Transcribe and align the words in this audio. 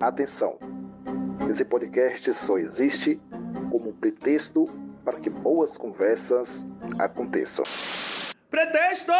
Atenção! 0.00 0.58
Esse 1.48 1.64
podcast 1.64 2.34
só 2.34 2.58
existe 2.58 3.20
como 3.70 3.90
um 3.90 3.96
pretexto 3.96 4.64
para 5.04 5.20
que 5.20 5.30
boas 5.30 5.76
conversas 5.76 6.66
aconteçam. 6.98 7.64
Pretexto! 8.50 9.12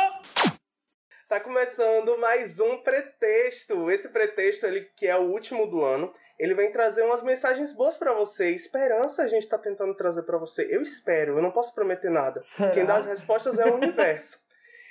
Tá 1.28 1.38
começando 1.38 2.18
mais 2.18 2.58
um 2.58 2.78
pretexto. 2.78 3.90
Esse 3.90 4.08
pretexto, 4.08 4.66
ele 4.66 4.90
que 4.96 5.06
é 5.06 5.16
o 5.16 5.30
último 5.30 5.66
do 5.68 5.84
ano, 5.84 6.12
ele 6.38 6.54
vem 6.54 6.72
trazer 6.72 7.02
umas 7.02 7.22
mensagens 7.22 7.72
boas 7.72 7.96
para 7.96 8.12
você. 8.12 8.50
Esperança 8.50 9.22
a 9.22 9.28
gente 9.28 9.48
tá 9.48 9.56
tentando 9.56 9.94
trazer 9.94 10.22
para 10.24 10.38
você. 10.38 10.66
Eu 10.68 10.82
espero, 10.82 11.36
eu 11.36 11.42
não 11.42 11.52
posso 11.52 11.74
prometer 11.74 12.10
nada. 12.10 12.42
Será? 12.42 12.70
Quem 12.70 12.84
dá 12.84 12.96
as 12.96 13.06
respostas 13.06 13.58
é 13.58 13.64
o 13.64 13.76
universo. 13.76 14.40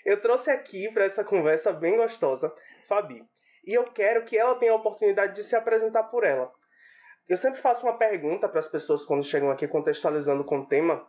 Eu 0.06 0.22
trouxe 0.22 0.50
aqui 0.50 0.90
para 0.94 1.04
essa 1.04 1.24
conversa 1.24 1.74
bem 1.74 1.98
gostosa, 1.98 2.54
Fabi. 2.88 3.28
E 3.70 3.74
eu 3.76 3.84
quero 3.84 4.26
que 4.26 4.36
ela 4.36 4.56
tenha 4.56 4.72
a 4.72 4.76
oportunidade 4.76 5.36
de 5.36 5.44
se 5.44 5.56
apresentar 5.56 6.06
por 6.06 6.24
ela. 6.24 6.52
Eu 7.28 7.38
sempre 7.38 7.62
faço 7.62 7.86
uma 7.86 8.00
pergunta 8.00 8.50
para 8.50 8.60
as 8.60 8.68
pessoas 8.68 9.06
quando 9.06 9.24
chegam 9.24 9.52
aqui 9.52 9.68
contextualizando 9.68 10.44
com 10.44 10.62
o 10.62 10.66
tema. 10.66 11.08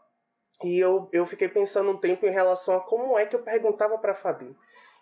E 0.62 0.78
eu, 0.78 1.08
eu 1.10 1.24
fiquei 1.24 1.48
pensando 1.48 1.90
um 1.90 1.96
tempo 1.96 2.26
em 2.26 2.30
relação 2.30 2.76
a 2.76 2.80
como 2.80 3.18
é 3.18 3.24
que 3.24 3.34
eu 3.34 3.42
perguntava 3.42 3.96
para 3.96 4.12
a 4.12 4.14
Fabi. 4.14 4.54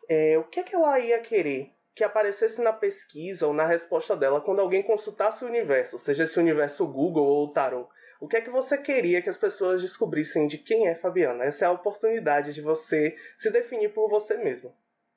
É, 0.08 0.38
o 0.38 0.44
que 0.44 0.60
é 0.60 0.62
que 0.62 0.72
ela 0.72 1.00
ia 1.00 1.18
querer 1.18 1.72
que 1.96 2.04
aparecesse 2.04 2.62
na 2.62 2.72
pesquisa 2.72 3.44
ou 3.44 3.52
na 3.52 3.66
resposta 3.66 4.16
dela 4.16 4.40
quando 4.40 4.60
alguém 4.60 4.84
consultasse 4.84 5.44
o 5.44 5.48
universo, 5.48 5.98
seja 5.98 6.22
esse 6.22 6.38
universo 6.38 6.86
Google 6.86 7.26
ou 7.26 7.52
Tarot. 7.52 7.88
O 8.20 8.28
que 8.28 8.36
é 8.36 8.40
que 8.40 8.50
você 8.50 8.78
queria 8.78 9.20
que 9.20 9.30
as 9.30 9.36
pessoas 9.36 9.82
descobrissem 9.82 10.46
de 10.46 10.58
quem 10.58 10.86
é 10.86 10.94
Fabiana? 10.94 11.44
Essa 11.44 11.64
é 11.64 11.66
a 11.68 11.72
oportunidade 11.72 12.54
de 12.54 12.60
você 12.60 13.16
se 13.36 13.50
definir 13.50 13.92
por 13.92 14.08
você 14.08 14.36
mesmo. 14.36 14.72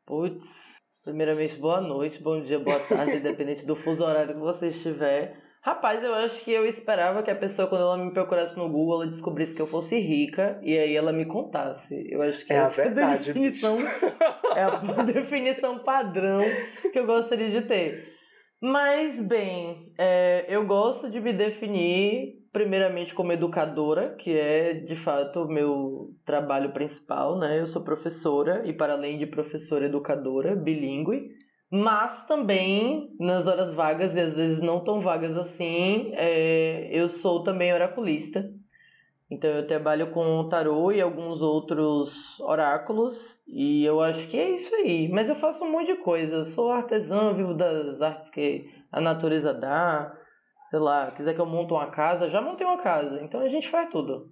Putz, 0.07 0.70
primeiramente, 1.03 1.55
boa 1.55 1.81
noite, 1.81 2.21
bom 2.21 2.41
dia, 2.41 2.59
boa 2.59 2.79
tarde, 2.79 3.17
independente 3.17 3.65
do 3.65 3.75
fuso 3.75 4.03
horário 4.03 4.35
que 4.35 4.39
você 4.39 4.69
estiver. 4.69 5.35
Rapaz, 5.63 6.03
eu 6.03 6.13
acho 6.15 6.43
que 6.43 6.51
eu 6.51 6.65
esperava 6.65 7.21
que 7.21 7.29
a 7.29 7.35
pessoa, 7.35 7.67
quando 7.67 7.81
ela 7.81 7.97
me 7.97 8.11
procurasse 8.11 8.57
no 8.57 8.67
Google, 8.67 9.03
ela 9.03 9.11
descobrisse 9.11 9.55
que 9.55 9.61
eu 9.61 9.67
fosse 9.67 9.99
rica 9.99 10.59
e 10.63 10.75
aí 10.77 10.95
ela 10.95 11.13
me 11.13 11.25
contasse. 11.25 12.07
Eu 12.09 12.21
acho 12.23 12.43
que 12.45 12.51
É 12.51 12.59
a 12.59 12.63
essa 12.63 12.83
verdade, 12.83 13.29
é 13.29 13.31
a 13.31 13.33
definição, 13.33 13.77
é 14.55 14.63
a 14.63 15.03
definição 15.05 15.79
padrão 15.83 16.41
que 16.91 16.97
eu 16.97 17.05
gostaria 17.05 17.51
de 17.51 17.61
ter. 17.67 18.11
Mas, 18.59 19.21
bem, 19.21 19.93
é, 19.99 20.45
eu 20.49 20.65
gosto 20.65 21.09
de 21.11 21.19
me 21.19 21.33
definir 21.33 22.40
primeiramente 22.51 23.13
como 23.13 23.31
educadora, 23.31 24.09
que 24.15 24.37
é 24.37 24.73
de 24.73 24.95
fato 24.95 25.43
o 25.43 25.47
meu 25.47 26.13
trabalho 26.25 26.71
principal, 26.71 27.37
né? 27.39 27.59
Eu 27.59 27.67
sou 27.67 27.81
professora 27.81 28.63
e, 28.65 28.73
para 28.73 28.93
além 28.93 29.17
de 29.17 29.25
professora, 29.25 29.85
educadora, 29.85 30.55
bilíngue. 30.55 31.31
Mas 31.69 32.25
também, 32.25 33.15
nas 33.17 33.47
horas 33.47 33.73
vagas, 33.73 34.15
e 34.15 34.19
às 34.19 34.35
vezes 34.35 34.61
não 34.61 34.83
tão 34.83 34.99
vagas 34.99 35.37
assim, 35.37 36.11
é, 36.15 36.89
eu 36.91 37.07
sou 37.07 37.43
também 37.43 37.73
oraculista. 37.73 38.51
Então 39.29 39.49
eu 39.49 39.65
trabalho 39.65 40.11
com 40.11 40.49
tarô 40.49 40.91
e 40.91 40.99
alguns 40.99 41.41
outros 41.41 42.37
oráculos, 42.41 43.39
e 43.47 43.85
eu 43.85 44.01
acho 44.01 44.27
que 44.27 44.37
é 44.37 44.49
isso 44.49 44.75
aí. 44.75 45.07
Mas 45.07 45.29
eu 45.29 45.35
faço 45.35 45.63
um 45.63 45.71
monte 45.71 45.95
de 45.95 46.01
coisa. 46.01 46.35
Eu 46.35 46.43
sou 46.43 46.69
artesã, 46.69 47.33
vivo 47.33 47.53
das 47.53 48.01
artes 48.01 48.29
que 48.29 48.69
a 48.91 48.99
natureza 48.99 49.53
dá. 49.53 50.13
Sei 50.71 50.79
lá, 50.79 51.11
quiser 51.11 51.35
que 51.35 51.41
eu 51.41 51.45
monte 51.45 51.73
uma 51.73 51.91
casa, 51.91 52.29
já 52.29 52.39
montei 52.39 52.65
uma 52.65 52.81
casa. 52.81 53.19
Então 53.21 53.41
a 53.41 53.49
gente 53.49 53.69
faz 53.69 53.89
tudo. 53.89 54.31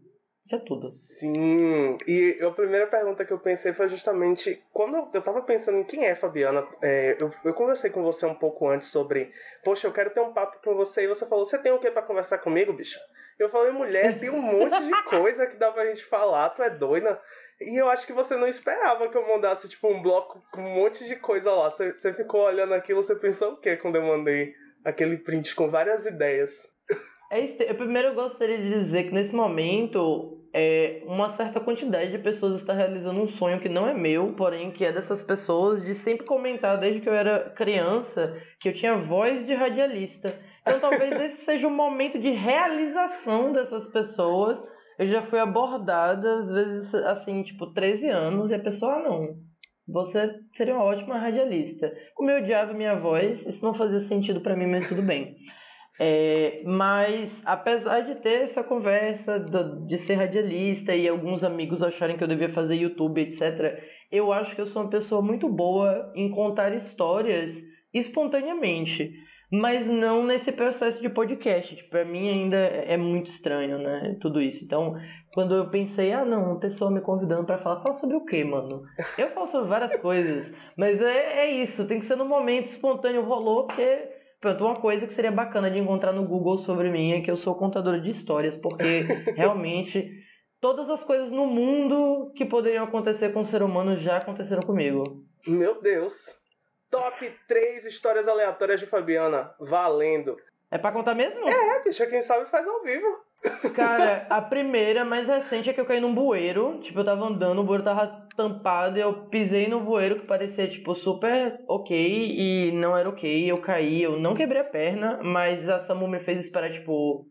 Já 0.50 0.58
tudo. 0.58 0.90
Sim, 0.90 1.98
e 2.08 2.40
a 2.42 2.50
primeira 2.52 2.88
pergunta 2.88 3.26
que 3.26 3.34
eu 3.34 3.40
pensei 3.40 3.74
foi 3.74 3.90
justamente 3.90 4.64
quando 4.72 5.10
eu 5.14 5.22
tava 5.22 5.42
pensando 5.42 5.80
em 5.80 5.84
quem 5.84 6.06
é 6.06 6.16
Fabiana, 6.16 6.66
é, 6.82 7.18
eu, 7.20 7.30
eu 7.44 7.54
conversei 7.54 7.90
com 7.90 8.02
você 8.04 8.26
um 8.26 8.34
pouco 8.34 8.70
antes 8.70 8.88
sobre, 8.88 9.34
poxa, 9.66 9.86
eu 9.86 9.92
quero 9.92 10.12
ter 10.12 10.22
um 10.22 10.32
papo 10.32 10.64
com 10.64 10.76
você, 10.76 11.04
e 11.04 11.08
você 11.08 11.26
falou, 11.28 11.46
você 11.46 11.58
tem 11.58 11.74
o 11.74 11.78
que 11.78 11.92
para 11.92 12.04
conversar 12.04 12.38
comigo, 12.38 12.72
bicho? 12.72 12.98
Eu 13.38 13.50
falei, 13.50 13.74
mulher, 13.74 14.18
tem 14.18 14.30
um 14.30 14.42
monte 14.42 14.82
de 14.82 15.04
coisa 15.04 15.46
que 15.46 15.58
dá 15.58 15.74
pra 15.74 15.88
gente 15.88 16.06
falar, 16.06 16.52
tu 16.52 16.64
é 16.64 16.70
doida? 16.70 17.22
E 17.60 17.76
eu 17.76 17.90
acho 17.90 18.08
que 18.08 18.14
você 18.14 18.38
não 18.38 18.48
esperava 18.48 19.10
que 19.10 19.18
eu 19.18 19.28
mandasse, 19.28 19.68
tipo, 19.68 19.90
um 19.90 20.02
bloco 20.02 20.42
com 20.54 20.62
um 20.62 20.76
monte 20.76 21.06
de 21.06 21.18
coisa 21.18 21.52
lá. 21.52 21.70
Você, 21.70 21.92
você 21.92 22.14
ficou 22.14 22.46
olhando 22.46 22.74
aquilo, 22.74 23.04
você 23.04 23.14
pensou 23.14 23.52
o 23.52 23.58
quê 23.58 23.76
quando 23.76 23.98
eu 23.98 24.04
mandei 24.04 24.56
aquele 24.84 25.18
print 25.18 25.56
com 25.56 25.70
várias 25.70 26.06
ideias? 26.06 26.68
É 27.32 27.40
isso. 27.40 27.62
Eu 27.62 27.76
primeiro 27.76 28.14
gostaria 28.16 28.58
de 28.58 28.70
dizer 28.70 29.04
que 29.04 29.14
nesse 29.14 29.36
momento 29.36 30.40
é, 30.54 31.04
uma 31.06 31.30
certa 31.30 31.60
quantidade 31.60 32.12
de 32.12 32.18
pessoas 32.18 32.60
está 32.60 32.74
realizando 32.74 33.22
um 33.22 33.28
sonho 33.28 33.60
que 33.60 33.70
não 33.70 33.88
é 33.88 33.94
meu, 33.94 34.34
porém 34.34 34.72
que 34.72 34.84
é 34.84 34.92
dessas 34.92 35.22
pessoas, 35.22 35.84
de 35.84 35.94
sempre 35.94 36.26
comentar 36.26 36.80
desde 36.80 37.02
que 37.02 37.10
eu 37.10 37.14
era 37.14 37.52
criança 37.52 38.36
que 38.60 38.70
eu 38.70 38.74
tinha 38.74 38.98
voz 38.98 39.46
de 39.46 39.54
radialista. 39.54 40.34
Então 40.62 40.80
talvez 40.82 41.22
esse 41.22 41.46
seja 41.46 41.68
o 41.68 41.72
momento 41.72 42.18
de 42.20 42.32
realização 42.32 43.52
dessas 43.52 43.88
pessoas. 43.88 44.62
Eu 44.98 45.08
já 45.08 45.22
fui 45.22 45.40
abordada, 45.40 46.40
às 46.40 46.50
vezes, 46.50 46.94
assim, 46.94 47.42
tipo, 47.42 47.68
13 47.68 48.10
anos, 48.10 48.52
e 48.52 48.56
a 48.56 48.60
pessoa, 48.60 49.00
não, 49.00 49.22
você 49.92 50.30
seria 50.54 50.76
uma 50.76 50.84
ótima 50.84 51.18
radialista. 51.18 51.92
Como 52.16 52.30
eu 52.30 52.42
odiava 52.42 52.74
minha 52.74 52.96
voz, 52.96 53.46
isso 53.46 53.64
não 53.64 53.74
fazia 53.74 54.00
sentido 54.00 54.42
para 54.42 54.56
mim, 54.56 54.68
mas 54.68 54.88
tudo 54.88 55.02
bem. 55.02 55.36
É, 56.02 56.64
mas 56.66 57.42
apesar 57.46 58.02
de 58.02 58.16
ter 58.22 58.44
essa 58.44 58.64
conversa 58.64 59.38
do, 59.38 59.86
de 59.86 59.98
ser 59.98 60.16
radialista 60.16 60.96
e 60.96 61.08
alguns 61.08 61.44
amigos 61.44 61.84
acharem 61.84 62.16
que 62.16 62.24
eu 62.24 62.28
devia 62.28 62.54
fazer 62.54 62.76
YouTube, 62.76 63.20
etc., 63.20 63.84
eu 64.10 64.32
acho 64.32 64.56
que 64.56 64.62
eu 64.62 64.66
sou 64.66 64.84
uma 64.84 64.90
pessoa 64.90 65.22
muito 65.22 65.50
boa 65.50 66.12
em 66.16 66.32
contar 66.32 66.74
histórias 66.74 67.62
espontaneamente, 67.94 69.12
mas 69.52 69.88
não 69.90 70.24
nesse 70.24 70.52
processo 70.52 71.02
de 71.02 71.10
podcast. 71.10 71.76
Tipo, 71.76 71.90
pra 71.90 72.06
mim 72.06 72.30
ainda 72.30 72.58
é 72.58 72.98
muito 72.98 73.28
estranho, 73.28 73.78
né? 73.78 74.18
Tudo 74.22 74.42
isso. 74.42 74.64
Então, 74.64 74.96
quando 75.34 75.56
eu 75.56 75.70
pensei, 75.70 76.12
ah, 76.12 76.26
não, 76.26 76.52
uma 76.52 76.60
pessoa 76.60 76.92
me 76.92 77.02
convidando 77.02 77.46
para 77.46 77.58
falar, 77.58 77.82
fala 77.82 77.94
sobre 77.94 78.16
o 78.16 78.26
quê, 78.26 78.44
mano? 78.44 78.84
Eu 79.18 79.30
falo 79.32 79.48
sobre 79.48 79.70
várias 79.70 79.96
coisas, 80.02 80.56
mas 80.78 81.02
é, 81.02 81.46
é 81.46 81.52
isso, 81.52 81.88
tem 81.88 82.00
que 82.00 82.06
ser 82.06 82.16
no 82.16 82.26
momento 82.26 82.68
espontâneo, 82.68 83.24
rolou, 83.24 83.68
porque 83.68 84.20
Pronto, 84.42 84.64
uma 84.64 84.76
coisa 84.76 85.06
que 85.06 85.12
seria 85.12 85.32
bacana 85.32 85.70
de 85.70 85.80
encontrar 85.80 86.14
no 86.14 86.26
Google 86.26 86.58
sobre 86.60 86.90
mim 86.90 87.12
é 87.12 87.22
que 87.22 87.30
eu 87.30 87.36
sou 87.36 87.56
contadora 87.56 88.00
de 88.00 88.10
histórias, 88.10 88.56
porque 88.56 89.02
realmente 89.36 90.10
todas 90.62 90.90
as 90.90 91.04
coisas 91.04 91.30
no 91.30 91.46
mundo 91.46 92.32
que 92.34 92.46
poderiam 92.46 92.86
acontecer 92.86 93.34
com 93.34 93.42
o 93.42 93.46
ser 93.46 93.62
humano 93.62 93.98
já 93.98 94.18
aconteceram 94.18 94.62
comigo. 94.62 95.04
Meu 95.46 95.82
Deus! 95.82 96.40
Top 96.90 97.32
3 97.48 97.86
histórias 97.86 98.28
aleatórias 98.28 98.80
de 98.80 98.86
Fabiana, 98.86 99.54
valendo! 99.60 100.38
É 100.72 100.78
pra 100.78 100.92
contar 100.92 101.16
mesmo? 101.16 101.48
É, 101.48 101.84
bicha, 101.84 102.06
quem 102.08 102.22
sabe 102.22 102.46
faz 102.46 102.68
ao 102.68 102.84
vivo. 102.84 103.08
Cara, 103.74 104.28
a 104.30 104.42
primeira, 104.42 105.04
mais 105.04 105.28
recente, 105.28 105.70
é 105.70 105.74
que 105.74 105.82
eu 105.82 105.86
caí 105.86 106.00
num 106.00 106.14
bueiro. 106.14 106.80
Tipo, 106.80 107.00
eu 107.00 107.06
tava 107.06 107.26
andando, 107.26 107.60
o 107.60 107.64
bueiro 107.64 107.84
tava 107.84 108.28
tampado 108.36 108.98
e 108.98 109.02
eu 109.02 109.28
pisei 109.28 109.68
no 109.68 109.82
bueiro 109.82 110.20
que 110.20 110.28
parecia, 110.28 110.68
tipo, 110.68 110.94
super 110.96 111.60
ok 111.68 111.96
e 111.98 112.72
não 112.72 112.96
era 112.96 113.10
ok. 113.10 113.50
Eu 113.50 113.60
caí, 113.60 114.04
eu 114.04 114.20
não 114.20 114.36
quebrei 114.36 114.62
a 114.62 114.66
perna, 114.66 115.20
mas 115.24 115.68
a 115.68 115.80
Samu 115.80 116.08
me 116.08 116.20
fez 116.20 116.42
esperar, 116.42 116.72
tipo, 116.72 117.26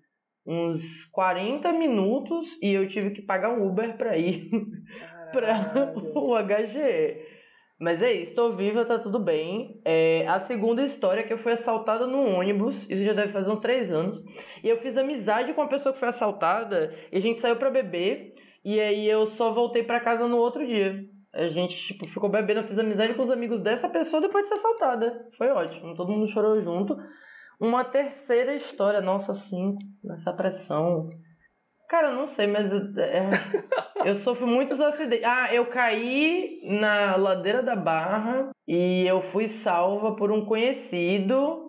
uns 0.47 1.05
40 1.13 1.73
minutos 1.73 2.57
e 2.63 2.73
eu 2.73 2.89
tive 2.89 3.11
que 3.11 3.23
pagar 3.23 3.51
um 3.51 3.67
Uber 3.67 3.97
pra 3.97 4.17
ir 4.17 4.51
pra 5.31 5.95
o 6.15 6.35
HGE. 6.37 7.28
Mas 7.81 8.03
é 8.03 8.13
isso, 8.13 8.35
tô 8.35 8.57
viva, 8.57 8.85
tá 8.85 8.99
tudo 8.99 9.21
bem. 9.21 9.81
É, 9.85 10.27
a 10.27 10.41
segunda 10.41 10.83
história 10.83 11.21
é 11.21 11.23
que 11.23 11.33
eu 11.33 11.39
fui 11.39 11.53
assaltada 11.53 12.07
num 12.07 12.35
ônibus, 12.37 12.89
isso 12.91 13.05
já 13.05 13.13
deve 13.13 13.33
fazer 13.33 13.51
uns 13.51 13.61
três 13.61 13.91
anos. 13.91 14.21
E 14.65 14.69
eu 14.69 14.79
fiz 14.79 14.97
amizade 14.97 15.55
com 15.55 15.63
a 15.63 15.69
pessoa 15.69 15.93
que 15.93 16.01
foi 16.01 16.09
assaltada, 16.09 16.93
e 17.13 17.17
a 17.17 17.21
gente 17.21 17.39
saiu 17.39 17.57
pra 17.57 17.71
beber, 17.71 18.35
e 18.65 18.81
aí 18.81 19.09
eu 19.09 19.27
só 19.27 19.53
voltei 19.53 19.85
pra 19.85 20.01
casa 20.01 20.27
no 20.27 20.39
outro 20.39 20.67
dia. 20.67 21.05
A 21.33 21.47
gente, 21.47 21.77
tipo, 21.77 22.09
ficou 22.09 22.29
bebendo, 22.29 22.61
eu 22.61 22.67
fiz 22.67 22.79
amizade 22.79 23.15
com 23.15 23.23
os 23.23 23.31
amigos 23.31 23.61
dessa 23.61 23.89
pessoa 23.89 24.21
depois 24.21 24.43
de 24.43 24.49
ser 24.49 24.55
assaltada. 24.55 25.29
Foi 25.37 25.49
ótimo, 25.49 25.95
todo 25.95 26.11
mundo 26.11 26.27
chorou 26.27 26.61
junto. 26.61 26.97
Uma 27.61 27.85
terceira 27.85 28.57
história, 28.57 29.01
nossa, 29.01 29.35
cinco, 29.35 29.79
nessa 30.03 30.33
pressão. 30.33 31.09
Cara, 31.89 32.09
eu 32.09 32.15
não 32.15 32.27
sei, 32.27 32.47
mas 32.47 32.71
eu, 32.71 32.81
é, 32.99 33.31
eu 34.05 34.15
sofro 34.15 34.47
muitos 34.47 34.79
acidentes. 34.79 35.25
Ah, 35.25 35.53
eu 35.55 35.67
caí 35.67 36.61
na 36.63 37.17
ladeira 37.17 37.63
da 37.63 37.75
Barra 37.75 38.51
e 38.67 39.07
eu 39.07 39.23
fui 39.23 39.49
salva 39.49 40.15
por 40.15 40.31
um 40.31 40.45
conhecido. 40.45 41.65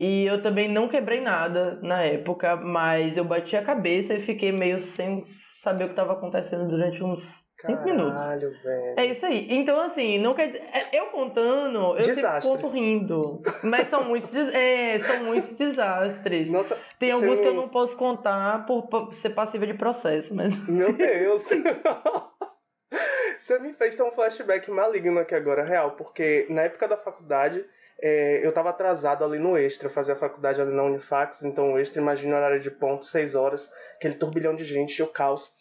E 0.00 0.24
eu 0.24 0.42
também 0.42 0.66
não 0.66 0.88
quebrei 0.88 1.20
nada 1.20 1.78
na 1.82 2.02
época, 2.02 2.56
mas 2.56 3.18
eu 3.18 3.24
bati 3.24 3.54
a 3.54 3.62
cabeça 3.62 4.14
e 4.14 4.22
fiquei 4.22 4.50
meio 4.50 4.80
sem 4.80 5.22
saber 5.58 5.84
o 5.84 5.86
que 5.88 5.92
estava 5.92 6.14
acontecendo 6.14 6.66
durante 6.66 7.04
uns 7.04 7.44
cinco 7.54 7.84
minutos. 7.84 8.14
Caralho, 8.14 8.50
velho. 8.50 8.94
É 8.98 9.04
isso 9.04 9.26
aí. 9.26 9.46
Então, 9.50 9.78
assim, 9.78 10.18
não 10.18 10.32
quer 10.32 10.46
dizer. 10.46 10.62
é, 10.72 10.98
Eu 10.98 11.08
contando, 11.08 11.98
eu 11.98 12.02
sempre 12.02 12.22
Desastres. 12.22 12.62
conto 12.62 12.72
rindo. 12.72 13.42
Mas 13.62 13.88
são 13.88 14.02
muitos, 14.04 14.34
é, 14.34 14.98
são 15.00 15.24
muitos 15.24 15.52
desastres. 15.52 16.50
Nossa, 16.50 16.78
Tem 16.98 17.10
alguns 17.10 17.38
que 17.38 17.46
eu 17.46 17.52
não 17.54 17.68
posso 17.68 17.94
contar 17.94 18.64
por 18.64 19.12
ser 19.12 19.30
passiva 19.30 19.66
de 19.66 19.74
processo, 19.74 20.34
mas. 20.34 20.56
Meu 20.66 20.94
Deus! 20.94 21.44
Você 23.38 23.58
me 23.58 23.72
fez 23.74 23.96
ter 23.96 24.02
um 24.02 24.10
flashback 24.10 24.70
maligno 24.70 25.18
aqui 25.18 25.34
agora, 25.34 25.62
real, 25.64 25.92
porque 25.92 26.46
na 26.50 26.62
época 26.62 26.86
da 26.88 26.96
faculdade 26.96 27.64
é, 28.02 28.44
eu 28.44 28.52
tava 28.52 28.70
atrasado 28.70 29.24
ali 29.24 29.38
no 29.38 29.56
extra, 29.58 29.90
fazia 29.90 30.14
a 30.14 30.16
faculdade 30.16 30.60
ali 30.60 30.72
na 30.72 30.82
Unifax, 30.82 31.42
então 31.42 31.74
o 31.74 31.78
extra, 31.78 32.00
imagina 32.00 32.34
o 32.34 32.36
horário 32.38 32.60
de 32.60 32.70
ponto, 32.70 33.04
6 33.04 33.34
horas, 33.34 33.70
aquele 33.96 34.14
turbilhão 34.14 34.56
de 34.56 34.64
gente, 34.64 35.02
o 35.02 35.06
caos. 35.06 35.52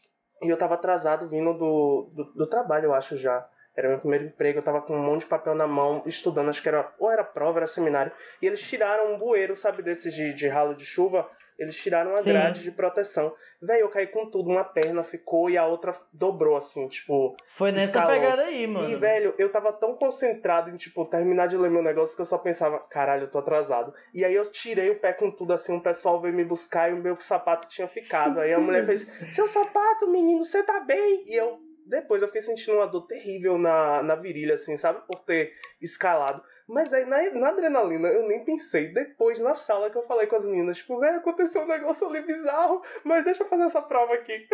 E 0.42 0.48
eu 0.48 0.58
tava 0.58 0.76
atrasado 0.76 1.28
vindo 1.28 1.54
do, 1.54 2.10
do, 2.16 2.24
do 2.34 2.48
trabalho, 2.48 2.86
eu 2.86 2.94
acho 2.94 3.18
já. 3.18 3.48
Era 3.76 3.90
meu 3.90 4.00
primeiro 4.00 4.26
emprego, 4.26 4.60
eu 4.60 4.64
tava 4.64 4.82
com 4.82 4.96
um 4.96 5.04
monte 5.04 5.22
de 5.22 5.28
papel 5.28 5.54
na 5.54 5.68
mão, 5.68 6.04
estudando, 6.06 6.50
acho 6.50 6.62
que 6.62 6.70
era 6.70 6.92
ou 6.98 7.12
era 7.12 7.24
prova, 7.24 7.60
era 7.60 7.68
seminário. 7.68 8.12
E 8.42 8.48
eles 8.48 8.62
tiraram 8.62 9.14
um 9.14 9.18
bueiro, 9.18 9.56
sabe, 9.56 9.84
desses 9.84 10.14
de, 10.14 10.34
de 10.34 10.48
ralo 10.48 10.76
de 10.76 10.86
chuva, 10.86 11.30
eles 11.60 11.76
tiraram 11.76 12.16
a 12.16 12.20
Sim. 12.20 12.30
grade 12.30 12.64
de 12.64 12.72
proteção. 12.72 13.34
Velho, 13.62 13.82
eu 13.82 13.90
caí 13.90 14.08
com 14.08 14.30
tudo. 14.30 14.50
Uma 14.50 14.64
perna 14.64 15.04
ficou 15.04 15.50
e 15.50 15.58
a 15.58 15.66
outra 15.68 15.94
dobrou, 16.14 16.56
assim, 16.56 16.88
tipo. 16.88 17.36
Foi 17.56 17.72
nessa 17.72 17.86
escalou. 17.86 18.14
pegada 18.14 18.44
aí, 18.44 18.66
mano. 18.66 18.90
E, 18.90 18.96
velho, 18.96 19.36
eu 19.38 19.52
tava 19.52 19.74
tão 19.74 19.96
concentrado 19.96 20.70
em, 20.70 20.78
tipo, 20.78 21.06
terminar 21.06 21.48
de 21.48 21.58
ler 21.58 21.70
meu 21.70 21.84
negócio 21.84 22.16
que 22.16 22.22
eu 22.22 22.26
só 22.26 22.38
pensava, 22.38 22.80
caralho, 22.80 23.24
eu 23.24 23.32
tô 23.32 23.40
atrasado. 23.40 23.94
E 24.14 24.24
aí 24.24 24.34
eu 24.34 24.50
tirei 24.50 24.90
o 24.90 25.00
pé 25.00 25.12
com 25.14 25.30
tudo, 25.30 25.54
assim, 25.54 25.76
o 25.76 25.82
pessoal 25.82 26.22
veio 26.22 26.34
me 26.34 26.46
buscar 26.46 26.90
e 26.90 26.94
o 26.94 27.04
meu 27.04 27.20
sapato 27.20 27.68
tinha 27.68 27.88
ficado. 27.88 28.40
Aí 28.40 28.54
a 28.54 28.60
mulher 28.60 28.86
fez, 28.86 29.06
seu 29.32 29.48
sapato, 29.48 30.08
menino, 30.08 30.44
você 30.44 30.64
tá 30.64 30.80
bem? 30.80 31.26
E 31.28 31.36
eu, 31.36 31.60
depois 31.90 32.22
eu 32.22 32.28
fiquei 32.28 32.42
sentindo 32.42 32.78
uma 32.78 32.88
dor 32.88 33.08
terrível 33.08 33.58
na, 33.58 34.04
na 34.04 34.16
virilha, 34.16 34.56
assim, 34.56 34.78
sabe? 34.78 35.00
Por 35.08 35.20
ter 35.20 35.54
escalado. 35.82 36.42
Mas 36.68 36.94
aí, 36.94 37.04
na, 37.06 37.32
na, 37.32 37.50
adrenalina, 37.50 38.10
eu 38.10 38.28
nem 38.28 38.46
pensei. 38.46 38.94
Depois, 38.94 39.40
na 39.40 39.56
sala, 39.56 39.90
que 39.90 39.98
eu 39.98 40.04
falei 40.04 40.28
com 40.28 40.36
as 40.36 40.46
meninas, 40.46 40.78
tipo, 40.78 41.00
velho, 41.00 41.18
aconteceu 41.18 41.64
um 41.64 41.68
negócio 41.68 42.08
ali 42.08 42.22
bizarro, 42.22 42.84
mas 43.04 43.26
deixa 43.26 43.42
eu 43.42 43.48
fazer 43.48 43.64
essa 43.64 43.82
prova 43.82 44.14
aqui. 44.14 44.48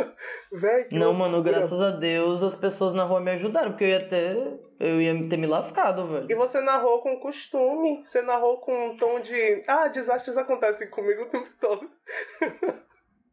velho, 0.50 0.88
Não, 0.92 1.08
loucura. 1.08 1.28
mano, 1.28 1.42
graças 1.42 1.78
a 1.78 1.90
Deus 1.90 2.42
as 2.42 2.56
pessoas 2.56 2.94
na 2.94 3.04
rua 3.04 3.20
me 3.20 3.32
ajudaram, 3.32 3.72
porque 3.72 3.84
eu 3.84 3.88
ia 3.88 4.08
ter. 4.08 4.58
Eu 4.80 5.00
ia 5.00 5.28
ter 5.28 5.36
me 5.36 5.46
lascado, 5.46 6.08
velho. 6.08 6.26
E 6.30 6.34
você 6.34 6.60
narrou 6.60 7.02
com 7.02 7.20
costume. 7.20 8.02
Você 8.02 8.22
narrou 8.22 8.58
com 8.58 8.86
um 8.86 8.96
tom 8.96 9.20
de. 9.20 9.62
Ah, 9.68 9.88
desastres 9.88 10.38
acontecem 10.38 10.88
comigo 10.88 11.24
o 11.24 11.28
tempo 11.28 11.50
todo. 11.60 11.90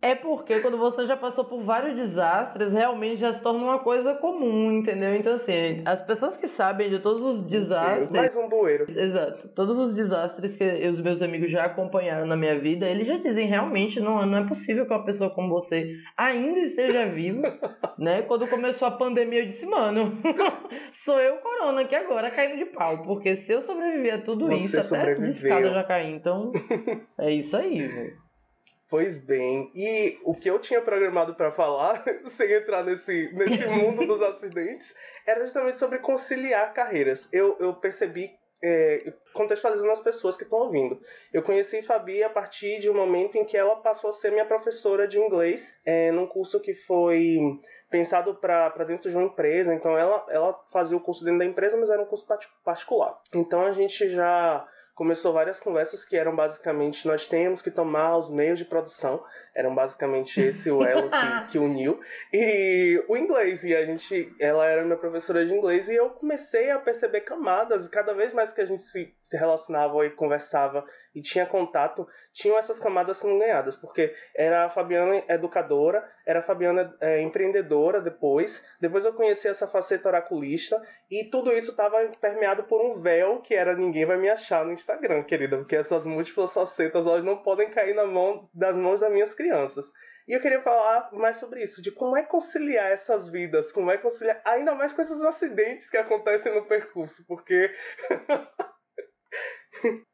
É 0.05 0.13
porque 0.13 0.59
quando 0.59 0.77
você 0.77 1.07
já 1.07 1.17
passou 1.17 1.43
por 1.43 1.63
vários 1.63 1.95
desastres, 1.95 2.73
realmente 2.73 3.21
já 3.21 3.33
se 3.33 3.41
torna 3.41 3.63
uma 3.63 3.79
coisa 3.79 4.13
comum, 4.13 4.71
entendeu? 4.71 5.15
Então, 5.15 5.33
assim, 5.33 5.81
as 5.83 5.99
pessoas 5.99 6.37
que 6.37 6.47
sabem 6.47 6.91
de 6.91 6.99
todos 6.99 7.23
os 7.23 7.41
desastres. 7.41 8.11
Mais 8.11 8.37
um 8.37 8.47
bueiro. 8.47 8.85
Exato. 8.87 9.47
Todos 9.47 9.79
os 9.79 9.95
desastres 9.95 10.55
que 10.55 10.63
os 10.63 11.01
meus 11.01 11.23
amigos 11.23 11.51
já 11.51 11.63
acompanharam 11.65 12.27
na 12.27 12.37
minha 12.37 12.59
vida, 12.59 12.87
eles 12.87 13.07
já 13.07 13.17
dizem 13.17 13.47
realmente 13.47 13.99
não, 13.99 14.23
não 14.27 14.37
é 14.37 14.47
possível 14.47 14.85
que 14.85 14.93
uma 14.93 15.03
pessoa 15.03 15.31
como 15.31 15.49
você 15.49 15.95
ainda 16.15 16.59
esteja 16.59 17.07
viva, 17.07 17.57
né? 17.97 18.21
Quando 18.21 18.47
começou 18.47 18.87
a 18.87 18.91
pandemia, 18.91 19.39
eu 19.39 19.47
disse, 19.47 19.65
mano, 19.65 20.15
sou 20.93 21.19
eu, 21.19 21.37
Corona, 21.37 21.81
aqui 21.81 21.95
agora, 21.95 22.29
caindo 22.29 22.63
de 22.63 22.69
pau. 22.69 23.01
Porque 23.01 23.35
se 23.35 23.53
eu 23.53 23.61
sobreviver 23.63 24.13
a 24.13 24.21
tudo 24.21 24.45
você 24.45 24.77
isso, 24.77 24.93
até 24.93 25.13
a 25.13 25.27
escada 25.27 25.71
já 25.71 25.83
cair. 25.83 26.13
Então, 26.13 26.51
é 27.17 27.31
isso 27.31 27.57
aí, 27.57 27.81
velho. 27.87 28.25
Pois 28.87 29.17
bem, 29.17 29.71
e 29.73 30.19
o 30.23 30.35
que 30.35 30.49
eu 30.49 30.59
tinha 30.59 30.79
programado 30.79 31.33
para 31.33 31.51
falar, 31.51 32.03
sem 32.27 32.51
entrar 32.51 32.83
nesse, 32.83 33.31
nesse 33.33 33.65
mundo 33.67 34.05
dos 34.05 34.21
acidentes, 34.21 34.95
era 35.25 35.41
justamente 35.41 35.79
sobre 35.79 35.99
conciliar 35.99 36.71
carreiras. 36.71 37.27
Eu, 37.33 37.57
eu 37.59 37.73
percebi, 37.73 38.31
é, 38.63 39.13
contextualizando 39.33 39.91
as 39.91 40.01
pessoas 40.01 40.37
que 40.37 40.43
estão 40.43 40.59
ouvindo. 40.59 40.99
Eu 41.33 41.41
conheci 41.41 41.81
Fabi 41.81 42.23
a 42.23 42.29
partir 42.29 42.79
de 42.79 42.89
um 42.89 42.93
momento 42.93 43.37
em 43.37 43.43
que 43.43 43.57
ela 43.57 43.75
passou 43.77 44.11
a 44.11 44.13
ser 44.13 44.31
minha 44.31 44.45
professora 44.45 45.07
de 45.07 45.19
inglês, 45.19 45.75
é, 45.83 46.11
num 46.11 46.27
curso 46.27 46.59
que 46.59 46.73
foi 46.73 47.39
pensado 47.89 48.35
para 48.35 48.69
dentro 48.85 49.09
de 49.09 49.17
uma 49.17 49.25
empresa. 49.25 49.73
Então 49.73 49.97
ela, 49.97 50.25
ela 50.29 50.59
fazia 50.71 50.95
o 50.95 51.01
curso 51.01 51.23
dentro 51.23 51.39
da 51.39 51.45
empresa, 51.45 51.75
mas 51.75 51.89
era 51.89 52.01
um 52.01 52.05
curso 52.05 52.27
particular. 52.63 53.19
Então 53.33 53.65
a 53.65 53.71
gente 53.71 54.09
já 54.09 54.67
começou 54.95 55.33
várias 55.33 55.59
conversas 55.59 56.06
que 56.06 56.15
eram 56.15 56.33
basicamente 56.33 57.06
nós 57.06 57.27
temos 57.27 57.62
que 57.62 57.69
tomar 57.69 58.18
os 58.18 58.30
meios 58.30 58.57
de 58.57 58.65
produção, 58.65 59.24
eram 59.55 59.73
basicamente 59.73 60.41
esse 60.41 60.69
o 60.69 60.83
elo 60.83 61.09
que, 61.09 61.51
que 61.53 61.57
uniu, 61.57 61.99
e 62.33 63.03
o 63.07 63.15
inglês, 63.15 63.63
e 63.63 63.75
a 63.75 63.85
gente, 63.85 64.35
ela 64.39 64.65
era 64.65 64.83
minha 64.83 64.97
professora 64.97 65.45
de 65.45 65.53
inglês, 65.53 65.87
e 65.87 65.95
eu 65.95 66.09
comecei 66.09 66.69
a 66.69 66.77
perceber 66.77 67.21
camadas, 67.21 67.85
e 67.85 67.89
cada 67.89 68.13
vez 68.13 68.33
mais 68.33 68.51
que 68.51 68.61
a 68.61 68.65
gente 68.65 68.83
se, 68.83 69.15
relacionava 69.31 70.05
e 70.05 70.11
conversava 70.11 70.85
e 71.13 71.21
tinha 71.21 71.45
contato, 71.45 72.07
tinham 72.33 72.57
essas 72.57 72.79
camadas 72.79 73.17
sendo 73.17 73.39
ganhadas, 73.39 73.75
porque 73.75 74.13
era 74.35 74.65
a 74.65 74.69
Fabiana 74.69 75.23
educadora, 75.29 76.03
era 76.25 76.39
a 76.39 76.43
Fabiana 76.43 76.95
é, 76.99 77.21
empreendedora 77.21 78.01
depois, 78.01 78.67
depois 78.79 79.05
eu 79.05 79.13
conheci 79.13 79.47
essa 79.47 79.67
faceta 79.67 80.09
oraculista, 80.09 80.81
e 81.09 81.29
tudo 81.29 81.53
isso 81.53 81.71
estava 81.71 81.97
permeado 82.19 82.63
por 82.63 82.81
um 82.81 83.01
véu 83.01 83.41
que 83.41 83.55
era 83.55 83.75
ninguém 83.75 84.05
vai 84.05 84.17
me 84.17 84.29
achar 84.29 84.65
no 84.65 84.73
Instagram, 84.73 85.23
querida, 85.23 85.57
porque 85.57 85.75
essas 85.75 86.05
múltiplas 86.05 86.53
facetas 86.53 87.05
elas 87.05 87.23
não 87.23 87.37
podem 87.37 87.69
cair 87.69 87.95
na 87.95 88.05
mão, 88.05 88.49
das 88.53 88.75
mãos 88.75 88.99
das 88.99 89.11
minhas 89.11 89.33
crianças. 89.33 89.44
E 90.27 90.33
eu 90.33 90.42
queria 90.42 90.62
falar 90.62 91.12
mais 91.13 91.38
sobre 91.38 91.63
isso, 91.63 91.81
de 91.81 91.92
como 91.92 92.18
é 92.18 92.24
conciliar 92.24 92.92
essas 92.92 93.30
vidas, 93.30 93.71
como 93.71 93.92
é 93.92 93.97
conciliar, 93.97 94.42
ainda 94.44 94.74
mais 94.74 94.92
com 94.92 95.01
esses 95.01 95.21
acidentes 95.24 95.89
que 95.89 95.97
acontecem 95.97 96.53
no 96.53 96.65
percurso, 96.65 97.24
porque 97.27 97.71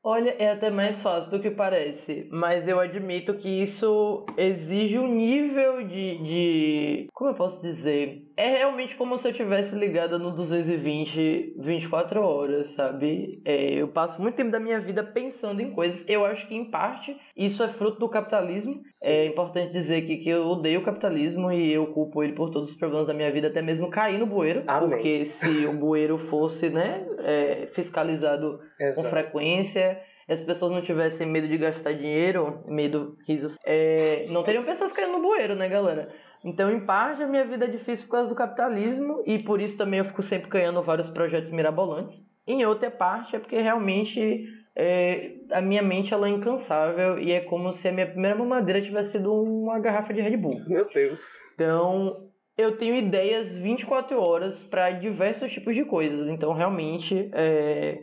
Olha, 0.04 0.32
é 0.32 0.52
até 0.52 0.70
mais 0.70 1.02
fácil 1.02 1.32
do 1.32 1.40
que 1.40 1.52
parece, 1.52 2.28
mas 2.32 2.68
eu 2.68 2.80
admito 2.80 3.38
que 3.38 3.62
isso 3.62 4.26
exige 4.36 4.98
um 4.98 5.08
nível 5.08 5.88
de, 5.88 6.18
de. 6.24 7.08
Como 7.14 7.30
eu 7.30 7.36
posso 7.36 7.62
dizer? 7.62 8.24
É 8.42 8.50
realmente 8.58 8.96
como 8.96 9.20
se 9.20 9.28
eu 9.28 9.34
tivesse 9.34 9.76
ligada 9.76 10.18
no 10.18 10.32
220 10.32 11.54
24 11.60 12.24
horas, 12.24 12.70
sabe? 12.70 13.40
É, 13.46 13.76
eu 13.76 13.88
passo 13.88 14.20
muito 14.20 14.34
tempo 14.34 14.50
da 14.50 14.60
minha 14.60 14.80
vida 14.80 15.04
pensando 15.04 15.62
em 15.62 15.70
coisas. 15.70 16.04
Eu 16.10 16.26
acho 16.26 16.48
que, 16.48 16.56
em 16.56 16.66
parte, 16.66 17.16
isso 17.38 17.62
é 17.62 17.68
fruto 17.68 18.00
do 18.00 18.10
capitalismo. 18.10 18.82
Sim. 18.90 19.12
É 19.12 19.26
importante 19.28 19.72
dizer 19.72 19.98
aqui 19.98 20.18
que 20.18 20.30
eu 20.30 20.48
odeio 20.48 20.80
o 20.80 20.84
capitalismo 20.84 21.52
e 21.52 21.72
eu 21.72 21.86
culpo 21.94 22.24
ele 22.24 22.34
por 22.34 22.50
todos 22.50 22.72
os 22.72 22.76
problemas 22.76 23.06
da 23.06 23.14
minha 23.14 23.32
vida, 23.32 23.48
até 23.48 23.62
mesmo 23.62 23.92
cair 23.92 24.18
no 24.18 24.26
bueiro. 24.26 24.64
Amém. 24.66 24.90
Porque 24.90 25.24
se 25.24 25.68
o 25.68 25.74
bueiro 25.74 26.18
fosse, 26.18 26.68
né, 26.68 27.06
é, 27.20 27.68
fiscalizado 27.74 28.60
Exato. 28.80 29.04
com 29.04 29.10
frequência 29.12 30.02
as 30.32 30.42
pessoas 30.42 30.72
não 30.72 30.82
tivessem 30.82 31.28
medo 31.28 31.48
de 31.48 31.58
gastar 31.58 31.94
dinheiro, 31.94 32.64
medo, 32.66 33.18
risos, 33.28 33.58
é, 33.66 34.26
não 34.30 34.44
teriam 34.44 34.64
pessoas 34.64 34.94
caindo 34.94 35.14
no 35.14 35.22
bueiro, 35.22 35.56
né, 35.56 35.68
galera? 35.68 36.10
Então, 36.44 36.72
em 36.72 36.80
parte, 36.80 37.22
a 37.22 37.28
minha 37.28 37.46
vida 37.46 37.66
é 37.66 37.68
difícil 37.68 38.06
por 38.06 38.14
causa 38.14 38.30
do 38.30 38.36
capitalismo 38.36 39.22
e 39.26 39.40
por 39.40 39.62
isso 39.62 39.78
também 39.78 40.00
eu 40.00 40.06
fico 40.06 40.24
sempre 40.24 40.50
ganhando 40.50 40.82
vários 40.82 41.10
projetos 41.10 41.52
mirabolantes. 41.52 42.22
Em 42.48 42.66
outra 42.66 42.90
parte, 42.90 43.36
é 43.36 43.40
porque 43.40 43.62
realmente 43.62 44.48
é, 44.76 45.36
a 45.52 45.62
minha 45.62 45.84
mente 45.84 46.14
ela 46.14 46.28
é 46.28 46.32
incansável 46.32 47.20
e 47.20 47.32
é 47.32 47.42
como 47.42 47.72
se 47.74 47.88
a 47.88 47.92
minha 47.92 48.08
primeira 48.08 48.36
mamadeira 48.36 48.82
tivesse 48.82 49.14
sido 49.14 49.32
uma 49.34 49.80
garrafa 49.80 50.14
de 50.14 50.22
Red 50.22 50.38
Bull. 50.38 50.60
Meu 50.68 50.88
Deus. 50.90 51.22
Então, 51.54 52.30
eu 52.58 52.78
tenho 52.78 52.96
ideias 52.96 53.54
24 53.54 54.20
horas 54.20 54.64
para 54.64 54.92
diversos 54.92 55.52
tipos 55.52 55.76
de 55.76 55.86
coisas. 55.86 56.28
Então, 56.28 56.54
realmente, 56.54 57.30
é, 57.34 58.00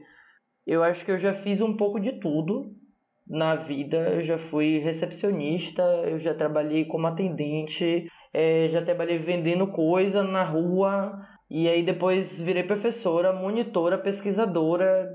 eu 0.66 0.83
acho 0.83 1.04
que 1.04 1.11
eu 1.11 1.18
já 1.18 1.35
fiz 1.35 1.61
um 1.61 1.76
pouco 1.76 1.99
de 1.99 2.21
tudo 2.21 2.73
na 3.26 3.54
vida. 3.54 3.97
Eu 4.14 4.23
já 4.23 4.38
fui 4.38 4.78
recepcionista, 4.78 5.83
eu 6.07 6.18
já 6.18 6.35
trabalhei 6.35 6.85
como 6.85 7.07
atendente, 7.07 8.07
é, 8.32 8.68
já 8.70 8.82
trabalhei 8.82 9.18
vendendo 9.18 9.66
coisa 9.68 10.23
na 10.23 10.44
rua. 10.44 11.26
E 11.50 11.66
aí 11.66 11.82
depois 11.82 12.40
virei 12.40 12.62
professora, 12.62 13.32
monitora, 13.32 13.97
pesquisadora, 13.97 15.11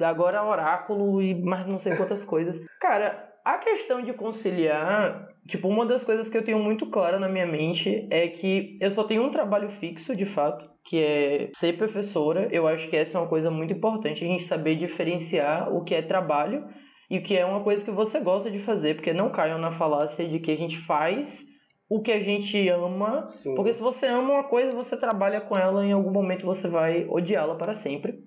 agora 0.00 0.42
oráculo 0.42 1.20
e 1.20 1.34
mais 1.34 1.66
não 1.66 1.78
sei 1.78 1.94
quantas 1.94 2.24
coisas. 2.26 2.58
Cara, 2.80 3.34
a 3.44 3.58
questão 3.58 4.00
de 4.00 4.14
conciliar, 4.14 5.28
tipo, 5.46 5.68
uma 5.68 5.84
das 5.84 6.02
coisas 6.02 6.30
que 6.30 6.38
eu 6.38 6.42
tenho 6.42 6.58
muito 6.58 6.86
clara 6.86 7.18
na 7.18 7.28
minha 7.28 7.46
mente 7.46 8.08
é 8.10 8.28
que 8.28 8.78
eu 8.80 8.90
só 8.90 9.04
tenho 9.04 9.22
um 9.22 9.30
trabalho 9.30 9.68
fixo, 9.68 10.16
de 10.16 10.24
fato, 10.24 10.70
que 10.82 10.98
é 10.98 11.50
ser 11.54 11.76
professora. 11.76 12.48
Eu 12.50 12.66
acho 12.66 12.88
que 12.88 12.96
essa 12.96 13.18
é 13.18 13.20
uma 13.20 13.28
coisa 13.28 13.50
muito 13.50 13.74
importante, 13.74 14.24
a 14.24 14.26
gente 14.26 14.44
saber 14.44 14.76
diferenciar 14.76 15.70
o 15.70 15.84
que 15.84 15.94
é 15.94 16.00
trabalho 16.00 16.66
e 17.10 17.18
o 17.18 17.22
que 17.22 17.36
é 17.36 17.44
uma 17.44 17.62
coisa 17.62 17.84
que 17.84 17.90
você 17.90 18.18
gosta 18.20 18.50
de 18.50 18.58
fazer, 18.58 18.94
porque 18.94 19.12
não 19.12 19.28
caiam 19.28 19.58
na 19.58 19.70
falácia 19.70 20.26
de 20.26 20.38
que 20.38 20.50
a 20.50 20.56
gente 20.56 20.78
faz 20.78 21.44
o 21.88 22.00
que 22.00 22.12
a 22.12 22.20
gente 22.20 22.68
ama, 22.68 23.28
Sim. 23.28 23.54
porque 23.54 23.72
se 23.72 23.80
você 23.80 24.06
ama 24.06 24.34
uma 24.34 24.44
coisa, 24.44 24.74
você 24.74 24.96
trabalha 24.96 25.40
com 25.40 25.56
ela, 25.56 25.84
em 25.84 25.92
algum 25.92 26.10
momento 26.10 26.46
você 26.46 26.68
vai 26.68 27.06
odiá-la 27.08 27.54
para 27.56 27.74
sempre. 27.74 28.24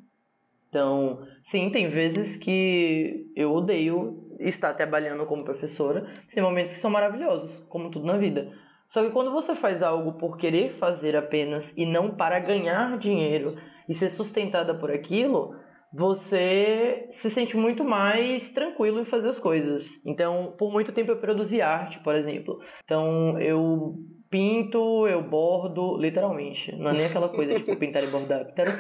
Então, 0.69 1.19
sim, 1.43 1.69
tem 1.69 1.87
vezes 1.87 2.37
que 2.37 3.31
eu 3.35 3.51
odeio 3.53 4.27
estar 4.39 4.73
trabalhando 4.73 5.25
como 5.25 5.43
professora, 5.43 6.05
tem 6.33 6.43
momentos 6.43 6.73
que 6.73 6.79
são 6.79 6.91
maravilhosos, 6.91 7.59
como 7.69 7.89
tudo 7.89 8.05
na 8.05 8.17
vida. 8.17 8.51
Só 8.87 9.03
que 9.03 9.11
quando 9.11 9.31
você 9.31 9.55
faz 9.55 9.81
algo 9.81 10.13
por 10.13 10.37
querer 10.37 10.73
fazer 10.73 11.15
apenas 11.15 11.73
e 11.75 11.85
não 11.85 12.11
para 12.11 12.39
ganhar 12.39 12.97
dinheiro 12.97 13.55
e 13.87 13.93
ser 13.93 14.09
sustentada 14.09 14.73
por 14.75 14.91
aquilo, 14.91 15.55
você 15.93 17.07
se 17.11 17.29
sente 17.29 17.55
muito 17.55 17.83
mais 17.83 18.51
tranquilo 18.51 18.99
em 18.99 19.05
fazer 19.05 19.29
as 19.29 19.39
coisas. 19.39 20.01
Então, 20.05 20.55
por 20.57 20.71
muito 20.71 20.91
tempo 20.91 21.11
eu 21.11 21.17
produzi 21.17 21.61
arte, 21.61 21.99
por 21.99 22.15
exemplo. 22.15 22.59
Então, 22.83 23.39
eu 23.39 23.95
pinto, 24.29 25.07
eu 25.07 25.21
bordo, 25.21 25.97
literalmente. 25.97 26.75
Não 26.75 26.91
é 26.91 26.93
nem 26.93 27.05
aquela 27.05 27.29
coisa 27.29 27.55
tipo 27.59 27.75
pintar 27.79 28.03
e 28.03 28.07
bordar, 28.07 28.45
pintar 28.45 28.67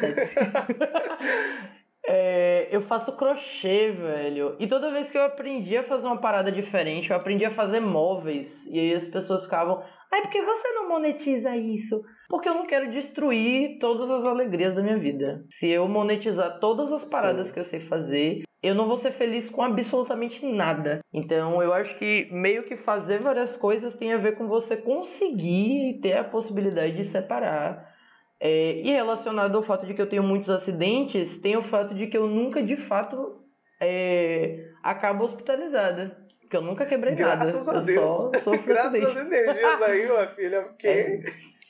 é 2.05 2.67
eu 2.71 2.81
faço 2.81 3.15
crochê, 3.15 3.91
velho. 3.91 4.55
E 4.59 4.67
toda 4.67 4.91
vez 4.91 5.09
que 5.09 5.17
eu 5.17 5.23
aprendi 5.23 5.77
a 5.77 5.83
fazer 5.83 6.07
uma 6.07 6.19
parada 6.19 6.51
diferente, 6.51 7.09
eu 7.09 7.15
aprendi 7.15 7.45
a 7.45 7.51
fazer 7.51 7.79
móveis. 7.79 8.65
E 8.67 8.79
aí 8.79 8.93
as 8.93 9.09
pessoas 9.09 9.43
ficavam, 9.43 9.81
ai, 10.11 10.21
por 10.21 10.29
que 10.29 10.41
você 10.41 10.69
não 10.73 10.89
monetiza 10.89 11.55
isso? 11.55 12.01
Porque 12.29 12.49
eu 12.49 12.53
não 12.53 12.65
quero 12.65 12.91
destruir 12.91 13.79
todas 13.79 14.09
as 14.09 14.25
alegrias 14.25 14.75
da 14.75 14.81
minha 14.81 14.97
vida. 14.97 15.45
Se 15.49 15.69
eu 15.69 15.87
monetizar 15.87 16.59
todas 16.59 16.91
as 16.91 17.05
paradas 17.05 17.47
Sim. 17.47 17.53
que 17.53 17.59
eu 17.59 17.63
sei 17.63 17.79
fazer, 17.79 18.43
eu 18.61 18.75
não 18.75 18.87
vou 18.87 18.97
ser 18.97 19.11
feliz 19.11 19.49
com 19.49 19.61
absolutamente 19.61 20.45
nada. 20.45 20.99
Então, 21.13 21.61
eu 21.61 21.73
acho 21.73 21.97
que 21.97 22.27
meio 22.31 22.63
que 22.63 22.75
fazer 22.75 23.19
várias 23.19 23.55
coisas 23.55 23.95
tem 23.95 24.13
a 24.13 24.17
ver 24.17 24.35
com 24.35 24.47
você 24.47 24.75
conseguir 24.75 25.99
ter 26.01 26.17
a 26.17 26.23
possibilidade 26.23 26.95
de 26.95 27.05
separar. 27.05 27.95
É, 28.39 28.81
e 28.81 28.91
relacionado 28.91 29.55
ao 29.55 29.63
fato 29.63 29.85
de 29.85 29.93
que 29.93 30.01
eu 30.01 30.09
tenho 30.09 30.23
muitos 30.23 30.49
acidentes, 30.49 31.39
tem 31.39 31.55
o 31.55 31.63
fato 31.63 31.95
de 31.95 32.07
que 32.07 32.17
eu 32.17 32.27
nunca 32.27 32.61
de 32.61 32.75
fato 32.75 33.41
é, 33.79 34.69
acabo 34.83 35.23
hospitalizada. 35.23 36.17
Porque 36.41 36.55
eu 36.55 36.61
nunca 36.61 36.85
quebrei 36.85 37.13
Graças 37.15 37.65
nada. 37.65 37.79
A 37.79 37.81
Deus. 37.81 38.31
Graças 38.65 39.03
às 39.03 39.17
energias 39.17 39.81
aí, 39.81 40.05
minha 40.05 40.27
filha. 40.27 40.61
Porque... 40.69 40.87
É. 40.87 41.21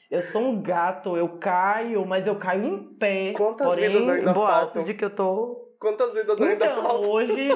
Eu 0.09 0.21
sou 0.21 0.41
um 0.41 0.61
gato, 0.61 1.17
eu 1.17 1.37
caio, 1.37 2.05
mas 2.05 2.25
eu 2.27 2.37
caio 2.37 2.63
em 2.63 2.97
pé. 2.97 3.33
Quantas 3.35 3.67
porém, 3.67 3.89
vidas 3.89 4.07
ainda 4.07 4.33
faltam? 4.33 4.83
de 4.85 4.93
que 4.93 5.03
eu 5.03 5.09
tô. 5.09 5.75
Quantas 5.79 6.13
vidas 6.13 6.41
ainda 6.41 6.65
então, 6.65 6.81
faltam? 6.81 7.09
Hoje, 7.09 7.49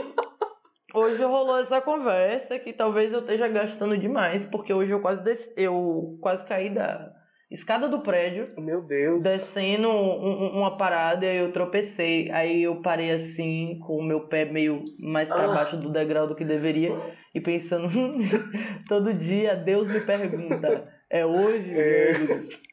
hoje 0.94 1.24
rolou 1.24 1.60
essa 1.60 1.80
conversa 1.80 2.60
que 2.60 2.74
talvez 2.74 3.14
eu 3.14 3.22
esteja 3.22 3.48
gastando 3.48 3.98
demais, 3.98 4.46
porque 4.46 4.74
hoje 4.74 4.92
eu 4.92 5.00
quase 5.00 5.24
des... 5.24 5.52
eu 5.56 6.18
quase 6.22 6.46
caí 6.46 6.70
da 6.70 7.10
escada 7.50 7.88
do 7.88 8.02
prédio. 8.02 8.54
Meu 8.58 8.82
Deus. 8.82 9.24
Descendo 9.24 9.88
um, 9.88 10.58
uma 10.58 10.78
parada 10.78 11.26
e 11.26 11.38
eu 11.38 11.54
tropecei. 11.54 12.30
Aí 12.32 12.64
eu 12.64 12.82
parei 12.82 13.12
assim, 13.12 13.80
com 13.88 13.96
o 13.96 14.04
meu 14.04 14.28
pé 14.28 14.44
meio 14.44 14.84
mais 15.00 15.30
para 15.30 15.46
ah. 15.46 15.56
baixo 15.56 15.78
do 15.78 15.90
degrau 15.90 16.28
do 16.28 16.36
que 16.36 16.44
deveria. 16.44 16.92
E 17.34 17.40
pensando, 17.40 17.88
todo 18.90 19.14
dia 19.14 19.56
Deus 19.56 19.90
me 19.90 20.02
pergunta. 20.02 21.01
É 21.12 21.26
hoje? 21.26 21.78
É. 21.78 22.12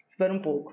Espera 0.07 0.33
um 0.33 0.41
pouco. 0.41 0.73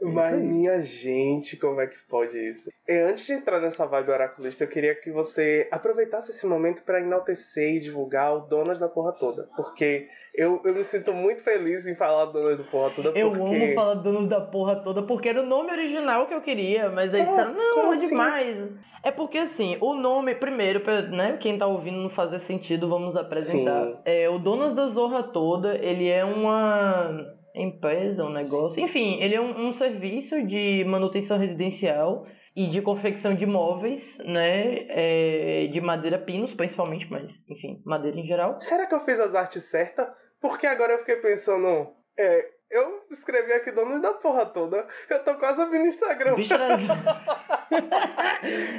É 0.00 0.06
Mas, 0.06 0.42
minha 0.42 0.80
gente, 0.80 1.56
como 1.58 1.80
é 1.82 1.86
que 1.86 1.98
pode 2.08 2.42
isso? 2.42 2.72
E 2.88 2.92
antes 2.92 3.26
de 3.26 3.34
entrar 3.34 3.60
nessa 3.60 3.86
vibe 3.86 4.10
oraculista, 4.10 4.64
eu 4.64 4.68
queria 4.68 4.94
que 4.94 5.12
você 5.12 5.68
aproveitasse 5.70 6.30
esse 6.30 6.46
momento 6.46 6.82
para 6.82 7.00
enaltecer 7.00 7.74
e 7.74 7.80
divulgar 7.80 8.34
o 8.34 8.40
Donas 8.40 8.78
da 8.78 8.88
Porra 8.88 9.12
Toda. 9.12 9.48
Porque 9.54 10.08
eu, 10.34 10.62
eu 10.64 10.74
me 10.74 10.82
sinto 10.82 11.12
muito 11.12 11.44
feliz 11.44 11.86
em 11.86 11.94
falar 11.94 12.26
Donas 12.26 12.56
da 12.56 12.64
Porra 12.64 12.90
Toda. 12.90 13.10
Eu 13.10 13.30
porque... 13.30 13.54
amo 13.54 13.74
falar 13.74 13.94
Donas 13.94 14.26
da 14.26 14.40
Porra 14.40 14.76
Toda, 14.76 15.02
porque 15.02 15.28
era 15.28 15.42
o 15.42 15.46
nome 15.46 15.70
original 15.70 16.26
que 16.26 16.34
eu 16.34 16.40
queria, 16.40 16.88
mas 16.88 17.12
aí 17.12 17.24
disseram, 17.24 17.54
não, 17.54 17.92
é 17.92 17.94
assim? 17.94 18.06
demais. 18.08 18.72
É 19.04 19.10
porque 19.10 19.38
assim, 19.38 19.76
o 19.80 19.94
nome, 19.94 20.34
primeiro, 20.34 20.80
pra, 20.80 21.02
né, 21.02 21.36
quem 21.38 21.58
tá 21.58 21.66
ouvindo 21.66 21.98
não 21.98 22.08
fazer 22.08 22.38
sentido, 22.38 22.88
vamos 22.88 23.14
apresentar. 23.14 23.84
Sim. 23.84 23.98
É, 24.04 24.30
o 24.30 24.38
Donas 24.38 24.72
da 24.72 24.86
Zorra 24.86 25.22
Toda, 25.22 25.76
ele 25.76 26.08
é 26.08 26.24
uma 26.24 27.26
empresa, 27.54 28.24
um 28.24 28.32
negócio. 28.32 28.82
Enfim, 28.82 29.20
ele 29.20 29.34
é 29.34 29.40
um, 29.40 29.68
um 29.68 29.72
serviço 29.74 30.42
de 30.46 30.84
manutenção 30.84 31.36
residencial 31.36 32.24
e 32.54 32.66
de 32.68 32.80
confecção 32.80 33.34
de 33.34 33.46
móveis, 33.46 34.18
né? 34.24 34.86
É, 34.88 35.66
de 35.70 35.80
madeira 35.80 36.18
pinos, 36.18 36.54
principalmente, 36.54 37.10
mas 37.10 37.44
enfim, 37.50 37.82
madeira 37.84 38.18
em 38.18 38.26
geral. 38.26 38.56
Será 38.60 38.86
que 38.86 38.94
eu 38.94 39.00
fiz 39.00 39.18
as 39.20 39.34
artes 39.34 39.64
certas? 39.64 40.06
Porque 40.42 40.66
agora 40.66 40.92
eu 40.94 40.98
fiquei 40.98 41.16
pensando. 41.16 41.96
É, 42.18 42.50
eu 42.72 43.04
escrevi 43.10 43.52
aqui 43.52 43.70
donos 43.70 44.00
da 44.00 44.14
porra 44.14 44.46
toda. 44.46 44.86
Eu 45.08 45.22
tô 45.22 45.34
quase 45.34 45.60
abrindo 45.60 45.84
o 45.84 45.88
Instagram. 45.88 46.34
Bicho 46.34 46.54
era... 46.54 46.68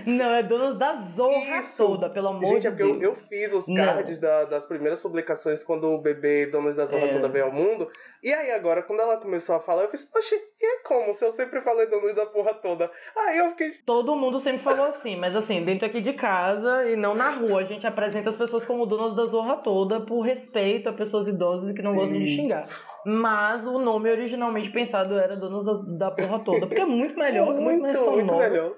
Não, 0.06 0.32
é 0.32 0.44
donos 0.44 0.78
da 0.78 0.96
zorra 0.96 1.60
Isso. 1.60 1.86
toda, 1.86 2.10
pelo 2.10 2.30
amor 2.30 2.46
Gente, 2.46 2.62
de 2.62 2.68
é 2.68 2.72
porque 2.72 2.84
Deus. 2.84 3.02
Eu, 3.02 3.10
eu 3.12 3.16
fiz 3.16 3.54
os 3.54 3.66
cards 3.66 4.20
da, 4.20 4.46
das 4.46 4.66
primeiras 4.66 5.00
publicações 5.02 5.64
quando 5.64 5.88
o 5.90 6.02
bebê 6.02 6.48
Donos 6.48 6.76
da 6.76 6.86
Zorra 6.86 7.06
é. 7.06 7.14
Toda 7.14 7.30
veio 7.30 7.46
ao 7.46 7.52
mundo. 7.52 7.90
E 8.22 8.34
aí 8.34 8.52
agora, 8.52 8.84
quando 8.84 9.02
ela 9.02 9.18
começou 9.18 9.56
a 9.56 9.60
falar, 9.60 9.84
eu 9.84 9.90
fiz, 9.90 10.10
oxe, 10.16 10.36
e 10.36 10.66
é 10.66 10.80
como? 10.84 11.14
Se 11.14 11.24
eu 11.24 11.32
sempre 11.32 11.62
falei 11.62 11.88
Donos 11.88 12.14
da 12.14 12.26
porra 12.26 12.54
toda. 12.54 12.92
Aí 13.16 13.38
eu 13.38 13.50
fiquei. 13.52 13.72
Todo 13.86 14.16
mundo 14.16 14.40
sempre 14.40 14.62
falou 14.62 14.88
assim, 14.88 15.16
mas 15.16 15.36
assim, 15.36 15.64
dentro 15.64 15.88
aqui 15.88 16.02
de 16.02 16.14
casa 16.14 16.86
e 16.86 16.96
não 16.96 17.16
na 17.16 17.30
rua. 17.30 17.62
A 17.62 17.66
gente 17.66 17.86
apresenta 17.88 18.30
as 18.30 18.36
pessoas 18.36 18.66
como 18.66 18.86
donos 18.86 19.16
da 19.16 19.26
zorra 19.26 19.58
toda 19.58 20.02
por 20.02 20.22
respeito 20.22 20.90
a 20.90 20.94
pessoas 20.94 21.28
idosas 21.28 21.76
que 21.76 21.82
não 21.82 21.92
Sim. 21.92 21.98
gostam 21.98 22.20
de 22.20 22.36
xingar. 22.36 22.68
Mas 23.06 23.66
o 23.66 23.80
nome 23.80 24.10
originalmente 24.10 24.72
pensado 24.72 25.18
era 25.18 25.36
Donos 25.36 25.66
da, 25.66 26.10
da 26.10 26.12
Porra 26.12 26.40
Toda, 26.40 26.68
porque 26.68 26.82
é 26.82 26.86
muito 26.86 27.18
melhor, 27.18 27.48
muito, 27.48 27.62
muito 27.62 27.82
mais 27.82 27.98
sonoro. 27.98 28.26
Muito 28.26 28.38
melhor. 28.38 28.76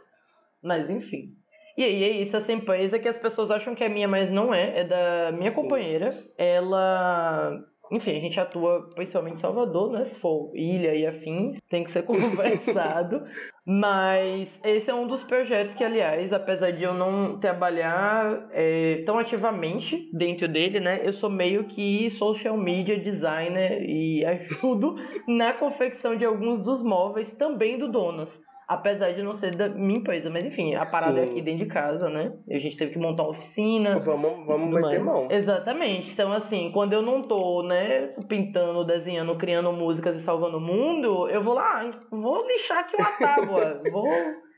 Mas 0.64 0.90
enfim. 0.90 1.34
E 1.78 1.84
aí 1.84 2.04
é 2.04 2.10
isso, 2.22 2.36
essa 2.38 2.54
empresa 2.54 2.98
que 2.98 3.08
as 3.08 3.18
pessoas 3.18 3.52
acham 3.52 3.76
que 3.76 3.84
é 3.84 3.90
minha, 3.90 4.08
mas 4.08 4.32
não 4.32 4.54
é, 4.54 4.80
é 4.80 4.84
da 4.84 5.32
minha 5.32 5.52
Sim. 5.52 5.62
companheira. 5.62 6.10
Ela 6.38 7.62
enfim, 7.92 8.18
a 8.18 8.20
gente 8.20 8.40
atua 8.40 8.90
principalmente 8.96 9.36
em 9.36 9.40
Salvador, 9.40 9.92
né? 9.92 10.04
Se 10.04 10.18
for 10.18 10.52
ilha 10.56 10.96
e 10.96 11.06
afins, 11.06 11.62
tem 11.70 11.84
que 11.84 11.92
ser 11.92 12.04
conversado. 12.06 13.24
Mas 13.68 14.60
esse 14.64 14.92
é 14.92 14.94
um 14.94 15.08
dos 15.08 15.24
projetos 15.24 15.74
que, 15.74 15.84
aliás, 15.84 16.32
apesar 16.32 16.72
de 16.72 16.84
eu 16.84 16.94
não 16.94 17.40
trabalhar 17.40 18.48
é, 18.52 19.02
tão 19.08 19.18
ativamente 19.18 20.08
dentro 20.14 20.48
dele, 20.48 20.80
né? 20.80 21.02
Eu 21.04 21.12
sou 21.12 21.32
meio 21.32 21.64
que 21.64 22.08
social 22.12 22.56
media 22.56 23.00
designer 23.00 23.82
e 23.82 24.24
ajudo 24.26 24.96
na 25.28 25.52
confecção 25.52 26.16
de 26.16 26.24
alguns 26.24 26.60
dos 26.60 26.84
móveis 26.84 27.34
também 27.34 27.80
do 27.80 27.92
Donas. 27.92 28.40
Apesar 28.68 29.12
de 29.14 29.22
não 29.22 29.34
ser 29.34 29.56
da 29.56 29.70
minha 29.70 30.00
empresa, 30.00 30.30
mas 30.30 30.46
enfim, 30.46 30.74
a 30.76 30.86
parada 30.86 31.14
Sim. 31.14 31.20
é 31.20 31.24
aqui 31.24 31.42
dentro 31.42 31.66
de 31.66 31.72
casa, 31.72 32.10
né? 32.10 32.34
A 32.50 32.58
gente 32.58 32.76
teve 32.78 32.94
que 32.94 33.00
montar 33.00 33.24
uma 33.24 33.32
oficina. 33.32 33.98
Vamos, 34.00 34.46
vamos 34.46 34.82
meter 34.82 35.04
mão. 35.04 35.28
Exatamente. 35.30 36.12
Então, 36.12 36.32
assim, 36.32 36.72
quando 36.72 36.94
eu 36.94 37.02
não 37.02 37.22
tô, 37.22 37.62
né, 37.64 38.14
pintando, 38.28 38.84
desenhando, 38.84 39.36
criando 39.36 39.72
músicas 39.72 40.16
e 40.16 40.20
salvando 40.20 40.58
o 40.58 40.62
mundo, 40.62 41.30
eu 41.30 41.44
vou 41.44 41.54
lá, 41.54 41.90
vou 42.10 42.46
lixar 42.48 42.80
aqui 42.80 42.96
uma 42.96 43.12
tábua, 43.12 43.82
vou 43.92 44.08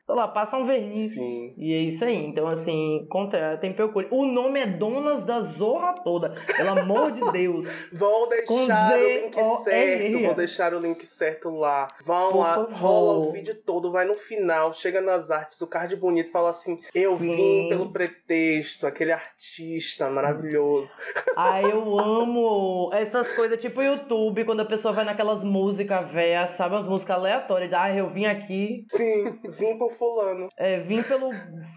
sei 0.08 0.16
lá, 0.16 0.26
passa 0.26 0.56
um 0.56 0.64
verniz. 0.64 1.16
Sim. 1.16 1.54
E 1.58 1.74
é 1.74 1.80
isso 1.80 2.06
aí. 2.06 2.16
Então, 2.16 2.48
assim, 2.48 3.06
contratem, 3.10 3.74
procure. 3.74 4.08
O 4.10 4.26
nome 4.26 4.58
é 4.62 4.66
Donas 4.66 5.26
da 5.26 5.42
Zorra 5.42 5.96
Toda. 5.96 6.34
Pelo 6.56 6.80
amor 6.80 7.12
de 7.12 7.30
Deus. 7.34 7.90
Vou 7.92 8.30
deixar 8.30 8.98
o 8.98 9.04
link 9.04 9.36
certo. 9.66 10.22
Vou 10.22 10.34
deixar 10.34 10.74
o 10.74 10.80
link 10.80 11.06
certo 11.06 11.50
lá. 11.50 11.90
Vão 12.06 12.32
Por 12.32 12.40
lá, 12.40 12.54
favor. 12.56 12.74
rola 12.74 13.18
o 13.20 13.32
vídeo 13.34 13.54
todo, 13.54 13.92
vai 13.92 14.06
no 14.06 14.16
final, 14.16 14.72
chega 14.72 15.02
nas 15.02 15.30
artes, 15.30 15.60
o 15.60 15.68
card 15.68 15.94
bonito 15.98 16.32
fala 16.32 16.52
assim: 16.52 16.80
Eu 16.96 17.18
Sim. 17.18 17.36
vim 17.36 17.70
pelo 17.70 17.92
pretexto, 17.92 18.88
aquele 18.88 19.12
artista 19.12 20.10
maravilhoso. 20.10 20.96
Ah, 21.40 21.62
eu 21.62 22.00
amo 22.00 22.90
essas 22.94 23.32
coisas, 23.34 23.62
tipo 23.62 23.80
YouTube, 23.80 24.44
quando 24.44 24.62
a 24.62 24.66
pessoa 24.66 24.92
vai 24.92 25.06
naquelas 25.06 25.44
músicas 25.44 26.06
velhas, 26.06 26.52
sabe? 26.52 26.76
As 26.76 26.86
músicas 26.86 27.16
aleatórias. 27.16 27.72
Ah, 27.74 27.94
eu 27.94 28.10
vim 28.10 28.26
aqui. 28.26 28.84
Sim, 28.90 29.40
vim 29.44 29.78
por 29.78 29.92
fulano. 29.98 30.50
É, 30.58 30.80
vim 30.80 31.01
pelo 31.04 31.32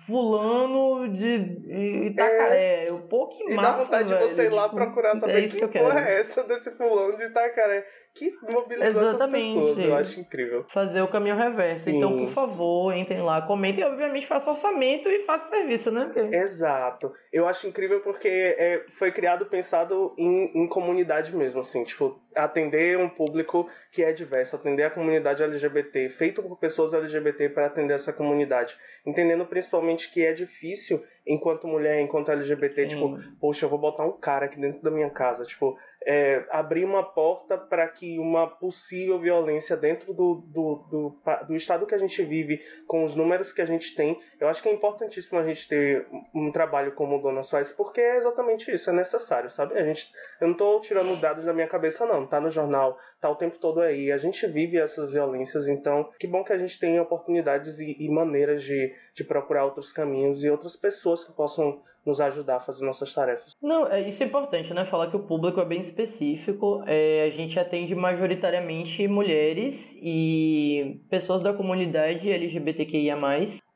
fulano 0.07 1.09
de 1.09 2.07
Itacaré. 2.07 2.87
É, 2.87 2.93
um 2.93 3.07
pouco 3.09 3.35
massa, 3.45 3.53
E 3.53 3.57
dá 3.57 3.73
vontade 3.73 4.15
velho. 4.15 4.29
de 4.29 4.35
você 4.35 4.45
ir 4.45 4.51
lá 4.51 4.65
tipo, 4.65 4.77
procurar 4.77 5.17
saber 5.17 5.45
é 5.45 5.49
que, 5.49 5.69
que 5.69 5.79
porra 5.79 6.01
é 6.01 6.21
essa 6.21 6.45
desse 6.45 6.71
fulano 6.73 7.17
de 7.17 7.25
Itacaré 7.25 7.87
que 8.15 8.31
mobilizou 8.43 9.03
Exatamente. 9.03 9.59
essas 9.59 9.69
pessoas. 9.69 9.87
Eu 9.87 9.95
acho 9.95 10.21
incrível. 10.21 10.67
Fazer 10.69 11.01
o 11.03 11.09
caminho 11.09 11.37
reverso. 11.37 11.85
Sim. 11.85 11.97
Então, 11.97 12.19
por 12.19 12.33
favor, 12.33 12.97
entrem 12.97 13.23
lá, 13.23 13.43
comentem 13.43 13.85
e, 13.85 13.87
obviamente, 13.87 14.27
façam 14.27 14.53
orçamento 14.53 15.09
e 15.09 15.21
façam 15.21 15.49
serviço, 15.49 15.91
né? 15.91 16.11
Porque... 16.13 16.35
Exato. 16.35 17.13
Eu 17.33 17.47
acho 17.47 17.67
incrível 17.67 18.01
porque 18.01 18.29
é, 18.29 18.85
foi 18.91 19.13
criado 19.13 19.47
pensado 19.47 20.15
em, 20.19 20.51
em 20.55 20.67
comunidade 20.67 21.35
mesmo, 21.35 21.61
assim, 21.61 21.85
tipo, 21.85 22.21
atender 22.35 22.99
um 22.99 23.09
público 23.09 23.69
que 23.93 24.03
é 24.03 24.13
diverso, 24.13 24.57
atender 24.57 24.85
a 24.85 24.91
comunidade 24.91 25.43
LGBT, 25.43 26.09
feito 26.11 26.43
por 26.43 26.57
pessoas 26.57 26.95
LGBT 26.95 27.49
para 27.51 27.67
atender 27.67 27.95
essa 27.95 28.13
comunidade. 28.13 28.77
Entendendo 29.07 29.47
principalmente 29.47 30.11
que 30.11 30.25
é 30.25 30.33
difícil, 30.33 31.03
enquanto 31.27 31.67
mulher, 31.67 32.01
enquanto 32.01 32.31
LGBT, 32.31 32.83
Sim. 32.83 32.89
tipo, 32.89 33.19
poxa, 33.41 33.67
eu 33.67 33.71
vou 33.71 33.79
botar 33.79 34.05
um 34.05 34.13
cara 34.13 34.47
aqui 34.47 34.59
dentro 34.59 34.83
da 34.83 34.91
minha 34.91 35.11
casa, 35.11 35.45
tipo, 35.45 35.77
é, 36.07 36.45
abrir 36.51 36.85
uma 36.85 37.03
porta 37.03 37.59
para 37.59 37.87
que 37.89 38.19
uma 38.19 38.47
possível 38.47 39.19
violência 39.19 39.77
dentro 39.77 40.15
do, 40.15 40.37
do, 40.47 40.75
do, 40.91 41.17
do, 41.47 41.55
estado 41.55 41.87
que 41.87 41.95
a 41.95 41.99
gente 41.99 42.23
vive, 42.23 42.61
com 42.87 43.05
os 43.05 43.15
números 43.15 43.53
que 43.53 43.61
a 43.61 43.67
gente 43.67 43.95
tem, 43.95 44.19
eu 44.41 44.49
acho 44.49 44.63
que 44.63 44.69
é 44.69 44.73
importantíssimo 44.73 45.39
a 45.39 45.45
gente 45.45 45.69
ter 45.69 46.07
um 46.35 46.51
trabalho 46.51 46.93
como 46.93 47.19
o 47.19 47.23
Dona 47.23 47.43
faz, 47.43 47.71
porque 47.71 48.01
é 48.01 48.17
exatamente 48.17 48.71
isso, 48.71 48.89
é 48.89 48.93
necessário, 48.93 49.51
sabe? 49.51 49.79
A 49.79 49.85
gente, 49.85 50.11
eu 50.41 50.47
não 50.47 50.53
estou 50.53 50.81
tirando 50.81 51.21
dados 51.21 51.45
da 51.45 51.53
minha 51.53 51.69
cabeça, 51.69 52.07
não, 52.07 52.27
tá 52.27 52.41
no 52.41 52.51
jornal, 52.51 52.99
tá 53.21 53.29
o 53.29 53.37
tempo 53.37 53.59
todo 53.59 53.81
aí, 53.81 54.11
a 54.11 54.17
gente 54.17 54.47
vive 54.47 54.79
essas 54.79 55.11
violências, 55.11 55.69
então 55.69 56.11
que 56.19 56.27
bom 56.27 56.43
que 56.43 56.53
a 56.53 56.59
gente 56.59 56.79
tem 56.79 56.99
oportunidades 56.99 57.79
e, 57.79 57.97
e 58.01 58.09
maneiras 58.09 58.63
de, 58.63 58.95
de 59.21 59.25
procurar 59.25 59.65
outros 59.65 59.93
caminhos 59.93 60.43
e 60.43 60.51
outras 60.51 60.75
pessoas 60.77 61.25
que 61.25 61.33
possam 61.33 61.83
nos 62.05 62.21
ajudar 62.21 62.57
a 62.57 62.61
fazer 62.61 62.85
nossas 62.85 63.13
tarefas. 63.13 63.55
Não, 63.63 63.87
é, 63.87 64.09
isso 64.09 64.23
é 64.23 64.27
importante, 64.27 64.73
né? 64.73 64.87
Falar 64.87 65.11
que 65.11 65.17
o 65.17 65.27
público 65.27 65.61
é 65.61 65.65
bem 65.65 65.81
específico. 65.81 66.83
É, 66.87 67.25
a 67.27 67.31
gente 67.31 67.59
atende 67.59 67.95
majoritariamente 67.95 69.07
mulheres 69.07 69.95
e 70.01 71.03
pessoas 71.11 71.43
da 71.43 71.53
comunidade 71.53 72.31
LGBTQIA+, 72.31 73.17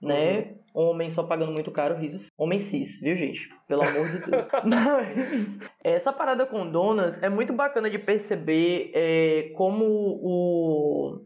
né? 0.00 0.38
Uhum. 0.38 0.64
Homem 0.76 1.10
só 1.10 1.22
pagando 1.22 1.52
muito 1.52 1.70
caro, 1.70 1.96
risos. 1.96 2.28
Homem 2.36 2.58
cis, 2.58 3.00
viu, 3.00 3.14
gente? 3.14 3.48
Pelo 3.68 3.82
amor 3.82 4.08
de 4.08 4.18
Deus. 4.18 4.46
Mas 4.64 5.60
essa 5.84 6.12
parada 6.12 6.46
com 6.46 6.68
donas 6.68 7.22
é 7.22 7.28
muito 7.28 7.52
bacana 7.52 7.88
de 7.88 7.98
perceber 7.98 8.90
é, 8.94 9.52
como 9.54 9.84
o, 9.84 11.20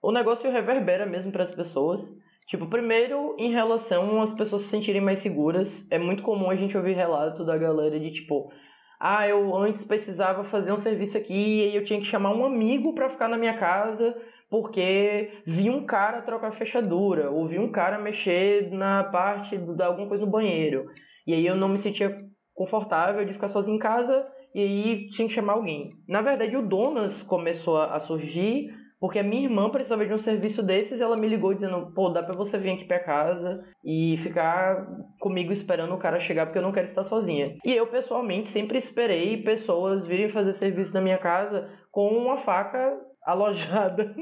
o 0.00 0.12
negócio 0.12 0.50
reverbera 0.50 1.04
mesmo 1.04 1.32
para 1.32 1.42
as 1.42 1.50
pessoas. 1.50 2.00
Tipo, 2.46 2.66
primeiro, 2.66 3.34
em 3.38 3.50
relação 3.50 4.20
às 4.20 4.32
pessoas 4.32 4.62
se 4.62 4.68
sentirem 4.68 5.00
mais 5.00 5.20
seguras, 5.20 5.86
é 5.90 5.98
muito 5.98 6.22
comum 6.22 6.50
a 6.50 6.56
gente 6.56 6.76
ouvir 6.76 6.94
relato 6.94 7.44
da 7.44 7.56
galera 7.56 7.98
de 7.98 8.10
tipo, 8.10 8.52
ah, 9.00 9.26
eu 9.26 9.56
antes 9.56 9.82
precisava 9.84 10.44
fazer 10.44 10.72
um 10.72 10.78
serviço 10.78 11.16
aqui 11.16 11.32
e 11.32 11.74
eu 11.74 11.84
tinha 11.84 11.98
que 11.98 12.06
chamar 12.06 12.34
um 12.34 12.44
amigo 12.44 12.94
para 12.94 13.08
ficar 13.08 13.28
na 13.28 13.38
minha 13.38 13.56
casa 13.56 14.14
porque 14.50 15.42
vi 15.44 15.68
um 15.68 15.84
cara 15.84 16.22
trocar 16.22 16.52
fechadura, 16.52 17.28
ou 17.28 17.48
vi 17.48 17.58
um 17.58 17.72
cara 17.72 17.98
mexer 17.98 18.70
na 18.70 19.02
parte 19.02 19.56
de 19.56 19.82
alguma 19.82 20.06
coisa 20.06 20.24
no 20.24 20.30
banheiro. 20.30 20.86
E 21.26 21.34
aí 21.34 21.44
eu 21.44 21.56
não 21.56 21.68
me 21.68 21.76
sentia 21.76 22.16
confortável 22.54 23.24
de 23.24 23.32
ficar 23.32 23.48
sozinho 23.48 23.74
em 23.74 23.80
casa 23.80 24.24
e 24.54 24.60
aí 24.60 25.06
tinha 25.08 25.26
que 25.26 25.34
chamar 25.34 25.54
alguém. 25.54 25.90
Na 26.06 26.22
verdade, 26.22 26.56
o 26.56 26.62
Donas 26.62 27.20
começou 27.22 27.78
a 27.78 27.98
surgir 27.98 28.72
porque 29.00 29.18
a 29.18 29.22
minha 29.22 29.44
irmã 29.44 29.68
precisava 29.70 30.06
de 30.06 30.12
um 30.12 30.18
serviço 30.18 30.62
desses 30.62 31.00
e 31.00 31.02
ela 31.02 31.16
me 31.16 31.28
ligou 31.28 31.52
dizendo: 31.52 31.92
pô, 31.94 32.08
dá 32.08 32.22
pra 32.22 32.36
você 32.36 32.58
vir 32.58 32.72
aqui 32.72 32.84
pra 32.84 32.98
casa 32.98 33.64
e 33.84 34.16
ficar 34.18 34.86
comigo 35.20 35.52
esperando 35.52 35.94
o 35.94 35.98
cara 35.98 36.20
chegar 36.20 36.46
porque 36.46 36.58
eu 36.58 36.62
não 36.62 36.72
quero 36.72 36.86
estar 36.86 37.04
sozinha. 37.04 37.56
E 37.64 37.72
eu, 37.72 37.86
pessoalmente, 37.86 38.48
sempre 38.48 38.78
esperei 38.78 39.42
pessoas 39.42 40.06
virem 40.06 40.28
fazer 40.28 40.52
serviço 40.52 40.94
na 40.94 41.00
minha 41.00 41.18
casa 41.18 41.68
com 41.90 42.08
uma 42.08 42.36
faca 42.36 42.98
alojada, 43.24 44.14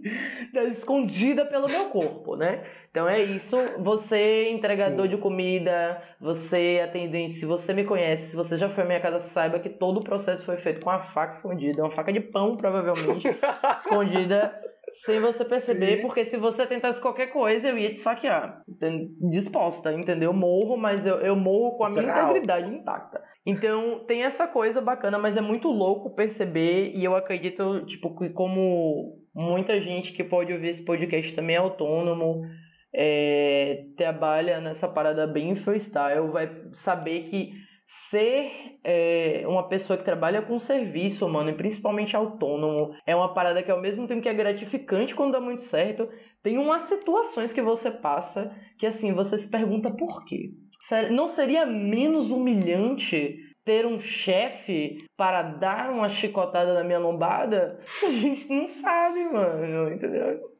escondida 0.70 1.44
pelo 1.44 1.68
meu 1.68 1.90
corpo, 1.90 2.36
né? 2.36 2.64
Então 2.96 3.06
é 3.06 3.22
isso. 3.22 3.54
Você, 3.80 4.48
entregador 4.48 5.04
Sim. 5.04 5.10
de 5.10 5.18
comida, 5.18 6.02
você, 6.18 6.80
atendente, 6.82 7.34
se 7.34 7.44
você 7.44 7.74
me 7.74 7.84
conhece, 7.84 8.30
se 8.30 8.34
você 8.36 8.56
já 8.56 8.70
foi 8.70 8.84
à 8.84 8.86
minha 8.86 9.00
casa, 9.00 9.20
saiba 9.20 9.58
que 9.58 9.68
todo 9.68 10.00
o 10.00 10.02
processo 10.02 10.42
foi 10.46 10.56
feito 10.56 10.80
com 10.80 10.88
a 10.88 11.00
faca 11.00 11.34
escondida, 11.34 11.82
uma 11.82 11.90
faca 11.90 12.10
de 12.10 12.20
pão, 12.20 12.56
provavelmente, 12.56 13.28
escondida, 13.76 14.58
sem 15.04 15.20
você 15.20 15.44
perceber, 15.44 15.96
Sim. 15.96 16.02
porque 16.04 16.24
se 16.24 16.38
você 16.38 16.66
tentasse 16.66 16.98
qualquer 16.98 17.26
coisa, 17.26 17.68
eu 17.68 17.76
ia 17.76 17.90
te 17.90 17.96
esfaquear. 17.96 18.62
Disposta, 19.30 19.92
entendeu? 19.92 20.32
Morro, 20.32 20.78
mas 20.78 21.04
eu, 21.04 21.16
eu 21.16 21.36
morro 21.36 21.76
com 21.76 21.84
a 21.84 21.90
minha 21.90 22.02
integridade 22.02 22.74
intacta. 22.74 23.22
Então, 23.44 24.06
tem 24.06 24.22
essa 24.22 24.48
coisa 24.48 24.80
bacana, 24.80 25.18
mas 25.18 25.36
é 25.36 25.42
muito 25.42 25.68
louco 25.68 26.14
perceber, 26.14 26.92
e 26.94 27.04
eu 27.04 27.14
acredito, 27.14 27.84
tipo, 27.84 28.16
que 28.16 28.30
como 28.30 29.18
muita 29.34 29.78
gente 29.82 30.14
que 30.14 30.24
pode 30.24 30.50
ouvir 30.50 30.68
esse 30.68 30.82
podcast 30.82 31.34
também 31.34 31.56
é 31.56 31.58
autônomo, 31.58 32.40
é, 32.98 33.84
trabalha 33.94 34.58
nessa 34.58 34.88
parada 34.88 35.26
bem 35.26 35.54
freestyle, 35.54 36.30
vai 36.30 36.50
saber 36.72 37.24
que 37.24 37.52
ser 37.86 38.78
é, 38.82 39.44
uma 39.46 39.68
pessoa 39.68 39.96
que 39.96 40.04
trabalha 40.04 40.42
com 40.42 40.58
serviço, 40.58 41.28
mano, 41.28 41.50
e 41.50 41.54
principalmente 41.54 42.16
autônomo, 42.16 42.94
é 43.06 43.14
uma 43.14 43.32
parada 43.32 43.62
que 43.62 43.70
ao 43.70 43.80
mesmo 43.80 44.08
tempo 44.08 44.22
que 44.22 44.28
é 44.28 44.34
gratificante 44.34 45.14
quando 45.14 45.32
dá 45.32 45.40
muito 45.40 45.62
certo, 45.62 46.08
tem 46.42 46.58
umas 46.58 46.82
situações 46.82 47.52
que 47.52 47.62
você 47.62 47.90
passa 47.90 48.50
que 48.78 48.86
assim, 48.86 49.12
você 49.12 49.38
se 49.38 49.48
pergunta 49.48 49.90
por 49.90 50.24
quê? 50.24 50.50
Não 51.10 51.28
seria 51.28 51.66
menos 51.66 52.30
humilhante 52.30 53.36
ter 53.64 53.84
um 53.84 54.00
chefe 54.00 55.04
para 55.16 55.42
dar 55.42 55.90
uma 55.90 56.08
chicotada 56.08 56.72
na 56.72 56.82
minha 56.82 56.98
lombada? 56.98 57.78
A 58.06 58.10
gente 58.10 58.48
não 58.48 58.66
sabe, 58.66 59.24
mano, 59.24 59.92
entendeu? 59.92 60.55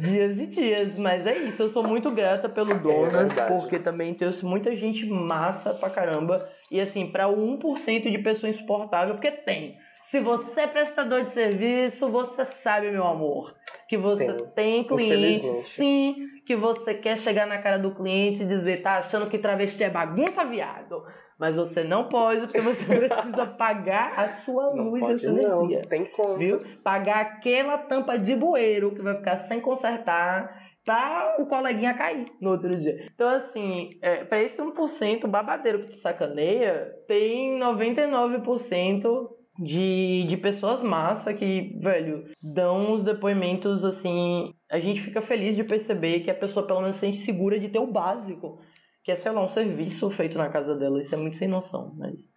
Dias 0.00 0.38
e 0.38 0.46
dias, 0.46 0.98
mas 0.98 1.26
é 1.26 1.36
isso. 1.38 1.62
Eu 1.62 1.68
sou 1.68 1.82
muito 1.82 2.10
grata 2.10 2.48
pelo 2.48 2.72
é 2.72 2.78
Donas, 2.78 3.36
é 3.36 3.46
porque 3.46 3.78
também 3.78 4.14
trouxe 4.14 4.44
muita 4.44 4.74
gente 4.76 5.06
massa 5.06 5.74
pra 5.74 5.90
caramba. 5.90 6.48
E 6.70 6.80
assim, 6.80 7.06
para 7.06 7.28
1% 7.28 8.10
de 8.10 8.18
pessoa 8.18 8.50
insuportável, 8.50 9.14
porque 9.14 9.30
tem. 9.30 9.78
Se 10.02 10.18
você 10.18 10.62
é 10.62 10.66
prestador 10.66 11.22
de 11.22 11.30
serviço, 11.30 12.08
você 12.08 12.44
sabe, 12.44 12.90
meu 12.90 13.06
amor, 13.06 13.54
que 13.88 13.96
você 13.96 14.32
tem, 14.56 14.82
tem 14.82 14.82
cliente, 14.82 15.46
sim, 15.68 16.16
que 16.44 16.56
você 16.56 16.94
quer 16.94 17.16
chegar 17.16 17.46
na 17.46 17.58
cara 17.58 17.78
do 17.78 17.94
cliente 17.94 18.42
e 18.42 18.46
dizer, 18.46 18.82
tá 18.82 18.98
achando 18.98 19.30
que 19.30 19.38
travesti 19.38 19.84
é 19.84 19.90
bagunça, 19.90 20.44
viado. 20.44 21.04
Mas 21.40 21.56
você 21.56 21.82
não 21.82 22.06
pode, 22.10 22.42
porque 22.42 22.60
você 22.60 22.84
precisa 23.08 23.46
pagar 23.46 24.12
a 24.14 24.28
sua 24.28 24.74
não 24.74 24.90
luz 24.90 25.00
e 25.00 25.12
a 25.12 25.18
sua 25.18 25.32
não, 25.32 25.64
energia. 25.64 25.82
Tem 25.88 26.04
como. 26.04 26.36
Viu? 26.36 26.58
Pagar 26.84 27.20
aquela 27.22 27.78
tampa 27.78 28.18
de 28.18 28.36
bueiro 28.36 28.94
que 28.94 29.00
vai 29.00 29.16
ficar 29.16 29.38
sem 29.38 29.58
consertar 29.58 30.68
para 30.84 31.36
o 31.40 31.46
coleguinha 31.46 31.94
cair 31.94 32.26
no 32.42 32.50
outro 32.50 32.78
dia. 32.78 33.08
Então, 33.14 33.28
assim, 33.28 33.88
é, 34.02 34.24
para 34.24 34.42
esse 34.42 34.60
1% 34.60 35.26
babadeiro 35.26 35.84
que 35.84 35.90
te 35.90 35.96
sacaneia, 35.96 36.92
tem 37.08 37.58
99% 37.58 39.30
de, 39.60 40.24
de 40.26 40.36
pessoas 40.36 40.82
massa 40.82 41.32
que, 41.32 41.78
velho, 41.80 42.24
dão 42.54 42.94
os 42.94 43.02
depoimentos 43.02 43.84
assim. 43.84 44.52
A 44.70 44.78
gente 44.78 45.00
fica 45.00 45.20
feliz 45.22 45.56
de 45.56 45.64
perceber 45.64 46.20
que 46.20 46.30
a 46.30 46.34
pessoa 46.34 46.66
pelo 46.66 46.80
menos 46.80 46.96
se 46.96 47.00
sente 47.00 47.18
segura 47.18 47.58
de 47.58 47.68
ter 47.68 47.78
o 47.78 47.86
básico, 47.86 48.60
que 49.02 49.12
é, 49.12 49.16
sei 49.16 49.32
lá, 49.32 49.42
um 49.42 49.48
serviço 49.48 50.10
feito 50.10 50.36
na 50.36 50.48
casa 50.48 50.74
dela. 50.74 51.00
Isso 51.00 51.14
é 51.14 51.18
muito 51.18 51.36
sem 51.36 51.48
noção, 51.48 51.94
mas. 51.96 52.28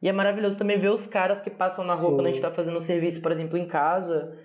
E 0.00 0.08
é 0.08 0.12
maravilhoso 0.12 0.58
também 0.58 0.78
ver 0.78 0.90
os 0.90 1.06
caras 1.06 1.40
que 1.40 1.50
passam 1.50 1.84
na 1.84 1.94
rua 1.94 2.10
Sim. 2.10 2.16
quando 2.16 2.26
a 2.26 2.30
gente 2.30 2.42
tá 2.42 2.50
fazendo 2.50 2.80
serviço, 2.80 3.22
por 3.22 3.30
exemplo, 3.30 3.56
em 3.56 3.66
casa. 3.66 4.36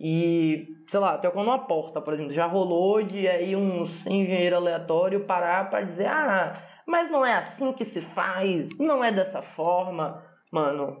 E, 0.00 0.66
sei 0.88 1.00
lá, 1.00 1.16
tocou 1.16 1.42
numa 1.42 1.66
porta, 1.66 2.00
por 2.00 2.12
exemplo. 2.12 2.32
Já 2.32 2.46
rolou 2.46 3.02
de 3.02 3.26
aí 3.28 3.54
um 3.56 3.84
engenheiro 4.06 4.56
aleatório 4.56 5.24
parar 5.24 5.70
para 5.70 5.84
dizer: 5.84 6.06
ah, 6.06 6.62
mas 6.86 7.10
não 7.10 7.24
é 7.24 7.34
assim 7.34 7.72
que 7.72 7.84
se 7.84 8.00
faz, 8.00 8.68
não 8.78 9.02
é 9.02 9.12
dessa 9.12 9.42
forma. 9.42 10.22
Mano, 10.52 10.94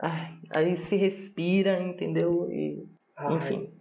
ai, 0.00 0.38
aí 0.50 0.76
se 0.76 0.96
respira, 0.96 1.80
entendeu? 1.80 2.48
E, 2.50 2.84
enfim, 3.30 3.72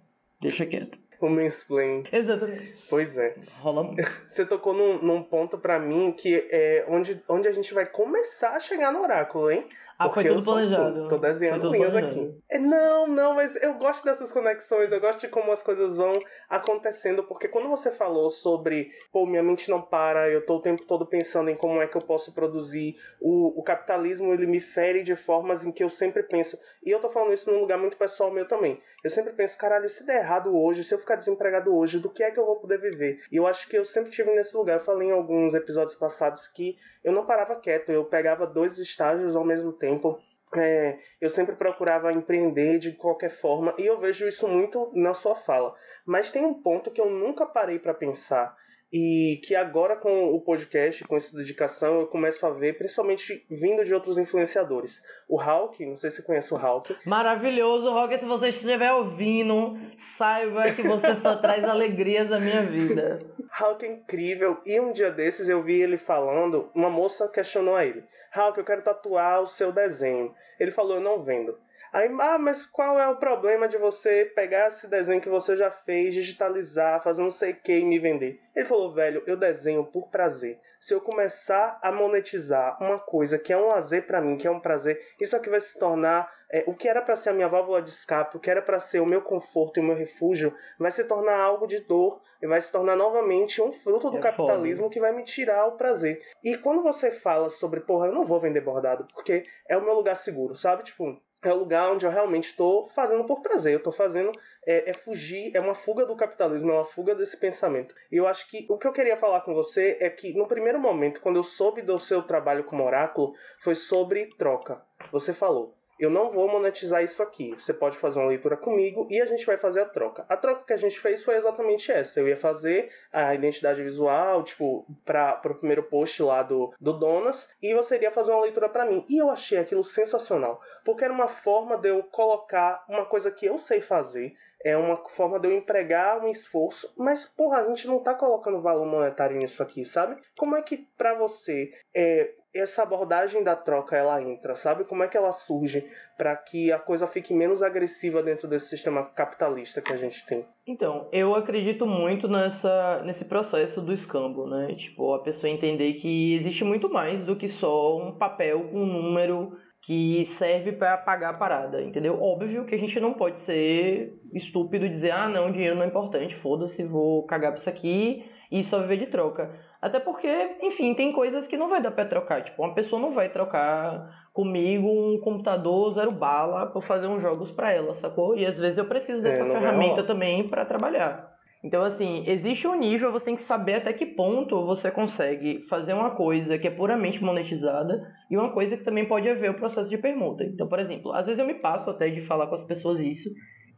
deixa 0.42 0.66
quieto. 0.66 1.01
O 1.22 1.30
mansplain. 1.30 2.02
Exatamente. 2.12 2.74
Pois 2.90 3.18
é. 3.18 3.36
Rola 3.60 3.84
muito. 3.84 4.02
Você 4.28 4.44
tocou 4.44 4.74
num, 4.74 4.98
num 5.02 5.22
ponto 5.22 5.58
para 5.58 5.80
mim 5.80 6.12
que 6.12 6.48
é 6.52 6.84
onde, 6.90 7.24
onde 7.30 7.48
a 7.48 7.52
gente 7.52 7.74
vai 7.74 7.86
começar 7.86 8.56
a 8.56 8.60
chegar 8.60 8.92
no 8.92 9.02
oráculo, 9.02 9.52
hein? 9.52 9.68
Ah, 10.06 10.10
foi 10.10 10.24
tudo 10.24 10.44
planejado. 10.44 11.00
Assim, 11.00 11.08
tô 11.08 11.18
desenhando 11.18 11.70
linhas 11.70 11.96
aqui. 11.96 12.36
É, 12.50 12.58
não, 12.58 13.08
não, 13.08 13.36
mas 13.36 13.56
eu 13.62 13.74
gosto 13.76 14.04
dessas 14.04 14.32
conexões, 14.32 14.92
eu 14.92 15.00
gosto 15.00 15.20
de 15.20 15.28
como 15.28 15.52
as 15.52 15.62
coisas 15.62 15.98
vão 15.98 16.20
acontecendo, 16.50 17.24
porque 17.24 17.48
quando 17.48 17.70
você 17.70 17.92
falou 17.92 18.30
sobre, 18.30 18.92
pô, 19.12 19.26
minha 19.26 19.44
mente 19.44 19.70
não 19.70 19.82
para, 19.82 20.30
eu 20.30 20.46
tô 20.46 20.56
o 20.56 20.62
tempo 20.62 20.84
todo 20.86 21.06
pensando 21.06 21.50
em 21.50 21.56
como 21.56 21.82
é 21.82 21.88
que 21.88 21.96
eu 21.96 22.02
posso 22.02 22.34
produzir, 22.34 22.96
o, 23.20 23.60
o 23.60 23.64
capitalismo 23.64 24.34
ele 24.34 24.48
me 24.48 24.60
fere 24.60 25.04
de 25.04 25.16
formas 25.16 25.64
em 25.66 25.72
que 25.72 25.84
eu 25.84 25.90
sempre 25.90 26.24
penso, 26.24 26.58
e 26.84 26.90
eu 26.90 27.00
tô 27.00 27.10
falando 27.10 27.34
isso 27.34 27.52
num 27.52 27.60
lugar 27.60 27.78
muito 27.78 27.98
pessoal 27.98 28.32
meu 28.32 28.48
também. 28.48 28.82
Eu 29.04 29.10
sempre 29.10 29.34
penso, 29.34 29.58
caralho, 29.58 29.90
se 29.90 30.06
der 30.06 30.22
errado 30.22 30.56
hoje, 30.56 30.84
se 30.84 30.94
eu 30.94 31.00
ficar 31.00 31.16
desempregado 31.16 31.76
hoje, 31.76 32.00
do 32.00 32.10
que 32.10 32.24
é 32.24 32.32
que 32.32 32.40
eu 32.40 32.46
vou 32.46 32.58
poder 32.58 32.80
viver? 32.80 33.20
E 33.32 33.38
eu 33.38 33.48
acho 33.48 33.68
que 33.68 33.78
eu 33.78 33.86
sempre 33.86 34.12
tive 34.12 34.32
nesse 34.34 34.56
lugar. 34.56 34.78
Eu 34.78 34.84
falei 34.84 35.10
em 35.10 35.12
alguns 35.12 35.54
episódios 35.54 35.96
passados 35.96 36.48
que 36.48 36.76
eu 37.04 37.12
não 37.12 37.26
parava 37.26 37.56
quieto, 37.56 37.92
eu 37.92 38.06
pegava 38.06 38.46
dois 38.46 38.78
estágios 38.78 39.36
ao 39.36 39.44
mesmo 39.44 39.74
tempo 39.74 39.91
tempo. 39.92 40.20
É, 40.54 40.98
eu 41.22 41.30
sempre 41.30 41.56
procurava 41.56 42.12
empreender 42.12 42.78
de 42.78 42.92
qualquer 42.92 43.30
forma 43.30 43.74
e 43.78 43.86
eu 43.86 44.00
vejo 44.00 44.28
isso 44.28 44.48
muito 44.48 44.92
na 44.94 45.14
sua 45.14 45.34
fala. 45.34 45.74
Mas 46.06 46.30
tem 46.30 46.46
um 46.46 46.62
ponto 46.62 46.92
que 46.92 47.00
eu 47.00 47.10
nunca 47.10 47.46
parei 47.46 47.80
para 47.80 47.94
pensar 47.94 48.54
e 48.92 49.40
que 49.44 49.56
agora 49.56 49.96
com 49.96 50.34
o 50.34 50.42
podcast, 50.42 51.06
com 51.06 51.16
essa 51.16 51.36
dedicação, 51.36 52.02
eu 52.02 52.08
começo 52.08 52.46
a 52.46 52.50
ver, 52.50 52.78
principalmente 52.78 53.46
vindo 53.50 53.86
de 53.86 53.94
outros 53.94 54.18
influenciadores. 54.18 55.02
O 55.30 55.42
Hulk, 55.42 55.86
não 55.86 55.96
sei 55.96 56.12
se 56.12 56.18
você 56.18 56.24
conhece 56.24 56.54
o 56.54 56.58
Hulk. 56.58 56.98
Maravilhoso, 57.06 57.90
Hulk, 57.90 58.18
se 58.18 58.26
você 58.26 58.50
estiver 58.50 58.92
ouvindo, 58.92 59.80
saiba 59.98 60.72
que 60.72 60.82
você 60.82 61.16
só 61.16 61.38
traz 61.38 61.64
alegrias 61.64 62.32
à 62.32 62.40
minha 62.40 62.64
vida. 62.64 63.20
Hulk 63.60 63.86
é 63.86 63.90
incrível, 63.90 64.62
e 64.66 64.80
um 64.80 64.92
dia 64.92 65.12
desses 65.12 65.48
eu 65.48 65.62
vi 65.64 65.82
ele 65.82 65.98
falando, 65.98 66.70
uma 66.74 66.90
moça 66.90 67.28
questionou 67.28 67.76
a 67.76 67.86
ele, 67.86 68.04
Hulk, 68.34 68.58
eu 68.58 68.66
quero 68.66 68.82
tatuar 68.82 69.42
o 69.42 69.48
seu 69.48 69.72
desenho. 69.72 70.34
Ele 70.60 70.72
falou, 70.72 70.96
eu 70.96 71.02
não 71.02 71.20
vendo. 71.20 71.58
Aí, 71.94 72.10
ah, 72.20 72.38
mas 72.38 72.66
qual 72.66 72.98
é 72.98 73.08
o 73.10 73.18
problema 73.18 73.68
de 73.68 73.78
você 73.78 74.32
pegar 74.34 74.70
esse 74.70 74.88
desenho 74.88 75.20
que 75.20 75.28
você 75.28 75.58
já 75.58 75.70
fez, 75.70 76.14
digitalizar, 76.14 77.04
fazer 77.04 77.22
não 77.22 77.32
sei 77.32 77.52
o 77.52 77.56
que 77.56 77.80
e 77.80 77.84
me 77.84 78.00
vender? 78.00 78.40
Ele 78.56 78.66
falou, 78.66 78.94
velho, 78.94 79.22
eu 79.28 79.36
desenho 79.36 79.84
por 79.84 80.08
prazer. 80.08 80.58
Se 80.80 80.94
eu 80.94 81.02
começar 81.02 81.80
a 81.84 81.92
monetizar 81.92 82.82
uma 82.82 82.98
coisa 82.98 83.38
que 83.38 83.52
é 83.52 83.58
um 83.58 83.68
lazer 83.68 84.08
para 84.08 84.22
mim, 84.22 84.38
que 84.38 84.48
é 84.48 84.52
um 84.52 84.60
prazer, 84.60 85.06
isso 85.20 85.36
aqui 85.36 85.50
vai 85.50 85.60
se 85.60 85.78
tornar 85.78 86.32
é, 86.50 86.64
o 86.66 86.74
que 86.74 86.88
era 86.88 87.02
para 87.02 87.16
ser 87.16 87.30
a 87.30 87.34
minha 87.34 87.50
válvula 87.50 87.82
de 87.82 87.90
escape, 87.90 88.38
o 88.38 88.40
que 88.40 88.50
era 88.50 88.62
para 88.62 88.80
ser 88.80 89.02
o 89.02 89.06
meu 89.06 89.22
conforto 89.22 89.78
e 89.78 89.82
o 89.82 89.86
meu 89.86 89.96
refúgio, 89.96 90.56
vai 90.80 90.92
se 90.92 91.04
tornar 91.04 91.40
algo 91.40 91.68
de 91.68 91.80
dor 91.80 92.22
e 92.42 92.48
vai 92.48 92.60
se 92.60 92.72
tornar 92.72 92.96
novamente 92.96 93.62
um 93.62 93.72
fruto 93.72 94.10
do 94.10 94.18
é 94.18 94.22
capitalismo 94.22 94.84
foda. 94.84 94.94
que 94.94 95.00
vai 95.00 95.12
me 95.12 95.24
tirar 95.24 95.66
o 95.68 95.74
prazer. 95.74 96.22
E 96.44 96.58
quando 96.58 96.82
você 96.82 97.12
fala 97.12 97.50
sobre, 97.50 97.82
porra, 97.82 98.08
eu 98.08 98.14
não 98.14 98.26
vou 98.26 98.40
vender 98.40 98.62
bordado, 98.62 99.08
porque 99.14 99.44
é 99.68 99.78
o 99.78 99.84
meu 99.84 99.94
lugar 99.94 100.16
seguro, 100.16 100.56
sabe? 100.56 100.84
Tipo, 100.84 101.22
é 101.44 101.54
o 101.54 101.58
lugar 101.58 101.92
onde 101.92 102.06
eu 102.06 102.12
realmente 102.12 102.46
estou 102.46 102.88
fazendo 102.90 103.24
por 103.26 103.42
prazer. 103.42 103.74
Eu 103.74 103.78
estou 103.78 103.94
fazendo 103.94 104.32
é, 104.66 104.92
é, 104.92 104.94
fugir, 104.94 105.56
é 105.56 105.60
uma 105.60 105.74
fuga 105.74 106.06
do 106.06 106.16
capitalismo, 106.16 106.72
é 106.72 106.76
uma 106.76 106.86
fuga 106.86 107.16
desse 107.16 107.38
pensamento. 107.38 107.96
E 108.12 108.18
eu 108.18 108.28
acho 108.28 108.50
que 108.50 108.66
o 108.70 108.78
que 108.78 108.88
eu 108.88 108.94
queria 108.94 109.18
falar 109.18 109.42
com 109.42 109.54
você 109.54 109.98
é 110.00 110.10
que 110.10 110.34
no 110.34 110.48
primeiro 110.48 110.80
momento, 110.80 111.22
quando 111.22 111.38
eu 111.38 111.44
soube 111.44 111.82
do 111.82 112.00
seu 112.00 112.22
trabalho 112.22 112.64
como 112.64 112.84
oráculo, 112.84 113.34
foi 113.60 113.76
sobre 113.76 114.28
troca. 114.38 114.82
Você 115.12 115.34
falou, 115.34 115.76
eu 116.02 116.10
não 116.10 116.32
vou 116.32 116.48
monetizar 116.48 117.04
isso 117.04 117.22
aqui. 117.22 117.54
Você 117.54 117.72
pode 117.72 117.96
fazer 117.96 118.18
uma 118.18 118.28
leitura 118.28 118.58
comigo 118.58 119.08
e 119.08 119.22
a 119.22 119.26
gente 119.28 119.46
vai 119.46 119.56
fazer 119.56 119.82
a 119.82 119.86
troca. 119.86 120.26
A 120.28 120.36
troca 120.36 120.64
que 120.66 120.74
a 120.74 120.78
gente 120.78 121.00
fez 121.00 121.24
foi 121.24 121.36
exatamente 121.36 121.92
essa. 121.92 122.20
Eu 122.20 122.28
ia 122.28 122.36
fazer 122.36 122.92
a 123.14 123.36
identidade 123.36 123.84
visual, 123.84 124.42
tipo, 124.44 124.84
para 125.06 125.40
o 125.46 125.56
primeiro 125.56 125.84
post 125.84 126.24
lá 126.24 126.42
do, 126.42 126.74
do 126.82 126.92
Donas, 126.92 127.50
e 127.62 127.76
você 127.76 127.98
iria 127.98 128.12
fazer 128.12 128.32
uma 128.32 128.42
leitura 128.42 128.68
para 128.68 128.84
mim. 128.84 129.06
E 129.08 129.20
eu 129.20 129.30
achei 129.30 129.60
aquilo 129.60 129.84
sensacional, 129.84 130.60
porque 130.84 131.04
era 131.04 131.14
uma 131.14 131.28
forma 131.28 131.78
de 131.78 131.90
eu 131.90 132.02
colocar 132.02 132.84
uma 132.90 133.06
coisa 133.06 133.30
que 133.30 133.46
eu 133.46 133.60
sei 133.60 133.80
fazer, 133.80 134.34
é 134.64 134.76
uma 134.76 134.98
forma 135.08 135.40
de 135.40 135.48
eu 135.48 135.56
empregar 135.56 136.24
um 136.24 136.30
esforço, 136.30 136.92
mas 136.98 137.26
porra, 137.26 137.60
a 137.60 137.68
gente 137.68 137.88
não 137.88 138.00
tá 138.00 138.14
colocando 138.14 138.62
valor 138.62 138.86
monetário 138.86 139.38
nisso 139.38 139.62
aqui, 139.62 139.86
sabe? 139.86 140.20
Como 140.36 140.56
é 140.56 140.62
que 140.62 140.88
para 140.98 141.14
você 141.14 141.72
é, 141.94 142.34
essa 142.54 142.84
abordagem 142.84 143.44
da 143.44 143.56
troca 143.56 143.96
ela 143.96 144.22
entra, 144.22 144.56
sabe? 144.56 144.84
Como 144.84 145.04
é 145.04 145.08
que 145.08 145.18
ela 145.18 145.32
surge 145.32 145.90
para 146.18 146.36
que 146.36 146.72
a 146.72 146.78
coisa 146.78 147.08
fique 147.08 147.34
menos 147.34 147.64
agressiva 147.64 148.22
dentro 148.22 148.48
desse 148.48 148.68
sistema 148.68 149.06
capitalista 149.06 149.82
que 149.82 149.94
a 149.94 149.98
gente 149.98 150.26
tem? 150.26 150.44
Então, 150.68 151.08
eu 151.12 151.34
acredito 151.34 151.86
muito 151.86 152.28
nessa 152.28 153.02
nesse 153.06 153.26
processo 153.26 153.82
do 153.82 153.94
escambo, 153.94 154.46
né? 154.48 154.68
Tipo, 154.74 155.14
a 155.14 155.24
pessoa 155.24 155.50
entender 155.50 155.94
que 155.94 156.36
existe 156.36 156.64
muito 156.64 156.90
mais 156.90 157.24
do 157.24 157.36
que 157.36 157.48
só 157.48 157.98
um 157.98 158.18
papel 158.18 158.70
um 158.74 158.86
número 158.86 159.58
que 159.82 160.24
serve 160.26 160.74
para 160.74 160.96
pagar 160.96 161.30
a 161.30 161.34
parada, 161.34 161.82
entendeu? 161.82 162.22
Óbvio 162.22 162.66
que 162.66 162.76
a 162.76 162.78
gente 162.78 163.00
não 163.00 163.14
pode 163.14 163.40
ser 163.40 164.14
estúpido 164.34 164.86
e 164.86 164.90
dizer, 164.90 165.10
ah, 165.12 165.28
não, 165.28 165.52
dinheiro 165.52 165.76
não 165.76 165.84
é 165.84 165.88
importante, 165.88 166.36
foda-se, 166.36 166.84
vou 166.84 167.26
cagar 167.26 167.52
pra 167.52 167.60
isso 167.60 167.70
aqui 167.70 168.24
e 168.52 168.64
só 168.64 168.80
viver 168.80 168.98
de 168.98 169.08
troca. 169.08 169.52
Até 169.82 170.00
porque, 170.00 170.58
enfim, 170.62 170.94
tem 170.94 171.12
coisas 171.12 171.48
que 171.48 171.58
não 171.58 171.67
vai 171.67 171.82
dar 171.82 171.91
pra 171.91 172.06
trocar. 172.06 172.44
Tipo, 172.44 172.62
uma 172.62 172.76
pessoa 172.76 173.02
não 173.02 173.13
vai 173.13 173.30
trocar 173.30 174.30
comigo 174.32 174.88
um 174.88 175.20
computador 175.20 175.91
zero 175.94 176.12
bala 176.12 176.67
pra 176.67 176.82
fazer 176.82 177.08
uns 177.08 177.22
jogos 177.22 177.52
para 177.52 177.72
ela, 177.72 177.96
sacou? 177.96 178.38
E 178.38 178.46
às 178.46 178.60
vezes 178.60 178.78
eu 178.78 178.86
preciso 178.86 179.22
dessa 179.22 179.44
é, 179.44 179.52
ferramenta 179.52 180.04
também 180.04 180.48
para 180.48 180.65
trabalhar. 180.65 181.32
Então, 181.63 181.84
assim, 181.84 182.24
existe 182.28 182.67
um 182.67 182.76
nível, 182.76 183.12
você 183.12 183.26
tem 183.26 183.36
que 183.36 183.41
saber 183.44 183.76
até 183.76 183.94
que 183.94 184.06
ponto 184.06 184.65
você 184.65 184.89
consegue 184.89 185.63
fazer 185.67 185.94
uma 185.94 186.12
coisa 186.12 186.58
que 186.58 186.67
é 186.67 186.72
puramente 186.72 187.24
monetizada 187.24 188.02
e 188.30 188.38
uma 188.38 188.52
coisa 188.52 188.76
que 188.76 188.84
também 188.84 189.06
pode 189.06 189.30
haver 189.30 189.52
o 189.52 189.56
processo 189.56 189.89
de 189.89 189.98
permuta. 189.98 190.44
Então, 190.44 190.67
por 190.67 190.80
exemplo, 190.80 191.12
às 191.13 191.28
vezes 191.28 191.39
eu 191.39 191.46
me 191.46 191.56
passo 191.56 191.89
até 191.89 192.10
de 192.10 192.22
falar 192.22 192.48
com 192.48 192.56
as 192.56 192.63
pessoas 192.63 193.00
isso, 193.00 193.30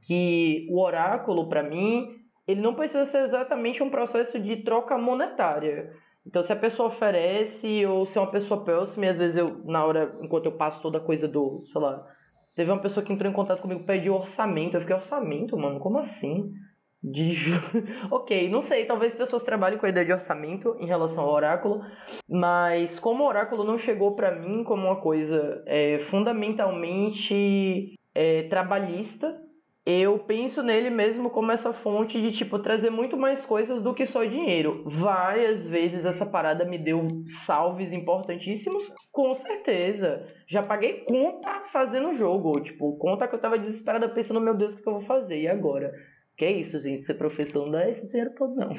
que 0.02 0.66
o 0.70 0.82
oráculo, 0.82 1.50
para 1.50 1.62
mim, 1.62 2.23
ele 2.48 2.62
não 2.62 2.76
precisa 2.76 3.06
ser 3.06 3.24
exatamente 3.24 3.82
um 3.82 3.90
processo 3.90 4.40
de 4.40 4.58
troca 4.58 4.98
monetária. 4.98 5.90
Então, 6.26 6.42
se 6.42 6.54
a 6.54 6.56
pessoa 6.56 6.88
oferece, 6.88 7.86
ou 7.86 8.06
se 8.06 8.18
é 8.18 8.22
uma 8.22 8.32
pessoa 8.32 8.64
próxima, 8.64 9.06
e 9.06 9.10
às 9.10 9.18
vezes 9.18 9.38
eu, 9.38 9.62
na 9.66 9.86
hora, 9.86 10.12
enquanto 10.22 10.46
eu 10.46 10.54
passo 10.54 10.82
toda 10.82 10.98
a 10.98 11.04
coisa 11.04 11.28
do, 11.28 11.60
sei 11.66 11.82
lá, 11.82 12.06
teve 12.56 12.72
uma 12.72 12.82
pessoa 12.82 13.06
que 13.06 13.12
entrou 13.12 13.30
em 13.30 13.36
contato 13.36 13.62
comigo 13.62 13.86
pediu 13.86 14.16
orçamento. 14.16 14.76
Eu 14.76 14.82
fiquei, 14.82 14.96
orçamento, 14.96 15.58
mano? 15.58 15.80
Como 15.80 15.98
assim? 15.98 16.54
De 17.04 17.34
ok, 18.10 18.50
não 18.50 18.62
sei, 18.62 18.86
talvez 18.86 19.14
pessoas 19.14 19.44
trabalhem 19.44 19.78
com 19.78 19.86
a 19.86 19.90
ideia 19.90 20.06
de 20.06 20.14
orçamento 20.14 20.78
em 20.80 20.86
relação 20.86 21.26
ao 21.26 21.34
oráculo, 21.34 21.82
mas 22.30 22.98
como 22.98 23.26
o 23.26 23.28
oráculo 23.28 23.66
não 23.66 23.78
chegou 23.78 24.16
para 24.16 24.34
mim 24.34 24.64
como 24.64 24.86
uma 24.86 25.02
coisa 25.02 25.62
é, 25.66 26.00
fundamentalmente 26.00 28.00
é, 28.16 28.44
trabalhista, 28.44 29.38
eu 29.86 30.18
penso 30.20 30.64
nele 30.64 30.90
mesmo 30.90 31.30
como 31.30 31.52
essa 31.52 31.74
fonte 31.74 32.22
de 32.22 32.32
tipo 32.32 32.58
trazer 32.58 32.90
muito 32.90 33.18
mais 33.18 33.46
coisas 33.46 33.82
do 33.82 33.94
que 33.94 34.06
só 34.06 34.24
dinheiro. 34.24 34.84
Várias 34.86 35.66
vezes 35.66 36.06
essa 36.06 36.26
parada 36.26 36.64
me 36.64 36.78
deu 36.78 37.06
salves 37.28 37.92
importantíssimos, 37.92 38.90
com 39.12 39.34
certeza. 39.34 40.26
Já 40.48 40.64
paguei 40.64 41.04
conta 41.06 41.64
fazendo 41.66 42.16
jogo, 42.16 42.62
tipo, 42.62 42.98
conta 42.98 43.28
que 43.28 43.36
eu 43.36 43.42
tava 43.42 43.60
desesperada 43.60 44.08
pensando, 44.08 44.40
meu 44.40 44.56
Deus, 44.56 44.74
o 44.74 44.82
que 44.82 44.88
eu 44.88 44.94
vou 44.94 45.02
fazer 45.02 45.42
e 45.42 45.48
agora? 45.50 45.92
Que 46.38 46.46
é 46.46 46.52
isso, 46.52 46.80
gente, 46.80 47.04
ser 47.04 47.16
professor 47.16 47.66
não 47.66 47.72
dá 47.74 47.90
esse 47.90 48.08
dinheiro 48.08 48.34
todo 48.36 48.56
não. 48.56 48.70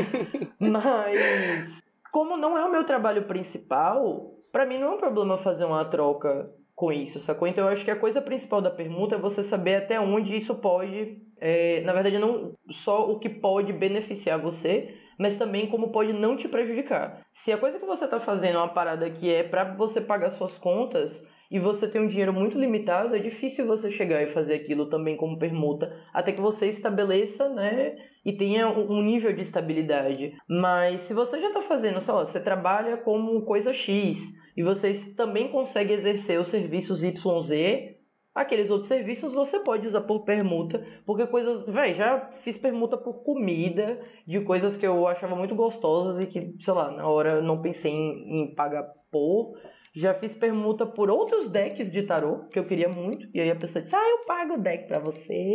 Mas 0.58 1.82
como 2.10 2.38
não 2.38 2.56
é 2.56 2.64
o 2.64 2.72
meu 2.72 2.84
trabalho 2.84 3.26
principal, 3.26 4.34
para 4.50 4.64
mim 4.64 4.78
não 4.78 4.92
é 4.92 4.94
um 4.94 4.98
problema 4.98 5.36
fazer 5.36 5.66
uma 5.66 5.84
troca 5.84 6.46
com 6.78 6.92
isso, 6.92 7.18
sacou? 7.18 7.48
Então 7.48 7.64
eu 7.64 7.72
acho 7.72 7.84
que 7.84 7.90
a 7.90 7.98
coisa 7.98 8.22
principal 8.22 8.62
da 8.62 8.70
permuta 8.70 9.16
é 9.16 9.18
você 9.18 9.42
saber 9.42 9.74
até 9.74 9.98
onde 9.98 10.36
isso 10.36 10.54
pode, 10.54 11.20
é, 11.40 11.80
na 11.80 11.92
verdade, 11.92 12.20
não 12.20 12.54
só 12.70 13.10
o 13.10 13.18
que 13.18 13.28
pode 13.28 13.72
beneficiar 13.72 14.40
você, 14.40 14.94
mas 15.18 15.36
também 15.36 15.66
como 15.66 15.90
pode 15.90 16.12
não 16.12 16.36
te 16.36 16.46
prejudicar. 16.46 17.26
Se 17.32 17.50
a 17.50 17.58
coisa 17.58 17.80
que 17.80 17.84
você 17.84 18.04
está 18.04 18.20
fazendo 18.20 18.54
é 18.54 18.58
uma 18.58 18.72
parada 18.72 19.10
que 19.10 19.28
é 19.28 19.42
para 19.42 19.74
você 19.74 20.00
pagar 20.00 20.30
suas 20.30 20.56
contas 20.56 21.26
e 21.50 21.58
você 21.58 21.88
tem 21.88 22.00
um 22.00 22.06
dinheiro 22.06 22.32
muito 22.32 22.56
limitado, 22.56 23.16
é 23.16 23.18
difícil 23.18 23.66
você 23.66 23.90
chegar 23.90 24.22
e 24.22 24.30
fazer 24.30 24.54
aquilo 24.54 24.88
também 24.88 25.16
como 25.16 25.36
permuta, 25.36 25.92
até 26.14 26.30
que 26.30 26.40
você 26.40 26.68
estabeleça, 26.68 27.48
né, 27.48 27.96
e 28.24 28.34
tenha 28.34 28.68
um 28.68 29.02
nível 29.02 29.32
de 29.32 29.42
estabilidade. 29.42 30.36
Mas 30.48 31.00
se 31.00 31.12
você 31.12 31.40
já 31.40 31.48
está 31.48 31.62
fazendo, 31.62 31.98
sei 31.98 32.14
lá, 32.14 32.24
você 32.24 32.38
trabalha 32.38 32.98
como 32.98 33.44
coisa 33.44 33.72
X, 33.72 34.37
e 34.58 34.62
vocês 34.64 35.14
também 35.14 35.52
conseguem 35.52 35.94
exercer 35.94 36.40
os 36.40 36.48
serviços 36.48 37.04
YZ, 37.04 37.94
aqueles 38.34 38.70
outros 38.70 38.88
serviços 38.88 39.32
você 39.32 39.60
pode 39.60 39.86
usar 39.86 40.00
por 40.00 40.24
permuta, 40.24 40.84
porque 41.06 41.28
coisas, 41.28 41.64
velho, 41.64 41.94
já 41.94 42.28
fiz 42.42 42.58
permuta 42.58 42.96
por 42.96 43.22
comida, 43.22 44.00
de 44.26 44.40
coisas 44.40 44.76
que 44.76 44.84
eu 44.84 45.06
achava 45.06 45.36
muito 45.36 45.54
gostosas 45.54 46.20
e 46.20 46.26
que, 46.26 46.56
sei 46.58 46.74
lá, 46.74 46.90
na 46.90 47.06
hora 47.06 47.40
não 47.40 47.62
pensei 47.62 47.92
em, 47.92 48.42
em 48.42 48.54
pagar 48.56 48.82
por. 49.12 49.56
Já 49.94 50.12
fiz 50.12 50.34
permuta 50.34 50.84
por 50.84 51.08
outros 51.08 51.48
decks 51.48 51.88
de 51.92 52.02
tarô 52.02 52.48
que 52.48 52.58
eu 52.58 52.66
queria 52.66 52.88
muito, 52.88 53.28
e 53.32 53.40
aí 53.40 53.52
a 53.52 53.56
pessoa 53.56 53.80
disse: 53.80 53.94
"Ah, 53.94 54.10
eu 54.10 54.26
pago 54.26 54.54
o 54.54 54.60
deck 54.60 54.88
para 54.88 54.98
você". 54.98 55.52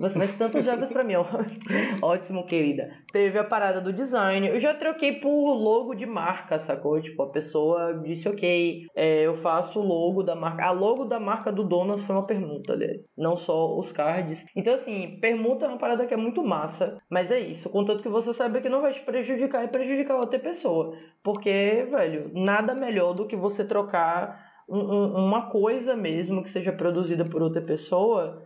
Faz 0.00 0.38
tantos 0.38 0.64
jogos 0.64 0.90
para 0.90 1.04
mim, 1.04 1.16
ó. 1.16 1.24
Ótimo, 2.02 2.46
querida. 2.46 2.90
Teve 3.12 3.38
a 3.38 3.44
parada 3.44 3.78
do 3.78 3.92
design. 3.92 4.48
Eu 4.48 4.58
já 4.58 4.72
troquei 4.72 5.20
por 5.20 5.52
logo 5.52 5.94
de 5.94 6.06
marca, 6.06 6.58
sacou? 6.58 6.98
Tipo, 7.00 7.24
a 7.24 7.30
pessoa 7.30 8.00
disse, 8.02 8.26
ok, 8.26 8.86
é, 8.96 9.26
eu 9.26 9.36
faço 9.36 9.78
o 9.78 9.86
logo 9.86 10.22
da 10.22 10.34
marca. 10.34 10.64
A 10.64 10.70
logo 10.70 11.04
da 11.04 11.20
marca 11.20 11.52
do 11.52 11.62
Donas 11.62 12.02
foi 12.04 12.16
uma 12.16 12.26
permuta, 12.26 12.72
aliás. 12.72 13.10
Não 13.18 13.36
só 13.36 13.78
os 13.78 13.92
cards. 13.92 14.46
Então, 14.56 14.72
assim, 14.72 15.18
permuta 15.20 15.66
é 15.66 15.68
uma 15.68 15.78
parada 15.78 16.06
que 16.06 16.14
é 16.14 16.16
muito 16.16 16.42
massa. 16.42 16.98
Mas 17.10 17.30
é 17.30 17.38
isso. 17.38 17.68
Contanto 17.68 18.02
que 18.02 18.08
você 18.08 18.32
saiba 18.32 18.62
que 18.62 18.70
não 18.70 18.80
vai 18.80 18.92
te 18.92 19.00
prejudicar 19.02 19.62
e 19.62 19.68
prejudicar 19.68 20.16
outra 20.16 20.38
pessoa. 20.38 20.96
Porque, 21.22 21.86
velho, 21.90 22.30
nada 22.32 22.74
melhor 22.74 23.12
do 23.12 23.26
que 23.26 23.36
você 23.36 23.62
trocar 23.62 24.52
um, 24.66 24.78
um, 24.78 25.26
uma 25.26 25.50
coisa 25.50 25.94
mesmo 25.94 26.42
que 26.42 26.48
seja 26.48 26.72
produzida 26.72 27.26
por 27.26 27.42
outra 27.42 27.60
pessoa 27.60 28.42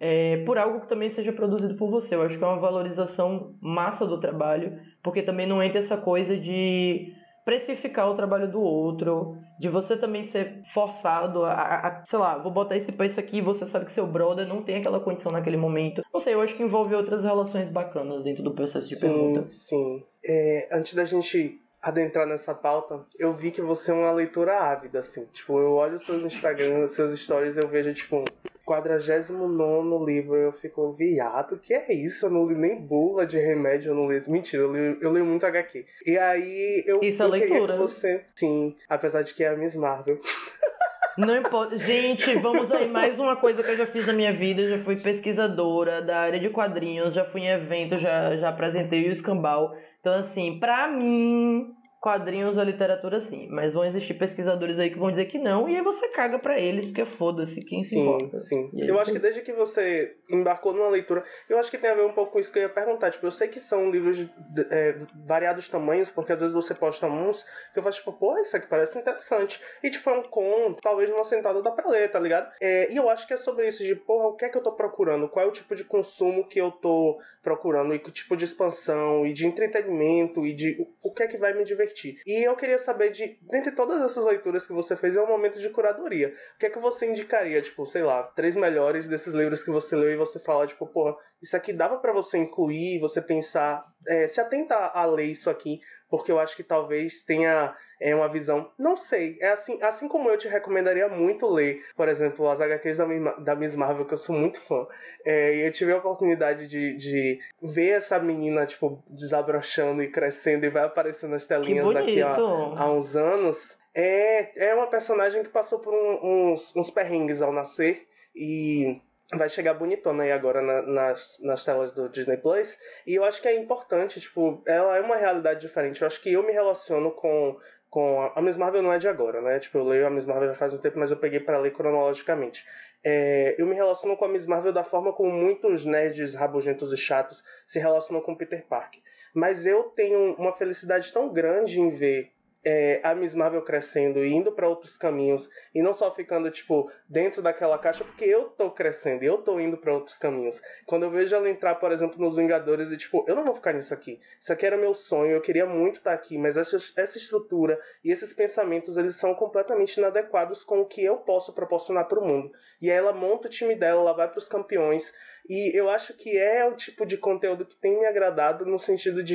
é, 0.00 0.38
por 0.46 0.56
algo 0.56 0.80
que 0.80 0.88
também 0.88 1.10
seja 1.10 1.30
produzido 1.30 1.74
por 1.74 1.90
você. 1.90 2.14
Eu 2.14 2.22
acho 2.22 2.38
que 2.38 2.42
é 2.42 2.46
uma 2.46 2.58
valorização 2.58 3.54
massa 3.60 4.06
do 4.06 4.18
trabalho, 4.18 4.80
porque 5.02 5.22
também 5.22 5.46
não 5.46 5.62
entra 5.62 5.78
essa 5.78 5.98
coisa 5.98 6.36
de 6.36 7.12
precificar 7.44 8.08
o 8.08 8.14
trabalho 8.14 8.50
do 8.50 8.60
outro, 8.60 9.36
de 9.58 9.68
você 9.68 9.96
também 9.96 10.22
ser 10.22 10.62
forçado 10.72 11.44
a, 11.44 11.52
a, 11.52 12.04
sei 12.04 12.18
lá, 12.18 12.38
vou 12.38 12.52
botar 12.52 12.76
esse 12.76 12.92
preço 12.92 13.18
aqui 13.18 13.38
e 13.38 13.42
você 13.42 13.66
sabe 13.66 13.86
que 13.86 13.92
seu 13.92 14.06
brother 14.06 14.46
não 14.46 14.62
tem 14.62 14.76
aquela 14.76 15.00
condição 15.00 15.32
naquele 15.32 15.56
momento. 15.56 16.02
Não 16.12 16.20
sei, 16.20 16.34
eu 16.34 16.40
acho 16.40 16.54
que 16.54 16.62
envolve 16.62 16.94
outras 16.94 17.24
relações 17.24 17.68
bacanas 17.68 18.22
dentro 18.22 18.42
do 18.42 18.54
processo 18.54 18.88
de 18.88 18.96
sim, 18.96 19.06
pergunta. 19.06 19.50
Sim, 19.50 20.02
é, 20.24 20.68
antes 20.72 20.94
da 20.94 21.04
gente 21.04 21.60
adentrar 21.82 22.26
nessa 22.26 22.54
pauta, 22.54 23.04
eu 23.18 23.32
vi 23.32 23.50
que 23.50 23.62
você 23.62 23.90
é 23.90 23.94
uma 23.94 24.12
leitora 24.12 24.60
ávida, 24.60 24.98
assim. 24.98 25.24
Tipo, 25.32 25.58
eu 25.58 25.72
olho 25.72 25.98
seus 25.98 26.24
Instagram, 26.24 26.86
seus 26.86 27.18
stories, 27.18 27.56
eu 27.56 27.66
vejo, 27.66 27.92
tipo, 27.94 28.24
49 28.64 30.04
livro, 30.04 30.36
eu 30.36 30.52
fico, 30.52 30.92
viado, 30.92 31.58
que 31.58 31.74
é 31.74 31.92
isso? 31.92 32.26
Eu 32.26 32.30
não 32.30 32.46
li 32.46 32.54
nem 32.54 32.80
bula 32.80 33.26
de 33.26 33.38
remédio, 33.38 33.90
eu 33.90 33.94
não 33.94 34.10
li. 34.10 34.18
Mentira, 34.28 34.62
eu 34.62 34.72
li, 34.72 34.98
eu 35.00 35.12
li 35.12 35.22
muito 35.22 35.46
HQ. 35.46 35.84
E 36.06 36.18
aí 36.18 36.84
eu. 36.86 37.00
Isso 37.02 37.22
é 37.22 37.26
leitura. 37.26 37.76
você. 37.76 38.24
Sim, 38.34 38.76
apesar 38.88 39.22
de 39.22 39.34
que 39.34 39.44
é 39.44 39.48
a 39.48 39.56
Miss 39.56 39.74
Marvel. 39.74 40.20
Não 41.18 41.36
importa. 41.36 41.76
Gente, 41.76 42.34
vamos 42.36 42.70
aí. 42.70 42.88
Mais 42.88 43.18
uma 43.18 43.36
coisa 43.36 43.62
que 43.62 43.70
eu 43.70 43.76
já 43.76 43.86
fiz 43.86 44.06
na 44.06 44.12
minha 44.12 44.32
vida. 44.32 44.62
Eu 44.62 44.78
já 44.78 44.78
fui 44.78 44.96
pesquisadora 44.96 46.00
da 46.00 46.18
área 46.18 46.40
de 46.40 46.48
quadrinhos, 46.48 47.12
já 47.12 47.24
fui 47.24 47.42
em 47.42 47.48
evento, 47.48 47.98
já, 47.98 48.36
já 48.36 48.48
apresentei 48.48 49.06
o 49.06 49.12
escambau. 49.12 49.76
Então, 50.00 50.14
assim, 50.14 50.58
pra 50.58 50.88
mim, 50.88 51.74
quadrinhos 52.00 52.56
ou 52.56 52.64
literatura 52.64 53.20
sim, 53.20 53.46
mas 53.50 53.74
vão 53.74 53.84
existir 53.84 54.14
pesquisadores 54.14 54.78
aí 54.78 54.90
que 54.90 54.98
vão 54.98 55.10
dizer 55.10 55.26
que 55.26 55.38
não, 55.38 55.68
e 55.68 55.76
aí 55.76 55.82
você 55.82 56.08
caga 56.08 56.38
para 56.38 56.58
eles, 56.58 56.86
porque 56.86 57.04
foda-se 57.04 57.60
quem 57.60 57.82
sim, 57.82 57.84
se 57.84 57.98
importa. 57.98 58.36
Sim, 58.38 58.70
sim. 58.70 58.86
Eu 58.88 58.98
acho 58.98 59.12
que 59.12 59.18
desde 59.18 59.42
que 59.42 59.52
você 59.52 60.16
embarcou 60.30 60.72
numa 60.72 60.88
leitura, 60.88 61.22
eu 61.48 61.58
acho 61.58 61.70
que 61.70 61.76
tem 61.76 61.90
a 61.90 61.94
ver 61.94 62.06
um 62.06 62.12
pouco 62.12 62.32
com 62.32 62.40
isso 62.40 62.50
que 62.50 62.58
eu 62.58 62.62
ia 62.62 62.68
perguntar, 62.70 63.10
tipo, 63.10 63.26
eu 63.26 63.30
sei 63.30 63.48
que 63.48 63.60
são 63.60 63.90
livros 63.90 64.16
de 64.16 64.30
é, 64.70 64.96
variados 65.26 65.68
tamanhos, 65.68 66.10
porque 66.10 66.32
às 66.32 66.40
vezes 66.40 66.54
você 66.54 66.74
posta 66.74 67.06
uns 67.06 67.44
que 67.74 67.78
eu 67.78 67.82
faço 67.82 67.98
tipo, 67.98 68.14
pô, 68.14 68.38
isso 68.38 68.56
aqui 68.56 68.66
parece 68.66 68.98
interessante, 68.98 69.60
e 69.82 69.90
tipo, 69.90 70.08
é 70.08 70.14
um 70.14 70.22
conto, 70.22 70.80
talvez 70.80 71.10
numa 71.10 71.24
sentada 71.24 71.62
da 71.62 71.70
pra 71.70 71.86
ler, 71.90 72.10
tá 72.10 72.18
ligado? 72.18 72.50
É, 72.62 72.90
e 72.90 72.96
eu 72.96 73.10
acho 73.10 73.26
que 73.26 73.34
é 73.34 73.36
sobre 73.36 73.68
isso, 73.68 73.84
de, 73.84 73.94
porra, 73.94 74.28
o 74.28 74.36
que 74.36 74.46
é 74.46 74.48
que 74.48 74.56
eu 74.56 74.62
tô 74.62 74.72
procurando, 74.72 75.28
qual 75.28 75.44
é 75.44 75.48
o 75.48 75.52
tipo 75.52 75.76
de 75.76 75.84
consumo 75.84 76.48
que 76.48 76.58
eu 76.58 76.70
tô 76.70 77.20
procurando, 77.42 77.94
e 77.94 77.98
que 77.98 78.10
tipo 78.10 78.34
de 78.36 78.46
expansão, 78.46 79.26
e 79.26 79.34
de 79.34 79.46
entretenimento, 79.46 80.46
e 80.46 80.54
de 80.54 80.86
o 81.02 81.12
que 81.12 81.24
é 81.24 81.26
que 81.26 81.36
vai 81.36 81.52
me 81.52 81.62
divertir 81.62 81.89
divertir. 81.90 82.20
E 82.26 82.46
eu 82.46 82.56
queria 82.56 82.78
saber 82.78 83.10
de, 83.10 83.38
dentre 83.42 83.72
todas 83.72 84.00
essas 84.02 84.24
leituras 84.24 84.66
que 84.66 84.72
você 84.72 84.96
fez, 84.96 85.16
é 85.16 85.22
um 85.22 85.26
momento 85.26 85.60
de 85.60 85.68
curadoria. 85.68 86.34
O 86.54 86.58
que 86.58 86.66
é 86.66 86.70
que 86.70 86.78
você 86.78 87.06
indicaria, 87.06 87.60
tipo, 87.60 87.84
sei 87.86 88.02
lá, 88.02 88.22
três 88.22 88.56
melhores 88.56 89.08
desses 89.08 89.34
livros 89.34 89.62
que 89.62 89.70
você 89.70 89.96
leu 89.96 90.10
e 90.10 90.16
você 90.16 90.38
fala, 90.38 90.66
tipo, 90.66 90.86
porra, 90.86 91.16
isso 91.42 91.56
aqui 91.56 91.72
dava 91.72 91.98
para 91.98 92.12
você 92.12 92.38
incluir, 92.38 93.00
você 93.00 93.20
pensar, 93.20 93.84
é, 94.06 94.28
se 94.28 94.40
atentar 94.40 94.92
a 94.94 95.04
ler 95.06 95.26
isso 95.26 95.50
aqui, 95.50 95.80
porque 96.10 96.32
eu 96.32 96.40
acho 96.40 96.56
que 96.56 96.64
talvez 96.64 97.22
tenha 97.22 97.74
é, 98.00 98.14
uma 98.14 98.28
visão, 98.28 98.70
não 98.76 98.96
sei, 98.96 99.38
é 99.40 99.50
assim, 99.50 99.80
assim 99.80 100.08
como 100.08 100.28
eu 100.28 100.36
te 100.36 100.48
recomendaria 100.48 101.08
muito 101.08 101.48
ler, 101.48 101.82
por 101.94 102.08
exemplo, 102.08 102.48
as 102.48 102.60
HQs 102.60 102.98
da, 102.98 103.06
da 103.38 103.54
Miss 103.54 103.76
Marvel, 103.76 104.04
que 104.04 104.14
eu 104.14 104.18
sou 104.18 104.34
muito 104.34 104.60
fã, 104.60 104.86
é, 105.24 105.56
e 105.56 105.66
eu 105.66 105.70
tive 105.70 105.92
a 105.92 105.98
oportunidade 105.98 106.66
de, 106.66 106.96
de 106.96 107.38
ver 107.62 107.90
essa 107.90 108.18
menina, 108.18 108.66
tipo, 108.66 109.02
desabrochando 109.08 110.02
e 110.02 110.10
crescendo 110.10 110.66
e 110.66 110.70
vai 110.70 110.84
aparecendo 110.84 111.30
nas 111.30 111.46
telinhas 111.46 111.94
daqui 111.94 112.20
a, 112.20 112.34
a 112.34 112.90
uns 112.90 113.16
anos, 113.16 113.78
é, 113.94 114.70
é 114.70 114.74
uma 114.74 114.88
personagem 114.88 115.42
que 115.42 115.48
passou 115.48 115.78
por 115.78 115.94
um, 115.94 116.52
uns, 116.52 116.74
uns 116.76 116.90
perrengues 116.90 117.40
ao 117.40 117.52
nascer, 117.52 118.06
e 118.34 119.00
vai 119.36 119.48
chegar 119.48 119.74
bonitona 119.74 120.24
aí 120.24 120.32
agora 120.32 120.60
na, 120.60 120.82
nas, 120.82 121.38
nas 121.42 121.64
telas 121.64 121.92
do 121.92 122.08
Disney 122.08 122.36
Plus. 122.36 122.78
E 123.06 123.14
eu 123.14 123.24
acho 123.24 123.40
que 123.40 123.48
é 123.48 123.54
importante, 123.56 124.20
tipo, 124.20 124.62
ela 124.66 124.96
é 124.96 125.00
uma 125.00 125.16
realidade 125.16 125.60
diferente. 125.60 126.00
Eu 126.00 126.06
acho 126.06 126.20
que 126.20 126.32
eu 126.32 126.42
me 126.42 126.52
relaciono 126.52 127.10
com. 127.12 127.56
com 127.88 128.20
a, 128.34 128.42
Miss 128.42 128.56
Marvel 128.56 128.82
não 128.82 128.92
é 128.92 128.98
de 128.98 129.08
agora, 129.08 129.40
né? 129.40 129.58
Tipo, 129.58 129.78
eu 129.78 129.84
leio 129.84 130.06
a 130.06 130.10
Miss 130.10 130.26
Marvel 130.26 130.48
já 130.48 130.54
faz 130.54 130.74
um 130.74 130.78
tempo, 130.78 130.98
mas 130.98 131.10
eu 131.10 131.16
peguei 131.16 131.40
para 131.40 131.58
ler 131.58 131.72
cronologicamente. 131.72 132.64
É, 133.04 133.54
eu 133.58 133.66
me 133.66 133.74
relaciono 133.74 134.16
com 134.16 134.24
a 134.24 134.28
Miss 134.28 134.46
Marvel 134.46 134.72
da 134.72 134.84
forma 134.84 135.12
como 135.12 135.30
muitos 135.30 135.84
nerds 135.84 136.34
rabugentos 136.34 136.92
e 136.92 136.96
chatos 136.96 137.42
se 137.64 137.78
relacionam 137.78 138.22
com 138.22 138.36
Peter 138.36 138.66
Parker. 138.66 139.00
Mas 139.34 139.64
eu 139.64 139.84
tenho 139.84 140.34
uma 140.34 140.52
felicidade 140.52 141.12
tão 141.12 141.32
grande 141.32 141.80
em 141.80 141.90
ver 141.90 142.32
é, 142.64 143.00
a 143.02 143.14
Miss 143.14 143.34
Marvel 143.34 143.62
crescendo 143.62 144.24
e 144.24 144.32
indo 144.32 144.52
para 144.52 144.68
outros 144.68 144.96
caminhos 144.96 145.48
e 145.74 145.82
não 145.82 145.94
só 145.94 146.12
ficando 146.14 146.50
tipo 146.50 146.90
dentro 147.08 147.40
daquela 147.40 147.78
caixa 147.78 148.04
porque 148.04 148.24
eu 148.24 148.44
tô 148.44 148.70
crescendo 148.70 149.24
eu 149.24 149.38
tô 149.38 149.58
indo 149.58 149.76
para 149.76 149.94
outros 149.94 150.16
caminhos. 150.18 150.60
Quando 150.86 151.04
eu 151.04 151.10
vejo 151.10 151.34
ela 151.34 151.48
entrar, 151.48 151.76
por 151.76 151.92
exemplo, 151.92 152.20
nos 152.20 152.36
Vingadores 152.36 152.90
e 152.90 152.96
tipo, 152.96 153.24
eu 153.26 153.34
não 153.34 153.44
vou 153.44 153.54
ficar 153.54 153.72
nisso 153.72 153.92
aqui. 153.94 154.20
Isso 154.38 154.52
aqui 154.52 154.66
era 154.66 154.76
meu 154.76 154.94
sonho, 154.94 155.32
eu 155.32 155.40
queria 155.40 155.66
muito 155.66 155.96
estar 155.96 156.12
aqui, 156.12 156.38
mas 156.38 156.56
essa, 156.56 156.76
essa 156.76 157.18
estrutura 157.18 157.78
e 158.04 158.10
esses 158.10 158.32
pensamentos 158.32 158.96
eles 158.96 159.16
são 159.16 159.34
completamente 159.34 159.96
inadequados 159.96 160.64
com 160.64 160.80
o 160.80 160.86
que 160.86 161.04
eu 161.04 161.16
posso 161.18 161.52
proporcionar 161.54 162.06
para 162.06 162.20
o 162.20 162.26
mundo. 162.26 162.50
E 162.80 162.90
aí 162.90 162.96
ela 162.96 163.12
monta 163.12 163.48
o 163.48 163.50
time 163.50 163.74
dela, 163.74 164.00
ela 164.00 164.12
vai 164.12 164.28
para 164.28 164.38
os 164.38 164.48
campeões 164.48 165.12
e 165.48 165.76
eu 165.76 165.88
acho 165.88 166.14
que 166.14 166.36
é 166.36 166.64
o 166.64 166.74
tipo 166.74 167.04
de 167.06 167.16
conteúdo 167.16 167.64
que 167.64 167.76
tem 167.76 167.98
me 167.98 168.06
agradado 168.06 168.66
no 168.66 168.78
sentido 168.78 169.22
de 169.22 169.34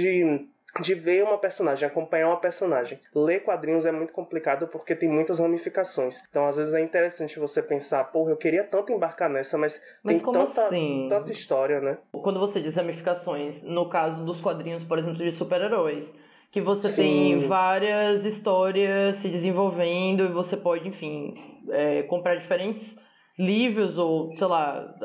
de 0.80 0.94
ver 0.94 1.24
uma 1.24 1.38
personagem, 1.38 1.88
acompanhar 1.88 2.28
uma 2.28 2.40
personagem. 2.40 3.00
Ler 3.14 3.42
quadrinhos 3.42 3.86
é 3.86 3.92
muito 3.92 4.14
complicado 4.14 4.68
porque 4.68 4.96
tem 4.96 5.10
muitas 5.10 5.40
ramificações. 5.40 6.22
Então, 6.30 6.48
às 6.48 6.58
vezes 6.58 6.74
é 6.74 6.82
interessante 6.82 7.40
você 7.40 7.62
pensar, 7.62 8.04
porra, 8.06 8.32
eu 8.32 8.38
queria 8.38 8.64
tanto 8.64 8.92
embarcar 8.92 9.30
nessa, 9.30 9.58
mas, 9.58 9.82
mas 10.04 10.22
tem 10.22 10.32
tanta, 10.32 10.62
assim? 10.66 11.08
tanta 11.10 11.32
história, 11.32 11.80
né? 11.80 11.98
Quando 12.12 12.40
você 12.40 12.62
diz 12.62 12.76
ramificações, 12.76 13.62
no 13.62 13.90
caso 13.90 14.24
dos 14.26 14.42
quadrinhos, 14.42 14.84
por 14.84 15.00
exemplo, 15.00 15.18
de 15.18 15.32
super-heróis, 15.32 16.14
que 16.52 16.62
você 16.62 16.88
Sim. 16.88 17.02
tem 17.02 17.48
várias 17.48 18.26
histórias 18.26 19.18
se 19.18 19.30
desenvolvendo 19.30 20.24
e 20.24 20.28
você 20.28 20.56
pode, 20.56 20.88
enfim, 20.88 21.36
é, 21.70 22.04
comprar 22.04 22.36
diferentes 22.36 22.98
livros 23.38 23.98
ou, 23.98 24.36
sei 24.38 24.48
lá, 24.48 24.96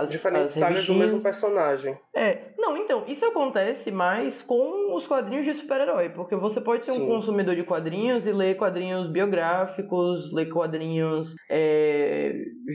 as 0.00 0.10
diferentes 0.10 0.52
as 0.54 0.58
sagas 0.58 0.86
do 0.86 0.94
mesmo 0.94 1.20
personagem. 1.20 1.96
É, 2.14 2.38
não, 2.66 2.76
então, 2.76 3.04
isso 3.06 3.24
acontece 3.24 3.92
mais 3.92 4.42
com 4.42 4.92
os 4.92 5.06
quadrinhos 5.06 5.44
de 5.44 5.54
super-herói, 5.54 6.08
porque 6.08 6.34
você 6.34 6.60
pode 6.60 6.84
ser 6.84 6.92
Sim. 6.92 7.04
um 7.04 7.06
consumidor 7.06 7.54
de 7.54 7.62
quadrinhos 7.62 8.26
e 8.26 8.32
ler 8.32 8.56
quadrinhos 8.56 9.08
biográficos, 9.08 10.32
ler 10.32 10.46
quadrinhos. 10.46 11.36
É... 11.48 12.34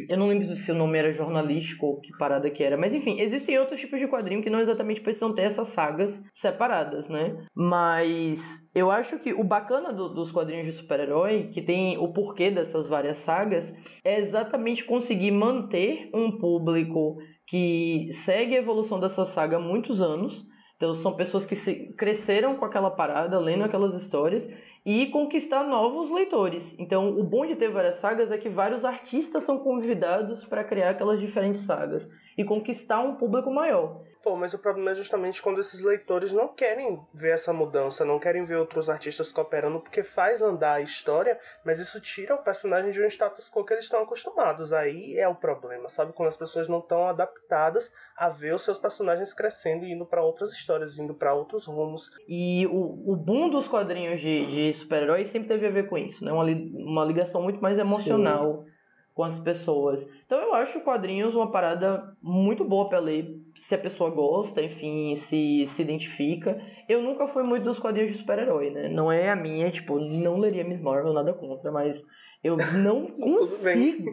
Eu 0.10 0.18
não 0.18 0.30
lembro 0.30 0.56
se 0.56 0.72
o 0.72 0.76
nome 0.76 0.98
era 0.98 1.12
jornalístico 1.12 1.86
ou 1.86 2.00
que 2.00 2.18
parada 2.18 2.50
que 2.50 2.64
era, 2.64 2.78
mas 2.78 2.94
enfim, 2.94 3.20
existem 3.20 3.60
outros 3.60 3.82
tipos 3.82 4.00
de 4.00 4.08
quadrinho 4.08 4.42
que 4.42 4.50
não 4.50 4.62
exatamente 4.62 5.02
precisam 5.02 5.34
ter 5.34 5.42
essas 5.42 5.68
sagas 5.68 6.24
separadas, 6.34 7.10
né? 7.10 7.46
Mas 7.54 8.70
eu 8.74 8.90
acho 8.90 9.20
que 9.20 9.34
o 9.34 9.44
bacana 9.44 9.92
do, 9.92 10.08
dos 10.08 10.32
quadrinhos 10.32 10.68
de 10.68 10.74
super-herói, 10.74 11.50
que 11.52 11.62
tem 11.62 11.98
o 11.98 12.14
porquê 12.14 12.50
dessas 12.50 12.88
várias 12.88 13.18
sagas, 13.18 13.76
é 14.06 14.20
exatamente 14.20 14.86
conseguir 14.86 15.32
manter 15.32 16.10
um 16.14 16.38
público 16.38 17.18
que 17.52 18.08
segue 18.14 18.56
a 18.56 18.60
evolução 18.60 18.98
dessa 18.98 19.26
saga 19.26 19.58
há 19.58 19.60
muitos 19.60 20.00
anos. 20.00 20.48
Então 20.78 20.96
são 20.96 21.18
pessoas 21.18 21.46
que 21.46 21.94
cresceram 21.98 22.56
com 22.56 22.64
aquela 22.64 22.90
parada, 22.90 23.38
lendo 23.38 23.66
aquelas 23.66 23.94
histórias 23.94 24.50
e 24.86 25.08
conquistar 25.08 25.68
novos 25.68 26.10
leitores. 26.10 26.74
Então, 26.80 27.10
o 27.20 27.24
bom 27.26 27.46
de 27.46 27.58
ter 27.58 27.70
várias 27.70 27.98
sagas 27.98 28.32
é 28.32 28.38
que 28.38 28.48
vários 28.48 28.86
artistas 28.86 29.44
são 29.44 29.60
convidados 29.60 30.46
para 30.46 30.64
criar 30.64 30.92
aquelas 30.92 31.20
diferentes 31.20 31.64
sagas 31.64 32.10
e 32.38 32.46
conquistar 32.46 33.02
um 33.02 33.16
público 33.16 33.52
maior. 33.52 34.02
Pô, 34.24 34.36
mas 34.36 34.54
o 34.54 34.60
problema 34.60 34.92
é 34.92 34.96
justamente 34.96 35.42
quando 35.42 35.60
esses 35.60 35.82
leitores 35.82 36.32
não 36.32 36.48
querem 36.48 37.02
ver 37.12 37.34
essa 37.34 37.52
mudança, 37.52 38.06
não 38.06 38.20
querem 38.20 38.46
ver 38.46 38.58
outros 38.58 38.88
artistas 38.88 39.32
cooperando, 39.32 39.80
porque 39.80 40.04
faz 40.04 40.44
andar 40.44 40.74
a 40.74 40.82
história, 40.82 41.40
mas 41.66 41.80
isso 41.80 42.00
tira 42.00 42.36
o 42.36 42.44
personagem 42.44 42.92
de 42.92 43.02
um 43.02 43.08
status 43.08 43.50
quo 43.50 43.66
que 43.66 43.74
eles 43.74 43.86
estão 43.86 44.04
acostumados. 44.04 44.72
Aí 44.72 45.18
é 45.18 45.28
o 45.28 45.34
problema, 45.34 45.90
sabe? 45.90 46.14
Quando 46.14 46.28
as 46.30 46.38
pessoas 46.38 46.68
não 46.68 46.80
estão 46.80 47.08
adaptadas 47.08 47.92
a 48.16 48.30
ver 48.30 48.54
os 48.54 48.62
seus 48.62 48.78
personagens 48.78 49.34
crescendo 49.34 49.86
e 49.86 49.92
indo 49.92 50.06
para 50.06 50.24
outras 50.24 50.52
histórias, 50.52 51.00
indo 51.00 51.16
para 51.16 51.34
outros 51.34 51.66
rumos. 51.66 52.12
E 52.28 52.68
o, 52.68 53.14
o 53.14 53.16
boom 53.16 53.50
dos 53.50 53.68
quadrinhos 53.68 54.22
de, 54.22 54.46
de 54.46 54.74
super-heróis 54.76 55.32
sempre 55.32 55.48
teve 55.48 55.66
a 55.66 55.72
ver 55.72 55.90
com 55.90 55.98
isso, 55.98 56.24
né? 56.24 56.32
Uma, 56.32 56.44
uma 56.44 57.06
ligação 57.06 57.42
muito 57.42 57.60
mais 57.60 57.78
emocional. 57.80 58.66
Sim 58.66 58.71
com 59.14 59.24
as 59.24 59.40
pessoas. 59.40 60.08
Então 60.26 60.40
eu 60.40 60.54
acho 60.54 60.80
quadrinhos 60.82 61.36
uma 61.36 61.52
parada 61.52 62.16
muito 62.22 62.64
boa 62.64 62.88
para 62.88 63.00
ler, 63.00 63.38
se 63.60 63.76
a 63.76 63.78
pessoa 63.78 64.10
gosta, 64.10 64.62
enfim, 64.62 65.16
se 65.16 65.66
se 65.68 65.82
identifica. 65.82 66.60
Eu 66.88 67.02
nunca 67.02 67.28
fui 67.28 67.44
muito 67.44 67.64
dos 67.64 67.80
quadrinhos 67.80 68.12
de 68.12 68.18
super-herói, 68.18 68.70
né? 68.70 68.90
Não 68.90 69.12
é 69.12 69.30
a 69.30 69.36
minha, 69.36 69.70
tipo, 69.70 70.00
não 70.00 70.38
leria 70.38 70.64
Miss 70.64 70.82
Marvel, 70.82 71.14
nada 71.14 71.34
contra, 71.34 71.72
mas 71.72 72.04
eu 72.44 72.56
não 72.82 73.08
consigo. 73.08 74.12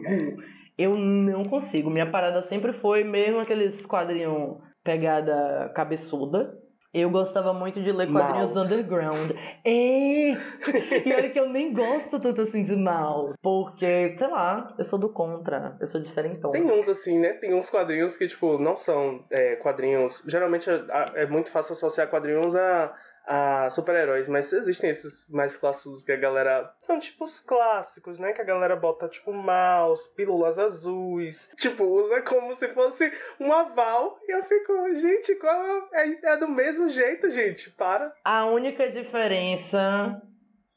eu 0.77 0.95
não 0.95 1.43
consigo. 1.45 1.89
Minha 1.89 2.09
parada 2.09 2.41
sempre 2.41 2.73
foi 2.73 3.03
mesmo 3.03 3.39
aqueles 3.39 3.85
quadrinhos 3.85 4.57
pegada 4.83 5.71
cabeçuda, 5.75 6.57
eu 6.93 7.09
gostava 7.09 7.53
muito 7.53 7.81
de 7.81 7.91
ler 7.91 8.11
quadrinhos 8.11 8.53
mouse. 8.53 8.73
underground. 8.73 9.31
É! 9.63 10.33
E 11.05 11.13
olha 11.13 11.29
que 11.29 11.39
eu 11.39 11.49
nem 11.49 11.73
gosto 11.73 12.19
tanto 12.19 12.41
assim 12.41 12.63
de 12.63 12.75
mouse. 12.75 13.35
Porque, 13.41 14.15
sei 14.17 14.27
lá, 14.27 14.67
eu 14.77 14.83
sou 14.83 14.99
do 14.99 15.09
contra. 15.09 15.77
Eu 15.79 15.87
sou 15.87 16.01
diferentão. 16.01 16.51
Tem 16.51 16.63
uns 16.63 16.87
assim, 16.87 17.19
né? 17.19 17.33
Tem 17.33 17.53
uns 17.53 17.69
quadrinhos 17.69 18.17
que, 18.17 18.27
tipo, 18.27 18.57
não 18.57 18.75
são 18.75 19.23
é, 19.31 19.55
quadrinhos. 19.57 20.23
Geralmente 20.27 20.69
é, 20.69 20.83
é 21.15 21.25
muito 21.27 21.49
fácil 21.51 21.73
associar 21.73 22.09
quadrinhos 22.09 22.55
a 22.55 22.93
a 23.29 23.69
super-heróis, 23.69 24.27
mas 24.27 24.51
existem 24.51 24.89
esses 24.89 25.27
mais 25.29 25.55
clássicos 25.55 26.03
que 26.03 26.11
a 26.11 26.17
galera. 26.17 26.73
São 26.79 26.99
tipo 26.99 27.23
os 27.23 27.39
clássicos, 27.39 28.17
né? 28.17 28.33
Que 28.33 28.41
a 28.41 28.45
galera 28.45 28.75
bota 28.75 29.07
tipo 29.07 29.31
mouse, 29.31 30.09
pílulas 30.15 30.57
azuis. 30.57 31.47
Tipo, 31.55 31.83
usa 31.83 32.21
como 32.23 32.53
se 32.55 32.67
fosse 32.69 33.11
um 33.39 33.53
aval. 33.53 34.17
E 34.27 34.31
eu 34.35 34.41
fico, 34.41 34.95
gente, 34.95 35.35
qual 35.35 35.89
é, 35.93 36.19
é 36.23 36.37
do 36.37 36.47
mesmo 36.47 36.89
jeito, 36.89 37.29
gente. 37.29 37.69
Para. 37.71 38.11
A 38.25 38.47
única 38.47 38.89
diferença 38.89 40.19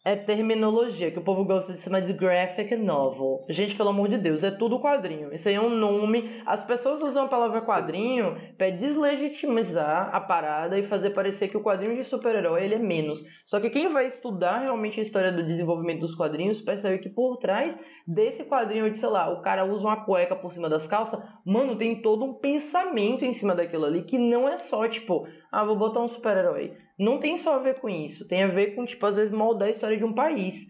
é 0.05 0.17
terminologia, 0.17 1.13
que 1.13 1.19
o 1.19 1.23
povo 1.23 1.45
gosta 1.45 1.73
de 1.73 1.81
chamar 1.81 2.01
de 2.01 2.13
graphic 2.13 2.75
novel. 2.75 3.45
Gente, 3.49 3.77
pelo 3.77 3.91
amor 3.91 4.09
de 4.09 4.19
Deus, 4.19 4.43
é 4.43 4.51
tudo 4.51 4.81
quadrinho. 4.81 5.33
Isso 5.33 5.49
aí 5.49 5.55
é 5.55 5.61
um 5.61 5.71
nome. 5.71 6.43
As 6.45 6.65
pessoas 6.65 7.01
usam 7.03 7.27
a 7.27 7.29
palavra 7.29 7.61
Sim. 7.61 7.67
quadrinho 7.67 8.37
para 8.59 8.71
deslegitimizar 8.71 10.13
a 10.13 10.21
parada 10.21 10.77
e 10.77 10.83
fazer 10.83 11.11
parecer 11.11 11.49
que 11.49 11.57
o 11.57 11.63
quadrinho 11.63 11.95
de 11.95 12.03
super-herói 12.03 12.65
ele 12.65 12.75
é 12.75 12.79
menos. 12.79 13.23
Só 13.45 13.61
que 13.61 13.71
quem 13.71 13.93
vai 13.93 14.07
estudar 14.07 14.59
realmente 14.59 14.99
a 14.99 15.05
história 15.05 15.31
do 15.31 15.45
desenvolvimento 15.45 16.01
dos 16.01 16.17
quadrinhos 16.17 16.61
percebe 16.61 16.99
que 16.99 17.09
por 17.09 17.37
trás 17.37 17.79
desse 18.05 18.43
quadrinho 18.45 18.91
de, 18.91 18.99
sei 18.99 19.09
lá, 19.09 19.33
o 19.33 19.41
cara 19.41 19.65
usa 19.65 19.87
uma 19.87 20.05
cueca 20.05 20.35
por 20.35 20.53
cima 20.53 20.69
das 20.69 20.89
calças, 20.89 21.21
mano, 21.47 21.77
tem 21.77 22.03
todo 22.03 22.25
um 22.25 22.35
pensamento 22.35 23.25
em 23.25 23.33
cima 23.33 23.55
daquilo 23.55 23.85
ali 23.85 24.03
que 24.03 24.19
não 24.19 24.49
é 24.49 24.57
só, 24.57 24.89
tipo, 24.89 25.29
ah, 25.53 25.65
vou 25.65 25.77
botar 25.77 26.01
um 26.01 26.09
super-herói. 26.09 26.73
Não 26.99 27.21
tem 27.21 27.37
só 27.37 27.57
a 27.57 27.59
ver 27.59 27.79
com 27.79 27.87
isso. 27.87 28.27
Tem 28.27 28.43
a 28.43 28.49
ver 28.49 28.75
com, 28.75 28.87
tipo, 28.87 29.05
às 29.05 29.17
vezes 29.17 29.31
moldar 29.31 29.69
a 29.69 29.71
história 29.71 29.99
de 29.99 30.05
um 30.05 30.15
país. 30.15 30.67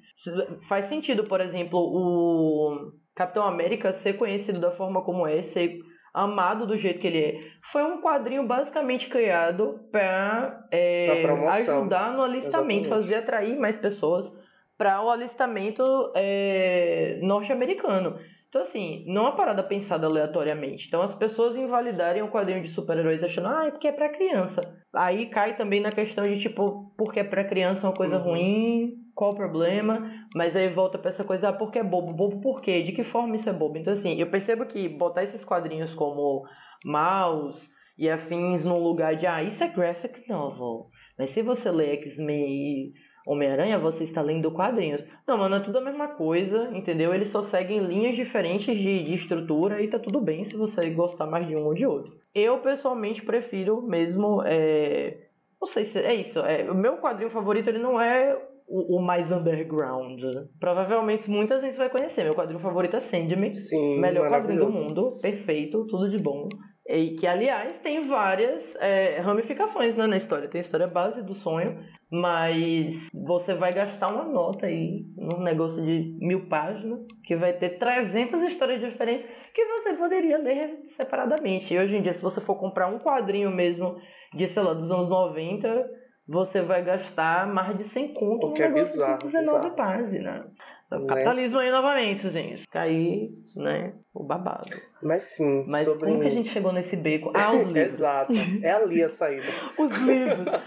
Faz 0.68 0.87
sentido, 0.87 1.23
por 1.23 1.40
exemplo, 1.40 1.79
o 1.79 2.90
Capitão 3.14 3.45
América 3.45 3.92
ser 3.92 4.14
conhecido 4.14 4.59
da 4.59 4.73
forma 4.73 5.03
como 5.03 5.25
é, 5.25 5.40
ser 5.40 5.79
amado 6.12 6.66
do 6.66 6.77
jeito 6.77 6.99
que 6.99 7.07
ele 7.07 7.21
é. 7.21 7.40
Foi 7.71 7.85
um 7.85 8.01
quadrinho 8.01 8.45
basicamente 8.45 9.09
criado 9.09 9.81
para 9.92 10.66
é, 10.73 11.25
ajudar 11.53 12.14
no 12.14 12.23
alistamento, 12.23 12.87
Exatamente. 12.87 12.88
fazer 12.88 13.14
atrair 13.14 13.57
mais 13.57 13.79
pessoas 13.79 14.35
para 14.77 15.01
o 15.01 15.11
alistamento 15.11 15.85
é, 16.16 17.21
norte-americano. 17.23 18.18
Então, 18.53 18.61
assim, 18.61 19.03
não 19.07 19.23
é 19.23 19.25
uma 19.31 19.35
parada 19.37 19.62
pensada 19.62 20.07
aleatoriamente. 20.07 20.87
Então, 20.87 21.01
as 21.01 21.15
pessoas 21.15 21.57
invalidarem 21.57 22.23
o 22.23 22.29
quadrinho 22.29 22.62
de 22.62 22.69
super-heróis 22.69 23.25
achando, 23.25 23.49
ah, 23.49 23.65
é 23.65 23.71
porque 23.71 23.88
é 23.88 23.93
pra 23.93 24.11
criança. 24.11 24.61
Aí 24.95 25.25
cai 25.31 25.57
também 25.57 25.81
na 25.81 25.91
questão 25.91 26.25
de, 26.25 26.38
tipo, 26.38 26.93
porque 26.99 27.21
é 27.21 27.25
pra 27.25 27.45
criança 27.45 27.87
é 27.87 27.88
uma 27.88 27.97
coisa 27.97 28.19
uhum. 28.19 28.25
ruim, 28.25 28.93
qual 29.15 29.31
o 29.31 29.35
problema? 29.35 30.07
Mas 30.37 30.55
aí 30.55 30.69
volta 30.69 30.99
pra 30.99 31.09
essa 31.09 31.25
coisa, 31.25 31.49
ah, 31.49 31.53
porque 31.55 31.79
é 31.79 31.83
bobo? 31.83 32.12
Bobo 32.12 32.43
por 32.43 32.61
quê? 32.61 32.83
De 32.83 32.93
que 32.93 33.03
forma 33.03 33.37
isso 33.37 33.49
é 33.49 33.55
bobo? 33.55 33.79
Então, 33.79 33.95
assim, 33.95 34.21
eu 34.21 34.31
percebo 34.31 34.67
que 34.67 34.87
botar 34.87 35.23
esses 35.23 35.43
quadrinhos 35.43 35.95
como 35.95 36.47
Mouse 36.85 37.71
e 37.97 38.11
afins 38.11 38.67
no 38.67 38.79
lugar 38.79 39.17
de, 39.17 39.27
ah, 39.27 39.43
isso 39.43 39.65
é 39.65 39.69
graphic 39.69 40.29
novel. 40.29 40.91
Mas 41.19 41.31
se 41.31 41.41
você 41.41 41.71
lê 41.71 41.95
X-Men 41.95 42.93
Homem-Aranha, 43.26 43.78
você 43.78 44.04
está 44.04 44.20
lendo 44.20 44.50
quadrinhos. 44.50 45.04
Não, 45.26 45.38
mano, 45.38 45.56
é 45.56 45.61
tudo 45.61 45.78
a 45.78 45.80
mesma 45.80 46.08
coisa, 46.08 46.70
entendeu? 46.72 47.14
Eles 47.14 47.30
só 47.30 47.42
seguem 47.42 47.80
linhas 47.80 48.16
diferentes 48.16 48.76
de, 48.76 49.02
de 49.02 49.14
estrutura 49.14 49.80
e 49.80 49.88
tá 49.88 49.98
tudo 49.98 50.20
bem 50.20 50.44
se 50.44 50.56
você 50.56 50.90
gostar 50.90 51.26
mais 51.26 51.46
de 51.46 51.54
um 51.54 51.64
ou 51.64 51.74
de 51.74 51.87
outro. 51.87 52.12
Eu, 52.35 52.58
pessoalmente, 52.58 53.22
prefiro 53.22 53.82
mesmo. 53.82 54.42
É... 54.44 55.28
Não 55.61 55.68
sei 55.68 55.85
se 55.85 55.98
é 56.00 56.14
isso. 56.14 56.40
É... 56.40 56.70
O 56.70 56.74
meu 56.74 56.96
quadrinho 56.96 57.30
favorito 57.30 57.68
ele 57.68 57.78
não 57.78 58.00
é 58.00 58.37
o, 58.66 58.96
o, 58.96 59.02
mais 59.02 59.30
underground. 59.30 60.20
Provavelmente 60.58 61.30
muita 61.30 61.61
gente 61.61 61.76
vai 61.76 61.90
conhecer. 61.90 62.24
Meu 62.24 62.35
quadrinho 62.35 62.61
favorito 62.61 62.96
é 62.96 63.00
Sandman. 63.00 63.52
Sim, 63.54 64.00
melhor 64.00 64.28
quadrinho 64.28 64.66
do 64.66 64.72
mundo. 64.72 65.08
Perfeito, 65.20 65.87
tudo 65.87 66.08
de 66.08 66.18
bom. 66.18 66.48
E 66.87 67.14
que, 67.14 67.27
aliás, 67.27 67.79
tem 67.79 68.03
várias 68.03 68.75
é, 68.77 69.18
ramificações 69.21 69.95
né, 69.95 70.07
na 70.07 70.16
história. 70.16 70.49
Tem 70.49 70.61
a 70.61 70.62
história 70.62 70.88
base 70.88 71.23
do 71.23 71.35
sonho, 71.35 71.79
mas 72.11 73.09
você 73.14 73.55
vai 73.55 73.73
gastar 73.73 74.09
uma 74.09 74.25
nota 74.25 74.66
aí 74.66 75.07
num 75.16 75.42
negócio 75.42 75.83
de 75.85 76.18
mil 76.21 76.49
páginas, 76.49 77.01
que 77.25 77.37
vai 77.37 77.53
ter 77.53 77.79
300 77.79 78.42
histórias 78.42 78.81
diferentes 78.81 79.27
que 79.55 79.64
você 79.64 79.95
poderia 79.95 80.38
ler 80.38 80.83
separadamente. 80.88 81.73
E 81.73 81.79
hoje 81.79 81.97
em 81.97 82.03
dia, 82.03 82.12
se 82.12 82.23
você 82.23 82.40
for 82.40 82.57
comprar 82.57 82.88
um 82.88 82.99
quadrinho 82.99 83.51
mesmo 83.51 83.97
de, 84.35 84.49
sei 84.49 84.62
lá, 84.62 84.75
dos 84.75 84.90
anos 84.90 85.09
90, 85.09 85.88
você 86.27 86.62
vai 86.62 86.83
gastar 86.85 87.47
mais 87.47 87.77
de 87.77 87.85
100 87.85 88.14
conto 88.14 88.49
num 88.49 88.57
é 88.57 88.68
negócio 88.68 88.92
bizarro, 88.95 89.18
de 89.18 89.25
19 89.27 89.59
bizarro. 89.59 89.77
páginas. 89.77 90.47
Então, 90.92 91.00
né? 91.00 91.07
capitalismo 91.07 91.59
aí 91.59 91.70
novamente, 91.70 92.31
gente. 92.31 92.68
Cair, 92.68 93.31
né? 93.57 93.94
O 94.12 94.22
babado. 94.22 94.68
Mas 95.02 95.22
sim. 95.22 95.64
Mas 95.70 95.85
sobre... 95.87 96.07
como 96.07 96.20
que 96.20 96.26
a 96.26 96.31
gente 96.31 96.48
chegou 96.50 96.72
nesse 96.72 96.96
beco? 96.96 97.31
Ah, 97.35 97.52
os 97.52 97.64
livros. 97.72 97.94
Exato. 97.94 98.33
É 98.62 98.70
ali 98.70 99.02
a 99.02 99.09
saída. 99.09 99.46
os 99.78 99.98
livros. 99.98 100.62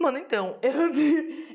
Mano, 0.00 0.18
então, 0.18 0.58
eu, 0.62 0.92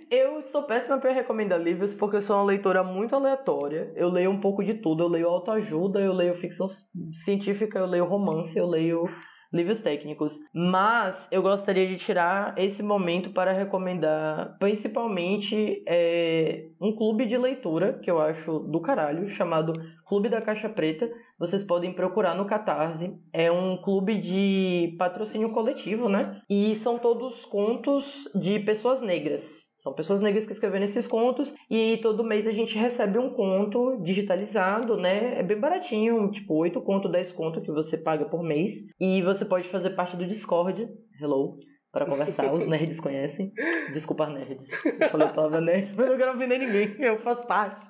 eu 0.10 0.42
sou 0.42 0.64
péssima 0.64 0.98
para 0.98 1.12
recomendar 1.12 1.62
livros 1.62 1.94
porque 1.94 2.18
eu 2.18 2.22
sou 2.22 2.36
uma 2.36 2.46
leitora 2.46 2.84
muito 2.84 3.16
aleatória. 3.16 3.92
Eu 3.96 4.10
leio 4.10 4.32
um 4.32 4.42
pouco 4.42 4.64
de 4.64 4.74
tudo. 4.76 5.04
Eu 5.04 5.08
leio 5.08 5.28
autoajuda, 5.28 6.00
eu 6.00 6.14
leio 6.14 6.36
ficção 6.36 6.68
científica, 7.14 7.80
eu 7.80 7.86
leio 7.86 8.06
romance, 8.06 8.58
eu 8.58 8.68
leio 8.68 9.08
livros 9.52 9.80
técnicos. 9.80 10.40
Mas 10.54 11.28
eu 11.32 11.42
gostaria 11.42 11.88
de 11.88 11.98
tirar 11.98 12.58
esse 12.58 12.82
momento 12.82 13.32
para 13.32 13.52
recomendar 13.52 14.56
principalmente 14.60 15.84
é, 15.88 16.68
um 16.80 16.96
clube 16.96 17.26
de 17.26 17.38
leitura 17.38 18.00
que 18.02 18.10
eu 18.10 18.20
acho 18.20 18.60
do 18.60 18.80
caralho, 18.80 19.30
chamado 19.30 19.74
Clube 20.06 20.30
da 20.30 20.42
Caixa 20.42 20.70
Preta. 20.70 21.10
Vocês 21.38 21.64
podem 21.64 21.94
procurar 21.94 22.36
no 22.36 22.46
Catarse. 22.46 23.14
É 23.34 23.52
um 23.52 23.78
clube 23.78 24.20
de 24.20 24.96
patrocínio 24.98 25.52
coletivo, 25.52 26.08
né? 26.08 26.42
E 26.50 26.76
são 26.76 27.00
todos 27.00 27.46
contos 27.46 28.30
de 28.36 28.60
pessoas 28.60 29.02
negras. 29.02 29.71
São 29.82 29.94
pessoas 29.94 30.22
negras 30.22 30.46
que 30.46 30.54
escrevem 30.54 30.84
esses 30.84 31.08
contos 31.08 31.52
e 31.68 31.98
todo 32.04 32.24
mês 32.24 32.46
a 32.46 32.52
gente 32.52 32.78
recebe 32.78 33.18
um 33.18 33.34
conto 33.34 34.00
digitalizado, 34.04 34.96
né? 34.96 35.40
É 35.40 35.44
bem 35.44 35.60
baratinho, 35.60 36.30
tipo 36.30 36.54
8 36.54 36.80
conto, 36.82 37.10
10 37.10 37.32
conto 37.32 37.62
que 37.62 37.72
você 37.72 37.98
paga 37.98 38.26
por 38.26 38.44
mês. 38.44 38.74
E 39.00 39.24
você 39.24 39.44
pode 39.44 39.68
fazer 39.70 39.90
parte 39.92 40.16
do 40.16 40.28
Discord, 40.28 40.88
hello, 41.20 41.58
para 41.92 42.06
conversar. 42.06 42.54
Os 42.54 42.66
nerds 42.70 43.00
conhecem. 43.00 43.52
Desculpa, 43.92 44.28
nerds. 44.28 44.70
Eu 44.86 45.10
falei 45.10 45.28
palavra 45.30 45.60
nerd, 45.60 45.94
mas 45.98 46.06
eu 46.06 46.12
não 46.12 46.20
quero 46.20 46.36
ofender 46.36 46.60
ninguém, 46.60 46.96
eu 47.00 47.18
faço 47.18 47.48
parte. 47.48 47.82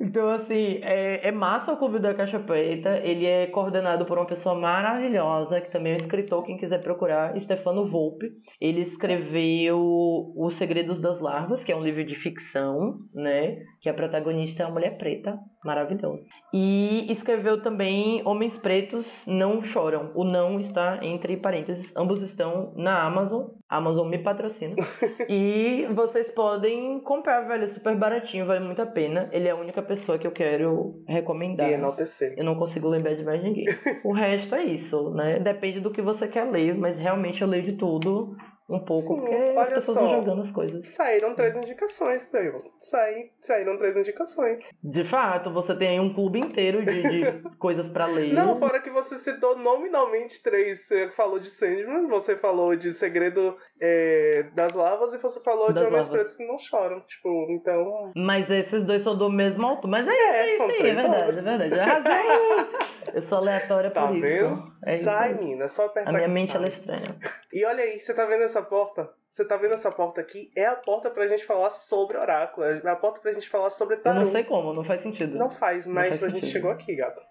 Então, 0.00 0.28
assim, 0.28 0.78
é, 0.82 1.28
é 1.28 1.32
massa 1.32 1.72
o 1.72 1.76
Clube 1.76 1.98
da 1.98 2.14
Caixa 2.14 2.38
Preta. 2.38 2.98
Ele 2.98 3.26
é 3.26 3.46
coordenado 3.48 4.04
por 4.06 4.16
uma 4.16 4.26
pessoa 4.26 4.54
maravilhosa, 4.54 5.60
que 5.60 5.70
também 5.70 5.92
é 5.92 5.96
um 5.96 5.98
escritor, 5.98 6.44
quem 6.44 6.56
quiser 6.56 6.80
procurar, 6.80 7.38
Stefano 7.40 7.84
Volpe. 7.84 8.30
Ele 8.60 8.80
escreveu 8.80 10.32
Os 10.36 10.54
Segredos 10.54 11.00
das 11.00 11.20
Larvas, 11.20 11.64
que 11.64 11.72
é 11.72 11.76
um 11.76 11.82
livro 11.82 12.04
de 12.04 12.14
ficção, 12.14 12.96
né? 13.12 13.58
Que 13.80 13.88
a 13.88 13.94
protagonista 13.94 14.62
é 14.62 14.66
uma 14.66 14.74
mulher 14.74 14.96
preta, 14.98 15.36
maravilhosa. 15.64 16.28
E 16.52 17.06
escreveu 17.10 17.62
também 17.62 18.22
Homens 18.24 18.56
Pretos 18.56 19.24
Não 19.26 19.62
Choram. 19.62 20.10
O 20.14 20.24
não 20.24 20.58
está 20.58 20.98
entre 21.02 21.36
parênteses. 21.36 21.94
Ambos 21.96 22.22
estão 22.22 22.72
na 22.76 23.02
Amazon. 23.02 23.48
A 23.68 23.76
Amazon 23.76 24.08
me 24.08 24.18
patrocina. 24.18 24.74
e 25.28 25.86
vocês 25.94 26.30
podem 26.30 27.00
comprar, 27.00 27.42
velho. 27.42 27.64
É 27.64 27.68
super 27.68 27.96
baratinho, 27.96 28.46
vale 28.46 28.64
muito 28.64 28.80
a 28.80 28.86
pena. 28.86 29.28
Ele 29.32 29.48
é 29.48 29.50
a 29.50 29.56
única 29.56 29.82
pessoa 29.82 30.18
que 30.18 30.26
eu 30.26 30.32
quero 30.32 31.02
recomendar. 31.06 31.70
E 31.70 31.74
enaltecer. 31.74 32.34
Eu 32.36 32.44
não 32.44 32.54
consigo 32.54 32.88
lembrar 32.88 33.14
de 33.14 33.24
mais 33.24 33.42
ninguém. 33.42 33.66
o 34.04 34.12
resto 34.12 34.54
é 34.54 34.64
isso, 34.64 35.10
né? 35.10 35.38
Depende 35.38 35.80
do 35.80 35.90
que 35.90 36.00
você 36.00 36.26
quer 36.28 36.44
ler, 36.44 36.76
mas 36.76 36.98
realmente 36.98 37.42
eu 37.42 37.48
leio 37.48 37.62
de 37.62 37.72
tudo 37.72 38.36
um 38.70 38.78
pouco, 38.80 39.14
Sim, 39.14 39.20
porque 39.20 39.34
as 39.34 39.68
pessoas 39.70 39.96
só, 39.96 40.00
vão 40.00 40.10
jogando 40.10 40.40
as 40.42 40.50
coisas. 40.50 40.88
Saíram 40.88 41.34
três 41.34 41.56
indicações, 41.56 42.28
meu. 42.30 42.58
Saí, 42.78 43.30
saíram 43.40 43.78
três 43.78 43.96
indicações. 43.96 44.68
De 44.84 45.04
fato, 45.04 45.50
você 45.50 45.74
tem 45.74 45.88
aí 45.88 46.00
um 46.00 46.12
clube 46.12 46.38
inteiro 46.38 46.84
de, 46.84 47.02
de 47.02 47.42
coisas 47.58 47.88
para 47.88 48.04
ler. 48.06 48.34
Não, 48.34 48.56
fora 48.56 48.80
que 48.80 48.90
você 48.90 49.16
citou 49.16 49.56
nominalmente 49.56 50.42
três. 50.42 50.86
Você 50.86 51.08
falou 51.08 51.38
de 51.38 51.48
Sandman, 51.48 52.08
você 52.08 52.36
falou 52.36 52.76
de 52.76 52.92
Segredo 52.92 53.56
é, 53.80 54.50
das 54.54 54.74
Lavas 54.74 55.14
e 55.14 55.18
você 55.18 55.40
falou 55.40 55.72
das 55.72 55.82
de 55.82 55.88
Homens 55.88 56.08
Pretos 56.08 56.36
que 56.36 56.46
não 56.46 56.58
choram. 56.58 57.00
Tipo, 57.00 57.46
então. 57.50 58.12
Mas 58.14 58.50
esses 58.50 58.84
dois 58.84 59.02
são 59.02 59.16
do 59.16 59.30
mesmo 59.30 59.66
alto. 59.66 59.88
Mas 59.88 60.06
é, 60.06 60.10
é 60.10 60.54
isso, 60.54 60.62
é 60.62 60.66
isso 60.66 60.82
aí, 60.84 60.90
é 60.90 60.94
verdade, 60.94 61.38
é 61.38 61.40
verdade. 61.40 61.80
Arrasei! 61.80 62.88
Eu 63.14 63.22
sou 63.22 63.38
aleatória 63.38 63.90
tá 63.90 64.06
por 64.06 64.20
vendo? 64.20 64.52
isso. 64.52 64.77
É 64.84 64.96
Sai, 64.98 65.32
isso 65.32 65.42
mina, 65.42 65.64
é 65.64 65.68
só 65.68 65.86
apertar. 65.86 66.10
A 66.10 66.12
minha 66.12 66.28
mente 66.28 66.56
ela 66.56 66.66
é 66.66 66.68
estranha. 66.68 67.16
E 67.52 67.64
olha 67.64 67.82
aí, 67.82 68.00
você 68.00 68.14
tá 68.14 68.24
vendo 68.26 68.44
essa 68.44 68.62
porta? 68.62 69.10
Você 69.30 69.44
tá 69.44 69.56
vendo 69.56 69.74
essa 69.74 69.90
porta 69.90 70.20
aqui? 70.20 70.50
É 70.56 70.66
a 70.66 70.76
porta 70.76 71.10
pra 71.10 71.26
gente 71.26 71.44
falar 71.44 71.70
sobre 71.70 72.16
oráculo. 72.16 72.66
É 72.66 72.88
a 72.88 72.96
porta 72.96 73.20
pra 73.20 73.32
gente 73.32 73.48
falar 73.48 73.70
sobre 73.70 73.96
tarô. 73.96 74.16
Eu 74.16 74.24
não 74.24 74.30
sei 74.30 74.44
como, 74.44 74.72
não 74.72 74.84
faz 74.84 75.00
sentido. 75.00 75.36
Não 75.36 75.50
faz, 75.50 75.86
mas 75.86 76.12
não 76.12 76.18
faz 76.18 76.22
a 76.24 76.28
gente 76.28 76.46
chegou 76.46 76.70
aqui, 76.70 76.94
gato. 76.96 77.22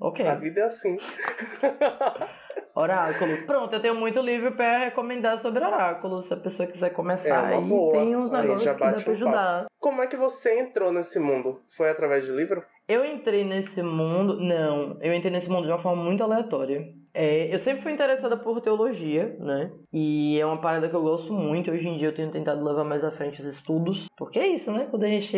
Ok. 0.00 0.26
A 0.26 0.34
vida 0.34 0.60
é 0.60 0.64
assim. 0.64 0.98
Oráculos. 2.74 3.40
Pronto, 3.42 3.74
eu 3.74 3.80
tenho 3.80 3.94
muito 3.94 4.20
livro 4.20 4.52
para 4.52 4.86
recomendar 4.86 5.38
sobre 5.38 5.64
oráculos. 5.64 6.26
Se 6.26 6.34
a 6.34 6.36
pessoa 6.36 6.68
quiser 6.68 6.90
começar, 6.90 7.50
é 7.50 7.56
aí 7.56 7.64
boa. 7.64 7.92
tem 7.92 8.16
uns 8.16 8.30
negócios 8.30 8.72
que 8.72 8.80
dá 8.80 8.92
pra 8.92 9.12
ajudar. 9.12 9.66
Como 9.78 10.02
é 10.02 10.06
que 10.06 10.16
você 10.16 10.58
entrou 10.60 10.92
nesse 10.92 11.18
mundo? 11.18 11.60
Foi 11.68 11.90
através 11.90 12.26
de 12.26 12.32
livro? 12.32 12.62
Eu 12.86 13.04
entrei 13.04 13.44
nesse 13.44 13.82
mundo. 13.82 14.40
Não, 14.40 14.96
eu 15.00 15.12
entrei 15.12 15.30
nesse 15.32 15.50
mundo 15.50 15.66
de 15.66 15.72
uma 15.72 15.78
forma 15.78 16.02
muito 16.02 16.22
aleatória. 16.22 16.88
É, 17.20 17.52
eu 17.52 17.58
sempre 17.58 17.82
fui 17.82 17.90
interessada 17.90 18.36
por 18.36 18.60
teologia, 18.60 19.36
né? 19.40 19.72
E 19.92 20.38
é 20.38 20.46
uma 20.46 20.60
parada 20.60 20.88
que 20.88 20.94
eu 20.94 21.02
gosto 21.02 21.32
muito. 21.32 21.68
Hoje 21.68 21.88
em 21.88 21.98
dia 21.98 22.06
eu 22.06 22.14
tenho 22.14 22.30
tentado 22.30 22.64
levar 22.64 22.84
mais 22.84 23.02
à 23.02 23.10
frente 23.10 23.40
os 23.40 23.46
estudos. 23.56 24.06
Porque 24.16 24.38
é 24.38 24.46
isso, 24.46 24.70
né? 24.70 24.86
Quando 24.88 25.02
a 25.02 25.08
gente. 25.08 25.36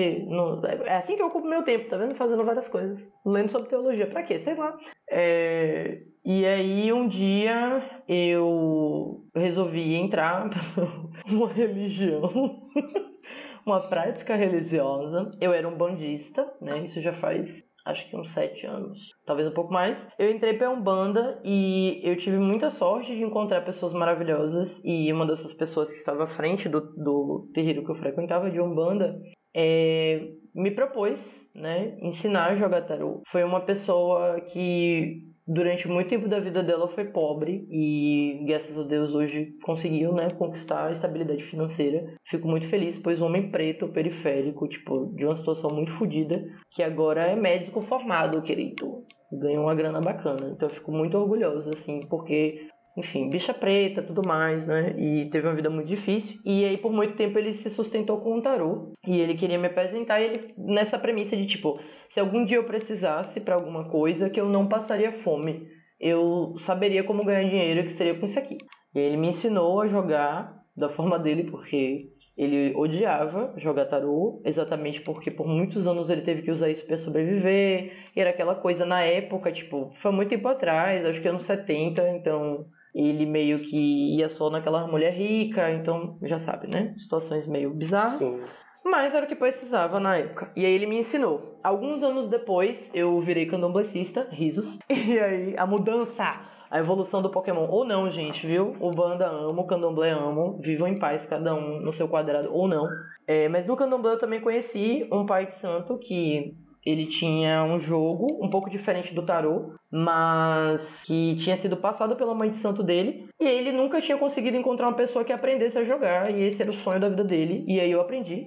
É 0.84 0.96
assim 0.96 1.16
que 1.16 1.22
eu 1.22 1.28
ocupo 1.28 1.48
meu 1.48 1.62
tempo, 1.62 1.88
tá 1.88 1.96
vendo? 1.96 2.14
Fazendo 2.16 2.44
várias 2.44 2.68
coisas. 2.68 3.10
Lendo 3.24 3.48
sobre 3.48 3.70
teologia. 3.70 4.06
Pra 4.06 4.22
quê? 4.22 4.38
Sei 4.38 4.54
lá. 4.54 4.76
É... 5.10 6.02
E 6.22 6.44
aí 6.44 6.92
um 6.92 7.08
dia 7.08 7.82
eu 8.06 9.24
resolvi 9.34 9.94
entrar 9.94 10.50
numa 11.26 11.50
religião. 11.50 12.60
uma 13.64 13.80
prática 13.80 14.36
religiosa. 14.36 15.30
Eu 15.40 15.54
era 15.54 15.66
um 15.66 15.78
bandista, 15.78 16.46
né? 16.60 16.80
Isso 16.80 17.00
já 17.00 17.14
faz 17.14 17.64
acho 17.86 18.08
que 18.08 18.16
uns 18.16 18.30
sete 18.30 18.66
anos, 18.66 18.98
talvez 19.24 19.48
um 19.48 19.54
pouco 19.54 19.72
mais. 19.72 20.08
Eu 20.18 20.30
entrei 20.30 20.54
para 20.54 20.70
Umbanda 20.70 21.40
e 21.44 22.00
eu 22.02 22.16
tive 22.16 22.38
muita 22.38 22.70
sorte 22.70 23.14
de 23.14 23.22
encontrar 23.22 23.62
pessoas 23.62 23.92
maravilhosas 23.92 24.80
e 24.84 25.12
uma 25.12 25.26
dessas 25.26 25.54
pessoas 25.54 25.90
que 25.90 25.98
estava 25.98 26.24
à 26.24 26.26
frente 26.26 26.68
do, 26.68 26.80
do 26.80 27.50
terreiro 27.54 27.84
que 27.84 27.90
eu 27.90 27.96
frequentava 27.96 28.50
de 28.50 28.60
Umbanda 28.60 29.18
é, 29.54 30.28
me 30.54 30.70
propôs, 30.70 31.50
né, 31.54 31.96
ensinar 32.00 32.50
a 32.50 32.56
jogar 32.56 32.82
tarô. 32.82 33.22
Foi 33.28 33.42
uma 33.44 33.60
pessoa 33.60 34.40
que 34.40 35.29
durante 35.50 35.88
muito 35.88 36.08
tempo 36.08 36.28
da 36.28 36.38
vida 36.38 36.62
dela 36.62 36.86
foi 36.88 37.06
pobre 37.06 37.66
e 37.68 38.44
graças 38.46 38.78
a 38.78 38.84
Deus 38.84 39.12
hoje 39.12 39.52
conseguiu, 39.64 40.12
né, 40.12 40.28
conquistar 40.30 40.86
a 40.86 40.92
estabilidade 40.92 41.42
financeira. 41.42 42.06
Fico 42.30 42.46
muito 42.46 42.68
feliz, 42.68 43.00
pois 43.00 43.20
um 43.20 43.26
homem 43.26 43.50
preto, 43.50 43.88
periférico, 43.88 44.68
tipo, 44.68 45.12
de 45.16 45.24
uma 45.24 45.34
situação 45.34 45.68
muito 45.70 45.90
fodida, 45.92 46.40
que 46.70 46.84
agora 46.84 47.26
é 47.26 47.34
médico 47.34 47.82
formado, 47.82 48.40
querido. 48.42 49.04
Ganhou 49.32 49.64
uma 49.64 49.74
grana 49.74 50.00
bacana. 50.00 50.52
Então 50.54 50.68
eu 50.68 50.74
fico 50.74 50.92
muito 50.92 51.18
orgulhosa, 51.18 51.72
assim, 51.72 52.00
porque 52.08 52.68
enfim, 52.96 53.30
bicha 53.30 53.54
preta, 53.54 54.02
tudo 54.02 54.22
mais, 54.26 54.66
né? 54.66 54.94
E 54.98 55.30
teve 55.30 55.46
uma 55.46 55.54
vida 55.54 55.70
muito 55.70 55.86
difícil. 55.86 56.38
E 56.44 56.64
aí, 56.64 56.76
por 56.76 56.92
muito 56.92 57.14
tempo, 57.14 57.38
ele 57.38 57.52
se 57.52 57.70
sustentou 57.70 58.20
com 58.20 58.38
o 58.38 58.42
tarô. 58.42 58.92
E 59.06 59.18
ele 59.20 59.34
queria 59.34 59.58
me 59.58 59.68
apresentar, 59.68 60.20
e 60.20 60.24
ele, 60.24 60.54
nessa 60.58 60.98
premissa 60.98 61.36
de 61.36 61.46
tipo, 61.46 61.78
se 62.08 62.20
algum 62.20 62.44
dia 62.44 62.56
eu 62.56 62.64
precisasse 62.64 63.40
para 63.40 63.54
alguma 63.54 63.88
coisa, 63.88 64.28
que 64.28 64.40
eu 64.40 64.48
não 64.48 64.68
passaria 64.68 65.12
fome. 65.12 65.58
Eu 65.98 66.54
saberia 66.58 67.04
como 67.04 67.24
ganhar 67.24 67.48
dinheiro, 67.48 67.82
que 67.84 67.92
seria 67.92 68.18
com 68.18 68.26
isso 68.26 68.38
aqui. 68.38 68.58
E 68.94 68.98
ele 68.98 69.16
me 69.16 69.28
ensinou 69.28 69.80
a 69.80 69.86
jogar 69.86 70.60
da 70.76 70.88
forma 70.88 71.18
dele, 71.18 71.44
porque 71.44 72.08
ele 72.36 72.74
odiava 72.74 73.52
jogar 73.58 73.84
tarô, 73.84 74.40
exatamente 74.44 75.00
porque 75.02 75.30
por 75.30 75.46
muitos 75.46 75.86
anos 75.86 76.08
ele 76.08 76.22
teve 76.22 76.42
que 76.42 76.50
usar 76.50 76.70
isso 76.70 76.86
para 76.86 76.96
sobreviver. 76.96 77.92
E 78.16 78.20
era 78.20 78.30
aquela 78.30 78.54
coisa 78.54 78.86
na 78.86 79.02
época, 79.02 79.52
tipo, 79.52 79.92
foi 80.00 80.10
muito 80.10 80.30
tempo 80.30 80.48
atrás, 80.48 81.04
acho 81.04 81.20
que 81.20 81.28
anos 81.28 81.44
70, 81.44 82.08
então 82.16 82.66
ele 82.94 83.26
meio 83.26 83.56
que 83.58 84.16
ia 84.16 84.28
só 84.28 84.50
naquela 84.50 84.86
mulher 84.86 85.12
rica, 85.12 85.70
então 85.70 86.18
já 86.22 86.38
sabe, 86.38 86.68
né? 86.68 86.94
Situações 86.98 87.46
meio 87.46 87.70
bizarras. 87.72 88.14
Sim. 88.14 88.40
Mas 88.84 89.14
era 89.14 89.26
o 89.26 89.28
que 89.28 89.36
precisava 89.36 90.00
na 90.00 90.16
época. 90.16 90.50
E 90.56 90.64
aí 90.64 90.72
ele 90.72 90.86
me 90.86 90.98
ensinou. 90.98 91.58
Alguns 91.62 92.02
anos 92.02 92.28
depois, 92.28 92.90
eu 92.94 93.20
virei 93.20 93.46
candomblessista, 93.46 94.26
risos. 94.30 94.78
E 94.88 95.18
aí 95.18 95.54
a 95.56 95.66
mudança, 95.66 96.40
a 96.70 96.78
evolução 96.78 97.20
do 97.20 97.30
Pokémon. 97.30 97.66
Ou 97.68 97.84
não, 97.84 98.10
gente, 98.10 98.46
viu? 98.46 98.74
O 98.80 98.90
Banda 98.90 99.26
amo, 99.26 99.60
o 99.60 99.66
Candomblé 99.66 100.10
amo. 100.10 100.58
Vivam 100.60 100.88
em 100.88 100.98
paz, 100.98 101.26
cada 101.26 101.54
um 101.54 101.80
no 101.80 101.92
seu 101.92 102.08
quadrado, 102.08 102.52
ou 102.52 102.66
não. 102.66 102.88
É, 103.26 103.48
mas 103.48 103.66
no 103.66 103.76
Candomblé 103.76 104.12
eu 104.12 104.18
também 104.18 104.40
conheci 104.40 105.06
um 105.12 105.26
pai 105.26 105.46
de 105.46 105.54
santo 105.54 105.98
que 105.98 106.56
ele 106.84 107.06
tinha 107.06 107.62
um 107.64 107.78
jogo 107.78 108.44
um 108.44 108.48
pouco 108.48 108.70
diferente 108.70 109.14
do 109.14 109.24
tarô, 109.24 109.74
mas 109.90 111.04
que 111.04 111.36
tinha 111.36 111.56
sido 111.56 111.76
passado 111.76 112.16
pela 112.16 112.34
mãe 112.34 112.50
de 112.50 112.56
santo 112.56 112.82
dele, 112.82 113.28
e 113.38 113.44
ele 113.44 113.72
nunca 113.72 114.00
tinha 114.00 114.16
conseguido 114.16 114.56
encontrar 114.56 114.88
uma 114.88 114.96
pessoa 114.96 115.24
que 115.24 115.32
aprendesse 115.32 115.78
a 115.78 115.84
jogar, 115.84 116.30
e 116.30 116.42
esse 116.42 116.62
era 116.62 116.70
o 116.70 116.74
sonho 116.74 117.00
da 117.00 117.08
vida 117.08 117.24
dele, 117.24 117.64
e 117.66 117.80
aí 117.80 117.90
eu 117.90 118.00
aprendi. 118.00 118.46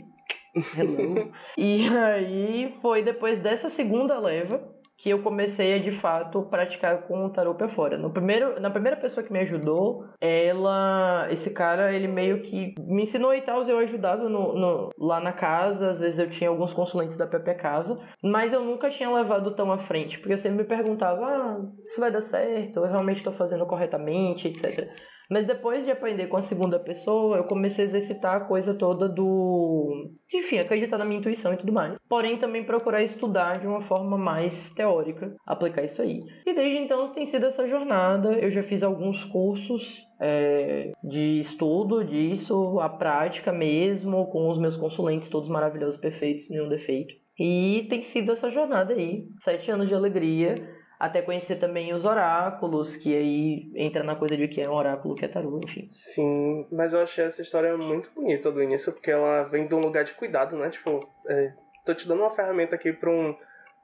e 1.57 1.87
aí 1.89 2.75
foi 2.81 3.01
depois 3.01 3.39
dessa 3.39 3.69
segunda 3.69 4.19
leva 4.19 4.72
que 4.97 5.09
eu 5.09 5.21
comecei 5.21 5.73
a 5.73 5.79
de 5.79 5.91
fato 5.91 6.43
praticar 6.43 7.03
com 7.03 7.25
o 7.25 7.29
tarô 7.29 7.55
para 7.55 7.69
fora. 7.69 7.97
No 7.97 8.11
primeiro, 8.11 8.59
na 8.59 8.69
primeira 8.69 8.97
pessoa 8.97 9.25
que 9.25 9.33
me 9.33 9.39
ajudou, 9.39 10.05
ela, 10.21 11.27
esse 11.31 11.51
cara, 11.51 11.93
ele 11.93 12.07
meio 12.07 12.41
que 12.41 12.75
me 12.79 13.03
ensinou 13.03 13.33
e 13.33 13.41
tal, 13.41 13.63
eu 13.63 13.77
ajudava 13.79 14.29
no, 14.29 14.53
no, 14.53 14.89
lá 14.97 15.19
na 15.19 15.33
casa, 15.33 15.89
às 15.89 15.99
vezes 15.99 16.19
eu 16.19 16.29
tinha 16.29 16.49
alguns 16.49 16.73
consulentes 16.73 17.17
da 17.17 17.27
própria 17.27 17.55
casa, 17.55 17.95
mas 18.23 18.53
eu 18.53 18.63
nunca 18.63 18.89
tinha 18.89 19.11
levado 19.11 19.55
tão 19.55 19.71
à 19.71 19.77
frente, 19.77 20.19
porque 20.19 20.33
eu 20.33 20.37
sempre 20.37 20.63
me 20.63 20.67
perguntava, 20.67 21.25
ah, 21.25 21.61
isso 21.87 21.99
vai 21.99 22.11
dar 22.11 22.21
certo, 22.21 22.77
eu 22.79 22.87
realmente 22.87 23.17
estou 23.17 23.33
fazendo 23.33 23.65
corretamente, 23.65 24.47
etc. 24.47 24.89
Mas 25.33 25.47
depois 25.47 25.83
de 25.83 25.89
aprender 25.89 26.27
com 26.27 26.37
a 26.37 26.43
segunda 26.43 26.79
pessoa, 26.79 27.37
eu 27.37 27.45
comecei 27.45 27.83
a 27.83 27.87
exercitar 27.87 28.35
a 28.35 28.41
coisa 28.41 28.71
toda 28.71 29.09
do. 29.09 30.11
Enfim, 30.31 30.59
acreditar 30.59 30.99
na 30.99 31.05
minha 31.05 31.19
intuição 31.19 31.51
e 31.51 31.57
tudo 31.57 31.73
mais. 31.73 31.95
Porém, 32.07 32.37
também 32.37 32.63
procurar 32.63 33.01
estudar 33.01 33.59
de 33.59 33.65
uma 33.65 33.81
forma 33.81 34.15
mais 34.15 34.71
teórica, 34.75 35.35
aplicar 35.43 35.83
isso 35.83 36.03
aí. 36.03 36.19
E 36.45 36.53
desde 36.53 36.77
então 36.77 37.11
tem 37.13 37.25
sido 37.25 37.47
essa 37.47 37.65
jornada. 37.65 38.33
Eu 38.33 38.51
já 38.51 38.61
fiz 38.61 38.83
alguns 38.83 39.23
cursos 39.25 40.03
é, 40.21 40.91
de 41.03 41.39
estudo 41.39 42.03
disso, 42.03 42.79
a 42.79 42.87
prática 42.87 43.51
mesmo, 43.51 44.27
com 44.27 44.51
os 44.51 44.59
meus 44.59 44.77
consulentes 44.77 45.29
todos 45.29 45.49
maravilhosos, 45.49 45.99
perfeitos, 45.99 46.47
nenhum 46.51 46.69
defeito. 46.69 47.11
E 47.39 47.87
tem 47.89 48.03
sido 48.03 48.31
essa 48.31 48.51
jornada 48.51 48.93
aí. 48.93 49.25
Sete 49.39 49.71
anos 49.71 49.87
de 49.87 49.95
alegria 49.95 50.53
até 50.99 51.21
conhecer 51.21 51.57
também 51.57 51.93
os 51.93 52.05
oráculos, 52.05 52.95
que 52.95 53.15
aí 53.15 53.71
entra 53.75 54.03
na 54.03 54.15
coisa 54.15 54.37
de 54.37 54.47
que 54.47 54.61
é 54.61 54.69
um 54.69 54.73
oráculo, 54.73 55.15
que 55.15 55.25
é 55.25 55.27
tarô, 55.27 55.59
enfim. 55.63 55.87
Sim, 55.89 56.67
mas 56.71 56.93
eu 56.93 57.01
achei 57.01 57.25
essa 57.25 57.41
história 57.41 57.77
muito 57.77 58.11
bonita 58.13 58.51
do 58.51 58.61
início, 58.61 58.93
porque 58.93 59.11
ela 59.11 59.43
vem 59.43 59.67
de 59.67 59.75
um 59.75 59.79
lugar 59.79 60.03
de 60.03 60.13
cuidado, 60.13 60.55
né? 60.57 60.69
Tipo, 60.69 60.99
é, 61.27 61.53
tô 61.85 61.93
te 61.93 62.07
dando 62.07 62.21
uma 62.21 62.29
ferramenta 62.29 62.75
aqui 62.75 62.93
pra, 62.93 63.09
um, 63.09 63.35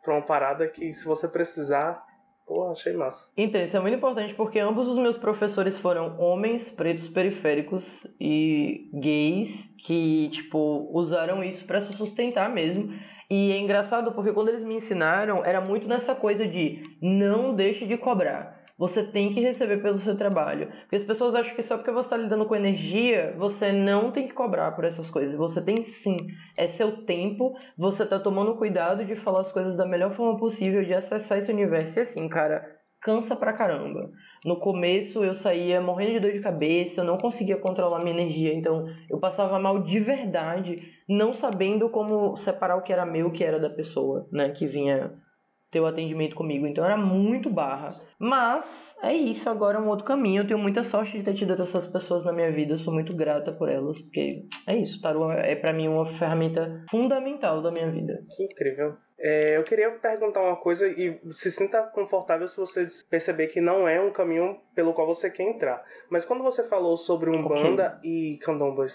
pra 0.04 0.14
uma 0.14 0.26
parada 0.26 0.68
que 0.68 0.94
se 0.94 1.06
você 1.06 1.28
precisar, 1.28 2.04
Pô, 2.50 2.72
achei 2.72 2.94
massa. 2.94 3.30
Então, 3.38 3.62
isso 3.62 3.78
é 3.78 3.80
muito 3.80 3.96
importante 3.96 4.34
porque 4.34 4.58
ambos 4.58 4.88
os 4.88 4.98
meus 4.98 5.16
professores 5.16 5.78
foram 5.78 6.20
homens 6.20 6.72
pretos 6.72 7.08
periféricos 7.08 8.08
e 8.20 8.90
gays 8.92 9.72
que, 9.86 10.30
tipo, 10.30 10.90
usaram 10.92 11.44
isso 11.44 11.64
para 11.64 11.80
se 11.80 11.94
sustentar 11.94 12.50
mesmo. 12.52 12.92
E 13.30 13.52
é 13.52 13.60
engraçado 13.60 14.12
porque 14.14 14.34
quando 14.34 14.50
eles 14.50 14.64
me 14.64 14.76
ensinaram, 14.76 15.46
era 15.46 15.62
muito 15.62 15.88
nessa 15.88 16.16
coisa 16.16 16.48
de 16.48 16.82
não 17.02 17.54
deixe 17.54 17.86
de 17.86 17.96
cobrar. 17.96 18.60
Você 18.76 19.04
tem 19.04 19.34
que 19.34 19.42
receber 19.42 19.82
pelo 19.82 20.00
seu 20.00 20.16
trabalho. 20.16 20.72
Porque 20.82 20.96
as 20.96 21.04
pessoas 21.04 21.36
acham 21.36 21.54
que 21.54 21.62
só 21.62 21.76
porque 21.76 21.92
você 21.92 22.08
está 22.08 22.18
lidando 22.18 22.46
com 22.46 22.56
energia, 22.56 23.36
você 23.38 23.74
não 23.74 24.10
tem 24.10 24.26
que 24.26 24.34
cobrar 24.34 24.72
por 24.72 24.86
essas 24.86 25.12
coisas. 25.12 25.36
Você 25.36 25.62
tem 25.62 25.84
sim. 25.84 26.16
É 26.58 26.66
seu 26.66 27.06
tempo, 27.06 27.54
você 27.78 28.04
está 28.04 28.18
tomando 28.18 28.56
cuidado 28.56 29.04
de 29.04 29.18
falar 29.18 29.42
as 29.42 29.52
coisas 29.52 29.76
da 29.76 29.86
melhor 29.86 30.14
forma 30.14 30.40
possível, 30.40 30.84
de 30.84 30.94
acessar 30.94 31.38
esse 31.38 31.52
universo. 31.52 32.00
E 32.00 32.04
assim, 32.04 32.30
cara, 32.30 32.66
cansa 33.02 33.36
pra 33.36 33.52
caramba. 33.52 34.10
No 34.46 34.58
começo 34.58 35.24
eu 35.24 35.36
saía 35.36 35.82
morrendo 35.82 36.14
de 36.14 36.20
dor 36.20 36.32
de 36.32 36.40
cabeça, 36.40 37.02
eu 37.02 37.06
não 37.06 37.18
conseguia 37.18 37.58
controlar 37.58 38.00
minha 38.00 38.14
energia, 38.14 38.54
então 38.54 38.88
eu 39.10 39.20
passava 39.20 39.60
mal 39.60 39.84
de 39.84 40.00
verdade, 40.00 40.94
não 41.08 41.34
sabendo 41.34 41.90
como 41.90 42.38
separar 42.38 42.78
o 42.78 42.82
que 42.82 42.94
era 42.94 43.06
meu 43.06 43.28
o 43.28 43.32
que 43.32 43.44
era 43.44 43.60
da 43.60 43.70
pessoa, 43.70 44.28
né, 44.32 44.50
que 44.50 44.66
vinha 44.66 45.12
ter 45.72 45.80
o 45.80 45.86
atendimento 45.86 46.36
comigo. 46.36 46.66
Então 46.66 46.84
era 46.84 46.98
muito 46.98 47.50
barra. 47.50 47.88
Mas 48.20 48.98
é 49.02 49.14
isso, 49.14 49.50
agora 49.50 49.78
é 49.78 49.82
um 49.82 49.88
outro 49.88 50.06
caminho. 50.06 50.42
Eu 50.42 50.48
tenho 50.48 50.60
muita 50.60 50.84
sorte 50.84 51.18
de 51.18 51.24
ter 51.24 51.34
tido 51.34 51.54
essas 51.54 51.88
pessoas 51.88 52.26
na 52.26 52.34
minha 52.34 52.52
vida. 52.52 52.74
Eu 52.74 52.80
sou 52.80 52.94
muito 52.94 53.16
grata 53.16 53.54
por 53.54 53.70
elas, 53.70 54.02
porque 54.02 54.46
é 54.68 54.76
isso. 54.76 55.02
Tarô 55.02 55.32
é 55.32 55.56
para 55.56 55.72
mim 55.72 55.88
uma 55.88 56.06
ferramenta 56.06 56.84
fundamental 56.90 57.62
da 57.62 57.72
minha 57.72 57.90
vida. 57.90 58.22
Que 58.36 58.44
incrível. 58.44 58.98
É, 59.18 59.58
eu 59.58 59.64
queria 59.64 59.92
perguntar 59.92 60.42
uma 60.42 60.58
coisa 60.58 60.86
e 60.88 61.20
se 61.32 61.50
sinta 61.50 61.84
confortável 61.84 62.48
se 62.48 62.58
você 62.58 62.88
perceber 63.10 63.48
que 63.48 63.62
não 63.62 63.88
é 63.88 64.02
um 64.02 64.12
caminho 64.12 64.60
pelo 64.76 64.94
qual 64.94 65.08
você 65.08 65.30
quer 65.30 65.44
entrar. 65.44 65.84
Mas 66.10 66.24
quando 66.24 66.44
você 66.44 66.64
falou 66.64 66.96
sobre 66.96 67.30
Umbanda 67.30 67.98
okay. 67.98 68.34
e 68.34 68.38
candomblé 68.38 68.88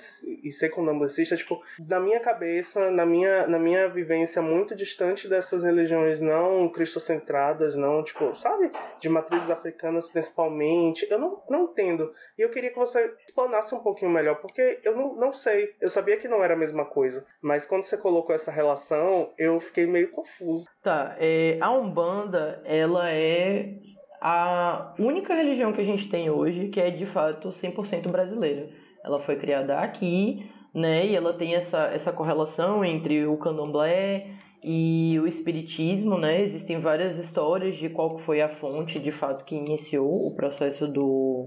e 0.43 0.51
ser 0.51 0.71
candomblessista, 0.71 1.37
tipo, 1.37 1.61
na 1.87 2.01
minha 2.01 2.21
cabeça, 2.21 2.91
na 2.91 3.05
minha, 3.05 3.47
na 3.47 3.59
minha 3.59 3.89
vivência 3.89 4.41
muito 4.41 4.75
distante 4.75 5.29
dessas 5.29 5.63
religiões 5.63 6.21
não 6.21 6.71
cristocentradas, 6.71 7.77
não, 7.77 8.03
tipo, 8.03 8.35
sabe? 8.35 8.71
De 8.99 9.11
matrizes 9.15 9.51
africanas 9.51 10.09
principalmente, 10.09 11.07
eu 11.11 11.19
não, 11.19 11.43
não 11.49 11.65
entendo. 11.65 12.13
E 12.39 12.43
eu 12.43 12.51
queria 12.51 12.71
que 12.71 12.79
você 12.79 13.15
explanasse 13.27 13.75
um 13.75 13.81
pouquinho 13.81 14.11
melhor, 14.11 14.37
porque 14.41 14.81
eu 14.85 14.97
não, 14.97 15.15
não 15.15 15.33
sei. 15.33 15.73
Eu 15.81 15.89
sabia 15.89 16.17
que 16.17 16.29
não 16.29 16.43
era 16.43 16.55
a 16.55 16.59
mesma 16.59 16.85
coisa, 16.85 17.25
mas 17.41 17.65
quando 17.65 17.85
você 17.85 17.97
colocou 17.97 18.35
essa 18.35 18.51
relação, 18.51 19.33
eu 19.39 19.61
fiquei 19.61 19.87
meio 19.87 20.11
confuso. 20.11 20.67
Tá, 20.83 21.17
é, 21.19 21.59
a 21.61 21.71
Umbanda, 21.71 22.61
ela 22.65 23.11
é 23.11 23.75
a 24.21 24.95
única 24.99 25.35
religião 25.35 25.73
que 25.73 25.81
a 25.81 25.85
gente 25.85 26.09
tem 26.09 26.31
hoje 26.31 26.69
que 26.69 26.81
é 26.81 26.91
de 26.91 27.07
fato 27.07 27.51
100% 27.51 28.11
brasileira. 28.11 28.69
Ela 29.05 29.21
foi 29.21 29.37
criada 29.37 29.79
aqui, 29.79 30.51
né? 30.73 31.07
E 31.07 31.15
ela 31.15 31.35
tem 31.35 31.55
essa, 31.55 31.89
essa 31.93 32.13
correlação 32.13 32.85
entre 32.85 33.27
o 33.27 33.37
candomblé 33.37 34.31
e 34.65 35.21
o 35.21 35.27
espiritismo, 35.27 36.19
né? 36.19 36.41
Existem 36.41 36.81
várias 36.81 37.19
histórias 37.19 37.77
de 37.77 37.91
qual 37.91 38.19
foi 38.19 38.41
a 38.41 38.49
fonte 38.49 38.99
de 38.99 39.13
fato 39.13 39.45
que 39.45 39.55
iniciou 39.55 40.27
o 40.27 40.35
processo 40.35 40.89
do 40.89 41.47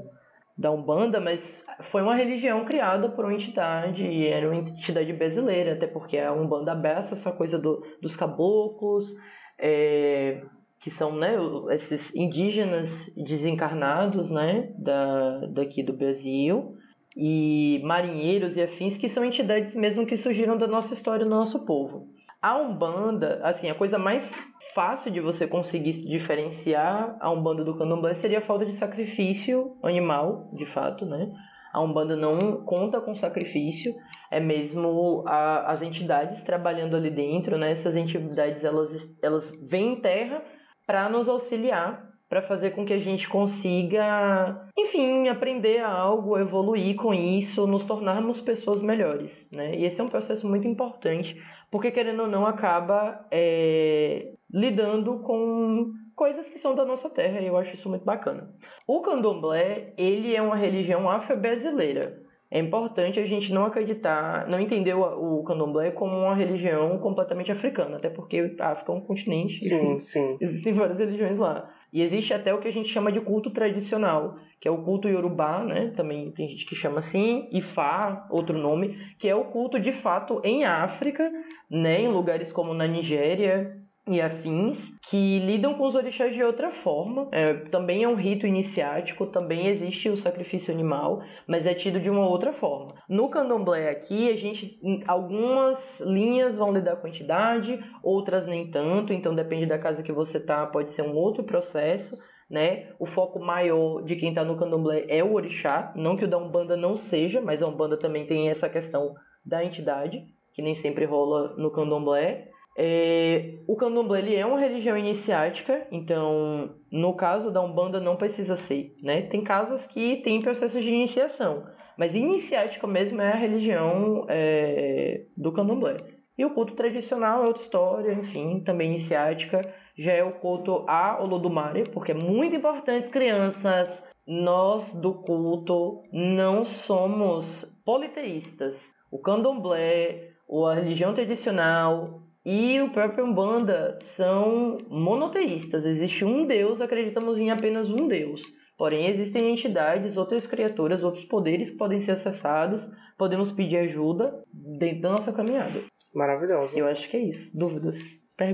da 0.55 0.71
Umbanda, 0.71 1.19
mas 1.19 1.63
foi 1.81 2.01
uma 2.01 2.15
religião 2.15 2.65
criada 2.65 3.09
por 3.09 3.25
uma 3.25 3.33
entidade, 3.33 4.03
e 4.03 4.25
era 4.25 4.47
uma 4.47 4.55
entidade 4.55 5.13
brasileira, 5.13 5.73
até 5.73 5.85
porque 5.85 6.17
a 6.17 6.33
Umbanda 6.33 6.71
abraça 6.71 7.13
essa 7.13 7.31
coisa 7.31 7.59
do, 7.59 7.83
dos 8.01 8.15
caboclos, 8.15 9.13
é, 9.59 10.41
que 10.79 10.89
são 10.89 11.15
né, 11.15 11.35
esses 11.69 12.15
indígenas 12.15 13.13
desencarnados 13.15 14.31
né, 14.31 14.73
da, 14.79 15.45
daqui 15.45 15.83
do 15.83 15.93
Brasil, 15.93 16.75
e 17.15 17.79
marinheiros 17.83 18.57
e 18.57 18.61
afins, 18.61 18.97
que 18.97 19.07
são 19.07 19.23
entidades 19.23 19.75
mesmo 19.75 20.07
que 20.07 20.17
surgiram 20.17 20.57
da 20.57 20.65
nossa 20.65 20.93
história, 20.95 21.23
do 21.23 21.29
nosso 21.29 21.65
povo. 21.65 22.16
A 22.41 22.55
Umbanda, 22.55 23.39
assim, 23.43 23.69
a 23.69 23.75
coisa 23.75 23.97
mais 23.97 24.45
fácil 24.73 25.11
de 25.11 25.19
você 25.19 25.47
conseguir 25.47 25.93
diferenciar 26.07 27.17
a 27.19 27.31
Umbanda 27.31 27.63
do 27.63 27.75
Candomblé 27.75 28.13
seria 28.13 28.37
a 28.37 28.41
falta 28.41 28.65
de 28.65 28.73
sacrifício 28.73 29.75
animal, 29.81 30.51
de 30.53 30.65
fato, 30.65 31.05
né? 31.05 31.31
A 31.73 31.81
Umbanda 31.81 32.15
não 32.15 32.63
conta 32.63 33.01
com 33.01 33.15
sacrifício, 33.15 33.95
é 34.31 34.39
mesmo 34.39 35.23
a, 35.27 35.71
as 35.71 35.81
entidades 35.81 36.43
trabalhando 36.43 36.95
ali 36.95 37.09
dentro, 37.09 37.57
né? 37.57 37.71
Essas 37.71 37.95
entidades, 37.95 38.63
elas, 38.63 39.17
elas 39.21 39.51
vêm 39.63 39.93
em 39.93 40.01
terra 40.01 40.43
para 40.85 41.09
nos 41.09 41.27
auxiliar 41.27 42.07
para 42.29 42.41
fazer 42.41 42.71
com 42.71 42.85
que 42.85 42.93
a 42.93 42.99
gente 42.99 43.27
consiga, 43.29 44.67
enfim, 44.77 45.29
aprender 45.29 45.79
algo, 45.79 46.37
evoluir 46.37 46.95
com 46.95 47.13
isso, 47.13 47.65
nos 47.65 47.85
tornarmos 47.85 48.41
pessoas 48.41 48.81
melhores, 48.81 49.49
né? 49.51 49.75
E 49.75 49.85
esse 49.85 50.01
é 50.01 50.03
um 50.03 50.09
processo 50.09 50.45
muito 50.45 50.67
importante, 50.67 51.41
porque 51.69 51.91
querendo 51.91 52.23
ou 52.23 52.27
não 52.27 52.45
acaba 52.45 53.25
é, 53.31 54.31
lidando 54.51 55.19
com 55.19 55.93
coisas 56.15 56.49
que 56.49 56.57
são 56.57 56.73
da 56.73 56.83
nossa 56.83 57.09
terra, 57.09 57.39
e 57.39 57.47
eu 57.47 57.55
acho 57.57 57.75
isso 57.75 57.87
muito 57.87 58.03
bacana. 58.03 58.49
O 58.87 59.01
candomblé, 59.01 59.93
ele 59.97 60.35
é 60.35 60.41
uma 60.41 60.55
religião 60.55 61.09
afro-brasileira. 61.09 62.23
É 62.49 62.59
importante 62.59 63.19
a 63.19 63.25
gente 63.25 63.53
não 63.53 63.65
acreditar, 63.65 64.47
não 64.47 64.59
entender 64.59 64.93
o, 64.95 65.39
o 65.39 65.43
candomblé 65.43 65.91
como 65.91 66.17
uma 66.17 66.33
religião 66.33 66.97
completamente 66.97 67.51
africana, 67.51 67.97
até 67.97 68.09
porque 68.09 68.55
a 68.59 68.69
África 68.69 68.91
é 68.91 68.95
um 68.95 69.01
continente. 69.01 69.55
Sim, 69.55 69.99
sim. 69.99 70.37
Existem 70.41 70.73
várias 70.73 70.97
religiões 70.97 71.37
lá. 71.37 71.69
E 71.97 72.01
existe 72.03 72.31
até 72.31 72.53
o 72.53 72.59
que 72.59 72.67
a 72.67 72.71
gente 72.71 72.89
chama 72.89 73.11
de 73.11 73.19
culto 73.19 73.49
tradicional, 73.49 74.35
que 74.61 74.67
é 74.67 74.71
o 74.71 74.83
culto 74.83 75.09
yorubá, 75.09 75.63
né? 75.63 75.91
Também 75.95 76.29
tem 76.31 76.47
gente 76.47 76.63
que 76.67 76.75
chama 76.75 76.99
assim, 76.99 77.49
Ifá, 77.51 78.27
outro 78.29 78.55
nome, 78.55 78.95
que 79.17 79.27
é 79.27 79.33
o 79.33 79.45
culto 79.45 79.79
de 79.79 79.91
fato 79.91 80.39
em 80.43 80.63
África, 80.63 81.27
né? 81.67 82.01
Em 82.01 82.07
lugares 82.07 82.51
como 82.51 82.71
na 82.71 82.85
Nigéria, 82.85 83.81
e 84.07 84.21
afins 84.21 84.97
que 85.09 85.39
lidam 85.39 85.73
com 85.73 85.85
os 85.85 85.95
orixás 85.95 86.33
de 86.33 86.43
outra 86.43 86.71
forma. 86.71 87.27
É, 87.31 87.53
também 87.53 88.03
é 88.03 88.07
um 88.07 88.15
rito 88.15 88.45
iniciático, 88.45 89.25
também 89.25 89.67
existe 89.67 90.09
o 90.09 90.17
sacrifício 90.17 90.73
animal, 90.73 91.21
mas 91.47 91.65
é 91.65 91.73
tido 91.73 91.99
de 91.99 92.09
uma 92.09 92.27
outra 92.27 92.53
forma. 92.53 92.93
No 93.09 93.29
candomblé 93.29 93.89
aqui, 93.89 94.29
a 94.29 94.35
gente 94.35 94.79
algumas 95.07 95.99
linhas 96.01 96.55
vão 96.55 96.71
lidar 96.71 96.97
com 96.97 97.07
quantidade, 97.07 97.79
outras 98.03 98.45
nem 98.45 98.69
tanto, 98.69 99.13
então 99.13 99.33
depende 99.33 99.65
da 99.65 99.79
casa 99.79 100.03
que 100.03 100.11
você 100.11 100.39
tá, 100.39 100.65
pode 100.67 100.91
ser 100.91 101.03
um 101.03 101.15
outro 101.15 101.43
processo. 101.43 102.15
Né? 102.49 102.93
O 102.97 103.05
foco 103.05 103.39
maior 103.39 104.01
de 104.03 104.15
quem 104.15 104.29
está 104.29 104.43
no 104.43 104.55
candomblé 104.55 105.05
é 105.09 105.21
o 105.21 105.33
orixá, 105.33 105.91
não 105.97 106.15
que 106.15 106.23
o 106.23 106.27
da 106.29 106.37
Umbanda 106.37 106.77
não 106.77 106.95
seja, 106.95 107.41
mas 107.41 107.61
a 107.61 107.67
Umbanda 107.67 107.97
também 107.97 108.25
tem 108.25 108.49
essa 108.49 108.69
questão 108.69 109.15
da 109.45 109.65
entidade, 109.65 110.23
que 110.53 110.61
nem 110.61 110.73
sempre 110.73 111.03
rola 111.03 111.55
no 111.57 111.71
candomblé. 111.71 112.49
É, 112.79 113.55
o 113.67 113.75
candomblé 113.75 114.19
ele 114.19 114.35
é 114.35 114.45
uma 114.45 114.59
religião 114.59 114.95
iniciática, 114.95 115.87
então 115.91 116.75
no 116.91 117.15
caso 117.15 117.49
da 117.49 117.59
Umbanda 117.59 117.99
não 117.99 118.15
precisa 118.15 118.55
ser, 118.55 118.95
né? 119.01 119.23
Tem 119.23 119.43
casas 119.43 119.87
que 119.87 120.17
tem 120.17 120.39
processos 120.39 120.83
de 120.83 120.89
iniciação, 120.89 121.65
mas 121.97 122.13
iniciática 122.13 122.85
mesmo 122.85 123.19
é 123.19 123.31
a 123.31 123.35
religião 123.35 124.25
é, 124.29 125.23
do 125.35 125.51
candomblé. 125.51 125.97
E 126.37 126.45
o 126.45 126.51
culto 126.51 126.75
tradicional 126.75 127.43
é 127.43 127.47
outra 127.47 127.63
história, 127.63 128.13
enfim, 128.13 128.59
também 128.59 128.91
iniciática, 128.91 129.59
já 129.97 130.11
é 130.11 130.23
o 130.23 130.33
culto 130.33 130.85
a 130.87 131.19
Olodumare, 131.19 131.89
porque 131.91 132.11
é 132.11 132.15
muito 132.15 132.55
importante, 132.55 133.09
crianças, 133.09 134.07
nós 134.27 134.93
do 134.93 135.15
culto 135.15 136.03
não 136.13 136.63
somos 136.63 137.65
politeístas. 137.83 138.93
O 139.09 139.17
candomblé, 139.17 140.33
a 140.67 140.75
religião 140.75 141.11
tradicional, 141.11 142.26
e 142.49 142.79
o 142.79 142.89
próprio 142.91 143.25
Umbanda 143.25 143.99
são 144.01 144.77
monoteístas. 144.87 145.85
Existe 145.85 146.23
um 146.23 146.45
Deus, 146.45 146.79
acreditamos 146.79 147.37
em 147.37 147.51
apenas 147.51 147.89
um 147.89 148.07
Deus. 148.07 148.41
Porém, 148.77 149.07
existem 149.07 149.51
entidades, 149.51 150.15
outras 150.15 150.47
criaturas, 150.47 151.03
outros 151.03 151.25
poderes 151.25 151.71
que 151.71 151.75
podem 151.75 151.99
ser 151.99 152.11
acessados. 152.11 152.89
Podemos 153.17 153.51
pedir 153.51 153.79
ajuda 153.79 154.33
dentro 154.79 155.01
da 155.01 155.11
nossa 155.11 155.33
caminhada. 155.33 155.83
Maravilhoso. 156.15 156.77
Eu 156.79 156.87
acho 156.87 157.09
que 157.09 157.17
é 157.17 157.21
isso. 157.21 157.51
Dúvidas? 157.59 157.97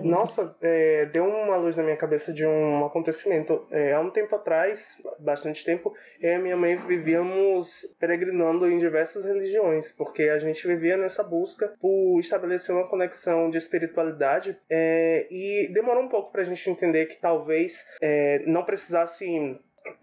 Nossa, 0.07 0.55
é, 0.61 1.05
deu 1.07 1.25
uma 1.25 1.57
luz 1.57 1.75
na 1.75 1.83
minha 1.83 1.97
cabeça 1.97 2.31
de 2.31 2.45
um 2.45 2.85
acontecimento. 2.85 3.65
É, 3.69 3.93
há 3.93 3.99
um 3.99 4.09
tempo 4.09 4.33
atrás, 4.33 5.01
bastante 5.19 5.65
tempo, 5.65 5.93
eu 6.21 6.31
e 6.31 6.39
minha 6.39 6.55
mãe 6.55 6.77
vivíamos 6.77 7.85
peregrinando 7.99 8.69
em 8.69 8.77
diversas 8.77 9.25
religiões, 9.25 9.91
porque 9.91 10.23
a 10.23 10.39
gente 10.39 10.65
vivia 10.65 10.95
nessa 10.95 11.21
busca 11.21 11.73
por 11.81 12.17
estabelecer 12.19 12.73
uma 12.73 12.87
conexão 12.87 13.49
de 13.49 13.57
espiritualidade 13.57 14.57
é, 14.69 15.27
e 15.29 15.69
demorou 15.73 16.03
um 16.03 16.09
pouco 16.09 16.31
para 16.31 16.43
a 16.43 16.45
gente 16.45 16.69
entender 16.69 17.07
que 17.07 17.19
talvez 17.19 17.85
é, 18.01 18.41
não 18.45 18.63
precisasse 18.63 19.25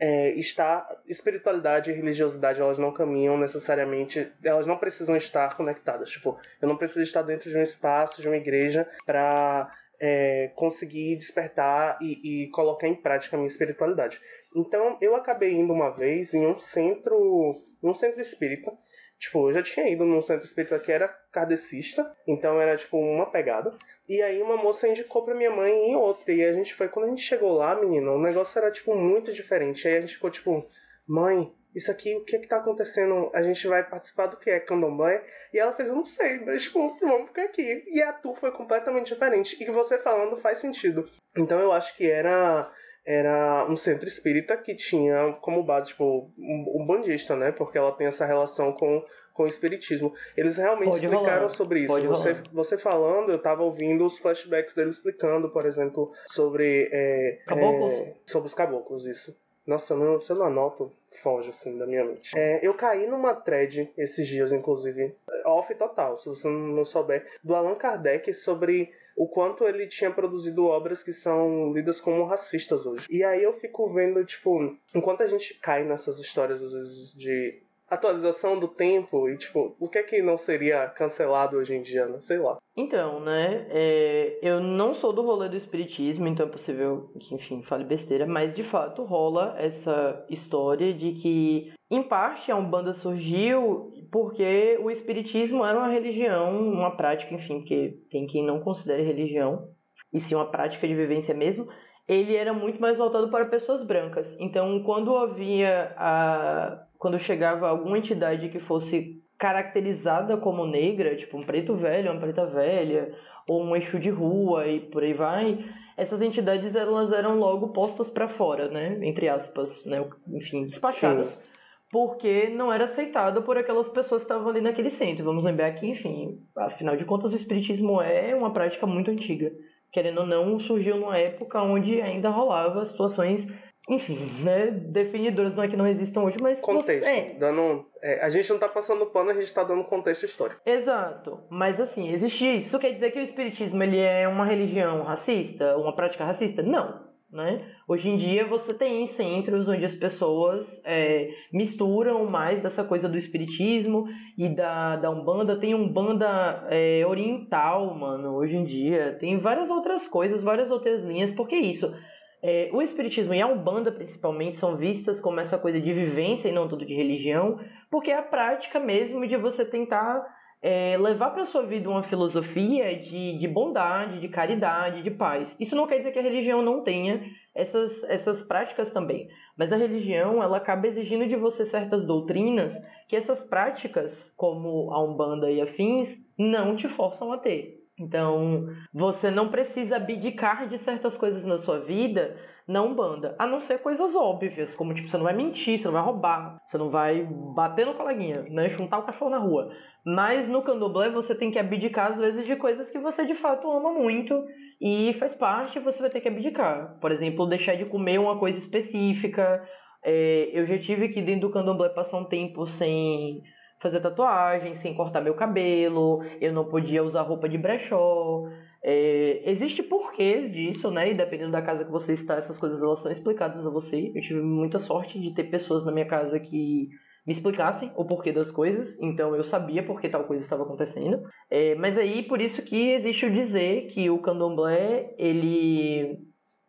é, 0.01 0.31
estar 0.33 0.87
espiritualidade 1.07 1.91
e 1.91 1.95
religiosidade 1.95 2.61
elas 2.61 2.79
não 2.79 2.93
caminham 2.93 3.39
necessariamente 3.39 4.31
elas 4.43 4.67
não 4.67 4.77
precisam 4.77 5.17
estar 5.17 5.57
conectadas. 5.57 6.11
Tipo 6.11 6.39
eu 6.61 6.69
não 6.69 6.77
preciso 6.77 7.03
estar 7.03 7.23
dentro 7.23 7.51
de 7.51 7.57
um 7.57 7.63
espaço 7.63 8.21
de 8.21 8.29
uma 8.29 8.37
igreja 8.37 8.89
para 9.07 9.71
é, 10.01 10.51
conseguir 10.55 11.17
despertar 11.17 11.99
e, 12.01 12.45
e, 12.45 12.51
colocar 12.51 12.89
em 12.89 12.95
prática 12.95 13.37
a 13.37 13.39
minha 13.39 13.49
espiritualidade. 13.49 14.21
Então 14.57 14.97
eu 15.01 15.15
acabei 15.15 15.53
indo 15.53 15.73
uma 15.73 15.91
vez 15.91 16.35
em 16.35 16.47
um 16.47 16.59
centro 16.59 17.63
um 17.83 17.95
centro 17.95 18.21
espírita. 18.21 18.73
Tipo 19.19 19.49
eu 19.49 19.53
já 19.53 19.63
tinha 19.63 19.89
ido 19.89 20.05
num 20.05 20.23
centro 20.23 20.47
espírita 20.47 20.79
que 20.79 20.91
era 20.91 21.09
kardecista 21.31 22.11
então 22.27 22.61
era 22.61 22.77
tipo 22.77 22.99
uma 22.99 23.31
pegada 23.31 23.77
e 24.11 24.21
aí 24.23 24.43
uma 24.43 24.57
moça 24.57 24.89
indicou 24.89 25.25
pra 25.25 25.37
minha 25.37 25.53
mãe 25.53 25.73
em 25.73 25.95
outra. 25.95 26.33
E 26.33 26.45
a 26.45 26.53
gente 26.53 26.75
foi, 26.75 26.89
quando 26.89 27.07
a 27.07 27.09
gente 27.11 27.23
chegou 27.23 27.53
lá, 27.53 27.77
menina, 27.77 28.11
o 28.11 28.21
negócio 28.21 28.59
era, 28.59 28.69
tipo, 28.69 28.93
muito 28.97 29.33
diferente. 29.33 29.87
Aí 29.87 29.99
a 29.99 30.01
gente 30.01 30.15
ficou, 30.15 30.29
tipo, 30.29 30.69
mãe, 31.07 31.55
isso 31.73 31.93
aqui, 31.93 32.17
o 32.17 32.25
que 32.25 32.35
é 32.35 32.41
que 32.41 32.49
tá 32.49 32.57
acontecendo? 32.57 33.31
A 33.33 33.41
gente 33.41 33.65
vai 33.69 33.89
participar 33.89 34.27
do 34.27 34.37
que 34.37 34.51
é 34.51 34.59
candomblé? 34.59 35.25
E 35.55 35.61
ela 35.61 35.73
fez, 35.73 35.91
eu 35.91 35.95
não 35.95 36.05
sei, 36.05 36.41
mas, 36.45 36.65
tipo, 36.65 36.99
vamos 37.01 37.29
ficar 37.29 37.45
aqui. 37.45 37.85
E 37.87 38.03
a 38.03 38.13
tour 38.13 38.35
foi 38.35 38.51
completamente 38.51 39.13
diferente. 39.13 39.55
E 39.55 39.65
que 39.65 39.71
você 39.71 39.97
falando 39.97 40.37
faz 40.37 40.59
sentido. 40.59 41.09
Então 41.39 41.61
eu 41.61 41.71
acho 41.71 41.97
que 41.97 42.11
era 42.11 42.69
era 43.07 43.65
um 43.69 43.77
centro 43.77 44.09
espírita 44.09 44.57
que 44.57 44.75
tinha 44.75 45.33
como 45.41 45.63
base, 45.63 45.91
tipo, 45.91 46.33
um, 46.37 46.83
um 46.83 46.87
bandista, 46.87 47.37
né? 47.37 47.53
Porque 47.53 47.79
ela 47.79 47.93
tem 47.93 48.09
essa 48.09 48.27
relação 48.27 48.73
com 48.73 49.05
com 49.41 49.45
o 49.45 49.47
espiritismo. 49.47 50.13
Eles 50.37 50.59
realmente 50.59 50.91
Pode 50.91 51.07
explicaram 51.07 51.43
rolar. 51.43 51.49
sobre 51.49 51.81
isso. 51.81 52.07
você, 52.07 52.35
você 52.53 52.77
falando, 52.77 53.31
eu 53.31 53.37
estava 53.37 53.63
ouvindo 53.63 54.05
os 54.05 54.19
flashbacks 54.19 54.75
dele 54.75 54.91
explicando, 54.91 55.49
por 55.49 55.65
exemplo, 55.65 56.13
sobre. 56.27 56.91
É, 56.93 57.39
caboclos? 57.47 57.93
É, 57.95 58.15
sobre 58.27 58.49
os 58.49 58.55
caboclos, 58.55 59.07
isso. 59.07 59.35
Nossa, 59.67 59.97
não, 59.97 60.21
se 60.21 60.31
eu 60.31 60.37
não 60.37 60.45
anoto, 60.45 60.93
foge 61.23 61.51
assim 61.51 61.79
da 61.79 61.87
minha 61.87 62.05
mente. 62.05 62.37
É, 62.37 62.67
eu 62.67 62.75
caí 62.75 63.07
numa 63.07 63.35
thread 63.35 63.91
esses 63.97 64.29
dias, 64.29 64.53
inclusive, 64.53 65.15
off 65.47 65.75
total, 65.75 66.19
se 66.19 66.29
você 66.29 66.49
não 66.49 66.85
souber, 66.85 67.25
do 67.43 67.55
Allan 67.55 67.77
Kardec 67.77 68.35
sobre 68.35 68.93
o 69.17 69.27
quanto 69.27 69.65
ele 69.65 69.87
tinha 69.87 70.11
produzido 70.11 70.67
obras 70.67 71.03
que 71.03 71.13
são 71.13 71.73
lidas 71.73 72.01
como 72.01 72.25
racistas 72.25 72.85
hoje. 72.85 73.07
E 73.11 73.23
aí 73.25 73.43
eu 73.43 73.53
fico 73.53 73.91
vendo, 73.93 74.23
tipo, 74.25 74.77
enquanto 74.95 75.23
a 75.23 75.29
gente 75.29 75.55
cai 75.55 75.85
nessas 75.85 76.19
histórias, 76.19 76.63
às 76.63 76.73
vezes, 76.73 77.15
de 77.15 77.63
atualização 77.91 78.59
do 78.59 78.69
tempo 78.69 79.29
e, 79.29 79.37
tipo, 79.37 79.75
o 79.81 79.89
que 79.89 79.99
é 79.99 80.03
que 80.03 80.23
não 80.23 80.37
seria 80.37 80.87
cancelado 80.89 81.57
hoje 81.57 81.75
em 81.75 81.83
dia, 81.83 82.07
né? 82.07 82.21
Sei 82.21 82.39
lá. 82.39 82.57
Então, 82.77 83.19
né, 83.21 83.67
é, 83.69 84.39
eu 84.41 84.61
não 84.61 84.95
sou 84.95 85.13
do 85.13 85.23
rolê 85.23 85.49
do 85.49 85.57
espiritismo, 85.57 86.29
então 86.29 86.47
é 86.47 86.49
possível 86.49 87.11
que, 87.19 87.35
enfim, 87.35 87.63
fale 87.63 87.85
besteira, 87.85 88.27
mas 88.27 88.55
de 88.55 88.63
fato 88.63 89.03
rola 89.03 89.57
essa 89.59 90.25
história 90.31 90.95
de 90.95 91.13
que, 91.13 91.73
em 91.91 92.03
parte, 92.03 92.53
a 92.53 92.57
Umbanda 92.57 92.95
surgiu 92.95 93.93
porque 94.11 94.79
o 94.83 94.91
espiritismo 94.91 95.65
era 95.65 95.77
uma 95.77 95.89
religião, 95.89 96.59
uma 96.61 96.97
prática, 96.97 97.35
enfim, 97.35 97.63
que 97.63 97.99
tem 98.09 98.27
quem 98.27 98.47
não 98.47 98.61
considere 98.61 99.03
religião, 99.03 99.69
e 100.13 100.21
sim 100.21 100.35
uma 100.35 100.51
prática 100.51 100.87
de 100.87 100.95
vivência 100.95 101.35
mesmo, 101.35 101.69
ele 102.09 102.35
era 102.35 102.53
muito 102.53 102.81
mais 102.81 102.99
voltado 102.99 103.31
para 103.31 103.47
pessoas 103.47 103.85
brancas. 103.85 104.37
Então, 104.41 104.83
quando 104.83 105.17
havia 105.17 105.93
a 105.97 106.87
quando 107.01 107.19
chegava 107.19 107.67
alguma 107.67 107.97
entidade 107.97 108.51
que 108.51 108.61
fosse 108.61 109.25
caracterizada 109.39 110.37
como 110.37 110.67
negra, 110.67 111.17
tipo 111.17 111.39
um 111.39 111.43
preto 111.43 111.75
velho, 111.75 112.13
uma 112.13 112.21
preta 112.21 112.45
velha, 112.45 113.17
ou 113.49 113.65
um 113.65 113.75
eixo 113.75 113.99
de 113.99 114.11
rua 114.11 114.67
e 114.67 114.81
por 114.81 115.03
aí 115.03 115.15
vai, 115.15 115.65
essas 115.97 116.21
entidades 116.21 116.77
elas 116.77 117.11
eram 117.11 117.39
logo 117.39 117.69
postas 117.69 118.11
para 118.11 118.29
fora, 118.29 118.69
né, 118.69 118.99
entre 119.01 119.31
aspas, 119.31 119.83
né, 119.87 120.07
enfim, 120.29 120.67
despachadas. 120.67 121.29
Sim. 121.29 121.51
Porque 121.91 122.51
não 122.51 122.71
era 122.71 122.85
aceitado 122.85 123.43
por 123.43 123.57
aquelas 123.57 123.89
pessoas 123.89 124.23
que 124.23 124.31
estavam 124.31 124.51
ali 124.51 124.61
naquele 124.61 124.91
centro. 124.91 125.25
Vamos 125.25 125.43
lembrar 125.43 125.73
que, 125.73 125.89
enfim, 125.89 126.39
afinal 126.57 126.97
de 126.97 127.05
contas, 127.05 127.33
o 127.33 127.37
espiritismo 127.37 128.01
é 128.01 128.33
uma 128.33 128.53
prática 128.53 128.87
muito 128.87 129.11
antiga. 129.11 129.51
Querendo 129.91 130.21
ou 130.21 130.27
não, 130.27 130.61
surgiu 130.61 130.97
numa 130.97 131.19
época 131.19 131.61
onde 131.61 132.01
ainda 132.01 132.29
rolava 132.29 132.87
situações 132.87 133.45
enfim, 133.91 134.17
né, 134.43 134.71
definidoras 134.71 135.55
não 135.55 135.65
é 135.65 135.69
que 135.69 135.77
não 135.77 135.87
existam 135.87 136.23
hoje, 136.23 136.37
mas. 136.41 136.61
Contexto. 136.61 137.05
Você, 137.05 137.11
é. 137.11 137.35
Dando, 137.39 137.85
é, 138.01 138.25
a 138.25 138.31
gente 138.31 138.49
não 138.51 138.59
tá 138.59 138.69
passando 138.69 139.05
pano, 139.07 139.31
a 139.31 139.35
gente 139.35 139.53
tá 139.53 139.65
dando 139.65 139.83
contexto 139.83 140.25
histórico. 140.25 140.61
Exato. 140.65 141.41
Mas 141.51 141.81
assim, 141.81 142.09
isso. 142.09 142.27
Isso 142.45 142.79
quer 142.79 142.93
dizer 142.93 143.11
que 143.11 143.19
o 143.19 143.23
espiritismo 143.23 143.83
ele 143.83 143.99
é 143.99 144.29
uma 144.29 144.45
religião 144.45 145.03
racista? 145.03 145.77
Uma 145.77 145.95
prática 145.95 146.25
racista? 146.25 146.63
Não. 146.63 147.11
Né? 147.33 147.61
Hoje 147.87 148.09
em 148.09 148.17
dia 148.17 148.45
você 148.45 148.75
tem 148.75 149.07
centros 149.07 149.69
onde 149.69 149.85
as 149.85 149.95
pessoas 149.95 150.83
é, 150.85 151.29
misturam 151.53 152.27
mais 152.27 152.61
dessa 152.61 152.83
coisa 152.83 153.09
do 153.09 153.17
espiritismo 153.17 154.05
e 154.37 154.49
da, 154.49 154.97
da 154.97 155.11
Umbanda. 155.11 155.59
Tem 155.59 155.73
Umbanda 155.73 156.67
é, 156.71 157.07
oriental, 157.07 157.95
mano, 157.95 158.35
hoje 158.35 158.57
em 158.57 158.65
dia. 158.65 159.17
Tem 159.21 159.39
várias 159.39 159.71
outras 159.71 160.09
coisas, 160.09 160.43
várias 160.43 160.73
outras 160.73 161.05
linhas. 161.05 161.31
Porque 161.31 161.55
isso 161.55 161.95
é, 162.43 162.71
o 162.73 162.81
espiritismo 162.81 163.35
e 163.35 163.43
a 163.43 163.47
umbanda 163.47 163.93
principalmente 163.93 164.57
são 164.57 164.77
vistas 164.77 165.21
como 165.21 165.41
essa 165.41 165.59
coisa 165.59 165.81
de 165.81 165.93
vivência 165.93 166.49
e 166.49 166.53
não 166.53 166.69
tudo 166.69 166.87
de 166.87 166.95
religião, 166.95 167.59
porque 167.91 168.11
é 168.11 168.17
a 168.17 168.23
prática 168.23 168.81
mesmo 168.81 169.27
de 169.27 169.37
você 169.37 169.65
tentar 169.65 170.25
é, 170.63 170.97
levar 170.99 171.31
para 171.31 171.45
sua 171.45 171.63
vida 171.63 171.89
uma 171.89 172.03
filosofia 172.03 172.99
de, 172.99 173.39
de 173.39 173.49
bondade, 173.49 174.21
de 174.21 174.29
caridade, 174.29 175.03
de 175.03 175.11
paz. 175.11 175.57
Isso 175.59 175.75
não 175.75 175.87
quer 175.87 175.99
dizer 175.99 176.13
que 176.13 176.19
a 176.19 176.23
religião 176.23 176.63
não 176.63 176.83
tenha 176.83 177.23
essas, 177.55 178.05
essas 178.05 178.43
práticas 178.43 178.91
também, 178.91 179.29
mas 179.57 179.73
a 179.73 179.77
religião 179.77 180.43
ela 180.43 180.59
acaba 180.59 180.87
exigindo 180.87 181.27
de 181.27 181.37
você 181.37 181.65
certas 181.65 182.07
doutrinas 182.07 182.75
que 183.09 183.17
essas 183.17 183.43
práticas, 183.43 184.33
como 184.37 184.93
a 184.93 185.03
umbanda 185.03 185.51
e 185.51 185.61
afins, 185.61 186.25
não 186.39 186.77
te 186.77 186.89
forçam 186.89 187.33
a 187.33 187.39
ter. 187.39 187.80
Então, 188.01 188.67
você 188.95 189.31
não 189.31 189.51
precisa 189.51 189.97
abdicar 189.97 190.67
de 190.69 190.79
certas 190.79 191.19
coisas 191.19 191.45
na 191.45 191.59
sua 191.59 191.81
vida 191.81 192.37
na 192.67 192.83
Umbanda, 192.83 193.35
a 193.37 193.49
não 193.49 193.59
ser 193.59 193.81
coisas 193.81 194.15
óbvias, 194.15 194.75
como 194.75 194.95
tipo, 194.95 195.09
você 195.09 195.17
não 195.17 195.25
vai 195.25 195.35
mentir, 195.35 195.77
você 195.77 195.87
não 195.87 195.93
vai 195.93 196.03
roubar, 196.03 196.57
você 196.65 196.79
não 196.79 196.89
vai 196.89 197.27
bater 197.55 197.85
no 197.85 197.95
coleguinha, 197.95 198.43
né, 198.49 198.69
juntar 198.69 198.99
o 198.99 199.03
cachorro 199.03 199.31
na 199.31 199.39
rua. 199.39 199.75
Mas 200.07 200.49
no 200.49 200.63
candomblé 200.63 201.11
você 201.11 201.35
tem 201.35 201.51
que 201.51 201.59
abdicar 201.59 202.13
às 202.13 202.19
vezes 202.19 202.47
de 202.47 202.55
coisas 202.55 202.89
que 202.89 202.99
você 203.01 203.27
de 203.27 203.35
fato 203.35 203.69
ama 203.69 203.93
muito 203.93 204.41
e 204.81 205.13
faz 205.15 205.35
parte, 205.35 205.81
você 205.81 206.01
vai 206.01 206.11
ter 206.11 206.21
que 206.21 206.29
abdicar. 206.29 206.97
Por 207.01 207.11
exemplo, 207.11 207.45
deixar 207.45 207.77
de 207.77 207.87
comer 207.87 208.19
uma 208.19 208.39
coisa 208.39 208.59
específica. 208.59 209.63
É, 210.05 210.51
eu 210.53 210.65
já 210.65 210.79
tive 210.79 211.09
que 211.09 211.21
dentro 211.21 211.49
do 211.49 211.53
candomblé 211.53 211.89
passar 211.89 212.19
um 212.19 212.25
tempo 212.25 212.67
sem 212.67 213.43
fazer 213.81 214.01
tatuagem, 214.01 214.75
sem 214.75 214.95
cortar 214.95 215.21
meu 215.21 215.35
cabelo, 215.35 216.23
eu 216.41 216.53
não 216.53 216.67
podia 216.67 217.03
usar 217.03 217.23
roupa 217.23 217.49
de 217.49 217.59
brechó. 217.59 218.45
É, 218.83 219.43
existe 219.51 219.83
porquês 219.83 220.53
disso, 220.53 220.91
né? 220.91 221.11
E 221.11 221.15
dependendo 221.15 221.53
da 221.53 221.63
casa 221.63 221.85
que 221.85 221.91
você 221.91 222.13
está, 222.13 222.37
essas 222.37 222.59
coisas 222.59 222.83
elas 222.83 223.01
são 223.01 223.11
explicadas 223.11 223.67
a 223.67 223.71
você. 223.71 224.13
Eu 224.15 224.23
tive 224.23 224.41
muita 224.41 224.79
sorte 224.79 225.19
de 225.19 225.35
ter 225.35 225.45
pessoas 225.45 225.85
na 225.85 225.93
minha 225.93 226.07
casa 226.07 226.39
que 226.39 226.89
me 227.27 227.33
explicassem 227.33 227.93
o 227.97 228.05
porquê 228.05 228.33
das 228.33 228.51
coisas, 228.51 228.99
então 229.01 229.37
eu 229.37 229.45
sabia 229.45 229.83
por 229.83 230.01
que 230.01 230.09
tal 230.09 230.25
coisa 230.25 230.43
estava 230.43 230.63
acontecendo. 230.63 231.21
É, 231.51 231.75
mas 231.75 231.99
aí 231.99 232.23
por 232.23 232.41
isso 232.41 232.63
que 232.63 232.91
existe 232.93 233.27
o 233.27 233.31
dizer 233.31 233.87
que 233.89 234.09
o 234.09 234.21
candomblé 234.21 235.15
ele 235.19 236.19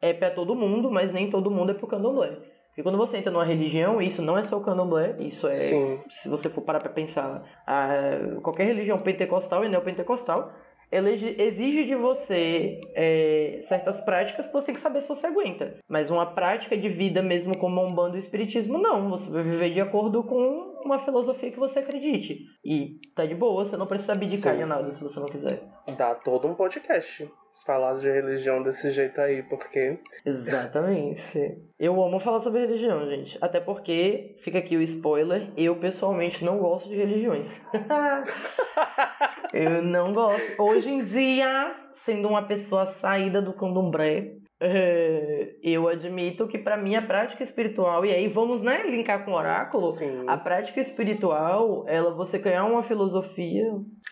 é 0.02 0.14
para 0.14 0.32
todo 0.32 0.56
mundo, 0.56 0.92
mas 0.92 1.14
nem 1.14 1.30
todo 1.30 1.52
mundo 1.52 1.72
é 1.72 1.74
pro 1.74 1.88
candomblé. 1.88 2.51
Porque 2.72 2.84
quando 2.84 2.98
você 2.98 3.18
entra 3.18 3.32
numa 3.32 3.44
religião, 3.44 4.02
isso 4.02 4.22
não 4.22 4.38
é 4.38 4.44
só 4.46 4.58
o 4.58 4.64
candomblé, 4.64 5.18
isso 5.20 5.46
é, 5.46 5.54
Sim. 5.54 6.00
se 6.10 6.30
você 6.30 6.50
for 6.50 6.62
parar 6.62 6.80
para 6.80 6.90
pensar, 6.90 7.44
a, 7.68 8.40
qualquer 8.42 8.66
religião 8.66 8.98
pentecostal 8.98 9.66
e 9.66 9.70
neopentecostal, 9.70 10.54
ela 10.90 11.10
exige 11.10 11.86
de 11.86 11.96
você 11.96 12.82
é, 12.94 13.60
certas 13.62 14.02
práticas 14.02 14.48
que 14.48 14.54
você 14.54 14.68
tem 14.68 14.76
que 14.76 14.82
saber 14.82 15.02
se 15.02 15.08
você 15.08 15.28
aguenta. 15.28 15.76
Mas 15.88 16.10
uma 16.10 16.26
prática 16.26 16.76
de 16.78 16.90
vida 16.90 17.22
mesmo 17.22 17.58
como 17.58 17.82
um 17.82 17.94
bando 17.94 18.18
espiritismo, 18.18 18.78
não. 18.78 19.10
Você 19.10 19.30
vai 19.30 19.42
viver 19.42 19.74
de 19.74 19.80
acordo 19.80 20.22
com 20.22 20.71
uma 20.86 21.00
filosofia 21.00 21.52
que 21.52 21.60
você 21.60 21.80
acredite. 21.80 22.46
E 22.64 23.00
tá 23.16 23.26
de 23.26 23.36
boa, 23.36 23.66
você 23.66 23.78
não 23.78 23.88
precisa 23.88 24.14
abdicar 24.14 24.56
de 24.58 24.66
nada 24.66 24.92
se 24.92 25.02
você 25.02 25.20
não 25.20 25.28
quiser. 25.28 25.64
Dá 25.98 26.16
todo 26.16 26.48
um 26.48 26.56
podcast 26.56 27.30
falar 27.66 27.96
de 27.96 28.10
religião 28.10 28.64
desse 28.64 28.90
jeito 28.90 29.20
aí, 29.20 29.44
porque. 29.44 30.00
Exatamente. 30.26 31.58
Eu 31.80 32.02
amo 32.02 32.20
falar 32.20 32.40
sobre 32.40 32.62
religião, 32.62 33.08
gente. 33.08 33.38
Até 33.42 33.60
porque, 33.60 34.38
fica 34.44 34.60
aqui 34.60 34.78
o 34.78 34.82
spoiler, 34.82 35.52
eu 35.58 35.76
pessoalmente 35.76 36.44
não 36.44 36.60
gosto 36.60 36.90
de 36.90 36.96
religiões. 36.96 37.52
eu 39.54 39.82
não 39.82 40.14
gosto. 40.14 40.62
Hoje 40.62 40.90
em 40.90 41.00
dia, 41.00 41.76
sendo 41.94 42.28
uma 42.28 42.44
pessoa 42.44 42.86
saída 42.86 43.42
do 43.42 43.54
candomblé, 43.54 44.41
eu 45.64 45.88
admito 45.88 46.48
que 46.48 46.60
para 46.60 46.78
mim 46.78 46.96
a 46.96 47.02
prática 47.02 47.42
espiritual 47.42 48.06
e 48.06 48.14
aí 48.14 48.28
vamos 48.28 48.62
né 48.62 48.84
linkar 48.88 49.26
com 49.26 49.32
o 49.32 49.36
oráculo 49.36 49.92
Sim. 49.94 50.24
a 50.28 50.38
prática 50.38 50.80
espiritual 50.80 51.84
ela 51.88 52.14
você 52.14 52.38
criar 52.38 52.66
uma 52.66 52.84
filosofia 52.84 53.66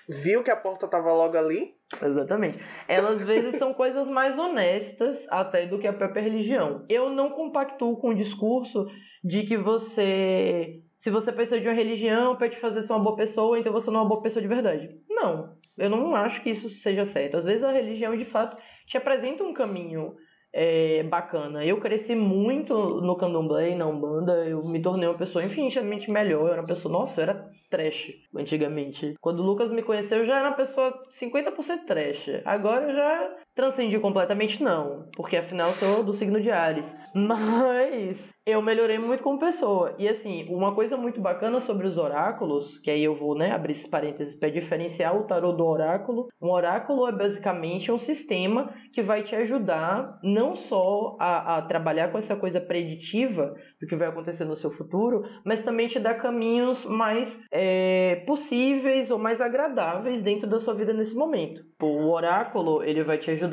viu 0.09 0.43
que 0.43 0.49
a 0.49 0.55
porta 0.55 0.87
tava 0.87 1.13
logo 1.13 1.37
ali? 1.37 1.75
Exatamente. 2.01 2.59
Elas 2.87 3.19
às 3.19 3.23
vezes 3.23 3.55
são 3.55 3.73
coisas 3.73 4.07
mais 4.07 4.37
honestas 4.37 5.27
até 5.29 5.65
do 5.65 5.79
que 5.79 5.87
a 5.87 5.93
própria 5.93 6.21
religião. 6.21 6.85
Eu 6.87 7.09
não 7.09 7.29
compactuo 7.29 7.97
com 7.97 8.09
o 8.09 8.15
discurso 8.15 8.87
de 9.23 9.43
que 9.43 9.57
você 9.57 10.81
se 10.95 11.09
você 11.09 11.31
precisa 11.31 11.59
de 11.59 11.67
uma 11.67 11.73
religião 11.73 12.35
para 12.35 12.49
te 12.49 12.59
fazer 12.59 12.83
ser 12.83 12.93
uma 12.93 13.01
boa 13.01 13.15
pessoa 13.15 13.57
então 13.57 13.71
você 13.71 13.89
não 13.89 13.99
é 13.99 14.01
uma 14.01 14.09
boa 14.09 14.21
pessoa 14.21 14.41
de 14.41 14.47
verdade. 14.47 14.89
Não. 15.09 15.57
Eu 15.77 15.89
não 15.89 16.15
acho 16.15 16.41
que 16.41 16.49
isso 16.49 16.69
seja 16.69 17.05
certo. 17.05 17.37
Às 17.37 17.45
vezes 17.45 17.63
a 17.63 17.71
religião 17.71 18.15
de 18.15 18.25
fato 18.25 18.61
te 18.85 18.97
apresenta 18.97 19.43
um 19.43 19.53
caminho 19.53 20.15
é, 20.53 21.03
bacana. 21.03 21.65
Eu 21.65 21.79
cresci 21.79 22.15
muito 22.15 22.73
no 23.01 23.15
candomblé 23.15 23.71
e 23.71 23.75
na 23.75 23.87
Umbanda, 23.87 24.45
eu 24.47 24.63
me 24.63 24.81
tornei 24.81 25.07
uma 25.07 25.17
pessoa 25.17 25.43
infinitamente 25.43 26.11
melhor. 26.11 26.47
Eu 26.47 26.53
era 26.53 26.61
uma 26.61 26.67
pessoa, 26.67 26.91
nossa, 26.91 27.21
eu 27.21 27.23
era 27.23 27.51
trash 27.69 28.13
antigamente. 28.35 29.15
Quando 29.21 29.41
o 29.41 29.45
Lucas 29.45 29.71
me 29.71 29.83
conheceu, 29.83 30.19
eu 30.19 30.25
já 30.25 30.39
era 30.39 30.49
uma 30.49 30.55
pessoa 30.55 30.99
50% 31.11 31.85
trash. 31.85 32.29
Agora 32.45 32.89
eu 32.89 32.95
já 32.95 33.35
transcendi 33.59 33.99
completamente, 33.99 34.63
não. 34.63 35.09
Porque 35.15 35.35
afinal 35.35 35.71
sou 35.71 36.01
do 36.01 36.13
signo 36.13 36.39
de 36.39 36.49
Ares. 36.49 36.95
Mas 37.13 38.33
eu 38.45 38.61
melhorei 38.61 38.97
muito 38.97 39.21
como 39.21 39.37
pessoa. 39.37 39.95
E 39.99 40.07
assim, 40.07 40.45
uma 40.49 40.73
coisa 40.73 40.95
muito 40.95 41.19
bacana 41.19 41.59
sobre 41.59 41.85
os 41.85 41.97
oráculos, 41.97 42.79
que 42.79 42.89
aí 42.89 43.03
eu 43.03 43.13
vou 43.13 43.35
né, 43.35 43.51
abrir 43.51 43.73
esses 43.73 43.87
parênteses 43.87 44.35
para 44.35 44.49
diferenciar 44.49 45.15
o 45.15 45.25
tarô 45.25 45.51
do 45.51 45.65
oráculo. 45.65 46.27
Um 46.41 46.49
oráculo 46.49 47.07
é 47.07 47.11
basicamente 47.11 47.91
um 47.91 47.99
sistema 47.99 48.73
que 48.93 49.03
vai 49.03 49.23
te 49.23 49.35
ajudar 49.35 50.05
não 50.23 50.55
só 50.55 51.17
a, 51.19 51.57
a 51.57 51.61
trabalhar 51.63 52.11
com 52.11 52.17
essa 52.17 52.35
coisa 52.35 52.61
preditiva 52.61 53.53
do 53.79 53.87
que 53.87 53.95
vai 53.95 54.07
acontecer 54.07 54.45
no 54.45 54.55
seu 54.55 54.71
futuro, 54.71 55.23
mas 55.45 55.63
também 55.63 55.87
te 55.87 55.99
dar 55.99 56.15
caminhos 56.15 56.85
mais 56.85 57.43
é, 57.51 58.23
possíveis 58.25 59.11
ou 59.11 59.19
mais 59.19 59.41
agradáveis 59.41 60.21
dentro 60.21 60.49
da 60.49 60.59
sua 60.59 60.73
vida 60.73 60.93
nesse 60.93 61.15
momento. 61.15 61.61
O 61.81 62.09
oráculo 62.09 62.83
ele 62.83 63.03
vai 63.03 63.17
te 63.17 63.31
ajudar 63.31 63.48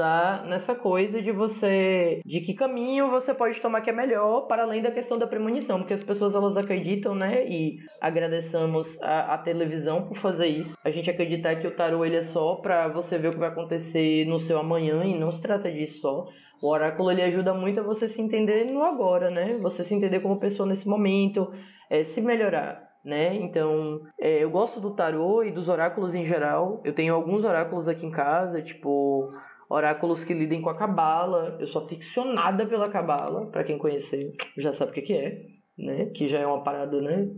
nessa 0.46 0.74
coisa 0.74 1.22
de 1.22 1.32
você, 1.32 2.20
de 2.24 2.40
que 2.40 2.54
caminho 2.54 3.10
você 3.10 3.32
pode 3.32 3.60
tomar 3.60 3.80
que 3.80 3.90
é 3.90 3.92
melhor 3.92 4.42
para 4.42 4.62
além 4.62 4.82
da 4.82 4.90
questão 4.90 5.18
da 5.18 5.26
premonição, 5.26 5.78
porque 5.78 5.94
as 5.94 6.04
pessoas 6.04 6.34
elas 6.34 6.56
acreditam, 6.56 7.14
né? 7.14 7.46
E 7.46 7.78
agradecemos 8.00 9.00
a, 9.02 9.34
a 9.34 9.38
televisão 9.38 10.06
por 10.06 10.16
fazer 10.16 10.46
isso. 10.46 10.76
A 10.84 10.90
gente 10.90 11.10
acreditar 11.10 11.56
que 11.56 11.66
o 11.66 11.70
tarô 11.70 12.04
ele 12.04 12.16
é 12.16 12.22
só 12.22 12.56
para 12.56 12.88
você 12.88 13.18
ver 13.18 13.28
o 13.28 13.32
que 13.32 13.38
vai 13.38 13.48
acontecer 13.48 14.26
no 14.26 14.38
seu 14.38 14.58
amanhã 14.58 15.04
e 15.04 15.18
não 15.18 15.30
se 15.30 15.40
trata 15.40 15.70
disso 15.70 16.00
só. 16.00 16.26
O 16.60 16.70
oráculo 16.70 17.10
ele 17.10 17.22
ajuda 17.22 17.52
muito 17.52 17.80
a 17.80 17.82
você 17.82 18.08
se 18.08 18.20
entender 18.22 18.64
no 18.64 18.82
agora, 18.82 19.30
né? 19.30 19.58
Você 19.60 19.84
se 19.84 19.94
entender 19.94 20.20
como 20.20 20.40
pessoa 20.40 20.68
nesse 20.68 20.88
momento, 20.88 21.52
é, 21.90 22.04
se 22.04 22.20
melhorar. 22.20 22.86
Né? 23.04 23.36
Então, 23.36 24.00
é, 24.18 24.42
eu 24.42 24.50
gosto 24.50 24.80
do 24.80 24.90
tarô 24.90 25.44
e 25.44 25.52
dos 25.52 25.68
oráculos 25.68 26.12
em 26.12 26.26
geral. 26.26 26.80
Eu 26.84 26.92
tenho 26.92 27.14
alguns 27.14 27.44
oráculos 27.44 27.86
aqui 27.86 28.04
em 28.04 28.10
casa, 28.10 28.60
tipo 28.60 29.30
oráculos 29.68 30.24
que 30.24 30.34
lidem 30.34 30.62
com 30.62 30.70
a 30.70 30.76
cabala. 30.76 31.56
Eu 31.60 31.66
sou 31.66 31.84
aficionada 31.84 32.66
pela 32.66 32.88
cabala, 32.88 33.50
para 33.50 33.64
quem 33.64 33.78
conhecer 33.78 34.32
já 34.58 34.72
sabe 34.72 34.90
o 34.92 34.94
que, 34.94 35.02
que 35.02 35.12
é 35.12 35.56
né? 35.78 36.06
Que 36.14 36.28
já 36.28 36.38
é 36.38 36.46
uma 36.46 36.62
parada, 36.62 37.00
né? 37.02 37.28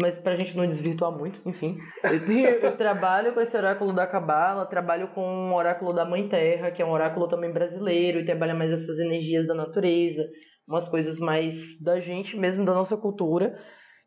Mas 0.00 0.18
pra 0.18 0.36
gente 0.36 0.56
não 0.56 0.66
desvirtuar 0.66 1.10
muito, 1.10 1.40
enfim. 1.48 1.76
Eu, 2.04 2.24
tenho, 2.24 2.46
eu 2.48 2.76
trabalho 2.78 3.34
com 3.34 3.40
esse 3.40 3.56
oráculo 3.56 3.92
da 3.92 4.06
Cabala, 4.06 4.66
trabalho 4.66 5.08
com 5.08 5.50
o 5.50 5.54
oráculo 5.54 5.92
da 5.92 6.04
Mãe 6.04 6.28
Terra, 6.28 6.70
que 6.70 6.80
é 6.80 6.84
um 6.86 6.92
oráculo 6.92 7.26
também 7.26 7.52
brasileiro, 7.52 8.20
e 8.20 8.24
trabalha 8.24 8.54
mais 8.54 8.70
essas 8.70 8.98
energias 9.00 9.46
da 9.46 9.54
natureza, 9.54 10.22
umas 10.68 10.88
coisas 10.88 11.18
mais 11.18 11.54
da 11.82 11.98
gente 11.98 12.36
mesmo, 12.36 12.64
da 12.64 12.72
nossa 12.72 12.96
cultura. 12.96 13.58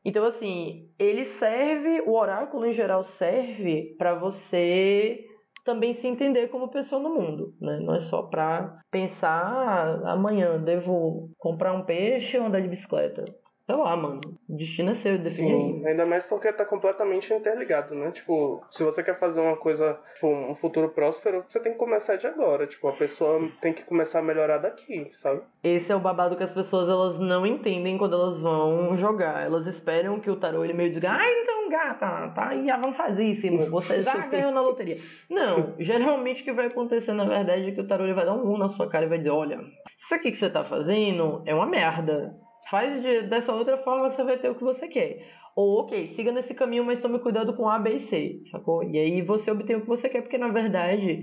Então, 0.06 0.24
assim, 0.24 0.90
ele 0.98 1.26
serve, 1.26 2.02
o 2.08 2.18
oráculo 2.18 2.66
em 2.66 2.74
geral 2.74 3.04
serve 3.04 3.96
para 3.98 4.16
você 4.16 5.20
também 5.64 5.94
se 5.94 6.08
entender 6.08 6.48
como 6.50 6.70
pessoa 6.70 7.02
no 7.02 7.14
mundo, 7.14 7.56
né? 7.60 7.80
Não 7.80 7.96
é 7.96 8.02
só 8.02 8.24
para 8.24 8.80
pensar 8.90 9.46
ah, 9.46 10.14
amanhã 10.14 10.60
devo 10.60 11.32
comprar 11.38 11.74
um 11.74 11.84
peixe 11.84 12.38
ou 12.38 12.46
andar 12.46 12.62
de 12.62 12.68
bicicleta 12.68 13.26
sei 13.66 13.76
lá, 13.76 13.96
mano. 13.96 14.22
O 14.50 14.56
destino 14.56 14.92
é 14.92 14.96
seu, 14.96 15.24
Sim, 15.24 15.84
ainda 15.86 16.06
mais 16.06 16.26
porque 16.26 16.52
tá 16.52 16.66
completamente 16.66 17.34
interligado, 17.34 17.96
né? 17.96 18.12
Tipo, 18.12 18.64
se 18.70 18.84
você 18.84 19.04
quer 19.04 19.18
fazer 19.18 19.40
uma 19.40 19.56
coisa, 19.56 20.00
tipo, 20.16 20.28
um 20.28 20.56
futuro 20.56 20.90
próspero, 20.90 21.44
você 21.48 21.60
tem 21.60 21.74
que 21.74 21.78
começar 21.78 22.16
de 22.18 22.28
agora. 22.28 22.68
Tipo, 22.68 22.88
a 22.90 22.94
pessoa 22.94 23.40
tem 23.62 23.74
que 23.74 23.84
começar 23.84 24.20
a 24.20 24.24
melhorar 24.24 24.58
daqui, 24.58 25.08
sabe? 25.12 25.42
Esse 25.64 25.92
é 25.92 25.96
o 25.96 26.00
babado 26.00 26.36
que 26.36 26.44
as 26.44 26.54
pessoas 26.54 26.90
elas 26.90 27.20
não 27.20 27.46
entendem 27.46 27.98
quando 27.98 28.16
elas 28.16 28.40
vão 28.40 28.98
jogar. 28.98 29.44
Elas 29.44 29.68
esperam 29.68 30.20
que 30.20 30.30
o 30.30 30.36
tarô 30.36 30.64
ele 30.64 30.74
meio 30.74 30.92
diga, 30.92 31.12
ah, 31.12 31.32
então, 31.32 31.70
gata, 31.70 32.30
tá 32.36 32.50
aí 32.50 32.70
avançadíssimo, 32.70 33.66
você 33.70 34.02
já 34.02 34.18
ganhou 34.28 34.52
na 34.52 34.62
loteria. 34.62 34.98
Não, 35.30 35.76
geralmente 35.80 36.42
o 36.42 36.46
que 36.46 36.52
vai 36.52 36.68
acontecer, 36.68 37.14
na 37.14 37.26
verdade, 37.26 37.70
é 37.70 37.72
que 37.72 37.82
o 37.82 37.88
tarô 37.88 38.04
ele 38.04 38.14
vai 38.14 38.26
dar 38.26 38.34
um 38.34 38.52
um 38.52 38.58
na 38.58 38.68
sua 38.68 38.90
cara 38.90 39.06
e 39.06 39.10
vai 39.10 39.18
dizer, 39.18 39.30
olha, 39.30 39.60
isso 39.98 40.14
aqui 40.14 40.32
que 40.32 40.38
você 40.38 40.50
tá 40.50 40.64
fazendo 40.64 41.42
é 41.46 41.54
uma 41.56 41.66
merda 41.66 42.36
Faz 42.70 43.02
de, 43.02 43.24
dessa 43.24 43.54
outra 43.54 43.78
forma 43.78 44.10
que 44.10 44.16
você 44.16 44.24
vai 44.24 44.38
ter 44.38 44.50
o 44.50 44.56
que 44.56 44.64
você 44.64 44.88
quer. 44.88 45.28
Ou, 45.56 45.82
ok, 45.82 46.06
siga 46.06 46.32
nesse 46.32 46.54
caminho, 46.54 46.86
mas 46.86 47.02
tome 47.02 47.20
cuidado 47.20 47.54
com 47.56 47.68
A, 47.68 47.78
B 47.78 47.96
e 47.96 48.00
C, 48.00 48.42
sacou? 48.50 48.84
E 48.84 48.98
aí 48.98 49.22
você 49.22 49.52
obtém 49.52 49.76
o 49.76 49.82
que 49.82 49.88
você 49.88 50.08
quer, 50.08 50.22
porque 50.22 50.38
na 50.38 50.48
verdade 50.48 51.22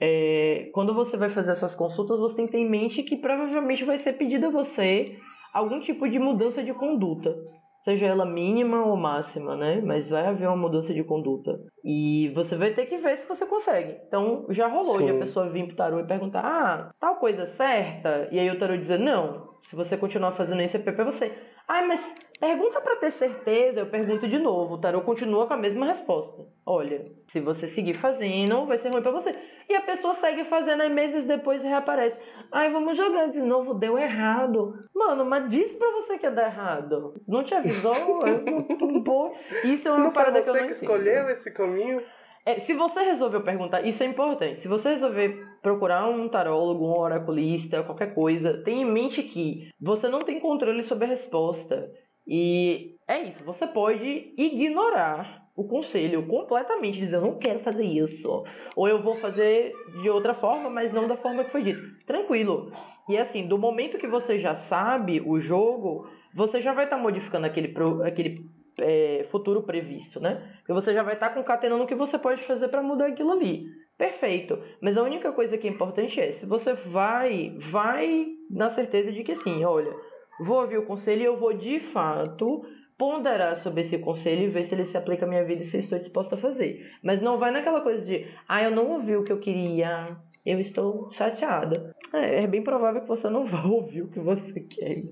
é, 0.00 0.70
quando 0.72 0.94
você 0.94 1.16
vai 1.16 1.28
fazer 1.28 1.52
essas 1.52 1.74
consultas, 1.74 2.18
você 2.18 2.36
tem 2.36 2.46
que 2.46 2.52
ter 2.52 2.58
em 2.58 2.68
mente 2.68 3.02
que 3.02 3.16
provavelmente 3.16 3.84
vai 3.84 3.98
ser 3.98 4.12
pedido 4.14 4.46
a 4.46 4.50
você 4.50 5.18
algum 5.52 5.80
tipo 5.80 6.08
de 6.08 6.18
mudança 6.18 6.62
de 6.62 6.72
conduta 6.72 7.36
seja 7.80 8.06
ela 8.06 8.26
mínima 8.26 8.84
ou 8.84 8.96
máxima, 8.96 9.56
né? 9.56 9.80
Mas 9.80 10.08
vai 10.08 10.26
haver 10.26 10.48
uma 10.48 10.56
mudança 10.56 10.92
de 10.92 11.02
conduta. 11.04 11.58
E 11.84 12.30
você 12.34 12.56
vai 12.56 12.72
ter 12.72 12.86
que 12.86 12.98
ver 12.98 13.16
se 13.16 13.26
você 13.26 13.46
consegue. 13.46 13.96
Então, 14.06 14.46
já 14.50 14.66
rolou 14.66 14.96
Sim. 14.96 15.06
de 15.06 15.10
a 15.12 15.18
pessoa 15.18 15.50
vir 15.50 15.66
pro 15.66 15.76
tarô 15.76 16.00
e 16.00 16.06
perguntar: 16.06 16.40
ah, 16.44 16.90
tal 17.00 17.16
coisa 17.16 17.42
é 17.42 17.46
certa? 17.46 18.28
E 18.30 18.38
aí 18.38 18.50
o 18.50 18.58
tarô 18.58 18.76
dizer: 18.76 18.98
não, 18.98 19.48
se 19.62 19.76
você 19.76 19.96
continuar 19.96 20.32
fazendo 20.32 20.62
isso, 20.62 20.76
é 20.76 20.80
pra 20.80 21.04
você. 21.04 21.32
Ah, 21.68 21.82
mas 21.82 22.14
pergunta 22.40 22.80
para 22.80 22.96
ter 22.96 23.10
certeza. 23.10 23.80
Eu 23.80 23.86
pergunto 23.90 24.26
de 24.26 24.38
novo. 24.38 24.74
O 24.74 24.78
tarô 24.78 25.02
continua 25.02 25.46
com 25.46 25.52
a 25.52 25.56
mesma 25.58 25.84
resposta. 25.84 26.46
Olha, 26.64 27.04
se 27.26 27.40
você 27.40 27.66
seguir 27.66 27.92
fazendo, 27.92 28.64
vai 28.64 28.78
ser 28.78 28.88
ruim 28.88 29.02
para 29.02 29.12
você. 29.12 29.36
E 29.68 29.74
a 29.74 29.82
pessoa 29.82 30.14
segue 30.14 30.44
fazendo, 30.44 30.80
aí 30.80 30.88
meses 30.88 31.26
depois 31.26 31.62
reaparece. 31.62 32.18
Ai, 32.50 32.70
vamos 32.72 32.96
jogar 32.96 33.26
de 33.28 33.40
novo, 33.40 33.74
deu 33.74 33.98
errado. 33.98 34.80
Mano, 34.94 35.26
mas 35.26 35.50
disse 35.50 35.76
pra 35.76 35.90
você 35.90 36.16
que 36.16 36.24
ia 36.24 36.30
dar 36.30 36.46
errado. 36.46 37.14
Não 37.28 37.44
te 37.44 37.54
avisou? 37.54 37.92
Isso 39.64 39.88
é 39.88 39.90
uma 39.90 40.04
não 40.04 40.10
parada 40.10 40.40
que 40.40 40.48
eu 40.48 40.54
não 40.54 40.64
que 40.64 40.72
escolheu 40.72 41.28
esse 41.28 41.52
caminho? 41.52 42.02
É, 42.48 42.60
se 42.60 42.72
você 42.72 43.02
resolveu 43.02 43.42
perguntar, 43.42 43.86
isso 43.86 44.02
é 44.02 44.06
importante. 44.06 44.58
Se 44.58 44.68
você 44.68 44.88
resolver 44.88 45.46
procurar 45.60 46.08
um 46.08 46.26
tarólogo, 46.30 46.86
um 46.86 46.98
oraculista, 46.98 47.82
qualquer 47.82 48.14
coisa, 48.14 48.62
tenha 48.62 48.80
em 48.80 48.90
mente 48.90 49.22
que 49.22 49.68
você 49.78 50.08
não 50.08 50.20
tem 50.20 50.40
controle 50.40 50.82
sobre 50.82 51.04
a 51.04 51.08
resposta. 51.08 51.92
E 52.26 52.96
é 53.06 53.22
isso, 53.22 53.44
você 53.44 53.66
pode 53.66 54.32
ignorar 54.38 55.46
o 55.54 55.68
conselho 55.68 56.26
completamente, 56.26 56.98
dizer 56.98 57.16
eu 57.16 57.20
não 57.20 57.38
quero 57.38 57.60
fazer 57.60 57.84
isso, 57.84 58.42
ou 58.74 58.88
eu 58.88 59.02
vou 59.02 59.16
fazer 59.16 59.74
de 60.00 60.08
outra 60.08 60.32
forma, 60.32 60.70
mas 60.70 60.90
não 60.90 61.06
da 61.06 61.18
forma 61.18 61.44
que 61.44 61.52
foi 61.52 61.62
dito. 61.62 61.82
Tranquilo. 62.06 62.72
E 63.10 63.18
assim, 63.18 63.46
do 63.46 63.58
momento 63.58 63.98
que 63.98 64.08
você 64.08 64.38
já 64.38 64.54
sabe 64.54 65.20
o 65.20 65.38
jogo, 65.38 66.08
você 66.32 66.62
já 66.62 66.72
vai 66.72 66.84
estar 66.84 66.96
tá 66.96 67.02
modificando 67.02 67.46
aquele, 67.46 67.74
aquele 68.06 68.48
é, 68.78 69.26
futuro 69.30 69.62
previsto, 69.62 70.20
né? 70.20 70.42
Porque 70.58 70.72
você 70.72 70.92
já 70.92 71.02
vai 71.02 71.14
estar 71.14 71.30
tá 71.30 71.34
concatenando 71.34 71.84
o 71.84 71.86
que 71.86 71.94
você 71.94 72.18
pode 72.18 72.42
fazer 72.42 72.68
para 72.68 72.82
mudar 72.82 73.06
aquilo 73.06 73.32
ali. 73.32 73.66
Perfeito. 73.96 74.58
Mas 74.80 74.96
a 74.96 75.02
única 75.02 75.32
coisa 75.32 75.58
que 75.58 75.66
é 75.66 75.70
importante 75.70 76.20
é, 76.20 76.30
se 76.30 76.46
você 76.46 76.72
vai, 76.72 77.56
vai 77.58 78.26
na 78.50 78.68
certeza 78.68 79.10
de 79.10 79.24
que 79.24 79.34
sim, 79.34 79.64
olha, 79.64 79.92
vou 80.40 80.60
ouvir 80.60 80.78
o 80.78 80.86
conselho 80.86 81.22
e 81.22 81.24
eu 81.24 81.36
vou 81.36 81.52
de 81.52 81.80
fato 81.80 82.64
ponderar 82.96 83.56
sobre 83.56 83.82
esse 83.82 83.98
conselho 83.98 84.42
e 84.42 84.48
ver 84.48 84.64
se 84.64 84.74
ele 84.74 84.84
se 84.84 84.96
aplica 84.96 85.24
à 85.24 85.28
minha 85.28 85.44
vida 85.44 85.62
e 85.62 85.64
se 85.64 85.76
eu 85.76 85.80
estou 85.80 85.98
disposta 85.98 86.34
a 86.34 86.38
fazer. 86.38 86.90
Mas 87.02 87.20
não 87.20 87.38
vai 87.38 87.52
naquela 87.52 87.80
coisa 87.80 88.04
de, 88.04 88.26
ah, 88.48 88.62
eu 88.62 88.72
não 88.72 88.90
ouvi 88.90 89.16
o 89.16 89.22
que 89.22 89.32
eu 89.32 89.38
queria, 89.38 90.16
eu 90.44 90.60
estou 90.60 91.10
chateada. 91.12 91.94
É, 92.12 92.42
é 92.42 92.46
bem 92.46 92.62
provável 92.62 93.00
que 93.00 93.08
você 93.08 93.28
não 93.30 93.46
vá 93.46 93.64
ouvir 93.64 94.02
o 94.02 94.08
que 94.08 94.18
você 94.18 94.60
quer. 94.60 95.04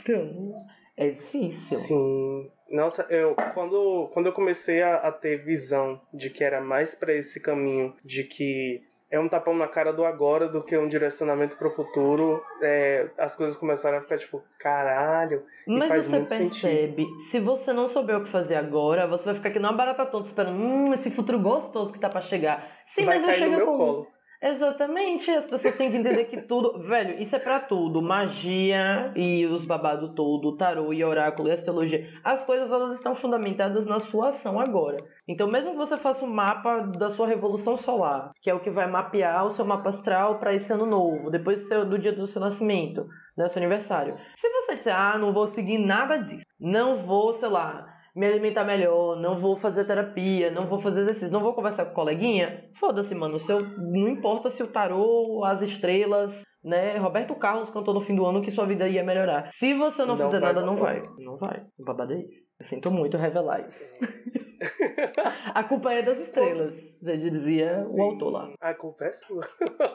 Então, 0.00 0.66
é 0.96 1.10
difícil. 1.10 1.78
Sim. 1.78 2.50
Nossa, 2.70 3.06
eu 3.10 3.34
quando, 3.54 4.10
quando 4.12 4.26
eu 4.26 4.32
comecei 4.32 4.82
a, 4.82 4.96
a 4.96 5.12
ter 5.12 5.44
visão 5.44 6.00
de 6.12 6.30
que 6.30 6.42
era 6.42 6.60
mais 6.60 6.94
para 6.94 7.12
esse 7.12 7.40
caminho, 7.40 7.94
de 8.04 8.24
que 8.24 8.82
é 9.08 9.20
um 9.20 9.28
tapão 9.28 9.54
na 9.54 9.68
cara 9.68 9.92
do 9.92 10.04
agora 10.04 10.48
do 10.48 10.62
que 10.62 10.76
um 10.76 10.88
direcionamento 10.88 11.56
pro 11.56 11.70
futuro, 11.70 12.42
é, 12.60 13.08
as 13.16 13.36
coisas 13.36 13.56
começaram 13.56 13.98
a 13.98 14.00
ficar 14.00 14.18
tipo, 14.18 14.42
caralho. 14.58 15.44
Mas 15.66 15.88
faz 15.88 16.06
você 16.06 16.16
muito 16.16 16.28
percebe, 16.28 17.04
sentido. 17.04 17.20
se 17.20 17.40
você 17.40 17.72
não 17.72 17.86
souber 17.86 18.16
o 18.18 18.24
que 18.24 18.30
fazer 18.30 18.56
agora, 18.56 19.06
você 19.06 19.26
vai 19.26 19.34
ficar 19.36 19.50
aqui 19.50 19.58
numa 19.60 19.72
barata 19.72 20.06
tonta 20.06 20.26
esperando, 20.26 20.58
hum, 20.60 20.92
esse 20.92 21.10
futuro 21.10 21.38
gostoso 21.38 21.92
que 21.92 22.00
tá 22.00 22.08
para 22.08 22.20
chegar. 22.20 22.68
Sim, 22.84 23.04
vai 23.04 23.18
mas 23.18 23.26
cair 23.26 23.40
não 23.42 23.50
no 23.50 23.54
chega 23.54 23.64
meu 23.64 23.66
com... 23.66 23.76
colo. 23.76 24.15
Exatamente, 24.42 25.30
as 25.30 25.46
pessoas 25.46 25.76
têm 25.76 25.90
que 25.90 25.96
entender 25.96 26.24
que 26.24 26.42
tudo. 26.42 26.78
Velho, 26.82 27.20
isso 27.20 27.34
é 27.34 27.38
para 27.38 27.60
tudo. 27.60 28.02
Magia 28.02 29.12
e 29.16 29.46
os 29.46 29.64
babados 29.64 30.10
todo, 30.14 30.56
tarô 30.56 30.92
e 30.92 31.02
oráculo 31.02 31.48
e 31.48 31.52
astrologia. 31.52 32.06
As 32.22 32.44
coisas 32.44 32.70
elas 32.70 32.94
estão 32.94 33.14
fundamentadas 33.14 33.86
na 33.86 33.98
sua 33.98 34.28
ação 34.28 34.60
agora. 34.60 34.98
Então, 35.26 35.48
mesmo 35.48 35.72
que 35.72 35.76
você 35.76 35.96
faça 35.96 36.24
um 36.24 36.28
mapa 36.28 36.80
da 36.80 37.10
sua 37.10 37.26
revolução 37.26 37.76
solar, 37.76 38.30
que 38.40 38.50
é 38.50 38.54
o 38.54 38.60
que 38.60 38.70
vai 38.70 38.86
mapear 38.88 39.44
o 39.46 39.50
seu 39.50 39.64
mapa 39.64 39.88
astral 39.88 40.38
para 40.38 40.54
esse 40.54 40.72
ano 40.72 40.86
novo, 40.86 41.30
depois 41.30 41.62
do, 41.62 41.68
seu, 41.68 41.84
do 41.84 41.98
dia 41.98 42.12
do 42.12 42.26
seu 42.26 42.40
nascimento, 42.40 43.06
né, 43.36 43.48
seu 43.48 43.60
aniversário. 43.60 44.16
Se 44.34 44.48
você 44.48 44.76
disser, 44.76 44.94
ah, 44.94 45.18
não 45.18 45.32
vou 45.32 45.46
seguir 45.46 45.78
nada 45.78 46.18
disso, 46.18 46.46
não 46.60 46.98
vou, 47.06 47.32
sei 47.34 47.48
lá 47.48 47.95
me 48.16 48.26
alimentar 48.26 48.64
melhor, 48.64 49.14
não 49.20 49.38
vou 49.38 49.58
fazer 49.58 49.84
terapia, 49.84 50.50
não 50.50 50.66
vou 50.66 50.80
fazer 50.80 51.02
exercício, 51.02 51.30
não 51.30 51.42
vou 51.42 51.52
conversar 51.52 51.84
com 51.84 51.92
coleguinha, 51.92 52.64
foda-se, 52.74 53.14
mano. 53.14 53.38
Se 53.38 53.52
eu, 53.52 53.60
não 53.60 54.08
importa 54.08 54.48
se 54.48 54.62
o 54.62 54.66
tarô, 54.66 55.44
as 55.44 55.60
estrelas, 55.60 56.42
né? 56.64 56.96
Roberto 56.96 57.34
Carlos 57.34 57.68
cantou 57.68 57.92
no 57.92 58.00
fim 58.00 58.16
do 58.16 58.24
ano 58.24 58.40
que 58.40 58.50
sua 58.50 58.66
vida 58.66 58.88
ia 58.88 59.04
melhorar. 59.04 59.50
Se 59.52 59.74
você 59.74 60.04
não, 60.06 60.16
não 60.16 60.24
fizer 60.24 60.40
nada, 60.40 60.64
não 60.64 60.76
vai. 60.76 61.02
Não 61.18 61.36
vai. 61.36 61.56
O 61.78 61.84
babado 61.84 62.14
é 62.14 62.20
isso. 62.20 62.54
Eu 62.58 62.64
sinto 62.64 62.90
muito 62.90 63.18
revelar 63.18 63.68
isso. 63.68 63.84
a 65.54 65.62
culpa 65.62 65.92
é 65.92 66.00
das 66.02 66.16
estrelas, 66.18 66.74
já 67.02 67.16
dizia 67.16 67.70
Sim, 67.70 68.00
o 68.00 68.02
autor 68.02 68.30
lá. 68.32 68.52
A 68.60 68.74
culpa 68.74 69.04
é 69.04 69.12
sua. 69.12 69.42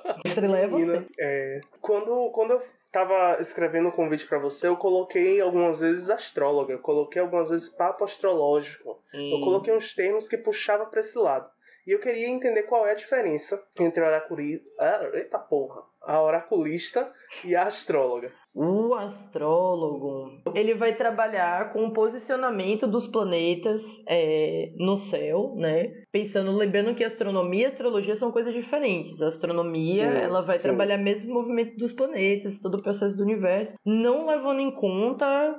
A 0.05 0.21
estrela 0.23 0.59
é 0.59 0.67
você. 0.69 1.07
É, 1.19 1.59
quando, 1.81 2.29
quando 2.31 2.51
eu 2.51 2.61
tava 2.91 3.39
escrevendo 3.39 3.89
o 3.89 3.91
convite 3.91 4.27
para 4.27 4.37
você, 4.37 4.67
eu 4.67 4.75
coloquei 4.75 5.39
algumas 5.39 5.79
vezes 5.79 6.09
astróloga, 6.09 6.73
eu 6.73 6.79
coloquei 6.79 7.21
algumas 7.21 7.49
vezes 7.49 7.69
papo 7.69 8.03
astrológico. 8.03 9.01
Hum. 9.13 9.31
Eu 9.35 9.39
coloquei 9.39 9.73
uns 9.73 9.93
termos 9.93 10.27
que 10.27 10.37
puxava 10.37 10.85
para 10.85 10.99
esse 10.99 11.17
lado. 11.17 11.49
E 11.87 11.91
eu 11.91 11.99
queria 11.99 12.27
entender 12.27 12.63
qual 12.63 12.85
é 12.85 12.91
a 12.91 12.95
diferença 12.95 13.63
entre 13.79 14.03
oraculista, 14.03 14.65
ah, 14.77 15.09
eita 15.13 15.39
porra, 15.39 15.83
a 16.01 16.21
oraculista 16.21 17.11
e 17.43 17.55
a 17.55 17.63
astróloga. 17.63 18.31
O 18.53 18.93
astrólogo 18.93 20.29
ele 20.53 20.73
vai 20.75 20.93
trabalhar 20.93 21.71
com 21.71 21.85
o 21.85 21.93
posicionamento 21.93 22.85
dos 22.85 23.07
planetas 23.07 23.81
é, 24.07 24.73
no 24.75 24.97
céu, 24.97 25.53
né? 25.55 25.89
Pensando, 26.11 26.51
lembrando 26.51 26.93
que 26.93 27.03
astronomia 27.03 27.63
e 27.63 27.65
astrologia 27.65 28.15
são 28.17 28.29
coisas 28.29 28.53
diferentes. 28.53 29.21
A 29.21 29.29
astronomia 29.29 30.11
sim, 30.11 30.17
ela 30.17 30.41
vai 30.41 30.57
sim. 30.57 30.63
trabalhar 30.63 30.97
mesmo 30.97 31.31
o 31.31 31.33
movimento 31.35 31.77
dos 31.77 31.93
planetas, 31.93 32.59
todo 32.59 32.75
o 32.75 32.83
processo 32.83 33.15
do 33.15 33.23
universo, 33.23 33.73
não 33.85 34.27
levando 34.27 34.59
em 34.59 34.71
conta 34.71 35.55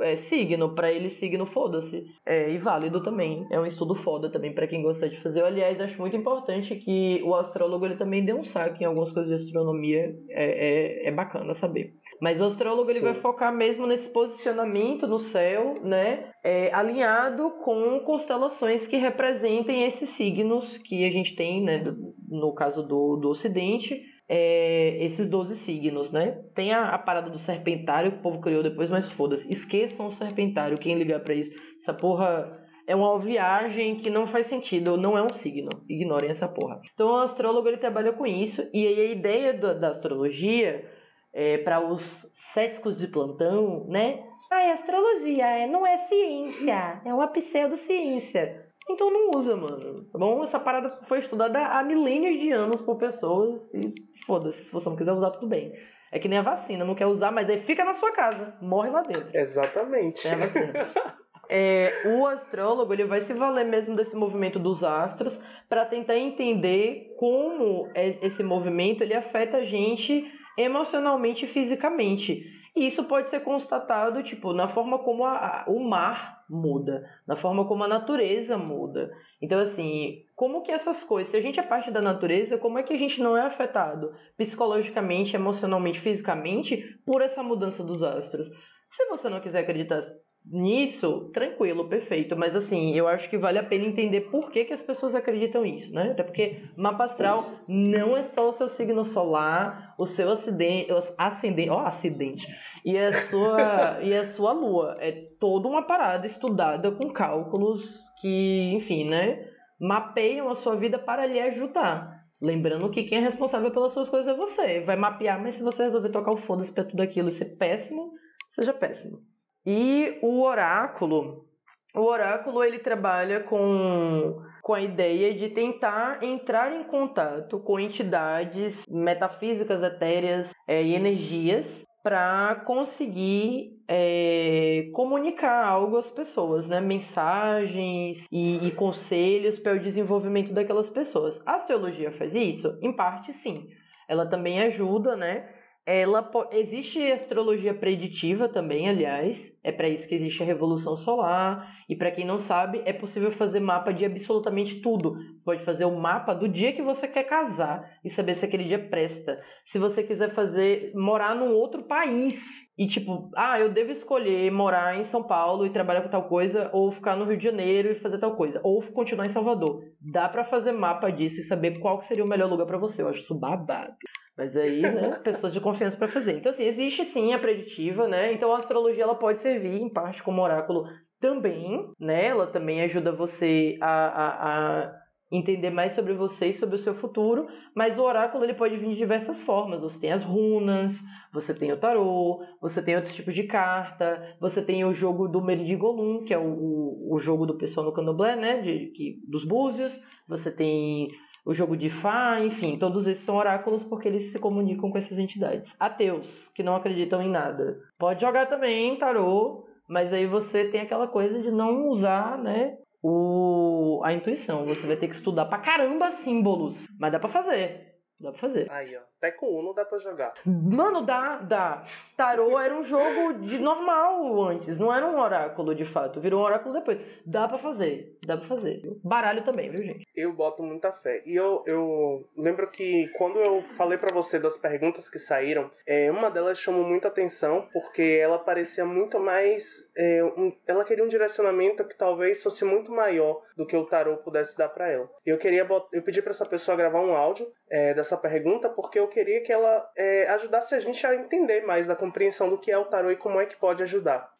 é, 0.00 0.16
signo. 0.16 0.74
Para 0.74 0.90
ele, 0.90 1.10
signo 1.10 1.46
foda-se. 1.46 2.04
É, 2.26 2.50
e 2.50 2.58
válido 2.58 3.00
também. 3.04 3.46
É 3.52 3.60
um 3.60 3.66
estudo 3.66 3.94
foda 3.94 4.30
também 4.32 4.52
para 4.52 4.66
quem 4.66 4.82
gosta 4.82 5.08
de 5.08 5.22
fazer. 5.22 5.44
Aliás, 5.44 5.80
acho 5.80 6.00
muito 6.00 6.16
importante 6.16 6.74
que 6.74 7.22
o 7.22 7.36
astrólogo 7.36 7.86
ele 7.86 7.96
também 7.96 8.24
dê 8.24 8.34
um 8.34 8.42
saque 8.42 8.82
em 8.82 8.86
algumas 8.86 9.12
coisas 9.12 9.28
de 9.28 9.46
astronomia. 9.46 10.12
É, 10.28 11.04
é, 11.04 11.08
é 11.08 11.12
bacana 11.12 11.54
saber. 11.54 11.94
Mas 12.22 12.40
o 12.40 12.44
astrólogo 12.44 12.88
ele 12.88 13.00
vai 13.00 13.14
focar 13.14 13.52
mesmo 13.52 13.84
nesse 13.84 14.08
posicionamento 14.12 15.08
no 15.08 15.18
céu, 15.18 15.74
né? 15.82 16.30
É, 16.44 16.72
alinhado 16.72 17.50
com 17.64 17.98
constelações 18.04 18.86
que 18.86 18.96
representem 18.96 19.82
esses 19.82 20.10
signos 20.10 20.78
que 20.78 21.04
a 21.04 21.10
gente 21.10 21.34
tem, 21.34 21.60
né? 21.60 21.82
No 22.28 22.54
caso 22.54 22.80
do, 22.84 23.16
do 23.16 23.28
Ocidente, 23.28 23.98
é, 24.28 25.04
esses 25.04 25.28
12 25.28 25.56
signos, 25.56 26.12
né? 26.12 26.40
Tem 26.54 26.72
a, 26.72 26.90
a, 26.90 26.98
parada 26.98 27.28
do 27.28 27.38
serpentário 27.38 28.12
que 28.12 28.18
o 28.18 28.22
povo 28.22 28.40
criou 28.40 28.62
depois, 28.62 28.88
mas 28.88 29.10
foda-se. 29.10 29.52
Esqueçam 29.52 30.06
o 30.06 30.12
serpentário, 30.12 30.78
quem 30.78 30.96
ligar 30.96 31.18
para 31.24 31.34
isso. 31.34 31.50
Essa 31.74 31.92
porra 31.92 32.52
é 32.86 32.94
uma 32.94 33.18
viagem 33.18 33.96
que 33.96 34.08
não 34.08 34.28
faz 34.28 34.46
sentido, 34.46 34.96
não 34.96 35.18
é 35.18 35.22
um 35.24 35.32
signo. 35.32 35.70
Ignorem 35.88 36.30
essa 36.30 36.46
porra. 36.46 36.80
Então 36.94 37.08
o 37.08 37.16
astrólogo 37.16 37.66
ele 37.66 37.78
trabalha 37.78 38.12
com 38.12 38.24
isso, 38.24 38.62
e 38.72 38.86
aí 38.86 39.00
a 39.00 39.10
ideia 39.10 39.54
da, 39.54 39.74
da 39.74 39.88
astrologia 39.88 40.88
é, 41.32 41.58
para 41.58 41.80
os 41.80 42.30
céticos 42.34 42.98
de 42.98 43.08
plantão, 43.08 43.86
né? 43.88 44.22
Ah, 44.50 44.62
é 44.62 44.72
astrologia, 44.72 45.46
é, 45.46 45.66
não 45.66 45.86
é 45.86 45.96
ciência, 45.96 47.00
é 47.04 47.14
uma 47.14 47.28
pseudociência. 47.28 48.66
Então 48.90 49.10
não 49.10 49.30
usa, 49.38 49.56
mano. 49.56 50.04
Tá 50.12 50.18
bom? 50.18 50.42
Essa 50.42 50.58
parada 50.58 50.88
foi 50.90 51.18
estudada 51.18 51.58
há 51.58 51.82
milênios 51.82 52.38
de 52.40 52.50
anos 52.50 52.80
por 52.80 52.96
pessoas 52.98 53.72
e 53.72 53.94
foda-se, 54.26 54.64
se 54.64 54.72
você 54.72 54.88
não 54.88 54.96
quiser 54.96 55.12
usar, 55.12 55.30
tudo 55.30 55.48
bem. 55.48 55.72
É 56.10 56.18
que 56.18 56.28
nem 56.28 56.38
a 56.38 56.42
vacina, 56.42 56.84
não 56.84 56.94
quer 56.94 57.06
usar, 57.06 57.30
mas 57.30 57.48
aí 57.48 57.60
fica 57.60 57.84
na 57.84 57.94
sua 57.94 58.12
casa, 58.12 58.54
morre 58.60 58.90
lá 58.90 59.02
dentro. 59.02 59.30
Exatamente. 59.32 60.28
É 60.28 60.34
a 60.34 60.36
vacina. 60.36 60.72
É, 61.54 61.92
o 62.06 62.26
astrólogo 62.26 62.94
ele 62.94 63.04
vai 63.04 63.20
se 63.20 63.34
valer 63.34 63.66
mesmo 63.66 63.94
desse 63.94 64.16
movimento 64.16 64.58
dos 64.58 64.82
astros 64.82 65.38
para 65.68 65.84
tentar 65.84 66.16
entender 66.16 67.14
como 67.18 67.90
esse 67.94 68.42
movimento 68.42 69.02
ele 69.02 69.12
afeta 69.12 69.58
a 69.58 69.62
gente 69.62 70.24
emocionalmente 70.56 71.44
e 71.44 71.48
fisicamente. 71.48 72.44
E 72.74 72.86
isso 72.86 73.04
pode 73.04 73.28
ser 73.28 73.40
constatado, 73.40 74.22
tipo, 74.22 74.52
na 74.52 74.66
forma 74.66 74.98
como 74.98 75.24
a, 75.24 75.36
a, 75.36 75.64
o 75.68 75.78
mar 75.78 76.42
muda, 76.48 77.04
na 77.26 77.36
forma 77.36 77.66
como 77.66 77.84
a 77.84 77.88
natureza 77.88 78.56
muda. 78.56 79.12
Então, 79.40 79.58
assim, 79.58 80.24
como 80.34 80.62
que 80.62 80.72
essas 80.72 81.04
coisas, 81.04 81.30
se 81.30 81.36
a 81.36 81.40
gente 81.40 81.60
é 81.60 81.62
parte 81.62 81.90
da 81.90 82.00
natureza, 82.00 82.56
como 82.56 82.78
é 82.78 82.82
que 82.82 82.92
a 82.92 82.96
gente 82.96 83.22
não 83.22 83.36
é 83.36 83.42
afetado 83.42 84.14
psicologicamente, 84.36 85.36
emocionalmente, 85.36 86.00
fisicamente 86.00 86.98
por 87.04 87.20
essa 87.20 87.42
mudança 87.42 87.84
dos 87.84 88.02
astros? 88.02 88.48
Se 88.88 89.06
você 89.06 89.28
não 89.28 89.40
quiser 89.40 89.60
acreditar 89.60 90.02
nisso, 90.44 91.30
tranquilo, 91.32 91.88
perfeito. 91.88 92.36
Mas 92.36 92.56
assim, 92.56 92.94
eu 92.94 93.06
acho 93.06 93.28
que 93.30 93.38
vale 93.38 93.58
a 93.58 93.62
pena 93.62 93.84
entender 93.84 94.22
por 94.22 94.50
que, 94.50 94.64
que 94.64 94.72
as 94.72 94.82
pessoas 94.82 95.14
acreditam 95.14 95.62
nisso, 95.62 95.92
né? 95.92 96.10
Até 96.10 96.22
porque 96.22 96.62
mapa 96.76 97.04
astral 97.04 97.44
não 97.68 98.16
é 98.16 98.22
só 98.22 98.48
o 98.48 98.52
seu 98.52 98.68
signo 98.68 99.06
solar, 99.06 99.94
o 99.98 100.06
seu 100.06 100.30
acidente, 100.30 100.90
ascendente, 101.16 101.70
ó, 101.70 101.80
acidente, 101.80 102.46
e 102.84 102.98
a 102.98 103.12
sua 103.12 103.98
e 104.02 104.14
a 104.14 104.24
sua 104.24 104.52
lua. 104.52 104.96
É 104.98 105.12
toda 105.38 105.68
uma 105.68 105.82
parada 105.82 106.26
estudada 106.26 106.90
com 106.90 107.10
cálculos 107.10 108.00
que, 108.20 108.72
enfim, 108.74 109.08
né? 109.08 109.46
Mapeiam 109.80 110.48
a 110.48 110.54
sua 110.54 110.76
vida 110.76 110.98
para 110.98 111.26
lhe 111.26 111.40
ajudar. 111.40 112.04
Lembrando 112.40 112.90
que 112.90 113.04
quem 113.04 113.18
é 113.18 113.20
responsável 113.20 113.70
pelas 113.70 113.92
suas 113.92 114.08
coisas 114.08 114.34
é 114.34 114.36
você. 114.36 114.80
Vai 114.80 114.96
mapear, 114.96 115.40
mas 115.40 115.54
se 115.54 115.62
você 115.62 115.84
resolver 115.84 116.08
tocar 116.08 116.32
o 116.32 116.36
foda-se 116.36 116.72
pra 116.72 116.84
tudo 116.84 117.00
aquilo 117.00 117.28
e 117.28 117.32
ser 117.32 117.56
péssimo, 117.56 118.12
seja 118.48 118.72
péssimo. 118.72 119.20
E 119.64 120.18
o 120.22 120.42
oráculo, 120.42 121.46
o 121.94 122.00
oráculo 122.00 122.64
ele 122.64 122.78
trabalha 122.78 123.40
com, 123.40 124.42
com 124.62 124.74
a 124.74 124.80
ideia 124.80 125.34
de 125.34 125.50
tentar 125.50 126.22
entrar 126.22 126.72
em 126.72 126.82
contato 126.84 127.60
com 127.60 127.78
entidades 127.78 128.84
metafísicas, 128.88 129.82
etéreas 129.82 130.52
é, 130.66 130.82
e 130.82 130.94
energias 130.94 131.84
para 132.02 132.56
conseguir 132.66 133.80
é, 133.86 134.90
comunicar 134.92 135.64
algo 135.64 135.96
às 135.96 136.10
pessoas, 136.10 136.68
né? 136.68 136.80
Mensagens 136.80 138.26
e, 138.32 138.66
e 138.66 138.70
conselhos 138.72 139.58
para 139.60 139.74
o 139.74 139.78
desenvolvimento 139.78 140.52
daquelas 140.52 140.90
pessoas. 140.90 141.40
A 141.46 141.54
astrologia 141.54 142.10
faz 142.10 142.34
isso? 142.34 142.76
Em 142.82 142.92
parte, 142.92 143.32
sim. 143.32 143.68
Ela 144.08 144.26
também 144.26 144.60
ajuda, 144.60 145.14
né? 145.14 145.48
Ela 145.84 146.30
existe 146.52 147.00
astrologia 147.10 147.74
preditiva 147.74 148.48
também, 148.48 148.88
aliás, 148.88 149.52
é 149.64 149.72
para 149.72 149.88
isso 149.88 150.06
que 150.06 150.14
existe 150.14 150.40
a 150.40 150.46
revolução 150.46 150.96
solar. 150.96 151.74
E 151.88 151.96
para 151.96 152.12
quem 152.12 152.24
não 152.24 152.38
sabe, 152.38 152.80
é 152.84 152.92
possível 152.92 153.32
fazer 153.32 153.58
mapa 153.58 153.92
de 153.92 154.04
absolutamente 154.04 154.80
tudo. 154.80 155.14
Você 155.34 155.44
pode 155.44 155.64
fazer 155.64 155.84
o 155.84 155.98
mapa 155.98 156.34
do 156.34 156.48
dia 156.48 156.72
que 156.72 156.82
você 156.82 157.08
quer 157.08 157.24
casar 157.24 157.82
e 158.04 158.08
saber 158.08 158.36
se 158.36 158.44
aquele 158.44 158.62
dia 158.62 158.78
presta. 158.88 159.36
Se 159.64 159.76
você 159.76 160.04
quiser 160.04 160.32
fazer 160.32 160.92
morar 160.94 161.34
num 161.34 161.52
outro 161.52 161.82
país 161.82 162.70
e 162.78 162.86
tipo, 162.86 163.28
ah, 163.36 163.58
eu 163.58 163.68
devo 163.68 163.90
escolher 163.90 164.52
morar 164.52 164.96
em 164.96 165.04
São 165.04 165.24
Paulo 165.24 165.66
e 165.66 165.72
trabalhar 165.72 166.02
com 166.02 166.10
tal 166.10 166.28
coisa 166.28 166.70
ou 166.72 166.92
ficar 166.92 167.16
no 167.16 167.24
Rio 167.24 167.36
de 167.36 167.44
Janeiro 167.44 167.90
e 167.90 168.00
fazer 168.00 168.18
tal 168.18 168.36
coisa, 168.36 168.60
ou 168.62 168.80
continuar 168.92 169.26
em 169.26 169.30
Salvador. 169.30 169.82
Dá 170.00 170.28
para 170.28 170.44
fazer 170.44 170.70
mapa 170.70 171.10
disso 171.10 171.40
e 171.40 171.44
saber 171.44 171.80
qual 171.80 172.00
seria 172.02 172.24
o 172.24 172.28
melhor 172.28 172.48
lugar 172.48 172.66
para 172.66 172.78
você. 172.78 173.02
Eu 173.02 173.08
acho 173.08 173.20
isso 173.20 173.34
babado. 173.34 173.94
Mas 174.36 174.56
aí, 174.56 174.80
né, 174.80 175.10
pessoas 175.22 175.52
de 175.52 175.60
confiança 175.60 175.96
para 175.96 176.08
fazer. 176.08 176.36
Então, 176.36 176.50
assim, 176.50 176.64
existe 176.64 177.04
sim 177.04 177.32
a 177.32 177.38
preditiva, 177.38 178.08
né? 178.08 178.32
Então, 178.32 178.52
a 178.52 178.58
astrologia 178.58 179.04
ela 179.04 179.14
pode 179.14 179.40
servir, 179.40 179.80
em 179.80 179.88
parte, 179.88 180.22
como 180.22 180.42
oráculo 180.42 180.84
também, 181.20 181.90
né? 182.00 182.26
Ela 182.26 182.46
também 182.46 182.82
ajuda 182.82 183.12
você 183.12 183.76
a, 183.80 183.88
a, 183.88 184.86
a 184.86 185.02
entender 185.30 185.70
mais 185.70 185.94
sobre 185.94 186.12
você 186.12 186.48
e 186.48 186.54
sobre 186.54 186.76
o 186.76 186.78
seu 186.78 186.94
futuro, 186.94 187.46
mas 187.74 187.98
o 187.98 188.02
oráculo 188.02 188.44
ele 188.44 188.52
pode 188.52 188.76
vir 188.76 188.90
de 188.90 188.96
diversas 188.96 189.40
formas. 189.40 189.82
Você 189.82 189.98
tem 189.98 190.12
as 190.12 190.22
runas, 190.22 190.98
você 191.32 191.54
tem 191.54 191.72
o 191.72 191.78
tarô, 191.78 192.44
você 192.60 192.82
tem 192.82 192.96
outros 192.96 193.14
tipos 193.14 193.34
de 193.34 193.44
carta, 193.44 194.36
você 194.38 194.62
tem 194.62 194.84
o 194.84 194.92
jogo 194.92 195.26
do 195.28 195.40
Meridigolum, 195.40 196.24
que 196.24 196.34
é 196.34 196.38
o, 196.38 197.08
o, 197.10 197.18
jogo 197.18 197.46
do 197.46 197.56
pessoal 197.56 197.86
no 197.86 197.92
candomblé, 197.92 198.36
né, 198.36 198.60
de, 198.60 198.92
que, 198.94 199.22
dos 199.26 199.46
búzios, 199.46 199.98
você 200.28 200.54
tem 200.54 201.08
o 201.44 201.54
jogo 201.54 201.76
de 201.76 201.90
Fá, 201.90 202.40
enfim, 202.40 202.78
todos 202.78 203.06
esses 203.06 203.24
são 203.24 203.36
oráculos 203.36 203.84
porque 203.84 204.08
eles 204.08 204.30
se 204.30 204.38
comunicam 204.38 204.90
com 204.90 204.98
essas 204.98 205.18
entidades. 205.18 205.76
Ateus, 205.78 206.48
que 206.54 206.62
não 206.62 206.76
acreditam 206.76 207.22
em 207.22 207.30
nada. 207.30 207.78
Pode 207.98 208.20
jogar 208.20 208.46
também 208.46 208.96
tarô, 208.96 209.66
mas 209.88 210.12
aí 210.12 210.26
você 210.26 210.64
tem 210.70 210.80
aquela 210.80 211.08
coisa 211.08 211.40
de 211.40 211.50
não 211.50 211.88
usar, 211.88 212.38
né, 212.38 212.76
o, 213.02 214.00
a 214.04 214.12
intuição. 214.12 214.64
Você 214.66 214.86
vai 214.86 214.96
ter 214.96 215.08
que 215.08 215.14
estudar 215.14 215.46
pra 215.46 215.58
caramba 215.58 216.10
símbolos, 216.12 216.86
mas 216.98 217.12
dá 217.12 217.18
pra 217.18 217.28
fazer. 217.28 217.91
Dá 218.20 218.30
pra 218.30 218.40
fazer. 218.40 218.66
Aí, 218.70 218.96
ó. 218.96 219.00
Até 219.18 219.30
com 219.30 219.46
Uno 219.46 219.72
dá 219.72 219.84
pra 219.84 219.98
jogar. 219.98 220.34
Mano, 220.44 221.02
dá, 221.02 221.38
dá. 221.38 221.82
Tarô 222.16 222.58
era 222.58 222.74
um 222.74 222.84
jogo 222.84 223.34
de 223.34 223.58
normal 223.58 224.42
antes, 224.42 224.78
não 224.78 224.92
era 224.92 225.06
um 225.06 225.18
oráculo 225.18 225.74
de 225.74 225.84
fato. 225.84 226.20
Virou 226.20 226.40
um 226.40 226.44
oráculo 226.44 226.74
depois. 226.74 226.98
Dá 227.24 227.46
pra 227.46 227.58
fazer, 227.58 228.18
dá 228.24 228.36
pra 228.36 228.48
fazer. 228.48 228.80
Viu? 228.80 229.00
Baralho 229.02 229.44
também, 229.44 229.70
viu, 229.70 229.84
gente? 229.84 230.06
Eu 230.14 230.32
boto 230.32 230.62
muita 230.62 230.92
fé. 230.92 231.22
E 231.24 231.36
eu, 231.36 231.62
eu 231.66 232.28
lembro 232.36 232.68
que 232.68 233.08
quando 233.16 233.38
eu 233.38 233.62
falei 233.76 233.96
para 233.96 234.12
você 234.12 234.38
das 234.38 234.56
perguntas 234.56 235.08
que 235.08 235.18
saíram, 235.18 235.70
é, 235.86 236.10
uma 236.10 236.30
delas 236.30 236.58
chamou 236.58 236.84
muita 236.84 237.08
atenção 237.08 237.68
porque 237.72 238.18
ela 238.20 238.38
parecia 238.38 238.84
muito 238.84 239.20
mais. 239.20 239.88
É, 239.96 240.24
um, 240.36 240.52
ela 240.66 240.84
queria 240.84 241.04
um 241.04 241.08
direcionamento 241.08 241.84
que 241.84 241.96
talvez 241.96 242.42
fosse 242.42 242.64
muito 242.64 242.90
maior 242.90 243.42
do 243.56 243.66
que 243.66 243.76
o 243.76 243.86
tarô 243.86 244.16
pudesse 244.16 244.56
dar 244.56 244.68
para 244.68 244.90
ela. 244.90 245.08
Eu 245.24 245.38
queria 245.38 245.66
eu 245.92 246.02
pedi 246.02 246.20
para 246.20 246.30
essa 246.30 246.46
pessoa 246.46 246.76
gravar 246.76 247.00
um 247.00 247.14
áudio 247.14 247.46
é, 247.70 247.94
dessa 247.94 248.11
pergunta 248.16 248.68
porque 248.68 248.98
eu 248.98 249.08
queria 249.08 249.42
que 249.42 249.52
ela 249.52 249.88
é, 249.96 250.28
ajudasse 250.28 250.74
a 250.74 250.80
gente 250.80 251.06
a 251.06 251.14
entender 251.14 251.64
mais 251.66 251.86
da 251.86 251.96
compreensão 251.96 252.48
do 252.48 252.58
que 252.58 252.70
é 252.70 252.78
o 252.78 252.84
tarô 252.84 253.10
e 253.10 253.16
como 253.16 253.40
é 253.40 253.46
que 253.46 253.56
pode 253.56 253.82
ajudar. 253.82 254.30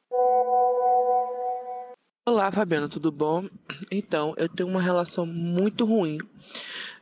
Olá, 2.27 2.53
Fabiana, 2.53 2.89
tudo 2.89 3.11
bom? 3.11 3.45
Então, 3.91 4.35
eu 4.37 4.49
tenho 4.49 4.69
uma 4.69 4.81
relação 4.81 5.27
muito 5.27 5.85
ruim, 5.85 6.19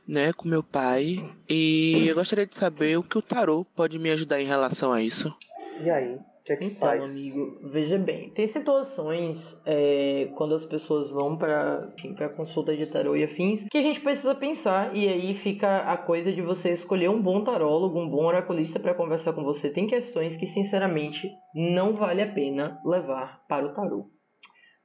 né, 0.08 0.32
com 0.32 0.48
meu 0.48 0.62
pai 0.62 1.18
e 1.48 2.08
eu 2.08 2.14
gostaria 2.14 2.46
de 2.46 2.56
saber 2.56 2.98
o 2.98 3.02
que 3.02 3.18
o 3.18 3.22
tarô 3.22 3.66
pode 3.76 3.98
me 3.98 4.10
ajudar 4.10 4.40
em 4.40 4.46
relação 4.46 4.92
a 4.92 5.02
isso. 5.02 5.34
E 5.80 5.90
aí? 5.90 6.18
Que 6.44 6.52
é 6.52 6.56
que 6.56 6.66
então, 6.66 6.78
faz? 6.78 7.10
amigo, 7.10 7.58
veja 7.62 7.98
bem, 7.98 8.30
tem 8.30 8.46
situações 8.46 9.60
é, 9.66 10.30
quando 10.36 10.54
as 10.54 10.64
pessoas 10.64 11.10
vão 11.10 11.36
para 11.36 11.92
para 12.16 12.28
consulta 12.30 12.76
de 12.76 12.86
tarô 12.86 13.14
e 13.16 13.24
afins 13.24 13.64
que 13.68 13.78
a 13.78 13.82
gente 13.82 14.00
precisa 14.00 14.34
pensar 14.34 14.96
e 14.96 15.08
aí 15.08 15.34
fica 15.34 15.78
a 15.78 15.96
coisa 15.96 16.32
de 16.32 16.42
você 16.42 16.72
escolher 16.72 17.10
um 17.10 17.20
bom 17.20 17.44
tarólogo, 17.44 18.00
um 18.00 18.08
bom 18.08 18.24
oraculista 18.24 18.80
para 18.80 18.94
conversar 18.94 19.32
com 19.32 19.44
você. 19.44 19.70
Tem 19.70 19.86
questões 19.86 20.36
que 20.36 20.46
sinceramente 20.46 21.30
não 21.54 21.94
vale 21.94 22.22
a 22.22 22.32
pena 22.32 22.80
levar 22.84 23.44
para 23.48 23.66
o 23.66 23.74
tarô. 23.74 24.10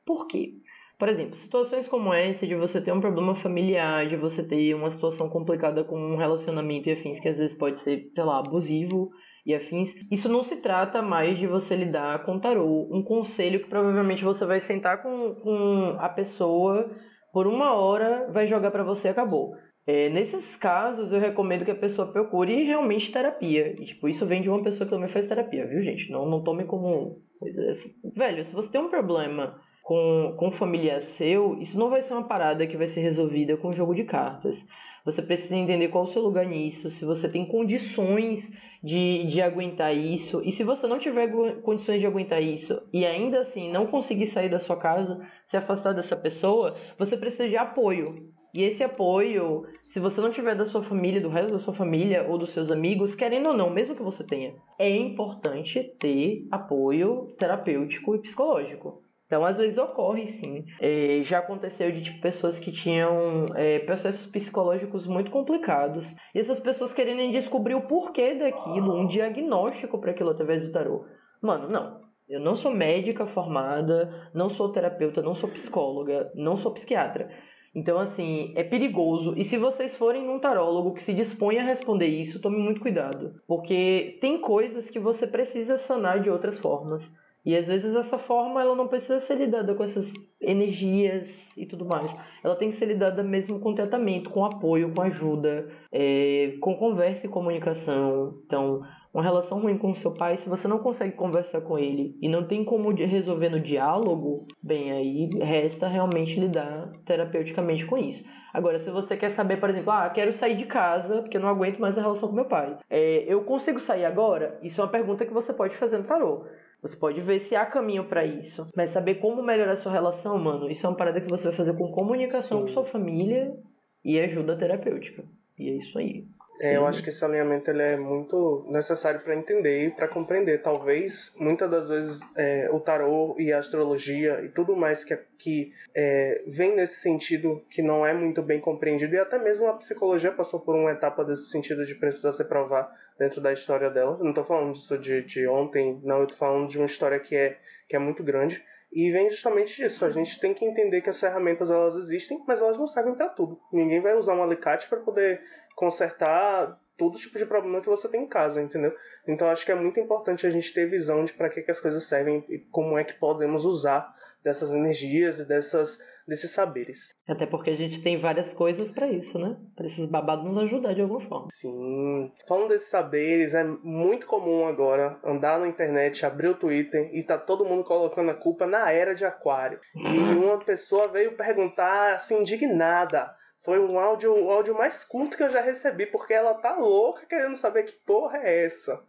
Por 0.05 0.27
quê? 0.27 0.53
Por 0.97 1.09
exemplo, 1.09 1.35
situações 1.35 1.87
como 1.87 2.13
essa 2.13 2.47
de 2.47 2.55
você 2.55 2.79
ter 2.79 2.93
um 2.93 3.01
problema 3.01 3.35
familiar, 3.35 4.07
de 4.07 4.15
você 4.15 4.41
ter 4.41 4.73
uma 4.73 4.89
situação 4.89 5.27
complicada 5.27 5.83
com 5.83 5.99
um 5.99 6.15
relacionamento 6.15 6.87
e 6.87 6.93
afins 6.93 7.19
que 7.19 7.27
às 7.27 7.37
vezes 7.37 7.57
pode 7.57 7.79
ser, 7.79 8.11
sei 8.13 8.23
lá, 8.23 8.39
abusivo, 8.39 9.09
e 9.45 9.53
afins, 9.53 9.93
isso 10.09 10.27
não 10.27 10.43
se 10.43 10.55
trata 10.55 11.01
mais 11.01 11.37
de 11.37 11.45
você 11.45 11.75
lidar 11.75 12.25
com 12.25 12.39
tarô. 12.39 12.87
Um 12.91 13.03
conselho 13.03 13.59
que 13.59 13.69
provavelmente 13.69 14.23
você 14.23 14.45
vai 14.45 14.59
sentar 14.59 15.03
com, 15.03 15.35
com 15.35 15.95
a 15.99 16.09
pessoa 16.09 16.89
por 17.31 17.45
uma 17.45 17.73
hora, 17.73 18.29
vai 18.31 18.47
jogar 18.47 18.71
para 18.71 18.83
você 18.83 19.09
e 19.09 19.11
acabou. 19.11 19.53
É, 19.85 20.09
nesses 20.09 20.55
casos, 20.55 21.11
eu 21.11 21.19
recomendo 21.19 21.63
que 21.63 21.69
a 21.69 21.75
pessoa 21.75 22.11
procure 22.11 22.63
realmente 22.63 23.11
terapia. 23.11 23.75
E, 23.79 23.85
tipo, 23.85 24.09
isso 24.09 24.25
vem 24.25 24.41
de 24.41 24.49
uma 24.49 24.63
pessoa 24.63 24.87
que 24.87 24.93
também 24.95 25.09
faz 25.09 25.27
terapia, 25.27 25.67
viu, 25.67 25.83
gente? 25.83 26.09
Não, 26.09 26.27
não 26.27 26.43
tome 26.43 26.63
como 26.63 27.21
assim. 27.69 27.91
Velho, 28.15 28.43
se 28.43 28.53
você 28.53 28.71
tem 28.71 28.81
um 28.81 28.89
problema 28.89 29.59
com, 29.83 30.35
com 30.39 30.47
um 30.47 30.51
familiar 30.51 31.01
seu, 31.01 31.59
isso 31.59 31.77
não 31.77 31.91
vai 31.91 32.01
ser 32.01 32.13
uma 32.13 32.27
parada 32.27 32.65
que 32.65 32.77
vai 32.77 32.87
ser 32.87 33.01
resolvida 33.01 33.57
com 33.57 33.69
um 33.69 33.73
jogo 33.73 33.93
de 33.93 34.05
cartas. 34.05 34.65
Você 35.05 35.21
precisa 35.21 35.55
entender 35.55 35.89
qual 35.89 36.05
é 36.05 36.07
o 36.07 36.09
seu 36.09 36.23
lugar 36.23 36.47
nisso, 36.47 36.89
se 36.89 37.05
você 37.05 37.29
tem 37.29 37.45
condições 37.47 38.51
de, 38.85 39.25
de 39.25 39.41
aguentar 39.41 39.97
isso. 39.97 40.43
E 40.45 40.51
se 40.51 40.63
você 40.63 40.85
não 40.85 40.99
tiver 40.99 41.27
condições 41.63 41.99
de 41.99 42.05
aguentar 42.05 42.39
isso 42.39 42.79
e 42.93 43.03
ainda 43.03 43.39
assim 43.39 43.71
não 43.71 43.87
conseguir 43.87 44.27
sair 44.27 44.47
da 44.47 44.59
sua 44.59 44.77
casa, 44.77 45.19
se 45.43 45.57
afastar 45.57 45.93
dessa 45.93 46.15
pessoa, 46.15 46.75
você 46.95 47.17
precisa 47.17 47.49
de 47.49 47.57
apoio. 47.57 48.31
E 48.53 48.61
esse 48.61 48.83
apoio, 48.83 49.65
se 49.83 49.99
você 49.99 50.21
não 50.21 50.29
tiver 50.29 50.55
da 50.55 50.67
sua 50.67 50.83
família, 50.83 51.19
do 51.19 51.29
resto 51.29 51.51
da 51.51 51.59
sua 51.59 51.73
família 51.73 52.27
ou 52.29 52.37
dos 52.37 52.51
seus 52.51 52.69
amigos, 52.69 53.15
querendo 53.15 53.47
ou 53.49 53.57
não, 53.57 53.71
mesmo 53.71 53.95
que 53.95 54.03
você 54.03 54.23
tenha, 54.23 54.53
é 54.77 54.87
importante 54.87 55.95
ter 55.99 56.47
apoio 56.51 57.33
terapêutico 57.39 58.15
e 58.15 58.19
psicológico. 58.19 59.01
Então, 59.25 59.43
às 59.43 59.57
vezes 59.57 59.77
ocorre 59.77 60.27
sim. 60.27 60.65
É, 60.79 61.21
já 61.23 61.39
aconteceu 61.39 61.91
de 61.91 62.01
tipo, 62.01 62.21
pessoas 62.21 62.59
que 62.59 62.71
tinham 62.71 63.47
é, 63.55 63.79
processos 63.79 64.27
psicológicos 64.27 65.07
muito 65.07 65.31
complicados. 65.31 66.13
E 66.33 66.39
essas 66.39 66.59
pessoas 66.59 66.93
querendo 66.93 67.31
descobrir 67.31 67.73
o 67.73 67.87
porquê 67.87 68.35
daquilo, 68.35 68.95
um 68.95 69.07
diagnóstico 69.07 69.99
para 69.99 70.11
aquilo 70.11 70.29
através 70.29 70.61
do 70.61 70.71
tarô. 70.71 71.05
Mano, 71.41 71.67
não. 71.67 71.99
Eu 72.27 72.39
não 72.39 72.55
sou 72.55 72.71
médica 72.71 73.25
formada, 73.25 74.29
não 74.33 74.49
sou 74.49 74.71
terapeuta, 74.71 75.21
não 75.21 75.35
sou 75.35 75.49
psicóloga, 75.49 76.31
não 76.35 76.57
sou 76.57 76.71
psiquiatra. 76.71 77.29
Então, 77.75 77.99
assim, 77.99 78.53
é 78.55 78.63
perigoso. 78.63 79.33
E 79.37 79.43
se 79.43 79.57
vocês 79.57 79.95
forem 79.97 80.25
num 80.25 80.39
tarólogo 80.39 80.93
que 80.93 81.03
se 81.03 81.13
dispõe 81.13 81.59
a 81.59 81.63
responder 81.63 82.07
isso, 82.07 82.41
tome 82.41 82.57
muito 82.57 82.79
cuidado. 82.79 83.33
Porque 83.45 84.17
tem 84.21 84.39
coisas 84.39 84.89
que 84.89 84.99
você 84.99 85.27
precisa 85.27 85.77
sanar 85.77 86.21
de 86.21 86.29
outras 86.29 86.59
formas. 86.59 87.13
E 87.45 87.55
às 87.55 87.67
vezes 87.67 87.95
essa 87.95 88.17
forma 88.17 88.59
ela 88.61 88.75
não 88.75 88.87
precisa 88.87 89.19
ser 89.19 89.35
lidada 89.35 89.75
com 89.75 89.83
essas 89.83 90.11
energias 90.41 91.55
e 91.55 91.65
tudo 91.65 91.85
mais. 91.85 92.15
Ela 92.43 92.55
tem 92.55 92.69
que 92.69 92.75
ser 92.75 92.87
lidada 92.87 93.21
mesmo 93.23 93.59
com 93.59 93.75
tratamento, 93.75 94.29
com 94.29 94.43
apoio, 94.43 94.93
com 94.93 95.01
ajuda, 95.01 95.67
é, 95.91 96.57
com 96.59 96.75
conversa 96.75 97.27
e 97.27 97.29
comunicação. 97.29 98.41
Então, 98.45 98.81
uma 99.13 99.23
relação 99.23 99.61
ruim 99.61 99.77
com 99.77 99.95
seu 99.95 100.11
pai, 100.11 100.35
se 100.35 100.49
você 100.49 100.67
não 100.67 100.79
consegue 100.79 101.15
conversar 101.15 101.61
com 101.61 101.79
ele 101.79 102.17
e 102.21 102.27
não 102.27 102.45
tem 102.45 102.65
como 102.65 102.93
resolver 102.93 103.47
no 103.47 103.61
diálogo, 103.61 104.45
bem, 104.61 104.91
aí 104.91 105.29
resta 105.41 105.87
realmente 105.87 106.37
lidar 106.37 106.91
terapeuticamente 107.05 107.85
com 107.85 107.97
isso. 107.97 108.25
Agora, 108.53 108.77
se 108.77 108.89
você 108.89 109.15
quer 109.15 109.29
saber, 109.29 109.57
por 109.57 109.69
exemplo, 109.69 109.91
ah, 109.91 110.09
quero 110.09 110.33
sair 110.33 110.55
de 110.55 110.65
casa 110.65 111.21
porque 111.21 111.37
eu 111.37 111.41
não 111.41 111.49
aguento 111.49 111.79
mais 111.79 111.97
a 111.97 112.01
relação 112.01 112.27
com 112.27 112.35
meu 112.35 112.45
pai, 112.45 112.77
é, 112.89 113.23
eu 113.27 113.43
consigo 113.43 113.79
sair 113.79 114.03
agora? 114.03 114.59
Isso 114.61 114.81
é 114.81 114.83
uma 114.83 114.89
pergunta 114.89 115.25
que 115.25 115.33
você 115.33 115.53
pode 115.53 115.77
fazer 115.77 115.97
no 115.97 116.03
tarô. 116.03 116.45
Você 116.81 116.95
pode 116.95 117.21
ver 117.21 117.39
se 117.39 117.55
há 117.55 117.65
caminho 117.65 118.05
para 118.05 118.25
isso. 118.25 118.67
Mas 118.75 118.91
saber 118.91 119.15
como 119.15 119.41
melhorar 119.41 119.73
a 119.73 119.77
sua 119.77 119.91
relação, 119.91 120.37
mano, 120.37 120.69
isso 120.69 120.85
é 120.85 120.89
uma 120.89 120.97
parada 120.97 121.21
que 121.21 121.29
você 121.29 121.45
vai 121.45 121.53
fazer 121.55 121.75
com 121.75 121.91
comunicação 121.91 122.59
Sim. 122.59 122.67
com 122.67 122.73
sua 122.73 122.85
família 122.85 123.55
e 124.03 124.19
ajuda 124.19 124.57
terapêutica. 124.57 125.23
E 125.57 125.69
é 125.69 125.73
isso 125.73 125.97
aí. 125.97 126.27
É, 126.59 126.77
eu 126.77 126.87
acho 126.87 127.03
que 127.03 127.09
esse 127.09 127.23
alinhamento 127.23 127.69
ele 127.69 127.81
é 127.81 127.97
muito 127.97 128.65
necessário 128.69 129.19
para 129.19 129.35
entender 129.35 129.87
e 129.87 129.91
para 129.91 130.07
compreender. 130.07 130.61
Talvez, 130.61 131.33
muitas 131.37 131.69
das 131.69 131.89
vezes, 131.89 132.21
é, 132.37 132.69
o 132.71 132.79
tarô 132.79 133.35
e 133.37 133.51
a 133.51 133.59
astrologia 133.59 134.41
e 134.41 134.49
tudo 134.49 134.75
mais 134.75 135.03
que, 135.03 135.17
que 135.37 135.73
é, 135.93 136.43
vem 136.47 136.75
nesse 136.75 137.01
sentido 137.01 137.61
que 137.69 137.81
não 137.81 138.05
é 138.05 138.13
muito 138.13 138.41
bem 138.41 138.59
compreendido, 138.61 139.15
e 139.15 139.19
até 139.19 139.37
mesmo 139.37 139.67
a 139.67 139.73
psicologia 139.73 140.31
passou 140.31 140.59
por 140.59 140.75
uma 140.75 140.91
etapa 140.91 141.25
desse 141.25 141.49
sentido 141.49 141.85
de 141.85 141.95
precisar 141.95 142.31
se 142.31 142.45
provar 142.45 142.89
dentro 143.17 143.41
da 143.41 143.53
história 143.53 143.89
dela. 143.89 144.17
não 144.21 144.29
estou 144.29 144.43
falando 144.43 144.73
disso 144.73 144.97
de, 144.97 145.21
de 145.23 145.47
ontem, 145.47 145.99
não, 146.03 146.17
eu 146.17 146.23
estou 146.23 146.37
falando 146.37 146.67
de 146.67 146.77
uma 146.77 146.85
história 146.85 147.19
que 147.19 147.35
é, 147.35 147.57
que 147.87 147.95
é 147.95 147.99
muito 147.99 148.23
grande. 148.23 148.63
E 148.91 149.11
vem 149.11 149.29
justamente 149.29 149.75
disso. 149.75 150.05
A 150.05 150.11
gente 150.11 150.39
tem 150.39 150.53
que 150.53 150.63
entender 150.63 151.01
que 151.01 151.09
as 151.09 151.19
ferramentas 151.19 151.69
elas 151.69 151.95
existem, 151.95 152.41
mas 152.47 152.61
elas 152.61 152.77
não 152.77 152.87
servem 152.87 153.13
para 153.13 153.27
tudo. 153.27 153.59
Ninguém 153.71 154.01
vai 154.01 154.15
usar 154.15 154.33
um 154.33 154.43
alicate 154.43 154.87
para 154.87 154.99
poder 154.99 155.41
consertar 155.75 156.79
todo 156.97 157.17
tipo 157.17 157.37
de 157.37 157.45
problema 157.45 157.81
que 157.81 157.89
você 157.89 158.07
tem 158.07 158.23
em 158.23 158.27
casa, 158.27 158.61
entendeu? 158.61 158.95
Então 159.27 159.49
acho 159.49 159.65
que 159.65 159.71
é 159.71 159.75
muito 159.75 159.99
importante 159.99 160.47
a 160.47 160.49
gente 160.49 160.73
ter 160.73 160.89
visão 160.89 161.25
de 161.25 161.33
para 161.33 161.49
que, 161.49 161.61
que 161.61 161.71
as 161.71 161.79
coisas 161.79 162.05
servem 162.05 162.45
e 162.47 162.59
como 162.59 162.97
é 162.97 163.03
que 163.03 163.13
podemos 163.13 163.65
usar 163.65 164.14
dessas 164.45 164.71
energias 164.71 165.39
e 165.39 165.45
dessas 165.45 165.99
desses 166.27 166.51
saberes. 166.51 167.13
Até 167.27 167.45
porque 167.45 167.69
a 167.69 167.75
gente 167.75 168.01
tem 168.01 168.19
várias 168.19 168.51
coisas 168.53 168.91
para 168.91 169.07
isso, 169.11 169.37
né? 169.37 169.57
Para 169.75 169.85
esses 169.85 170.07
babados 170.07 170.43
nos 170.43 170.63
ajudar 170.63 170.93
de 170.93 171.01
alguma 171.01 171.21
forma. 171.21 171.47
Sim. 171.51 172.31
Falando 172.47 172.69
desses 172.69 172.89
saberes, 172.89 173.53
é 173.53 173.63
muito 173.63 174.25
comum 174.25 174.65
agora 174.65 175.19
andar 175.23 175.59
na 175.59 175.67
internet, 175.67 176.25
abrir 176.25 176.47
o 176.47 176.55
Twitter 176.55 177.11
e 177.13 177.21
tá 177.21 177.37
todo 177.37 177.65
mundo 177.65 177.83
colocando 177.83 178.31
a 178.31 178.35
culpa 178.35 178.65
na 178.65 178.91
era 178.91 179.13
de 179.13 179.23
Aquário. 179.23 179.79
E 179.95 179.99
uma 180.43 180.57
pessoa 180.57 181.07
veio 181.07 181.37
perguntar 181.37 182.15
assim 182.15 182.41
indignada 182.41 183.35
foi 183.63 183.79
um 183.79 183.97
áudio, 183.97 184.31
o 184.31 184.51
áudio 184.51 184.75
mais 184.75 185.03
curto 185.03 185.37
que 185.37 185.43
eu 185.43 185.49
já 185.49 185.61
recebi, 185.61 186.05
porque 186.05 186.33
ela 186.33 186.53
tá 186.53 186.77
louca 186.77 187.25
querendo 187.25 187.55
saber 187.55 187.83
que 187.83 187.93
porra 188.05 188.37
é 188.37 188.65
essa. 188.65 189.01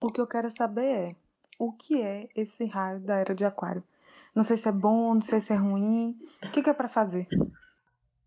O 0.00 0.10
que 0.10 0.20
eu 0.20 0.26
quero 0.26 0.48
saber 0.50 0.86
é 0.86 1.25
o 1.58 1.72
que 1.72 2.02
é 2.02 2.28
esse 2.34 2.66
raio 2.66 3.00
da 3.00 3.16
era 3.16 3.34
de 3.34 3.44
Aquário. 3.44 3.82
Não 4.34 4.42
sei 4.42 4.56
se 4.56 4.68
é 4.68 4.72
bom, 4.72 5.14
não 5.14 5.22
sei 5.22 5.40
se 5.40 5.52
é 5.52 5.56
ruim. 5.56 6.16
O 6.42 6.50
que, 6.50 6.62
que 6.62 6.70
é 6.70 6.74
para 6.74 6.88
fazer? 6.88 7.26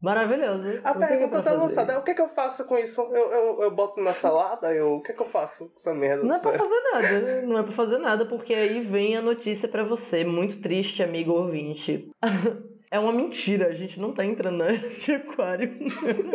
Maravilhoso. 0.01 0.79
A 0.83 0.93
pergunta 0.93 1.41
tá 1.43 1.51
lançada. 1.53 1.99
O 1.99 2.03
que, 2.03 2.13
que 2.13 2.21
eu 2.21 2.29
faço 2.29 2.65
com 2.65 2.77
isso? 2.77 3.01
Eu, 3.01 3.31
eu, 3.31 3.61
eu 3.63 3.71
boto 3.71 4.01
na 4.01 4.13
salada? 4.13 4.73
Eu, 4.73 4.95
o 4.95 5.01
que, 5.01 5.11
que 5.11 5.21
eu 5.21 5.25
faço 5.25 5.65
com 5.69 5.75
essa 5.75 5.93
merda? 5.93 6.23
Não 6.23 6.35
é 6.35 6.39
pra 6.39 6.57
fazer 6.57 6.81
nada. 6.93 7.41
Não 7.41 7.57
é 7.57 7.63
pra 7.63 7.71
fazer 7.73 7.97
nada, 7.97 8.25
porque 8.25 8.53
aí 8.53 8.79
vem 8.79 9.17
a 9.17 9.21
notícia 9.21 9.67
para 9.67 9.83
você. 9.83 10.23
Muito 10.23 10.61
triste, 10.61 11.03
amigo 11.03 11.33
ouvinte. 11.33 12.09
É 12.91 12.97
uma 12.97 13.11
mentira, 13.11 13.67
a 13.67 13.73
gente 13.73 13.99
não 13.99 14.11
tá 14.13 14.25
entrando 14.25 14.57
na 14.57 14.65
era 14.65 14.89
de 14.89 15.11
aquário. 15.11 15.77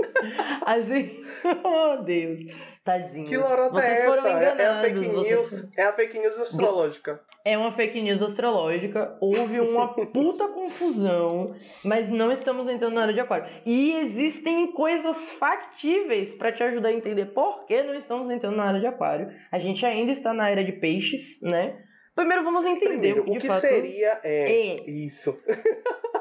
a 0.64 0.80
gente. 0.80 1.22
Oh, 1.64 2.02
Deus. 2.02 2.40
Tadinhos. 2.84 3.30
Que 3.30 3.36
lorota 3.36 3.80
vocês 3.80 3.98
é 3.98 4.06
essa? 4.06 4.28
É 4.28 4.66
a 4.66 4.82
fake 4.82 5.00
news. 5.00 5.26
Vocês... 5.26 5.70
É 5.76 5.82
a 5.84 5.92
fake 5.94 6.18
news 6.18 6.38
astrológica. 6.38 7.20
É 7.42 7.58
uma 7.58 7.72
fake 7.72 8.00
news 8.02 8.22
astrológica. 8.22 9.16
Houve 9.20 9.58
uma 9.58 9.88
puta 10.12 10.46
confusão, 10.48 11.54
mas 11.82 12.10
não 12.10 12.30
estamos 12.30 12.68
entrando 12.68 12.94
na 12.94 13.04
era 13.04 13.12
de 13.14 13.20
aquário. 13.20 13.48
E 13.64 13.92
existem 13.92 14.70
coisas 14.72 15.32
factíveis 15.32 16.34
para 16.34 16.52
te 16.52 16.62
ajudar 16.62 16.90
a 16.90 16.92
entender 16.92 17.26
por 17.26 17.64
que 17.64 17.82
não 17.82 17.94
estamos 17.94 18.30
entrando 18.30 18.56
na 18.56 18.68
era 18.68 18.80
de 18.80 18.86
aquário. 18.86 19.34
A 19.50 19.58
gente 19.58 19.84
ainda 19.84 20.12
está 20.12 20.34
na 20.34 20.50
era 20.50 20.62
de 20.62 20.72
peixes, 20.72 21.40
né? 21.42 21.82
Primeiro 22.14 22.44
vamos 22.44 22.64
entender 22.64 22.88
Primeiro, 22.88 23.22
o 23.22 23.24
que, 23.24 23.30
o 23.30 23.40
que 23.40 23.50
seria 23.50 24.20
é, 24.22 24.52
é. 24.52 24.90
isso. 24.90 25.36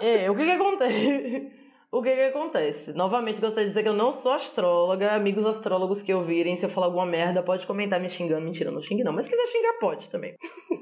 É, 0.01 0.29
o 0.29 0.35
que 0.35 0.43
que 0.43 0.51
acontece? 0.51 1.51
O 1.93 2.01
que 2.01 2.15
que 2.15 2.21
acontece? 2.21 2.91
Novamente, 2.91 3.39
gostaria 3.39 3.65
de 3.65 3.69
dizer 3.69 3.83
que 3.83 3.89
eu 3.89 3.93
não 3.93 4.11
sou 4.11 4.31
astróloga. 4.31 5.11
Amigos 5.11 5.45
astrólogos 5.45 6.01
que 6.01 6.11
ouvirem, 6.11 6.55
se 6.55 6.65
eu 6.65 6.69
falar 6.71 6.87
alguma 6.87 7.05
merda, 7.05 7.43
pode 7.43 7.67
comentar 7.67 8.01
me 8.01 8.09
xingando. 8.09 8.43
Mentira, 8.43 8.71
não 8.71 8.81
xingue 8.81 9.03
não. 9.03 9.13
Mas 9.13 9.25
se 9.25 9.31
quiser 9.31 9.45
xingar, 9.45 9.73
pode 9.79 10.09
também. 10.09 10.33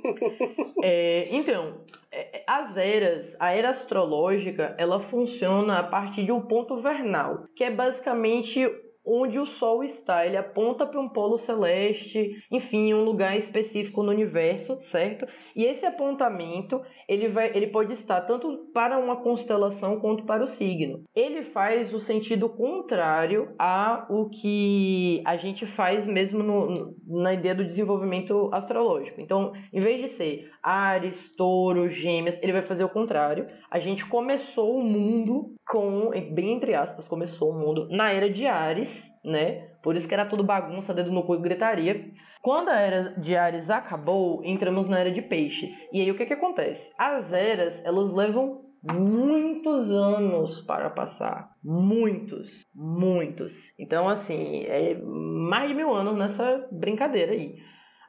é, 0.82 1.28
então, 1.36 1.82
é, 2.10 2.46
as 2.48 2.78
eras, 2.78 3.36
a 3.42 3.52
era 3.52 3.72
astrológica, 3.72 4.74
ela 4.78 5.02
funciona 5.02 5.80
a 5.80 5.84
partir 5.84 6.24
de 6.24 6.32
um 6.32 6.40
ponto 6.40 6.78
vernal, 6.78 7.44
que 7.58 7.66
é 7.66 7.70
basicamente 7.70 8.66
onde 9.06 9.40
o 9.40 9.46
Sol 9.46 9.84
está. 9.84 10.26
Ele 10.26 10.38
aponta 10.38 10.86
para 10.86 11.00
um 11.00 11.10
polo 11.10 11.38
celeste, 11.38 12.32
enfim, 12.52 12.94
um 12.94 13.04
lugar 13.04 13.38
específico 13.38 14.04
no 14.04 14.12
universo, 14.12 14.78
certo? 14.82 15.26
E 15.56 15.64
esse 15.64 15.86
apontamento 15.86 16.82
ele, 17.08 17.28
vai, 17.28 17.52
ele 17.56 17.68
pode 17.68 17.94
estar 17.94 18.22
tanto 18.22 18.70
para 18.74 18.98
uma 18.98 19.18
constelação 19.18 20.00
quanto 20.00 20.26
para 20.26 20.44
o 20.44 20.48
signo. 20.48 21.04
Ele 21.16 21.44
faz 21.44 21.94
o 21.94 22.00
sentido 22.00 22.50
contrário 22.50 23.54
a 23.58 24.06
o 24.10 24.30
que 24.30 25.22
a 25.26 25.36
gente 25.38 25.66
faz 25.66 26.06
mesmo 26.06 26.44
no, 26.44 26.96
na 27.06 27.34
ideia 27.34 27.56
do 27.56 27.66
desenvolvimento 27.66 28.50
astrológico. 28.54 29.20
Então, 29.22 29.52
em 29.74 29.80
vez 29.80 30.02
de 30.02 30.10
ser 30.10 30.50
Ares, 30.64 31.34
Touro, 31.36 31.90
Gêmeos, 31.90 32.38
ele 32.42 32.54
vai 32.54 32.62
fazer 32.62 32.84
o 32.84 32.90
contrário. 32.90 33.48
A 33.70 33.80
gente 33.80 34.06
começou 34.06 34.78
o 34.78 34.84
mundo 34.84 35.56
com, 35.68 36.10
bem 36.34 36.54
entre 36.54 36.74
aspas, 36.74 37.08
começou 37.08 37.52
o 37.52 37.58
mundo 37.58 37.88
na 37.90 38.12
era 38.12 38.30
de 38.30 38.46
Ares, 38.46 38.90
né? 39.24 39.68
Por 39.84 39.96
isso 39.96 40.08
que 40.08 40.14
era 40.14 40.26
tudo 40.26 40.44
bagunça, 40.44 40.94
dedo 40.94 41.12
no 41.12 41.24
cu 41.24 41.36
e 41.36 41.42
gritaria. 41.42 42.12
Quando 42.42 42.70
a 42.70 42.80
era 42.80 43.20
de 43.20 43.36
Ares 43.36 43.70
acabou, 43.70 44.44
entramos 44.44 44.88
na 44.88 45.00
era 45.00 45.12
de 45.12 45.22
Peixes. 45.22 45.92
E 45.94 46.02
aí 46.02 46.10
o 46.10 46.16
que 46.16 46.26
que 46.26 46.34
acontece? 46.34 46.92
As 46.98 47.32
eras, 47.32 47.84
elas 47.86 48.12
levam 48.12 48.62
muitos 48.92 49.92
anos 49.92 50.62
para 50.62 50.90
passar. 50.90 51.52
Muitos, 51.64 52.66
muitos. 52.74 53.78
Então, 53.80 54.10
assim, 54.10 54.64
é 54.64 54.96
mais 54.96 55.70
de 55.70 55.76
mil 55.76 55.94
anos 55.94 56.18
nessa 56.18 56.68
brincadeira 56.72 57.34
aí. 57.34 57.56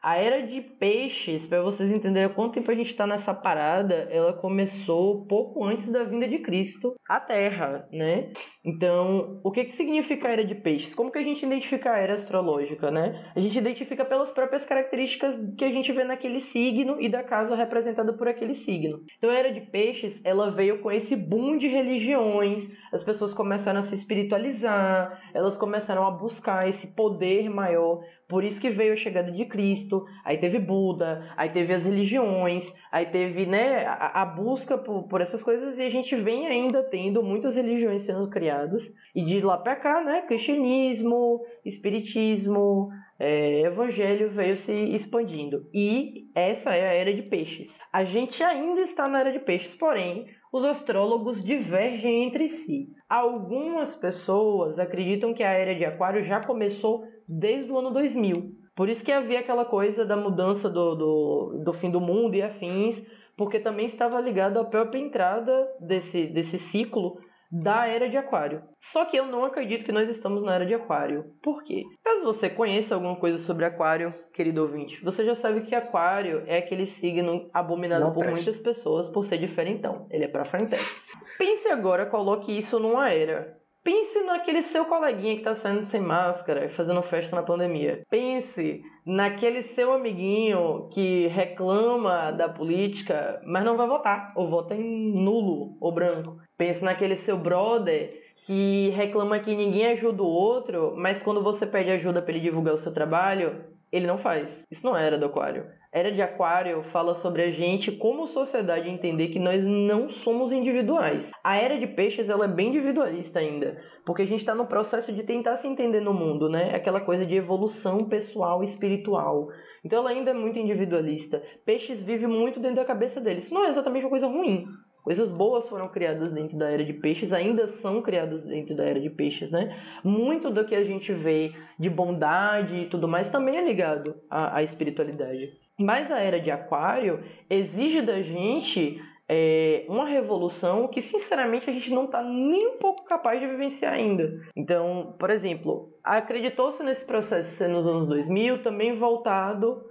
A 0.02 0.16
era 0.16 0.42
de 0.42 0.60
peixes, 0.60 1.46
para 1.46 1.62
vocês 1.62 1.92
entenderem 1.92 2.28
quanto 2.34 2.54
tempo 2.54 2.68
a 2.72 2.74
gente 2.74 2.90
está 2.90 3.06
nessa 3.06 3.32
parada, 3.32 4.08
ela 4.10 4.32
começou 4.32 5.24
pouco 5.26 5.64
antes 5.64 5.92
da 5.92 6.02
vinda 6.02 6.26
de 6.26 6.40
Cristo 6.40 6.96
à 7.08 7.20
Terra, 7.20 7.86
né? 7.92 8.32
Então, 8.64 9.40
o 9.44 9.52
que, 9.52 9.64
que 9.64 9.72
significa 9.72 10.26
a 10.26 10.32
era 10.32 10.44
de 10.44 10.56
peixes? 10.56 10.92
Como 10.92 11.12
que 11.12 11.18
a 11.18 11.22
gente 11.22 11.46
identifica 11.46 11.92
a 11.92 11.98
era 11.98 12.14
astrológica, 12.14 12.90
né? 12.90 13.30
A 13.36 13.38
gente 13.38 13.56
identifica 13.56 14.04
pelas 14.04 14.32
próprias 14.32 14.66
características 14.66 15.38
que 15.56 15.64
a 15.64 15.70
gente 15.70 15.92
vê 15.92 16.02
naquele 16.02 16.40
signo 16.40 17.00
e 17.00 17.08
da 17.08 17.22
casa 17.22 17.54
representada 17.54 18.12
por 18.12 18.26
aquele 18.26 18.54
signo. 18.54 18.98
Então, 19.18 19.30
a 19.30 19.34
era 19.34 19.52
de 19.52 19.60
peixes, 19.60 20.20
ela 20.24 20.50
veio 20.50 20.80
com 20.80 20.90
esse 20.90 21.14
boom 21.14 21.56
de 21.56 21.68
religiões, 21.68 22.68
as 22.92 23.04
pessoas 23.04 23.32
começaram 23.32 23.78
a 23.78 23.84
se 23.84 23.94
espiritualizar, 23.94 25.20
elas 25.32 25.56
começaram 25.56 26.04
a 26.04 26.10
buscar 26.10 26.68
esse 26.68 26.92
poder 26.96 27.48
maior 27.48 28.00
por 28.28 28.44
isso 28.44 28.60
que 28.60 28.70
veio 28.70 28.92
a 28.92 28.96
chegada 28.96 29.30
de 29.30 29.44
Cristo, 29.44 30.04
aí 30.24 30.38
teve 30.38 30.58
Buda, 30.58 31.30
aí 31.36 31.50
teve 31.50 31.74
as 31.74 31.84
religiões, 31.84 32.72
aí 32.90 33.06
teve 33.06 33.44
né, 33.46 33.84
a, 33.84 34.22
a 34.22 34.24
busca 34.24 34.78
por, 34.78 35.04
por, 35.04 35.20
essas 35.20 35.42
coisas 35.42 35.78
e 35.78 35.82
a 35.82 35.90
gente 35.90 36.16
vem 36.16 36.46
ainda 36.46 36.82
tendo 36.82 37.22
muitas 37.22 37.56
religiões 37.56 38.02
sendo 38.02 38.28
criadas. 38.30 38.92
E 39.14 39.24
de 39.24 39.40
lá 39.40 39.58
para 39.58 39.76
cá, 39.76 40.02
né, 40.02 40.22
cristianismo, 40.22 41.44
espiritismo, 41.64 42.90
é, 43.18 43.60
evangelho 43.60 44.30
veio 44.30 44.56
se 44.56 44.72
expandindo. 44.72 45.64
E 45.72 46.28
essa 46.34 46.74
é 46.74 46.88
a 46.88 46.94
era 46.94 47.14
de 47.14 47.22
peixes. 47.22 47.78
A 47.92 48.02
gente 48.02 48.42
ainda 48.42 48.80
está 48.80 49.06
na 49.06 49.20
era 49.20 49.32
de 49.32 49.38
peixes, 49.38 49.74
porém, 49.76 50.26
os 50.52 50.64
astrólogos 50.64 51.42
divergem 51.42 52.24
entre 52.24 52.48
si. 52.48 52.88
Algumas 53.08 53.94
pessoas 53.94 54.78
acreditam 54.78 55.32
que 55.32 55.42
a 55.42 55.50
era 55.50 55.74
de 55.74 55.84
Aquário 55.84 56.22
já 56.22 56.40
começou 56.40 57.04
desde 57.28 57.70
o 57.70 57.78
ano 57.78 57.90
2000. 57.90 58.62
Por 58.74 58.88
isso 58.88 59.04
que 59.04 59.12
havia 59.12 59.40
aquela 59.40 59.64
coisa 59.64 60.04
da 60.04 60.16
mudança 60.16 60.68
do, 60.68 60.94
do, 60.94 61.62
do 61.64 61.72
fim 61.72 61.90
do 61.90 62.00
mundo 62.00 62.34
e 62.34 62.42
afins, 62.42 63.06
porque 63.36 63.60
também 63.60 63.86
estava 63.86 64.20
ligado 64.20 64.58
à 64.58 64.64
própria 64.64 64.98
entrada 64.98 65.68
desse, 65.80 66.26
desse 66.26 66.58
ciclo 66.58 67.18
da 67.52 67.86
era 67.86 68.08
de 68.08 68.16
Aquário. 68.16 68.62
Só 68.80 69.04
que 69.04 69.14
eu 69.14 69.26
não 69.26 69.44
acredito 69.44 69.84
que 69.84 69.92
nós 69.92 70.08
estamos 70.08 70.42
na 70.42 70.54
era 70.54 70.64
de 70.64 70.72
Aquário. 70.72 71.34
Por 71.42 71.62
quê? 71.62 71.82
Caso 72.02 72.24
você 72.24 72.48
conheça 72.48 72.94
alguma 72.94 73.16
coisa 73.16 73.36
sobre 73.36 73.66
Aquário, 73.66 74.08
querido 74.32 74.62
ouvinte, 74.62 75.04
você 75.04 75.22
já 75.22 75.34
sabe 75.34 75.60
que 75.60 75.74
Aquário 75.74 76.44
é 76.46 76.56
aquele 76.56 76.86
signo 76.86 77.50
abominado 77.52 78.06
não 78.06 78.12
por 78.14 78.24
preste. 78.24 78.46
muitas 78.46 78.58
pessoas 78.58 79.10
por 79.10 79.26
ser 79.26 79.36
diferentão. 79.36 80.06
Ele 80.10 80.24
é 80.24 80.28
pra 80.28 80.46
frentex. 80.46 81.12
Pense 81.36 81.68
agora, 81.68 82.06
coloque 82.06 82.56
isso 82.56 82.78
numa 82.78 83.10
era 83.10 83.60
Pense 83.84 84.22
naquele 84.22 84.62
seu 84.62 84.84
coleguinha 84.84 85.36
que 85.36 85.42
tá 85.42 85.56
saindo 85.56 85.84
sem 85.84 86.00
máscara 86.00 86.66
e 86.66 86.68
fazendo 86.68 87.02
festa 87.02 87.34
na 87.34 87.42
pandemia. 87.42 88.02
Pense 88.08 88.80
naquele 89.04 89.60
seu 89.60 89.92
amiguinho 89.92 90.88
que 90.92 91.26
reclama 91.26 92.30
da 92.30 92.48
política, 92.48 93.40
mas 93.44 93.64
não 93.64 93.76
vai 93.76 93.88
votar, 93.88 94.32
ou 94.36 94.48
vota 94.48 94.76
em 94.76 95.12
nulo 95.12 95.76
ou 95.80 95.90
branco. 95.92 96.36
Pense 96.56 96.84
naquele 96.84 97.16
seu 97.16 97.36
brother 97.36 98.22
que 98.44 98.90
reclama 98.90 99.40
que 99.40 99.54
ninguém 99.54 99.86
ajuda 99.86 100.22
o 100.22 100.26
outro, 100.26 100.94
mas 100.96 101.20
quando 101.20 101.42
você 101.42 101.66
pede 101.66 101.90
ajuda 101.90 102.22
para 102.22 102.32
ele 102.32 102.40
divulgar 102.40 102.74
o 102.74 102.78
seu 102.78 102.92
trabalho, 102.92 103.64
ele 103.92 104.06
não 104.06 104.16
faz. 104.16 104.66
Isso 104.70 104.86
não 104.86 104.96
era 104.96 105.18
do 105.18 105.26
Aquário. 105.26 105.66
Era 105.92 106.10
de 106.10 106.22
Aquário 106.22 106.82
fala 106.84 107.14
sobre 107.14 107.42
a 107.42 107.50
gente 107.50 107.92
como 107.92 108.26
sociedade 108.26 108.88
entender 108.88 109.28
que 109.28 109.38
nós 109.38 109.62
não 109.62 110.08
somos 110.08 110.50
individuais. 110.50 111.30
A 111.44 111.56
era 111.56 111.78
de 111.78 111.86
peixes 111.86 112.30
ela 112.30 112.46
é 112.46 112.48
bem 112.48 112.68
individualista 112.68 113.40
ainda, 113.40 113.76
porque 114.06 114.22
a 114.22 114.26
gente 114.26 114.40
está 114.40 114.54
no 114.54 114.66
processo 114.66 115.12
de 115.12 115.22
tentar 115.22 115.56
se 115.56 115.68
entender 115.68 116.00
no 116.00 116.14
mundo, 116.14 116.48
né? 116.48 116.74
Aquela 116.74 117.02
coisa 117.02 117.26
de 117.26 117.36
evolução 117.36 118.08
pessoal 118.08 118.62
e 118.62 118.64
espiritual. 118.64 119.48
Então 119.84 119.98
ela 119.98 120.10
ainda 120.10 120.30
é 120.30 120.34
muito 120.34 120.58
individualista. 120.58 121.42
Peixes 121.66 122.00
vive 122.00 122.26
muito 122.26 122.58
dentro 122.58 122.76
da 122.76 122.86
cabeça 122.86 123.20
deles. 123.20 123.44
Isso 123.44 123.54
não 123.54 123.66
é 123.66 123.68
exatamente 123.68 124.04
uma 124.04 124.10
coisa 124.10 124.26
ruim. 124.26 124.64
Coisas 125.02 125.30
boas 125.30 125.68
foram 125.68 125.88
criadas 125.88 126.32
dentro 126.32 126.56
da 126.56 126.70
era 126.70 126.84
de 126.84 126.92
peixes, 126.92 127.32
ainda 127.32 127.66
são 127.66 128.00
criadas 128.00 128.44
dentro 128.44 128.76
da 128.76 128.84
era 128.84 129.00
de 129.00 129.10
peixes, 129.10 129.50
né? 129.50 129.76
Muito 130.04 130.48
do 130.48 130.64
que 130.64 130.76
a 130.76 130.84
gente 130.84 131.12
vê 131.12 131.52
de 131.78 131.90
bondade 131.90 132.76
e 132.76 132.86
tudo 132.86 133.08
mais 133.08 133.28
também 133.28 133.56
é 133.56 133.64
ligado 133.64 134.14
à, 134.30 134.58
à 134.58 134.62
espiritualidade. 134.62 135.60
Mas 135.78 136.12
a 136.12 136.20
era 136.20 136.38
de 136.38 136.50
aquário 136.50 137.20
exige 137.50 138.00
da 138.00 138.22
gente 138.22 139.02
é, 139.28 139.84
uma 139.88 140.06
revolução 140.06 140.86
que, 140.86 141.00
sinceramente, 141.00 141.68
a 141.68 141.72
gente 141.72 141.90
não 141.90 142.04
está 142.04 142.22
nem 142.22 142.68
um 142.68 142.78
pouco 142.78 143.04
capaz 143.04 143.40
de 143.40 143.46
vivenciar 143.46 143.94
ainda. 143.94 144.40
Então, 144.54 145.16
por 145.18 145.30
exemplo, 145.30 145.92
acreditou-se 146.04 146.82
nesse 146.82 147.04
processo 147.04 147.66
nos 147.68 147.86
anos 147.86 148.06
2000 148.06 148.62
também 148.62 148.96
voltado 148.96 149.82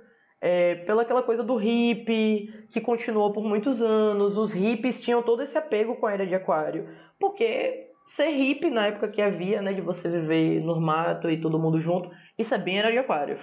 é, 0.41 0.75
pela 0.75 1.03
aquela 1.03 1.21
coisa 1.21 1.43
do 1.43 1.55
hippie, 1.55 2.51
que 2.71 2.81
continuou 2.81 3.31
por 3.31 3.43
muitos 3.43 3.81
anos. 3.81 4.35
Os 4.35 4.51
hippies 4.51 4.99
tinham 4.99 5.21
todo 5.21 5.43
esse 5.43 5.57
apego 5.57 5.95
com 5.95 6.07
a 6.07 6.13
era 6.13 6.25
de 6.25 6.33
aquário, 6.33 6.89
porque 7.19 7.91
ser 8.03 8.29
hippie 8.29 8.69
na 8.69 8.87
época 8.87 9.07
que 9.07 9.21
havia, 9.21 9.61
né, 9.61 9.71
de 9.73 9.81
você 9.81 10.09
viver 10.09 10.61
no 10.63 10.81
mato 10.81 11.29
e 11.29 11.39
todo 11.39 11.59
mundo 11.59 11.79
junto, 11.79 12.09
isso 12.37 12.53
é 12.55 12.57
bem 12.57 12.79
era 12.79 12.91
de 12.91 12.97
aquário. 12.97 13.37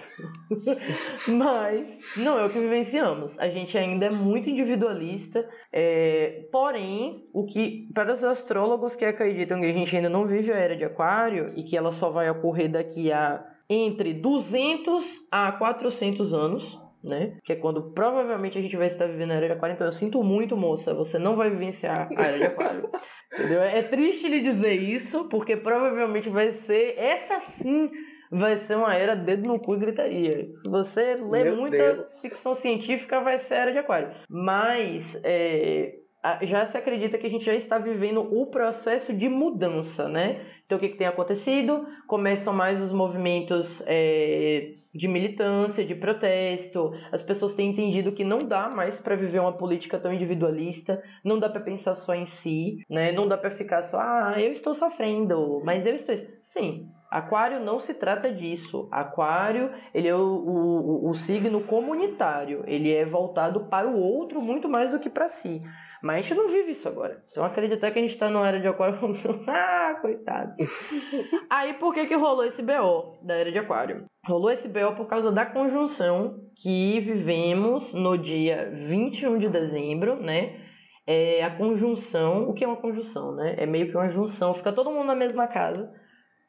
Mas 1.29 2.17
não 2.17 2.37
é 2.37 2.45
o 2.45 2.49
que 2.49 2.59
vivenciamos. 2.59 3.39
A 3.39 3.47
gente 3.49 3.77
ainda 3.77 4.07
é 4.07 4.11
muito 4.11 4.49
individualista, 4.49 5.47
é... 5.71 6.47
porém, 6.51 7.25
o 7.33 7.45
que 7.45 7.89
para 7.93 8.13
os 8.13 8.23
astrólogos 8.23 8.95
que 8.95 9.05
acreditam 9.05 9.61
que 9.61 9.67
a 9.67 9.73
gente 9.73 9.95
ainda 9.95 10.09
não 10.09 10.27
vive 10.27 10.51
a 10.51 10.57
era 10.57 10.75
de 10.75 10.83
aquário 10.83 11.45
e 11.55 11.63
que 11.63 11.77
ela 11.77 11.93
só 11.93 12.09
vai 12.09 12.29
ocorrer 12.29 12.69
daqui 12.69 13.11
a 13.11 13.43
entre 13.69 14.13
200 14.13 15.05
a 15.31 15.51
400 15.51 16.33
anos, 16.33 16.77
né? 17.03 17.37
Que 17.43 17.53
é 17.53 17.55
quando 17.55 17.91
provavelmente 17.91 18.57
a 18.57 18.61
gente 18.61 18.75
vai 18.75 18.87
estar 18.87 19.07
vivendo 19.07 19.31
a 19.31 19.35
era 19.35 19.47
de 19.47 19.53
aquário. 19.53 19.73
Então 19.73 19.87
eu 19.87 19.93
sinto 19.93 20.23
muito, 20.23 20.57
moça, 20.57 20.93
você 20.93 21.17
não 21.17 21.35
vai 21.35 21.49
vivenciar 21.49 22.07
a 22.15 22.21
era 22.21 22.37
de 22.37 22.43
aquário. 22.45 22.89
entendeu? 23.33 23.61
É 23.61 23.81
triste 23.81 24.27
lhe 24.27 24.41
dizer 24.41 24.73
isso, 24.73 25.27
porque 25.29 25.55
provavelmente 25.55 26.29
vai 26.29 26.51
ser 26.51 26.95
essa 26.97 27.39
sim 27.39 27.89
vai 28.31 28.57
ser 28.57 28.75
uma 28.75 28.95
era 28.95 29.15
dedo 29.15 29.47
no 29.47 29.59
cu 29.59 29.75
e 29.75 29.79
gritaria. 29.79 30.45
Se 30.45 30.69
você 30.69 31.15
lê 31.15 31.45
Meu 31.45 31.55
muita 31.55 31.93
Deus. 31.93 32.21
ficção 32.21 32.53
científica, 32.53 33.21
vai 33.21 33.37
ser 33.37 33.55
a 33.55 33.57
era 33.57 33.71
de 33.71 33.79
aquário. 33.79 34.11
Mas 34.29 35.19
é, 35.23 35.95
já 36.43 36.65
se 36.65 36.77
acredita 36.77 37.17
que 37.17 37.27
a 37.27 37.29
gente 37.29 37.45
já 37.45 37.53
está 37.53 37.77
vivendo 37.77 38.21
o 38.21 38.45
processo 38.47 39.13
de 39.13 39.27
mudança, 39.27 40.07
né? 40.07 40.41
Então, 40.69 40.77
o 40.77 40.81
que, 40.81 40.89
que 40.89 40.97
tem 40.97 41.07
acontecido? 41.07 41.87
Começam 42.05 42.53
mais 42.53 42.79
os 42.79 42.91
movimentos 42.91 43.81
é, 43.87 44.75
de 44.93 45.07
militância, 45.07 45.83
de 45.83 45.95
protesto. 45.95 46.91
As 47.11 47.23
pessoas 47.23 47.55
têm 47.55 47.71
entendido 47.71 48.11
que 48.11 48.23
não 48.23 48.37
dá 48.37 48.69
mais 48.69 49.01
para 49.01 49.15
viver 49.15 49.39
uma 49.39 49.57
política 49.57 49.97
tão 49.97 50.13
individualista, 50.13 51.01
não 51.25 51.39
dá 51.39 51.49
para 51.49 51.61
pensar 51.61 51.95
só 51.95 52.13
em 52.13 52.27
si, 52.27 52.85
né? 52.87 53.11
Não 53.11 53.27
dá 53.27 53.35
para 53.35 53.49
ficar 53.49 53.81
só, 53.81 53.97
ah, 53.99 54.35
eu 54.37 54.51
estou 54.51 54.75
sofrendo, 54.75 55.59
mas 55.65 55.87
eu 55.87 55.95
estou. 55.95 56.15
Sim, 56.47 56.87
Aquário 57.09 57.59
não 57.59 57.79
se 57.79 57.95
trata 57.95 58.31
disso. 58.31 58.87
Aquário, 58.91 59.69
ele 59.91 60.07
é 60.07 60.15
o, 60.15 60.19
o, 60.19 61.09
o 61.09 61.13
signo 61.15 61.63
comunitário. 61.63 62.63
Ele 62.67 62.93
é 62.93 63.05
voltado 63.05 63.61
para 63.61 63.89
o 63.89 63.99
outro 63.99 64.39
muito 64.39 64.69
mais 64.69 64.91
do 64.91 64.99
que 64.99 65.09
para 65.09 65.29
si. 65.29 65.63
Mas 66.01 66.17
a 66.17 66.21
gente 66.21 66.33
não 66.33 66.47
vive 66.47 66.71
isso 66.71 66.87
agora. 66.87 67.21
Então 67.29 67.43
acreditar 67.43 67.91
que 67.91 67.99
a 67.99 68.01
gente 68.01 68.17
tá 68.17 68.29
numa 68.29 68.47
era 68.47 68.59
de 68.59 68.67
aquário. 68.67 68.97
ah, 69.47 69.97
coitados. 70.01 70.55
Aí 71.49 71.73
por 71.73 71.93
que 71.93 72.05
que 72.05 72.15
rolou 72.15 72.45
esse 72.45 72.61
BO 72.61 73.19
da 73.21 73.35
era 73.35 73.51
de 73.51 73.59
aquário? 73.59 74.05
Rolou 74.25 74.49
esse 74.49 74.67
BO 74.67 74.95
por 74.95 75.07
causa 75.07 75.31
da 75.31 75.45
conjunção 75.45 76.39
que 76.55 76.99
vivemos 77.01 77.93
no 77.93 78.17
dia 78.17 78.71
21 78.73 79.37
de 79.37 79.49
dezembro, 79.49 80.15
né? 80.21 80.61
É 81.05 81.43
a 81.43 81.49
conjunção. 81.49 82.49
O 82.49 82.53
que 82.53 82.63
é 82.63 82.67
uma 82.67 82.77
conjunção, 82.77 83.35
né? 83.35 83.55
É 83.57 83.65
meio 83.65 83.89
que 83.89 83.97
uma 83.97 84.09
junção. 84.09 84.53
Fica 84.53 84.71
todo 84.71 84.91
mundo 84.91 85.07
na 85.07 85.15
mesma 85.15 85.47
casa. 85.47 85.91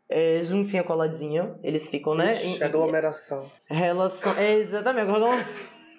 É, 0.09 0.43
juntinho, 0.43 0.85
coladinho. 0.85 1.59
Eles 1.63 1.87
ficam, 1.87 2.15
né? 2.15 2.33
Ixi, 2.33 2.63
aglomeração. 2.63 3.51
Relação. 3.69 4.37
É, 4.37 4.55
exatamente. 4.57 5.11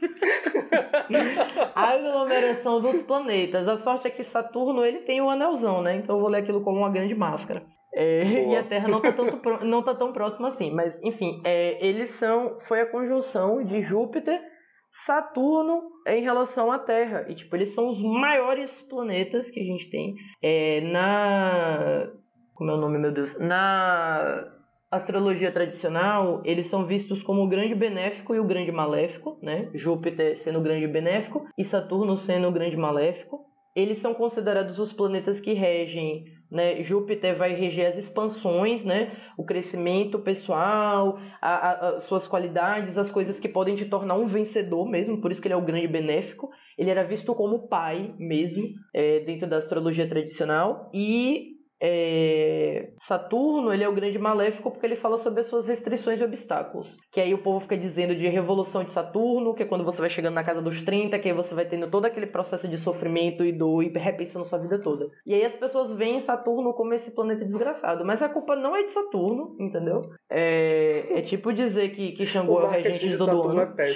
a 1.75 1.89
aglomeração 1.89 2.81
dos 2.81 3.01
planetas. 3.03 3.67
A 3.67 3.77
sorte 3.77 4.07
é 4.07 4.11
que 4.11 4.23
Saturno 4.23 4.83
ele 4.83 4.99
tem 4.99 5.21
o 5.21 5.25
um 5.25 5.29
anelzão, 5.29 5.81
né? 5.81 5.95
Então 5.95 6.15
eu 6.15 6.21
vou 6.21 6.29
ler 6.29 6.39
aquilo 6.39 6.63
como 6.63 6.79
uma 6.79 6.89
grande 6.89 7.15
máscara. 7.15 7.63
É, 7.93 8.23
e 8.49 8.55
a 8.55 8.63
Terra 8.63 8.87
não 8.87 8.99
está 8.99 9.11
tanto, 9.11 9.65
não 9.65 9.83
tá 9.83 9.93
tão 9.93 10.13
próxima 10.13 10.47
assim. 10.47 10.71
Mas, 10.71 11.01
enfim, 11.03 11.41
é, 11.43 11.85
eles 11.85 12.11
são. 12.11 12.57
Foi 12.61 12.81
a 12.81 12.89
conjunção 12.89 13.63
de 13.63 13.81
Júpiter, 13.81 14.41
Saturno 14.89 15.83
em 16.07 16.23
relação 16.23 16.71
à 16.71 16.79
Terra. 16.79 17.25
E, 17.27 17.35
tipo, 17.35 17.55
eles 17.55 17.75
são 17.75 17.89
os 17.89 18.01
maiores 18.01 18.81
planetas 18.83 19.49
que 19.49 19.59
a 19.59 19.63
gente 19.63 19.89
tem 19.89 20.15
é, 20.41 20.81
na. 20.81 22.11
Como 22.53 22.71
é 22.71 22.73
o 22.73 22.77
nome, 22.77 22.97
meu 22.97 23.11
Deus? 23.11 23.37
Na 23.37 24.60
astrologia 24.91 25.51
tradicional, 25.51 26.41
eles 26.43 26.67
são 26.67 26.85
vistos 26.85 27.23
como 27.23 27.41
o 27.41 27.47
grande 27.47 27.73
benéfico 27.73 28.35
e 28.35 28.39
o 28.39 28.43
grande 28.43 28.73
maléfico, 28.73 29.39
né? 29.41 29.69
Júpiter 29.73 30.37
sendo 30.37 30.59
o 30.59 30.61
grande 30.61 30.85
benéfico 30.85 31.47
e 31.57 31.63
Saturno 31.63 32.17
sendo 32.17 32.49
o 32.49 32.51
grande 32.51 32.75
maléfico. 32.75 33.45
Eles 33.73 33.99
são 33.99 34.13
considerados 34.13 34.77
os 34.79 34.91
planetas 34.91 35.39
que 35.39 35.53
regem, 35.53 36.25
né? 36.51 36.83
Júpiter 36.83 37.37
vai 37.37 37.53
reger 37.53 37.87
as 37.87 37.97
expansões, 37.97 38.83
né? 38.83 39.15
O 39.37 39.45
crescimento 39.45 40.19
pessoal, 40.19 41.17
a, 41.41 41.49
a, 41.49 41.89
a 41.91 41.99
suas 42.01 42.27
qualidades, 42.27 42.97
as 42.97 43.09
coisas 43.09 43.39
que 43.39 43.47
podem 43.47 43.75
te 43.75 43.85
tornar 43.85 44.15
um 44.15 44.25
vencedor 44.25 44.89
mesmo, 44.89 45.21
por 45.21 45.31
isso 45.31 45.41
que 45.41 45.47
ele 45.47 45.53
é 45.53 45.57
o 45.57 45.65
grande 45.65 45.87
benéfico. 45.87 46.49
Ele 46.77 46.89
era 46.89 47.05
visto 47.05 47.33
como 47.33 47.69
pai 47.69 48.13
mesmo, 48.19 48.67
é, 48.93 49.21
dentro 49.21 49.47
da 49.47 49.55
astrologia 49.55 50.05
tradicional. 50.05 50.91
E 50.93 51.60
é... 51.81 52.91
Saturno 52.99 53.73
ele 53.73 53.83
é 53.83 53.89
o 53.89 53.93
grande 53.93 54.19
maléfico 54.19 54.69
porque 54.69 54.85
ele 54.85 54.95
fala 54.95 55.17
sobre 55.17 55.41
as 55.41 55.47
suas 55.47 55.65
restrições 55.65 56.21
e 56.21 56.23
obstáculos. 56.23 56.95
Que 57.11 57.19
aí 57.19 57.33
o 57.33 57.39
povo 57.41 57.59
fica 57.59 57.75
dizendo 57.75 58.15
de 58.15 58.27
revolução 58.27 58.83
de 58.83 58.91
Saturno, 58.91 59.55
que 59.55 59.63
é 59.63 59.65
quando 59.65 59.83
você 59.83 59.99
vai 59.99 60.09
chegando 60.09 60.35
na 60.35 60.43
casa 60.43 60.61
dos 60.61 60.81
30, 60.81 61.17
que 61.17 61.27
aí 61.27 61.33
você 61.33 61.55
vai 61.55 61.65
tendo 61.65 61.89
todo 61.89 62.05
aquele 62.05 62.27
processo 62.27 62.67
de 62.67 62.77
sofrimento 62.77 63.43
e 63.43 63.51
dor 63.51 63.83
e 63.83 63.89
repensando 63.89 64.45
sua 64.45 64.59
vida 64.59 64.79
toda. 64.79 65.09
E 65.25 65.33
aí 65.33 65.43
as 65.43 65.55
pessoas 65.55 65.91
veem 65.91 66.19
Saturno 66.19 66.73
como 66.73 66.93
esse 66.93 67.15
planeta 67.15 67.43
desgraçado. 67.43 68.05
Mas 68.05 68.21
a 68.21 68.29
culpa 68.29 68.55
não 68.55 68.75
é 68.75 68.83
de 68.83 68.91
Saturno, 68.91 69.55
entendeu? 69.59 70.01
É, 70.29 71.17
é 71.17 71.21
tipo 71.21 71.51
dizer 71.51 71.89
que, 71.89 72.11
que 72.11 72.25
Xangô 72.27 72.61
é 72.61 72.63
o 72.63 72.67
regente 72.67 73.07
de 73.07 73.17
todo 73.17 73.49
ano. 73.49 73.61
É. 73.79 73.93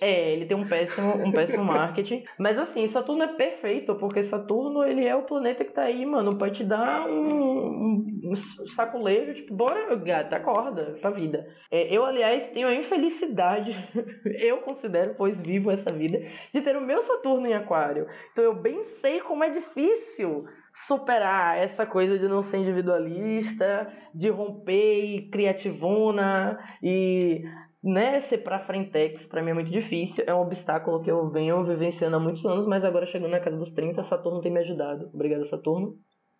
É, 0.00 0.32
ele 0.32 0.46
tem 0.46 0.56
um 0.56 0.66
péssimo, 0.66 1.14
um 1.16 1.30
péssimo 1.30 1.64
marketing. 1.64 2.24
Mas 2.38 2.58
assim, 2.58 2.86
Saturno 2.86 3.22
é 3.22 3.28
perfeito, 3.28 3.94
porque 3.96 4.22
Saturno 4.22 4.82
ele 4.82 5.06
é 5.06 5.14
o 5.14 5.22
planeta 5.22 5.64
que 5.64 5.72
tá 5.72 5.82
aí, 5.82 6.06
mano, 6.06 6.36
pra 6.36 6.50
te 6.50 6.64
dar 6.64 7.06
um, 7.06 8.06
um 8.24 8.34
saculejo, 8.74 9.34
tipo, 9.34 9.54
bora, 9.54 9.94
gata, 9.96 10.36
acorda 10.36 10.96
pra 11.00 11.10
vida. 11.10 11.46
É, 11.70 11.94
eu, 11.94 12.04
aliás, 12.04 12.48
tenho 12.48 12.68
a 12.68 12.74
infelicidade, 12.74 13.76
eu 14.40 14.58
considero, 14.58 15.14
pois 15.16 15.38
vivo 15.40 15.70
essa 15.70 15.92
vida, 15.92 16.20
de 16.52 16.60
ter 16.60 16.76
o 16.76 16.80
meu 16.80 17.02
Saturno 17.02 17.46
em 17.46 17.54
Aquário. 17.54 18.06
Então 18.32 18.44
eu 18.44 18.54
bem 18.54 18.82
sei 18.82 19.20
como 19.20 19.44
é 19.44 19.50
difícil 19.50 20.46
superar 20.72 21.58
essa 21.58 21.84
coisa 21.84 22.18
de 22.18 22.26
não 22.26 22.42
ser 22.42 22.58
individualista, 22.58 23.92
de 24.14 24.30
romper 24.30 25.04
e 25.04 25.30
criativona 25.30 26.58
e 26.82 27.42
né, 27.82 28.20
ser 28.20 28.38
pra 28.38 28.58
frentex 28.58 29.26
pra 29.26 29.42
mim 29.42 29.50
é 29.50 29.54
muito 29.54 29.70
difícil, 29.70 30.24
é 30.26 30.34
um 30.34 30.40
obstáculo 30.40 31.02
que 31.02 31.10
eu 31.10 31.30
venho 31.30 31.64
vivenciando 31.64 32.16
há 32.16 32.20
muitos 32.20 32.44
anos, 32.44 32.66
mas 32.66 32.84
agora 32.84 33.06
chegando 33.06 33.30
na 33.30 33.40
casa 33.40 33.56
dos 33.56 33.72
30, 33.72 34.02
Saturno 34.02 34.40
tem 34.40 34.52
me 34.52 34.60
ajudado. 34.60 35.10
Obrigada, 35.14 35.44
Saturno. 35.44 35.96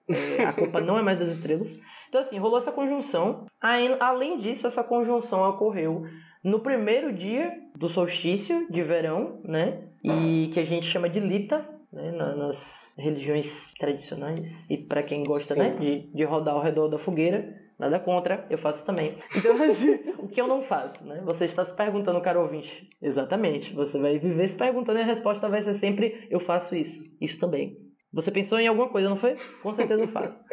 É, 0.08 0.44
a 0.44 0.52
culpa 0.52 0.80
não 0.80 0.98
é 0.98 1.02
mais 1.02 1.18
das 1.20 1.30
estrelas. 1.30 1.78
Então, 2.08 2.20
assim, 2.20 2.38
rolou 2.38 2.58
essa 2.58 2.72
conjunção. 2.72 3.46
Além 3.60 4.38
disso, 4.38 4.66
essa 4.66 4.82
conjunção 4.82 5.48
ocorreu 5.48 6.02
no 6.42 6.60
primeiro 6.60 7.12
dia 7.12 7.52
do 7.76 7.88
solstício 7.88 8.66
de 8.70 8.82
verão, 8.82 9.40
né? 9.44 9.88
E 10.02 10.48
que 10.52 10.58
a 10.58 10.64
gente 10.64 10.86
chama 10.86 11.08
de 11.08 11.20
Lita, 11.20 11.64
né, 11.92 12.10
nas 12.12 12.94
religiões 12.98 13.72
tradicionais. 13.78 14.66
E 14.68 14.78
para 14.78 15.02
quem 15.02 15.22
gosta 15.22 15.54
né, 15.54 15.76
de, 15.76 16.10
de 16.12 16.24
rodar 16.24 16.54
ao 16.54 16.62
redor 16.62 16.88
da 16.88 16.98
fogueira, 16.98 17.54
Nada 17.80 17.98
contra, 17.98 18.46
eu 18.50 18.58
faço 18.58 18.84
também. 18.84 19.16
Então, 19.34 19.56
assim, 19.64 19.98
o 20.18 20.28
que 20.28 20.38
eu 20.38 20.46
não 20.46 20.62
faço, 20.62 21.02
né? 21.06 21.22
Você 21.24 21.46
está 21.46 21.64
se 21.64 21.74
perguntando, 21.74 22.20
caro 22.20 22.42
ouvinte. 22.42 22.86
Exatamente. 23.00 23.72
Você 23.72 23.98
vai 23.98 24.18
viver 24.18 24.48
se 24.48 24.54
perguntando 24.54 24.98
e 24.98 25.02
a 25.02 25.06
resposta 25.06 25.48
vai 25.48 25.62
ser 25.62 25.72
sempre: 25.72 26.28
eu 26.30 26.38
faço 26.38 26.76
isso. 26.76 27.02
Isso 27.18 27.40
também. 27.40 27.78
Você 28.12 28.30
pensou 28.30 28.60
em 28.60 28.68
alguma 28.68 28.90
coisa, 28.90 29.08
não 29.08 29.16
foi? 29.16 29.34
Com 29.62 29.72
certeza 29.72 30.02
eu 30.02 30.08
faço. 30.08 30.44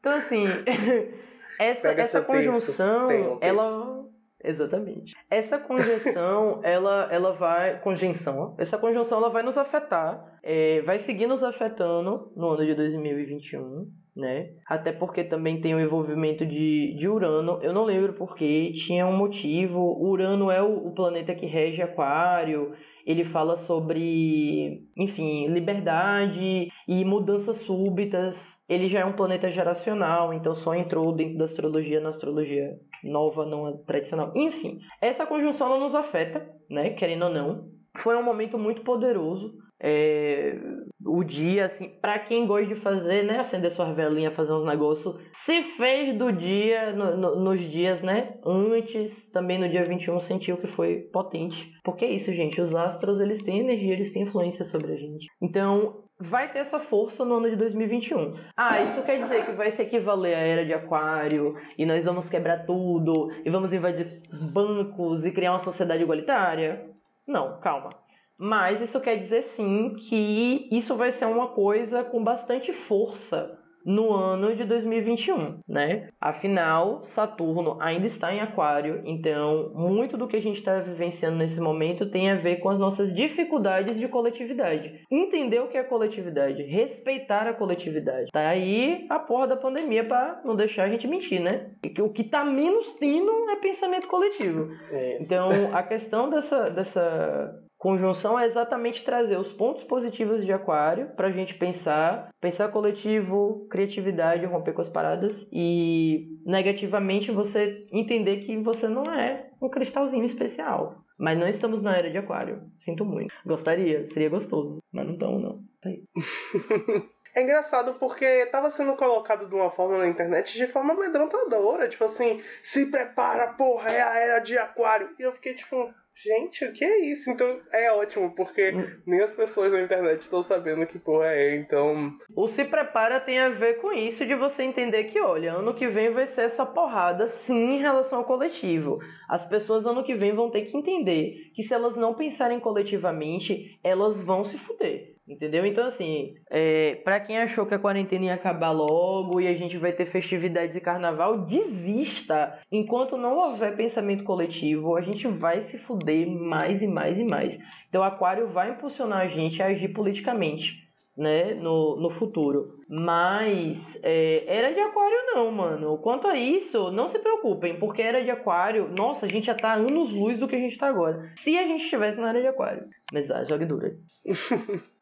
Então, 0.00 0.12
assim, 0.12 0.44
essa, 1.58 1.88
essa 1.92 2.20
conjunção, 2.20 3.08
ela. 3.40 4.04
Exatamente. 4.44 5.14
Essa 5.30 5.58
conjunção, 5.58 6.60
ela, 6.62 7.08
ela 7.10 7.32
vai. 7.32 7.80
Conjunção, 7.80 8.54
essa 8.58 8.76
conjunção 8.76 9.16
ela 9.16 9.30
vai 9.30 9.42
nos 9.42 9.56
afetar, 9.56 10.38
é, 10.42 10.82
vai 10.82 10.98
seguir 10.98 11.26
nos 11.26 11.42
afetando 11.42 12.30
no 12.36 12.50
ano 12.50 12.66
de 12.66 12.74
2021 12.74 13.90
né? 14.16 14.48
Até 14.66 14.92
porque 14.92 15.22
também 15.22 15.60
tem 15.60 15.74
o 15.74 15.80
envolvimento 15.80 16.46
de, 16.46 16.94
de 16.98 17.08
Urano. 17.08 17.60
Eu 17.62 17.72
não 17.72 17.84
lembro 17.84 18.14
porque, 18.14 18.72
tinha 18.72 19.06
um 19.06 19.16
motivo. 19.16 19.78
Urano 20.00 20.50
é 20.50 20.62
o, 20.62 20.88
o 20.88 20.94
planeta 20.94 21.34
que 21.34 21.44
rege 21.44 21.82
Aquário. 21.82 22.72
Ele 23.04 23.24
fala 23.24 23.56
sobre, 23.56 24.82
enfim, 24.96 25.46
liberdade 25.48 26.68
e 26.88 27.04
mudanças 27.04 27.58
súbitas. 27.58 28.64
Ele 28.68 28.88
já 28.88 29.00
é 29.00 29.04
um 29.04 29.12
planeta 29.12 29.48
geracional, 29.48 30.32
então 30.32 30.54
só 30.54 30.74
entrou 30.74 31.14
dentro 31.14 31.38
da 31.38 31.44
astrologia 31.44 32.00
na 32.00 32.08
astrologia 32.08 32.74
nova, 33.04 33.44
não 33.46 33.76
tradicional. 33.84 34.32
Enfim, 34.34 34.80
essa 35.00 35.26
conjunção 35.26 35.68
ela 35.68 35.78
nos 35.78 35.94
afeta, 35.94 36.50
né? 36.68 36.90
Querendo 36.90 37.26
ou 37.26 37.30
não. 37.30 37.68
Foi 37.98 38.16
um 38.16 38.24
momento 38.24 38.58
muito 38.58 38.82
poderoso 38.82 39.54
é, 39.80 40.58
o 41.04 41.22
dia, 41.22 41.66
assim, 41.66 41.88
para 42.00 42.18
quem 42.18 42.46
gosta 42.46 42.66
de 42.66 42.74
fazer, 42.74 43.24
né, 43.24 43.38
acender 43.38 43.70
sua 43.70 43.92
velinha, 43.92 44.30
fazer 44.30 44.52
uns 44.52 44.64
negócios, 44.64 45.16
se 45.32 45.62
fez 45.62 46.14
do 46.14 46.32
dia, 46.32 46.92
no, 46.92 47.16
no, 47.16 47.40
nos 47.40 47.60
dias, 47.60 48.02
né, 48.02 48.34
antes, 48.44 49.30
também 49.30 49.58
no 49.58 49.68
dia 49.68 49.84
21, 49.84 50.18
sentiu 50.20 50.56
que 50.56 50.66
foi 50.66 51.00
potente. 51.12 51.70
Porque 51.84 52.04
é 52.04 52.10
isso, 52.10 52.32
gente, 52.32 52.60
os 52.60 52.74
astros, 52.74 53.20
eles 53.20 53.42
têm 53.42 53.60
energia, 53.60 53.92
eles 53.92 54.12
têm 54.12 54.22
influência 54.22 54.64
sobre 54.64 54.92
a 54.92 54.96
gente. 54.96 55.26
Então, 55.40 56.04
vai 56.18 56.50
ter 56.50 56.60
essa 56.60 56.80
força 56.80 57.24
no 57.24 57.34
ano 57.34 57.50
de 57.50 57.56
2021. 57.56 58.32
Ah, 58.56 58.80
isso 58.80 59.04
quer 59.04 59.18
dizer 59.18 59.44
que 59.44 59.52
vai 59.52 59.70
se 59.70 59.82
equivaler 59.82 60.34
à 60.34 60.40
era 60.40 60.64
de 60.64 60.72
Aquário 60.72 61.54
e 61.78 61.84
nós 61.84 62.04
vamos 62.04 62.28
quebrar 62.28 62.64
tudo 62.64 63.30
e 63.44 63.50
vamos 63.50 63.72
invadir 63.72 64.22
bancos 64.52 65.26
e 65.26 65.32
criar 65.32 65.52
uma 65.52 65.58
sociedade 65.58 66.02
igualitária? 66.02 66.90
Não, 67.26 67.60
calma. 67.60 67.90
Mas 68.38 68.80
isso 68.80 69.00
quer 69.00 69.16
dizer 69.16 69.42
sim 69.42 69.94
que 69.94 70.68
isso 70.70 70.94
vai 70.96 71.10
ser 71.10 71.26
uma 71.26 71.48
coisa 71.48 72.04
com 72.04 72.22
bastante 72.22 72.72
força 72.72 73.58
no 73.86 74.12
ano 74.12 74.52
de 74.56 74.64
2021, 74.64 75.60
né? 75.68 76.08
Afinal, 76.20 77.04
Saturno 77.04 77.78
ainda 77.80 78.04
está 78.04 78.34
em 78.34 78.40
Aquário, 78.40 79.00
então 79.04 79.70
muito 79.76 80.16
do 80.16 80.26
que 80.26 80.36
a 80.36 80.42
gente 80.42 80.56
está 80.58 80.80
vivenciando 80.80 81.36
nesse 81.36 81.60
momento 81.60 82.10
tem 82.10 82.28
a 82.28 82.34
ver 82.34 82.56
com 82.56 82.68
as 82.68 82.80
nossas 82.80 83.14
dificuldades 83.14 83.96
de 83.96 84.08
coletividade. 84.08 85.02
Entender 85.08 85.60
o 85.60 85.68
que 85.68 85.78
é 85.78 85.84
coletividade, 85.84 86.64
respeitar 86.64 87.46
a 87.46 87.54
coletividade. 87.54 88.28
Tá 88.32 88.48
aí 88.48 89.06
a 89.08 89.20
porra 89.20 89.46
da 89.46 89.56
pandemia 89.56 90.02
para 90.02 90.42
não 90.44 90.56
deixar 90.56 90.84
a 90.84 90.88
gente 90.88 91.06
mentir, 91.06 91.40
né? 91.40 91.70
O 92.00 92.10
que 92.10 92.24
tá 92.24 92.44
menos 92.44 92.92
tendo 92.94 93.30
é 93.50 93.56
pensamento 93.56 94.08
coletivo. 94.08 94.68
É. 94.90 95.22
Então, 95.22 95.48
a 95.72 95.84
questão 95.84 96.28
dessa, 96.28 96.70
dessa 96.70 97.65
Conjunção 97.78 98.38
é 98.38 98.46
exatamente 98.46 99.04
trazer 99.04 99.38
os 99.38 99.52
pontos 99.52 99.84
positivos 99.84 100.44
de 100.44 100.52
Aquário 100.52 101.14
para 101.14 101.28
a 101.28 101.30
gente 101.30 101.54
pensar, 101.54 102.30
pensar 102.40 102.68
coletivo, 102.68 103.66
criatividade, 103.70 104.46
romper 104.46 104.72
com 104.72 104.80
as 104.80 104.88
paradas 104.88 105.46
e 105.52 106.40
negativamente 106.44 107.30
você 107.30 107.86
entender 107.92 108.38
que 108.38 108.56
você 108.58 108.88
não 108.88 109.04
é 109.04 109.50
um 109.60 109.68
cristalzinho 109.68 110.24
especial. 110.24 111.04
Mas 111.18 111.38
não 111.38 111.48
estamos 111.48 111.82
na 111.82 111.96
era 111.96 112.10
de 112.10 112.18
Aquário. 112.18 112.62
Sinto 112.78 113.04
muito. 113.04 113.32
Gostaria, 113.44 114.06
seria 114.06 114.28
gostoso, 114.28 114.82
mas 114.92 115.06
não 115.06 115.14
estamos 115.14 115.42
não. 115.42 115.64
É 117.36 117.42
engraçado 117.42 117.92
porque 117.98 118.24
estava 118.24 118.70
sendo 118.70 118.96
colocado 118.96 119.46
de 119.46 119.54
uma 119.54 119.70
forma 119.70 119.98
na 119.98 120.08
internet 120.08 120.56
de 120.56 120.66
forma 120.66 120.94
amedrontadora. 120.94 121.86
Tipo 121.86 122.04
assim, 122.04 122.40
se 122.62 122.90
prepara, 122.90 123.48
porra, 123.48 123.90
é 123.90 124.00
a 124.00 124.18
era 124.18 124.38
de 124.38 124.56
aquário. 124.56 125.14
E 125.18 125.22
eu 125.22 125.30
fiquei 125.32 125.52
tipo, 125.52 125.92
Gente, 126.16 126.64
o 126.64 126.72
que 126.72 126.82
é 126.82 127.00
isso? 127.00 127.30
Então 127.30 127.60
é 127.70 127.92
ótimo, 127.92 128.34
porque 128.34 128.72
hum. 128.72 129.00
nem 129.06 129.20
as 129.20 129.32
pessoas 129.32 129.72
na 129.72 129.82
internet 129.82 130.20
estão 130.20 130.42
sabendo 130.42 130.86
que 130.86 130.98
porra 130.98 131.26
é, 131.26 131.56
então. 131.56 132.10
O 132.34 132.48
se 132.48 132.64
prepara 132.64 133.20
tem 133.20 133.38
a 133.38 133.50
ver 133.50 133.80
com 133.82 133.92
isso 133.92 134.24
de 134.24 134.34
você 134.34 134.62
entender 134.62 135.04
que, 135.04 135.20
olha, 135.20 135.52
ano 135.52 135.74
que 135.74 135.86
vem 135.88 136.10
vai 136.10 136.26
ser 136.26 136.42
essa 136.42 136.64
porrada 136.64 137.26
sim 137.26 137.74
em 137.74 137.80
relação 137.80 138.20
ao 138.20 138.24
coletivo. 138.24 138.98
As 139.28 139.44
pessoas 139.44 139.84
ano 139.84 140.02
que 140.02 140.14
vem 140.14 140.32
vão 140.32 140.50
ter 140.50 140.62
que 140.62 140.76
entender 140.76 141.50
que 141.54 141.62
se 141.62 141.74
elas 141.74 141.96
não 141.96 142.14
pensarem 142.14 142.58
coletivamente, 142.58 143.78
elas 143.84 144.18
vão 144.18 144.42
se 144.42 144.56
fuder. 144.56 145.15
Entendeu? 145.28 145.66
Então, 145.66 145.86
assim, 145.88 146.34
é, 146.48 146.94
para 147.02 147.18
quem 147.18 147.36
achou 147.36 147.66
que 147.66 147.74
a 147.74 147.78
quarentena 147.78 148.26
ia 148.26 148.34
acabar 148.34 148.70
logo 148.70 149.40
e 149.40 149.48
a 149.48 149.54
gente 149.54 149.76
vai 149.76 149.92
ter 149.92 150.06
festividades 150.06 150.76
e 150.76 150.80
carnaval, 150.80 151.38
desista. 151.38 152.60
Enquanto 152.70 153.16
não 153.16 153.36
houver 153.36 153.76
pensamento 153.76 154.22
coletivo, 154.22 154.96
a 154.96 155.00
gente 155.00 155.26
vai 155.26 155.60
se 155.60 155.78
fuder 155.78 156.28
mais 156.28 156.80
e 156.80 156.86
mais 156.86 157.18
e 157.18 157.24
mais. 157.24 157.58
Então, 157.88 158.02
o 158.02 158.04
Aquário 158.04 158.48
vai 158.48 158.70
impulsionar 158.70 159.22
a 159.22 159.26
gente 159.26 159.60
a 159.60 159.66
agir 159.66 159.88
politicamente. 159.88 160.86
Né, 161.18 161.54
no, 161.54 161.96
no 161.96 162.10
futuro. 162.10 162.74
Mas 162.90 163.98
é, 164.02 164.44
era 164.46 164.70
de 164.70 164.80
aquário 164.80 165.16
não, 165.28 165.50
mano. 165.50 165.96
Quanto 165.96 166.26
a 166.26 166.36
isso, 166.36 166.90
não 166.92 167.08
se 167.08 167.18
preocupem, 167.18 167.78
porque 167.78 168.02
era 168.02 168.22
de 168.22 168.30
aquário, 168.30 168.90
nossa, 168.94 169.24
a 169.24 169.28
gente 169.30 169.46
já 169.46 169.54
tá 169.54 169.72
anos 169.72 170.12
luz 170.12 170.38
do 170.38 170.46
que 170.46 170.56
a 170.56 170.58
gente 170.58 170.76
tá 170.76 170.88
agora. 170.88 171.32
Se 171.36 171.56
a 171.56 171.64
gente 171.64 171.84
estivesse 171.84 172.20
na 172.20 172.28
área 172.28 172.42
de 172.42 172.48
aquário. 172.48 172.82
Mas 173.14 173.26
dá, 173.26 173.42
jogue 173.44 173.64
dura. 173.64 173.96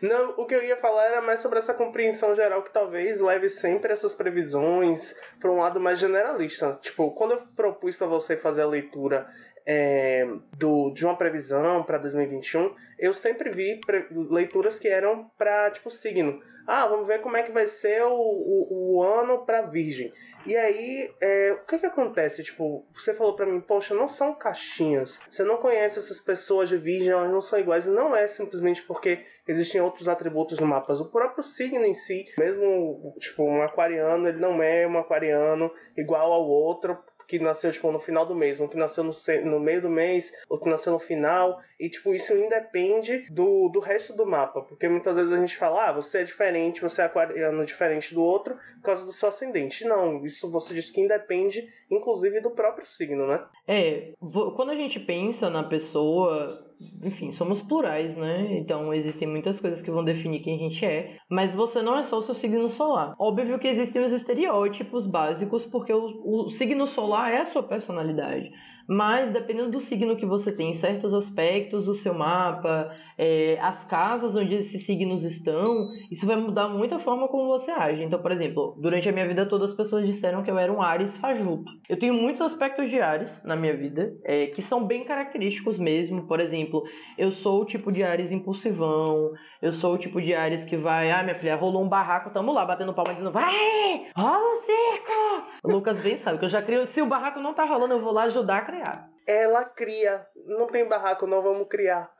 Não, 0.00 0.34
o 0.36 0.46
que 0.46 0.54
eu 0.54 0.62
ia 0.62 0.76
falar 0.76 1.06
era 1.06 1.22
mais 1.22 1.40
sobre 1.40 1.58
essa 1.58 1.74
compreensão 1.74 2.34
geral 2.36 2.62
que 2.62 2.72
talvez 2.72 3.20
leve 3.20 3.48
sempre 3.48 3.92
essas 3.92 4.14
previsões 4.14 5.14
para 5.40 5.50
um 5.50 5.58
lado 5.58 5.80
mais 5.80 5.98
generalista. 5.98 6.78
Tipo, 6.80 7.10
quando 7.12 7.32
eu 7.32 7.42
propus 7.56 7.96
para 7.96 8.06
você 8.06 8.36
fazer 8.36 8.62
a 8.62 8.66
leitura 8.66 9.26
é, 9.66 10.26
do, 10.56 10.92
de 10.92 11.04
uma 11.04 11.16
previsão 11.16 11.82
para 11.82 11.98
2021, 11.98 12.72
eu 12.98 13.12
sempre 13.12 13.50
vi 13.50 13.80
leituras 14.30 14.78
que 14.78 14.88
eram 14.88 15.30
para 15.36 15.70
tipo 15.70 15.90
signo. 15.90 16.40
Ah, 16.66 16.84
vamos 16.86 17.06
ver 17.06 17.20
como 17.20 17.36
é 17.36 17.44
que 17.44 17.52
vai 17.52 17.68
ser 17.68 18.02
o, 18.02 18.12
o, 18.12 18.96
o 18.96 19.02
ano 19.02 19.44
para 19.46 19.62
Virgem. 19.62 20.12
E 20.44 20.56
aí, 20.56 21.14
é, 21.20 21.52
o 21.52 21.64
que 21.64 21.78
que 21.78 21.86
acontece? 21.86 22.42
Tipo, 22.42 22.84
você 22.92 23.14
falou 23.14 23.36
para 23.36 23.46
mim, 23.46 23.60
poxa, 23.60 23.94
não 23.94 24.08
são 24.08 24.34
caixinhas. 24.34 25.20
Você 25.30 25.44
não 25.44 25.58
conhece 25.58 26.00
essas 26.00 26.20
pessoas 26.20 26.68
de 26.68 26.76
Virgem, 26.76 27.12
elas 27.12 27.30
não 27.30 27.40
são 27.40 27.60
iguais. 27.60 27.86
Não 27.86 28.16
é 28.16 28.26
simplesmente 28.26 28.82
porque 28.82 29.24
existem 29.46 29.80
outros 29.80 30.08
atributos 30.08 30.58
no 30.58 30.66
mapa. 30.66 30.92
O 30.94 31.08
próprio 31.08 31.44
signo 31.44 31.84
em 31.84 31.94
si, 31.94 32.24
mesmo 32.36 33.14
tipo 33.20 33.44
um 33.44 33.62
aquariano, 33.62 34.26
ele 34.26 34.40
não 34.40 34.60
é 34.60 34.88
um 34.88 34.98
aquariano 34.98 35.72
igual 35.96 36.32
ao 36.32 36.48
outro 36.48 36.98
que 37.26 37.38
nasceu, 37.38 37.70
tipo, 37.70 37.90
no 37.90 37.98
final 37.98 38.24
do 38.24 38.34
mês, 38.34 38.60
um 38.60 38.68
que 38.68 38.76
nasceu 38.76 39.04
no, 39.04 39.12
no 39.44 39.60
meio 39.60 39.82
do 39.82 39.90
mês, 39.90 40.32
outro 40.48 40.64
que 40.64 40.70
nasceu 40.70 40.92
no 40.92 40.98
final. 40.98 41.60
E, 41.78 41.90
tipo, 41.90 42.14
isso 42.14 42.34
independe 42.34 43.26
do, 43.30 43.68
do 43.68 43.80
resto 43.80 44.14
do 44.14 44.26
mapa. 44.26 44.62
Porque 44.62 44.88
muitas 44.88 45.14
vezes 45.14 45.32
a 45.32 45.36
gente 45.36 45.56
fala, 45.56 45.88
ah, 45.88 45.92
você 45.92 46.18
é 46.18 46.24
diferente, 46.24 46.80
você 46.80 47.02
é 47.02 47.04
aquariano 47.04 47.64
diferente 47.64 48.14
do 48.14 48.22
outro 48.22 48.56
por 48.76 48.82
causa 48.82 49.04
do 49.04 49.12
seu 49.12 49.28
ascendente. 49.28 49.84
Não, 49.84 50.24
isso 50.24 50.50
você 50.50 50.74
diz 50.74 50.90
que 50.90 51.00
independe, 51.00 51.66
inclusive, 51.90 52.40
do 52.40 52.50
próprio 52.50 52.86
signo, 52.86 53.26
né? 53.26 53.44
É, 53.66 54.12
quando 54.54 54.70
a 54.70 54.76
gente 54.76 54.98
pensa 55.00 55.50
na 55.50 55.64
pessoa, 55.64 56.65
enfim, 57.02 57.30
somos 57.30 57.62
plurais, 57.62 58.16
né? 58.16 58.58
Então 58.58 58.92
existem 58.92 59.26
muitas 59.26 59.58
coisas 59.58 59.82
que 59.82 59.90
vão 59.90 60.04
definir 60.04 60.40
quem 60.40 60.56
a 60.56 60.58
gente 60.58 60.84
é, 60.84 61.16
mas 61.30 61.52
você 61.52 61.80
não 61.82 61.96
é 61.96 62.02
só 62.02 62.18
o 62.18 62.22
seu 62.22 62.34
signo 62.34 62.68
solar. 62.68 63.14
Óbvio 63.18 63.58
que 63.58 63.68
existem 63.68 64.02
os 64.02 64.12
estereótipos 64.12 65.06
básicos, 65.06 65.64
porque 65.64 65.92
o, 65.92 66.22
o 66.24 66.50
signo 66.50 66.86
solar 66.86 67.32
é 67.32 67.40
a 67.40 67.46
sua 67.46 67.62
personalidade. 67.62 68.50
Mas 68.88 69.32
dependendo 69.32 69.70
do 69.70 69.80
signo 69.80 70.16
que 70.16 70.24
você 70.24 70.52
tem, 70.52 70.72
certos 70.74 71.12
aspectos 71.12 71.86
do 71.86 71.94
seu 71.94 72.14
mapa, 72.14 72.94
é, 73.18 73.58
as 73.60 73.84
casas 73.84 74.36
onde 74.36 74.54
esses 74.54 74.86
signos 74.86 75.24
estão, 75.24 75.88
isso 76.10 76.26
vai 76.26 76.36
mudar 76.36 76.68
muito 76.68 76.94
a 76.94 76.98
forma 76.98 77.26
como 77.28 77.48
você 77.48 77.70
age. 77.70 78.04
Então, 78.04 78.20
por 78.20 78.30
exemplo, 78.30 78.76
durante 78.80 79.08
a 79.08 79.12
minha 79.12 79.26
vida 79.26 79.46
toda 79.46 79.64
as 79.64 79.72
pessoas 79.72 80.06
disseram 80.06 80.42
que 80.42 80.50
eu 80.50 80.58
era 80.58 80.72
um 80.72 80.80
Ares 80.80 81.16
fajuto. 81.16 81.70
Eu 81.88 81.98
tenho 81.98 82.14
muitos 82.14 82.40
aspectos 82.42 82.88
de 82.88 83.00
Ares 83.00 83.42
na 83.44 83.56
minha 83.56 83.76
vida, 83.76 84.14
é, 84.24 84.46
que 84.46 84.62
são 84.62 84.84
bem 84.84 85.04
característicos 85.04 85.78
mesmo. 85.78 86.26
Por 86.26 86.38
exemplo, 86.38 86.84
eu 87.18 87.32
sou 87.32 87.62
o 87.62 87.64
tipo 87.64 87.90
de 87.90 88.02
Ares 88.02 88.30
impulsivão, 88.30 89.32
eu 89.60 89.72
sou 89.72 89.94
o 89.94 89.98
tipo 89.98 90.20
de 90.20 90.34
Ares 90.34 90.64
que 90.64 90.76
vai, 90.76 91.10
ah, 91.10 91.22
minha 91.22 91.34
filha, 91.34 91.56
rolou 91.56 91.82
um 91.82 91.88
barraco, 91.88 92.30
tamo 92.30 92.52
lá 92.52 92.64
batendo 92.64 92.94
palma 92.94 93.12
dizendo, 93.12 93.32
vai, 93.32 94.06
rola 94.16 94.52
o 94.52 94.56
circo! 94.56 95.46
O 95.64 95.72
Lucas 95.72 96.00
bem 96.02 96.16
sabe 96.16 96.38
que 96.38 96.44
eu 96.44 96.48
já 96.48 96.62
crio, 96.62 96.86
se 96.86 97.02
o 97.02 97.06
barraco 97.06 97.40
não 97.40 97.54
tá 97.54 97.64
rolando, 97.64 97.94
eu 97.94 98.00
vou 98.00 98.12
lá 98.12 98.24
ajudar 98.24 98.58
a 98.58 98.64
Ela 99.26 99.64
cria, 99.64 100.24
não 100.46 100.68
tem 100.68 100.88
barraco, 100.88 101.26
não 101.26 101.42
vamos 101.42 101.66
criar. 101.68 102.10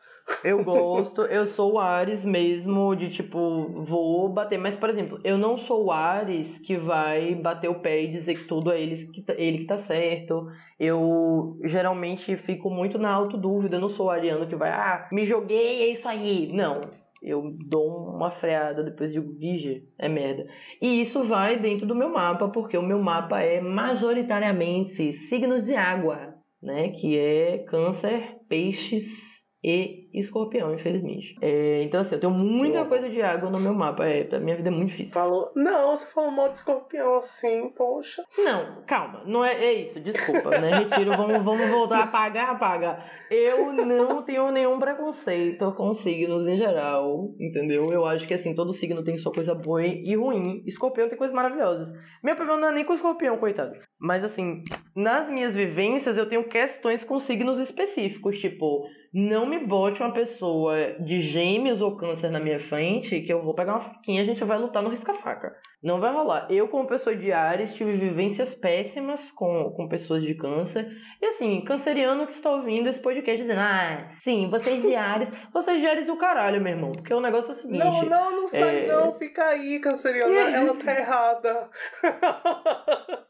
Eu 0.43 0.63
gosto, 0.65 1.23
eu 1.23 1.47
sou 1.47 1.75
o 1.75 1.79
Ares 1.79 2.25
mesmo, 2.25 2.95
de 2.97 3.09
tipo, 3.09 3.85
vou 3.85 4.29
bater. 4.29 4.59
Mas, 4.59 4.77
por 4.77 4.91
exemplo, 4.91 5.21
eu 5.23 5.39
não 5.39 5.57
sou 5.57 5.85
o 5.85 5.93
Ares 5.93 6.59
que 6.59 6.77
vai 6.77 7.35
bater 7.35 7.69
o 7.69 7.81
pé 7.81 8.03
e 8.03 8.11
dizer 8.11 8.35
que 8.35 8.45
tudo 8.45 8.73
é 8.73 8.81
ele 8.81 8.97
que 9.07 9.23
tá, 9.23 9.35
ele 9.37 9.59
que 9.59 9.67
tá 9.67 9.79
certo. 9.79 10.49
Eu 10.79 11.59
geralmente 11.65 12.37
fico 12.37 12.69
muito 12.69 12.99
na 12.99 13.11
autodúvida, 13.11 13.77
eu 13.77 13.81
não 13.81 13.89
sou 13.89 14.07
o 14.07 14.11
Ariano 14.11 14.47
que 14.47 14.57
vai, 14.57 14.71
ah, 14.71 15.09
me 15.13 15.25
joguei, 15.25 15.85
é 15.85 15.87
isso 15.89 16.09
aí. 16.09 16.51
Não, 16.53 16.81
eu 17.23 17.57
dou 17.67 18.11
uma 18.15 18.31
freada 18.31 18.83
depois 18.83 19.13
de 19.13 19.21
vige, 19.21 19.89
é 19.99 20.09
merda. 20.09 20.47
E 20.81 21.01
isso 21.01 21.25
vai 21.25 21.57
dentro 21.57 21.87
do 21.87 21.95
meu 21.95 22.11
mapa, 22.11 22.49
porque 22.49 22.77
o 22.77 22.83
meu 22.83 22.99
mapa 23.01 23.41
é 23.41 23.61
majoritariamente 23.61 25.13
signos 25.13 25.65
de 25.65 25.75
água, 25.75 26.36
né? 26.63 26.91
Que 26.91 27.19
é 27.19 27.59
câncer, 27.65 28.39
peixes, 28.49 29.36
e 29.63 30.09
escorpião, 30.15 30.73
infelizmente. 30.75 31.35
É, 31.41 31.83
então, 31.83 32.01
assim, 32.01 32.15
eu 32.15 32.21
tenho 32.21 32.33
muita 32.33 32.85
coisa 32.85 33.09
de 33.09 33.21
água 33.21 33.51
no 33.51 33.59
meu 33.59 33.75
mapa. 33.75 34.07
É, 34.07 34.29
a 34.33 34.41
minha 34.41 34.57
vida 34.57 34.69
é 34.69 34.73
muito 34.73 34.91
difícil. 34.91 35.13
Falou. 35.13 35.51
Não, 35.55 35.97
você 35.97 36.07
falou 36.07 36.31
mal 36.31 36.49
de 36.49 36.59
escorpião 36.59 37.17
assim, 37.17 37.71
poxa. 37.71 38.23
Não, 38.39 38.83
calma. 38.87 39.23
Não 39.27 39.45
é, 39.45 39.65
é 39.65 39.73
isso, 39.73 40.01
desculpa, 40.01 40.51
né? 40.59 40.79
Retiro, 40.79 41.17
vamos, 41.17 41.43
vamos 41.43 41.69
voltar 41.69 41.99
a 41.99 42.05
apagar, 42.05 42.51
apagar. 42.51 43.11
Eu 43.31 43.73
não 43.73 44.23
tenho 44.23 44.51
nenhum 44.53 44.79
preconceito 44.79 45.73
com 45.73 45.93
signos 45.95 46.47
em 46.47 46.57
geral, 46.57 47.35
entendeu? 47.41 47.91
Eu 47.93 48.05
acho 48.05 48.27
que, 48.27 48.35
assim, 48.35 48.55
todo 48.55 48.73
signo 48.73 49.03
tem 49.03 49.19
sua 49.19 49.33
coisa 49.33 49.55
boa 49.55 49.85
e 49.85 50.15
ruim. 50.15 50.63
Escorpião 50.67 51.09
tem 51.09 51.19
coisas 51.19 51.35
maravilhosas. 51.35 51.89
Meu 52.23 52.37
problema 52.37 52.61
não 52.61 52.69
é 52.69 52.73
nem 52.73 52.85
com 52.85 52.95
escorpião, 52.95 53.39
coitado. 53.39 53.73
Mas, 53.99 54.23
assim, 54.23 54.63
nas 54.95 55.29
minhas 55.29 55.55
vivências, 55.55 56.17
eu 56.17 56.29
tenho 56.29 56.45
questões 56.49 57.03
com 57.03 57.19
signos 57.19 57.59
específicos, 57.59 58.39
tipo 58.39 58.87
não 59.19 59.47
me 59.47 59.59
bote 59.59 60.03
uma 60.03 60.13
pessoa 60.13 60.93
de 61.01 61.23
gêmeos 61.23 61.81
ou 61.81 61.97
câncer 61.97 62.31
na 62.31 62.39
minha 62.39 62.61
frente 62.61 63.23
que 63.23 63.33
eu 63.33 63.43
vou 63.43 63.55
pegar 63.55 63.73
uma 63.73 63.81
faquinha 63.81 64.21
e 64.21 64.23
a 64.23 64.27
gente 64.27 64.45
vai 64.45 64.59
lutar 64.59 64.83
no 64.83 64.91
risca-faca. 64.91 65.57
Não 65.83 65.99
vai 65.99 66.13
rolar. 66.13 66.47
Eu, 66.51 66.69
como 66.69 66.87
pessoa 66.87 67.17
de 67.17 67.33
Ares, 67.33 67.73
tive 67.73 67.97
vivências 67.97 68.55
péssimas 68.55 69.31
com, 69.31 69.73
com 69.75 69.89
pessoas 69.89 70.23
de 70.23 70.35
câncer. 70.35 70.87
E 71.23 71.25
assim, 71.25 71.65
canceriano 71.65 72.27
que 72.27 72.35
está 72.35 72.51
ouvindo 72.51 72.91
esse 72.91 73.01
podcast 73.01 73.41
dizendo, 73.41 73.61
ah, 73.61 74.11
sim, 74.19 74.51
vocês 74.51 74.83
de 74.83 74.95
Ares, 74.95 75.33
vocês 75.51 75.81
de 75.81 75.87
Ares 75.87 76.11
o 76.11 76.19
caralho, 76.19 76.61
meu 76.61 76.75
irmão. 76.75 76.93
Porque 76.93 77.15
o 77.15 77.21
negócio 77.21 77.53
é 77.53 77.55
o 77.55 77.57
seguinte. 77.57 77.79
Não, 77.79 78.03
não, 78.03 78.33
não 78.33 78.49
sai 78.49 78.85
é... 78.85 78.87
não, 78.87 79.15
fica 79.15 79.47
aí, 79.47 79.79
canceriana, 79.79 80.35
ela 80.55 80.77
tá 80.77 80.95
errada. 80.95 81.71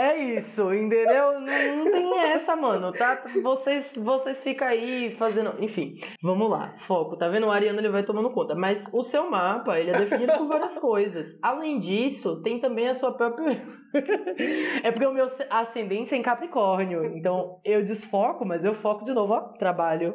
É 0.00 0.16
isso, 0.16 0.72
entendeu? 0.72 1.38
Não, 1.40 1.76
não, 1.76 1.92
tem 1.92 2.18
essa, 2.30 2.56
mano, 2.56 2.90
tá? 2.90 3.22
Vocês, 3.42 3.92
vocês 3.94 4.42
ficam 4.42 4.66
aí 4.66 5.14
fazendo. 5.16 5.62
Enfim, 5.62 5.96
vamos 6.22 6.48
lá, 6.50 6.74
foco. 6.86 7.18
Tá 7.18 7.28
vendo? 7.28 7.46
O 7.46 7.50
Ariano 7.50 7.78
ele 7.80 7.90
vai 7.90 8.02
tomando 8.02 8.30
conta. 8.30 8.54
Mas 8.54 8.88
o 8.94 9.02
seu 9.02 9.30
mapa, 9.30 9.78
ele 9.78 9.90
é 9.90 9.98
definido 9.98 10.32
por 10.38 10.48
várias 10.48 10.78
coisas. 10.78 11.38
Além 11.42 11.78
disso, 11.80 12.40
tem 12.40 12.58
também 12.58 12.88
a 12.88 12.94
sua 12.94 13.12
própria. 13.12 13.62
é 14.82 14.90
porque 14.90 15.06
o 15.06 15.12
meu 15.12 15.26
ascendente 15.50 16.14
é 16.14 16.16
em 16.16 16.22
Capricórnio. 16.22 17.04
Então 17.14 17.60
eu 17.62 17.84
desfoco, 17.84 18.46
mas 18.46 18.64
eu 18.64 18.74
foco 18.76 19.04
de 19.04 19.12
novo, 19.12 19.34
ó. 19.34 19.40
Trabalho, 19.58 20.14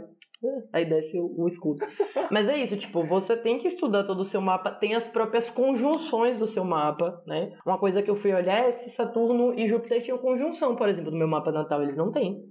Aí 0.73 0.85
desce 0.85 1.19
o, 1.19 1.47
escudo. 1.47 1.85
Mas 2.31 2.47
é 2.47 2.57
isso, 2.57 2.77
tipo, 2.77 3.03
você 3.03 3.35
tem 3.37 3.57
que 3.57 3.67
estudar 3.67 4.03
todo 4.03 4.19
o 4.19 4.25
seu 4.25 4.41
mapa, 4.41 4.71
tem 4.71 4.95
as 4.95 5.07
próprias 5.07 5.49
conjunções 5.49 6.37
do 6.37 6.47
seu 6.47 6.63
mapa, 6.63 7.21
né? 7.25 7.53
Uma 7.65 7.77
coisa 7.77 8.01
que 8.01 8.09
eu 8.09 8.15
fui 8.15 8.33
olhar 8.33 8.67
é 8.67 8.71
se 8.71 8.89
Saturno 8.89 9.53
e 9.53 9.67
Júpiter 9.67 10.01
tinham 10.01 10.17
conjunção, 10.17 10.75
por 10.75 10.89
exemplo, 10.89 11.11
no 11.11 11.17
meu 11.17 11.27
mapa 11.27 11.51
natal, 11.51 11.81
eles 11.83 11.97
não 11.97 12.11
têm. 12.11 12.43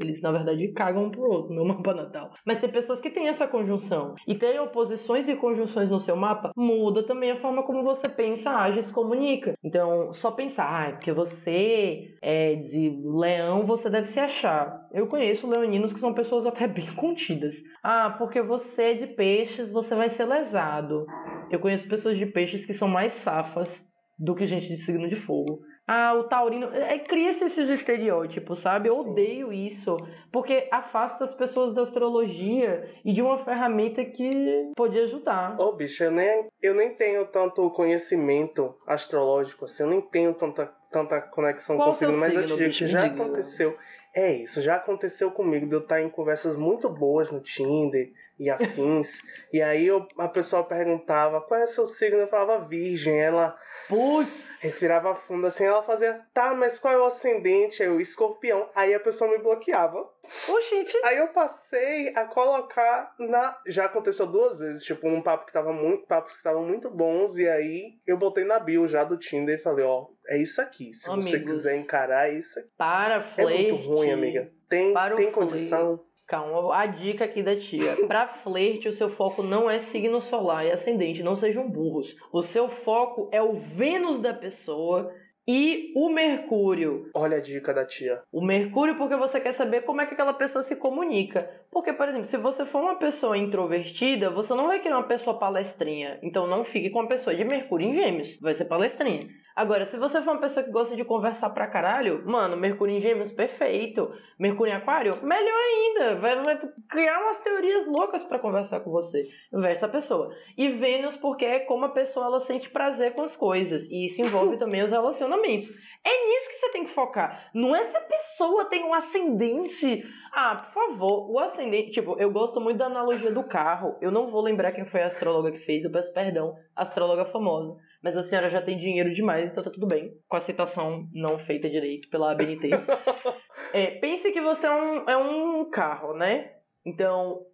Eles, 0.00 0.22
na 0.22 0.32
verdade, 0.32 0.72
cagam 0.72 1.04
um 1.04 1.10
pro 1.10 1.30
outro 1.30 1.54
no 1.54 1.64
mapa 1.66 1.92
natal. 1.92 2.32
Mas 2.44 2.58
tem 2.58 2.70
pessoas 2.70 3.00
que 3.00 3.10
têm 3.10 3.28
essa 3.28 3.46
conjunção. 3.46 4.14
E 4.26 4.34
ter 4.34 4.58
oposições 4.60 5.28
e 5.28 5.36
conjunções 5.36 5.90
no 5.90 6.00
seu 6.00 6.16
mapa 6.16 6.52
muda 6.56 7.02
também 7.02 7.30
a 7.30 7.40
forma 7.40 7.62
como 7.62 7.82
você 7.82 8.08
pensa, 8.08 8.50
age 8.50 8.80
e 8.80 8.82
se 8.82 8.92
comunica. 8.92 9.54
Então, 9.62 10.12
só 10.12 10.30
pensar, 10.30 10.64
ah, 10.64 10.92
porque 10.92 11.12
você 11.12 12.14
é 12.22 12.54
de 12.54 12.98
leão, 13.04 13.66
você 13.66 13.90
deve 13.90 14.06
se 14.06 14.18
achar. 14.18 14.88
Eu 14.92 15.06
conheço 15.06 15.48
leoninos 15.48 15.92
que 15.92 16.00
são 16.00 16.14
pessoas 16.14 16.46
até 16.46 16.66
bem 16.66 16.86
contidas. 16.96 17.56
Ah, 17.82 18.14
porque 18.18 18.40
você 18.40 18.82
é 18.82 18.94
de 18.94 19.06
peixes, 19.06 19.70
você 19.70 19.94
vai 19.94 20.08
ser 20.08 20.24
lesado. 20.24 21.06
Eu 21.50 21.60
conheço 21.60 21.88
pessoas 21.88 22.16
de 22.16 22.26
peixes 22.26 22.64
que 22.64 22.72
são 22.72 22.88
mais 22.88 23.12
safas 23.12 23.88
do 24.18 24.34
que 24.34 24.46
gente 24.46 24.68
de 24.68 24.76
signo 24.76 25.08
de 25.08 25.16
fogo 25.16 25.60
ah, 25.92 26.14
o 26.14 26.22
taurino. 26.22 26.72
É, 26.72 27.00
Cria-se 27.00 27.44
esses 27.46 27.68
estereótipos, 27.68 28.60
sabe? 28.60 28.88
Eu 28.88 29.02
Sim. 29.02 29.10
odeio 29.10 29.52
isso. 29.52 29.96
Porque 30.30 30.68
afasta 30.70 31.24
as 31.24 31.34
pessoas 31.34 31.74
da 31.74 31.82
astrologia 31.82 32.88
e 33.04 33.12
de 33.12 33.20
uma 33.20 33.44
ferramenta 33.44 34.04
que 34.04 34.70
pode 34.76 34.96
ajudar. 35.00 35.58
Ô, 35.58 35.64
oh, 35.64 35.72
bicho, 35.72 36.04
eu 36.04 36.12
nem, 36.12 36.46
eu 36.62 36.74
nem 36.76 36.94
tenho 36.94 37.26
tanto 37.26 37.68
conhecimento 37.70 38.72
astrológico 38.86 39.64
assim, 39.64 39.82
eu 39.82 39.88
nem 39.88 40.00
tenho 40.00 40.32
tanta, 40.32 40.72
tanta 40.92 41.20
conexão 41.20 41.74
Qual 41.74 41.88
com 41.88 41.90
o 41.90 41.98
signo, 41.98 42.16
mas 42.18 42.36
eu 42.36 42.46
te 42.46 42.56
digo 42.56 42.70
que 42.72 42.86
já 42.86 43.06
aconteceu. 43.06 43.76
É 44.14 44.32
isso, 44.32 44.60
já 44.60 44.76
aconteceu 44.76 45.30
comigo 45.30 45.66
de 45.66 45.74
eu 45.74 45.80
estar 45.80 46.00
em 46.00 46.08
conversas 46.08 46.56
muito 46.56 46.88
boas 46.88 47.30
no 47.30 47.40
Tinder 47.40 48.12
e 48.40 48.50
afins. 48.50 49.20
e 49.52 49.62
aí 49.62 49.86
eu, 49.86 50.06
a 50.18 50.26
pessoa 50.26 50.64
perguntava 50.64 51.40
qual 51.40 51.60
é 51.60 51.66
seu 51.66 51.86
signo, 51.86 52.18
eu 52.18 52.26
falava 52.26 52.66
virgem. 52.66 53.20
Ela 53.20 53.56
Putz. 53.88 54.58
respirava 54.60 55.14
fundo 55.14 55.46
assim, 55.46 55.64
ela 55.64 55.82
fazia, 55.82 56.20
tá, 56.32 56.54
mas 56.54 56.78
qual 56.78 56.94
é 56.94 56.98
o 56.98 57.04
ascendente? 57.04 57.82
Aí 57.82 57.88
eu, 57.88 58.00
escorpião. 58.00 58.68
Aí 58.74 58.92
a 58.94 59.00
pessoa 59.00 59.30
me 59.30 59.38
bloqueava. 59.38 60.08
Oxente. 60.48 60.96
Aí 61.04 61.16
eu 61.18 61.28
passei 61.28 62.08
a 62.14 62.24
colocar 62.24 63.14
na. 63.18 63.56
Já 63.66 63.86
aconteceu 63.86 64.26
duas 64.26 64.58
vezes, 64.58 64.84
tipo, 64.84 65.08
um 65.08 65.22
papo 65.22 65.46
que 65.46 65.52
tava 65.52 65.72
muito. 65.72 66.06
Papos 66.06 66.32
que 66.32 66.38
estavam 66.38 66.64
muito 66.64 66.90
bons, 66.90 67.36
e 67.36 67.48
aí 67.48 67.94
eu 68.06 68.16
botei 68.16 68.44
na 68.44 68.58
bio 68.58 68.86
já 68.86 69.04
do 69.04 69.18
Tinder 69.18 69.56
e 69.56 69.62
falei, 69.62 69.84
ó, 69.84 70.06
é 70.28 70.38
isso 70.38 70.60
aqui. 70.60 70.94
Se 70.94 71.08
Amigos, 71.08 71.30
você 71.30 71.40
quiser 71.40 71.76
encarar, 71.76 72.30
é 72.30 72.34
isso 72.34 72.58
aqui. 72.58 72.68
Para 72.76 73.22
flerte. 73.34 73.68
É 73.68 73.72
muito 73.72 73.88
ruim, 73.88 74.10
amiga. 74.10 74.52
Tem, 74.68 74.92
para 74.92 75.16
tem 75.16 75.30
condição. 75.32 76.00
Calma, 76.30 76.76
a 76.76 76.86
dica 76.86 77.24
aqui 77.24 77.42
da 77.42 77.56
tia. 77.56 77.96
Pra 78.06 78.28
flerte, 78.28 78.88
o 78.88 78.94
seu 78.94 79.10
foco 79.10 79.42
não 79.42 79.68
é 79.68 79.80
signo 79.80 80.20
solar 80.20 80.64
e 80.64 80.70
ascendente, 80.70 81.24
não 81.24 81.34
sejam 81.34 81.68
burros. 81.68 82.14
O 82.32 82.40
seu 82.40 82.68
foco 82.68 83.28
é 83.32 83.42
o 83.42 83.54
Vênus 83.54 84.20
da 84.20 84.32
pessoa 84.32 85.10
e 85.52 85.92
o 85.96 86.08
Mercúrio. 86.08 87.10
Olha 87.12 87.38
a 87.38 87.40
dica 87.40 87.74
da 87.74 87.84
tia. 87.84 88.22
O 88.30 88.40
Mercúrio, 88.40 88.96
porque 88.96 89.16
você 89.16 89.40
quer 89.40 89.52
saber 89.52 89.80
como 89.80 90.00
é 90.00 90.06
que 90.06 90.14
aquela 90.14 90.32
pessoa 90.32 90.62
se 90.62 90.76
comunica. 90.76 91.42
Porque, 91.72 91.92
por 91.92 92.08
exemplo, 92.08 92.26
se 92.26 92.36
você 92.36 92.64
for 92.64 92.80
uma 92.80 92.94
pessoa 92.94 93.36
introvertida, 93.36 94.30
você 94.30 94.54
não 94.54 94.68
vai 94.68 94.78
querer 94.78 94.94
uma 94.94 95.08
pessoa 95.08 95.40
palestrinha. 95.40 96.20
Então 96.22 96.46
não 96.46 96.64
fique 96.64 96.88
com 96.90 97.00
uma 97.00 97.08
pessoa 97.08 97.34
de 97.34 97.42
Mercúrio 97.42 97.88
em 97.88 97.94
Gêmeos. 97.94 98.38
Vai 98.40 98.54
ser 98.54 98.66
palestrinha. 98.66 99.28
Agora, 99.60 99.84
se 99.84 99.98
você 99.98 100.22
for 100.22 100.30
uma 100.30 100.40
pessoa 100.40 100.64
que 100.64 100.70
gosta 100.70 100.96
de 100.96 101.04
conversar 101.04 101.50
pra 101.50 101.66
caralho, 101.66 102.26
mano, 102.26 102.56
Mercúrio 102.56 102.96
em 102.96 102.98
Gêmeos, 103.00 103.30
perfeito. 103.30 104.10
Mercúrio 104.38 104.72
em 104.72 104.76
Aquário, 104.76 105.12
melhor 105.22 105.54
ainda. 105.54 106.16
Vai, 106.16 106.42
vai 106.42 106.58
criar 106.88 107.20
umas 107.20 107.40
teorias 107.40 107.86
loucas 107.86 108.22
para 108.22 108.38
conversar 108.38 108.80
com 108.80 108.90
você, 108.90 109.20
essa 109.68 109.86
pessoa. 109.86 110.34
E 110.56 110.70
Vênus, 110.70 111.14
porque 111.14 111.44
é 111.44 111.58
como 111.58 111.84
a 111.84 111.90
pessoa 111.90 112.24
ela 112.24 112.40
sente 112.40 112.70
prazer 112.70 113.12
com 113.12 113.20
as 113.20 113.36
coisas. 113.36 113.84
E 113.90 114.06
isso 114.06 114.22
envolve 114.22 114.56
também 114.56 114.82
os 114.82 114.92
relacionamentos. 114.92 115.68
É 116.02 116.26
nisso 116.26 116.48
que 116.48 116.56
você 116.56 116.70
tem 116.70 116.84
que 116.84 116.90
focar. 116.90 117.50
Não 117.52 117.76
é 117.76 117.84
se 117.84 117.94
a 117.94 118.00
pessoa 118.00 118.64
tem 118.64 118.82
um 118.82 118.94
ascendente. 118.94 120.02
Ah, 120.32 120.56
por 120.56 120.72
favor, 120.72 121.30
o 121.30 121.38
ascendente. 121.38 121.90
Tipo, 121.90 122.16
eu 122.18 122.30
gosto 122.30 122.62
muito 122.62 122.78
da 122.78 122.86
analogia 122.86 123.30
do 123.30 123.44
carro. 123.44 123.98
Eu 124.00 124.10
não 124.10 124.30
vou 124.30 124.40
lembrar 124.40 124.72
quem 124.72 124.86
foi 124.86 125.02
a 125.02 125.08
astróloga 125.08 125.52
que 125.52 125.58
fez, 125.66 125.84
eu 125.84 125.92
peço 125.92 126.10
perdão. 126.14 126.56
Astróloga 126.74 127.26
famosa 127.26 127.76
mas 128.02 128.16
a 128.16 128.22
senhora 128.22 128.48
já 128.48 128.62
tem 128.62 128.78
dinheiro 128.78 129.12
demais, 129.12 129.50
então 129.50 129.62
tá 129.62 129.70
tudo 129.70 129.86
bem. 129.86 130.12
Com 130.28 130.36
a 130.36 130.40
citação 130.40 131.08
não 131.12 131.38
feita 131.38 131.68
direito 131.68 132.08
pela 132.08 132.32
ABNT. 132.32 132.70
é, 133.72 133.86
pense 133.98 134.32
que 134.32 134.40
você 134.40 134.66
é 134.66 134.72
um, 134.72 135.08
é 135.08 135.16
um 135.16 135.70
carro, 135.70 136.14
né? 136.14 136.52
Então, 136.84 137.44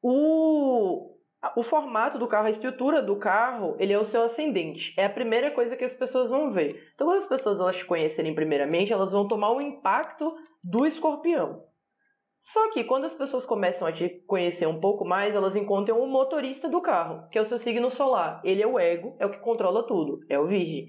o, 0.00 1.16
o 1.56 1.62
formato 1.62 2.18
do 2.18 2.28
carro, 2.28 2.46
a 2.46 2.50
estrutura 2.50 3.02
do 3.02 3.16
carro, 3.16 3.76
ele 3.78 3.92
é 3.92 3.98
o 3.98 4.04
seu 4.04 4.22
ascendente. 4.22 4.94
É 4.96 5.04
a 5.04 5.10
primeira 5.10 5.50
coisa 5.50 5.76
que 5.76 5.84
as 5.84 5.92
pessoas 5.92 6.30
vão 6.30 6.52
ver. 6.52 6.92
Então, 6.94 7.06
quando 7.06 7.18
as 7.18 7.28
pessoas 7.28 7.58
elas 7.58 7.76
te 7.76 7.84
conhecerem 7.84 8.34
primeiramente, 8.34 8.92
elas 8.92 9.10
vão 9.10 9.26
tomar 9.26 9.50
o 9.50 9.60
impacto 9.60 10.32
do 10.62 10.86
escorpião. 10.86 11.64
Só 12.42 12.70
que 12.70 12.82
quando 12.82 13.04
as 13.04 13.14
pessoas 13.14 13.46
começam 13.46 13.86
a 13.86 13.92
te 13.92 14.08
conhecer 14.26 14.66
um 14.66 14.80
pouco 14.80 15.04
mais, 15.04 15.32
elas 15.32 15.54
encontram 15.54 16.02
o 16.02 16.08
motorista 16.08 16.68
do 16.68 16.82
carro, 16.82 17.28
que 17.30 17.38
é 17.38 17.40
o 17.40 17.44
seu 17.44 17.56
signo 17.56 17.88
solar. 17.88 18.42
Ele 18.44 18.60
é 18.60 18.66
o 18.66 18.80
ego, 18.80 19.14
é 19.20 19.26
o 19.26 19.30
que 19.30 19.38
controla 19.38 19.86
tudo, 19.86 20.18
é 20.28 20.36
o 20.40 20.48
virgem. 20.48 20.86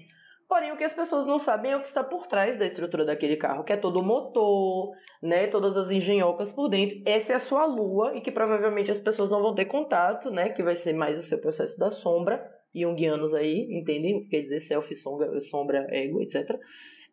Porém, 0.48 0.72
o 0.72 0.76
que 0.76 0.82
as 0.82 0.92
pessoas 0.92 1.26
não 1.26 1.38
sabem 1.38 1.70
é 1.70 1.76
o 1.76 1.80
que 1.80 1.86
está 1.86 2.02
por 2.02 2.26
trás 2.26 2.58
da 2.58 2.66
estrutura 2.66 3.04
daquele 3.04 3.36
carro, 3.36 3.62
que 3.62 3.72
é 3.72 3.76
todo 3.76 4.00
o 4.00 4.04
motor, 4.04 4.96
né, 5.22 5.46
todas 5.46 5.76
as 5.76 5.92
engenhocas 5.92 6.52
por 6.52 6.68
dentro. 6.68 7.00
Essa 7.06 7.34
é 7.34 7.36
a 7.36 7.38
sua 7.38 7.64
lua 7.66 8.16
e 8.16 8.20
que 8.20 8.32
provavelmente 8.32 8.90
as 8.90 9.00
pessoas 9.00 9.30
não 9.30 9.40
vão 9.40 9.54
ter 9.54 9.66
contato, 9.66 10.32
né, 10.32 10.48
que 10.48 10.62
vai 10.62 10.74
ser 10.74 10.92
mais 10.92 11.16
o 11.20 11.22
seu 11.22 11.38
processo 11.38 11.78
da 11.78 11.92
sombra. 11.92 12.44
Jungianos 12.74 13.32
aí, 13.32 13.68
entendem 13.70 14.16
o 14.16 14.22
que 14.22 14.30
quer 14.30 14.40
dizer 14.40 14.58
self, 14.58 14.92
sombra, 14.96 15.40
sombra 15.40 15.86
ego, 15.92 16.20
etc. 16.20 16.58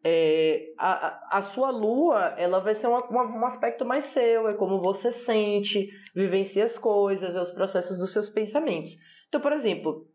é, 0.03 0.73
a, 0.77 1.37
a 1.37 1.41
sua 1.41 1.69
lua 1.69 2.33
ela 2.37 2.59
vai 2.59 2.73
ser 2.73 2.87
uma, 2.87 3.03
uma, 3.07 3.23
um 3.23 3.45
aspecto 3.45 3.85
mais 3.85 4.05
seu, 4.05 4.47
é 4.47 4.53
como 4.53 4.81
você 4.81 5.11
sente, 5.11 5.89
vivencia 6.15 6.65
as 6.65 6.77
coisas, 6.77 7.35
é 7.35 7.41
os 7.41 7.51
processos 7.51 7.97
dos 7.97 8.11
seus 8.11 8.29
pensamentos. 8.29 8.97
Então, 9.27 9.39
por 9.39 9.53
exemplo, 9.53 10.07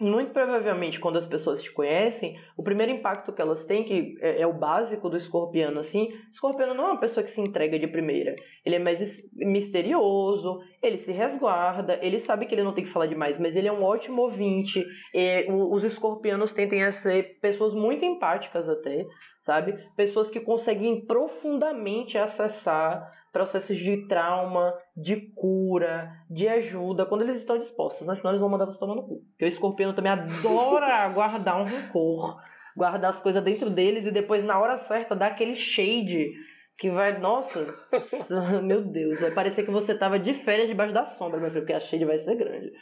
muito 0.00 0.32
provavelmente 0.32 0.98
quando 0.98 1.16
as 1.16 1.26
pessoas 1.26 1.62
te 1.62 1.72
conhecem, 1.72 2.38
o 2.56 2.62
primeiro 2.62 2.92
impacto 2.92 3.32
que 3.32 3.40
elas 3.40 3.64
têm, 3.64 3.84
que 3.84 4.16
é, 4.20 4.40
é, 4.40 4.46
o 4.46 4.52
básico 4.52 5.08
do 5.08 5.16
escorpiano, 5.16 5.80
assim, 5.80 6.12
o 6.12 6.32
escorpiano 6.32 6.74
não 6.74 6.84
é 6.84 6.92
uma 6.92 7.00
pessoa 7.00 7.22
que 7.22 7.30
se 7.30 7.40
entrega 7.40 7.78
de 7.78 7.86
primeira. 7.86 8.34
Ele 8.64 8.76
é 8.76 8.78
mais 8.78 9.00
misterioso, 9.32 10.60
ele 10.82 10.98
se 10.98 11.12
resguarda, 11.12 11.98
ele 12.02 12.18
sabe 12.18 12.46
que 12.46 12.54
ele 12.54 12.64
não 12.64 12.74
tem 12.74 12.84
que 12.84 12.90
falar 12.90 13.06
demais, 13.06 13.38
mas 13.38 13.56
ele 13.56 13.68
é 13.68 13.72
um 13.72 13.82
ótimo 13.82 14.22
ouvinte. 14.22 14.84
E, 15.14 15.46
os 15.50 15.84
escorpianos 15.84 16.52
tendem 16.52 16.82
a 16.82 16.92
ser 16.92 17.38
pessoas 17.40 17.72
muito 17.72 18.04
empáticas 18.04 18.68
até, 18.68 19.06
sabe? 19.40 19.76
Pessoas 19.96 20.28
que 20.28 20.40
conseguem 20.40 21.04
profundamente 21.04 22.18
acessar 22.18 23.10
processos 23.34 23.76
de 23.76 24.06
trauma, 24.06 24.72
de 24.96 25.16
cura, 25.34 26.10
de 26.30 26.46
ajuda, 26.46 27.04
quando 27.04 27.22
eles 27.22 27.36
estão 27.36 27.58
dispostos, 27.58 28.06
né? 28.06 28.14
Senão 28.14 28.30
eles 28.30 28.40
vão 28.40 28.48
mandar 28.48 28.64
você 28.64 28.78
tomar 28.78 28.94
no 28.94 29.02
cu. 29.02 29.24
Porque 29.30 29.44
o 29.44 29.48
escorpião 29.48 29.92
também 29.92 30.12
adora 30.12 31.08
guardar 31.12 31.60
um 31.60 31.64
rancor, 31.64 32.40
guardar 32.76 33.10
as 33.10 33.20
coisas 33.20 33.42
dentro 33.42 33.68
deles 33.68 34.06
e 34.06 34.12
depois, 34.12 34.44
na 34.44 34.58
hora 34.58 34.78
certa, 34.78 35.16
dar 35.16 35.26
aquele 35.26 35.56
shade 35.56 36.32
que 36.78 36.88
vai, 36.90 37.18
nossa, 37.18 37.66
meu 38.62 38.82
Deus, 38.82 39.20
vai 39.20 39.32
parecer 39.32 39.64
que 39.64 39.70
você 39.70 39.96
tava 39.96 40.16
de 40.16 40.32
férias 40.32 40.68
debaixo 40.68 40.94
da 40.94 41.04
sombra, 41.04 41.40
meu 41.40 41.50
filho, 41.50 41.62
porque 41.62 41.72
a 41.72 41.80
shade 41.80 42.04
vai 42.04 42.18
ser 42.18 42.36
grande. 42.36 42.72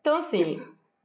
Então, 0.00 0.16
assim, 0.16 0.58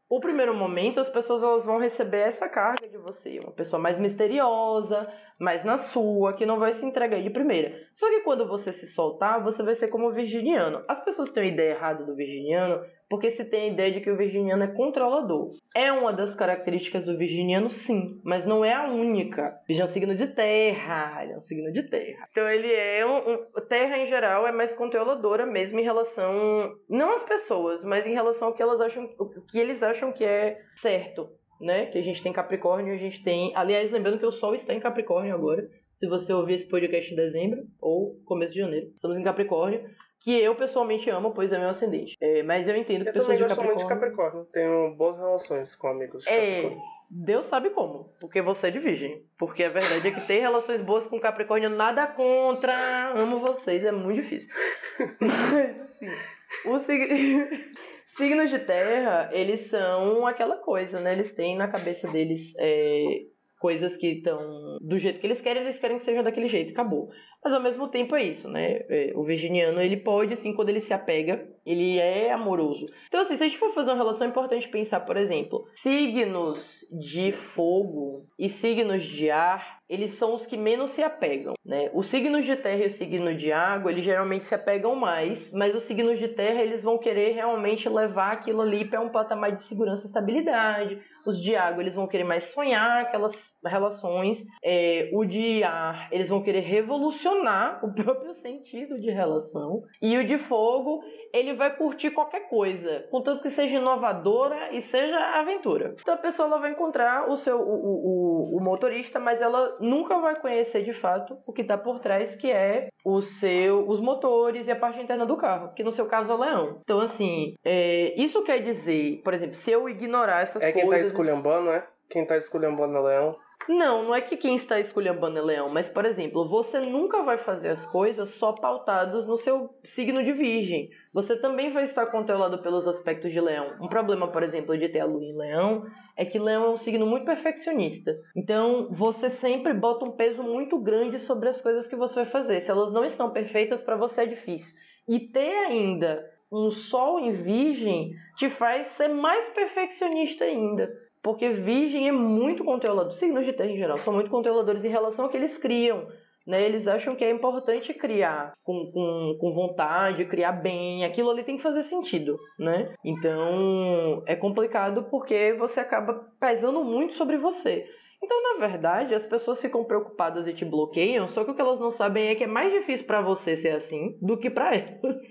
o 0.10 0.22
primeiro 0.22 0.56
momento 0.56 1.02
as 1.02 1.10
pessoas 1.10 1.44
elas 1.44 1.66
vão 1.66 1.78
receber 1.78 2.20
essa 2.20 2.48
carga 2.48 2.88
de 2.88 2.98
você, 2.98 3.40
uma 3.40 3.52
pessoa 3.52 3.82
mais 3.82 4.00
misteriosa, 4.00 5.12
mais 5.40 5.64
na 5.64 5.78
sua, 5.78 6.34
que 6.34 6.46
não 6.46 6.60
vai 6.60 6.74
se 6.74 6.86
entregar 6.86 7.22
de 7.22 7.30
primeira. 7.30 7.74
Só 7.94 8.10
que 8.10 8.22
quando 8.22 8.48
você 8.48 8.74
se 8.74 8.88
soltar, 8.88 9.44
você 9.44 9.64
vai 9.64 9.76
ser 9.76 9.88
como 9.88 10.08
o 10.08 10.14
virginiano. 10.14 10.82
As 10.88 11.04
pessoas 11.04 11.32
têm 11.32 11.44
uma 11.44 11.50
ideia 11.50 11.72
errada 11.72 12.04
do 12.04 12.16
virginiano 12.16 12.84
porque 13.10 13.30
se 13.30 13.46
tem 13.46 13.70
a 13.70 13.74
ideia 13.74 13.92
de 13.94 14.02
que 14.02 14.12
o 14.12 14.18
virginiano 14.18 14.64
é 14.64 14.68
controlador. 14.68 15.52
É 15.74 15.92
uma 15.92 16.12
das 16.12 16.36
características 16.36 17.06
do 17.06 17.18
virginiano, 17.18 17.70
sim, 17.70 18.20
mas 18.24 18.46
não 18.46 18.66
é 18.66 18.74
a 18.74 18.92
única. 18.92 19.58
Ele 19.68 19.80
é 19.80 19.84
um 19.84 19.88
signo 19.88 20.16
de 20.16 20.28
terra, 20.28 21.24
ele 21.24 21.34
é 21.34 21.38
um 21.38 21.42
signo 21.42 21.72
de 21.72 21.84
terra. 21.84 22.28
Então 22.32 22.48
ele 22.48 22.72
é 22.72 23.06
um, 23.06 23.34
um 23.34 23.62
terra 23.68 23.98
em 23.98 24.08
geral 24.08 24.46
é 24.48 24.52
mais 24.52 24.74
controladora 24.76 25.46
mesmo 25.46 25.80
em 25.80 25.84
relação 25.84 26.76
não 26.90 27.14
às 27.14 27.24
pessoas, 27.24 27.84
mas 27.84 28.06
em 28.06 28.14
relação 28.14 28.50
ao 28.50 28.54
que 28.54 28.62
elas 28.62 28.82
acham, 28.82 29.10
o 29.18 29.42
que 29.42 29.58
eles 29.58 29.82
acham 29.82 30.12
que 30.12 30.24
é 30.24 30.62
certo 30.76 31.30
né? 31.60 31.86
Que 31.88 31.98
a 31.98 32.02
gente 32.02 32.22
tem 32.22 32.34
Capricórnio, 32.34 32.94
a 32.94 32.98
gente 32.98 33.24
tem. 33.24 33.52
Aliás, 33.56 33.92
lembrando 33.92 34.20
que 34.20 34.26
o 34.26 34.32
Sol 34.32 34.56
está 34.56 34.74
em 34.74 34.80
Capricórnio 34.80 35.34
agora. 35.34 35.70
Se 35.94 36.08
você 36.08 36.32
ouvir 36.32 36.54
esse 36.54 36.68
podcast 36.68 37.12
em 37.12 37.16
dezembro 37.16 37.66
ou 37.82 38.20
começo 38.26 38.54
de 38.54 38.60
janeiro, 38.60 38.92
estamos 38.94 39.18
em 39.18 39.24
Capricórnio. 39.24 39.84
Que 40.20 40.32
eu 40.32 40.56
pessoalmente 40.56 41.10
amo, 41.12 41.32
pois 41.32 41.52
é 41.52 41.60
meu 41.60 41.70
ascendente. 41.70 42.18
É, 42.20 42.42
mas 42.42 42.68
eu 42.68 42.76
entendo 42.76 43.04
que 43.04 43.10
eu 43.10 43.14
pessoas 43.14 43.28
também 43.28 43.38
de 43.38 43.44
gosto 43.44 43.56
Capricórnio... 43.56 43.76
muito 43.76 43.88
de 43.88 43.94
Capricórnio. 43.94 44.46
Tenho 44.52 44.96
boas 44.96 45.18
relações 45.18 45.76
com 45.76 45.88
amigos 45.88 46.24
de 46.24 46.30
É, 46.30 46.62
Capricórnio. 46.64 46.98
Deus 47.10 47.46
sabe 47.46 47.70
como, 47.70 48.14
porque 48.20 48.42
você 48.42 48.68
é 48.68 48.72
de 48.72 48.80
virgem. 48.80 49.24
Porque 49.38 49.64
a 49.64 49.70
verdade 49.70 50.08
é 50.08 50.12
que 50.12 50.28
ter 50.28 50.40
relações 50.40 50.82
boas 50.82 51.08
com 51.08 51.20
Capricórnio, 51.20 51.70
nada 51.70 52.06
contra. 52.08 53.14
Amo 53.16 53.40
vocês, 53.40 53.86
é 53.86 53.92
muito 53.92 54.22
difícil. 54.22 54.50
Mas, 55.22 55.82
assim, 55.82 56.70
o 56.70 56.80
signo. 56.80 57.08
Signos 58.18 58.50
de 58.50 58.58
terra, 58.58 59.30
eles 59.32 59.62
são 59.70 60.26
aquela 60.26 60.58
coisa, 60.58 61.00
né? 61.00 61.14
Eles 61.14 61.36
têm 61.36 61.56
na 61.56 61.68
cabeça 61.68 62.12
deles 62.12 62.56
é, 62.58 63.26
coisas 63.60 63.96
que 63.96 64.08
estão 64.08 64.80
do 64.82 64.98
jeito 64.98 65.20
que 65.20 65.28
eles 65.28 65.40
querem, 65.40 65.62
eles 65.62 65.80
querem 65.80 66.00
que 66.00 66.04
sejam 66.04 66.24
daquele 66.24 66.48
jeito, 66.48 66.72
acabou. 66.72 67.10
Mas 67.44 67.54
ao 67.54 67.62
mesmo 67.62 67.88
tempo 67.88 68.16
é 68.16 68.24
isso, 68.24 68.50
né? 68.50 68.80
É, 68.90 69.14
o 69.16 69.24
virginiano, 69.24 69.80
ele 69.80 69.98
pode, 69.98 70.34
assim, 70.34 70.52
quando 70.52 70.70
ele 70.70 70.80
se 70.80 70.96
apega, 70.96 71.48
ele 71.64 72.00
é 72.00 72.32
amoroso. 72.32 72.86
Então, 73.08 73.22
assim, 73.22 73.36
se 73.36 73.44
a 73.44 73.48
gente 73.48 73.60
for 73.60 73.72
fazer 73.72 73.92
uma 73.92 73.98
relação, 73.98 74.26
é 74.26 74.30
importante 74.32 74.68
pensar, 74.68 75.02
por 75.02 75.16
exemplo, 75.16 75.68
signos 75.76 76.88
de 76.92 77.32
fogo 77.32 78.26
e 78.40 78.50
signos 78.50 79.04
de 79.04 79.30
ar 79.30 79.77
eles 79.90 80.12
são 80.12 80.36
os 80.36 80.46
que 80.46 80.58
menos 80.58 80.92
se 80.92 81.02
apegam, 81.02 81.54
né? 81.66 81.90
Os 81.94 82.08
signos 82.08 82.46
de 82.46 82.56
terra 82.56 82.84
e 82.84 82.88
o 82.88 82.92
signo 82.92 83.34
de 83.36 83.52
água, 83.52 83.92
eles 83.92 84.04
geralmente 84.04 84.44
se 84.44 84.54
apegam 84.54 84.96
mais, 84.96 85.52
mas 85.52 85.74
os 85.74 85.84
signos 85.84 86.20
de 86.20 86.28
terra, 86.28 86.62
eles 86.62 86.84
vão 86.84 86.98
querer 86.98 87.34
realmente 87.34 87.88
levar 87.88 88.34
aquilo 88.34 88.62
ali 88.62 88.86
para 88.86 89.00
um 89.00 89.10
patamar 89.10 89.52
de 89.52 89.62
segurança 89.62 90.06
e 90.06 90.08
estabilidade. 90.08 91.02
Os 91.28 91.42
de 91.42 91.56
água, 91.56 91.84
eles 91.84 91.94
vão 91.94 92.08
querer 92.08 92.24
mais 92.24 92.46
sonhar 92.46 93.02
aquelas 93.02 93.54
relações. 93.64 94.46
É, 94.64 95.10
o 95.14 95.26
de 95.26 95.62
ar, 95.64 96.08
eles 96.12 96.30
vão 96.30 96.42
querer 96.42 96.62
revolucionar 96.62 97.80
o 97.86 97.94
próprio 97.94 98.34
sentido 98.36 99.00
de 99.00 99.12
relação. 99.12 99.84
E 100.02 100.18
o 100.18 100.24
de 100.24 100.38
fogo, 100.38 101.04
ele 101.34 101.54
vai 101.54 101.76
curtir 101.76 102.12
qualquer 102.12 102.48
coisa, 102.50 103.06
contanto 103.12 103.42
que 103.42 103.50
seja 103.50 103.78
inovadora 103.78 104.74
e 104.74 104.82
seja 104.82 105.18
aventura. 105.38 105.96
Então 106.00 106.14
a 106.14 106.18
pessoa 106.18 106.48
ela 106.48 106.60
vai 106.60 106.72
encontrar 106.72 107.30
o 107.30 107.36
seu 107.36 107.60
o, 107.60 108.54
o, 108.54 108.58
o 108.58 108.64
motorista, 108.64 109.20
mas 109.20 109.42
ela 109.42 109.78
nunca 109.80 110.18
vai 110.20 110.40
conhecer 110.40 110.84
de 110.84 110.94
fato 110.94 111.38
o 111.46 111.52
que 111.52 111.62
está 111.62 111.78
por 111.78 112.00
trás, 112.00 112.36
que 112.36 112.50
é 112.50 112.88
o 113.10 113.22
seu, 113.22 113.88
os 113.88 114.02
motores 114.02 114.68
e 114.68 114.72
a 114.72 114.76
parte 114.76 115.00
interna 115.00 115.26
do 115.26 115.38
carro, 115.38 115.70
que 115.74 115.82
no 115.82 115.94
seu 115.94 116.08
caso 116.08 116.30
é 116.30 116.36
o 116.36 116.38
leão. 116.38 116.82
Então, 116.84 117.00
assim, 117.00 117.56
é, 117.64 118.14
isso 118.22 118.44
quer 118.44 118.60
dizer, 118.62 119.22
por 119.24 119.34
exemplo, 119.34 119.56
se 119.56 119.72
eu 119.72 119.88
ignorar 119.88 120.42
essas 120.42 120.62
É 120.62 120.74
coisas. 120.74 120.90
quem 120.90 121.00
tá 121.00 121.00
esculhambando, 121.08 121.70
é? 121.72 121.88
Quem 122.10 122.26
tá 122.26 122.38
esculhambando 122.38 122.98
é 122.98 123.00
leão. 123.02 123.38
Não, 123.68 124.04
não 124.04 124.16
é 124.16 124.22
que 124.22 124.38
quem 124.38 124.56
está 124.56 124.80
esculhambando 124.80 125.38
é 125.38 125.42
leão, 125.42 125.68
mas, 125.70 125.90
por 125.90 126.06
exemplo, 126.06 126.48
você 126.48 126.80
nunca 126.80 127.22
vai 127.24 127.38
fazer 127.38 127.70
as 127.70 127.86
coisas 127.86 128.30
só 128.30 128.54
pautadas 128.54 129.28
no 129.28 129.38
seu 129.38 129.70
signo 129.84 130.24
de 130.24 130.32
virgem. 130.32 130.90
Você 131.14 131.36
também 131.36 131.74
vai 131.74 131.84
estar 131.84 132.06
controlado 132.06 132.60
pelos 132.60 132.88
aspectos 132.88 133.32
de 133.32 133.42
leão. 133.42 133.76
Um 133.82 133.90
problema, 133.90 134.30
por 134.30 134.42
exemplo, 134.42 134.78
de 134.78 134.88
ter 134.88 135.02
a 135.02 135.06
lua 135.06 135.24
em 135.24 135.38
leão 135.38 135.86
é 136.16 136.24
que 136.24 136.40
leão 136.40 136.64
é 136.64 136.70
um 136.70 136.78
signo 136.78 137.06
muito 137.06 137.26
perfeccionista. 137.26 138.18
Então, 138.36 138.88
você 138.90 139.30
sempre 139.30 139.74
bota 139.74 140.06
um 140.06 140.12
peso 140.12 140.42
muito 140.42 140.80
grande 140.80 141.20
sobre 141.20 141.50
as 141.50 141.60
coisas 141.60 141.88
que 141.88 141.96
você 141.96 142.16
vai 142.16 142.26
fazer. 142.26 142.62
Se 142.62 142.72
elas 142.72 142.94
não 142.94 143.04
estão 143.04 143.32
perfeitas, 143.32 143.82
para 143.82 143.98
você 143.98 144.22
é 144.22 144.26
difícil. 144.26 144.74
E 145.08 145.20
ter 145.20 145.54
ainda 145.66 146.26
um 146.52 146.72
sol 146.72 147.20
em 147.20 147.34
virgem 147.34 148.14
te 148.38 148.50
faz 148.50 148.88
ser 148.88 149.10
mais 149.10 149.50
perfeccionista 149.50 150.46
ainda. 150.46 150.90
Porque 151.22 151.50
virgem 151.50 152.08
é 152.08 152.12
muito 152.12 152.64
controlador. 152.64 153.12
Signos 153.12 153.46
de 153.46 153.54
terra 153.54 153.72
em 153.72 153.78
geral 153.78 153.98
são 154.00 154.14
muito 154.14 154.30
controladores 154.30 154.84
em 154.84 154.90
relação 154.90 155.26
ao 155.26 155.32
que 155.32 155.38
eles 155.38 155.58
criam. 155.58 156.08
Né? 156.46 156.64
Eles 156.64 156.88
acham 156.88 157.16
que 157.16 157.26
é 157.26 157.30
importante 157.30 157.94
criar 157.94 158.54
com, 158.64 158.90
com, 158.92 159.38
com 159.40 159.54
vontade, 159.54 160.26
criar 160.26 160.54
bem. 160.54 161.04
Aquilo 161.04 161.30
ali 161.30 161.44
tem 161.44 161.58
que 161.58 161.64
fazer 161.64 161.84
sentido. 161.84 162.38
Né? 162.58 162.94
Então 163.04 164.24
é 164.26 164.36
complicado 164.36 165.08
porque 165.12 165.54
você 165.54 165.82
acaba 165.82 166.14
pesando 166.40 166.84
muito 166.84 167.14
sobre 167.14 167.38
você. 167.38 167.86
Então, 168.24 168.42
na 168.42 168.68
verdade, 168.68 169.14
as 169.14 169.26
pessoas 169.26 169.62
ficam 169.62 169.84
preocupadas 169.84 170.48
e 170.48 170.54
te 170.54 170.66
bloqueiam, 170.66 171.28
só 171.30 171.44
que 171.44 171.52
o 171.52 171.54
que 171.54 171.62
elas 171.62 171.80
não 171.80 171.92
sabem 171.92 172.30
é 172.30 172.36
que 172.36 172.46
é 172.46 172.48
mais 172.48 172.74
difícil 172.74 173.06
para 173.06 173.22
você 173.22 173.56
ser 173.56 173.70
assim 173.70 174.18
do 174.22 174.38
que 174.38 174.50
para 174.50 174.76
elas. 174.76 175.24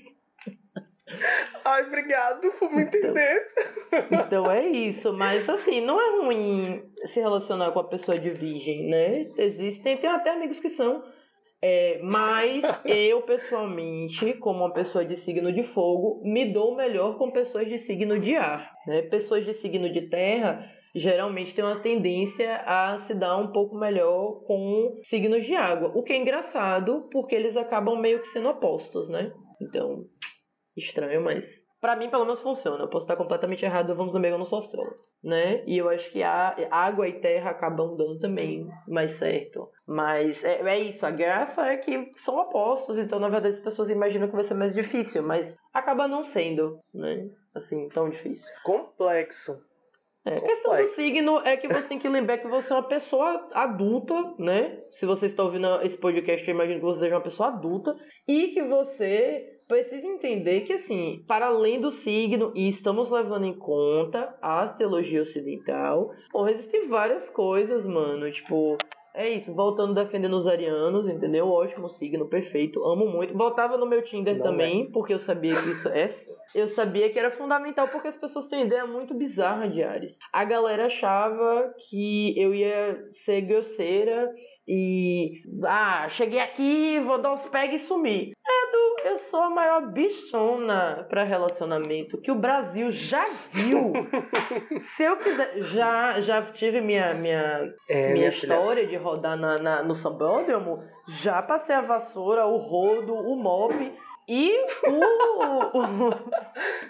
Ai, 1.65 1.85
obrigado 1.85 2.51
por 2.59 2.71
me 2.73 2.83
Então. 2.83 2.99
entender. 3.01 3.47
Então 4.11 4.51
é 4.51 4.67
isso, 4.67 5.13
mas 5.13 5.49
assim, 5.49 5.81
não 5.81 6.01
é 6.01 6.25
ruim 6.25 6.83
se 7.05 7.21
relacionar 7.21 7.71
com 7.73 7.81
a 7.81 7.89
pessoa 7.89 8.19
de 8.19 8.31
virgem, 8.31 8.89
né? 8.89 9.25
Existem, 9.39 9.97
tem 9.97 10.11
até 10.11 10.31
amigos 10.31 10.61
que 10.61 10.69
são. 10.69 11.03
É, 11.63 11.99
mas 12.03 12.65
eu, 12.85 13.23
pessoalmente, 13.23 14.35
como 14.35 14.61
uma 14.61 14.73
pessoa 14.73 15.05
de 15.05 15.17
signo 15.17 15.53
de 15.53 15.63
fogo, 15.63 16.21
me 16.25 16.53
dou 16.53 16.77
melhor 16.77 17.17
com 17.17 17.31
pessoas 17.31 17.67
de 17.67 17.79
signo 17.79 18.21
de 18.21 18.37
ar. 18.37 18.71
Né? 18.87 19.03
Pessoas 19.03 19.45
de 19.45 19.55
signo 19.55 19.91
de 19.91 20.03
terra 20.03 20.71
geralmente 20.95 21.55
têm 21.55 21.65
uma 21.65 21.81
tendência 21.81 22.57
a 22.67 22.99
se 22.99 23.15
dar 23.15 23.37
um 23.39 23.53
pouco 23.53 23.77
melhor 23.77 24.35
com 24.47 24.99
signos 25.03 25.45
de 25.45 25.55
água. 25.55 25.93
O 25.95 26.03
que 26.03 26.13
é 26.13 26.17
engraçado, 26.17 27.09
porque 27.11 27.35
eles 27.35 27.57
acabam 27.57 27.99
meio 28.01 28.21
que 28.21 28.29
sendo 28.29 28.49
opostos, 28.49 29.09
né? 29.09 29.33
Então, 29.61 30.05
estranho, 30.77 31.23
mas 31.23 31.67
Pra 31.81 31.95
mim, 31.95 32.09
pelo 32.09 32.25
menos, 32.25 32.41
funciona. 32.41 32.83
Eu 32.83 32.89
posso 32.89 33.05
estar 33.05 33.17
completamente 33.17 33.65
errado, 33.65 33.95
vamos 33.95 34.13
no 34.13 34.19
meio, 34.19 34.35
eu 34.35 34.39
não 34.39 34.47
sou 34.47 34.59
astrólogo, 34.61 34.97
né? 35.23 35.63
E 35.67 35.77
eu 35.77 35.89
acho 35.89 36.11
que 36.11 36.23
a 36.23 36.57
água 36.71 37.07
e 37.07 37.21
terra 37.21 37.51
acabam 37.51 37.95
dando 37.97 38.19
também 38.19 38.67
mais 38.89 39.13
certo. 39.13 39.69
Mas 39.87 40.43
é, 40.43 40.63
é 40.63 40.81
isso, 40.81 41.05
a 41.05 41.11
graça 41.11 41.67
é 41.67 41.77
que 41.77 42.11
são 42.17 42.37
opostos, 42.39 42.99
então, 42.99 43.21
na 43.21 43.29
verdade, 43.29 43.57
as 43.57 43.63
pessoas 43.63 43.91
imaginam 43.91 44.27
que 44.27 44.35
vai 44.35 44.43
ser 44.43 44.55
mais 44.55 44.75
difícil, 44.75 45.23
mas 45.23 45.57
acaba 45.73 46.09
não 46.09 46.25
sendo, 46.25 46.79
né? 46.95 47.29
Assim, 47.55 47.89
tão 47.91 48.09
difícil. 48.09 48.47
Complexo. 48.65 49.63
É, 50.25 50.39
a 50.39 50.41
questão 50.41 50.75
do 50.75 50.87
signo 50.89 51.39
é 51.45 51.57
que 51.57 51.69
você 51.69 51.87
tem 51.87 52.01
que 52.01 52.09
lembrar 52.09 52.39
que 52.39 52.49
você 52.49 52.73
é 52.73 52.77
uma 52.77 52.83
pessoa 52.83 53.49
adulta, 53.53 54.15
né? 54.41 54.77
Se 54.91 55.07
você 55.07 55.27
está 55.27 55.45
ouvindo 55.45 55.81
esse 55.83 55.97
podcast, 55.97 56.45
eu 56.49 56.53
imagino 56.53 56.81
que 56.81 56.85
você 56.85 57.01
seja 57.01 57.15
uma 57.15 57.23
pessoa 57.23 57.51
adulta 57.51 57.95
e 58.27 58.49
que 58.49 58.65
você 58.65 59.56
precisa 59.69 60.07
entender 60.07 60.63
que, 60.63 60.73
assim, 60.73 61.25
para 61.27 61.47
além 61.47 61.81
do 61.81 61.91
signo, 61.91 62.53
e 62.55 62.69
estamos 62.69 63.11
levando 63.11 63.47
em 63.47 63.55
conta 63.55 64.37
a 64.41 64.63
astrologia 64.63 65.23
ocidental, 65.23 66.13
bom, 66.33 66.49
existem 66.49 66.89
várias 66.89 67.29
coisas, 67.31 67.87
mano, 67.87 68.31
tipo, 68.31 68.77
é 69.17 69.31
isso. 69.31 69.55
Voltando 69.55 69.95
defendendo 69.95 70.37
os 70.37 70.47
arianos, 70.47 71.09
entendeu? 71.09 71.49
Ótimo 71.49 71.89
signo, 71.89 72.29
perfeito. 72.29 72.85
Amo 72.85 73.07
muito. 73.07 73.33
Voltava 73.35 73.79
no 73.79 73.87
meu 73.87 74.05
Tinder 74.05 74.37
Não 74.37 74.45
também, 74.45 74.83
é. 74.83 74.93
porque 74.93 75.15
eu 75.15 75.19
sabia 75.19 75.55
que 75.55 75.71
isso 75.71 75.89
é. 75.89 76.07
Eu 76.55 76.69
sabia 76.69 77.09
que 77.09 77.19
era 77.19 77.31
fundamental, 77.31 77.89
porque 77.89 78.09
as 78.09 78.17
pessoas 78.17 78.47
têm 78.47 78.67
ideia 78.67 78.87
muito 78.87 79.15
bizarra 79.15 79.71
de 79.71 79.83
Ares. 79.83 80.19
A 80.31 80.45
galera 80.45 80.85
achava 80.85 81.67
que 81.89 82.39
eu 82.39 82.55
ia 82.55 83.09
ser 83.13 83.41
grosseira 83.41 84.31
e. 84.69 85.41
Ah, 85.65 86.07
cheguei 86.11 86.39
aqui, 86.39 87.01
vou 87.01 87.19
dar 87.19 87.33
uns 87.33 87.47
pega 87.49 87.75
e 87.75 87.79
sumir. 87.79 88.36
Eu 89.09 89.17
sou 89.19 89.41
a 89.41 89.51
maior 89.51 89.93
bichona 89.93 91.07
pra 91.09 91.23
relacionamento 91.23 92.21
que 92.21 92.31
o 92.31 92.35
Brasil 92.35 92.91
já 92.91 93.25
viu. 93.53 93.93
Se 94.81 95.05
eu 95.05 95.17
quiser. 95.17 95.59
Já, 95.63 96.21
já 96.21 96.43
tive 96.51 96.81
minha, 96.81 97.15
minha, 97.15 97.73
É, 97.89 97.95
minha 98.07 98.13
minha 98.15 98.33
filha. 98.33 98.53
história 98.55 98.87
de 98.87 98.97
rodar 98.97 99.37
na, 99.37 99.59
na- 99.59 99.83
no 99.85 99.95
sambódromo, 99.95 100.77
já 101.07 101.41
passei 101.41 101.77
a 101.77 101.81
vassoura, 101.83 102.47
o 102.47 102.57
rodo, 102.57 103.15
o 103.15 103.37
mop 103.37 103.75
e 104.29 104.51
o. 104.89 105.79
o- 105.79 106.11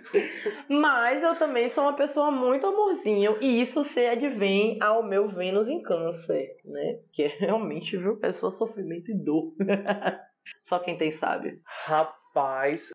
Mas 0.81 1.23
eu 1.23 1.35
também 1.37 1.69
sou 1.69 1.85
uma 1.85 1.93
pessoa 1.95 2.31
muito 2.31 2.67
amorzinho 2.67 3.37
e 3.43 3.61
isso 3.61 3.85
se 3.85 4.07
advém 4.07 4.79
ao 4.81 5.03
meu 5.03 5.29
Vênus 5.29 5.69
em 5.69 5.83
Câncer, 5.83 6.57
né? 6.65 6.99
Que 7.13 7.25
é 7.25 7.29
realmente, 7.39 7.97
viu, 7.97 8.17
pessoa 8.17 8.51
sofrimento 8.51 9.11
e 9.11 9.15
dor. 9.15 9.45
Só 10.63 10.79
quem 10.79 10.97
tem 10.97 11.13
sabe. 11.13 11.61
Rapaz, 11.65 12.26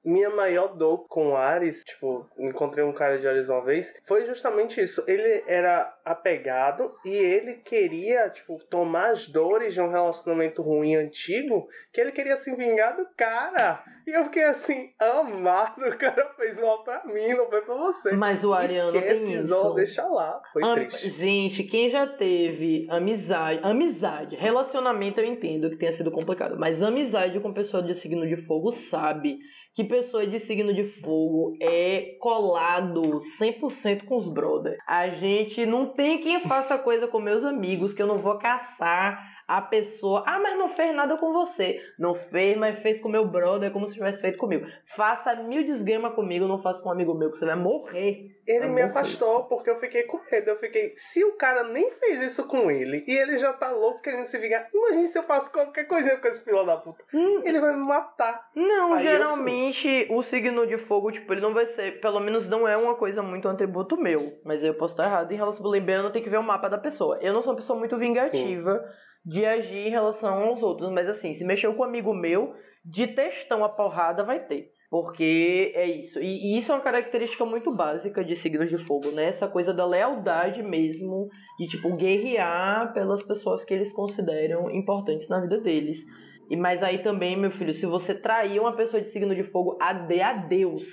minha 0.04 0.30
maior 0.30 0.76
dor 0.76 1.06
com 1.08 1.36
Ares, 1.36 1.84
tipo, 1.84 2.28
encontrei 2.38 2.84
um 2.84 2.94
cara 2.94 3.18
de 3.18 3.28
Ares 3.28 3.50
uma 3.50 3.64
vez, 3.64 4.00
foi 4.06 4.26
justamente 4.26 4.82
isso. 4.82 5.04
Ele 5.08 5.44
era 5.48 5.94
apegado 6.06 6.94
e 7.06 7.10
ele 7.16 7.56
queria, 7.56 8.30
tipo, 8.30 8.60
tomar 8.70 9.12
as 9.12 9.28
dores 9.28 9.74
de 9.74 9.82
um 9.82 9.90
relacionamento 9.90 10.62
ruim 10.62 10.96
antigo, 10.96 11.68
que 11.92 12.00
ele 12.00 12.12
queria 12.12 12.36
se 12.36 12.54
vingar 12.56 12.96
do 12.96 13.08
cara. 13.18 13.84
E 14.06 14.12
eu 14.12 14.24
fiquei 14.24 14.44
assim, 14.44 14.90
amado, 15.00 15.86
o 15.88 15.98
cara 15.98 16.34
fez 16.36 16.60
mal 16.60 16.84
pra 16.84 17.04
mim, 17.06 17.30
não 17.30 17.50
foi 17.50 17.62
pra 17.62 17.76
você. 17.76 18.12
Mas 18.14 18.44
o 18.44 18.54
Ariano 18.54 18.96
Esquece, 18.98 19.26
tem 19.26 19.40
isso. 19.40 19.74
deixa 19.74 20.06
lá. 20.06 20.42
Foi 20.52 20.64
Am- 20.64 20.76
triste. 20.76 21.12
Gente, 21.12 21.64
quem 21.64 21.90
já 21.90 22.06
teve 22.08 22.88
amizade, 22.90 23.60
amizade, 23.64 24.36
relacionamento 24.36 25.20
eu 25.20 25.26
entendo 25.26 25.70
que 25.70 25.78
tenha 25.78 25.92
sido 25.92 26.12
complicado, 26.12 26.58
mas 26.58 26.82
amizade 26.82 27.40
com 27.40 27.54
pessoa 27.54 27.82
de 27.84 27.96
signo 27.96 28.28
de 28.28 28.38
fogo 28.46 28.72
sabe 28.72 29.31
que 29.74 29.84
pessoa 29.84 30.28
de 30.28 30.40
signo 30.40 30.74
de 30.74 30.84
fogo 30.84 31.58
é 31.62 32.18
colado 32.20 33.20
100% 33.40 34.04
com 34.06 34.18
os 34.18 34.28
brother. 34.28 34.78
A 34.88 35.10
gente 35.10 35.66
não 35.66 35.94
tem 35.94 36.20
quem 36.20 36.42
faça 36.42 36.78
coisa 36.78 37.08
com 37.08 37.20
meus 37.20 37.44
amigos 37.44 37.94
que 37.94 38.02
eu 38.02 38.08
não 38.08 38.18
vou 38.18 38.38
caçar 38.38 39.31
a 39.52 39.62
pessoa. 39.62 40.24
Ah, 40.26 40.40
mas 40.40 40.58
não 40.58 40.70
fez 40.70 40.96
nada 40.96 41.18
com 41.18 41.34
você. 41.34 41.78
Não 42.00 42.16
fez, 42.16 42.58
mas 42.58 42.80
fez 42.80 43.02
com 43.02 43.10
meu 43.10 43.28
brother 43.28 43.70
como 43.72 43.86
se 43.86 43.94
tivesse 43.94 44.22
feito 44.22 44.38
comigo. 44.38 44.66
Faça 44.96 45.36
mil 45.36 45.62
desgrama 45.66 46.10
comigo, 46.12 46.48
não 46.48 46.62
faça 46.62 46.82
com 46.82 46.88
um 46.88 46.92
amigo 46.94 47.14
meu 47.14 47.30
que 47.30 47.38
você 47.38 47.46
vai 47.46 47.58
morrer. 47.58 48.32
Ele 48.48 48.66
É 48.66 48.70
me 48.70 48.82
bom 48.82 48.88
afastou 48.88 49.44
porque 49.46 49.70
eu 49.70 49.76
fiquei 49.76 50.04
com 50.04 50.22
medo. 50.32 50.52
Eu 50.52 50.56
fiquei, 50.56 50.94
se 50.96 51.24
o 51.26 51.34
cara 51.34 51.64
nem 51.64 51.92
fez 51.92 52.24
isso 52.24 52.48
com 52.48 52.72
ele 52.72 53.04
e 53.06 53.12
ele 53.12 53.38
já 53.38 53.52
tá 53.52 53.72
louco 53.72 54.02
querendo 54.02 54.26
se 54.26 54.38
vingar, 54.38 54.68
imagine 54.74 55.08
se 55.08 55.20
eu 55.20 55.24
faço 55.24 55.52
qualquer 55.52 55.84
coisinha 55.84 56.16
com 56.18 56.28
esse 56.30 56.44
filho 56.46 56.64
da 56.64 56.78
puta. 56.78 57.04
Hum, 57.14 57.42
Ele 57.44 57.60
vai 57.60 57.74
me 57.74 57.86
matar. 57.86 58.50
Não, 58.56 58.94
Aí 58.94 59.04
geralmente 59.04 60.08
o 60.10 60.24
signo 60.24 60.66
de 60.66 60.78
fogo, 60.78 61.12
tipo, 61.12 61.32
ele 61.34 61.42
não 61.42 61.54
vai 61.54 61.68
ser, 61.68 62.00
pelo 62.00 62.22
menos 62.22 62.48
não 62.48 62.66
é 62.66 62.78
uma 62.78 62.96
coisa 62.96 63.22
muito 63.22 63.50
um 63.50 63.52
atributo 63.52 63.98
meu. 63.98 64.40
Mas 64.46 64.64
eu 64.64 64.74
posso 64.74 64.94
estar 64.94 65.06
errado 65.08 65.32
em 65.34 65.36
relação 65.36 65.66
ao 65.66 65.72
lembrando, 65.72 66.10
tem 66.10 66.24
que 66.24 66.30
ver 66.30 66.40
o 66.40 66.44
mapa 66.44 66.70
da 66.70 66.78
pessoa. 66.78 67.20
Eu 67.22 67.34
não 67.34 67.42
sou 67.42 67.52
uma 67.52 67.58
pessoa 67.58 67.78
muito 67.78 67.98
vingativa 67.98 68.82
de 69.26 69.46
agir 69.46 69.88
em 69.88 69.92
relação 69.92 70.34
aos 70.44 70.62
outros, 70.62 70.92
mas 70.92 71.08
assim, 71.08 71.34
se 71.34 71.44
mexeu 71.44 71.74
com 71.74 71.84
um 71.84 71.86
amigo 71.86 72.14
meu, 72.14 72.54
de 72.84 73.08
textão 73.08 73.64
a 73.64 73.70
porrada 73.70 74.24
vai 74.24 74.40
ter. 74.40 74.72
Porque 74.90 75.72
é 75.74 75.86
isso. 75.86 76.20
E, 76.20 76.26
e 76.54 76.58
isso 76.58 76.70
é 76.70 76.76
uma 76.76 76.82
característica 76.82 77.46
muito 77.46 77.74
básica 77.74 78.26
de 78.26 78.36
signos 78.36 78.70
de 78.70 78.78
fogo, 78.78 79.10
né? 79.12 79.28
Essa 79.28 79.48
coisa 79.48 79.74
da 79.74 79.86
lealdade 79.86 80.62
mesmo, 80.62 81.30
de 81.58 81.68
tipo, 81.68 81.96
guerrear 81.96 82.92
pelas 82.94 83.24
pessoas 83.24 83.64
que 83.64 83.74
eles 83.74 83.94
consideram 83.94 84.70
importantes 84.70 85.30
na 85.30 85.40
vida 85.40 85.62
deles. 85.62 86.06
E 86.50 86.58
mas 86.58 86.84
aí 86.84 86.98
também, 86.98 87.38
meu 87.38 87.52
filho, 87.52 87.74
se 87.74 87.86
você 87.86 88.14
trair 88.14 88.60
uma 88.60 88.76
pessoa 88.76 89.02
de 89.02 89.08
signo 89.08 89.34
de 89.34 89.44
fogo, 89.46 89.78
ade 89.80 90.50
Deus. 90.50 90.84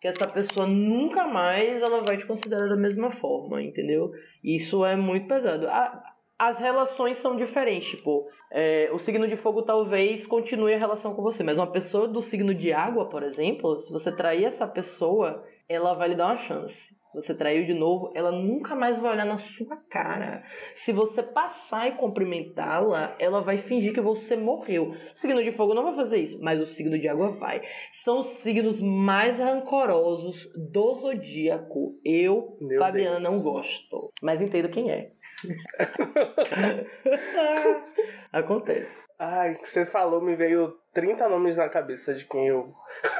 Que 0.00 0.08
essa 0.08 0.26
pessoa 0.26 0.66
nunca 0.66 1.24
mais 1.28 1.80
ela 1.80 2.00
vai 2.00 2.16
te 2.16 2.26
considerar 2.26 2.68
da 2.68 2.74
mesma 2.74 3.12
forma, 3.12 3.62
entendeu? 3.62 4.10
Isso 4.42 4.84
é 4.84 4.96
muito 4.96 5.28
pesado. 5.28 5.68
A- 5.68 6.02
as 6.42 6.58
relações 6.58 7.18
são 7.18 7.36
diferentes, 7.36 7.90
tipo, 7.90 8.24
é, 8.50 8.90
o 8.92 8.98
signo 8.98 9.28
de 9.28 9.36
fogo 9.36 9.62
talvez 9.62 10.26
continue 10.26 10.74
a 10.74 10.78
relação 10.78 11.14
com 11.14 11.22
você, 11.22 11.44
mas 11.44 11.56
uma 11.56 11.70
pessoa 11.70 12.08
do 12.08 12.20
signo 12.20 12.52
de 12.52 12.72
água, 12.72 13.08
por 13.08 13.22
exemplo, 13.22 13.78
se 13.78 13.92
você 13.92 14.10
trair 14.10 14.46
essa 14.46 14.66
pessoa, 14.66 15.40
ela 15.68 15.94
vai 15.94 16.08
lhe 16.08 16.16
dar 16.16 16.26
uma 16.26 16.36
chance. 16.36 17.00
Você 17.14 17.34
traiu 17.34 17.64
de 17.64 17.74
novo, 17.74 18.10
ela 18.14 18.32
nunca 18.32 18.74
mais 18.74 18.98
vai 18.98 19.12
olhar 19.12 19.26
na 19.26 19.36
sua 19.36 19.76
cara. 19.88 20.42
Se 20.74 20.92
você 20.92 21.22
passar 21.22 21.86
e 21.88 21.92
cumprimentá-la, 21.92 23.14
ela 23.18 23.42
vai 23.42 23.58
fingir 23.58 23.92
que 23.92 24.00
você 24.00 24.34
morreu. 24.34 24.88
O 24.88 24.96
signo 25.14 25.44
de 25.44 25.52
fogo 25.52 25.74
não 25.74 25.84
vai 25.84 25.94
fazer 25.94 26.18
isso, 26.18 26.38
mas 26.40 26.58
o 26.58 26.66
signo 26.66 26.98
de 26.98 27.06
água 27.06 27.32
vai. 27.36 27.60
São 27.92 28.20
os 28.20 28.26
signos 28.38 28.80
mais 28.80 29.38
rancorosos 29.38 30.50
do 30.56 30.94
zodíaco. 31.00 32.00
Eu, 32.02 32.56
Meu 32.60 32.80
Fabiana, 32.80 33.20
Deus. 33.20 33.30
não 33.30 33.42
gosto. 33.42 34.10
Mas 34.22 34.40
entendo 34.40 34.70
quem 34.70 34.90
é. 34.90 35.08
Acontece. 38.32 38.94
Ai, 39.18 39.54
que 39.56 39.68
você 39.68 39.86
falou, 39.86 40.20
me 40.20 40.34
veio 40.34 40.76
30 40.92 41.28
nomes 41.28 41.56
na 41.56 41.68
cabeça 41.68 42.14
de 42.14 42.24
quem 42.24 42.48
eu. 42.48 42.66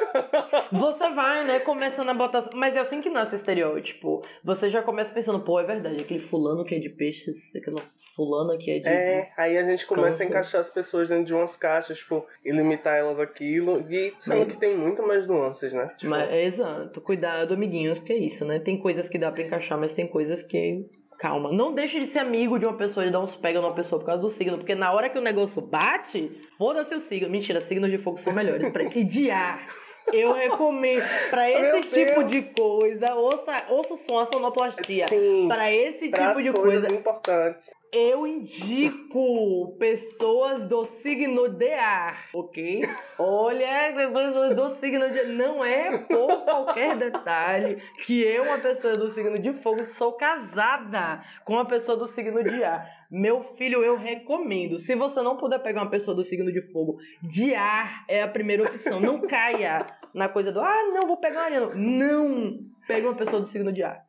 Você 0.72 1.08
vai, 1.10 1.44
né, 1.44 1.60
começando 1.60 2.08
a 2.08 2.14
botar. 2.14 2.48
Mas 2.54 2.74
é 2.74 2.80
assim 2.80 3.00
que 3.00 3.08
nasce 3.08 3.34
o 3.34 3.36
estereótipo. 3.36 4.22
Você 4.42 4.68
já 4.68 4.82
começa 4.82 5.12
pensando, 5.12 5.40
pô, 5.40 5.60
é 5.60 5.64
verdade, 5.64 6.00
aquele 6.00 6.26
fulano 6.26 6.64
que 6.64 6.74
é 6.74 6.78
de 6.78 6.88
peixes, 6.88 7.54
aquele 7.54 7.80
fulano 8.16 8.58
que 8.58 8.70
é 8.70 8.78
de. 8.80 8.88
É, 8.88 9.28
aí 9.36 9.56
a 9.56 9.64
gente 9.64 9.86
começa 9.86 10.08
Câncer. 10.08 10.24
a 10.24 10.26
encaixar 10.26 10.60
as 10.60 10.70
pessoas 10.70 11.08
dentro 11.08 11.24
de 11.24 11.34
umas 11.34 11.56
caixas, 11.56 11.98
tipo, 11.98 12.26
e 12.44 12.50
limitar 12.50 12.96
elas 12.96 13.20
aquilo. 13.20 13.86
E 13.88 14.12
sendo 14.18 14.46
que 14.46 14.56
tem 14.56 14.76
muito 14.76 15.06
mais 15.06 15.26
nuances, 15.26 15.72
né? 15.72 15.92
Tipo, 15.96 16.10
Mas, 16.10 16.30
é 16.30 16.44
exato, 16.44 17.00
cuidado, 17.00 17.54
amiguinhos, 17.54 17.98
porque 17.98 18.14
é 18.14 18.18
isso, 18.18 18.44
né? 18.44 18.58
Tem 18.58 18.78
coisas 18.78 19.08
que 19.08 19.18
dá 19.18 19.30
pra 19.30 19.42
encaixar, 19.42 19.78
mas 19.78 19.94
tem 19.94 20.06
coisas 20.06 20.42
que. 20.42 20.84
Calma. 21.22 21.52
Não 21.52 21.72
deixe 21.72 22.00
de 22.00 22.06
ser 22.08 22.18
amigo 22.18 22.58
de 22.58 22.66
uma 22.66 22.76
pessoa 22.76 23.06
e 23.06 23.10
dar 23.10 23.20
uns 23.20 23.36
pega 23.36 23.60
numa 23.60 23.72
pessoa 23.72 24.00
por 24.00 24.06
causa 24.06 24.20
do 24.20 24.28
signo, 24.28 24.58
porque 24.58 24.74
na 24.74 24.92
hora 24.92 25.08
que 25.08 25.16
o 25.16 25.22
negócio 25.22 25.62
bate, 25.62 26.32
foda-se 26.58 26.92
o 26.96 27.00
signo. 27.00 27.30
Mentira, 27.30 27.60
signos 27.60 27.92
de 27.92 27.98
fogo 27.98 28.18
são 28.18 28.32
melhores. 28.32 28.68
Pra 28.72 28.82
equilibriar. 28.82 29.64
Eu 30.12 30.32
recomendo. 30.32 31.04
Pra 31.30 31.48
esse 31.48 31.70
Meu 31.70 31.80
tipo 31.82 32.24
Deus. 32.24 32.30
de 32.32 32.42
coisa, 32.42 33.14
ouça, 33.14 33.66
ouça 33.68 33.94
o 33.94 33.96
som, 33.98 34.18
a 34.18 34.26
sonoplastia. 34.26 35.06
Pra 35.46 35.72
esse 35.72 36.08
para 36.08 36.30
tipo 36.30 36.42
de 36.42 36.52
coisa, 36.52 36.92
importantes. 36.92 37.70
Eu 37.93 38.27
indico 38.27 39.77
pessoas 39.78 40.66
do 40.66 40.86
signo 40.86 41.47
de 41.51 41.70
ar, 41.74 42.31
ok? 42.32 42.81
Olha, 43.19 43.93
pessoas 44.10 44.56
do 44.56 44.70
signo 44.77 45.10
de 45.10 45.24
não 45.24 45.62
é 45.62 45.98
por 45.98 46.43
qualquer 46.43 46.97
detalhe 46.97 47.82
que 48.02 48.23
eu, 48.23 48.44
uma 48.44 48.56
pessoa 48.59 48.97
do 48.97 49.10
signo 49.10 49.39
de 49.39 49.52
fogo, 49.52 49.86
sou 49.86 50.14
casada 50.14 51.23
com 51.44 51.52
uma 51.52 51.66
pessoa 51.66 51.94
do 51.94 52.09
signo 52.09 52.43
de 52.43 52.64
ar. 52.64 52.89
Meu 53.10 53.43
filho, 53.59 53.85
eu 53.85 53.98
recomendo. 53.98 54.78
Se 54.78 54.94
você 54.94 55.20
não 55.20 55.36
puder 55.36 55.59
pegar 55.59 55.82
uma 55.82 55.90
pessoa 55.90 56.16
do 56.16 56.24
signo 56.24 56.51
de 56.51 56.62
fogo, 56.73 56.98
de 57.23 57.55
ar 57.55 58.06
é 58.09 58.23
a 58.23 58.28
primeira 58.28 58.62
opção. 58.62 59.01
Não 59.01 59.20
caia 59.20 59.86
na 60.14 60.31
coisa 60.31 60.51
do, 60.51 60.60
ah, 60.60 60.90
não, 60.94 61.06
vou 61.06 61.19
pegar 61.19 61.52
uma. 61.52 61.74
Não! 61.74 62.59
Pegue 62.89 63.06
uma 63.06 63.14
pessoa 63.14 63.43
do 63.43 63.48
signo 63.48 63.70
de 63.70 63.82
ar. 63.82 64.02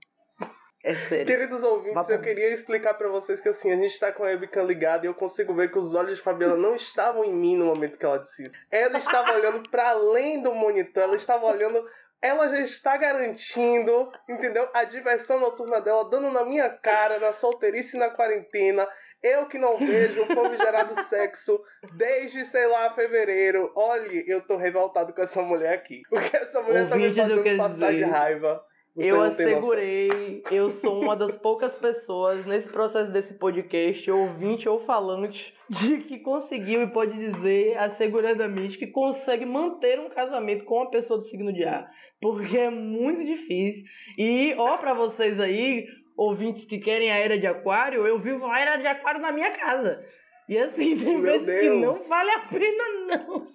É 0.84 0.94
sério. 0.96 1.26
Queridos 1.26 1.64
ouvintes, 1.64 1.94
Vá 1.94 2.04
pra- 2.04 2.16
eu 2.16 2.22
queria 2.22 2.50
explicar 2.50 2.94
pra 2.96 3.08
vocês 3.08 3.40
que 3.40 3.48
assim, 3.48 3.72
a 3.72 3.76
gente 3.78 3.98
tá 3.98 4.12
com 4.12 4.24
a 4.24 4.28
webcam 4.28 4.66
ligada 4.66 5.06
e 5.06 5.10
eu 5.10 5.14
consigo 5.14 5.54
ver 5.56 5.72
que 5.72 5.80
os 5.80 5.96
olhos 5.96 6.18
de 6.18 6.22
Fabiana 6.22 6.58
não 6.58 6.76
estavam 6.76 7.24
em 7.24 7.34
mim 7.34 7.56
no 7.56 7.66
momento 7.66 7.98
que 7.98 8.06
ela 8.06 8.18
disse 8.20 8.46
isso. 8.46 8.56
Ela 8.70 8.98
estava 8.98 9.32
olhando 9.34 9.70
pra 9.70 9.90
além 9.92 10.42
do 10.44 10.54
monitor, 10.54 11.04
ela 11.04 11.16
estava 11.16 11.46
olhando. 11.46 11.82
Ela 12.22 12.50
já 12.50 12.60
está 12.62 12.96
garantindo, 12.98 14.10
entendeu? 14.30 14.68
A 14.74 14.84
diversão 14.84 15.40
noturna 15.40 15.80
dela, 15.82 16.10
dando 16.10 16.30
na 16.30 16.44
minha 16.46 16.70
cara, 16.70 17.20
na 17.20 17.34
solteirice 17.34 17.96
e 17.98 18.00
na 18.00 18.10
quarentena. 18.10 18.88
Eu 19.22 19.46
que 19.46 19.58
não 19.58 19.78
vejo 19.78 20.22
o 20.22 20.26
famigerado 20.26 21.02
sexo 21.04 21.62
desde, 21.96 22.44
sei 22.46 22.68
lá, 22.68 22.94
fevereiro. 22.94 23.72
Olhe, 23.76 24.24
eu 24.28 24.42
tô 24.46 24.58
revoltado 24.58 25.14
com 25.14 25.22
essa 25.22 25.42
mulher 25.42 25.74
aqui. 25.74 26.02
Porque 26.10 26.36
essa 26.36 26.62
mulher 26.62 26.90
tá 26.90 26.96
me 26.98 27.08
Ouvintes, 27.08 27.24
fazendo 27.30 27.58
passar 27.58 27.88
de 27.92 27.94
dizer- 28.00 28.06
raiva. 28.10 28.62
Você 28.95 29.11
eu 29.11 29.22
assegurei, 29.24 30.44
eu 30.52 30.70
sou 30.70 31.02
uma 31.02 31.15
das 31.15 31.36
poucas 31.36 31.74
pessoas 31.76 32.45
nesse 32.45 32.70
processo 32.70 33.11
desse 33.11 33.40
podcast, 33.40 34.11
ouvinte 34.11 34.70
ou 34.70 34.82
falante, 34.86 35.52
de 35.68 35.98
que 36.02 36.20
conseguiu 36.20 36.84
e 36.84 36.88
pode 36.91 37.18
dizer 37.18 37.76
asseguradamente 37.80 38.78
que 38.78 38.86
consegue 38.86 39.48
manter 39.48 39.99
um 39.99 40.10
casamento 40.10 40.64
com 40.65 40.76
uma 40.76 40.91
pessoa 40.91 41.18
do 41.18 41.26
signo 41.26 41.52
de 41.52 41.64
ar. 41.64 41.90
Porque 42.22 42.56
é 42.56 42.70
muito 42.70 43.26
difícil. 43.26 43.84
E, 44.15 44.53
ó, 44.60 44.78
pra 44.78 44.94
vocês 44.94 45.40
aí, 45.40 45.88
ouvintes 46.15 46.64
que 46.64 46.78
querem 46.78 47.11
a 47.11 47.15
era 47.15 47.40
de 47.40 47.48
aquário, 47.48 48.06
eu 48.06 48.20
vivo 48.20 48.45
a 48.45 48.60
era 48.60 48.78
de 48.78 48.86
aquário 48.86 49.20
na 49.20 49.32
minha 49.32 49.49
casa. 49.53 50.06
E 50.48 50.56
assim, 50.56 50.95
tem 50.95 51.18
Meu 51.18 51.22
vezes 51.22 51.48
que 51.48 51.70
Deus. 51.70 51.82
não 51.82 52.07
vale 52.07 52.30
a 52.30 52.40
pena, 52.41 52.84
não. 53.07 53.48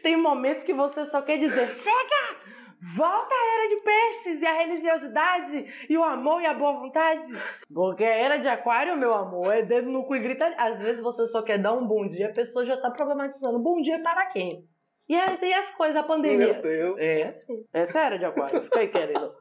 Tem 0.00 0.16
momentos 0.16 0.62
que 0.62 0.72
você 0.72 1.04
só 1.06 1.22
quer 1.22 1.38
dizer, 1.38 1.66
chega! 1.66 2.59
Volta 2.96 3.34
a 3.34 3.54
era 3.54 3.68
de 3.68 3.82
peixes 3.82 4.40
e 4.40 4.46
a 4.46 4.54
religiosidade 4.54 5.86
e 5.88 5.98
o 5.98 6.02
amor 6.02 6.40
e 6.40 6.46
a 6.46 6.54
boa 6.54 6.80
vontade. 6.80 7.26
Porque 7.72 8.02
a 8.02 8.14
era 8.14 8.38
de 8.38 8.48
aquário, 8.48 8.96
meu 8.96 9.12
amor, 9.12 9.52
é 9.54 9.60
dedo 9.60 9.90
no 9.90 10.04
cu 10.06 10.16
e 10.16 10.20
grita. 10.20 10.46
Às 10.56 10.80
vezes 10.80 11.02
você 11.02 11.26
só 11.28 11.42
quer 11.42 11.58
dar 11.58 11.74
um 11.74 11.86
bom 11.86 12.08
dia, 12.08 12.28
a 12.28 12.32
pessoa 12.32 12.64
já 12.64 12.80
tá 12.80 12.90
problematizando. 12.90 13.58
Bom 13.58 13.82
dia 13.82 14.02
para 14.02 14.26
quem? 14.26 14.66
E 15.10 15.14
aí 15.14 15.36
tem 15.36 15.52
as 15.52 15.70
coisas 15.72 15.94
da 15.94 16.04
pandemia. 16.04 16.54
Meu 16.54 16.62
Deus. 16.62 17.00
É, 17.00 17.24
assim. 17.24 17.66
Essa 17.74 17.98
é 17.98 18.02
a 18.02 18.06
era 18.06 18.18
de 18.18 18.24
aquário. 18.24 18.62
Fica 18.62 18.80
aí, 18.80 18.88
querido. 18.88 19.34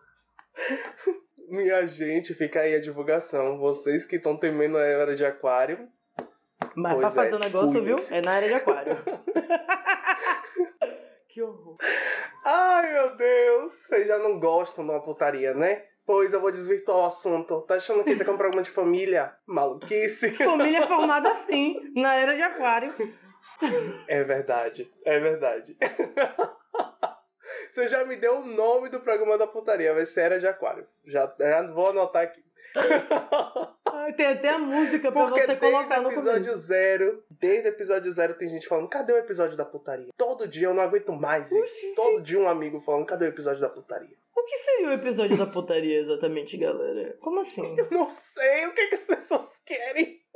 Minha 1.48 1.88
gente, 1.88 2.34
fica 2.34 2.60
aí 2.60 2.76
a 2.76 2.82
divulgação. 2.82 3.58
Vocês 3.58 4.06
que 4.06 4.18
estão 4.18 4.36
temendo 4.36 4.78
a 4.78 4.84
era 4.84 5.16
de 5.16 5.26
aquário, 5.26 5.88
Mas 6.76 6.94
Pois 6.94 7.14
pra 7.14 7.24
é, 7.24 7.26
fazer 7.26 7.36
o 7.36 7.40
negócio, 7.40 7.84
viu? 7.84 7.96
É 8.12 8.22
na 8.22 8.32
área 8.32 8.48
de 8.50 8.54
aquário. 8.56 8.98
que 11.30 11.42
horror. 11.44 11.78
Ai, 12.44 12.92
meu 12.92 13.16
Deus! 13.16 13.72
Vocês 13.72 14.08
já 14.08 14.18
não 14.18 14.40
gostam 14.40 14.84
de 14.84 14.92
uma 14.92 15.02
putaria, 15.02 15.54
né? 15.54 15.86
Pois 16.06 16.34
eu 16.34 16.42
vou 16.42 16.52
desvirtuar 16.52 16.98
o 16.98 17.06
assunto. 17.06 17.62
Tá 17.62 17.76
achando 17.76 18.04
que 18.04 18.12
isso 18.12 18.24
aqui 18.24 18.32
é 18.32 18.34
um 18.34 18.38
programa 18.38 18.64
de 18.64 18.72
família? 18.72 19.36
Maluquice. 19.46 20.32
Família 20.44 20.88
formada 20.88 21.30
assim, 21.30 21.80
na 21.96 22.16
era 22.16 22.36
de 22.36 22.42
aquário. 22.42 22.92
É 24.08 24.24
verdade, 24.24 24.92
é 25.06 25.20
verdade. 25.20 25.78
Você 27.72 27.88
já 27.88 28.04
me 28.04 28.16
deu 28.16 28.40
o 28.40 28.46
nome 28.46 28.90
do 28.90 29.00
programa 29.00 29.38
da 29.38 29.46
putaria, 29.46 29.94
vai 29.94 30.06
ser 30.06 30.22
Era 30.22 30.40
de 30.40 30.48
Aquário. 30.48 30.88
Já, 31.06 31.32
já 31.40 31.62
vou 31.68 31.90
anotar 31.90 32.24
aqui. 32.24 32.44
Ai, 33.94 34.14
Tem 34.14 34.26
até 34.28 34.50
a 34.50 34.58
música 34.60 35.12
pra 35.12 35.24
Porque 35.24 35.42
você 35.42 35.48
desde 35.48 35.66
colocar 35.72 36.02
no 36.02 36.12
episódio 36.12 36.44
começo. 36.46 36.62
zero, 36.68 37.24
desde 37.30 37.68
o 37.68 37.72
episódio 37.72 38.12
zero 38.12 38.34
tem 38.36 38.48
gente 38.48 38.68
falando, 38.68 38.90
cadê 38.90 39.14
o 39.14 39.18
episódio 39.18 39.56
da 39.58 39.66
putaria? 39.66 40.10
Todo 40.18 40.48
dia 40.48 40.68
eu 40.68 40.74
não 40.74 40.84
aguento 40.84 41.12
mais 41.14 41.52
isso. 41.52 41.60
Oxi. 41.60 41.94
Todo 41.96 42.22
dia 42.22 42.40
um 42.40 42.50
amigo 42.50 42.80
falando, 42.80 43.06
cadê 43.06 43.26
o 43.26 43.30
episódio 43.30 43.62
da 43.62 43.70
putaria? 43.70 44.16
O 44.36 44.44
que 44.44 44.58
seria 44.58 44.90
o 44.90 44.94
episódio 44.94 45.38
da 45.38 45.46
putaria 45.46 46.00
exatamente, 46.02 46.58
galera? 46.58 47.16
Como 47.20 47.40
assim? 47.42 47.62
Eu 47.78 47.88
não 47.92 48.10
sei 48.10 48.66
o 48.68 48.74
que, 48.74 48.88
que 48.88 48.96
as 48.96 49.02
pessoas 49.02 49.46
querem. 49.66 50.20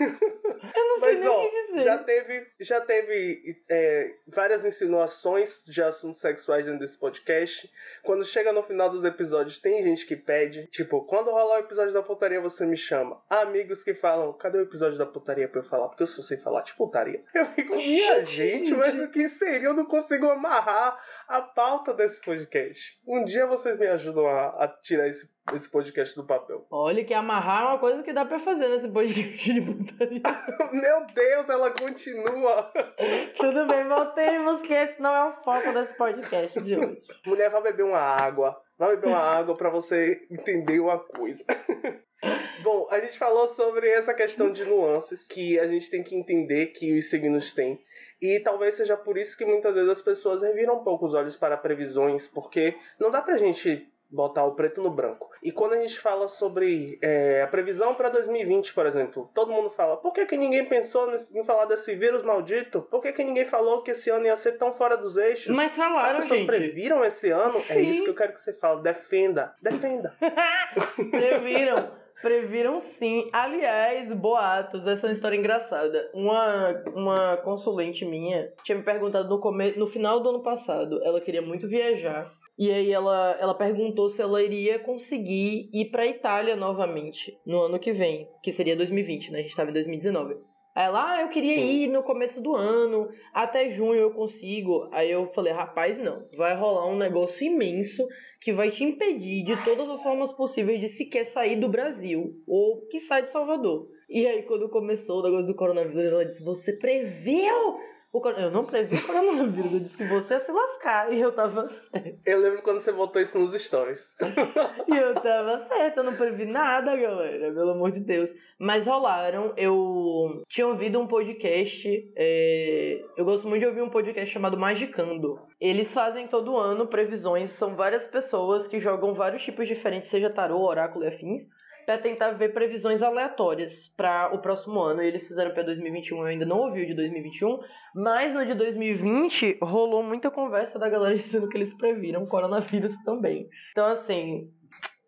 Eu 0.00 0.84
não 0.88 0.98
sei 1.00 1.14
Mas 1.14 1.20
nem 1.20 1.28
ó, 1.28 1.44
o 1.44 1.50
que 1.50 1.66
dizer. 1.66 1.82
já 1.82 1.98
teve, 1.98 2.46
já 2.60 2.80
teve 2.80 3.62
é, 3.68 4.14
várias 4.26 4.64
insinuações 4.64 5.62
de 5.66 5.82
assuntos 5.82 6.20
sexuais 6.20 6.64
dentro 6.64 6.80
desse 6.80 6.98
podcast. 6.98 7.70
Quando 8.02 8.24
chega 8.24 8.52
no 8.52 8.62
final 8.62 8.88
dos 8.88 9.04
episódios, 9.04 9.58
tem 9.58 9.82
gente 9.82 10.06
que 10.06 10.16
pede, 10.16 10.66
tipo, 10.68 11.02
quando 11.04 11.30
rolar 11.30 11.56
o 11.56 11.64
episódio 11.64 11.92
da 11.94 12.02
putaria, 12.02 12.40
você 12.40 12.66
me 12.66 12.76
chama. 12.76 13.20
Amigos 13.30 13.82
que 13.82 13.94
falam, 13.94 14.32
cadê 14.34 14.58
o 14.58 14.62
episódio 14.62 14.98
da 14.98 15.06
putaria 15.06 15.48
pra 15.48 15.60
eu 15.60 15.64
falar? 15.64 15.88
Porque 15.88 16.02
eu 16.02 16.06
só 16.06 16.20
sei 16.22 16.36
falar 16.36 16.62
de 16.62 16.74
putaria. 16.74 17.22
Eu 17.34 17.44
fico, 17.46 17.74
minha 17.76 18.24
Gente. 18.24 18.34
gente, 18.66 18.74
mas 18.74 19.00
o 19.00 19.10
que 19.10 19.28
seria? 19.28 19.68
Eu 19.68 19.74
não 19.74 19.84
consigo 19.86 20.28
amarrar 20.28 20.98
a 21.28 21.40
pauta 21.40 21.94
desse 21.94 22.20
podcast. 22.20 23.00
Um 23.06 23.24
dia 23.24 23.46
vocês 23.46 23.78
me 23.78 23.86
ajudam 23.86 24.26
a, 24.26 24.48
a 24.64 24.68
tirar 24.68 25.08
esse, 25.08 25.28
esse 25.54 25.70
podcast 25.70 26.14
do 26.16 26.26
papel. 26.26 26.66
Olha 26.70 27.04
que 27.04 27.14
amarrar 27.14 27.62
é 27.62 27.66
uma 27.68 27.78
coisa 27.78 28.02
que 28.02 28.12
dá 28.12 28.24
pra 28.24 28.38
fazer 28.40 28.68
nesse 28.68 28.88
podcast 28.88 29.52
de 29.52 29.60
putaria. 29.60 30.22
Meu 30.72 31.06
Deus, 31.14 31.48
ela 31.48 31.70
continua. 31.70 32.70
Tudo 33.38 33.66
bem, 33.66 33.86
voltemos, 33.88 34.62
que 34.62 34.72
esse 34.72 35.00
não 35.00 35.14
é 35.14 35.28
o 35.30 35.42
foco 35.42 35.72
desse 35.72 35.94
podcast 35.96 36.60
de 36.60 36.76
hoje. 36.76 37.02
Mulher, 37.26 37.50
vai 37.50 37.62
beber 37.62 37.84
uma 37.84 37.98
água. 38.00 38.60
Vai 38.76 38.96
beber 38.96 39.08
uma 39.08 39.18
água 39.18 39.56
pra 39.56 39.70
você 39.70 40.26
entender 40.30 40.80
uma 40.80 40.98
coisa. 40.98 41.44
Bom, 42.62 42.86
a 42.90 42.98
gente 43.00 43.18
falou 43.18 43.46
sobre 43.46 43.88
essa 43.88 44.14
questão 44.14 44.50
de 44.50 44.64
nuances 44.64 45.26
que 45.26 45.58
a 45.58 45.68
gente 45.68 45.90
tem 45.90 46.02
que 46.02 46.16
entender 46.16 46.68
que 46.68 46.96
os 46.96 47.10
signos 47.10 47.52
têm. 47.52 47.78
E 48.20 48.40
talvez 48.40 48.74
seja 48.74 48.96
por 48.96 49.18
isso 49.18 49.36
que 49.36 49.44
muitas 49.44 49.74
vezes 49.74 49.90
as 49.90 50.00
pessoas 50.00 50.40
reviram 50.40 50.80
um 50.80 50.84
pouco 50.84 51.04
os 51.04 51.14
olhos 51.14 51.36
para 51.36 51.56
previsões, 51.56 52.26
porque 52.26 52.74
não 52.98 53.10
dá 53.10 53.20
pra 53.20 53.36
gente 53.36 53.86
botar 54.14 54.44
o 54.44 54.54
preto 54.54 54.80
no 54.80 54.90
branco. 54.90 55.28
E 55.42 55.50
quando 55.52 55.72
a 55.74 55.80
gente 55.80 55.98
fala 55.98 56.28
sobre 56.28 56.98
é, 57.02 57.42
a 57.42 57.46
previsão 57.46 57.94
para 57.94 58.08
2020, 58.08 58.72
por 58.72 58.86
exemplo, 58.86 59.28
todo 59.34 59.52
mundo 59.52 59.68
fala: 59.68 59.96
por 59.96 60.12
que, 60.12 60.24
que 60.24 60.36
ninguém 60.36 60.64
pensou 60.64 61.10
nesse- 61.10 61.36
em 61.38 61.42
falar 61.42 61.64
desse 61.66 61.94
vírus 61.94 62.22
maldito? 62.22 62.82
Por 62.82 63.02
que, 63.02 63.12
que 63.12 63.24
ninguém 63.24 63.44
falou 63.44 63.82
que 63.82 63.90
esse 63.90 64.08
ano 64.10 64.26
ia 64.26 64.36
ser 64.36 64.52
tão 64.52 64.72
fora 64.72 64.96
dos 64.96 65.16
eixos? 65.16 65.54
Mas 65.54 65.74
falaram, 65.74 66.10
As 66.18 66.24
pessoas 66.24 66.40
gente. 66.40 66.46
previram 66.46 67.04
esse 67.04 67.30
ano? 67.30 67.56
É 67.58 67.60
Sim. 67.60 67.90
isso 67.90 68.04
que 68.04 68.10
eu 68.10 68.14
quero 68.14 68.32
que 68.32 68.40
você 68.40 68.52
fale. 68.52 68.82
Defenda. 68.82 69.54
Defenda. 69.60 70.14
Previram. 71.10 71.90
Previram 72.22 72.80
sim. 72.80 73.28
Aliás, 73.32 74.10
boatos, 74.14 74.86
essa 74.86 75.06
é 75.06 75.08
uma 75.10 75.12
história 75.14 75.36
engraçada. 75.36 76.08
Uma, 76.14 76.82
uma 76.94 77.36
consulente 77.38 78.04
minha 78.04 78.50
tinha 78.62 78.78
me 78.78 78.84
perguntado 78.84 79.28
no, 79.28 79.38
come... 79.40 79.72
no 79.72 79.86
final 79.88 80.20
do 80.20 80.30
ano 80.30 80.42
passado. 80.42 81.04
Ela 81.04 81.20
queria 81.20 81.42
muito 81.42 81.68
viajar. 81.68 82.32
E 82.56 82.70
aí 82.70 82.92
ela, 82.92 83.36
ela 83.40 83.54
perguntou 83.54 84.08
se 84.10 84.22
ela 84.22 84.42
iria 84.42 84.78
conseguir 84.78 85.68
ir 85.72 85.90
pra 85.90 86.06
Itália 86.06 86.54
novamente 86.54 87.36
no 87.44 87.60
ano 87.60 87.78
que 87.78 87.92
vem, 87.92 88.28
que 88.42 88.52
seria 88.52 88.76
2020, 88.76 89.32
né? 89.32 89.40
A 89.40 89.42
gente 89.42 89.56
tava 89.56 89.70
em 89.70 89.74
2019. 89.74 90.36
Aí 90.74 90.86
ela, 90.86 91.14
ah, 91.14 91.22
eu 91.22 91.28
queria 91.28 91.54
Sim. 91.54 91.84
ir 91.84 91.86
no 91.86 92.02
começo 92.02 92.40
do 92.40 92.54
ano, 92.54 93.08
até 93.32 93.70
junho 93.70 94.00
eu 94.00 94.12
consigo. 94.12 94.88
Aí 94.92 95.08
eu 95.08 95.28
falei, 95.32 95.52
rapaz, 95.52 95.98
não. 95.98 96.26
Vai 96.36 96.56
rolar 96.56 96.86
um 96.88 96.96
negócio 96.96 97.46
imenso 97.46 98.04
que 98.40 98.52
vai 98.52 98.70
te 98.70 98.82
impedir 98.82 99.44
de 99.44 99.64
todas 99.64 99.88
as 99.88 100.02
formas 100.02 100.32
possíveis 100.32 100.80
de 100.80 100.88
sequer 100.88 101.26
sair 101.26 101.56
do 101.56 101.68
Brasil 101.68 102.34
ou 102.46 102.86
que 102.88 102.98
sai 102.98 103.22
de 103.22 103.30
Salvador. 103.30 103.88
E 104.08 104.26
aí, 104.26 104.42
quando 104.42 104.68
começou 104.68 105.20
o 105.20 105.22
negócio 105.22 105.52
do 105.52 105.56
coronavírus, 105.56 106.12
ela 106.12 106.26
disse: 106.26 106.44
Você 106.44 106.72
previu? 106.72 107.78
O 108.14 108.28
Eu 108.28 108.48
não 108.48 108.64
previ 108.64 108.94
o 108.94 109.06
coronavírus, 109.08 109.72
eu 109.72 109.80
disse 109.80 109.96
que 109.96 110.04
você 110.04 110.34
ia 110.34 110.38
se 110.40 110.52
lascar. 110.52 111.12
E 111.12 111.20
eu 111.20 111.32
tava 111.32 111.66
certa. 111.66 112.16
Eu 112.24 112.38
lembro 112.38 112.62
quando 112.62 112.78
você 112.78 112.92
botou 112.92 113.20
isso 113.20 113.36
nos 113.36 113.52
stories. 113.60 114.14
E 114.86 114.96
eu 114.96 115.14
tava 115.14 115.64
certa, 115.66 115.98
eu 115.98 116.04
não 116.04 116.14
previ 116.14 116.44
nada, 116.44 116.94
galera, 116.94 117.52
pelo 117.52 117.70
amor 117.70 117.90
de 117.90 117.98
Deus. 117.98 118.30
Mas 118.56 118.86
rolaram, 118.86 119.52
eu 119.56 120.44
tinha 120.48 120.66
ouvido 120.66 121.00
um 121.00 121.08
podcast, 121.08 122.12
é, 122.16 123.04
eu 123.16 123.24
gosto 123.24 123.48
muito 123.48 123.62
de 123.62 123.66
ouvir 123.66 123.82
um 123.82 123.90
podcast 123.90 124.32
chamado 124.32 124.56
Magicando. 124.56 125.40
Eles 125.60 125.92
fazem 125.92 126.28
todo 126.28 126.56
ano 126.56 126.86
previsões, 126.86 127.50
são 127.50 127.74
várias 127.74 128.06
pessoas 128.06 128.68
que 128.68 128.78
jogam 128.78 129.12
vários 129.12 129.42
tipos 129.42 129.66
diferentes, 129.66 130.08
seja 130.08 130.30
tarô, 130.30 130.60
oráculo 130.60 131.04
e 131.04 131.08
afins, 131.08 131.48
pra 131.84 131.98
tentar 131.98 132.32
ver 132.32 132.52
previsões 132.52 133.02
aleatórias 133.02 133.88
para 133.96 134.34
o 134.34 134.38
próximo 134.38 134.80
ano. 134.80 135.02
E 135.02 135.06
eles 135.06 135.26
fizeram 135.26 135.52
pra 135.52 135.62
2021, 135.62 136.18
eu 136.18 136.24
ainda 136.24 136.46
não 136.46 136.58
ouvi 136.58 136.82
o 136.82 136.86
de 136.86 136.94
2021, 136.94 137.58
mas 137.94 138.32
no 138.32 138.44
de 138.44 138.54
2020 138.54 139.58
rolou 139.62 140.02
muita 140.02 140.30
conversa 140.30 140.78
da 140.78 140.88
galera 140.88 141.14
dizendo 141.16 141.48
que 141.48 141.56
eles 141.56 141.74
previram 141.74 142.26
coronavírus 142.26 142.92
também. 143.04 143.48
Então, 143.72 143.86
assim, 143.86 144.50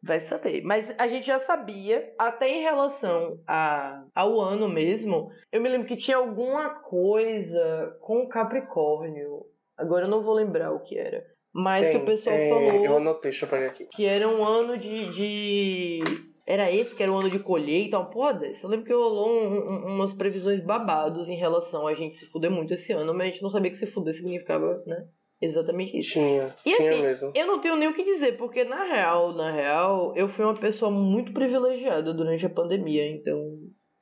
vai 0.03 0.20
saber. 0.20 0.62
Mas 0.62 0.94
a 0.98 1.09
gente 1.09 1.27
já 1.27 1.39
sabia, 1.39 2.12
até 2.19 2.48
em 2.48 2.62
relação 2.62 3.40
a, 3.47 4.05
ao 4.15 4.40
ano 4.40 4.69
mesmo, 4.69 5.31
eu 5.53 5.61
me 5.61 5.69
lembro 5.69 5.86
que 5.86 5.97
tinha 5.97 6.16
alguma 6.16 6.70
coisa 6.70 7.97
com 8.01 8.23
o 8.23 8.28
Capricórnio. 8.28 9.44
Agora 9.77 10.07
eu 10.07 10.11
não 10.11 10.23
vou 10.23 10.35
lembrar 10.35 10.73
o 10.73 10.81
que 10.81 10.97
era. 10.97 11.23
Mas 11.53 11.86
que 11.86 11.93
Tem, 11.93 12.03
o 12.03 12.05
pessoal 12.05 12.36
é, 12.36 12.48
falou 12.51 12.85
Eu 12.85 12.97
anotei, 12.98 13.31
deixa 13.31 13.47
eu 13.47 13.48
pegar 13.48 13.69
aqui. 13.69 13.86
que 13.86 14.05
era 14.05 14.28
um 14.28 14.44
ano 14.44 14.77
de. 14.77 15.15
de... 15.15 15.98
Era 16.47 16.70
esse 16.70 16.94
que 16.94 17.02
era 17.02 17.10
o 17.10 17.16
ano 17.16 17.28
de 17.28 17.40
colheita, 17.40 17.98
uma 17.98 18.09
porra 18.09 18.35
dessa. 18.35 18.66
Eu 18.66 18.70
lembro 18.70 18.86
que 18.86 18.93
rolou 18.93 19.28
um- 19.28 19.56
um- 19.56 19.86
umas 19.97 20.12
previsões 20.12 20.60
babados 20.60 21.28
em 21.28 21.36
relação 21.36 21.86
a 21.89 21.94
gente 21.94 22.14
se 22.14 22.27
fuder 22.27 22.51
muito 22.51 22.73
esse 22.73 22.93
ano, 22.93 23.12
mas 23.12 23.27
a 23.27 23.31
gente 23.31 23.43
não 23.43 23.51
sabia 23.51 23.70
que 23.70 23.77
se 23.78 23.86
fuder 23.86 24.14
significava, 24.14 24.81
né? 24.86 25.06
Exatamente 25.43 25.98
isso. 25.98 26.12
Tinha, 26.14 26.55
E 26.64 26.77
tinha 26.77 26.90
assim, 26.93 27.02
mesmo. 27.02 27.32
Eu 27.35 27.47
não 27.47 27.60
tenho 27.60 27.77
nem 27.77 27.89
o 27.89 27.94
que 27.94 28.05
dizer, 28.05 28.36
porque 28.39 28.64
na 28.64 28.85
real, 28.85 29.32
na 29.35 29.51
real, 29.51 30.14
eu 30.16 30.28
fui 30.28 30.44
uma 30.44 30.55
pessoa 30.59 30.90
muito 30.90 31.32
privilegiada 31.32 32.14
durante 32.14 32.47
a 32.47 32.51
pandemia, 32.51 33.06
então 33.10 33.36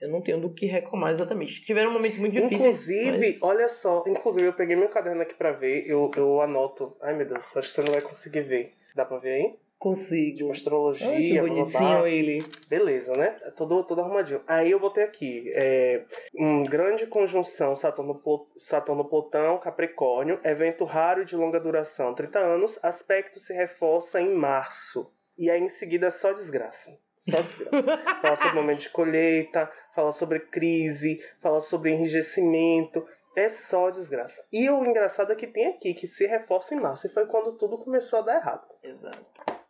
eu 0.00 0.10
não 0.10 0.20
tenho 0.20 0.38
do 0.40 0.52
que 0.52 0.66
reclamar 0.66 1.12
exatamente. 1.12 1.62
Tiveram 1.62 1.90
momentos 1.90 2.18
muito 2.18 2.34
difíceis. 2.34 2.60
Inclusive, 2.60 3.10
mas- 3.32 3.42
olha 3.42 3.68
só, 3.68 4.04
inclusive 4.06 4.46
eu 4.46 4.52
peguei 4.52 4.76
meu 4.76 4.88
caderno 4.90 5.22
aqui 5.22 5.34
pra 5.34 5.50
ver, 5.50 5.88
eu, 5.88 6.10
eu 6.16 6.40
anoto. 6.42 6.94
Ai 7.00 7.16
meu 7.16 7.26
Deus, 7.26 7.56
acho 7.56 7.68
que 7.70 7.74
você 7.74 7.82
não 7.82 7.92
vai 7.92 8.02
conseguir 8.02 8.42
ver. 8.42 8.74
Dá 8.94 9.04
pra 9.04 9.16
ver 9.18 9.32
aí? 9.32 9.54
Consigo. 9.84 10.34
Tipo, 10.36 10.46
Ai, 10.46 10.50
astrologia, 10.52 11.42
blá, 11.42 11.52
blá, 11.64 11.64
blá. 11.98 12.08
ele. 12.08 12.38
Beleza, 12.68 13.12
né? 13.12 13.36
É 13.42 13.50
Todo, 13.50 13.84
todo 13.84 14.00
arrumadinho. 14.00 14.42
Aí 14.46 14.70
eu 14.70 14.80
botei 14.80 15.04
aqui, 15.04 15.52
é, 15.54 16.04
um 16.34 16.64
grande 16.64 17.06
conjunção 17.06 17.76
Saturno, 17.76 18.14
Plu- 18.14 18.48
Saturno 18.56 19.04
Plutão, 19.04 19.58
Capricórnio, 19.58 20.40
evento 20.42 20.84
raro 20.84 21.20
e 21.20 21.24
de 21.26 21.36
longa 21.36 21.60
duração, 21.60 22.14
30 22.14 22.38
anos, 22.38 22.78
aspecto 22.82 23.38
se 23.38 23.52
reforça 23.52 24.20
em 24.20 24.34
março. 24.34 25.10
E 25.36 25.50
aí 25.50 25.60
em 25.60 25.68
seguida 25.68 26.10
só 26.10 26.32
desgraça. 26.32 26.96
Só 27.16 27.42
desgraça. 27.42 27.98
fala 28.22 28.36
sobre 28.36 28.54
momento 28.54 28.80
de 28.80 28.90
colheita, 28.90 29.70
fala 29.94 30.12
sobre 30.12 30.40
crise, 30.40 31.22
fala 31.40 31.60
sobre 31.60 31.90
enrijecimento. 31.90 33.06
É 33.36 33.48
só 33.48 33.90
desgraça. 33.90 34.46
E 34.52 34.70
o 34.70 34.84
engraçado 34.86 35.32
é 35.32 35.34
que 35.34 35.48
tem 35.48 35.66
aqui, 35.66 35.92
que 35.92 36.06
se 36.06 36.24
reforça 36.24 36.72
em 36.72 36.78
março. 36.80 37.08
E 37.08 37.10
foi 37.10 37.26
quando 37.26 37.52
tudo 37.58 37.76
começou 37.78 38.20
a 38.20 38.22
dar 38.22 38.36
errado. 38.36 38.64
Exato. 38.80 39.26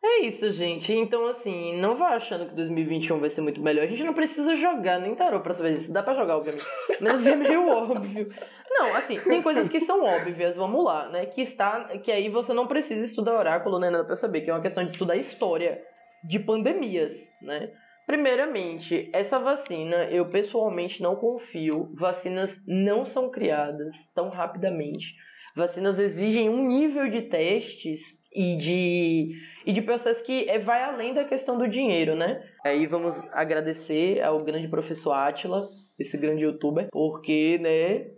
É 0.07 0.27
isso, 0.27 0.53
gente. 0.53 0.93
Então, 0.93 1.27
assim, 1.27 1.81
não 1.81 1.97
vá 1.97 2.09
achando 2.09 2.47
que 2.47 2.55
2021 2.55 3.19
vai 3.19 3.31
ser 3.31 3.41
muito 3.41 3.63
melhor. 3.63 3.85
A 3.85 3.87
gente 3.87 4.05
não 4.05 4.13
precisa 4.13 4.55
jogar 4.55 5.01
nem 5.01 5.15
tarô 5.15 5.41
pra 5.41 5.55
saber 5.55 5.77
disso. 5.77 5.91
Dá 5.91 6.03
pra 6.03 6.15
jogar, 6.15 6.37
obviamente. 6.37 6.67
Mas 7.01 7.27
é 7.27 7.35
meio 7.35 7.67
óbvio. 7.73 8.29
Não, 8.69 8.95
assim, 8.97 9.17
tem 9.17 9.41
coisas 9.41 9.67
que 9.67 9.81
são 9.81 10.05
óbvias, 10.05 10.57
vamos 10.57 10.85
lá, 10.85 11.09
né? 11.09 11.25
Que 11.25 11.41
está. 11.41 11.97
Que 11.99 12.13
aí 12.13 12.29
você 12.29 12.53
não 12.53 12.67
precisa 12.67 13.03
estudar 13.03 13.39
oráculo 13.39 13.79
nem 13.79 13.91
nada 13.91 14.05
pra 14.05 14.15
saber, 14.15 14.43
que 14.43 14.51
é 14.51 14.53
uma 14.53 14.61
questão 14.61 14.85
de 14.85 14.91
estudar 14.91 15.17
história 15.17 15.83
de 16.23 16.39
pandemias, 16.39 17.31
né? 17.41 17.71
Primeiramente, 18.07 19.09
essa 19.15 19.39
vacina, 19.39 20.05
eu 20.11 20.29
pessoalmente 20.29 21.03
não 21.03 21.17
confio. 21.17 21.91
Vacinas 21.95 22.63
não 22.67 23.07
são 23.07 23.31
criadas 23.31 23.97
tão 24.15 24.29
rapidamente. 24.29 25.15
Vacinas 25.57 25.99
exigem 25.99 26.51
um 26.51 26.67
nível 26.67 27.09
de 27.09 27.23
testes 27.23 28.19
e 28.35 28.57
de, 28.57 29.41
e 29.67 29.73
de 29.73 29.83
processo 29.83 30.23
que 30.23 30.49
é, 30.49 30.59
vai 30.59 30.83
além 30.83 31.15
da 31.15 31.25
questão 31.25 31.57
do 31.57 31.69
dinheiro, 31.69 32.15
né? 32.15 32.43
Aí 32.65 32.87
vamos 32.87 33.21
agradecer 33.33 34.23
ao 34.23 34.39
grande 34.39 34.69
professor 34.69 35.13
Atila, 35.13 35.63
esse 35.99 36.19
grande 36.19 36.43
youtuber, 36.43 36.89
porque, 36.91 37.59
né, 37.61 38.11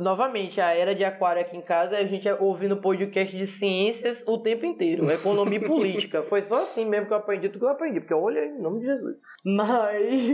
novamente, 0.00 0.60
a 0.60 0.74
era 0.74 0.94
de 0.94 1.04
aquário 1.04 1.40
aqui 1.40 1.56
em 1.56 1.62
casa, 1.62 1.96
a 1.96 2.04
gente 2.04 2.28
é 2.28 2.34
ouvindo 2.34 2.76
podcast 2.76 3.36
de 3.36 3.46
ciências 3.46 4.22
o 4.26 4.38
tempo 4.38 4.66
inteiro, 4.66 5.10
economia 5.10 5.58
e 5.58 5.64
política. 5.66 6.22
Foi 6.22 6.42
só 6.42 6.56
assim 6.56 6.84
mesmo 6.84 7.06
que 7.06 7.12
eu 7.12 7.18
aprendi 7.18 7.48
tudo 7.48 7.60
que 7.60 7.64
eu 7.64 7.70
aprendi, 7.70 8.00
porque 8.00 8.14
olha, 8.14 8.44
em 8.44 8.60
nome 8.60 8.80
de 8.80 8.86
Jesus. 8.86 9.18
Mas, 9.44 10.30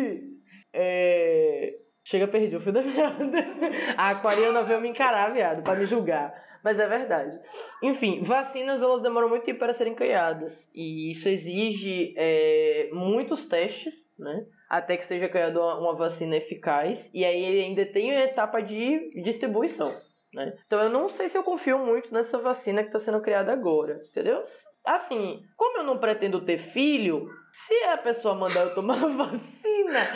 é... 0.72 1.74
Chega, 2.02 2.26
perdi 2.26 2.56
o 2.56 2.60
fio 2.60 2.72
da 2.72 2.82
meada. 2.82 3.24
A 3.96 4.10
aquariana 4.10 4.62
veio 4.62 4.80
me 4.80 4.88
encarar, 4.88 5.32
viado, 5.32 5.62
pra 5.62 5.76
me 5.76 5.84
julgar 5.84 6.34
mas 6.62 6.78
é 6.78 6.86
verdade. 6.86 7.38
Enfim, 7.82 8.22
vacinas 8.22 8.82
elas 8.82 9.02
demoram 9.02 9.28
muito 9.28 9.44
tempo 9.44 9.58
para 9.58 9.72
serem 9.72 9.94
criadas 9.94 10.68
e 10.74 11.10
isso 11.10 11.28
exige 11.28 12.14
é, 12.16 12.90
muitos 12.92 13.44
testes, 13.46 14.12
né? 14.18 14.46
Até 14.68 14.96
que 14.96 15.06
seja 15.06 15.28
criada 15.28 15.60
uma, 15.60 15.78
uma 15.78 15.96
vacina 15.96 16.36
eficaz 16.36 17.10
e 17.12 17.24
aí 17.24 17.60
ainda 17.62 17.84
tem 17.86 18.10
a 18.10 18.24
etapa 18.24 18.60
de 18.60 19.10
distribuição. 19.22 19.90
Né? 20.32 20.56
Então 20.66 20.80
eu 20.80 20.88
não 20.88 21.08
sei 21.08 21.28
se 21.28 21.36
eu 21.36 21.42
confio 21.42 21.78
muito 21.78 22.12
nessa 22.14 22.38
vacina 22.38 22.82
que 22.82 22.88
está 22.88 23.00
sendo 23.00 23.20
criada 23.20 23.52
agora, 23.52 24.00
entendeu? 24.08 24.42
Assim, 24.84 25.42
como 25.56 25.78
eu 25.78 25.84
não 25.84 25.98
pretendo 25.98 26.44
ter 26.44 26.58
filho, 26.70 27.28
se 27.52 27.74
a 27.84 27.96
pessoa 27.98 28.34
mandar 28.34 28.60
eu 28.60 28.74
tomar 28.74 29.06
vacina. 29.10 29.59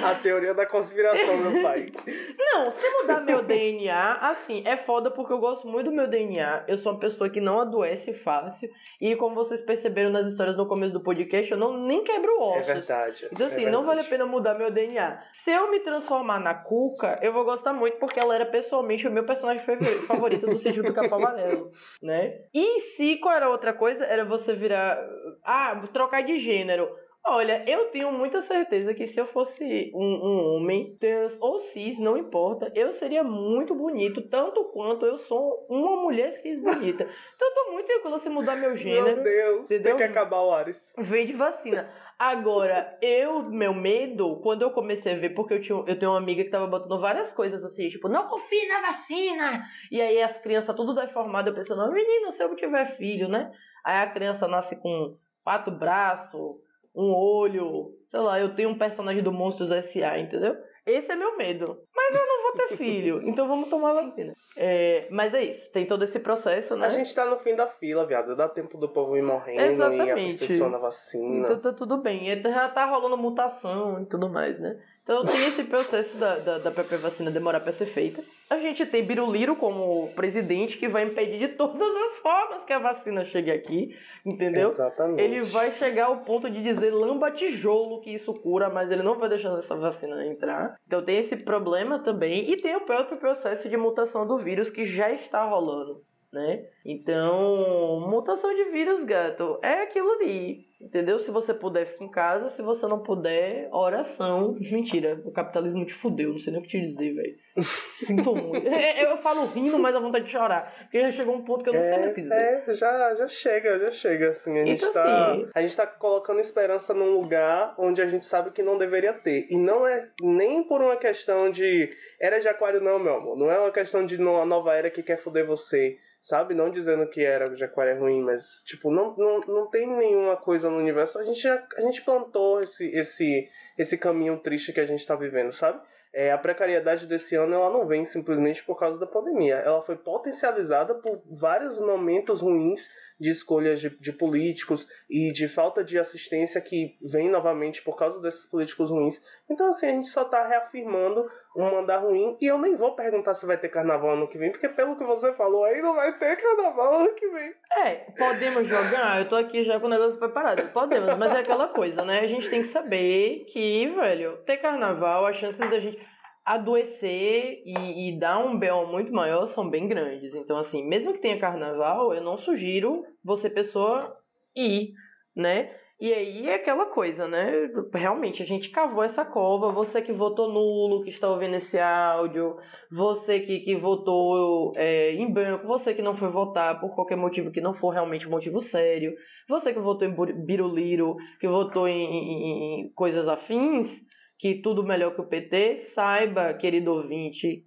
A 0.02 0.14
teoria 0.16 0.54
da 0.54 0.66
conspiração, 0.66 1.36
meu 1.36 1.62
pai. 1.62 1.86
Não, 2.38 2.70
se 2.70 2.88
mudar 3.00 3.20
meu 3.20 3.42
DNA, 3.42 4.18
assim, 4.20 4.62
é 4.64 4.76
foda 4.76 5.10
porque 5.10 5.32
eu 5.32 5.38
gosto 5.38 5.66
muito 5.66 5.90
do 5.90 5.96
meu 5.96 6.06
DNA. 6.06 6.64
Eu 6.68 6.78
sou 6.78 6.92
uma 6.92 7.00
pessoa 7.00 7.28
que 7.28 7.40
não 7.40 7.60
adoece 7.60 8.14
fácil. 8.14 8.70
E 9.00 9.16
como 9.16 9.34
vocês 9.34 9.60
perceberam 9.60 10.10
nas 10.10 10.26
histórias 10.30 10.56
no 10.56 10.68
começo 10.68 10.92
do 10.92 11.02
podcast, 11.02 11.50
eu 11.50 11.58
não 11.58 11.76
nem 11.86 12.04
quebro 12.04 12.40
ossos. 12.40 12.68
É 12.68 12.74
verdade. 12.74 13.28
Então, 13.32 13.46
assim, 13.46 13.64
é 13.66 13.70
não 13.70 13.80
vale 13.82 14.00
a 14.00 14.02
verdade. 14.02 14.10
pena 14.10 14.26
mudar 14.26 14.54
meu 14.54 14.70
DNA. 14.70 15.20
Se 15.32 15.50
eu 15.50 15.70
me 15.70 15.80
transformar 15.80 16.38
na 16.38 16.54
Cuca, 16.54 17.18
eu 17.22 17.32
vou 17.32 17.44
gostar 17.44 17.72
muito 17.72 17.98
porque 17.98 18.20
ela 18.20 18.34
era 18.34 18.46
pessoalmente 18.46 19.06
o 19.08 19.10
meu 19.10 19.24
personagem 19.24 19.64
favor- 19.64 19.84
favorito 20.06 20.46
do 20.46 20.56
Sítio 20.58 20.82
do 20.82 20.94
Capão 20.94 21.18
Amarelo, 21.18 21.70
né? 22.02 22.38
E 22.54 22.78
se 22.80 23.16
qual 23.16 23.34
era 23.34 23.46
a 23.46 23.50
outra 23.50 23.72
coisa? 23.72 24.04
Era 24.04 24.24
você 24.24 24.54
virar. 24.54 24.96
Ah, 25.44 25.80
trocar 25.92 26.22
de 26.22 26.38
gênero. 26.38 26.88
Olha, 27.26 27.62
eu 27.66 27.86
tenho 27.86 28.12
muita 28.12 28.42
certeza 28.42 28.92
que 28.92 29.06
se 29.06 29.18
eu 29.18 29.26
fosse 29.26 29.90
um, 29.94 30.04
um 30.04 30.56
homem, 30.56 30.94
trans 31.00 31.38
ou 31.40 31.58
cis, 31.58 31.98
não 31.98 32.18
importa, 32.18 32.70
eu 32.74 32.92
seria 32.92 33.24
muito 33.24 33.74
bonito, 33.74 34.28
tanto 34.28 34.62
quanto 34.64 35.06
eu 35.06 35.16
sou 35.16 35.66
uma 35.70 36.02
mulher 36.02 36.32
cis 36.32 36.60
bonita. 36.60 37.08
Então 37.34 37.48
eu 37.48 37.54
tô 37.54 37.72
muito 37.72 37.86
tranquila 37.86 38.18
se 38.18 38.28
mudar 38.28 38.56
meu 38.56 38.76
gênero. 38.76 39.16
Meu 39.16 39.22
Deus, 39.24 39.70
entendeu? 39.70 39.96
tem 39.96 40.06
que 40.06 40.12
acabar 40.12 40.42
o 40.42 40.52
Ares. 40.52 40.92
Vem 40.98 41.26
de 41.26 41.32
vacina. 41.32 41.90
Agora, 42.16 42.96
eu, 43.02 43.42
meu 43.42 43.74
medo, 43.74 44.40
quando 44.40 44.62
eu 44.62 44.70
comecei 44.70 45.14
a 45.14 45.18
ver, 45.18 45.30
porque 45.30 45.54
eu, 45.54 45.60
tinha, 45.60 45.76
eu 45.86 45.98
tenho 45.98 46.12
uma 46.12 46.18
amiga 46.18 46.44
que 46.44 46.50
tava 46.50 46.66
botando 46.66 47.00
várias 47.00 47.32
coisas 47.32 47.64
assim, 47.64 47.88
tipo, 47.88 48.08
não 48.08 48.28
confie 48.28 48.68
na 48.68 48.82
vacina! 48.82 49.64
E 49.90 50.00
aí 50.00 50.22
as 50.22 50.38
crianças 50.38 50.76
tudo 50.76 50.94
deformadas, 50.94 51.48
eu 51.48 51.54
pensando, 51.54 51.92
menino, 51.92 52.30
se 52.30 52.44
eu 52.44 52.54
tiver 52.54 52.96
filho, 52.96 53.28
né? 53.28 53.50
Aí 53.84 53.96
a 53.96 54.10
criança 54.10 54.46
nasce 54.46 54.76
com 54.76 55.16
quatro 55.42 55.76
braços, 55.76 56.56
um 56.94 57.12
olho, 57.12 57.92
sei 58.04 58.20
lá, 58.20 58.38
eu 58.38 58.54
tenho 58.54 58.70
um 58.70 58.78
personagem 58.78 59.22
do 59.22 59.32
Monstros 59.32 59.70
S.A., 59.70 60.18
entendeu? 60.18 60.56
Esse 60.86 61.12
é 61.12 61.16
meu 61.16 61.36
medo. 61.36 61.78
Mas 61.96 62.14
eu 62.14 62.26
não 62.26 62.42
vou 62.42 62.52
ter 62.52 62.76
filho, 62.78 63.22
então 63.26 63.48
vamos 63.48 63.68
tomar 63.70 63.94
vacina. 63.94 64.34
É, 64.56 65.08
mas 65.10 65.32
é 65.34 65.42
isso, 65.42 65.70
tem 65.72 65.86
todo 65.86 66.04
esse 66.04 66.20
processo, 66.20 66.76
né? 66.76 66.86
A 66.86 66.90
gente 66.90 67.12
tá 67.14 67.24
no 67.24 67.38
fim 67.38 67.56
da 67.56 67.66
fila, 67.66 68.06
viado. 68.06 68.36
Dá 68.36 68.48
tempo 68.48 68.76
do 68.76 68.88
povo 68.88 69.16
ir 69.16 69.22
morrendo 69.22 69.60
e 69.60 69.64
Exatamente. 69.72 70.10
aperfeiçoando 70.10 70.76
a 70.76 70.80
vacina. 70.80 71.46
Então 71.46 71.58
tá 71.58 71.72
tudo 71.72 71.96
bem. 71.96 72.28
E 72.28 72.42
Já 72.42 72.68
tá 72.68 72.84
rolando 72.84 73.16
mutação 73.16 74.02
e 74.02 74.06
tudo 74.06 74.28
mais, 74.28 74.60
né? 74.60 74.78
Então 75.04 75.22
tem 75.26 75.46
esse 75.46 75.64
processo 75.64 76.16
da, 76.16 76.38
da, 76.38 76.58
da 76.58 76.70
própria 76.70 76.96
vacina 76.96 77.30
demorar 77.30 77.60
pra 77.60 77.72
ser 77.72 77.84
feita. 77.84 78.24
A 78.48 78.56
gente 78.56 78.86
tem 78.86 79.04
Biruliro 79.04 79.54
como 79.54 80.08
presidente 80.14 80.78
que 80.78 80.88
vai 80.88 81.04
impedir 81.04 81.38
de 81.38 81.48
todas 81.48 81.94
as 81.94 82.16
formas 82.16 82.64
que 82.64 82.72
a 82.72 82.78
vacina 82.78 83.22
chegue 83.26 83.50
aqui, 83.50 83.94
entendeu? 84.24 84.68
Exatamente. 84.68 85.20
Ele 85.20 85.42
vai 85.42 85.72
chegar 85.72 86.06
ao 86.06 86.22
ponto 86.22 86.50
de 86.50 86.62
dizer 86.62 86.90
lamba 86.90 87.30
tijolo 87.30 88.00
que 88.00 88.14
isso 88.14 88.32
cura, 88.32 88.70
mas 88.70 88.90
ele 88.90 89.02
não 89.02 89.18
vai 89.18 89.28
deixar 89.28 89.56
essa 89.58 89.76
vacina 89.76 90.26
entrar. 90.26 90.74
Então 90.86 91.04
tem 91.04 91.18
esse 91.18 91.36
problema 91.36 91.98
também. 91.98 92.50
E 92.50 92.56
tem 92.56 92.74
o 92.74 92.86
próprio 92.86 93.18
processo 93.18 93.68
de 93.68 93.76
mutação 93.76 94.26
do 94.26 94.38
vírus 94.38 94.70
que 94.70 94.86
já 94.86 95.12
está 95.12 95.44
rolando, 95.44 96.02
né? 96.32 96.64
Então, 96.82 98.08
mutação 98.08 98.54
de 98.54 98.64
vírus, 98.70 99.04
gato, 99.04 99.58
é 99.62 99.82
aquilo 99.82 100.10
ali. 100.12 100.64
Entendeu? 100.80 101.18
Se 101.18 101.30
você 101.30 101.54
puder, 101.54 101.86
fica 101.86 102.04
em 102.04 102.10
casa. 102.10 102.48
Se 102.50 102.60
você 102.60 102.86
não 102.86 102.98
puder, 103.00 103.68
oração. 103.72 104.56
Mentira, 104.60 105.20
o 105.24 105.30
capitalismo 105.30 105.84
te 105.86 105.94
fudeu. 105.94 106.32
Não 106.32 106.40
sei 106.40 106.52
nem 106.52 106.60
o 106.60 106.64
que 106.64 106.70
te 106.70 106.80
dizer, 106.92 107.14
velho. 107.14 107.36
Sinto 107.62 108.34
muito. 108.36 108.66
É, 108.68 109.04
Eu 109.10 109.16
falo 109.18 109.46
rindo, 109.46 109.78
mas 109.78 109.94
a 109.94 110.00
vontade 110.00 110.26
de 110.26 110.32
chorar. 110.32 110.74
Porque 110.82 111.00
já 111.00 111.10
chegou 111.12 111.34
um 111.36 111.44
ponto 111.44 111.62
que 111.64 111.70
eu 111.70 111.74
não 111.74 111.80
sei 111.80 111.98
mais 111.98 112.10
o 112.10 112.14
que 112.14 112.20
dizer. 112.22 112.34
É, 112.34 112.64
é, 112.70 112.74
já, 112.74 113.14
já 113.14 113.28
chega, 113.28 113.78
já 113.78 113.90
chega, 113.90 114.30
assim, 114.30 114.58
a 114.58 114.64
gente, 114.64 114.80
Então, 114.84 114.92
tá, 114.92 115.32
assim- 115.32 115.46
a 115.54 115.62
gente 115.62 115.76
tá 115.76 115.86
colocando 115.86 116.40
esperança 116.40 116.92
num 116.92 117.14
lugar 117.18 117.74
onde 117.78 118.02
a 118.02 118.06
gente 118.06 118.24
sabe 118.26 118.50
que 118.50 118.62
não 118.62 118.76
deveria 118.76 119.12
ter, 119.12 119.46
e 119.50 119.56
não 119.56 119.86
é 119.86 120.10
nem 120.20 120.62
por 120.64 120.82
uma 120.82 120.96
questão 120.96 121.50
de 121.50 121.90
era 122.20 122.40
de 122.40 122.48
aquário 122.48 122.80
não, 122.80 122.98
meu 122.98 123.14
amor, 123.14 123.36
não 123.36 123.50
é 123.50 123.58
uma 123.58 123.70
questão 123.70 124.04
de 124.04 124.16
uma 124.16 124.44
nova 124.44 124.74
era 124.74 124.90
que 124.90 125.02
quer 125.02 125.16
foder 125.18 125.46
você, 125.46 125.96
sabe, 126.20 126.54
não 126.54 126.70
dizendo 126.70 127.06
que 127.06 127.22
era 127.22 127.48
de 127.50 127.62
aquário 127.62 127.92
é 127.92 127.98
ruim, 127.98 128.22
mas, 128.22 128.62
tipo, 128.66 128.90
não, 128.90 129.14
não, 129.16 129.40
não 129.46 129.66
tem 129.70 129.86
nenhuma 129.86 130.36
coisa 130.36 130.63
no 130.70 130.78
universo, 130.78 131.18
a 131.18 131.24
gente, 131.24 131.46
a 131.46 131.80
gente 131.80 132.02
plantou 132.02 132.60
esse, 132.60 132.86
esse, 132.88 133.48
esse 133.76 133.98
caminho 133.98 134.38
triste 134.38 134.72
que 134.72 134.80
a 134.80 134.86
gente 134.86 135.06
tá 135.06 135.14
vivendo, 135.14 135.52
sabe? 135.52 135.80
É, 136.12 136.30
a 136.30 136.38
precariedade 136.38 137.08
desse 137.08 137.34
ano 137.34 137.54
ela 137.54 137.70
não 137.70 137.86
vem 137.86 138.04
simplesmente 138.04 138.62
por 138.62 138.78
causa 138.78 139.00
da 139.00 139.06
pandemia. 139.06 139.56
Ela 139.56 139.82
foi 139.82 139.96
potencializada 139.96 140.94
por 140.94 141.20
vários 141.28 141.78
momentos 141.80 142.40
ruins 142.40 142.88
de 143.18 143.30
escolhas 143.30 143.80
de, 143.80 143.90
de 143.90 144.12
políticos 144.12 144.86
e 145.08 145.32
de 145.32 145.48
falta 145.48 145.84
de 145.84 145.98
assistência 145.98 146.60
que 146.60 146.96
vem 147.10 147.30
novamente 147.30 147.82
por 147.82 147.96
causa 147.96 148.20
desses 148.20 148.46
políticos 148.46 148.90
ruins. 148.90 149.20
Então, 149.48 149.68
assim, 149.68 149.86
a 149.86 149.92
gente 149.92 150.08
só 150.08 150.22
está 150.22 150.46
reafirmando 150.46 151.28
um 151.56 151.70
mandar 151.70 151.98
ruim. 151.98 152.36
E 152.40 152.46
eu 152.46 152.58
nem 152.58 152.74
vou 152.74 152.96
perguntar 152.96 153.34
se 153.34 153.46
vai 153.46 153.56
ter 153.56 153.68
carnaval 153.68 154.10
ano 154.10 154.28
que 154.28 154.38
vem, 154.38 154.50
porque 154.50 154.68
pelo 154.68 154.96
que 154.96 155.04
você 155.04 155.32
falou 155.34 155.64
aí, 155.64 155.80
não 155.80 155.94
vai 155.94 156.16
ter 156.18 156.36
carnaval 156.36 157.00
ano 157.00 157.14
que 157.14 157.28
vem. 157.28 157.54
É, 157.84 157.94
podemos 158.18 158.66
jogar? 158.66 159.20
Eu 159.20 159.28
tô 159.28 159.36
aqui 159.36 159.62
já 159.64 159.78
com 159.78 159.86
o 159.86 159.90
negócio 159.90 160.18
preparado. 160.18 160.72
Podemos, 160.72 161.16
mas 161.16 161.34
é 161.34 161.38
aquela 161.38 161.68
coisa, 161.68 162.04
né? 162.04 162.20
A 162.20 162.26
gente 162.26 162.50
tem 162.50 162.62
que 162.62 162.68
saber 162.68 163.44
que, 163.48 163.88
velho, 163.88 164.38
ter 164.38 164.56
carnaval, 164.56 165.26
as 165.26 165.36
chances 165.36 165.58
da 165.58 165.78
gente 165.78 165.98
adoecer 166.44 167.62
e, 167.64 168.08
e 168.10 168.18
dar 168.18 168.38
um 168.38 168.58
B.O. 168.58 168.86
muito 168.86 169.12
maior 169.12 169.46
são 169.46 169.68
bem 169.68 169.88
grandes. 169.88 170.34
Então, 170.34 170.56
assim, 170.56 170.86
mesmo 170.86 171.12
que 171.12 171.20
tenha 171.20 171.38
carnaval, 171.40 172.12
eu 172.14 172.22
não 172.22 172.36
sugiro 172.36 173.04
você, 173.24 173.48
pessoa, 173.48 174.14
ir, 174.54 174.92
né? 175.34 175.74
E 176.00 176.12
aí 176.12 176.48
é 176.48 176.56
aquela 176.56 176.86
coisa, 176.86 177.26
né? 177.28 177.68
Realmente, 177.94 178.42
a 178.42 178.46
gente 178.46 178.68
cavou 178.68 179.02
essa 179.02 179.24
cova. 179.24 179.70
Você 179.72 180.02
que 180.02 180.12
votou 180.12 180.52
nulo, 180.52 181.02
que 181.04 181.08
está 181.10 181.28
ouvindo 181.30 181.54
esse 181.54 181.78
áudio, 181.78 182.56
você 182.90 183.40
que, 183.40 183.60
que 183.60 183.76
votou 183.76 184.72
é, 184.76 185.12
em 185.12 185.32
branco, 185.32 185.66
você 185.66 185.94
que 185.94 186.02
não 186.02 186.16
foi 186.16 186.30
votar 186.30 186.80
por 186.80 186.94
qualquer 186.94 187.16
motivo 187.16 187.50
que 187.52 187.60
não 187.60 187.74
for 187.74 187.90
realmente 187.90 188.26
um 188.26 188.30
motivo 188.32 188.60
sério, 188.60 189.14
você 189.48 189.72
que 189.72 189.78
votou 189.80 190.06
em 190.06 190.44
biruliro, 190.44 191.16
que 191.40 191.46
votou 191.48 191.88
em, 191.88 192.04
em- 192.04 192.80
em 192.86 192.92
coisas 192.92 193.26
afins, 193.28 194.02
que 194.38 194.60
tudo 194.62 194.84
melhor 194.84 195.14
que 195.14 195.20
o 195.20 195.26
PT, 195.26 195.76
saiba, 195.76 196.54
querido 196.54 196.92
ouvinte, 196.92 197.64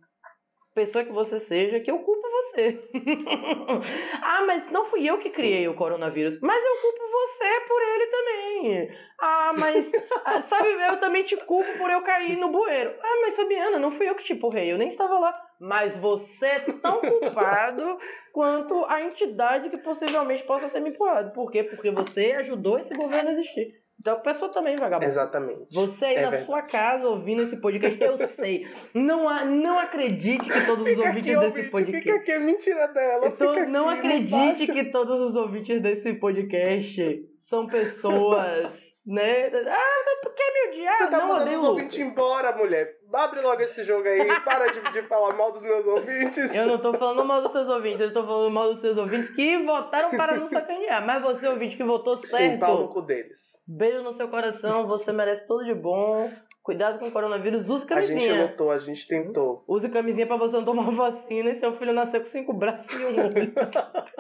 pessoa 0.78 1.04
que 1.04 1.12
você 1.12 1.40
seja, 1.40 1.80
que 1.80 1.90
eu 1.90 1.98
culpo 2.00 2.28
você. 2.30 2.80
ah, 4.22 4.44
mas 4.46 4.70
não 4.72 4.86
fui 4.86 5.10
eu 5.10 5.18
que 5.18 5.32
criei 5.32 5.68
o 5.68 5.74
coronavírus. 5.74 6.40
Mas 6.40 6.64
eu 6.64 6.82
culpo 6.82 7.12
você 7.12 7.62
por 7.68 7.82
ele 7.82 8.08
também. 8.08 8.98
Ah, 9.20 9.50
mas 9.58 9.92
ah, 10.24 10.42
sabe, 10.44 10.70
eu 10.70 11.00
também 11.00 11.24
te 11.24 11.36
culpo 11.36 11.78
por 11.80 11.90
eu 11.90 12.02
cair 12.04 12.38
no 12.38 12.52
bueiro. 12.52 12.94
Ah, 13.02 13.22
mas 13.22 13.36
Fabiana, 13.36 13.80
não 13.80 13.92
fui 13.92 14.08
eu 14.08 14.14
que 14.14 14.24
te 14.24 14.34
empurrei, 14.34 14.72
eu 14.72 14.78
nem 14.78 14.88
estava 14.88 15.18
lá. 15.18 15.36
Mas 15.60 15.98
você 15.98 16.46
é 16.46 16.60
tão 16.60 17.02
culpado 17.02 17.98
quanto 18.32 18.86
a 18.86 19.02
entidade 19.02 19.72
que 19.72 19.78
possivelmente 19.80 20.44
possa 20.44 20.70
ter 20.70 20.80
me 20.80 20.92
empurrado. 20.92 21.32
Por 21.34 21.52
quê? 21.52 21.64
Porque 21.64 21.90
você 21.90 22.34
ajudou 22.34 22.78
esse 22.78 22.94
governo 22.94 23.30
a 23.30 23.34
existir. 23.34 23.87
Então 24.00 24.14
a 24.14 24.20
pessoa 24.20 24.50
também 24.52 24.74
é 24.74 24.78
vagabundo. 24.78 25.10
Exatamente. 25.10 25.74
Você 25.74 26.06
aí 26.06 26.16
É 26.16 26.22
na 26.22 26.30
verdade. 26.30 26.46
sua 26.46 26.62
casa 26.62 27.08
ouvindo 27.08 27.42
esse 27.44 27.58
podcast, 27.58 28.00
eu 28.02 28.18
sei. 28.30 28.68
Não, 28.94 29.28
há- 29.28 29.44
não 29.44 29.80
acredite 29.80 30.46
que 30.50 30.66
todos 30.66 30.86
os 30.86 30.98
ouvintes 30.98 31.18
aqui, 31.18 31.22
desse 31.40 31.46
ouvinte, 31.46 31.70
podcast. 31.72 32.02
fica 32.04 32.16
aqui, 32.16 32.32
é 32.32 32.40
mentira 32.40 32.88
dela. 32.90 33.28
Então, 33.28 33.54
fica 33.54 33.66
não 33.68 33.90
aqui, 33.90 34.00
acredite 34.00 34.32
baixa. 34.68 34.74
que 34.74 34.92
todos 34.92 35.20
os 35.20 35.36
ouvintes 35.36 35.82
desse 35.82 36.14
podcast 36.14 37.26
são 37.38 37.66
pessoas, 37.68 38.80
né? 39.06 39.48
Ah, 39.68 40.20
por 40.22 40.34
que 40.34 40.44
me 40.44 40.70
odiar? 40.70 40.98
Você 41.00 41.08
tá 41.10 41.18
não 41.18 41.28
mandando 41.30 41.44
odeio 41.46 41.60
os 41.62 41.68
ouvintes 41.70 41.98
embora, 42.00 42.56
mulher. 42.56 42.97
Abre 43.14 43.42
logo 43.42 43.62
esse 43.62 43.84
jogo 43.84 44.08
aí. 44.08 44.40
Para 44.42 44.68
de, 44.68 44.82
de 44.92 45.02
falar 45.04 45.36
mal 45.36 45.52
dos 45.52 45.62
meus 45.64 45.86
ouvintes. 45.86 46.54
Eu 46.54 46.66
não 46.68 46.78
tô 46.78 46.94
falando 46.94 47.26
mal 47.26 47.42
dos 47.42 47.52
seus 47.52 47.68
ouvintes, 47.70 48.02
eu 48.02 48.14
tô 48.14 48.26
falando 48.26 48.52
mal 48.52 48.70
dos 48.72 48.80
seus 48.82 48.98
ouvintes 48.98 49.30
que 49.30 49.58
votaram 49.64 50.12
para 50.12 50.38
não 50.38 50.48
sacanear. 50.48 51.06
Mas 51.06 51.22
você, 51.24 51.48
ouvinte, 51.48 51.76
que 51.78 51.84
votou 51.84 52.18
Sim, 52.18 52.58
pau 52.60 52.72
no 52.74 52.78
certo, 52.82 52.94
cu 52.94 53.02
deles. 53.02 53.58
beijo 53.66 54.04
no 54.04 54.14
seu 54.14 54.28
coração, 54.28 54.88
você 54.88 55.12
merece 55.12 55.48
tudo 55.48 55.64
de 55.66 55.74
bom. 55.74 56.30
Cuidado 56.62 57.00
com 57.00 57.08
o 57.08 57.12
coronavírus, 57.12 57.70
use 57.70 57.86
A 57.90 58.02
gente 58.02 58.10
camisinha. 58.10 58.42
lutou, 58.44 58.72
a 58.72 58.78
gente 58.78 59.08
tentou. 59.08 59.64
Use 59.66 59.88
camisinha 59.88 60.28
pra 60.28 60.36
você 60.36 60.58
não 60.58 60.66
tomar 60.66 60.92
vacina 60.92 61.50
e 61.50 61.56
seu 61.56 61.72
filho 61.78 61.94
nascer 61.94 62.20
com 62.22 62.30
cinco 62.30 62.52
braços 62.54 62.92
e 63.00 63.06
um 63.06 63.08
olho. 63.20 63.54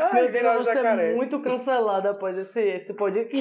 Ai, 0.00 0.12
Meu 0.12 0.22
Deus, 0.22 0.32
virar 0.32 0.56
você 0.56 0.70
é 0.70 0.74
jacaré. 0.74 1.14
muito 1.14 1.40
cancelada 1.40 2.10
após 2.10 2.36
esse, 2.38 2.60
esse 2.60 2.94
podcast. 2.94 3.40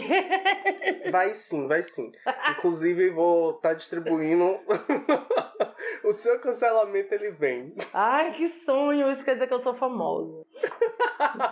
Vai 1.12 1.34
sim, 1.34 1.68
vai 1.68 1.82
sim. 1.82 2.12
Inclusive, 2.52 3.10
vou 3.10 3.52
estar 3.52 3.74
distribuindo. 3.74 4.60
o 6.04 6.14
seu 6.14 6.40
cancelamento 6.40 7.14
ele 7.14 7.32
vem. 7.32 7.74
Ai, 7.94 8.32
que 8.34 8.48
sonho! 8.50 9.12
Isso 9.12 9.24
quer 9.24 9.34
dizer 9.34 9.48
que 9.48 9.54
eu 9.54 9.62
sou 9.62 9.74
famosa. 9.76 10.44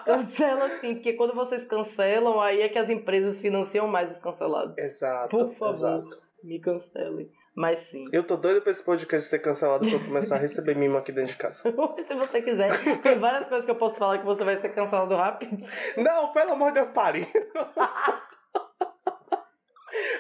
Cancela 0.06 0.70
sim, 0.80 0.96
porque 0.96 1.14
quando 1.14 1.34
vocês 1.34 1.66
cancelam, 1.66 2.40
aí 2.40 2.62
é 2.62 2.70
que 2.70 2.78
as 2.80 2.90
empresas 2.90 3.40
financiam 3.40 3.88
mais 3.88 4.12
os 4.12 4.18
cancelados. 4.20 4.78
Exato. 4.78 5.30
Por 5.30 5.54
favor. 5.54 5.72
Exato. 5.72 6.22
Me 6.44 6.60
cancelem. 6.60 7.30
Mas 7.58 7.80
sim. 7.80 8.06
Eu 8.14 8.24
tô 8.24 8.38
doido 8.38 8.62
pra 8.62 8.72
esse 8.72 8.84
podcast 8.84 9.28
ser 9.28 9.40
cancelado 9.40 9.84
pra 9.84 9.96
eu 9.96 10.06
começar 10.06 10.36
a 10.36 10.38
receber 10.38 10.76
mimo 10.76 10.96
aqui 10.96 11.12
dentro 11.12 11.32
de 11.32 11.38
casa. 11.38 11.64
Se 12.08 12.14
você 12.14 12.40
quiser. 12.44 12.70
Tem 13.02 13.18
várias 13.18 13.50
coisas 13.50 13.66
que 13.66 13.72
eu 13.72 13.76
posso 13.76 13.98
falar 13.98 14.20
que 14.20 14.26
você 14.26 14.44
vai 14.44 14.62
ser 14.62 14.70
cancelado 14.76 15.16
rápido. 15.16 15.58
Não, 15.98 16.32
pelo 16.34 16.52
amor 16.52 16.68
de 16.68 16.76
Deus, 16.82 16.90
pare. 16.94 17.28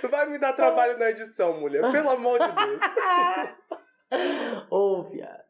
Vai 0.09 0.25
me 0.27 0.39
dar 0.39 0.53
trabalho 0.53 0.97
na 0.97 1.11
edição, 1.11 1.59
mulher. 1.59 1.91
Pelo 1.91 2.09
amor 2.09 2.39
de 2.39 2.51
Deus. 2.51 2.79
Ô, 4.71 5.03
viado. 5.03 5.43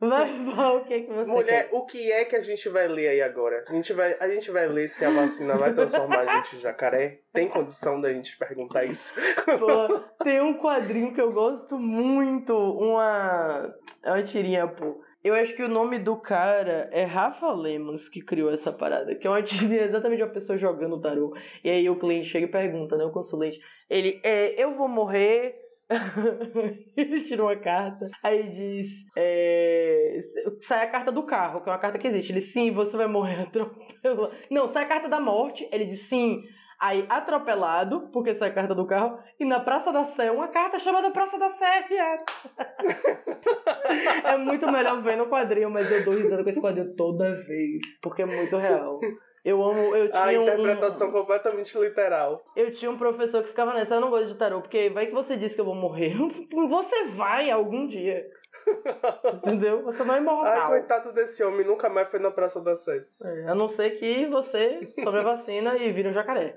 Vai, 0.00 0.44
vai, 0.44 0.76
o 0.76 0.84
que, 0.84 1.00
que 1.02 1.12
você 1.12 1.30
Mulher, 1.30 1.68
quer? 1.68 1.76
o 1.76 1.84
que 1.84 2.12
é 2.12 2.24
que 2.24 2.36
a 2.36 2.40
gente 2.40 2.68
vai 2.68 2.88
ler 2.88 3.08
aí 3.08 3.22
agora? 3.22 3.64
A 3.68 3.74
gente 3.74 3.92
vai, 3.92 4.16
a 4.18 4.28
gente 4.28 4.50
vai 4.50 4.66
ler 4.66 4.88
se 4.88 5.04
a 5.04 5.10
vacina 5.10 5.56
vai 5.56 5.72
transformar 5.74 6.20
a 6.20 6.36
gente 6.36 6.56
em 6.56 6.60
jacaré? 6.60 7.20
Tem 7.32 7.48
condição 7.48 8.00
da 8.00 8.12
gente 8.12 8.36
perguntar 8.38 8.84
isso? 8.84 9.14
Pô, 9.58 10.00
tem 10.24 10.40
um 10.40 10.54
quadrinho 10.58 11.14
que 11.14 11.20
eu 11.20 11.32
gosto 11.32 11.78
muito. 11.78 12.54
Uma. 12.54 13.74
É 14.02 14.10
uma 14.10 14.22
tirinha, 14.22 14.66
pô. 14.66 15.00
Eu 15.22 15.34
acho 15.34 15.54
que 15.54 15.62
o 15.62 15.68
nome 15.68 15.98
do 15.98 16.16
cara 16.16 16.88
é 16.92 17.04
Rafa 17.04 17.52
Lemos 17.52 18.08
que 18.08 18.22
criou 18.22 18.50
essa 18.50 18.72
parada. 18.72 19.14
Que 19.14 19.26
é 19.26 19.30
uma 19.30 19.42
tirinha 19.42 19.82
exatamente 19.82 20.22
uma 20.22 20.32
pessoa 20.32 20.56
jogando 20.56 21.00
tarô. 21.00 21.34
E 21.62 21.68
aí 21.68 21.90
o 21.90 21.98
cliente 21.98 22.28
chega 22.28 22.46
e 22.46 22.50
pergunta, 22.50 22.96
né? 22.96 23.04
O 23.04 23.12
consulente. 23.12 23.60
Ele, 23.88 24.18
é, 24.24 24.62
eu 24.62 24.74
vou 24.76 24.88
morrer. 24.88 25.54
ele 26.96 27.20
tira 27.22 27.42
uma 27.42 27.56
carta. 27.56 28.06
Aí 28.22 28.48
diz. 28.50 28.88
É, 29.16 30.22
sai 30.60 30.84
a 30.84 30.90
carta 30.90 31.10
do 31.10 31.24
carro, 31.24 31.60
que 31.62 31.68
é 31.68 31.72
uma 31.72 31.78
carta 31.78 31.98
que 31.98 32.06
existe. 32.06 32.32
Ele, 32.32 32.40
sim, 32.40 32.70
você 32.70 32.96
vai 32.96 33.06
morrer 33.06 33.42
atropelado. 33.48 34.30
Não, 34.50 34.68
sai 34.68 34.84
a 34.84 34.88
carta 34.88 35.08
da 35.08 35.20
morte. 35.20 35.68
Ele 35.72 35.84
diz, 35.84 36.02
sim. 36.02 36.42
Aí, 36.80 37.04
atropelado, 37.10 38.08
porque 38.10 38.32
sai 38.32 38.48
a 38.48 38.54
carta 38.54 38.74
do 38.74 38.86
carro, 38.86 39.18
e 39.38 39.44
na 39.44 39.60
Praça 39.60 39.92
da 39.92 40.02
Sé, 40.04 40.30
uma 40.30 40.48
carta 40.48 40.78
chamada 40.78 41.10
Praça 41.10 41.38
da 41.38 41.50
Sé, 41.50 41.82
viado. 41.86 42.24
é 44.24 44.38
muito 44.38 44.72
melhor 44.72 45.02
ver 45.02 45.14
no 45.18 45.26
quadrinho, 45.28 45.68
mas 45.68 45.92
eu 45.92 46.02
dou 46.06 46.14
risada 46.14 46.42
com 46.42 46.48
esse 46.48 46.58
quadrinho 46.58 46.96
toda 46.96 47.34
vez, 47.44 47.82
porque 48.00 48.22
é 48.22 48.26
muito 48.26 48.56
real. 48.56 48.98
Eu 49.44 49.62
amo, 49.64 49.96
eu 49.96 50.10
A 50.12 50.26
tinha 50.28 50.40
um- 50.40 50.42
interpretação 50.42 51.10
completamente 51.10 51.78
literal. 51.78 52.44
eu 52.54 52.70
tinha 52.72 52.90
um 52.90 52.98
professor 52.98 53.42
que 53.42 53.48
ficava 53.48 53.72
nessa, 53.72 53.94
eu 53.94 54.00
não 54.00 54.10
gosto 54.10 54.26
de 54.26 54.34
tarô, 54.34 54.60
porque 54.60 54.90
vai 54.90 55.06
que 55.06 55.12
você 55.14 55.36
disse 55.36 55.54
que 55.54 55.60
eu 55.60 55.64
vou 55.64 55.74
morrer. 55.74 56.14
Você 56.68 57.06
vai 57.08 57.50
algum 57.50 57.86
dia. 57.86 58.26
Entendeu? 59.34 59.82
Você 59.84 60.04
não 60.04 60.14
é 60.14 60.18
Ai, 60.18 60.22
imortal. 60.22 60.68
coitado 60.68 61.12
desse 61.14 61.42
homem, 61.42 61.64
nunca 61.66 61.88
mais 61.88 62.10
foi 62.10 62.20
na 62.20 62.30
Praça 62.30 62.60
da 62.62 62.74
Sé. 62.76 63.04
É, 63.22 63.44
a 63.48 63.54
não 63.54 63.68
ser 63.68 63.90
que 63.98 64.26
você 64.26 64.80
tome 65.02 65.18
a 65.18 65.22
vacina 65.22 65.76
e 65.76 65.90
vire 65.92 66.08
um 66.08 66.12
jacaré. 66.12 66.56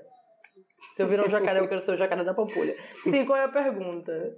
Se 0.94 1.02
eu 1.02 1.06
virar 1.08 1.24
um 1.26 1.30
jacaré, 1.30 1.60
eu 1.60 1.68
quero 1.68 1.80
ser 1.80 1.92
o 1.92 1.96
jacaré 1.96 2.22
da 2.24 2.34
Pampulha. 2.34 2.74
Sim, 3.02 3.24
qual 3.24 3.38
é 3.38 3.44
a 3.44 3.48
pergunta? 3.48 4.36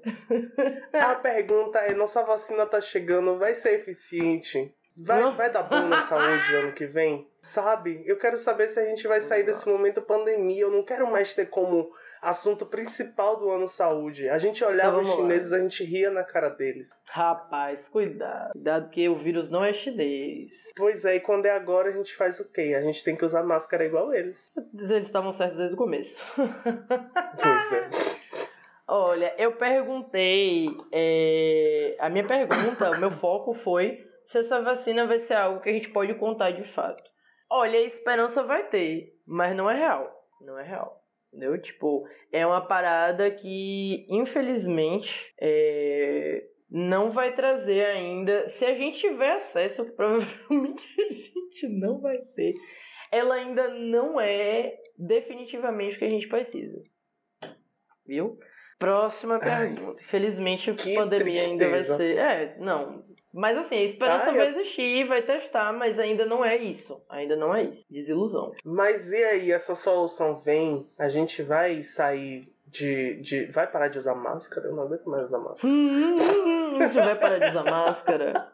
A 0.93 1.15
pergunta 1.17 1.79
é: 1.81 1.95
nossa 1.95 2.23
vacina 2.23 2.65
tá 2.67 2.81
chegando, 2.81 3.37
vai 3.39 3.55
ser 3.55 3.81
eficiente? 3.81 4.73
Vai, 4.99 5.21
Não. 5.21 5.35
vai 5.37 5.51
dar 5.51 5.63
bom 5.65 5.87
na 5.89 6.01
saúde 6.07 6.55
ano 6.55 6.73
que 6.73 6.87
vem? 6.87 7.29
Sabe? 7.43 8.03
Eu 8.07 8.19
quero 8.19 8.39
saber 8.39 8.69
se 8.69 8.81
a 8.81 8.85
gente 8.87 9.07
vai 9.07 9.21
sair 9.21 9.43
desse 9.45 9.69
momento 9.69 10.01
pandemia. 10.01 10.63
Eu 10.63 10.71
não 10.71 10.83
quero 10.83 11.11
mais 11.11 11.35
ter 11.35 11.47
como 11.51 11.91
assunto 12.23 12.65
principal 12.65 13.37
do 13.37 13.51
ano 13.51 13.69
saúde. 13.69 14.29
A 14.29 14.39
gente 14.39 14.65
olhava 14.65 14.99
Então, 14.99 15.01
os 15.03 15.09
vamos 15.09 15.23
lá. 15.25 15.29
chineses, 15.31 15.53
a 15.53 15.61
gente 15.61 15.85
ria 15.85 16.11
na 16.11 16.25
cara 16.25 16.49
deles. 16.49 16.91
Rapaz, 17.05 17.89
cuidado. 17.89 18.53
Cuidado 18.53 18.89
que 18.91 19.07
o 19.09 19.17
vírus 19.19 19.51
não 19.51 19.63
é 19.63 19.73
chinês. 19.75 20.53
Pois 20.75 21.05
é, 21.05 21.17
e 21.17 21.21
quando 21.21 21.45
é 21.47 21.51
agora, 21.51 21.91
a 21.91 21.93
gente 21.93 22.17
faz 22.17 22.41
o 22.41 22.51
quê? 22.51 22.75
A 22.77 22.81
gente 22.81 23.05
tem 23.05 23.15
que 23.15 23.25
usar 23.25 23.43
máscara 23.43 23.85
igual 23.85 24.15
eles. 24.15 24.51
Eles 24.75 25.05
estavam 25.07 25.31
certos 25.33 25.59
desde 25.59 25.75
o 25.75 25.79
começo. 25.79 26.17
Pois 27.43 27.73
é. 27.73 27.89
Olha, 28.89 29.35
eu 29.37 29.53
perguntei. 29.53 30.67
é, 30.93 31.97
A 32.01 32.09
minha 32.09 32.25
pergunta, 32.27 32.91
o 32.91 32.99
meu 33.01 33.11
foco 33.11 33.53
foi 33.53 34.06
se 34.27 34.39
essa 34.39 34.61
vacina 34.61 35.07
vai 35.07 35.19
ser 35.19 35.35
algo 35.35 35.61
que 35.61 35.71
a 35.71 35.73
gente 35.73 35.89
pode 35.91 36.15
contar 36.15 36.51
de 36.51 36.65
fato. 36.65 37.03
Olha, 37.51 37.79
a 37.79 37.83
esperança 37.83 38.43
vai 38.43 38.69
ter, 38.69 39.15
mas 39.27 39.57
não 39.57 39.71
é 39.71 39.75
real. 39.75 40.13
Não 40.41 40.59
é 40.59 40.65
real. 40.65 41.01
Entendeu? 41.29 41.61
Tipo, 41.61 42.07
é 42.33 42.47
uma 42.47 42.67
parada 42.67 43.31
que, 43.31 44.07
infelizmente, 44.09 45.33
é, 45.41 46.45
não 46.71 47.11
vai 47.11 47.35
trazer 47.35 47.85
ainda. 47.85 48.49
Se 48.49 48.65
a 48.65 48.75
gente 48.75 48.99
tiver 48.99 49.33
acesso, 49.33 49.85
provavelmente 49.95 50.85
a 51.01 51.13
gente 51.13 51.69
não 51.69 52.01
vai 52.01 52.19
ter. 52.35 52.55
Ela 53.13 53.37
ainda 53.37 53.69
não 53.69 54.21
é 54.21 54.77
definitivamente 54.99 55.97
o 55.97 55.99
que 55.99 56.05
a 56.05 56.11
gente 56.11 56.29
precisa. 56.29 56.83
Viu? 58.05 58.39
Próxima 58.79 59.39
Ai, 59.41 59.75
pergunta. 59.75 60.03
Infelizmente, 60.03 60.71
a 60.71 60.75
que 60.75 60.95
pandemia 60.95 61.41
ainda 61.41 61.69
vai 61.71 61.83
ser. 61.83 62.19
É, 62.19 62.59
não. 62.59 63.06
Mas 63.33 63.59
assim, 63.59 63.77
a 63.77 63.83
esperança 63.83 64.31
Ai, 64.31 64.37
vai 64.37 64.47
eu- 64.47 64.51
existir, 64.51 65.07
vai 65.07 65.23
testar, 65.23 65.73
mas 65.73 65.99
ainda 65.99 66.25
não 66.25 66.45
é 66.45 66.57
isso. 66.57 67.01
Ainda 67.09 67.37
não 67.37 67.55
é 67.55 67.65
isso. 67.65 67.85
Desilusão. 67.91 68.49
Mas 68.65 69.13
e 69.13 69.23
aí, 69.23 69.53
essa 69.53 69.75
solução 69.75 70.35
vem? 70.37 70.89
A 70.99 71.09
gente 71.09 71.43
vai 71.43 71.83
sair 71.83 72.47
de. 72.67 73.21
de... 73.21 73.47
Vai 73.47 73.67
parar 73.71 73.89
de 73.89 73.99
usar 73.99 74.15
máscara? 74.15 74.69
Eu 74.69 74.75
não 74.75 74.85
aguento 74.85 75.05
mais 75.09 75.25
usar 75.25 75.39
máscara. 75.39 75.73
Hum, 75.73 76.77
a 76.81 76.85
gente 76.89 76.95
vai 76.95 77.19
parar 77.19 77.39
de 77.39 77.47
usar 77.51 77.65
máscara. 77.65 78.53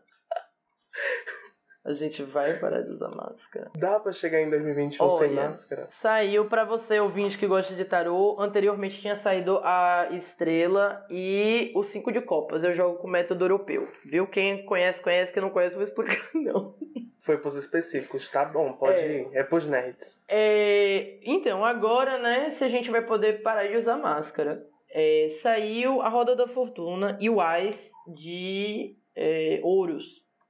A 1.85 1.93
gente 1.95 2.23
vai 2.23 2.55
parar 2.59 2.83
de 2.83 2.91
usar 2.91 3.09
máscara. 3.09 3.69
Dá 3.77 3.99
pra 3.99 4.13
chegar 4.13 4.41
em 4.41 4.49
2021 4.49 5.11
sem 5.11 5.31
Olha. 5.31 5.49
máscara? 5.49 5.87
Saiu 5.91 6.45
pra 6.49 6.65
você, 6.65 7.01
ouvinte 7.01 7.37
que 7.37 7.47
gosta 7.47 7.75
de 7.75 7.85
tarô. 7.85 8.37
Anteriormente 8.39 9.01
tinha 9.01 9.17
saído 9.17 9.59
a 9.65 10.09
Estrela 10.13 11.05
e 11.11 11.73
o 11.75 11.83
Cinco 11.83 12.13
de 12.13 12.21
Copas. 12.21 12.63
Eu 12.63 12.73
jogo 12.73 12.99
com 12.99 13.09
método 13.09 13.45
europeu. 13.45 13.89
Viu? 14.05 14.29
Quem 14.29 14.65
conhece, 14.65 15.03
conhece. 15.03 15.33
Quem 15.33 15.43
não 15.43 15.51
conhece, 15.51 15.75
vou 15.75 15.83
explicar 15.85 16.21
não. 16.35 16.75
Foi 17.19 17.37
pros 17.39 17.57
específicos, 17.57 18.29
tá 18.29 18.45
bom, 18.45 18.73
pode 18.75 19.01
É. 19.01 19.21
ir. 19.23 19.29
É 19.33 19.43
pros 19.43 19.67
nerds. 19.67 20.21
É, 20.29 21.19
então, 21.25 21.65
agora, 21.65 22.19
né, 22.19 22.49
se 22.51 22.63
a 22.65 22.69
gente 22.69 22.91
vai 22.91 23.03
poder 23.03 23.43
parar 23.43 23.67
de 23.67 23.77
usar 23.77 23.97
máscara. 23.97 24.65
É, 24.95 25.29
saiu 25.41 26.03
a 26.03 26.09
Roda 26.09 26.37
da 26.37 26.47
Fortuna 26.47 27.17
e 27.21 27.31
o 27.31 27.41
Ais 27.41 27.91
de 28.07 28.95
é, 29.17 29.59
Ouros. 29.63 30.05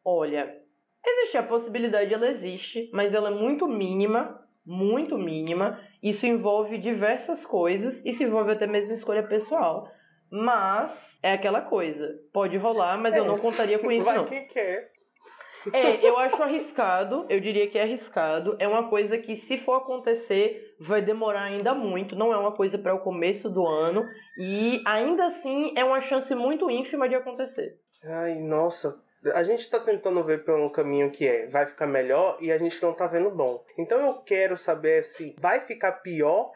Olha, 0.04 0.61
existe 1.04 1.36
a 1.38 1.42
possibilidade, 1.42 2.12
ela 2.14 2.28
existe, 2.28 2.90
mas 2.92 3.14
ela 3.14 3.28
é 3.30 3.34
muito 3.34 3.66
mínima, 3.68 4.40
muito 4.64 5.18
mínima. 5.18 5.80
Isso 6.02 6.26
envolve 6.26 6.78
diversas 6.78 7.44
coisas, 7.44 8.04
isso 8.04 8.22
envolve 8.22 8.52
até 8.52 8.66
mesmo 8.66 8.92
escolha 8.92 9.22
pessoal. 9.26 9.88
Mas 10.30 11.18
é 11.22 11.32
aquela 11.32 11.60
coisa, 11.60 12.18
pode 12.32 12.56
rolar, 12.56 12.96
mas 12.98 13.14
eu 13.14 13.24
É. 13.24 13.26
não 13.28 13.36
contaria 13.38 13.78
com 13.78 13.90
isso 13.92 14.04
Vai 14.04 14.16
não. 14.16 14.24
quem 14.24 14.46
quer. 14.46 14.90
É, 15.72 16.04
eu 16.08 16.18
acho 16.18 16.42
arriscado, 16.42 17.24
eu 17.28 17.38
diria 17.38 17.68
que 17.68 17.78
é 17.78 17.82
arriscado. 17.82 18.56
É 18.58 18.66
uma 18.66 18.88
coisa 18.88 19.16
que, 19.16 19.36
se 19.36 19.58
for 19.58 19.74
acontecer, 19.76 20.74
vai 20.80 21.00
demorar 21.00 21.42
ainda 21.42 21.72
muito. 21.72 22.16
Não 22.16 22.32
é 22.32 22.36
uma 22.36 22.50
coisa 22.50 22.76
para 22.78 22.92
o 22.94 22.98
começo 22.98 23.48
do 23.48 23.64
ano. 23.64 24.04
E 24.40 24.82
ainda 24.84 25.26
assim 25.26 25.72
é 25.76 25.84
uma 25.84 26.00
chance 26.02 26.34
muito 26.34 26.68
ínfima 26.68 27.08
de 27.08 27.14
acontecer. 27.14 27.76
Ai, 28.04 28.40
nossa. 28.40 29.00
A 29.34 29.42
gente 29.44 29.70
tá 29.70 29.78
tentando 29.78 30.22
ver 30.24 30.44
pelo 30.44 30.70
caminho 30.70 31.10
que 31.10 31.26
é, 31.26 31.46
vai 31.46 31.66
ficar 31.66 31.86
melhor 31.86 32.36
e 32.40 32.50
a 32.50 32.58
gente 32.58 32.82
não 32.82 32.92
tá 32.92 33.06
vendo 33.06 33.30
bom. 33.30 33.64
Então 33.78 34.00
eu 34.00 34.14
quero 34.14 34.56
saber 34.56 35.04
se 35.04 35.36
vai 35.38 35.60
ficar 35.60 35.92
pior, 35.92 36.50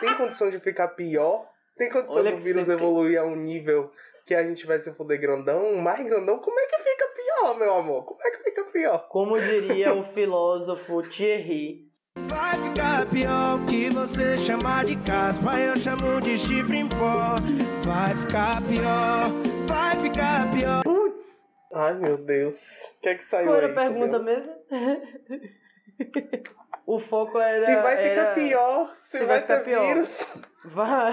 tem 0.00 0.14
condição 0.16 0.48
de 0.48 0.60
ficar 0.60 0.88
pior, 0.88 1.48
tem 1.76 1.90
condição 1.90 2.18
Olha 2.18 2.32
do 2.32 2.38
vírus 2.38 2.68
evoluir 2.68 3.20
a 3.20 3.24
um 3.24 3.34
nível 3.34 3.90
que 4.24 4.34
a 4.34 4.42
gente 4.44 4.66
vai 4.66 4.78
se 4.78 4.92
fuder 4.92 5.20
grandão, 5.20 5.76
mais 5.76 6.04
grandão, 6.04 6.38
como 6.38 6.58
é 6.58 6.66
que 6.66 6.78
fica 6.78 7.08
pior, 7.08 7.58
meu 7.58 7.74
amor? 7.74 8.04
Como 8.04 8.20
é 8.24 8.30
que 8.30 8.42
fica 8.42 8.64
pior? 8.64 9.08
Como 9.08 9.40
diria 9.40 9.94
o 9.94 10.04
filósofo 10.14 11.02
Thierry, 11.02 11.86
Vai 12.28 12.60
ficar 12.60 13.06
pior 13.06 13.66
que 13.66 13.90
você 13.90 14.38
chamar 14.38 14.84
de 14.84 14.96
caspa, 14.96 15.58
eu 15.60 15.76
chamo 15.76 16.20
de 16.20 16.38
chifre 16.38 16.78
em 16.78 16.88
pó. 16.88 17.36
Vai 17.84 18.16
ficar 18.16 18.60
pior, 18.62 19.30
vai 19.68 19.96
ficar 20.02 20.50
pior. 20.50 20.95
Ai, 21.78 21.94
meu 21.98 22.16
Deus. 22.16 22.66
O 22.96 23.00
que 23.02 23.08
é 23.10 23.14
que 23.16 23.24
saiu 23.24 23.48
Qual 23.48 23.56
era 23.56 23.66
aí? 23.66 23.72
a 23.72 23.74
pergunta 23.74 24.18
mesmo? 24.18 24.54
o 26.86 26.98
foco 27.00 27.38
era. 27.38 27.56
Se 27.56 27.76
vai 27.76 27.96
ficar 27.96 28.20
era- 28.22 28.34
pior, 28.34 28.94
se, 28.94 29.10
se 29.10 29.18
vai, 29.18 29.26
vai 29.26 29.40
ficar 29.42 29.58
ter 29.58 29.64
pior. 29.64 29.86
vírus, 29.86 30.28
Vai. 30.64 31.12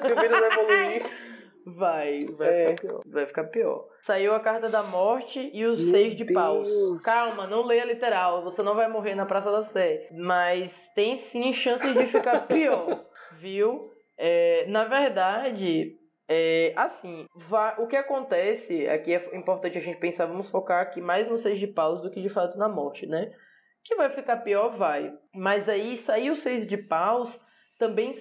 se 0.00 0.12
o 0.12 0.20
vírus 0.20 0.42
evoluir. 0.42 1.02
Vai, 1.66 2.20
vai 2.38 2.48
É. 2.48 2.68
ficar 2.70 2.80
pior. 2.80 3.02
Vai 3.06 3.26
ficar 3.26 3.44
pior. 3.44 3.86
Saiu 4.00 4.34
a 4.34 4.40
carta 4.40 4.70
da 4.70 4.82
morte 4.82 5.50
e 5.52 5.66
os 5.66 5.78
Meu 5.78 5.90
seis 5.90 6.16
de 6.16 6.24
paus. 6.32 6.66
Deus. 6.66 7.02
Calma, 7.02 7.46
não 7.46 7.62
leia 7.62 7.84
literal. 7.84 8.42
Você 8.44 8.62
não 8.62 8.74
vai 8.74 8.88
morrer 8.88 9.14
na 9.14 9.26
Praça 9.26 9.52
da 9.52 9.62
Sé. 9.62 10.08
Mas 10.10 10.88
tem 10.94 11.16
sim 11.16 11.52
chances 11.52 11.92
de 11.92 12.06
ficar 12.06 12.40
pior. 12.48 13.04
Viu? 13.38 13.92
É, 14.16 14.64
na 14.68 14.84
verdade, 14.84 15.98
é, 16.32 16.72
assim, 16.76 17.26
o 17.76 17.88
que 17.88 17.96
acontece, 17.96 18.86
aqui 18.86 19.12
é 19.12 19.36
importante 19.36 19.76
a 19.76 19.80
gente 19.80 19.98
pensar, 19.98 20.26
vamos 20.26 20.48
focar 20.48 20.80
aqui 20.80 21.00
mais 21.00 21.28
no 21.28 21.36
seis 21.36 21.58
de 21.58 21.66
paus 21.66 22.02
do 22.02 22.08
que 22.08 22.22
de 22.22 22.28
fato 22.28 22.56
na 22.56 22.68
morte, 22.68 23.04
né? 23.04 23.32
Que 23.82 23.96
vai 23.96 24.08
ficar 24.10 24.36
pior, 24.36 24.76
vai. 24.76 25.12
Mas 25.34 25.68
aí, 25.68 25.96
sair 25.96 26.30
o 26.30 26.36
seis 26.36 26.68
de 26.68 26.76
paus 26.76 27.36
também 27.80 28.12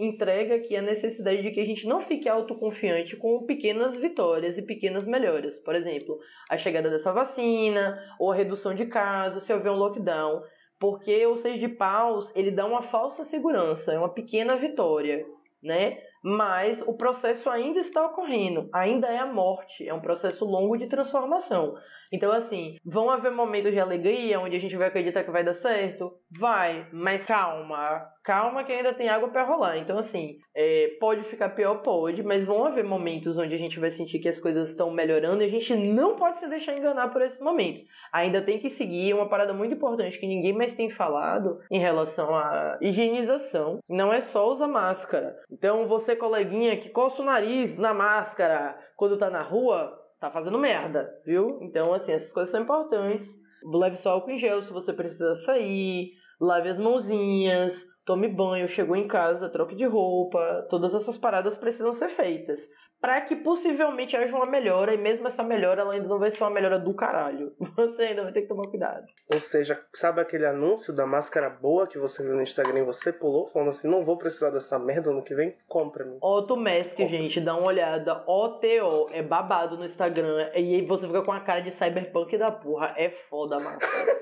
entrega 0.00 0.56
aqui 0.56 0.76
a 0.76 0.82
necessidade 0.82 1.40
de 1.40 1.50
que 1.52 1.60
a 1.60 1.64
gente 1.64 1.86
não 1.86 2.02
fique 2.02 2.28
autoconfiante 2.28 3.16
com 3.16 3.46
pequenas 3.46 3.96
vitórias 3.96 4.58
e 4.58 4.62
pequenas 4.62 5.06
melhoras. 5.06 5.58
Por 5.60 5.74
exemplo, 5.74 6.18
a 6.50 6.58
chegada 6.58 6.90
dessa 6.90 7.10
vacina, 7.10 7.98
ou 8.18 8.32
a 8.32 8.34
redução 8.34 8.74
de 8.74 8.84
casos, 8.84 9.44
se 9.44 9.52
houver 9.52 9.72
um 9.72 9.76
lockdown. 9.76 10.42
Porque 10.78 11.24
o 11.24 11.38
seis 11.38 11.58
de 11.58 11.68
paus, 11.68 12.30
ele 12.36 12.50
dá 12.50 12.66
uma 12.66 12.82
falsa 12.82 13.24
segurança, 13.24 13.94
é 13.94 13.98
uma 13.98 14.12
pequena 14.12 14.56
vitória, 14.56 15.24
né? 15.62 16.09
Mas 16.22 16.82
o 16.82 16.94
processo 16.94 17.48
ainda 17.48 17.78
está 17.78 18.04
ocorrendo, 18.04 18.68
ainda 18.72 19.08
é 19.08 19.18
a 19.18 19.26
morte, 19.26 19.88
é 19.88 19.94
um 19.94 20.00
processo 20.00 20.44
longo 20.44 20.76
de 20.76 20.86
transformação. 20.86 21.76
Então, 22.12 22.32
assim, 22.32 22.76
vão 22.84 23.10
haver 23.10 23.30
momentos 23.30 23.72
de 23.72 23.78
alegria 23.78 24.40
onde 24.40 24.56
a 24.56 24.60
gente 24.60 24.76
vai 24.76 24.88
acreditar 24.88 25.22
que 25.22 25.30
vai 25.30 25.44
dar 25.44 25.54
certo? 25.54 26.12
Vai, 26.38 26.86
mas 26.92 27.24
calma, 27.24 28.06
calma 28.24 28.64
que 28.64 28.72
ainda 28.72 28.92
tem 28.92 29.08
água 29.08 29.28
para 29.28 29.44
rolar. 29.44 29.78
Então, 29.78 29.98
assim, 29.98 30.38
é, 30.54 30.96
pode 31.00 31.24
ficar 31.24 31.50
pior, 31.50 31.82
pode, 31.82 32.22
mas 32.22 32.44
vão 32.44 32.64
haver 32.64 32.84
momentos 32.84 33.38
onde 33.38 33.54
a 33.54 33.58
gente 33.58 33.78
vai 33.78 33.90
sentir 33.90 34.18
que 34.18 34.28
as 34.28 34.40
coisas 34.40 34.70
estão 34.70 34.90
melhorando 34.90 35.42
e 35.42 35.46
a 35.46 35.50
gente 35.50 35.74
não 35.74 36.16
pode 36.16 36.40
se 36.40 36.48
deixar 36.48 36.76
enganar 36.76 37.08
por 37.08 37.22
esses 37.22 37.40
momentos. 37.40 37.84
Ainda 38.12 38.42
tem 38.42 38.58
que 38.58 38.70
seguir 38.70 39.14
uma 39.14 39.28
parada 39.28 39.52
muito 39.52 39.74
importante 39.74 40.18
que 40.18 40.26
ninguém 40.26 40.52
mais 40.52 40.74
tem 40.74 40.90
falado 40.90 41.60
em 41.70 41.78
relação 41.78 42.34
à 42.34 42.78
higienização. 42.80 43.78
Não 43.88 44.12
é 44.12 44.20
só 44.20 44.50
usar 44.50 44.68
máscara. 44.68 45.36
Então, 45.50 45.86
você, 45.86 46.16
coleguinha, 46.16 46.76
que 46.76 46.88
coça 46.88 47.22
o 47.22 47.24
nariz 47.24 47.76
na 47.76 47.94
máscara 47.94 48.76
quando 48.96 49.16
tá 49.16 49.30
na 49.30 49.42
rua, 49.42 49.99
tá 50.20 50.30
fazendo 50.30 50.58
merda, 50.58 51.10
viu? 51.24 51.58
Então, 51.62 51.92
assim, 51.92 52.12
essas 52.12 52.32
coisas 52.32 52.50
são 52.50 52.62
importantes. 52.62 53.40
Leve 53.64 53.96
só 53.96 54.10
álcool 54.10 54.30
em 54.30 54.38
gel 54.38 54.62
se 54.62 54.72
você 54.72 54.92
precisa 54.92 55.34
sair, 55.34 56.12
lave 56.40 56.68
as 56.68 56.78
mãozinhas, 56.78 57.86
tome 58.04 58.28
banho, 58.28 58.68
chegou 58.68 58.96
em 58.96 59.08
casa, 59.08 59.48
troque 59.48 59.74
de 59.74 59.86
roupa. 59.86 60.66
Todas 60.68 60.94
essas 60.94 61.18
paradas 61.18 61.56
precisam 61.56 61.92
ser 61.92 62.10
feitas. 62.10 62.60
Pra 63.00 63.20
que 63.22 63.34
possivelmente 63.36 64.16
haja 64.16 64.36
uma 64.36 64.44
melhora, 64.44 64.92
e 64.92 64.98
mesmo 64.98 65.26
essa 65.26 65.42
melhora 65.42 65.80
ela 65.80 65.94
ainda 65.94 66.06
não 66.06 66.18
vai 66.18 66.30
ser 66.30 66.42
uma 66.44 66.50
melhora 66.50 66.78
do 66.78 66.92
caralho. 66.92 67.52
Você 67.76 68.02
ainda 68.02 68.24
vai 68.24 68.32
ter 68.32 68.42
que 68.42 68.48
tomar 68.48 68.68
cuidado. 68.68 69.06
Ou 69.32 69.40
seja, 69.40 69.80
sabe 69.92 70.20
aquele 70.20 70.44
anúncio 70.44 70.92
da 70.92 71.06
máscara 71.06 71.48
boa 71.48 71.86
que 71.86 71.98
você 71.98 72.22
viu 72.22 72.34
no 72.34 72.42
Instagram 72.42 72.80
e 72.80 72.84
você 72.84 73.12
pulou, 73.12 73.46
falando 73.46 73.70
assim, 73.70 73.88
não 73.88 74.04
vou 74.04 74.18
precisar 74.18 74.50
dessa 74.50 74.78
merda 74.78 75.10
no 75.12 75.22
que 75.22 75.34
vem? 75.34 75.56
Compra-me. 75.68 76.18
Otto 76.20 76.56
Mask, 76.56 76.98
gente, 76.98 77.40
dá 77.40 77.54
uma 77.54 77.68
olhada. 77.68 78.22
OTO, 78.26 79.06
é 79.12 79.22
babado 79.22 79.76
no 79.76 79.86
Instagram. 79.86 80.50
E 80.54 80.74
aí 80.74 80.84
você 80.84 81.06
fica 81.06 81.22
com 81.22 81.32
a 81.32 81.40
cara 81.40 81.60
de 81.60 81.70
cyberpunk 81.70 82.36
da 82.36 82.50
porra. 82.50 82.94
É 82.96 83.10
foda 83.30 83.56
a 83.56 83.60
máscara. 83.60 84.20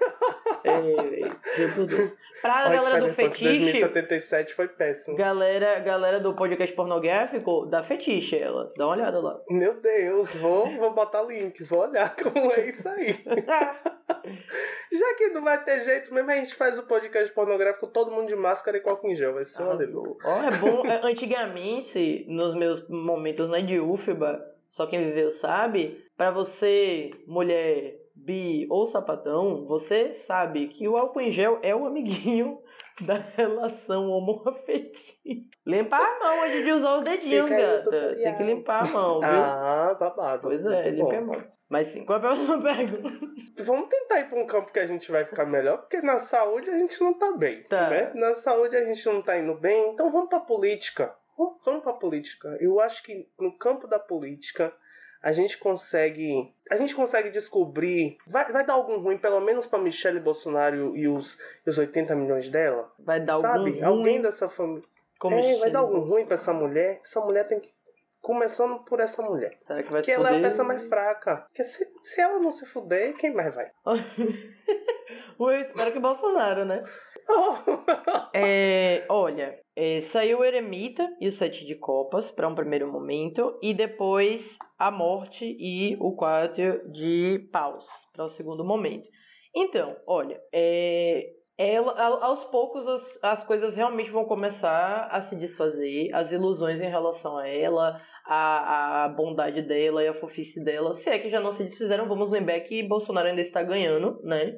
velho. 0.64 1.40
Meu 1.76 1.86
Deus. 1.86 2.16
Pra 2.40 2.66
Olha 2.66 2.82
galera 2.82 3.00
do 3.00 3.14
fetiche, 3.14 3.58
2077 3.58 4.54
foi 4.54 4.68
péssimo. 4.68 5.16
galera, 5.16 5.80
galera 5.80 6.20
do 6.20 6.34
podcast 6.34 6.74
pornográfico, 6.74 7.66
dá 7.66 7.82
fetiche 7.82 8.36
ela. 8.36 8.67
Dá 8.76 8.86
uma 8.86 8.94
olhada 8.94 9.20
lá. 9.20 9.40
Meu 9.48 9.80
Deus, 9.80 10.34
vou, 10.36 10.70
vou 10.76 10.92
botar 10.92 11.22
links, 11.22 11.68
vou 11.68 11.80
olhar 11.80 12.14
como 12.16 12.52
é 12.52 12.68
isso 12.68 12.88
aí. 12.88 13.12
Já 14.92 15.14
que 15.16 15.28
não 15.30 15.42
vai 15.42 15.62
ter 15.62 15.80
jeito 15.84 16.12
mesmo, 16.12 16.30
a 16.30 16.36
gente 16.36 16.54
faz 16.54 16.78
o 16.78 16.86
podcast 16.86 17.32
pornográfico 17.32 17.86
todo 17.86 18.10
mundo 18.10 18.28
de 18.28 18.36
máscara 18.36 18.76
e 18.76 18.80
com 18.80 18.90
álcool 18.90 19.10
em 19.10 19.14
gel. 19.14 19.34
Vai 19.34 19.44
ser 19.44 19.62
uma 19.62 19.76
delícia. 19.76 19.98
É 19.98 20.58
bom. 20.58 20.86
é, 20.86 21.00
Antigamente, 21.04 22.24
nos 22.28 22.54
meus 22.54 22.88
momentos 22.88 23.48
na 23.48 23.60
de 23.60 23.78
UFBA, 23.80 24.40
só 24.68 24.86
quem 24.86 25.04
viveu 25.04 25.30
sabe, 25.30 26.04
pra 26.16 26.30
você, 26.30 27.10
mulher, 27.26 28.00
bi 28.14 28.66
ou 28.70 28.86
sapatão, 28.86 29.64
você 29.66 30.12
sabe 30.12 30.68
que 30.68 30.88
o 30.88 30.96
álcool 30.96 31.20
em 31.20 31.32
gel 31.32 31.58
é 31.62 31.74
o 31.74 31.86
amiguinho 31.86 32.58
da 33.06 33.14
relação 33.36 34.08
homoafetiva. 34.08 35.44
Limpar 35.66 36.00
a 36.00 36.18
mão 36.18 36.42
antes 36.44 36.64
de 36.64 36.72
usar 36.72 36.98
os 36.98 37.04
dedinhos, 37.04 37.50
gata. 37.50 38.14
Tem 38.14 38.36
que 38.36 38.42
limpar 38.42 38.84
a 38.84 38.88
mão, 38.88 39.20
viu? 39.20 39.28
Ah, 39.30 39.96
babado. 39.98 40.42
pois 40.42 40.64
é, 40.66 40.90
limpe 40.90 41.16
a 41.16 41.20
mão. 41.20 41.44
Mas 41.68 41.88
sim, 41.88 42.04
qual 42.04 42.16
é 42.16 42.20
a 42.20 42.22
próxima 42.22 42.62
pergunta? 42.62 43.10
Vamos 43.64 43.88
tentar 43.88 44.20
ir 44.20 44.30
pra 44.30 44.38
um 44.38 44.46
campo 44.46 44.72
que 44.72 44.78
a 44.78 44.86
gente 44.86 45.10
vai 45.12 45.24
ficar 45.24 45.44
melhor, 45.44 45.78
porque 45.78 46.00
na 46.00 46.18
saúde 46.18 46.70
a 46.70 46.78
gente 46.78 46.98
não 47.00 47.12
tá 47.12 47.32
bem. 47.32 47.62
Tá. 47.64 47.90
Né? 47.90 48.12
Na 48.14 48.34
saúde 48.34 48.76
a 48.76 48.84
gente 48.84 49.04
não 49.06 49.20
tá 49.20 49.38
indo 49.38 49.54
bem, 49.54 49.90
então 49.90 50.10
vamos 50.10 50.30
pra 50.30 50.40
política. 50.40 51.14
Vamos, 51.36 51.62
vamos 51.64 51.82
pra 51.82 51.92
política. 51.92 52.56
Eu 52.58 52.80
acho 52.80 53.02
que 53.02 53.28
no 53.38 53.56
campo 53.56 53.86
da 53.86 53.98
política 53.98 54.72
a 55.22 55.32
gente 55.32 55.58
consegue. 55.58 56.52
A 56.70 56.76
gente 56.76 56.94
consegue 56.94 57.30
descobrir. 57.30 58.16
Vai, 58.26 58.50
vai 58.52 58.64
dar 58.64 58.74
algum 58.74 58.98
ruim, 58.98 59.18
pelo 59.18 59.40
menos 59.40 59.66
pra 59.66 59.78
Michelle 59.78 60.20
Bolsonaro 60.20 60.96
e 60.96 61.08
os, 61.08 61.38
e 61.66 61.70
os 61.70 61.78
80 61.78 62.14
milhões 62.14 62.48
dela? 62.48 62.92
Vai 62.98 63.20
dar 63.20 63.38
Sabe? 63.38 63.58
algum 63.58 63.70
ruim? 63.70 63.82
Alguém 63.82 64.22
dessa 64.22 64.48
família. 64.48 64.84
É, 65.24 65.58
vai 65.58 65.70
dar 65.70 65.80
algum 65.80 65.98
ruim 65.98 66.24
pra 66.24 66.34
essa 66.34 66.52
mulher. 66.52 67.00
Essa 67.02 67.20
mulher 67.20 67.46
tem 67.48 67.58
que. 67.58 67.70
Começando 68.28 68.84
por 68.84 69.00
essa 69.00 69.22
mulher. 69.22 69.58
Será 69.62 69.82
que 69.82 69.90
vai 69.90 70.02
Porque 70.02 70.12
ela 70.12 70.30
é 70.30 70.36
a 70.36 70.42
peça 70.42 70.62
mais 70.62 70.86
fraca. 70.86 71.46
Porque 71.46 71.64
se, 71.64 71.82
se 72.02 72.20
ela 72.20 72.38
não 72.38 72.50
se 72.50 72.66
fuder, 72.66 73.16
quem 73.16 73.32
mais 73.32 73.54
vai? 73.54 73.70
Eu 75.40 75.50
espero 75.52 75.92
que 75.92 75.98
Bolsonaro, 75.98 76.66
né? 76.66 76.84
É, 78.34 79.06
olha, 79.08 79.58
é, 79.74 80.02
saiu 80.02 80.40
o 80.40 80.44
Eremita 80.44 81.08
e 81.18 81.26
o 81.26 81.32
Sete 81.32 81.64
de 81.64 81.74
Copas 81.76 82.30
para 82.30 82.46
um 82.46 82.54
primeiro 82.54 82.92
momento, 82.92 83.58
e 83.62 83.72
depois 83.72 84.58
a 84.78 84.90
Morte 84.90 85.46
e 85.58 85.96
o 85.98 86.14
Quatro 86.14 86.86
de 86.92 87.48
Paus 87.50 87.86
para 88.12 88.26
o 88.26 88.30
segundo 88.30 88.62
momento. 88.62 89.08
Então, 89.56 89.96
olha, 90.06 90.38
é, 90.52 91.30
ela, 91.58 92.24
aos 92.24 92.44
poucos 92.44 92.86
as, 92.86 93.18
as 93.20 93.44
coisas 93.44 93.74
realmente 93.74 94.12
vão 94.12 94.24
começar 94.24 95.08
a 95.10 95.20
se 95.20 95.34
desfazer, 95.34 96.08
as 96.14 96.30
ilusões 96.30 96.80
em 96.80 96.88
relação 96.88 97.36
a 97.36 97.48
ela, 97.48 98.00
a, 98.28 99.04
a 99.04 99.08
bondade 99.08 99.62
dela 99.62 100.04
e 100.04 100.08
a 100.08 100.12
fofice 100.12 100.62
dela, 100.62 100.92
se 100.92 101.08
é 101.08 101.18
que 101.18 101.30
já 101.30 101.40
não 101.40 101.50
se 101.50 101.64
desfizeram, 101.64 102.06
vamos 102.06 102.30
lembrar 102.30 102.60
que 102.60 102.82
Bolsonaro 102.82 103.28
ainda 103.28 103.40
está 103.40 103.62
ganhando, 103.62 104.20
né? 104.22 104.54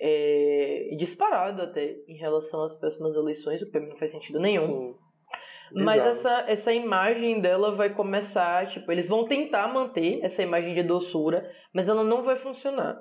É, 0.00 0.90
disparado 0.98 1.62
até 1.62 1.96
em 2.06 2.18
relação 2.18 2.62
às 2.62 2.78
próximas 2.78 3.16
eleições, 3.16 3.62
o 3.62 3.70
que 3.70 3.80
não 3.80 3.96
faz 3.96 4.10
sentido 4.10 4.38
nenhum. 4.38 4.92
Sim. 4.92 4.94
Mas 5.72 6.04
essa, 6.04 6.44
essa 6.46 6.72
imagem 6.72 7.40
dela 7.40 7.74
vai 7.74 7.94
começar, 7.94 8.68
tipo, 8.68 8.92
eles 8.92 9.08
vão 9.08 9.24
tentar 9.24 9.72
manter 9.72 10.22
essa 10.22 10.42
imagem 10.42 10.74
de 10.74 10.82
doçura, 10.82 11.50
mas 11.74 11.88
ela 11.88 12.04
não 12.04 12.22
vai 12.22 12.36
funcionar. 12.36 12.96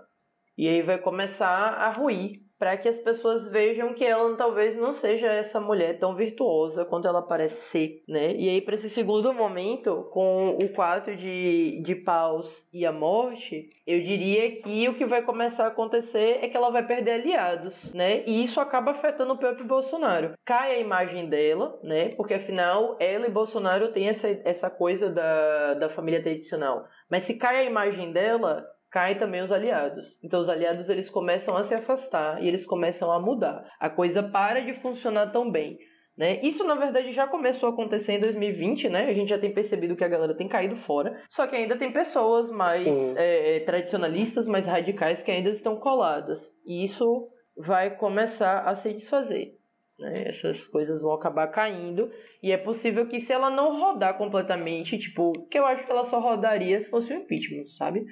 E 0.57 0.67
aí 0.67 0.81
vai 0.81 0.97
começar 0.97 1.49
a 1.49 1.91
ruir 1.91 2.46
para 2.59 2.75
que 2.77 2.89
as 2.89 2.97
pessoas 2.97 3.47
vejam 3.47 3.93
que 3.93 4.03
ela 4.03 4.35
talvez 4.35 4.75
não 4.75 4.93
seja 4.93 5.27
essa 5.27 5.59
mulher 5.59 5.99
tão 5.99 6.15
virtuosa 6.15 6.85
quanto 6.85 7.07
ela 7.07 7.21
parece 7.21 7.69
ser, 7.69 8.03
né? 8.07 8.33
E 8.35 8.49
aí, 8.49 8.61
para 8.61 8.75
esse 8.75 8.89
segundo 8.89 9.33
momento, 9.33 10.07
com 10.11 10.57
o 10.61 10.69
4 10.69 11.15
de, 11.15 11.81
de 11.83 11.95
paus 11.95 12.65
e 12.73 12.85
a 12.85 12.91
morte, 12.91 13.69
eu 13.85 13.99
diria 14.01 14.55
que 14.55 14.89
o 14.89 14.95
que 14.95 15.05
vai 15.05 15.21
começar 15.21 15.65
a 15.65 15.67
acontecer 15.67 16.39
é 16.41 16.47
que 16.47 16.57
ela 16.57 16.71
vai 16.71 16.85
perder 16.85 17.11
aliados, 17.11 17.93
né? 17.93 18.23
E 18.25 18.43
isso 18.43 18.59
acaba 18.59 18.91
afetando 18.91 19.33
o 19.33 19.37
próprio 19.37 19.65
Bolsonaro. 19.65 20.33
Cai 20.45 20.75
a 20.75 20.79
imagem 20.79 21.27
dela, 21.29 21.79
né? 21.83 22.09
Porque 22.09 22.33
afinal, 22.33 22.97
ela 22.99 23.27
e 23.27 23.31
Bolsonaro 23.31 23.91
têm 23.91 24.09
essa, 24.09 24.27
essa 24.43 24.69
coisa 24.69 25.09
da, 25.09 25.75
da 25.75 25.89
família 25.89 26.21
tradicional. 26.21 26.87
Mas 27.09 27.23
se 27.23 27.35
cai 27.35 27.57
a 27.57 27.69
imagem 27.69 28.11
dela, 28.11 28.65
cai 28.91 29.17
também 29.17 29.41
os 29.41 29.51
aliados. 29.51 30.17
Então 30.23 30.41
os 30.41 30.49
aliados 30.49 30.89
eles 30.89 31.09
começam 31.09 31.55
a 31.55 31.63
se 31.63 31.73
afastar 31.73 32.41
e 32.41 32.47
eles 32.47 32.65
começam 32.65 33.11
a 33.11 33.19
mudar. 33.19 33.65
A 33.79 33.89
coisa 33.89 34.23
para 34.23 34.61
de 34.61 34.73
funcionar 34.75 35.31
tão 35.31 35.49
bem. 35.51 35.77
Né? 36.17 36.39
Isso, 36.41 36.63
na 36.63 36.73
verdade, 36.73 37.11
já 37.11 37.27
começou 37.27 37.69
a 37.69 37.71
acontecer 37.71 38.13
em 38.13 38.19
2020, 38.19 38.89
né? 38.89 39.03
A 39.03 39.13
gente 39.13 39.29
já 39.29 39.37
tem 39.37 39.53
percebido 39.53 39.95
que 39.95 40.03
a 40.03 40.07
galera 40.07 40.35
tem 40.35 40.47
caído 40.47 40.75
fora. 40.75 41.21
Só 41.29 41.45
que 41.45 41.55
ainda 41.55 41.77
tem 41.77 41.91
pessoas 41.91 42.49
mais 42.49 43.15
é, 43.15 43.59
tradicionalistas, 43.59 44.47
mais 44.47 44.65
radicais, 44.65 45.21
que 45.21 45.29
ainda 45.29 45.51
estão 45.51 45.75
coladas. 45.75 46.51
E 46.65 46.83
isso 46.83 47.29
vai 47.55 47.95
começar 47.95 48.61
a 48.61 48.73
se 48.73 48.91
desfazer. 48.93 49.57
Né? 49.99 50.27
Essas 50.27 50.65
coisas 50.67 51.03
vão 51.03 51.13
acabar 51.13 51.47
caindo. 51.49 52.09
E 52.41 52.51
é 52.51 52.57
possível 52.57 53.07
que, 53.07 53.19
se 53.19 53.31
ela 53.31 53.51
não 53.51 53.79
rodar 53.79 54.17
completamente, 54.17 54.97
tipo, 54.97 55.33
que 55.51 55.59
eu 55.59 55.67
acho 55.67 55.85
que 55.85 55.91
ela 55.91 56.03
só 56.05 56.19
rodaria 56.19 56.81
se 56.81 56.89
fosse 56.89 57.13
o 57.13 57.15
impeachment, 57.15 57.67
sabe? 57.77 58.03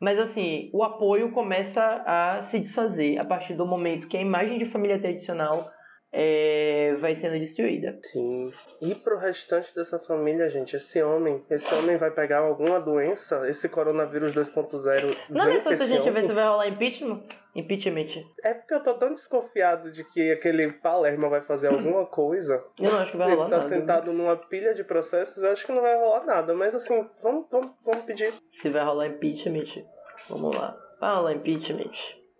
Mas 0.00 0.18
assim, 0.18 0.70
o 0.72 0.82
apoio 0.82 1.30
começa 1.32 1.82
a 2.06 2.42
se 2.42 2.58
desfazer 2.58 3.18
a 3.18 3.24
partir 3.24 3.54
do 3.54 3.66
momento 3.66 4.08
que 4.08 4.16
a 4.16 4.20
imagem 4.20 4.58
de 4.58 4.64
família 4.64 4.98
tradicional 4.98 5.66
é, 6.12 6.96
vai 7.00 7.14
sendo 7.14 7.38
destruída. 7.38 7.98
Sim. 8.02 8.52
E 8.82 8.94
pro 8.94 9.18
restante 9.18 9.74
dessa 9.74 9.98
família, 9.98 10.48
gente, 10.48 10.76
esse 10.76 11.02
homem, 11.02 11.42
esse 11.48 11.72
homem 11.74 11.96
vai 11.96 12.10
pegar 12.10 12.38
alguma 12.38 12.80
doença? 12.80 13.48
Esse 13.48 13.68
coronavírus 13.68 14.32
2.0 14.34 15.16
Não 15.28 15.48
é 15.48 15.60
só 15.62 15.74
se 15.76 15.82
a 15.82 15.86
gente 15.86 16.00
homem? 16.08 16.14
ver 16.14 16.26
se 16.26 16.32
vai 16.32 16.46
rolar 16.46 16.68
impeachment? 16.68 17.22
Impeachment. 17.54 18.06
É 18.44 18.54
porque 18.54 18.74
eu 18.74 18.82
tô 18.82 18.94
tão 18.94 19.12
desconfiado 19.12 19.90
de 19.90 20.04
que 20.04 20.30
aquele 20.32 20.72
Palermo 20.72 21.28
vai 21.28 21.40
fazer 21.40 21.68
alguma 21.68 22.06
coisa. 22.06 22.64
Eu 22.78 22.90
não 22.90 22.98
acho 23.00 23.10
que 23.10 23.16
vai 23.16 23.28
rolar 23.30 23.42
Ele 23.46 23.50
tá 23.50 23.56
nada. 23.58 23.68
sentado 23.68 24.12
numa 24.12 24.36
pilha 24.36 24.72
de 24.72 24.84
processos, 24.84 25.42
eu 25.42 25.50
acho 25.50 25.66
que 25.66 25.72
não 25.72 25.82
vai 25.82 25.96
rolar 25.96 26.24
nada. 26.24 26.54
Mas 26.54 26.74
assim, 26.74 27.08
vamos, 27.22 27.46
vamos, 27.50 27.70
vamos 27.84 28.04
pedir. 28.04 28.32
Se 28.50 28.68
vai 28.68 28.84
rolar 28.84 29.06
impeachment, 29.08 29.84
vamos 30.28 30.56
lá. 30.56 30.76
Rolar 31.00 31.32
impeachment. 31.34 31.90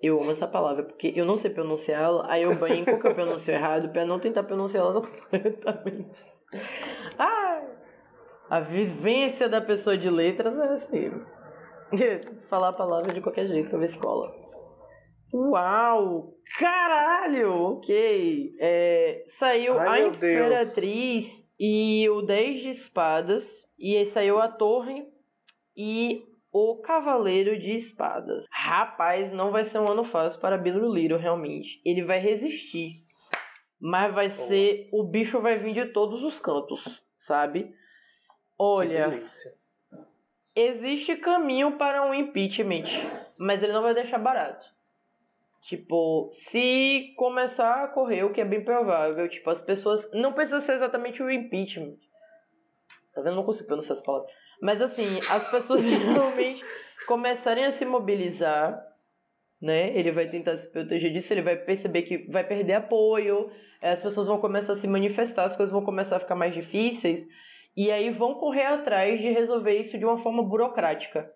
Eu 0.02 0.18
amo 0.20 0.30
essa 0.30 0.46
palavra, 0.46 0.82
porque 0.82 1.12
eu 1.14 1.26
não 1.26 1.36
sei 1.36 1.50
pronunciá-la, 1.50 2.26
aí 2.30 2.42
eu 2.42 2.54
banco 2.56 2.98
que 2.98 3.06
eu 3.06 3.14
pronuncio 3.14 3.52
errado 3.52 3.90
pra 3.90 4.06
não 4.06 4.18
tentar 4.18 4.44
pronunciá-la 4.44 5.00
corretamente. 5.02 6.24
Ah, 7.18 7.62
a 8.48 8.60
vivência 8.60 9.48
da 9.48 9.60
pessoa 9.60 9.96
de 9.96 10.08
letras 10.08 10.58
é 10.58 10.68
assim. 10.68 11.10
Falar 12.48 12.70
a 12.70 12.72
palavra 12.72 13.12
de 13.12 13.20
qualquer 13.20 13.46
jeito 13.46 13.68
pra 13.68 13.78
ver 13.78 13.86
escola. 13.86 14.32
Uau! 15.32 16.34
Caralho! 16.58 17.52
Ok. 17.52 18.56
É, 18.58 19.24
saiu 19.28 19.78
Ai, 19.78 20.02
a 20.02 20.06
Imperatriz 20.08 21.46
e 21.58 22.08
o 22.08 22.22
10 22.22 22.60
de 22.62 22.70
Espadas. 22.70 23.68
E 23.78 23.96
aí 23.96 24.06
saiu 24.06 24.40
a 24.40 24.48
Torre 24.48 25.06
e 25.76 26.24
o 26.52 26.76
Cavaleiro 26.76 27.58
de 27.58 27.74
Espadas. 27.74 28.46
Rapaz, 28.50 29.32
não 29.32 29.50
vai 29.50 29.64
ser 29.64 29.78
um 29.78 29.90
ano 29.90 30.04
fácil 30.04 30.40
para 30.40 30.58
Billy 30.58 30.88
Little, 30.88 31.18
realmente. 31.18 31.80
Ele 31.84 32.04
vai 32.04 32.18
resistir. 32.18 33.04
Mas 33.80 34.14
vai 34.14 34.28
ser. 34.28 34.88
O 34.92 35.04
bicho 35.04 35.40
vai 35.40 35.56
vir 35.56 35.74
de 35.74 35.92
todos 35.92 36.22
os 36.22 36.38
cantos, 36.38 37.02
sabe? 37.16 37.74
Olha. 38.58 39.24
Existe 40.54 41.16
caminho 41.16 41.78
para 41.78 42.04
um 42.04 42.12
impeachment, 42.12 42.84
mas 43.38 43.62
ele 43.62 43.72
não 43.72 43.82
vai 43.82 43.94
deixar 43.94 44.18
barato. 44.18 44.66
Tipo, 45.62 46.30
se 46.32 47.14
começar 47.16 47.84
a 47.84 47.88
correr, 47.88 48.24
o 48.24 48.32
que 48.32 48.40
é 48.40 48.44
bem 48.44 48.64
provável, 48.64 49.28
tipo, 49.28 49.48
as 49.48 49.62
pessoas. 49.62 50.10
Não 50.12 50.32
precisa 50.32 50.60
ser 50.60 50.72
exatamente 50.72 51.22
o 51.22 51.30
impeachment. 51.30 51.96
Tá 53.14 53.22
vendo? 53.22 53.36
Não 53.36 53.44
consigo 53.44 53.68
pronunciar 53.68 53.92
essas 53.92 54.04
palavras. 54.04 54.32
Mas 54.60 54.82
assim, 54.82 55.18
as 55.30 55.50
pessoas 55.50 55.82
realmente 55.84 56.62
começarem 57.06 57.64
a 57.64 57.72
se 57.72 57.84
mobilizar, 57.84 58.78
né? 59.60 59.96
Ele 59.96 60.12
vai 60.12 60.26
tentar 60.26 60.56
se 60.58 60.70
proteger 60.70 61.12
disso, 61.12 61.32
ele 61.32 61.42
vai 61.42 61.56
perceber 61.56 62.02
que 62.02 62.30
vai 62.30 62.44
perder 62.44 62.74
apoio, 62.74 63.50
as 63.82 64.00
pessoas 64.00 64.26
vão 64.26 64.40
começar 64.40 64.74
a 64.74 64.76
se 64.76 64.86
manifestar, 64.86 65.44
as 65.44 65.56
coisas 65.56 65.72
vão 65.72 65.84
começar 65.84 66.16
a 66.16 66.20
ficar 66.20 66.34
mais 66.34 66.54
difíceis, 66.54 67.26
e 67.76 67.90
aí 67.90 68.10
vão 68.10 68.34
correr 68.34 68.66
atrás 68.66 69.20
de 69.20 69.30
resolver 69.30 69.78
isso 69.78 69.98
de 69.98 70.04
uma 70.04 70.18
forma 70.22 70.42
burocrática. 70.42 71.30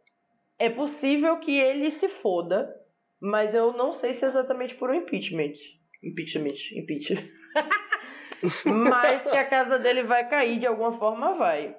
É 0.58 0.68
possível 0.70 1.38
que 1.38 1.58
ele 1.58 1.90
se 1.90 2.08
foda, 2.08 2.74
mas 3.20 3.54
eu 3.54 3.72
não 3.72 3.92
sei 3.92 4.12
se 4.12 4.24
é 4.24 4.28
exatamente 4.28 4.74
por 4.74 4.90
um 4.90 4.94
impeachment. 4.94 5.54
Impeachment, 6.02 6.56
impeachment. 6.74 7.28
mas 8.90 9.22
que 9.28 9.36
a 9.36 9.44
casa 9.44 9.78
dele 9.78 10.02
vai 10.02 10.28
cair 10.28 10.58
de 10.58 10.66
alguma 10.66 10.98
forma, 10.98 11.34
vai. 11.34 11.76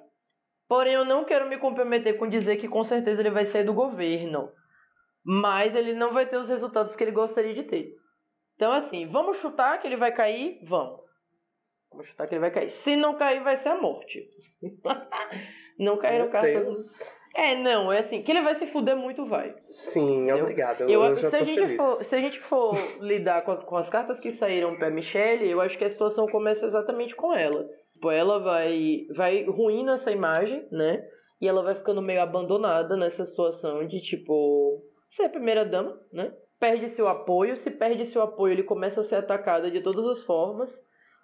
Porém, 0.68 0.94
eu 0.94 1.04
não 1.04 1.24
quero 1.24 1.48
me 1.48 1.58
comprometer 1.58 2.18
com 2.18 2.28
dizer 2.28 2.56
que 2.56 2.68
com 2.68 2.82
certeza 2.82 3.22
ele 3.22 3.30
vai 3.30 3.44
sair 3.44 3.64
do 3.64 3.74
governo. 3.74 4.50
Mas 5.24 5.74
ele 5.74 5.94
não 5.94 6.12
vai 6.12 6.26
ter 6.26 6.36
os 6.36 6.48
resultados 6.48 6.94
que 6.94 7.04
ele 7.04 7.12
gostaria 7.12 7.54
de 7.54 7.64
ter. 7.64 7.92
Então, 8.54 8.72
assim, 8.72 9.06
vamos 9.06 9.36
chutar 9.38 9.78
que 9.80 9.86
ele 9.86 9.96
vai 9.96 10.12
cair? 10.12 10.60
Vamos. 10.64 11.00
Vamos 11.90 12.08
chutar 12.08 12.26
que 12.26 12.34
ele 12.34 12.40
vai 12.40 12.50
cair. 12.50 12.68
Se 12.68 12.96
não 12.96 13.16
cair, 13.16 13.42
vai 13.42 13.56
ser 13.56 13.70
a 13.70 13.80
morte. 13.80 14.28
não 15.78 15.98
caíram 15.98 16.30
cartas. 16.30 17.16
É, 17.34 17.54
não, 17.54 17.92
é 17.92 17.98
assim, 17.98 18.22
que 18.22 18.32
ele 18.32 18.40
vai 18.40 18.54
se 18.54 18.66
fuder 18.66 18.96
muito, 18.96 19.26
vai. 19.26 19.54
Sim, 19.68 20.30
obrigado. 20.32 20.88
Eu, 20.88 21.04
eu, 21.04 21.16
se, 21.16 21.36
a 21.36 21.42
gente 21.42 21.76
for, 21.76 22.04
se 22.04 22.14
a 22.14 22.20
gente 22.20 22.40
for 22.40 22.72
lidar 22.98 23.42
com, 23.42 23.54
com 23.56 23.76
as 23.76 23.90
cartas 23.90 24.18
que 24.18 24.32
saíram 24.32 24.74
pra 24.74 24.90
Michelle, 24.90 25.48
eu 25.48 25.60
acho 25.60 25.76
que 25.76 25.84
a 25.84 25.90
situação 25.90 26.26
começa 26.26 26.64
exatamente 26.64 27.14
com 27.14 27.34
ela. 27.34 27.68
Tipo, 27.96 28.10
ela 28.10 28.38
vai, 28.38 29.06
vai 29.16 29.44
ruindo 29.44 29.90
essa 29.90 30.12
imagem, 30.12 30.68
né? 30.70 31.02
E 31.40 31.48
ela 31.48 31.62
vai 31.62 31.74
ficando 31.74 32.02
meio 32.02 32.20
abandonada 32.20 32.94
nessa 32.94 33.24
situação 33.24 33.86
de, 33.86 34.00
tipo, 34.00 34.82
ser 35.08 35.24
a 35.24 35.28
primeira 35.30 35.64
dama, 35.64 35.98
né? 36.12 36.32
Perde 36.60 36.88
seu 36.90 37.08
apoio, 37.08 37.56
se 37.56 37.70
perde 37.70 38.04
seu 38.04 38.22
apoio, 38.22 38.52
ele 38.52 38.62
começa 38.62 39.00
a 39.00 39.04
ser 39.04 39.16
atacada 39.16 39.70
de 39.70 39.80
todas 39.80 40.06
as 40.06 40.22
formas. 40.22 40.70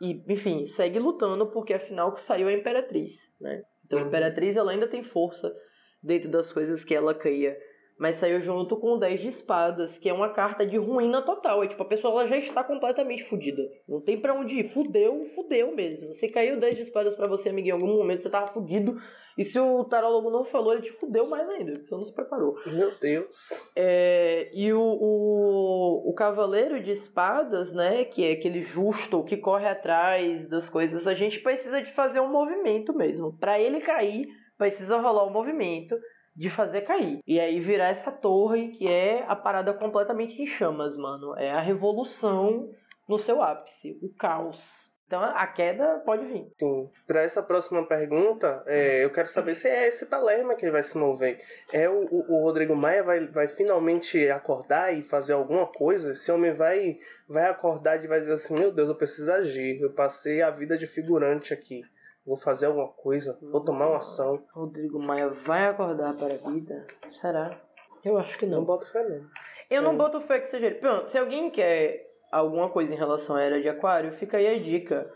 E, 0.00 0.22
enfim, 0.32 0.64
segue 0.64 0.98
lutando 0.98 1.46
porque 1.46 1.74
afinal 1.74 2.16
saiu 2.16 2.48
a 2.48 2.52
Imperatriz, 2.52 3.34
né? 3.40 3.62
Então 3.84 3.98
a 3.98 4.02
uhum. 4.02 4.08
Imperatriz 4.08 4.56
ela 4.56 4.72
ainda 4.72 4.88
tem 4.88 5.02
força 5.02 5.54
dentro 6.02 6.30
das 6.30 6.52
coisas 6.52 6.84
que 6.84 6.94
ela 6.94 7.14
cria 7.14 7.56
mas 8.02 8.16
saiu 8.16 8.40
junto 8.40 8.76
com 8.76 8.94
o 8.94 8.98
10 8.98 9.20
de 9.20 9.28
espadas, 9.28 9.96
que 9.96 10.08
é 10.08 10.12
uma 10.12 10.30
carta 10.30 10.66
de 10.66 10.76
ruína 10.76 11.22
total. 11.22 11.62
É 11.62 11.68
tipo, 11.68 11.84
a 11.84 11.86
pessoa 11.86 12.26
já 12.26 12.36
está 12.36 12.64
completamente 12.64 13.22
fodida. 13.22 13.62
Não 13.88 14.00
tem 14.00 14.20
para 14.20 14.34
onde 14.34 14.58
ir. 14.58 14.64
Fudeu, 14.64 15.24
fudeu 15.36 15.72
mesmo. 15.72 16.12
Você 16.12 16.28
caiu 16.28 16.58
10 16.58 16.74
de 16.74 16.82
espadas 16.82 17.14
para 17.14 17.28
você, 17.28 17.50
amigo, 17.50 17.68
em 17.68 17.70
algum 17.70 17.94
momento 17.94 18.24
você 18.24 18.28
tava 18.28 18.48
fudido. 18.48 18.96
E 19.38 19.44
se 19.44 19.56
o 19.60 19.84
tarólogo 19.84 20.32
não 20.32 20.44
falou, 20.44 20.72
ele 20.72 20.82
te 20.82 20.90
fudeu 20.90 21.28
mais 21.28 21.48
ainda, 21.48 21.80
você 21.80 21.94
não 21.94 22.04
se 22.04 22.12
preparou. 22.12 22.56
Meu 22.66 22.90
Deus. 23.00 23.70
É, 23.76 24.50
e 24.52 24.72
o, 24.72 24.82
o, 24.82 26.10
o 26.10 26.14
Cavaleiro 26.14 26.82
de 26.82 26.90
Espadas, 26.90 27.72
né, 27.72 28.04
que 28.04 28.24
é 28.24 28.32
aquele 28.32 28.62
justo 28.62 29.22
que 29.22 29.36
corre 29.36 29.68
atrás 29.68 30.48
das 30.48 30.68
coisas, 30.68 31.06
a 31.06 31.14
gente 31.14 31.38
precisa 31.38 31.80
de 31.80 31.92
fazer 31.92 32.18
um 32.18 32.32
movimento 32.32 32.92
mesmo. 32.92 33.38
Para 33.38 33.60
ele 33.60 33.78
cair, 33.78 34.26
precisa 34.58 34.98
rolar 34.98 35.24
um 35.24 35.32
movimento 35.32 35.96
de 36.34 36.48
fazer 36.50 36.82
cair. 36.82 37.20
E 37.26 37.38
aí 37.38 37.60
virar 37.60 37.88
essa 37.88 38.10
torre 38.10 38.68
que 38.68 38.88
é 38.88 39.24
a 39.28 39.36
parada 39.36 39.72
completamente 39.72 40.40
em 40.40 40.46
chamas, 40.46 40.96
mano. 40.96 41.36
É 41.36 41.50
a 41.50 41.60
revolução 41.60 42.70
no 43.08 43.18
seu 43.18 43.42
ápice, 43.42 43.98
o 44.02 44.08
caos. 44.08 44.90
Então 45.06 45.22
a 45.22 45.46
queda 45.46 46.00
pode 46.06 46.24
vir. 46.24 46.50
Sim. 46.58 46.88
Para 47.06 47.20
essa 47.20 47.42
próxima 47.42 47.86
pergunta, 47.86 48.62
é, 48.66 49.04
eu 49.04 49.10
quero 49.10 49.28
saber 49.28 49.54
se 49.54 49.68
é 49.68 49.86
esse 49.86 50.06
Palermo 50.06 50.56
que 50.56 50.64
ele 50.64 50.72
vai 50.72 50.82
se 50.82 50.96
mover. 50.96 51.38
É 51.70 51.86
o, 51.86 52.08
o, 52.10 52.42
Rodrigo 52.42 52.74
Maia 52.74 53.02
vai, 53.02 53.26
vai 53.26 53.46
finalmente 53.46 54.30
acordar 54.30 54.90
e 54.94 55.02
fazer 55.02 55.34
alguma 55.34 55.66
coisa? 55.66 56.12
Esse 56.12 56.32
homem 56.32 56.54
vai, 56.54 56.98
vai 57.28 57.46
acordar 57.46 58.02
e 58.02 58.06
vai 58.06 58.20
dizer 58.20 58.32
assim: 58.32 58.54
Meu 58.54 58.72
Deus, 58.72 58.88
eu 58.88 58.94
preciso 58.94 59.30
agir. 59.30 59.82
Eu 59.82 59.92
passei 59.92 60.40
a 60.40 60.48
vida 60.48 60.78
de 60.78 60.86
figurante 60.86 61.52
aqui 61.52 61.82
vou 62.26 62.36
fazer 62.36 62.66
alguma 62.66 62.88
coisa, 62.88 63.38
vou 63.50 63.64
tomar 63.64 63.88
uma 63.88 63.98
ação. 63.98 64.42
Rodrigo 64.54 64.98
Maia 64.98 65.28
vai 65.28 65.66
acordar 65.66 66.14
para 66.16 66.34
a 66.34 66.50
vida? 66.50 66.86
Será? 67.10 67.60
Eu 68.04 68.18
acho 68.18 68.38
que 68.38 68.46
não. 68.46 68.58
Não 68.58 68.64
boto 68.64 68.86
fé, 68.90 69.02
não. 69.08 69.24
Eu 69.70 69.80
é. 69.80 69.84
não 69.84 69.96
boto 69.96 70.20
fé 70.20 70.40
que 70.40 70.48
seja 70.48 70.66
ele. 70.66 70.76
Pronto, 70.76 71.10
se 71.10 71.18
alguém 71.18 71.50
quer 71.50 72.06
alguma 72.30 72.68
coisa 72.68 72.92
em 72.92 72.96
relação 72.96 73.36
à 73.36 73.42
era 73.42 73.60
de 73.60 73.68
Aquário, 73.68 74.12
fica 74.12 74.36
aí 74.36 74.46
a 74.46 74.58
dica. 74.58 75.10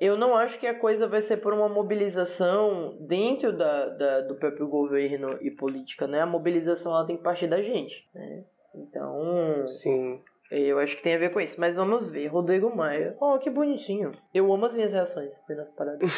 Eu 0.00 0.16
não 0.16 0.34
acho 0.34 0.58
que 0.58 0.66
a 0.66 0.78
coisa 0.78 1.06
vai 1.06 1.20
ser 1.20 1.38
por 1.38 1.52
uma 1.52 1.68
mobilização 1.68 2.96
dentro 3.00 3.54
da, 3.54 3.86
da, 3.86 4.20
do 4.22 4.34
próprio 4.34 4.66
governo 4.66 5.38
e 5.42 5.50
política, 5.50 6.06
né? 6.06 6.22
A 6.22 6.26
mobilização 6.26 6.92
ela 6.92 7.06
tem 7.06 7.18
que 7.18 7.22
partir 7.22 7.48
da 7.48 7.60
gente, 7.60 8.08
né? 8.14 8.44
Então. 8.74 9.66
Sim. 9.66 10.22
Eu 10.50 10.78
acho 10.80 10.96
que 10.96 11.02
tem 11.02 11.14
a 11.14 11.18
ver 11.18 11.32
com 11.32 11.40
isso, 11.40 11.60
mas 11.60 11.76
vamos 11.76 12.08
ver. 12.08 12.26
Rodrigo 12.26 12.74
Maia. 12.74 13.16
Oh, 13.20 13.38
que 13.38 13.48
bonitinho. 13.48 14.12
Eu 14.34 14.52
amo 14.52 14.66
as 14.66 14.74
minhas 14.74 14.92
reações 14.92 15.40
nas 15.48 15.70
paradas. 15.70 16.10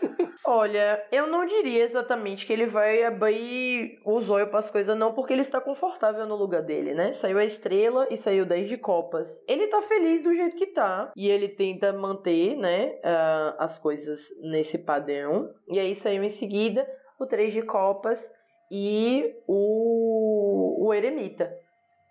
Olha, 0.46 1.02
eu 1.10 1.26
não 1.26 1.44
diria 1.44 1.82
exatamente 1.82 2.46
que 2.46 2.52
ele 2.52 2.66
vai 2.66 3.02
abrir 3.02 4.00
o 4.04 4.20
zóio 4.20 4.48
para 4.48 4.60
as 4.60 4.70
coisas, 4.70 4.96
não, 4.96 5.12
porque 5.12 5.32
ele 5.32 5.42
está 5.42 5.60
confortável 5.60 6.24
no 6.24 6.36
lugar 6.36 6.62
dele, 6.62 6.94
né? 6.94 7.12
Saiu 7.12 7.38
a 7.38 7.44
estrela 7.44 8.06
e 8.10 8.16
saiu 8.16 8.46
10 8.46 8.68
de 8.68 8.76
copas. 8.78 9.42
Ele 9.48 9.66
tá 9.66 9.82
feliz 9.82 10.22
do 10.22 10.34
jeito 10.34 10.56
que 10.56 10.68
tá. 10.68 11.12
E 11.16 11.28
ele 11.28 11.48
tenta 11.48 11.92
manter, 11.92 12.56
né, 12.56 12.94
uh, 13.04 13.56
as 13.58 13.78
coisas 13.78 14.20
nesse 14.40 14.78
padrão. 14.78 15.52
E 15.68 15.78
aí 15.78 15.94
saiu 15.94 16.22
em 16.22 16.28
seguida 16.28 16.88
o 17.18 17.26
3 17.26 17.52
de 17.52 17.62
copas 17.62 18.32
e 18.70 19.34
o, 19.46 20.86
o 20.86 20.94
eremita. 20.94 21.52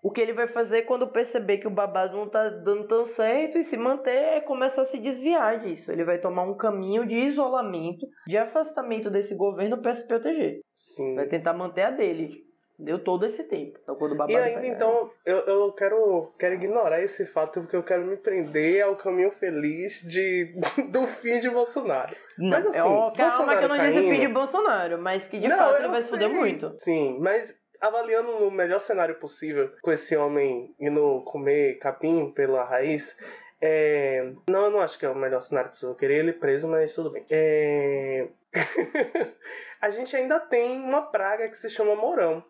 O 0.02 0.10
que 0.10 0.20
ele 0.20 0.32
vai 0.32 0.48
fazer 0.48 0.82
quando 0.82 1.06
perceber 1.08 1.58
que 1.58 1.66
o 1.66 1.70
babado 1.70 2.16
não 2.16 2.28
tá 2.28 2.48
dando 2.48 2.84
tão 2.84 3.06
certo 3.06 3.58
e 3.58 3.64
se 3.64 3.76
manter 3.76 4.10
é 4.10 4.40
começar 4.40 4.82
a 4.82 4.86
se 4.86 4.98
desviar 4.98 5.60
disso. 5.60 5.92
Ele 5.92 6.04
vai 6.04 6.18
tomar 6.18 6.44
um 6.44 6.56
caminho 6.56 7.06
de 7.06 7.16
isolamento, 7.16 8.06
de 8.26 8.36
afastamento 8.36 9.10
desse 9.10 9.34
governo 9.34 9.78
para 9.78 9.94
se 9.94 10.06
proteger. 10.06 10.60
Sim. 10.72 11.16
Vai 11.16 11.26
tentar 11.26 11.52
manter 11.52 11.82
a 11.82 11.90
dele. 11.90 12.50
Deu 12.80 12.98
todo 12.98 13.26
esse 13.26 13.44
tempo. 13.44 13.78
Então, 13.82 13.94
quando 13.94 14.12
o 14.12 14.16
babado 14.16 14.32
e 14.32 14.36
ainda 14.36 14.66
então, 14.66 15.06
eu, 15.26 15.38
eu 15.40 15.72
quero, 15.72 16.32
quero 16.38 16.54
ignorar 16.54 17.02
esse 17.02 17.26
fato 17.26 17.60
porque 17.60 17.76
eu 17.76 17.82
quero 17.82 18.06
me 18.06 18.16
prender 18.16 18.82
ao 18.82 18.96
caminho 18.96 19.30
feliz 19.30 20.00
de, 20.02 20.54
do 20.90 21.06
fim 21.06 21.40
de 21.40 21.50
Bolsonaro. 21.50 22.16
Não, 22.38 22.48
mas 22.48 22.64
assim, 22.64 22.78
calma 22.78 23.12
Bolsonaro 23.12 23.58
que 23.58 23.64
eu 23.64 23.68
não 23.68 23.76
caindo... 23.76 23.92
disse 23.92 24.10
fim 24.10 24.20
de 24.20 24.28
Bolsonaro, 24.28 24.98
mas 24.98 25.28
que 25.28 25.38
de 25.38 25.46
não, 25.46 25.58
fato 25.58 25.76
ele 25.76 25.88
vai 25.88 25.96
sei. 25.96 26.04
se 26.04 26.08
fuder 26.08 26.30
muito. 26.30 26.74
Sim, 26.78 27.18
mas 27.20 27.54
avaliando 27.80 28.40
no 28.40 28.50
melhor 28.50 28.80
cenário 28.80 29.14
possível, 29.16 29.72
com 29.82 29.90
esse 29.90 30.16
homem 30.16 30.74
indo 30.78 31.22
comer 31.22 31.78
capim 31.78 32.30
pela 32.30 32.64
raiz, 32.64 33.16
é... 33.60 34.32
Não, 34.48 34.64
eu 34.64 34.70
não 34.70 34.80
acho 34.80 34.98
que 34.98 35.04
é 35.04 35.08
o 35.08 35.14
melhor 35.14 35.40
cenário 35.40 35.70
possível. 35.70 35.90
Eu 35.90 35.96
queria 35.96 36.16
ele 36.16 36.32
preso, 36.32 36.66
mas 36.66 36.94
tudo 36.94 37.10
bem. 37.10 37.24
É... 37.30 38.28
a 39.80 39.90
gente 39.90 40.16
ainda 40.16 40.40
tem 40.40 40.80
uma 40.80 41.02
praga 41.02 41.48
que 41.48 41.58
se 41.58 41.68
chama 41.68 41.94
Mourão. 41.94 42.42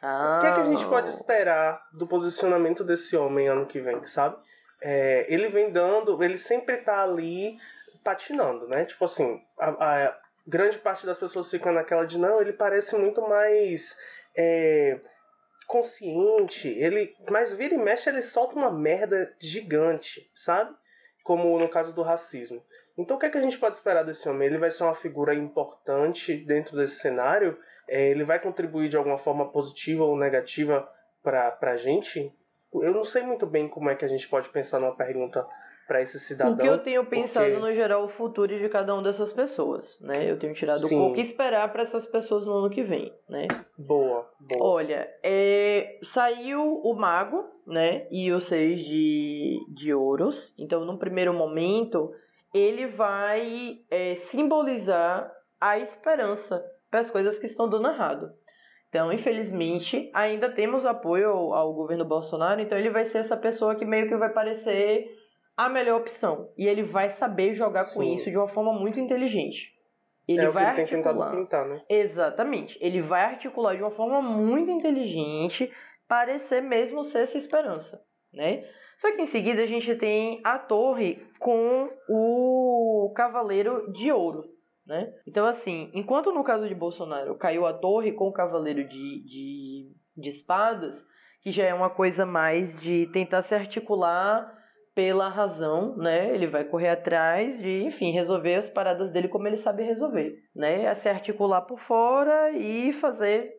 Ah. 0.00 0.38
O 0.38 0.40
que 0.40 0.46
é 0.46 0.52
que 0.52 0.60
a 0.60 0.64
gente 0.64 0.86
pode 0.86 1.10
esperar 1.10 1.80
do 1.92 2.06
posicionamento 2.06 2.82
desse 2.82 3.16
homem 3.16 3.48
ano 3.48 3.66
que 3.66 3.80
vem, 3.80 4.02
sabe? 4.04 4.36
É... 4.82 5.26
ele 5.28 5.48
vem 5.48 5.70
dando, 5.70 6.22
ele 6.22 6.38
sempre 6.38 6.78
tá 6.78 7.02
ali 7.02 7.58
patinando, 8.02 8.66
né? 8.66 8.84
Tipo 8.84 9.04
assim, 9.04 9.42
a, 9.58 10.06
a 10.06 10.18
grande 10.46 10.78
parte 10.78 11.04
das 11.04 11.18
pessoas 11.18 11.50
fica 11.50 11.72
naquela 11.72 12.06
de 12.06 12.18
não, 12.18 12.40
ele 12.40 12.52
parece 12.52 12.96
muito 12.96 13.20
mais 13.20 13.98
é, 14.36 15.00
consciente, 15.66 16.68
ele, 16.68 17.14
mas 17.30 17.52
vira 17.52 17.74
e 17.74 17.78
mexe 17.78 18.08
ele 18.08 18.22
solta 18.22 18.54
uma 18.54 18.70
merda 18.70 19.34
gigante, 19.38 20.30
sabe? 20.34 20.74
Como 21.24 21.58
no 21.58 21.68
caso 21.68 21.94
do 21.94 22.02
racismo. 22.02 22.62
Então 22.96 23.16
o 23.16 23.20
que, 23.20 23.26
é 23.26 23.30
que 23.30 23.38
a 23.38 23.42
gente 23.42 23.58
pode 23.58 23.76
esperar 23.76 24.04
desse 24.04 24.28
homem? 24.28 24.46
Ele 24.46 24.58
vai 24.58 24.70
ser 24.70 24.84
uma 24.84 24.94
figura 24.94 25.34
importante 25.34 26.36
dentro 26.36 26.76
desse 26.76 26.96
cenário? 26.96 27.58
É, 27.88 28.08
ele 28.08 28.24
vai 28.24 28.40
contribuir 28.40 28.88
de 28.88 28.96
alguma 28.96 29.18
forma 29.18 29.50
positiva 29.50 30.04
ou 30.04 30.16
negativa 30.16 30.88
para 31.22 31.56
a 31.60 31.76
gente? 31.76 32.32
Eu 32.72 32.92
não 32.92 33.04
sei 33.04 33.22
muito 33.22 33.46
bem 33.46 33.68
como 33.68 33.90
é 33.90 33.94
que 33.94 34.04
a 34.04 34.08
gente 34.08 34.28
pode 34.28 34.48
pensar 34.48 34.78
numa 34.78 34.94
pergunta 34.94 35.46
para 35.86 36.02
esse 36.02 36.18
cidadão. 36.18 36.54
O 36.54 36.58
que 36.58 36.66
eu 36.66 36.78
tenho 36.78 37.06
pensado 37.06 37.46
porque... 37.46 37.60
no 37.60 37.72
geral 37.72 38.04
o 38.04 38.08
futuro 38.08 38.58
de 38.58 38.68
cada 38.68 38.92
uma 38.92 39.02
dessas 39.02 39.32
pessoas, 39.32 39.98
né? 40.00 40.28
Eu 40.28 40.38
tenho 40.38 40.52
tirado 40.52 40.80
Sim. 40.80 41.00
o 41.00 41.14
que 41.14 41.20
esperar 41.20 41.72
para 41.72 41.82
essas 41.82 42.06
pessoas 42.06 42.44
no 42.44 42.52
ano 42.52 42.70
que 42.70 42.82
vem, 42.82 43.12
né? 43.28 43.46
Boa, 43.78 44.28
boa. 44.40 44.62
Olha, 44.62 45.08
é... 45.22 45.98
saiu 46.02 46.80
o 46.82 46.94
mago, 46.94 47.44
né? 47.66 48.06
E 48.10 48.32
o 48.32 48.40
seis 48.40 48.80
de, 48.80 49.58
de 49.68 49.94
ouros. 49.94 50.52
Então, 50.58 50.84
num 50.84 50.96
primeiro 50.96 51.32
momento, 51.32 52.12
ele 52.52 52.86
vai 52.86 53.78
é, 53.90 54.14
simbolizar 54.14 55.30
a 55.60 55.78
esperança 55.78 56.64
para 56.90 57.00
as 57.00 57.10
coisas 57.10 57.38
que 57.38 57.46
estão 57.46 57.68
dando 57.68 57.88
errado. 57.88 58.32
Então, 58.88 59.12
infelizmente, 59.12 60.10
ainda 60.14 60.48
temos 60.48 60.86
apoio 60.86 61.28
ao, 61.28 61.52
ao 61.52 61.74
governo 61.74 62.04
Bolsonaro, 62.04 62.60
então 62.60 62.78
ele 62.78 62.90
vai 62.90 63.04
ser 63.04 63.18
essa 63.18 63.36
pessoa 63.36 63.74
que 63.74 63.84
meio 63.84 64.08
que 64.08 64.16
vai 64.16 64.32
parecer 64.32 65.06
a 65.56 65.68
melhor 65.68 66.00
opção. 66.00 66.50
E 66.56 66.66
ele 66.66 66.82
vai 66.82 67.08
saber 67.08 67.54
jogar 67.54 67.80
Sim. 67.80 67.94
com 67.94 68.02
isso 68.02 68.30
de 68.30 68.36
uma 68.36 68.48
forma 68.48 68.72
muito 68.72 69.00
inteligente. 69.00 69.74
Ele 70.28 70.40
é 70.40 70.50
vai 70.50 70.64
o 70.64 70.74
que 70.74 70.80
ele 70.80 70.82
articular. 70.82 71.30
tem 71.30 71.36
tentado 71.36 71.36
pintar, 71.36 71.68
né? 71.68 71.82
Exatamente. 71.88 72.76
Ele 72.80 73.00
vai 73.00 73.22
articular 73.24 73.76
de 73.76 73.82
uma 73.82 73.92
forma 73.92 74.20
muito 74.20 74.70
inteligente, 74.70 75.72
parecer 76.08 76.60
mesmo 76.60 77.04
ser 77.04 77.20
essa 77.20 77.38
esperança, 77.38 78.02
né? 78.32 78.64
Só 78.96 79.14
que 79.14 79.22
em 79.22 79.26
seguida 79.26 79.62
a 79.62 79.66
gente 79.66 79.94
tem 79.94 80.40
a 80.42 80.58
torre 80.58 81.22
com 81.38 81.90
o 82.08 83.12
cavaleiro 83.14 83.92
de 83.92 84.10
ouro, 84.10 84.50
né? 84.84 85.12
Então 85.26 85.46
assim, 85.46 85.90
enquanto 85.94 86.32
no 86.32 86.42
caso 86.42 86.66
de 86.66 86.74
Bolsonaro 86.74 87.36
caiu 87.36 87.66
a 87.66 87.72
torre 87.72 88.12
com 88.12 88.28
o 88.28 88.32
cavaleiro 88.32 88.86
de, 88.88 89.22
de, 89.24 89.92
de 90.16 90.28
espadas, 90.28 91.06
que 91.40 91.52
já 91.52 91.64
é 91.64 91.74
uma 91.74 91.90
coisa 91.90 92.26
mais 92.26 92.76
de 92.76 93.06
tentar 93.12 93.42
se 93.42 93.54
articular 93.54 94.55
pela 94.96 95.28
razão, 95.28 95.94
né? 95.94 96.34
Ele 96.34 96.46
vai 96.46 96.64
correr 96.64 96.88
atrás 96.88 97.60
de, 97.60 97.84
enfim, 97.84 98.12
resolver 98.12 98.54
as 98.54 98.70
paradas 98.70 99.10
dele 99.10 99.28
como 99.28 99.46
ele 99.46 99.58
sabe 99.58 99.82
resolver, 99.82 100.42
né? 100.54 100.88
A 100.88 100.94
se 100.94 101.06
articular 101.06 101.60
por 101.60 101.78
fora 101.78 102.52
e 102.52 102.90
fazer 102.94 103.52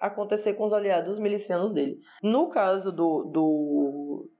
acontecer 0.00 0.54
com 0.54 0.64
os 0.64 0.72
aliados 0.72 1.18
milicianos 1.18 1.74
dele. 1.74 1.98
No 2.22 2.48
caso 2.48 2.90
do, 2.90 3.24
do, 3.24 4.30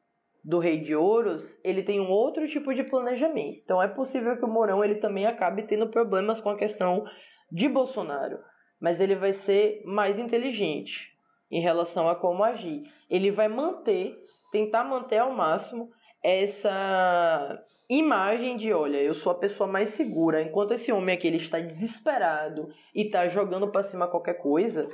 do 0.42 0.58
Rei 0.58 0.80
de 0.80 0.96
Ouros, 0.96 1.60
ele 1.62 1.82
tem 1.82 2.00
um 2.00 2.08
outro 2.08 2.46
tipo 2.46 2.72
de 2.72 2.82
planejamento. 2.82 3.60
Então 3.62 3.82
é 3.82 3.86
possível 3.86 4.34
que 4.38 4.44
o 4.46 4.48
Mourão 4.48 4.82
ele 4.82 4.94
também 4.94 5.26
acabe 5.26 5.64
tendo 5.64 5.90
problemas 5.90 6.40
com 6.40 6.48
a 6.48 6.56
questão 6.56 7.04
de 7.52 7.68
Bolsonaro, 7.68 8.38
mas 8.80 9.02
ele 9.02 9.14
vai 9.14 9.34
ser 9.34 9.82
mais 9.84 10.18
inteligente 10.18 11.14
em 11.50 11.60
relação 11.60 12.08
a 12.08 12.16
como 12.16 12.42
agir. 12.42 12.84
Ele 13.10 13.30
vai 13.30 13.48
manter, 13.48 14.16
tentar 14.50 14.84
manter 14.84 15.18
ao 15.18 15.30
máximo 15.30 15.90
essa 16.22 17.62
imagem 17.88 18.56
de, 18.56 18.72
olha, 18.72 18.96
eu 18.96 19.14
sou 19.14 19.32
a 19.32 19.38
pessoa 19.38 19.68
mais 19.68 19.90
segura, 19.90 20.42
enquanto 20.42 20.74
esse 20.74 20.90
homem 20.90 21.14
aqui 21.14 21.26
ele 21.28 21.36
está 21.36 21.60
desesperado 21.60 22.64
e 22.94 23.04
está 23.04 23.28
jogando 23.28 23.70
para 23.70 23.84
cima 23.84 24.08
qualquer 24.08 24.34
coisa, 24.34 24.88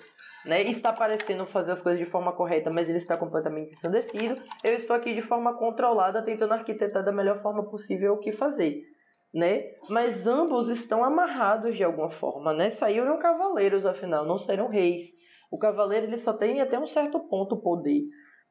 né? 0.44 0.62
Está 0.62 0.92
parecendo 0.92 1.46
fazer 1.46 1.72
as 1.72 1.80
coisas 1.80 1.98
de 1.98 2.10
forma 2.10 2.32
correta, 2.32 2.70
mas 2.70 2.88
ele 2.88 2.98
está 2.98 3.16
completamente 3.16 3.72
ensandecido. 3.72 4.40
Eu 4.62 4.74
estou 4.74 4.94
aqui 4.94 5.14
de 5.14 5.22
forma 5.22 5.56
controlada, 5.56 6.22
tentando 6.22 6.52
arquitetar 6.52 7.02
da 7.02 7.12
melhor 7.12 7.40
forma 7.40 7.68
possível 7.70 8.12
o 8.14 8.18
que 8.18 8.30
fazer, 8.30 8.82
né? 9.32 9.64
Mas 9.88 10.26
ambos 10.26 10.68
estão 10.68 11.02
amarrados 11.02 11.74
de 11.74 11.82
alguma 11.82 12.10
forma, 12.10 12.52
né? 12.52 12.68
Saíram 12.68 13.18
cavaleiros, 13.18 13.86
afinal, 13.86 14.26
não 14.26 14.38
saíram 14.38 14.68
reis. 14.68 15.12
O 15.50 15.58
cavaleiro 15.58 16.06
ele 16.06 16.18
só 16.18 16.32
tem 16.34 16.60
até 16.60 16.78
um 16.78 16.86
certo 16.86 17.18
ponto 17.20 17.56
poder 17.56 17.96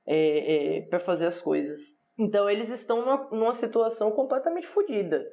é, 0.08 0.78
é, 0.78 0.82
para 0.88 1.00
fazer 1.00 1.28
as 1.28 1.40
coisas. 1.40 2.02
Então 2.18 2.50
eles 2.50 2.70
estão 2.70 3.02
numa, 3.02 3.28
numa 3.32 3.54
situação 3.54 4.12
completamente 4.12 4.68
fodida. 4.68 5.26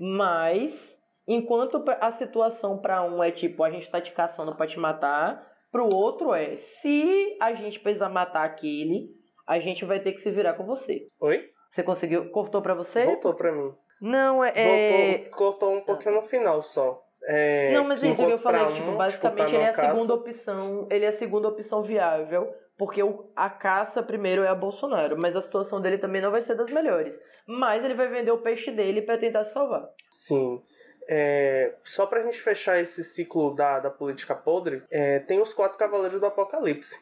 Mas, 0.00 0.98
enquanto 1.26 1.82
a 2.00 2.10
situação 2.10 2.78
para 2.78 3.02
um 3.02 3.22
é 3.22 3.30
tipo, 3.30 3.64
a 3.64 3.70
gente 3.70 3.90
tá 3.90 4.00
te 4.00 4.12
caçando 4.12 4.54
para 4.54 4.66
te 4.66 4.78
matar, 4.78 5.46
pro 5.72 5.88
outro 5.94 6.34
é, 6.34 6.54
se 6.56 7.36
a 7.40 7.54
gente 7.54 7.80
precisar 7.80 8.08
matar 8.08 8.44
aquele, 8.44 9.08
a 9.46 9.58
gente 9.58 9.84
vai 9.84 10.00
ter 10.00 10.12
que 10.12 10.20
se 10.20 10.30
virar 10.30 10.54
com 10.54 10.66
você. 10.66 11.08
Oi? 11.20 11.50
Você 11.68 11.82
conseguiu? 11.82 12.30
Cortou 12.30 12.60
para 12.62 12.74
você? 12.74 13.04
Voltou 13.04 13.34
para 13.34 13.52
mim. 13.52 13.72
Não, 14.00 14.44
é. 14.44 14.52
é 14.54 15.18
Voltou, 15.18 15.30
cortou 15.30 15.74
um 15.74 15.80
pouquinho 15.80 16.16
no 16.16 16.22
final 16.22 16.60
só. 16.60 17.02
É, 17.28 17.72
não, 17.72 17.84
mas 17.84 18.04
é 18.04 18.08
isso 18.08 18.24
que 18.24 18.30
eu 18.30 18.38
falei, 18.38 18.62
um, 18.62 18.72
tipo, 18.72 18.92
basicamente 18.92 19.46
tipo, 19.46 19.56
ele 19.56 19.64
é 19.64 19.68
a 19.68 19.72
caça. 19.72 19.94
segunda 19.94 20.14
opção, 20.14 20.86
ele 20.90 21.04
é 21.04 21.08
a 21.08 21.12
segunda 21.12 21.48
opção 21.48 21.82
viável 21.82 22.54
porque 22.78 23.02
o, 23.02 23.30
a 23.34 23.48
caça 23.48 24.02
primeiro 24.02 24.42
é 24.42 24.48
a 24.48 24.54
Bolsonaro, 24.54 25.16
mas 25.18 25.34
a 25.34 25.42
situação 25.42 25.80
dele 25.80 25.98
também 25.98 26.20
não 26.20 26.30
vai 26.30 26.42
ser 26.42 26.54
das 26.54 26.70
melhores. 26.70 27.18
Mas 27.46 27.84
ele 27.84 27.94
vai 27.94 28.08
vender 28.08 28.30
o 28.30 28.42
peixe 28.42 28.70
dele 28.70 29.02
para 29.02 29.18
tentar 29.18 29.44
se 29.44 29.52
salvar. 29.52 29.88
Sim. 30.10 30.62
É, 31.08 31.74
só 31.84 32.04
pra 32.04 32.22
gente 32.22 32.40
fechar 32.40 32.80
esse 32.80 33.04
ciclo 33.04 33.54
da, 33.54 33.78
da 33.78 33.90
política 33.90 34.34
podre, 34.34 34.82
é, 34.90 35.20
tem 35.20 35.40
os 35.40 35.54
quatro 35.54 35.78
cavaleiros 35.78 36.18
do 36.18 36.26
Apocalipse, 36.26 36.98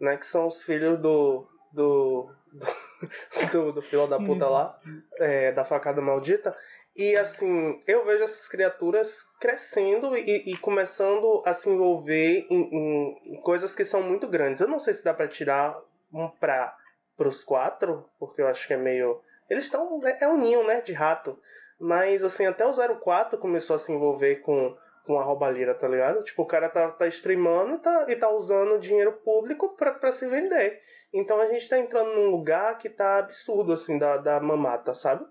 né? 0.00 0.16
Que 0.16 0.26
são 0.26 0.46
os 0.46 0.62
filhos 0.62 0.98
do. 1.00 1.46
do. 1.72 2.30
do, 3.52 3.52
do, 3.52 3.72
do 3.72 3.82
filho 3.82 4.06
da 4.06 4.18
puta 4.18 4.48
lá, 4.48 4.78
é, 5.18 5.52
da 5.52 5.64
facada 5.64 6.00
maldita. 6.00 6.56
E 6.98 7.16
assim, 7.16 7.80
eu 7.86 8.04
vejo 8.04 8.24
essas 8.24 8.48
criaturas 8.48 9.22
crescendo 9.38 10.16
e, 10.16 10.52
e 10.52 10.56
começando 10.56 11.40
a 11.46 11.54
se 11.54 11.70
envolver 11.70 12.44
em, 12.50 13.14
em, 13.24 13.40
coisas 13.40 13.72
que 13.76 13.84
são 13.84 14.02
muito 14.02 14.26
grandes. 14.26 14.60
Eu 14.60 14.66
não 14.66 14.80
sei 14.80 14.92
se 14.92 15.04
dá 15.04 15.14
para 15.14 15.28
tirar 15.28 15.80
um 16.12 16.28
pra 16.28 16.76
pros 17.16 17.44
quatro, 17.44 18.04
porque 18.18 18.42
eu 18.42 18.48
acho 18.48 18.66
que 18.66 18.74
é 18.74 18.76
meio. 18.76 19.20
Eles 19.48 19.64
estão. 19.66 20.00
É, 20.04 20.24
é 20.24 20.28
um 20.28 20.38
ninho, 20.38 20.66
né? 20.66 20.80
De 20.80 20.92
rato. 20.92 21.40
Mas 21.78 22.24
assim, 22.24 22.46
até 22.46 22.66
o 22.66 22.72
04 22.72 23.38
começou 23.38 23.76
a 23.76 23.78
se 23.78 23.92
envolver 23.92 24.40
com, 24.40 24.76
com 25.06 25.20
a 25.20 25.22
roubalheira, 25.22 25.76
tá 25.76 25.86
ligado? 25.86 26.24
Tipo, 26.24 26.42
o 26.42 26.46
cara 26.46 26.68
tá, 26.68 26.90
tá 26.90 27.06
streamando 27.06 27.76
e 27.76 27.78
tá, 27.78 28.06
e 28.08 28.16
tá 28.16 28.28
usando 28.28 28.76
dinheiro 28.80 29.12
público 29.12 29.76
pra 29.76 30.10
se 30.10 30.26
vender. 30.26 30.82
Então 31.14 31.40
a 31.40 31.46
gente 31.46 31.68
tá 31.68 31.78
entrando 31.78 32.16
num 32.16 32.30
lugar 32.30 32.76
que 32.76 32.90
tá 32.90 33.18
absurdo, 33.18 33.72
assim, 33.72 33.96
da, 33.98 34.16
da 34.16 34.40
mamata, 34.40 34.92
sabe? 34.92 35.24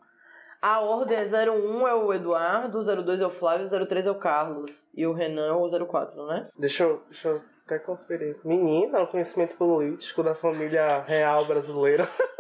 A 0.62 0.80
ordem 0.80 1.18
é 1.18 1.24
01 1.24 1.88
é 1.88 1.94
o 1.94 2.14
Eduardo, 2.14 2.84
02 2.84 3.22
é 3.22 3.28
o 3.28 3.30
Flávio, 3.30 3.68
03 3.88 4.06
é 4.08 4.12
o 4.12 4.16
Carlos. 4.16 4.90
E 4.96 5.06
o 5.06 5.14
Renan 5.14 5.48
é 5.48 5.52
o 5.52 5.86
04, 5.86 6.26
né? 6.28 6.44
Deixa 6.58 6.84
eu, 6.84 7.02
deixa 7.10 7.30
eu 7.30 7.42
até 7.66 7.78
conferir. 7.78 8.38
Menina, 8.44 9.02
o 9.02 9.08
conhecimento 9.08 9.56
político 9.56 10.24
da 10.24 10.34
família 10.34 11.02
real 11.04 11.46
brasileira. 11.46 12.10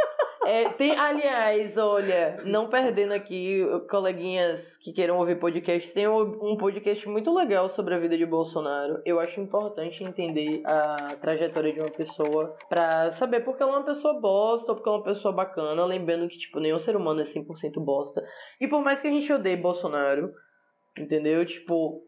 É, 0.47 0.69
tem, 0.69 0.97
aliás, 0.97 1.77
olha, 1.77 2.37
não 2.45 2.69
perdendo 2.69 3.11
aqui, 3.11 3.61
coleguinhas 3.89 4.77
que 4.77 4.93
queiram 4.93 5.17
ouvir 5.17 5.37
podcast, 5.37 5.93
tem 5.93 6.07
um 6.07 6.55
podcast 6.55 7.05
muito 7.09 7.35
legal 7.35 7.69
sobre 7.69 7.93
a 7.93 7.99
vida 7.99 8.17
de 8.17 8.25
Bolsonaro. 8.25 9.01
Eu 9.05 9.19
acho 9.19 9.41
importante 9.41 10.01
entender 10.05 10.61
a 10.63 10.95
trajetória 11.19 11.73
de 11.73 11.81
uma 11.81 11.91
pessoa 11.91 12.55
pra 12.69 13.11
saber 13.11 13.41
porque 13.41 13.61
ela 13.61 13.73
é 13.73 13.75
uma 13.75 13.85
pessoa 13.85 14.21
bosta 14.21 14.71
ou 14.71 14.77
porque 14.77 14.87
ela 14.87 14.99
é 14.99 15.01
uma 15.01 15.05
pessoa 15.05 15.33
bacana. 15.33 15.83
Lembrando 15.83 16.29
que, 16.29 16.37
tipo, 16.37 16.61
nenhum 16.61 16.79
ser 16.79 16.95
humano 16.95 17.19
é 17.19 17.25
100% 17.25 17.83
bosta. 17.83 18.25
E 18.61 18.69
por 18.69 18.81
mais 18.81 19.01
que 19.01 19.07
a 19.09 19.11
gente 19.11 19.33
odeie 19.33 19.57
Bolsonaro, 19.57 20.31
entendeu? 20.97 21.45
Tipo, 21.45 22.01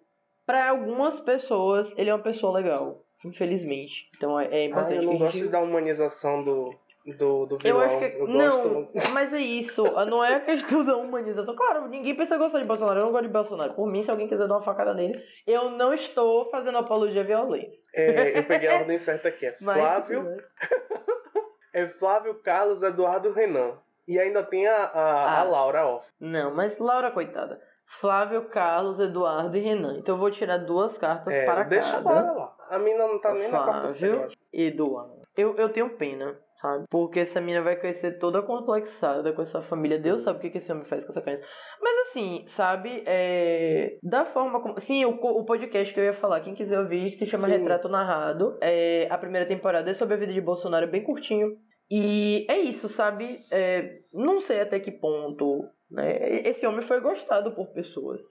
pra 0.46 0.70
algumas 0.70 1.20
pessoas, 1.20 1.94
ele 1.98 2.10
é 2.10 2.16
uma 2.16 2.24
pessoa 2.24 2.54
legal. 2.54 3.04
Infelizmente. 3.26 4.10
Então 4.16 4.40
é, 4.40 4.48
é 4.50 4.64
importante 4.64 4.94
Ah, 4.94 4.96
eu 4.96 5.04
não 5.04 5.18
gosto 5.18 5.50
dar 5.50 5.62
humanização 5.62 6.42
do, 6.42 6.74
do, 7.18 7.46
do 7.46 7.56
eu 7.56 7.60
vilão. 7.60 7.82
acho 7.82 7.98
que. 8.00 8.06
Eu 8.06 8.28
não, 8.28 8.64
gosto- 8.84 9.10
mas 9.14 9.34
é 9.34 9.40
isso. 9.40 9.84
Não 10.10 10.24
é 10.24 10.36
a 10.36 10.40
questão 10.42 10.84
da 10.84 10.96
humanização. 10.98 11.56
Claro, 11.56 11.88
ninguém 11.88 12.16
pensa 12.16 12.38
gostar 12.38 12.60
de 12.62 12.68
Bolsonaro. 12.68 13.00
Eu 13.00 13.06
não 13.06 13.12
gosto 13.12 13.24
de 13.28 13.34
Bolsonaro. 13.34 13.74
Por 13.74 13.88
mim, 13.88 14.02
se 14.02 14.12
alguém 14.12 14.28
quiser 14.28 14.48
dar 14.48 14.56
uma 14.56 14.64
facada 14.64 14.94
nele, 14.94 15.20
eu 15.48 15.72
não 15.72 15.94
estou 15.94 16.50
fazendo 16.52 16.78
apologia 16.78 17.22
à 17.22 17.26
violência. 17.26 17.80
É, 17.96 18.38
eu 18.40 18.44
peguei 18.44 18.70
a 18.70 18.76
ordem 18.80 18.98
certa 18.98 19.30
aqui. 19.30 19.46
É 19.46 19.54
Flávio, 19.54 20.24
quiser. 20.24 20.46
é 21.74 21.88
Flávio 21.88 22.36
Carlos 22.36 22.84
Eduardo 22.84 23.32
Renan. 23.32 23.74
E 24.08 24.20
ainda 24.20 24.42
tem 24.44 24.68
a, 24.68 24.86
a, 24.86 25.02
a 25.02 25.40
Ah. 25.42 25.44
Laura 25.44 25.86
off. 25.86 26.10
Não, 26.20 26.54
mas 26.54 26.78
Laura, 26.80 27.12
coitada. 27.12 27.62
Flávio, 27.86 28.46
Carlos, 28.50 29.00
Eduardo 29.00 29.56
e 29.58 29.60
Renan. 29.62 29.98
Então 30.00 30.16
eu 30.16 30.20
vou 30.20 30.30
tirar 30.32 30.58
duas 30.58 30.98
cartas 30.98 31.34
É, 31.34 31.46
para 31.46 31.64
deixa 31.64 31.98
a 31.98 32.04
cada. 32.04 32.22
Laura 32.22 32.32
lá. 32.40 32.56
A 32.70 32.80
mina 32.80 33.08
não 33.08 33.20
tá 33.20 33.34
nem 33.34 33.50
na 33.52 33.64
quarta 33.64 33.90
Flávio. 33.90 33.96
série, 33.96 34.12
eu. 34.14 34.28
Eduardo. 34.68 35.20
Eu, 35.38 35.56
eu 35.58 35.70
tenho 35.70 35.90
pena, 35.96 36.38
sabe? 36.62 36.86
Porque 36.90 37.20
essa 37.20 37.40
mina 37.42 37.62
vai 37.62 37.76
crescer 37.76 38.20
toda 38.20 38.42
complexada 38.42 39.34
com 39.34 39.42
essa 39.42 39.62
família. 39.62 39.98
Sim. 39.98 40.04
Deus 40.04 40.22
sabe 40.22 40.48
o 40.48 40.52
que 40.52 40.58
esse 40.58 40.72
homem 40.72 40.86
faz 40.86 41.04
com 41.04 41.12
essa 41.12 41.22
criança. 41.22 41.46
Mas 41.82 42.08
assim, 42.08 42.44
sabe? 42.46 43.04
É... 43.06 43.98
Da 44.04 44.26
forma 44.26 44.62
como. 44.62 44.80
Sim, 44.80 45.06
o, 45.06 45.12
o 45.12 45.46
podcast 45.46 45.94
que 45.94 46.00
eu 46.00 46.04
ia 46.04 46.14
falar, 46.14 46.42
quem 46.42 46.56
quiser 46.56 46.80
ouvir, 46.80 47.12
se 47.12 47.26
chama 47.26 47.46
Sim. 47.46 47.52
Retrato 47.52 47.90
Narrado. 47.90 48.58
É... 48.62 49.08
A 49.10 49.18
primeira 49.18 49.48
temporada 49.48 49.90
é 49.90 49.94
sobre 49.94 50.16
a 50.16 50.18
vida 50.18 50.34
de 50.34 50.42
Bolsonaro, 50.42 50.86
é 50.86 50.90
bem 50.90 51.04
curtinho. 51.04 51.58
E 51.90 52.46
é 52.48 52.60
isso, 52.60 52.88
sabe? 52.88 53.40
É, 53.52 54.00
Não 54.14 54.40
sei 54.40 54.62
até 54.62 54.80
que 54.80 54.92
ponto. 54.92 55.68
Né? 55.90 56.42
Esse 56.48 56.68
homem 56.68 56.82
foi 56.82 57.02
gostado 57.02 57.52
por 57.56 57.68
pessoas. 57.74 58.22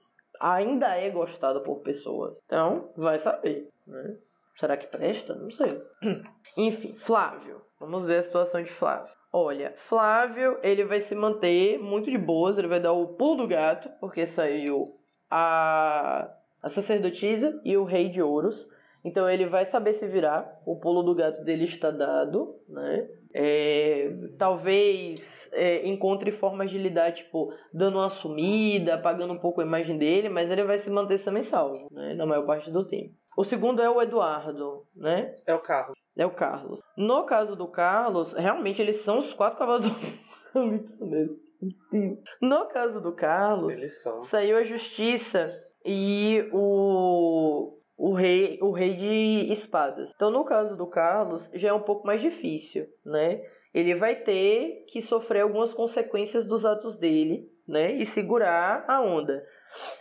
Ainda 0.40 0.96
é 0.96 1.10
gostado 1.10 1.62
por 1.64 1.80
pessoas. 1.82 2.38
Então, 2.44 2.92
vai 2.96 3.18
saber. 3.18 3.68
Né? 3.86 4.16
Será 4.58 4.76
que 4.76 4.88
presta? 4.88 5.36
Não 5.36 5.50
sei. 5.52 5.80
Enfim, 6.56 6.92
Flávio. 6.94 7.62
Vamos 7.78 8.06
ver 8.06 8.18
a 8.18 8.22
situação 8.22 8.60
de 8.60 8.70
Flávio. 8.70 9.12
Olha, 9.32 9.72
Flávio, 9.88 10.58
ele 10.62 10.84
vai 10.84 11.00
se 11.00 11.14
manter 11.14 11.78
muito 11.78 12.10
de 12.10 12.18
boas, 12.18 12.58
ele 12.58 12.66
vai 12.66 12.80
dar 12.80 12.92
o 12.92 13.08
pulo 13.08 13.42
do 13.42 13.46
gato, 13.46 13.88
porque 14.00 14.26
saiu 14.26 14.84
a, 15.30 16.28
a 16.60 16.68
sacerdotisa 16.68 17.60
e 17.64 17.76
o 17.76 17.84
rei 17.84 18.08
de 18.08 18.20
ouros. 18.20 18.68
Então 19.04 19.30
ele 19.30 19.46
vai 19.46 19.64
saber 19.64 19.94
se 19.94 20.08
virar. 20.08 20.60
O 20.66 20.74
pulo 20.74 21.04
do 21.04 21.14
gato 21.14 21.44
dele 21.44 21.62
está 21.64 21.92
dado, 21.92 22.56
né? 22.68 23.08
É, 23.32 24.10
talvez 24.38 25.50
é, 25.52 25.86
encontre 25.86 26.32
formas 26.32 26.68
de 26.70 26.78
lidar, 26.78 27.12
tipo, 27.12 27.46
dando 27.72 27.98
uma 27.98 28.10
sumida, 28.10 28.94
apagando 28.94 29.34
um 29.34 29.38
pouco 29.38 29.60
a 29.60 29.64
imagem 29.64 29.96
dele, 29.96 30.28
mas 30.28 30.50
ele 30.50 30.64
vai 30.64 30.78
se 30.78 30.90
manter 30.90 31.18
semi 31.18 31.42
salvo, 31.42 31.88
né? 31.92 32.14
Na 32.14 32.26
maior 32.26 32.44
parte 32.44 32.72
do 32.72 32.84
tempo. 32.84 33.14
O 33.38 33.44
segundo 33.44 33.80
é 33.80 33.88
o 33.88 34.02
Eduardo, 34.02 34.84
né? 34.96 35.32
É 35.46 35.54
o 35.54 35.60
Carlos. 35.60 35.96
É 36.16 36.26
o 36.26 36.34
Carlos. 36.34 36.80
No 36.96 37.24
caso 37.24 37.54
do 37.54 37.68
Carlos, 37.68 38.32
realmente 38.32 38.82
eles 38.82 38.96
são 38.96 39.20
os 39.20 39.32
quatro 39.32 39.60
cavalos 39.60 39.86
do 39.86 39.92
Apocalipse 40.50 41.04
mesmo. 41.04 41.46
Deus. 41.92 42.24
No 42.42 42.66
caso 42.66 43.00
do 43.00 43.12
Carlos, 43.12 43.76
saiu 44.22 44.56
a 44.56 44.64
justiça 44.64 45.46
e 45.86 46.50
o 46.52 47.78
o 47.96 48.12
rei 48.12 48.58
o 48.60 48.72
rei 48.72 48.96
de 48.96 49.52
espadas. 49.52 50.10
Então 50.16 50.32
no 50.32 50.44
caso 50.44 50.76
do 50.76 50.88
Carlos 50.88 51.48
já 51.54 51.68
é 51.68 51.72
um 51.72 51.82
pouco 51.82 52.04
mais 52.04 52.20
difícil, 52.20 52.88
né? 53.06 53.40
Ele 53.72 53.94
vai 53.94 54.16
ter 54.16 54.84
que 54.88 55.00
sofrer 55.00 55.42
algumas 55.42 55.72
consequências 55.72 56.44
dos 56.44 56.64
atos 56.64 56.98
dele, 56.98 57.48
né? 57.68 57.92
E 57.92 58.04
segurar 58.04 58.84
a 58.88 59.00
onda. 59.00 59.46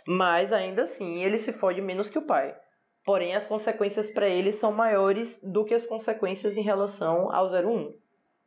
Mas 0.08 0.52
ainda 0.52 0.82
assim 0.82 1.22
ele 1.22 1.38
se 1.38 1.52
fode 1.52 1.80
menos 1.80 2.10
que 2.10 2.18
o 2.18 2.26
pai. 2.26 2.52
Porém 3.08 3.34
as 3.34 3.46
consequências 3.46 4.06
para 4.10 4.28
ele 4.28 4.52
são 4.52 4.70
maiores 4.70 5.40
do 5.42 5.64
que 5.64 5.72
as 5.72 5.86
consequências 5.86 6.58
em 6.58 6.62
relação 6.62 7.32
ao 7.34 7.46
01, 7.50 7.94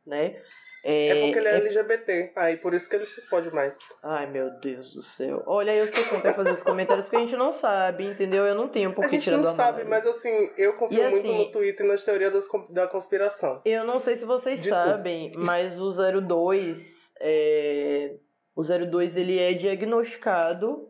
né? 0.06 0.40
É 0.84 1.14
porque 1.20 1.38
ele 1.40 1.48
é 1.48 1.56
LGBT. 1.56 2.32
Aí 2.36 2.56
por 2.58 2.72
isso 2.72 2.88
que 2.88 2.94
ele 2.94 3.04
se 3.04 3.20
fode 3.22 3.52
mais. 3.52 3.76
Ai, 4.04 4.30
meu 4.30 4.50
Deus 4.60 4.94
do 4.94 5.02
céu. 5.02 5.42
Olha, 5.46 5.74
eu 5.74 5.86
sei 5.88 6.04
como 6.04 6.22
vai 6.22 6.32
fazer 6.32 6.50
esses 6.50 6.62
comentários 6.62 7.06
porque 7.06 7.16
a 7.16 7.20
gente 7.26 7.34
não 7.36 7.50
sabe, 7.50 8.04
entendeu? 8.06 8.44
Eu 8.46 8.54
não 8.54 8.68
tenho 8.68 8.92
por 8.94 9.04
A 9.04 9.08
que 9.08 9.14
gente 9.16 9.24
tirar 9.24 9.38
não 9.38 9.42
do 9.42 9.48
sabe, 9.48 9.82
armário. 9.82 9.90
mas 9.90 10.06
assim, 10.06 10.50
eu 10.56 10.74
confio 10.76 11.02
E 11.02 11.10
muito 11.10 11.26
assim- 11.26 11.38
no 11.38 11.50
Twitter 11.50 11.84
e 11.84 11.88
nas 11.88 12.04
teorias 12.04 12.32
das 12.32 12.46
da 12.70 12.86
conspiração. 12.86 13.60
Eu 13.64 13.84
não 13.84 13.98
sei 13.98 14.14
se 14.14 14.24
vocês 14.24 14.62
De 14.62 14.68
sabem, 14.68 15.32
mas 15.34 15.76
o 15.76 15.90
02, 15.90 17.12
é... 17.20 18.14
o 18.54 18.62
02 18.62 19.16
ele 19.16 19.40
é 19.40 19.54
diagnosticado 19.54 20.88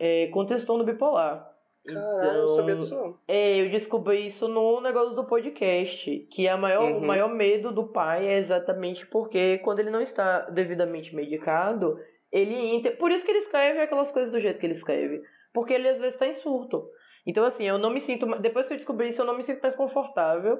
é, 0.00 0.26
com 0.32 0.44
transtorno 0.46 0.82
bipolar. 0.84 1.47
Caralho, 1.94 2.28
eu 2.36 2.40
não 2.42 2.48
sabia 2.48 2.76
disso. 2.76 3.18
É, 3.26 3.60
eu 3.60 3.70
descobri 3.70 4.26
isso 4.26 4.48
no 4.48 4.80
negócio 4.80 5.14
do 5.14 5.24
podcast, 5.24 6.18
que 6.30 6.46
a 6.48 6.56
maior, 6.56 6.90
Uhum. 6.90 6.98
o 6.98 7.06
maior 7.06 7.28
medo 7.28 7.72
do 7.72 7.86
pai 7.88 8.26
é 8.26 8.38
exatamente 8.38 9.06
porque 9.06 9.58
quando 9.58 9.78
ele 9.80 9.90
não 9.90 10.00
está 10.00 10.40
devidamente 10.50 11.14
medicado, 11.14 11.98
ele 12.32 12.54
entra. 12.54 12.92
Por 12.92 13.10
isso 13.10 13.24
que 13.24 13.30
ele 13.30 13.38
escreve 13.38 13.80
aquelas 13.80 14.10
coisas 14.10 14.30
do 14.30 14.40
jeito 14.40 14.58
que 14.58 14.66
ele 14.66 14.74
escreve. 14.74 15.22
Porque 15.52 15.72
ele 15.72 15.88
às 15.88 15.98
vezes 15.98 16.14
está 16.14 16.26
em 16.26 16.34
surto. 16.34 16.88
Então, 17.26 17.44
assim, 17.44 17.64
eu 17.66 17.78
não 17.78 17.90
me 17.90 18.00
sinto. 18.00 18.26
Depois 18.38 18.66
que 18.66 18.74
eu 18.74 18.76
descobri 18.78 19.08
isso, 19.08 19.20
eu 19.20 19.26
não 19.26 19.36
me 19.36 19.42
sinto 19.42 19.60
mais 19.62 19.74
confortável 19.74 20.58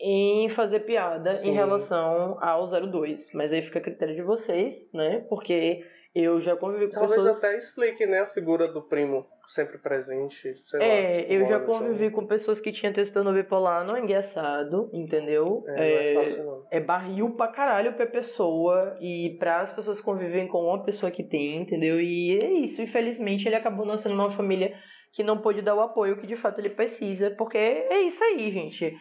em 0.00 0.48
fazer 0.50 0.80
piada 0.80 1.30
Sim. 1.30 1.50
em 1.50 1.54
relação 1.54 2.36
ao 2.40 2.66
02. 2.66 3.32
Mas 3.32 3.52
aí 3.52 3.62
fica 3.62 3.78
a 3.78 3.82
critério 3.82 4.14
de 4.14 4.22
vocês, 4.22 4.88
né? 4.92 5.24
Porque 5.28 5.84
eu 6.22 6.40
já 6.40 6.56
convivi 6.56 6.86
com 6.86 6.92
Talvez 6.92 7.22
pessoas. 7.22 7.44
até 7.44 7.56
explique, 7.56 8.06
né, 8.06 8.20
a 8.20 8.26
figura 8.26 8.66
do 8.68 8.82
primo 8.82 9.26
sempre 9.46 9.78
presente. 9.78 10.56
Sei 10.58 10.80
lá, 10.80 10.84
É, 10.84 11.12
tipo, 11.12 11.32
eu 11.32 11.46
já 11.46 11.60
convivi 11.60 12.10
com 12.10 12.26
pessoas 12.26 12.60
que 12.60 12.72
tinham 12.72 12.92
transtorno 12.92 13.32
bipolar, 13.32 13.84
não 13.86 13.96
é 13.96 14.00
engraçado, 14.00 14.90
entendeu? 14.92 15.62
É, 15.68 15.76
não 15.76 15.82
é 15.82 16.14
fácil 16.14 16.44
não. 16.44 16.62
é 16.70 16.80
barril 16.80 17.30
pra 17.30 17.48
caralho 17.48 17.94
pra 17.94 18.06
pessoa 18.06 18.96
e 19.00 19.36
pra 19.38 19.60
as 19.60 19.72
pessoas 19.72 20.00
conviverem 20.00 20.48
com 20.48 20.58
uma 20.58 20.84
pessoa 20.84 21.12
que 21.12 21.22
tem, 21.22 21.62
entendeu? 21.62 22.00
E 22.00 22.38
é 22.42 22.50
isso, 22.60 22.82
infelizmente 22.82 23.46
ele 23.46 23.56
acabou 23.56 23.86
nascendo 23.86 24.16
numa 24.16 24.30
família 24.30 24.74
que 25.12 25.22
não 25.22 25.38
pôde 25.38 25.62
dar 25.62 25.74
o 25.74 25.80
apoio 25.80 26.18
que 26.18 26.26
de 26.26 26.36
fato 26.36 26.58
ele 26.58 26.70
precisa, 26.70 27.30
porque 27.30 27.56
é 27.56 28.00
isso 28.02 28.22
aí, 28.24 28.50
gente. 28.50 28.94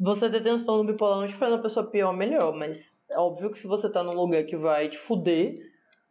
Você 0.00 0.30
ter 0.30 0.42
transtorno 0.42 0.90
bipolar 0.90 1.20
não 1.20 1.28
te 1.28 1.36
faz 1.36 1.52
uma 1.52 1.62
pessoa 1.62 1.90
pior 1.90 2.08
ou 2.08 2.16
melhor, 2.16 2.54
mas 2.54 2.96
é 3.10 3.18
óbvio 3.18 3.50
que 3.50 3.58
se 3.58 3.66
você 3.66 3.90
tá 3.90 4.02
num 4.02 4.14
lugar 4.14 4.42
que 4.44 4.56
vai 4.56 4.88
te 4.88 4.98
fuder, 4.98 5.54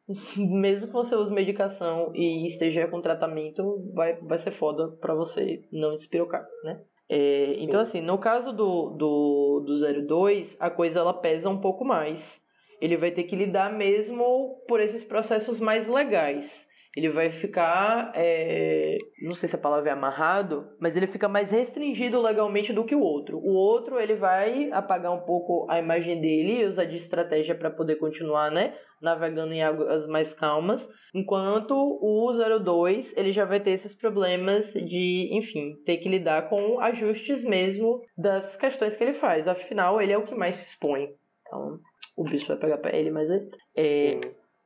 mesmo 0.38 0.88
que 0.88 0.94
você 0.94 1.15
use 1.15 1.32
medicação 1.32 2.11
e 2.15 2.45
esteja 2.48 2.88
com 2.88 3.02
tratamento, 3.02 3.91
vai, 3.94 4.15
vai 4.22 4.38
ser 4.38 4.52
foda 4.52 4.90
pra 4.99 5.14
você 5.14 5.64
não 5.72 5.95
despirocar, 5.95 6.45
né? 6.64 6.82
É, 7.10 7.61
então, 7.61 7.82
assim, 7.82 7.99
no 7.99 8.18
caso 8.18 8.53
do, 8.53 8.91
do, 8.91 9.64
do 9.65 10.07
02, 10.07 10.56
a 10.61 10.69
coisa 10.69 10.99
ela 10.99 11.14
pesa 11.14 11.49
um 11.49 11.60
pouco 11.60 11.84
mais. 11.84 12.41
Ele 12.80 12.95
vai 12.95 13.11
ter 13.11 13.23
que 13.23 13.36
lidar 13.36 13.72
mesmo 13.72 14.64
por 14.65 14.80
esses 14.80 15.03
processos 15.03 15.60
mais 15.60 15.90
legais. 15.90 16.65
Ele 16.95 17.09
vai 17.09 17.31
ficar, 17.31 18.11
é, 18.15 18.97
não 19.22 19.34
sei 19.34 19.47
se 19.47 19.55
a 19.55 19.59
palavra 19.59 19.89
é 19.89 19.93
amarrado, 19.93 20.68
mas 20.80 20.97
ele 20.97 21.07
fica 21.07 21.30
mais 21.30 21.49
restringido 21.49 22.22
legalmente 22.22 22.73
do 22.73 22.84
que 22.84 22.95
o 22.95 23.01
outro. 23.01 23.38
O 23.38 23.53
outro, 23.53 23.99
ele 23.99 24.15
vai 24.15 24.69
apagar 24.72 25.13
um 25.13 25.22
pouco 25.22 25.65
a 25.69 25.80
imagem 25.80 26.19
dele 26.19 26.61
e 26.61 26.65
usar 26.65 26.85
de 26.85 26.97
estratégia 26.97 27.55
para 27.55 27.72
poder 27.72 27.95
continuar, 27.95 28.51
né? 28.51 28.73
navegando 29.01 29.51
em 29.51 29.63
águas 29.63 30.05
mais 30.07 30.34
calmas, 30.34 30.88
enquanto 31.13 31.73
o 31.73 32.31
02 32.59 33.18
ele 33.18 33.31
já 33.31 33.45
vai 33.45 33.59
ter 33.59 33.72
esses 33.72 33.95
problemas 33.95 34.73
de, 34.73 35.30
enfim, 35.34 35.76
ter 35.85 35.97
que 35.97 36.07
lidar 36.07 36.47
com 36.49 36.80
ajustes 36.80 37.43
mesmo 37.43 37.99
das 38.15 38.55
questões 38.55 38.95
que 38.95 39.03
ele 39.03 39.13
faz. 39.13 39.47
Afinal, 39.47 39.99
ele 39.99 40.13
é 40.13 40.18
o 40.18 40.23
que 40.23 40.35
mais 40.35 40.57
se 40.57 40.73
expõe. 40.73 41.09
Então, 41.47 41.80
o 42.15 42.23
bicho 42.23 42.47
vai 42.47 42.57
pegar 42.57 42.77
pra 42.77 42.95
ele, 42.95 43.09
mas 43.09 43.31
é. 43.31 43.41
é 43.76 43.84
Sim. 43.84 44.19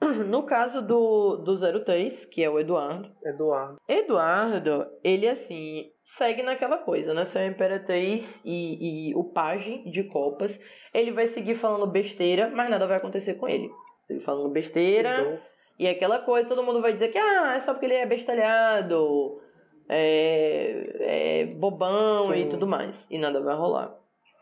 No 0.28 0.44
caso 0.44 0.82
do, 0.82 1.38
do 1.38 1.84
03, 1.84 2.26
que 2.26 2.44
é 2.44 2.50
o 2.50 2.60
Eduardo, 2.60 3.10
Eduardo. 3.24 3.80
Eduardo, 3.88 4.86
ele 5.04 5.28
assim, 5.28 5.92
segue 6.04 6.44
naquela 6.44 6.78
coisa, 6.78 7.14
né? 7.14 7.26
Se 7.26 7.38
a 7.38 7.48
Imperatriz 7.48 8.42
e, 8.46 9.10
e 9.10 9.16
o 9.16 9.24
Page 9.24 9.90
de 9.90 10.04
Copas, 10.04 10.60
ele 10.94 11.12
vai 11.12 11.28
seguir 11.28 11.56
falando 11.56 11.88
besteira, 11.88 12.50
mas 12.50 12.70
nada 12.70 12.88
vai 12.88 12.98
acontecer 12.98 13.36
com 13.36 13.48
ele. 13.48 13.70
Ele 14.10 14.20
falando 14.20 14.50
besteira, 14.50 15.22
Então, 15.22 15.40
e 15.78 15.88
aquela 15.88 16.20
coisa, 16.20 16.48
todo 16.48 16.64
mundo 16.64 16.82
vai 16.82 16.94
dizer 16.94 17.10
que 17.10 17.18
ah, 17.18 17.54
é 17.56 17.60
só 17.60 17.74
porque 17.74 17.86
ele 17.86 17.96
é 17.96 18.06
bestalhado, 18.06 19.42
é, 19.90 21.42
é 21.42 21.46
bobão 21.46 22.32
Sim. 22.32 22.46
e 22.46 22.50
tudo 22.50 22.66
mais. 22.66 23.08
E 23.10 23.18
nada 23.18 23.42
vai 23.42 23.56
rolar, 23.56 23.94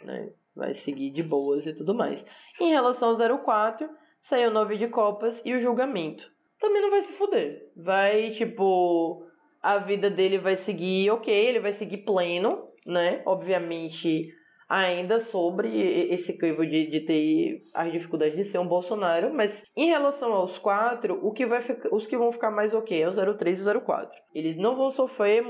né? 0.03 0.29
Vai 0.55 0.73
seguir 0.73 1.09
de 1.09 1.23
boas 1.23 1.65
e 1.65 1.73
tudo 1.73 1.95
mais. 1.95 2.23
Em 2.59 2.69
relação 2.69 3.09
ao 3.09 3.39
04, 3.39 3.89
saiu 4.23 4.49
9 4.49 4.77
de 4.77 4.87
copas 4.87 5.41
e 5.45 5.53
o 5.53 5.59
julgamento. 5.59 6.31
Também 6.59 6.81
não 6.81 6.89
vai 6.89 7.01
se 7.01 7.11
fuder. 7.13 7.69
Vai, 7.75 8.29
tipo, 8.29 9.25
a 9.61 9.77
vida 9.77 10.09
dele 10.09 10.39
vai 10.39 10.55
seguir 10.55 11.11
ok, 11.11 11.33
ele 11.33 11.59
vai 11.59 11.73
seguir 11.73 11.97
pleno, 11.97 12.65
né? 12.87 13.21
Obviamente, 13.25 14.33
ainda 14.67 15.19
sobre 15.19 16.09
esse 16.11 16.37
crivo 16.37 16.65
de, 16.65 16.89
de 16.89 17.01
ter 17.01 17.59
as 17.73 17.91
dificuldades 17.91 18.37
de 18.37 18.45
ser 18.45 18.59
um 18.59 18.67
Bolsonaro, 18.67 19.33
mas 19.33 19.63
em 19.75 19.87
relação 19.87 20.31
aos 20.31 20.57
quatro, 20.57 21.19
o 21.21 21.31
que 21.33 21.45
vai 21.45 21.61
ficar, 21.61 21.93
os 21.93 22.07
que 22.07 22.17
vão 22.17 22.31
ficar 22.31 22.49
mais 22.49 22.73
ok 22.73 23.01
é 23.03 23.09
o 23.09 23.35
03 23.35 23.59
e 23.59 23.61
o 23.61 23.81
04. 23.81 24.09
Eles 24.33 24.57
não 24.57 24.75
vão 24.75 24.89
sofrer 24.89 25.43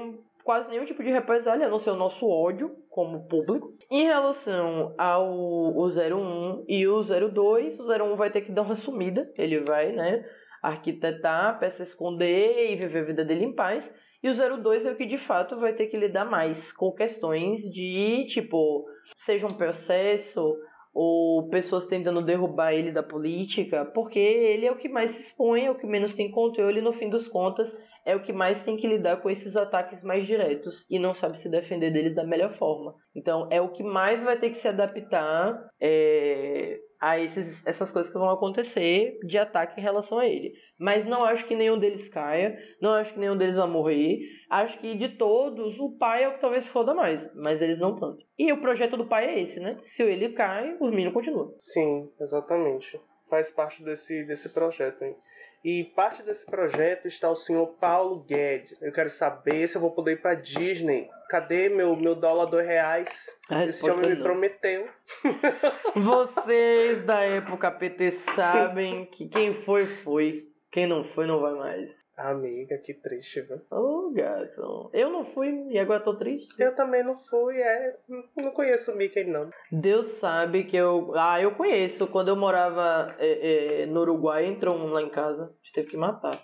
quase 0.44 0.70
nenhum 0.70 0.86
tipo 0.86 1.04
de 1.04 1.12
represália, 1.12 1.68
a 1.68 1.70
não 1.70 1.80
ser 1.80 1.92
o 1.92 1.96
nosso 1.96 2.28
ódio 2.28 2.76
como 2.94 3.28
público. 3.28 3.74
Em 3.90 4.04
relação 4.04 4.94
ao 4.98 5.28
o 5.28 5.88
01 5.88 6.66
e 6.68 6.88
o 6.88 7.02
02, 7.02 7.80
o 7.80 7.84
01 7.84 8.16
vai 8.16 8.30
ter 8.30 8.42
que 8.42 8.52
dar 8.52 8.62
uma 8.62 8.76
sumida, 8.76 9.32
ele 9.36 9.60
vai, 9.62 9.92
né, 9.92 10.24
arquitetar, 10.62 11.60
peça 11.60 11.84
esconder 11.84 12.72
e 12.72 12.76
viver 12.76 13.00
a 13.00 13.06
vida 13.06 13.26
dele 13.26 13.46
em 13.46 13.54
paz. 13.54 13.94
E 14.22 14.30
o 14.30 14.34
02 14.34 14.86
é 14.86 14.92
o 14.92 14.96
que 14.96 15.06
de 15.06 15.18
fato 15.18 15.60
vai 15.60 15.74
ter 15.74 15.88
que 15.88 15.98
lidar 15.98 16.24
mais 16.24 16.72
com 16.72 16.92
questões 16.92 17.62
de, 17.62 18.26
tipo, 18.30 18.86
seja 19.16 19.48
um 19.48 19.58
processo 19.58 20.56
ou 20.94 21.50
pessoas 21.50 21.88
tentando 21.88 22.22
derrubar 22.22 22.74
ele 22.74 22.92
da 22.92 23.02
política, 23.02 23.84
porque 23.86 24.20
ele 24.20 24.68
é 24.68 24.72
o 24.72 24.78
que 24.78 24.88
mais 24.88 25.10
se 25.12 25.22
expõe, 25.22 25.66
é 25.66 25.72
o 25.72 25.76
que 25.76 25.88
menos 25.88 26.14
tem 26.14 26.30
controle 26.30 26.80
no 26.80 26.94
fim 26.94 27.10
das 27.10 27.28
contas 27.28 27.76
é 28.06 28.16
o 28.16 28.22
que 28.22 28.34
mais 28.34 28.64
tem 28.64 28.78
que 28.78 28.88
lidar 28.88 29.18
com 29.18 29.30
esses 29.30 29.56
ataques 29.56 30.04
mais 30.04 30.26
diretos 30.26 30.86
e 30.90 31.00
não 31.00 31.14
sabe 31.14 31.40
se 31.40 31.50
defender 31.50 31.92
deles 31.92 32.16
da 32.16 32.24
melhor 32.24 32.54
forma. 32.58 32.96
Então 33.16 33.48
é 33.52 33.62
o 33.62 33.72
que 33.72 33.84
mais 33.84 34.22
vai 34.22 34.38
ter 34.38 34.50
que 34.50 34.58
se 34.58 34.68
adaptar 34.68 35.70
é, 35.80 36.80
a 37.04 37.20
esses, 37.20 37.66
essas 37.68 37.92
coisas 37.92 38.10
que 38.10 38.18
vão 38.18 38.30
acontecer 38.30 39.20
de 39.26 39.38
ataque 39.38 39.78
em 39.78 39.84
relação 39.84 40.20
a 40.20 40.26
ele. 40.26 40.54
Mas 40.80 41.06
não 41.06 41.24
acho 41.26 41.46
que 41.46 41.54
nenhum 41.54 41.78
deles 41.78 42.08
caia, 42.08 42.58
não 42.82 42.92
acho 42.92 43.14
que 43.14 43.20
nenhum 43.20 43.36
deles 43.36 43.58
vai 43.58 43.68
morrer. 43.68 44.20
Acho 44.50 44.80
que 44.80 44.96
de 44.96 45.10
todos, 45.10 45.78
o 45.80 45.98
pai 45.98 46.24
é 46.24 46.30
o 46.30 46.36
que 46.36 46.42
talvez 46.42 46.66
foda 46.68 46.94
mais, 46.94 47.30
mas 47.36 47.62
eles 47.62 47.78
não 47.78 48.00
tanto. 48.00 48.26
E 48.40 48.54
o 48.54 48.62
projeto 48.62 48.96
do 48.96 49.06
pai 49.06 49.26
é 49.26 49.42
esse, 49.42 49.60
né? 49.60 49.78
Se 49.84 50.02
ele 50.02 50.30
cai, 50.30 50.78
os 50.80 50.90
meninos 50.92 51.14
continuam. 51.14 51.54
Sim, 51.58 52.10
exatamente. 52.22 52.98
Faz 53.30 53.52
parte 53.52 53.84
desse, 53.84 54.24
desse 54.26 54.54
projeto. 54.54 55.04
Hein? 55.04 55.16
E 55.64 55.86
parte 55.96 56.22
desse 56.24 56.46
projeto 56.46 57.08
está 57.08 57.30
o 57.30 57.36
senhor 57.36 57.68
Paulo 57.80 58.26
Guedes. 58.28 58.82
Eu 58.82 58.92
quero 58.92 59.10
saber 59.10 59.66
se 59.68 59.78
eu 59.78 59.82
vou 59.82 59.92
poder 59.92 60.14
ir 60.14 60.22
pra 60.22 60.34
Disney. 60.34 61.10
Cadê 61.30 61.70
meu, 61.70 61.96
meu 61.96 62.16
dólar 62.16 62.48
dois 62.48 62.68
reais? 62.68 63.28
A 63.50 63.64
Esse 63.64 63.90
homem 63.90 64.10
me 64.10 64.16
prometeu. 64.18 64.90
Vocês 65.96 67.02
da 67.06 67.22
época 67.22 67.72
PT 67.72 68.12
sabem 68.12 69.06
que 69.06 69.28
quem 69.28 69.54
foi, 69.54 69.86
foi. 69.86 70.53
Quem 70.74 70.88
não 70.88 71.04
foi, 71.04 71.28
não 71.28 71.40
vai 71.40 71.54
mais. 71.54 72.00
Amiga, 72.18 72.80
que 72.80 72.96
triste, 72.96 73.42
viu? 73.42 73.62
Ô, 73.70 74.12
gato. 74.12 74.90
Eu 74.92 75.12
não 75.12 75.24
fui 75.24 75.68
e 75.70 75.78
agora 75.78 76.04
tô 76.04 76.16
triste. 76.16 76.60
Eu 76.60 76.76
também 76.76 77.04
não 77.04 77.16
fui, 77.16 77.62
é. 77.62 77.96
Não 78.36 78.52
conheço 78.52 78.92
o 78.92 78.96
Mickey, 78.96 79.24
não. 79.24 79.52
Deus 79.72 80.08
sabe 80.08 80.64
que 80.64 80.76
eu. 80.76 81.14
Ah, 81.16 81.40
eu 81.40 81.52
conheço. 81.52 82.08
Quando 82.08 82.30
eu 82.30 82.36
morava 82.36 83.16
é, 83.20 83.84
é, 83.84 83.86
no 83.86 84.02
Uruguai, 84.02 84.48
entrou 84.48 84.76
um 84.76 84.88
lá 84.88 85.04
em 85.04 85.10
casa. 85.10 85.44
A 85.44 85.48
gente 85.48 85.74
teve 85.74 85.92
que 85.92 85.98
matar. 85.98 86.44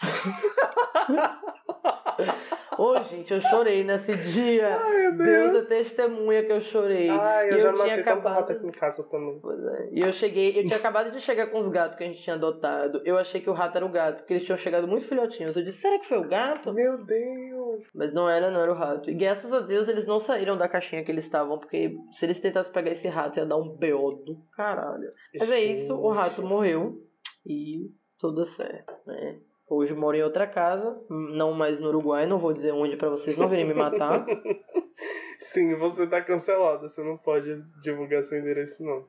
Ô, 2.78 2.94
gente, 3.04 3.32
eu 3.34 3.40
chorei 3.40 3.82
nesse 3.82 4.14
dia. 4.16 4.68
Ai, 4.78 4.98
meu 5.08 5.16
Deus 5.16 5.52
Deus. 5.52 5.64
é 5.64 5.68
testemunha 5.68 6.44
que 6.44 6.52
eu 6.52 6.60
chorei. 6.60 7.08
Ai, 7.10 7.50
eu 7.50 7.56
E 7.56 7.58
já 7.58 7.72
tinha 7.72 7.84
matei 7.84 7.96
tanta 7.96 8.10
acabado- 8.12 8.34
rata 8.36 8.52
aqui 8.52 8.66
em 8.66 8.70
casa 8.70 9.02
também. 9.10 9.38
Pois 9.40 9.58
é. 9.64 9.88
E 9.92 10.00
eu 10.00 10.12
cheguei, 10.12 10.50
eu 10.58 10.64
tinha 10.64 10.76
acabado 10.76 11.10
de 11.10 11.20
chegar 11.20 11.48
com 11.48 11.58
os 11.58 11.66
gatos 11.68 11.96
que 11.98 12.04
a 12.04 12.06
gente 12.06 12.22
tinha 12.22 12.36
adotado. 12.36 13.02
Eu 13.04 13.18
achei 13.18 13.40
que 13.40 13.50
o 13.50 13.52
rato 13.52 13.76
era 13.76 13.84
o 13.84 13.88
gato, 13.90 14.18
porque 14.18 14.34
eles 14.34 14.44
tinham 14.44 14.56
chegado 14.56 14.86
muito 14.86 15.06
filhotinhos. 15.08 15.56
Eu 15.56 15.64
disse, 15.64 15.80
será 15.80 15.98
que 15.98 16.06
foi 16.06 16.18
o 16.18 16.28
gato? 16.28 16.72
Meu 16.72 17.04
Deus. 17.04 17.88
Mas 17.94 18.14
não 18.14 18.28
era, 18.28 18.50
não 18.50 18.60
era 18.60 18.70
o 18.72 18.76
rato. 18.76 19.10
E 19.10 19.14
graças 19.14 19.52
a 19.52 19.60
Deus 19.60 19.88
eles 19.88 20.06
não 20.06 20.20
saíram 20.20 20.56
da 20.56 20.68
caixinha 20.68 21.02
que 21.04 21.10
eles 21.10 21.24
estavam, 21.24 21.58
porque 21.58 21.96
se 22.12 22.24
eles 22.26 22.40
tentassem 22.40 22.72
pegar 22.72 22.90
esse 22.92 23.08
rato 23.08 23.38
ia 23.38 23.46
dar 23.46 23.56
um 23.56 23.68
BO 23.76 24.22
do 24.24 24.36
caralho. 24.56 25.08
Mas 25.38 25.50
é 25.50 25.60
isso, 25.60 25.94
o 25.94 26.10
rato 26.10 26.42
morreu 26.42 27.02
e 27.44 27.90
tudo 28.18 28.44
certo, 28.44 28.92
né? 29.06 29.38
Hoje 29.70 29.94
moro 29.94 30.16
em 30.16 30.22
outra 30.22 30.46
casa, 30.46 30.98
não 31.10 31.52
mais 31.52 31.78
no 31.78 31.88
Uruguai, 31.88 32.26
não 32.26 32.38
vou 32.38 32.52
dizer 32.52 32.72
onde 32.72 32.96
pra 32.96 33.10
vocês 33.10 33.36
não 33.36 33.48
virem 33.48 33.66
me 33.66 33.74
matar. 33.74 34.24
Sim, 35.38 35.74
você 35.76 36.06
tá 36.06 36.22
cancelado. 36.22 36.88
Você 36.88 37.02
não 37.02 37.16
pode 37.16 37.62
divulgar 37.80 38.22
seu 38.22 38.38
endereço, 38.38 38.82
não. 38.82 39.06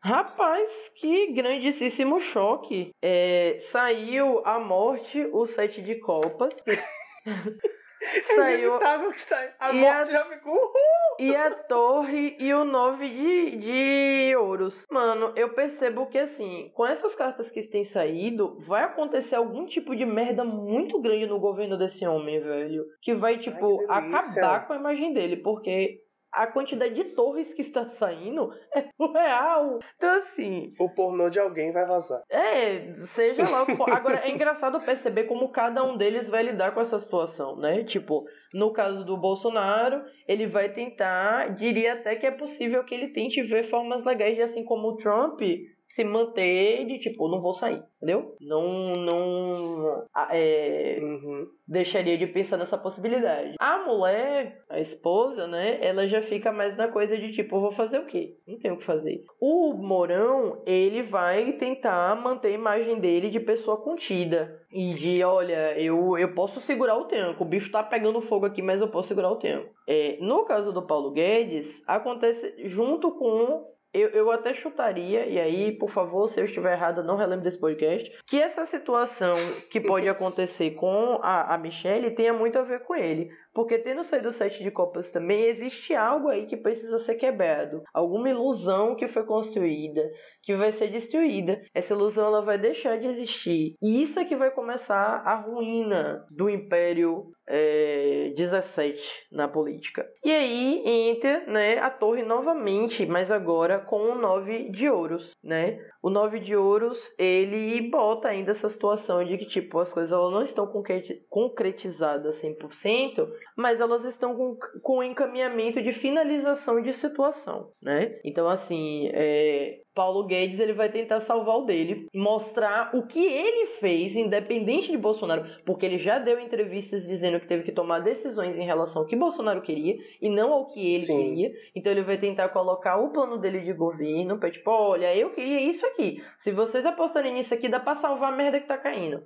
Rapaz, 0.00 0.90
que 0.94 1.32
grandíssimo 1.32 2.20
choque. 2.20 2.90
É, 3.02 3.56
saiu 3.58 4.42
a 4.46 4.58
morte, 4.58 5.28
o 5.32 5.44
sete 5.46 5.82
de 5.82 5.96
copas. 5.96 6.64
É 8.00 8.20
saiu 8.22 8.68
inevitável 8.68 9.10
que 9.12 9.20
sai. 9.20 9.52
A 9.58 9.70
E 9.72 9.76
morte 9.80 10.10
a- 10.10 10.12
já 10.12 10.24
ficou. 10.26 10.54
Uhul! 10.54 10.72
e 11.18 11.34
a 11.34 11.50
torre 11.50 12.36
e 12.38 12.54
o 12.54 12.64
nove 12.64 13.08
de, 13.08 13.56
de 13.56 14.36
ouros. 14.36 14.86
Mano, 14.90 15.32
eu 15.34 15.52
percebo 15.52 16.06
que 16.06 16.16
assim, 16.18 16.70
com 16.74 16.86
essas 16.86 17.14
cartas 17.16 17.50
que 17.50 17.60
têm 17.68 17.82
saído, 17.82 18.56
vai 18.66 18.84
acontecer 18.84 19.34
algum 19.34 19.66
tipo 19.66 19.96
de 19.96 20.06
merda 20.06 20.44
muito 20.44 21.00
grande 21.00 21.26
no 21.26 21.40
governo 21.40 21.76
desse 21.76 22.06
homem, 22.06 22.40
velho. 22.40 22.84
Que 23.02 23.14
vai, 23.14 23.36
tipo, 23.38 23.78
que 23.78 23.86
delícia. 23.86 24.42
acabar 24.42 24.66
com 24.66 24.72
a 24.74 24.76
imagem 24.76 25.12
dele, 25.12 25.36
porque 25.38 26.00
a 26.32 26.46
quantidade 26.46 26.94
de 26.94 27.04
torres 27.14 27.54
que 27.54 27.62
está 27.62 27.86
saindo 27.86 28.52
é 28.74 28.84
surreal. 28.96 29.78
Então, 29.96 30.10
assim, 30.18 30.68
O 30.78 30.88
pornô 30.90 31.28
de 31.28 31.38
alguém 31.40 31.72
vai 31.72 31.86
vazar. 31.86 32.22
É, 32.30 32.92
seja 32.94 33.42
lá. 33.48 33.66
Agora, 33.94 34.20
é 34.24 34.30
engraçado 34.30 34.80
perceber 34.80 35.24
como 35.24 35.50
cada 35.50 35.82
um 35.84 35.96
deles 35.96 36.28
vai 36.28 36.42
lidar 36.42 36.72
com 36.72 36.80
essa 36.80 36.98
situação, 36.98 37.56
né? 37.56 37.84
Tipo, 37.84 38.24
no 38.54 38.72
caso 38.72 39.04
do 39.04 39.16
Bolsonaro, 39.16 40.02
ele 40.26 40.46
vai 40.46 40.70
tentar, 40.72 41.54
diria 41.54 41.94
até 41.94 42.16
que 42.16 42.26
é 42.26 42.30
possível 42.30 42.84
que 42.84 42.94
ele 42.94 43.08
tente 43.08 43.42
ver 43.42 43.64
formas 43.68 44.04
legais 44.04 44.36
de, 44.36 44.42
assim 44.42 44.64
como 44.64 44.88
o 44.88 44.96
Trump, 44.96 45.40
se 45.84 46.04
manter 46.04 46.84
de 46.84 46.98
tipo, 46.98 47.28
não 47.28 47.40
vou 47.40 47.54
sair, 47.54 47.82
entendeu? 47.96 48.34
Não, 48.42 48.94
não 48.94 50.04
é, 50.30 50.98
Uhum. 51.00 51.46
deixaria 51.66 52.18
de 52.18 52.26
pensar 52.26 52.58
nessa 52.58 52.76
possibilidade. 52.76 53.54
A 53.58 53.78
mulher, 53.86 54.60
a 54.68 54.78
esposa, 54.80 55.46
né, 55.46 55.78
ela 55.80 56.06
já 56.06 56.20
fica 56.20 56.52
mais 56.52 56.76
na 56.76 56.88
coisa 56.88 57.16
de 57.16 57.32
tipo, 57.32 57.58
vou 57.58 57.72
fazer 57.72 57.98
o 58.00 58.06
quê? 58.06 58.36
Não 58.46 58.58
tenho 58.58 58.74
o 58.74 58.78
que 58.78 58.84
fazer. 58.84 59.24
O 59.40 59.72
Mourão, 59.74 60.62
ele 60.66 61.02
vai 61.02 61.52
tentar 61.52 62.14
manter 62.16 62.48
a 62.48 62.52
imagem 62.52 62.98
dele 63.00 63.30
de 63.30 63.40
pessoa 63.40 63.78
contida. 63.78 64.60
E 64.70 64.92
de, 64.94 65.22
olha, 65.24 65.78
eu, 65.80 66.18
eu 66.18 66.34
posso 66.34 66.60
segurar 66.60 66.96
o 66.96 67.06
tempo. 67.06 67.42
O 67.42 67.46
bicho 67.46 67.70
tá 67.70 67.82
pegando 67.82 68.20
fogo 68.20 68.46
aqui, 68.46 68.60
mas 68.60 68.80
eu 68.80 68.88
posso 68.88 69.08
segurar 69.08 69.30
o 69.30 69.36
tempo. 69.36 69.70
É, 69.86 70.18
no 70.20 70.44
caso 70.44 70.72
do 70.72 70.86
Paulo 70.86 71.10
Guedes, 71.10 71.82
acontece 71.86 72.54
junto 72.68 73.10
com 73.12 73.66
eu, 73.92 74.10
eu 74.10 74.30
até 74.30 74.52
chutaria, 74.52 75.26
e 75.26 75.40
aí, 75.40 75.72
por 75.72 75.90
favor, 75.90 76.28
se 76.28 76.38
eu 76.38 76.44
estiver 76.44 76.74
errada, 76.74 77.02
não 77.02 77.16
relembre 77.16 77.44
desse 77.44 77.58
podcast, 77.58 78.12
que 78.26 78.40
essa 78.40 78.66
situação 78.66 79.34
que 79.70 79.80
pode 79.80 80.08
acontecer 80.08 80.72
com 80.72 81.18
a, 81.22 81.54
a 81.54 81.58
Michelle 81.58 82.10
tenha 82.10 82.32
muito 82.34 82.58
a 82.58 82.62
ver 82.62 82.80
com 82.80 82.94
ele. 82.94 83.30
Porque 83.52 83.78
tendo 83.78 84.04
saído 84.04 84.32
sete 84.32 84.62
de 84.62 84.70
copas 84.70 85.10
também, 85.10 85.44
existe 85.44 85.94
algo 85.94 86.28
aí 86.28 86.46
que 86.46 86.56
precisa 86.56 86.98
ser 86.98 87.16
quebrado. 87.16 87.82
Alguma 87.92 88.30
ilusão 88.30 88.94
que 88.94 89.08
foi 89.08 89.24
construída, 89.24 90.02
que 90.42 90.54
vai 90.56 90.72
ser 90.72 90.88
destruída. 90.88 91.60
Essa 91.74 91.94
ilusão 91.94 92.26
ela 92.26 92.42
vai 92.42 92.58
deixar 92.58 92.98
de 92.98 93.06
existir. 93.06 93.74
E 93.82 94.02
isso 94.02 94.18
é 94.18 94.24
que 94.24 94.36
vai 94.36 94.50
começar 94.50 95.22
a 95.24 95.34
ruína 95.36 96.24
do 96.36 96.48
Império 96.48 97.32
é, 97.48 98.32
17 98.36 99.26
na 99.32 99.48
política. 99.48 100.06
E 100.24 100.30
aí 100.30 100.82
entra 100.84 101.44
né, 101.46 101.78
a 101.78 101.90
torre 101.90 102.22
novamente, 102.22 103.06
mas 103.06 103.30
agora 103.30 103.78
com 103.80 104.12
o 104.12 104.14
9 104.14 104.70
de 104.70 104.88
ouros, 104.88 105.32
né? 105.42 105.78
O 106.02 106.10
9 106.10 106.38
de 106.40 106.54
ouros, 106.54 107.12
ele 107.18 107.88
bota 107.90 108.28
ainda 108.28 108.52
essa 108.52 108.68
situação 108.68 109.24
de 109.24 109.36
que, 109.38 109.46
tipo, 109.46 109.78
as 109.80 109.92
coisas 109.92 110.12
elas 110.12 110.32
não 110.32 110.42
estão 110.42 110.66
concreti- 110.66 111.24
concretizadas 111.28 112.36
100%, 112.36 113.28
mas 113.56 113.80
elas 113.80 114.04
estão 114.04 114.34
com, 114.34 114.56
com 114.82 115.02
encaminhamento 115.02 115.82
de 115.82 115.92
finalização 115.92 116.80
de 116.80 116.92
situação, 116.92 117.72
né? 117.82 118.18
Então, 118.24 118.48
assim, 118.48 119.10
é, 119.12 119.80
Paulo 119.98 120.26
Guedes 120.26 120.60
ele 120.60 120.72
vai 120.72 120.88
tentar 120.88 121.18
salvar 121.18 121.56
o 121.56 121.64
dele, 121.64 122.06
mostrar 122.14 122.94
o 122.94 123.04
que 123.04 123.24
ele 123.24 123.66
fez, 123.66 124.14
independente 124.14 124.92
de 124.92 124.96
Bolsonaro, 124.96 125.44
porque 125.66 125.84
ele 125.84 125.98
já 125.98 126.20
deu 126.20 126.38
entrevistas 126.38 127.08
dizendo 127.08 127.40
que 127.40 127.48
teve 127.48 127.64
que 127.64 127.72
tomar 127.72 127.98
decisões 127.98 128.56
em 128.56 128.64
relação 128.64 129.02
ao 129.02 129.08
que 129.08 129.16
Bolsonaro 129.16 129.60
queria 129.60 129.96
e 130.22 130.30
não 130.30 130.52
ao 130.52 130.68
que 130.68 130.94
ele 130.94 131.04
Sim. 131.04 131.16
queria. 131.16 131.50
Então 131.74 131.90
ele 131.90 132.04
vai 132.04 132.16
tentar 132.16 132.48
colocar 132.50 132.96
o 132.96 133.10
plano 133.10 133.38
dele 133.38 133.62
de 133.62 133.72
governo 133.72 134.38
para 134.38 134.52
tipo, 134.52 134.70
olha, 134.70 135.16
eu 135.16 135.30
queria 135.30 135.60
isso 135.60 135.84
aqui. 135.86 136.22
Se 136.36 136.52
vocês 136.52 136.86
apostarem 136.86 137.34
nisso 137.34 137.52
aqui, 137.52 137.68
dá 137.68 137.80
para 137.80 137.96
salvar 137.96 138.32
a 138.32 138.36
merda 138.36 138.60
que 138.60 138.68
tá 138.68 138.78
caindo. 138.78 139.20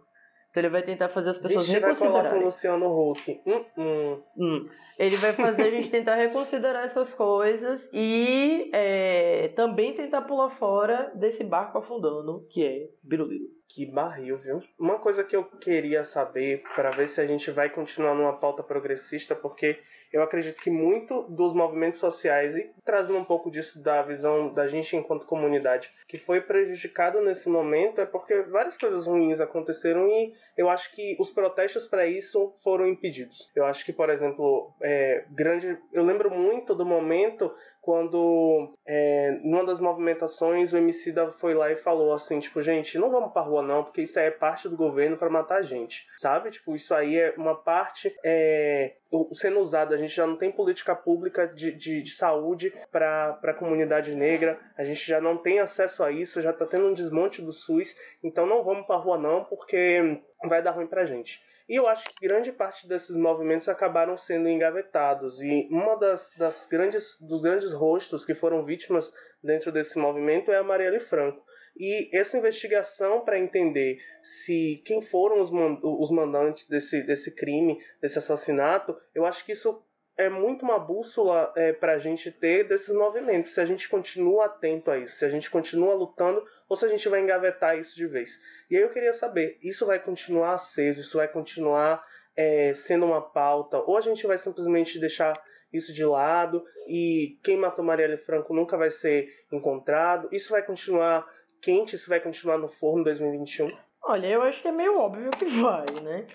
Então 0.52 0.60
ele 0.60 0.68
vai 0.68 0.82
tentar 0.82 1.08
fazer 1.08 1.30
as 1.30 1.38
pessoas 1.38 1.66
Vixe, 1.66 1.80
reconsiderarem. 1.80 2.30
vai 2.30 2.40
o 2.40 2.44
Luciano 2.44 3.10
Huck. 3.10 3.40
Hum, 3.46 3.64
hum. 3.78 4.22
Hum. 4.36 4.68
Ele 4.98 5.16
vai 5.16 5.32
fazer 5.32 5.62
a 5.62 5.70
gente 5.70 5.90
tentar 5.90 6.14
reconsiderar 6.16 6.84
essas 6.84 7.14
coisas 7.14 7.88
e 7.90 8.70
é, 8.74 9.48
também 9.56 9.94
tentar 9.94 10.20
pular 10.22 10.50
fora 10.50 11.10
desse 11.14 11.42
barco 11.42 11.78
afundando, 11.78 12.46
que 12.50 12.62
é 12.62 12.90
Biruliro. 13.02 13.46
Que 13.66 13.86
barril, 13.86 14.36
viu? 14.36 14.62
Uma 14.78 14.98
coisa 14.98 15.24
que 15.24 15.34
eu 15.34 15.44
queria 15.44 16.04
saber, 16.04 16.62
para 16.76 16.90
ver 16.90 17.08
se 17.08 17.22
a 17.22 17.26
gente 17.26 17.50
vai 17.50 17.70
continuar 17.70 18.14
numa 18.14 18.34
pauta 18.34 18.62
progressista, 18.62 19.34
porque 19.34 19.78
eu 20.12 20.22
acredito 20.22 20.60
que 20.60 20.70
muito 20.70 21.22
dos 21.22 21.54
movimentos 21.54 21.98
sociais, 21.98 22.54
e 22.54 22.70
trazendo 22.84 23.18
um 23.18 23.24
pouco 23.24 23.50
disso 23.50 23.82
da 23.82 24.02
visão 24.02 24.52
da 24.52 24.68
gente 24.68 24.96
enquanto 24.96 25.26
comunidade, 25.26 25.90
que 26.06 26.18
foi 26.18 26.40
prejudicado 26.40 27.20
nesse 27.20 27.48
momento, 27.48 28.00
é 28.00 28.06
porque 28.06 28.42
várias 28.42 28.76
coisas 28.76 29.06
ruins 29.06 29.40
aconteceram 29.40 30.08
e 30.08 30.34
eu 30.56 30.68
acho 30.68 30.94
que 30.94 31.16
os 31.18 31.30
protestos 31.30 31.86
para 31.86 32.06
isso 32.06 32.52
foram 32.62 32.86
impedidos. 32.86 33.50
Eu 33.54 33.64
acho 33.64 33.84
que, 33.84 33.92
por 33.92 34.10
exemplo, 34.10 34.72
é, 34.80 35.24
grande. 35.30 35.78
Eu 35.92 36.04
lembro 36.04 36.30
muito 36.30 36.74
do 36.74 36.84
momento 36.84 37.52
quando 37.82 38.72
é, 38.86 39.40
numa 39.42 39.66
das 39.66 39.80
movimentações 39.80 40.72
o 40.72 40.76
Emicida 40.76 41.32
foi 41.32 41.52
lá 41.52 41.70
e 41.72 41.76
falou 41.76 42.14
assim, 42.14 42.38
tipo, 42.38 42.62
gente, 42.62 42.96
não 42.96 43.10
vamos 43.10 43.32
pra 43.32 43.42
rua 43.42 43.60
não, 43.60 43.82
porque 43.82 44.02
isso 44.02 44.20
aí 44.20 44.26
é 44.26 44.30
parte 44.30 44.68
do 44.68 44.76
governo 44.76 45.16
para 45.16 45.28
matar 45.28 45.56
a 45.56 45.62
gente, 45.62 46.06
sabe? 46.16 46.52
Tipo, 46.52 46.76
isso 46.76 46.94
aí 46.94 47.18
é 47.18 47.34
uma 47.36 47.56
parte 47.56 48.14
é, 48.24 48.94
sendo 49.34 49.58
usada, 49.58 49.96
a 49.96 49.98
gente 49.98 50.14
já 50.14 50.24
não 50.24 50.36
tem 50.36 50.52
política 50.52 50.94
pública 50.94 51.46
de, 51.46 51.72
de, 51.72 52.02
de 52.02 52.10
saúde 52.10 52.72
para 52.92 53.36
a 53.42 53.54
comunidade 53.54 54.14
negra, 54.14 54.60
a 54.78 54.84
gente 54.84 55.04
já 55.04 55.20
não 55.20 55.36
tem 55.36 55.58
acesso 55.58 56.04
a 56.04 56.12
isso, 56.12 56.40
já 56.40 56.52
tá 56.52 56.64
tendo 56.64 56.86
um 56.86 56.94
desmonte 56.94 57.42
do 57.42 57.52
SUS, 57.52 57.96
então 58.22 58.46
não 58.46 58.62
vamos 58.62 58.86
pra 58.86 58.94
rua 58.94 59.18
não, 59.18 59.44
porque 59.44 60.22
vai 60.48 60.62
dar 60.62 60.70
ruim 60.70 60.86
pra 60.86 61.04
gente. 61.04 61.42
E 61.72 61.76
eu 61.76 61.88
acho 61.88 62.06
que 62.10 62.28
grande 62.28 62.52
parte 62.52 62.86
desses 62.86 63.16
movimentos 63.16 63.66
acabaram 63.66 64.14
sendo 64.14 64.46
engavetados. 64.46 65.40
E 65.40 65.66
uma 65.70 65.96
das, 65.96 66.30
das 66.36 66.66
grandes, 66.66 67.16
dos 67.18 67.40
grandes 67.40 67.72
rostos 67.72 68.26
que 68.26 68.34
foram 68.34 68.62
vítimas 68.62 69.10
dentro 69.42 69.72
desse 69.72 69.98
movimento 69.98 70.52
é 70.52 70.58
a 70.58 70.62
Marielle 70.62 71.00
Franco. 71.00 71.42
E 71.74 72.14
essa 72.14 72.36
investigação 72.36 73.24
para 73.24 73.38
entender 73.38 73.96
se 74.22 74.82
quem 74.84 75.00
foram 75.00 75.40
os, 75.40 76.10
mandantes 76.10 76.68
desse, 76.68 77.02
desse 77.04 77.34
crime, 77.34 77.78
desse 78.02 78.18
assassinato, 78.18 78.94
eu 79.14 79.24
acho 79.24 79.42
que 79.42 79.52
isso 79.52 79.82
é 80.22 80.28
muito 80.28 80.64
uma 80.64 80.78
bússola 80.78 81.52
é, 81.56 81.72
para 81.72 81.92
a 81.92 81.98
gente 81.98 82.30
ter 82.30 82.68
desses 82.68 82.94
movimentos. 82.94 83.54
Se 83.54 83.60
a 83.60 83.66
gente 83.66 83.88
continua 83.88 84.46
atento 84.46 84.90
a 84.90 84.98
isso, 84.98 85.16
se 85.16 85.24
a 85.24 85.28
gente 85.28 85.50
continua 85.50 85.94
lutando 85.94 86.44
ou 86.68 86.76
se 86.76 86.84
a 86.84 86.88
gente 86.88 87.08
vai 87.08 87.20
engavetar 87.20 87.78
isso 87.78 87.94
de 87.96 88.06
vez. 88.06 88.40
E 88.70 88.76
aí 88.76 88.82
eu 88.82 88.90
queria 88.90 89.12
saber, 89.12 89.58
isso 89.62 89.86
vai 89.86 89.98
continuar 89.98 90.54
aceso, 90.54 91.00
isso 91.00 91.16
vai 91.16 91.28
continuar 91.28 92.04
é, 92.36 92.72
sendo 92.74 93.06
uma 93.06 93.20
pauta, 93.20 93.78
ou 93.78 93.96
a 93.96 94.00
gente 94.00 94.26
vai 94.26 94.38
simplesmente 94.38 94.98
deixar 94.98 95.40
isso 95.72 95.92
de 95.92 96.04
lado 96.04 96.64
e 96.86 97.38
quem 97.42 97.56
matou 97.56 97.84
Marielle 97.84 98.18
Franco 98.18 98.54
nunca 98.54 98.76
vai 98.76 98.90
ser 98.90 99.28
encontrado? 99.50 100.28
Isso 100.32 100.50
vai 100.50 100.62
continuar 100.62 101.26
quente, 101.60 101.96
isso 101.96 102.08
vai 102.08 102.20
continuar 102.20 102.58
no 102.58 102.68
forno 102.68 103.04
2021? 103.04 103.70
Olha, 104.04 104.26
eu 104.26 104.42
acho 104.42 104.60
que 104.60 104.68
é 104.68 104.72
meio 104.72 104.98
óbvio 104.98 105.30
que 105.30 105.46
vai, 105.46 105.84
né? 106.02 106.26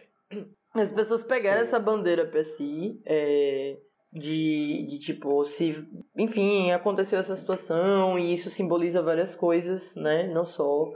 As 0.82 0.92
pessoas 0.92 1.24
pegaram 1.24 1.60
Sim. 1.60 1.68
essa 1.68 1.80
bandeira 1.80 2.26
pra 2.26 2.44
si, 2.44 3.02
é, 3.06 3.78
de, 4.12 4.88
de 4.90 5.00
tipo, 5.00 5.44
se, 5.46 5.76
enfim, 6.18 6.72
aconteceu 6.72 7.20
essa 7.20 7.36
situação 7.36 8.18
e 8.18 8.34
isso 8.34 8.50
simboliza 8.50 9.02
várias 9.02 9.36
coisas, 9.36 9.96
né? 9.96 10.28
Não 10.28 10.46
só 10.46 10.92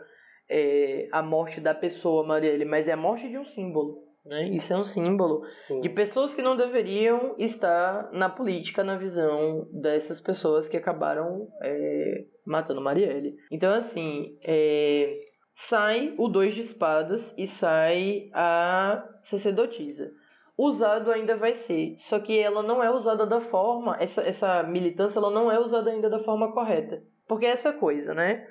é, 0.49 1.07
a 1.11 1.21
morte 1.21 1.61
da 1.61 1.73
pessoa, 1.73 2.25
Marielle, 2.25 2.65
mas 2.65 2.87
é 2.87 2.93
a 2.93 2.97
morte 2.97 3.27
de 3.29 3.37
um 3.37 3.45
símbolo. 3.45 4.11
Né? 4.23 4.49
Isso 4.49 4.71
é 4.71 4.77
um 4.77 4.85
símbolo 4.85 5.47
Sim. 5.47 5.81
de 5.81 5.89
pessoas 5.89 6.33
que 6.35 6.43
não 6.43 6.55
deveriam 6.55 7.35
estar 7.39 8.11
na 8.11 8.29
política, 8.29 8.83
na 8.83 8.95
visão 8.95 9.67
dessas 9.71 10.21
pessoas 10.21 10.69
que 10.69 10.77
acabaram 10.77 11.47
é, 11.63 12.25
matando 12.45 12.81
Marielle. 12.81 13.35
Então, 13.51 13.73
assim, 13.73 14.37
é, 14.43 15.30
sai 15.61 16.15
o 16.17 16.27
dois 16.27 16.55
de 16.55 16.61
espadas 16.61 17.35
e 17.37 17.45
sai 17.45 18.29
a 18.33 19.07
sacerdotisa 19.21 20.11
usado 20.57 21.11
ainda 21.11 21.35
vai 21.35 21.53
ser. 21.53 21.95
Só 21.97 22.19
que 22.19 22.37
ela 22.37 22.61
não 22.61 22.83
é 22.83 22.89
usada 22.91 23.25
da 23.25 23.39
forma, 23.39 23.97
essa, 23.99 24.21
essa 24.21 24.63
militância 24.63 25.19
ela 25.19 25.31
não 25.31 25.51
é 25.51 25.59
usada 25.59 25.89
ainda 25.89 26.09
da 26.09 26.19
forma 26.19 26.51
correta. 26.51 27.01
Porque 27.27 27.45
é 27.45 27.49
essa 27.49 27.73
coisa, 27.73 28.13
né? 28.13 28.47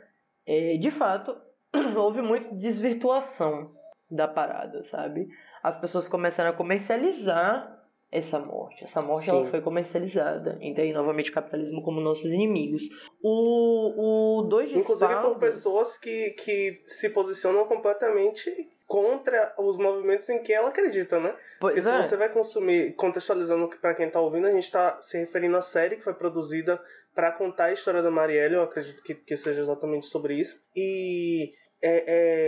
É, 0.46 0.76
de 0.76 0.90
fato, 0.90 1.36
houve 1.96 2.22
muita 2.22 2.54
desvirtuação 2.54 3.72
da 4.10 4.26
parada, 4.26 4.82
sabe? 4.82 5.28
As 5.62 5.76
pessoas 5.76 6.08
começaram 6.08 6.50
a 6.50 6.54
comercializar 6.54 7.79
essa 8.12 8.38
morte. 8.40 8.82
Essa 8.82 9.00
morte 9.00 9.30
ela 9.30 9.46
foi 9.46 9.60
comercializada. 9.60 10.58
Então, 10.60 10.82
aí, 10.82 10.92
novamente, 10.92 11.30
o 11.30 11.34
capitalismo 11.34 11.82
como 11.82 12.00
nossos 12.00 12.24
inimigos. 12.24 12.82
O 13.22 14.44
2 14.48 14.70
de 14.70 14.78
Inclusive 14.78 15.12
espadas... 15.12 15.32
por 15.32 15.40
pessoas 15.40 15.98
que, 15.98 16.30
que 16.30 16.82
se 16.86 17.10
posicionam 17.10 17.64
completamente 17.66 18.68
contra 18.86 19.54
os 19.56 19.78
movimentos 19.78 20.28
em 20.28 20.42
que 20.42 20.52
ela 20.52 20.70
acredita, 20.70 21.20
né? 21.20 21.36
Pois 21.60 21.74
Porque 21.74 21.88
é. 21.88 22.02
se 22.02 22.08
você 22.08 22.16
vai 22.16 22.28
consumir, 22.28 22.94
contextualizando 22.94 23.68
para 23.80 23.94
quem 23.94 24.08
está 24.08 24.20
ouvindo, 24.20 24.48
a 24.48 24.52
gente 24.52 24.64
está 24.64 25.00
se 25.00 25.16
referindo 25.16 25.56
à 25.56 25.62
série 25.62 25.94
que 25.94 26.02
foi 26.02 26.14
produzida 26.14 26.82
para 27.14 27.30
contar 27.30 27.66
a 27.66 27.72
história 27.72 28.02
da 28.02 28.10
Marielle, 28.10 28.56
eu 28.56 28.62
acredito 28.62 29.00
que, 29.04 29.14
que 29.14 29.36
seja 29.36 29.60
exatamente 29.60 30.06
sobre 30.06 30.34
isso. 30.34 30.60
E 30.74 31.52
é, 31.80 32.04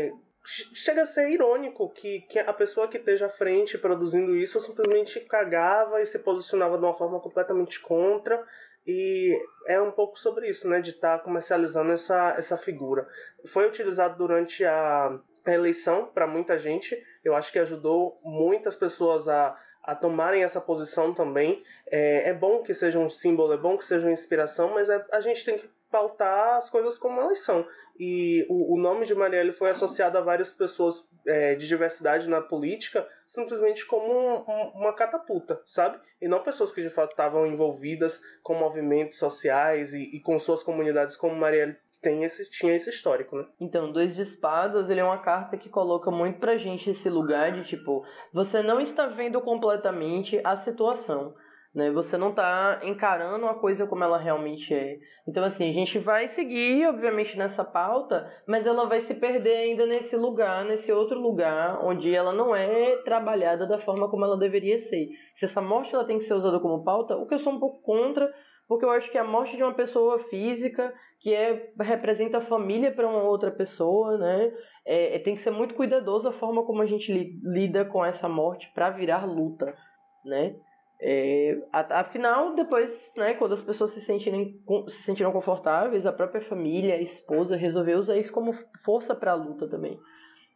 é, 0.09 0.13
chega 0.45 1.03
a 1.03 1.07
ser 1.07 1.31
irônico 1.31 1.89
que, 1.91 2.21
que 2.23 2.39
a 2.39 2.53
pessoa 2.53 2.89
que 2.89 2.99
esteja 2.99 3.27
à 3.27 3.31
frente 3.31 3.79
produzindo 3.79 4.37
isso 4.37 4.61
simplesmente 4.61 5.21
cagava 5.21 6.01
e 6.03 6.07
se 6.07 6.19
posicionava 6.19 6.77
de 6.77 6.85
uma 6.85 6.95
forma 6.95 7.21
completamente 7.21 7.81
contra. 7.81 8.45
E 8.85 9.39
é 9.69 9.81
um 9.81 9.93
pouco 9.93 10.19
sobre 10.19 10.49
isso, 10.49 10.69
né? 10.69 10.81
De 10.81 10.91
estar 10.91 11.19
tá 11.19 11.25
comercializando 11.25 11.93
essa, 11.93 12.35
essa 12.37 12.59
figura. 12.59 13.07
Foi 13.47 13.67
utilizado 13.67 14.19
durante 14.19 14.65
a 14.65 15.21
a 15.45 15.53
eleição 15.53 16.07
para 16.07 16.27
muita 16.27 16.59
gente. 16.59 16.97
Eu 17.25 17.35
acho 17.35 17.53
que 17.53 17.59
ajudou 17.59 18.19
muitas 18.23 18.77
pessoas 18.77 19.29
a, 19.29 19.57
a 19.83 19.95
tomarem 19.95 20.45
essa 20.45 20.61
posição 20.61 21.15
também. 21.15 21.63
É, 21.91 22.31
é 22.31 22.35
bom 22.35 22.63
que 22.63 22.73
seja 22.73 22.99
um 22.99 23.09
símbolo, 23.09 23.53
é 23.53 23.57
bom 23.57 23.77
que 23.77 23.85
seja 23.85 24.07
uma 24.07 24.13
inspiração, 24.13 24.75
mas 24.75 24.89
é, 24.89 25.05
a 25.13 25.21
gente 25.21 25.45
tem 25.45 25.59
que 25.59 25.69
pautar 25.93 26.57
as 26.57 26.71
coisas 26.71 26.99
como 26.99 27.21
elas 27.21 27.41
são. 27.41 27.65
E 28.01 28.45
o, 28.49 28.75
o 28.75 28.81
nome 28.81 29.05
de 29.05 29.15
Marielle 29.15 29.53
foi 29.53 29.71
associado 29.71 30.17
a 30.17 30.23
várias 30.23 30.53
pessoas 30.53 31.09
é, 31.27 31.55
de 31.55 31.69
diversidade 31.69 32.29
na 32.29 32.41
política 32.41 33.07
simplesmente 33.27 33.87
como 33.87 34.13
um, 34.13 34.45
um, 34.51 34.69
uma 34.81 34.93
catapulta, 34.93 35.61
sabe? 35.67 36.01
E 36.21 36.27
não 36.27 36.43
pessoas 36.43 36.73
que 36.73 36.83
de 36.83 36.91
fato 36.91 37.11
estavam 37.11 37.47
envolvidas 37.47 38.21
com 38.43 38.55
movimentos 38.55 39.19
sociais 39.19 39.93
e, 39.93 40.03
e 40.17 40.21
com 40.21 40.39
suas 40.39 40.63
comunidades 40.63 41.17
como 41.17 41.37
Marielle 41.37 41.77
tem 42.03 42.25
esse, 42.25 42.51
tinha 42.51 42.75
esse 42.75 42.91
histórico, 42.91 43.37
né? 43.37 43.47
Então, 43.61 43.93
Dois 43.93 44.17
de 44.17 44.23
Espadas, 44.23 44.91
ele 44.91 44.99
é 44.99 45.05
uma 45.05 45.23
carta 45.23 45.57
que 45.57 45.69
coloca 45.69 46.11
muito 46.11 46.41
pra 46.41 46.59
gente 46.59 46.91
esse 46.91 47.09
lugar 47.09 47.53
de, 47.53 47.65
tipo, 47.65 48.05
você 48.33 48.61
não 48.61 48.81
está 48.81 49.07
vendo 49.07 49.41
completamente 49.41 50.41
a 50.43 50.57
situação, 50.57 51.33
né? 51.75 51.91
Você 51.91 52.17
não 52.17 52.31
está 52.31 52.81
encarando 52.83 53.47
a 53.47 53.55
coisa 53.55 53.87
como 53.87 54.05
ela 54.05 54.19
realmente 54.19 54.75
é. 54.75 54.99
Então, 55.27 55.43
assim, 55.43 55.69
a 55.69 55.73
gente 55.73 55.99
vai 55.99 56.29
seguir, 56.29 56.87
obviamente, 56.87 57.37
nessa 57.37 57.65
pauta, 57.65 58.31
mas 58.47 58.67
ela 58.67 58.87
vai 58.87 59.01
se 59.01 59.15
perder 59.15 59.57
ainda 59.57 59.87
nesse 59.87 60.17
lugar, 60.17 60.65
nesse 60.65 60.93
outro 60.93 61.19
lugar, 61.19 61.83
onde 61.85 62.15
ela 62.15 62.33
não 62.33 62.55
é 62.55 62.97
trabalhada 63.05 63.67
da 63.67 63.79
forma 63.79 64.11
como 64.11 64.25
ela 64.25 64.39
deveria 64.39 64.79
ser. 64.79 65.09
Se 65.33 65.47
essa 65.47 65.63
morte 65.63 65.95
ela 65.95 66.05
tem 66.05 66.19
que 66.19 66.25
ser 66.25 66.35
usada 66.35 66.61
como 66.61 66.85
pauta, 66.85 67.17
o 67.17 67.27
que 67.27 67.35
eu 67.35 67.39
sou 67.39 67.53
um 67.53 67.61
pouco 67.61 67.81
contra, 67.83 68.33
porque 68.69 68.85
eu 68.85 68.91
acho 68.91 69.11
que 69.11 69.19
a 69.19 69.25
morte 69.25 69.57
de 69.57 69.63
uma 69.63 69.75
pessoa 69.75 70.19
física 70.19 70.93
que 71.21 71.33
é, 71.33 71.73
representa 71.81 72.39
a 72.39 72.41
família 72.41 72.93
para 72.93 73.09
uma 73.09 73.23
outra 73.23 73.51
pessoa, 73.51 74.19
né? 74.19 74.53
É, 74.85 75.17
é, 75.17 75.19
tem 75.21 75.35
que 75.35 75.41
ser 75.41 75.53
muito 75.53 75.75
cuidadoso 75.75 76.29
a 76.29 76.33
forma 76.33 76.65
como 76.65 76.83
a 76.83 76.87
gente 76.87 77.13
li, 77.13 77.39
lida 77.45 77.85
com 77.85 78.05
essa 78.05 78.29
morte 78.29 78.71
para 78.75 78.91
virar 78.91 79.25
luta, 79.25 79.73
né? 80.25 80.57
É, 81.05 81.59
afinal, 81.73 82.55
depois, 82.55 83.13
né, 83.17 83.35
quando 83.35 83.55
as 83.55 83.61
pessoas 83.61 83.91
se, 83.91 84.01
sentirem, 84.01 84.63
se 84.87 85.03
sentiram 85.03 85.33
confortáveis, 85.33 86.07
a 86.07 86.13
própria 86.13 86.41
família, 86.41 86.95
a 86.95 87.03
esposa, 87.03 87.57
resolveu 87.57 87.99
usar 87.99 88.17
isso 88.17 88.33
como 88.33 88.55
força 88.85 89.13
para 89.13 89.33
a 89.33 89.35
luta 89.35 89.69
também. 89.69 89.99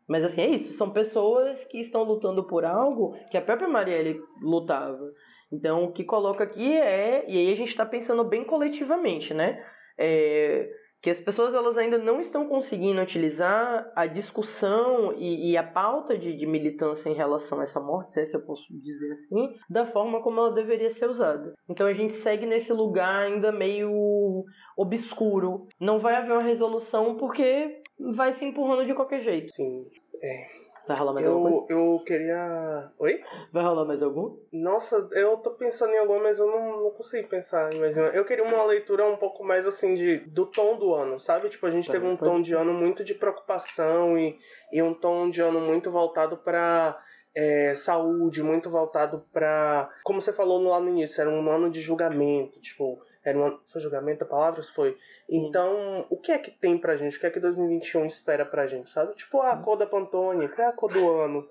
Mas 0.08 0.24
assim, 0.24 0.42
é 0.42 0.46
isso. 0.46 0.72
São 0.74 0.90
pessoas 0.90 1.64
que 1.64 1.80
estão 1.80 2.04
lutando 2.04 2.46
por 2.46 2.64
algo 2.64 3.16
que 3.28 3.36
a 3.36 3.42
própria 3.42 3.68
Marielle 3.68 4.20
lutava. 4.40 5.10
Então, 5.50 5.84
o 5.84 5.92
que 5.92 6.04
coloca 6.04 6.44
aqui 6.44 6.76
é. 6.76 7.24
E 7.28 7.36
aí 7.36 7.52
a 7.52 7.56
gente 7.56 7.70
está 7.70 7.84
pensando 7.84 8.22
bem 8.22 8.44
coletivamente, 8.44 9.34
né? 9.34 9.60
É, 9.98 10.70
que 11.06 11.10
as 11.10 11.20
pessoas 11.20 11.54
elas 11.54 11.78
ainda 11.78 11.98
não 11.98 12.20
estão 12.20 12.48
conseguindo 12.48 13.00
utilizar 13.00 13.92
a 13.94 14.06
discussão 14.08 15.12
e, 15.16 15.52
e 15.52 15.56
a 15.56 15.62
pauta 15.62 16.18
de, 16.18 16.36
de, 16.36 16.44
militância 16.44 17.08
em 17.08 17.14
relação 17.14 17.60
a 17.60 17.62
essa 17.62 17.78
morte, 17.78 18.12
se 18.12 18.34
eu 18.34 18.40
posso 18.40 18.64
dizer 18.82 19.12
assim, 19.12 19.54
da 19.70 19.86
forma 19.86 20.20
como 20.20 20.40
ela 20.40 20.50
deveria 20.50 20.90
ser 20.90 21.08
usada. 21.08 21.54
Então 21.68 21.86
a 21.86 21.92
gente 21.92 22.12
segue 22.12 22.44
nesse 22.44 22.72
lugar 22.72 23.22
ainda 23.22 23.52
meio 23.52 24.44
obscuro. 24.76 25.68
Não 25.78 26.00
vai 26.00 26.16
haver 26.16 26.32
uma 26.32 26.42
resolução 26.42 27.14
porque 27.14 27.82
vai 28.00 28.32
se 28.32 28.44
empurrando 28.44 28.84
de 28.84 28.92
qualquer 28.92 29.20
jeito. 29.20 29.54
Sim. 29.54 29.86
É. 30.20 30.65
Vai 30.86 30.96
rolar 30.96 31.12
mais 31.14 31.26
eu, 31.26 31.32
alguma 31.32 31.50
coisa? 31.50 31.66
Eu 31.72 32.02
queria. 32.04 32.90
Oi? 32.98 33.20
Vai 33.52 33.64
rolar 33.64 33.84
mais 33.84 34.02
algum? 34.02 34.36
Nossa, 34.52 35.08
eu 35.12 35.36
tô 35.38 35.50
pensando 35.50 35.92
em 35.92 35.98
alguma, 35.98 36.20
mas 36.22 36.38
eu 36.38 36.46
não, 36.46 36.82
não 36.84 36.90
consigo 36.92 37.28
pensar 37.28 37.72
em 37.72 37.80
mais 37.80 37.96
nenhuma. 37.96 38.14
Eu 38.14 38.24
queria 38.24 38.44
uma 38.44 38.62
leitura 38.64 39.04
um 39.04 39.16
pouco 39.16 39.42
mais 39.42 39.66
assim 39.66 39.94
de 39.94 40.18
do 40.18 40.46
tom 40.46 40.76
do 40.78 40.94
ano, 40.94 41.18
sabe? 41.18 41.48
Tipo, 41.48 41.66
a 41.66 41.70
gente 41.70 41.86
Tá, 41.86 41.92
teve 41.94 42.06
um 42.06 42.16
tom 42.16 42.36
ser. 42.36 42.42
de 42.42 42.54
ano 42.54 42.72
muito 42.72 43.02
de 43.02 43.14
preocupação 43.14 44.16
e, 44.18 44.38
e 44.72 44.82
um 44.82 44.94
tom 44.94 45.28
de 45.28 45.40
ano 45.40 45.60
muito 45.60 45.90
voltado 45.90 46.36
pra. 46.36 46.96
é, 47.34 47.74
saúde, 47.74 48.42
muito 48.42 48.70
voltado 48.70 49.24
pra. 49.32 49.90
Como 50.04 50.20
você 50.20 50.32
falou 50.32 50.62
lá 50.62 50.80
no 50.80 50.88
início, 50.88 51.20
era 51.20 51.28
um 51.30 51.50
ano 51.50 51.68
de 51.68 51.80
julgamento. 51.80 52.60
Tipo, 52.60 52.98
era 53.28 53.38
um 53.38 53.44
ano. 53.44 53.60
Foi 53.66 53.80
julgamento 53.80 54.24
a 54.24 54.26
palavra? 54.26 54.62
Foi. 54.62 54.96
Então, 55.30 56.06
o 56.10 56.16
que 56.16 56.32
é 56.32 56.38
que 56.38 56.50
tem 56.50 56.78
pra 56.78 56.96
gente? 56.96 57.16
O 57.16 57.20
que 57.20 57.26
é 57.26 57.30
que 57.30 57.40
2021 57.40 58.06
espera 58.06 58.44
pra 58.44 58.66
gente, 58.66 58.90
sabe? 58.90 59.14
Tipo, 59.14 59.40
a 59.40 59.56
cor 59.56 59.76
da 59.76 59.86
Pantone, 59.86 60.48
qual 60.48 60.66
é 60.66 60.70
a 60.70 60.72
cor 60.72 60.92
do 60.92 61.08
ano? 61.08 61.46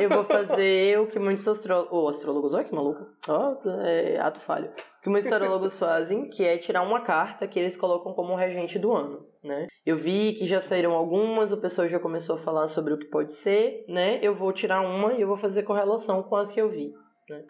Eu 0.00 0.08
vou 0.08 0.24
fazer 0.24 0.98
o 0.98 1.06
que 1.06 1.18
muitos 1.18 1.46
astrólogos. 1.46 1.92
Oh, 1.92 2.08
astrólogos, 2.08 2.54
olha 2.54 2.64
que 2.64 2.74
maluco. 2.74 3.06
Ó, 3.28 3.56
é 3.84 4.18
ato 4.18 4.40
falho. 4.40 4.70
O 4.98 5.02
que 5.02 5.10
muitos 5.10 5.30
astrólogos 5.30 5.76
fazem, 5.78 6.28
que 6.30 6.44
é 6.44 6.56
tirar 6.56 6.82
uma 6.82 7.02
carta 7.02 7.46
que 7.46 7.58
eles 7.58 7.76
colocam 7.76 8.14
como 8.14 8.34
regente 8.34 8.78
do 8.78 8.92
ano, 8.92 9.26
né? 9.44 9.66
Eu 9.84 9.96
vi 9.96 10.32
que 10.32 10.46
já 10.46 10.60
saíram 10.60 10.92
algumas, 10.92 11.52
o 11.52 11.58
pessoal 11.58 11.86
já 11.88 12.00
começou 12.00 12.36
a 12.36 12.38
falar 12.38 12.68
sobre 12.68 12.94
o 12.94 12.98
que 12.98 13.06
pode 13.06 13.34
ser, 13.34 13.84
né? 13.88 14.18
Eu 14.22 14.34
vou 14.34 14.52
tirar 14.52 14.80
uma 14.80 15.12
e 15.12 15.20
eu 15.20 15.28
vou 15.28 15.36
fazer 15.36 15.62
correlação 15.62 16.22
com 16.22 16.36
as 16.36 16.50
que 16.50 16.60
eu 16.60 16.70
vi. 16.70 16.94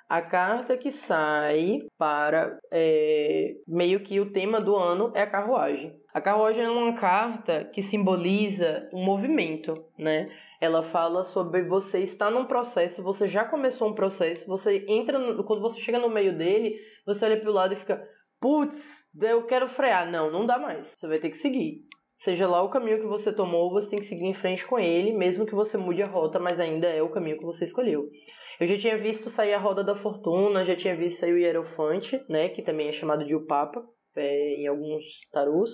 A 0.08 0.22
carta 0.22 0.76
que 0.76 0.90
sai 0.90 1.80
para 1.98 2.58
é, 2.72 3.54
meio 3.66 4.00
que 4.00 4.18
o 4.20 4.32
tema 4.32 4.60
do 4.60 4.76
ano 4.76 5.12
é 5.14 5.22
a 5.22 5.30
carruagem. 5.30 5.94
A 6.14 6.20
carruagem 6.20 6.62
é 6.62 6.70
uma 6.70 6.94
carta 6.94 7.64
que 7.64 7.82
simboliza 7.82 8.88
um 8.92 9.04
movimento, 9.04 9.74
né? 9.98 10.26
ela 10.60 10.82
fala 10.82 11.24
sobre 11.24 11.62
você 11.62 12.02
estar 12.02 12.30
num 12.30 12.46
processo, 12.46 13.02
você 13.02 13.28
já 13.28 13.44
começou 13.44 13.88
um 13.88 13.94
processo, 13.94 14.46
você 14.46 14.84
entra, 14.88 15.18
no, 15.18 15.44
quando 15.44 15.60
você 15.60 15.80
chega 15.80 15.98
no 15.98 16.08
meio 16.08 16.36
dele, 16.36 16.76
você 17.04 17.24
olha 17.24 17.40
pro 17.40 17.52
lado 17.52 17.74
e 17.74 17.76
fica, 17.76 18.02
putz, 18.40 19.04
eu 19.20 19.44
quero 19.44 19.68
frear. 19.68 20.10
Não, 20.10 20.30
não 20.30 20.46
dá 20.46 20.58
mais. 20.58 20.88
Você 20.88 21.06
vai 21.06 21.18
ter 21.18 21.30
que 21.30 21.36
seguir. 21.36 21.82
Seja 22.16 22.48
lá 22.48 22.62
o 22.62 22.70
caminho 22.70 23.00
que 23.00 23.06
você 23.06 23.30
tomou, 23.32 23.70
você 23.70 23.90
tem 23.90 23.98
que 23.98 24.06
seguir 24.06 24.24
em 24.24 24.34
frente 24.34 24.66
com 24.66 24.78
ele, 24.78 25.12
mesmo 25.12 25.44
que 25.44 25.54
você 25.54 25.76
mude 25.76 26.02
a 26.02 26.06
rota, 26.06 26.38
mas 26.38 26.58
ainda 26.58 26.88
é 26.88 27.02
o 27.02 27.10
caminho 27.10 27.38
que 27.38 27.44
você 27.44 27.64
escolheu. 27.64 28.08
Eu 28.60 28.66
já 28.66 28.78
tinha 28.78 28.96
visto 28.96 29.28
sair 29.28 29.52
a 29.52 29.58
Roda 29.58 29.84
da 29.84 29.94
Fortuna, 29.94 30.64
já 30.64 30.74
tinha 30.74 30.96
visto 30.96 31.20
sair 31.20 31.32
o 31.32 31.38
Hierofante, 31.38 32.22
né, 32.28 32.48
que 32.48 32.62
também 32.62 32.88
é 32.88 32.92
chamado 32.92 33.24
de 33.24 33.34
o 33.34 33.46
Papa, 33.46 33.84
é, 34.16 34.54
em 34.54 34.66
alguns 34.66 35.02
tarôs. 35.30 35.70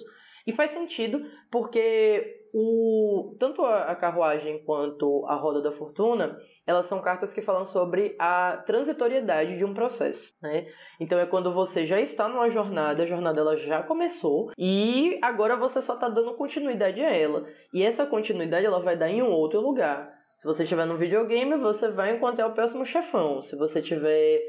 E 0.46 0.52
faz 0.52 0.72
sentido, 0.72 1.20
porque 1.50 2.42
o, 2.52 3.36
tanto 3.38 3.62
a, 3.62 3.84
a 3.84 3.94
carruagem 3.94 4.64
quanto 4.64 5.24
a 5.26 5.36
roda 5.36 5.62
da 5.62 5.70
fortuna, 5.70 6.36
elas 6.66 6.86
são 6.86 7.00
cartas 7.00 7.32
que 7.32 7.40
falam 7.40 7.64
sobre 7.64 8.16
a 8.18 8.62
transitoriedade 8.66 9.56
de 9.56 9.64
um 9.64 9.72
processo, 9.72 10.32
né? 10.42 10.66
Então 11.00 11.18
é 11.18 11.26
quando 11.26 11.52
você 11.52 11.86
já 11.86 12.00
está 12.00 12.28
numa 12.28 12.50
jornada, 12.50 13.02
a 13.04 13.06
jornada 13.06 13.40
ela 13.40 13.56
já 13.56 13.82
começou 13.82 14.50
e 14.58 15.18
agora 15.22 15.56
você 15.56 15.80
só 15.80 15.94
está 15.94 16.08
dando 16.08 16.34
continuidade 16.34 17.00
a 17.00 17.10
ela. 17.10 17.46
E 17.72 17.82
essa 17.82 18.04
continuidade 18.04 18.66
ela 18.66 18.82
vai 18.82 18.96
dar 18.96 19.10
em 19.10 19.22
um 19.22 19.30
outro 19.30 19.60
lugar. 19.60 20.21
Se 20.36 20.46
você 20.46 20.64
estiver 20.64 20.86
no 20.86 20.96
videogame, 20.96 21.56
você 21.56 21.90
vai 21.90 22.16
encontrar 22.16 22.48
o 22.48 22.54
próximo 22.54 22.84
chefão. 22.84 23.40
Se 23.42 23.56
você 23.56 23.80
estiver 23.80 24.40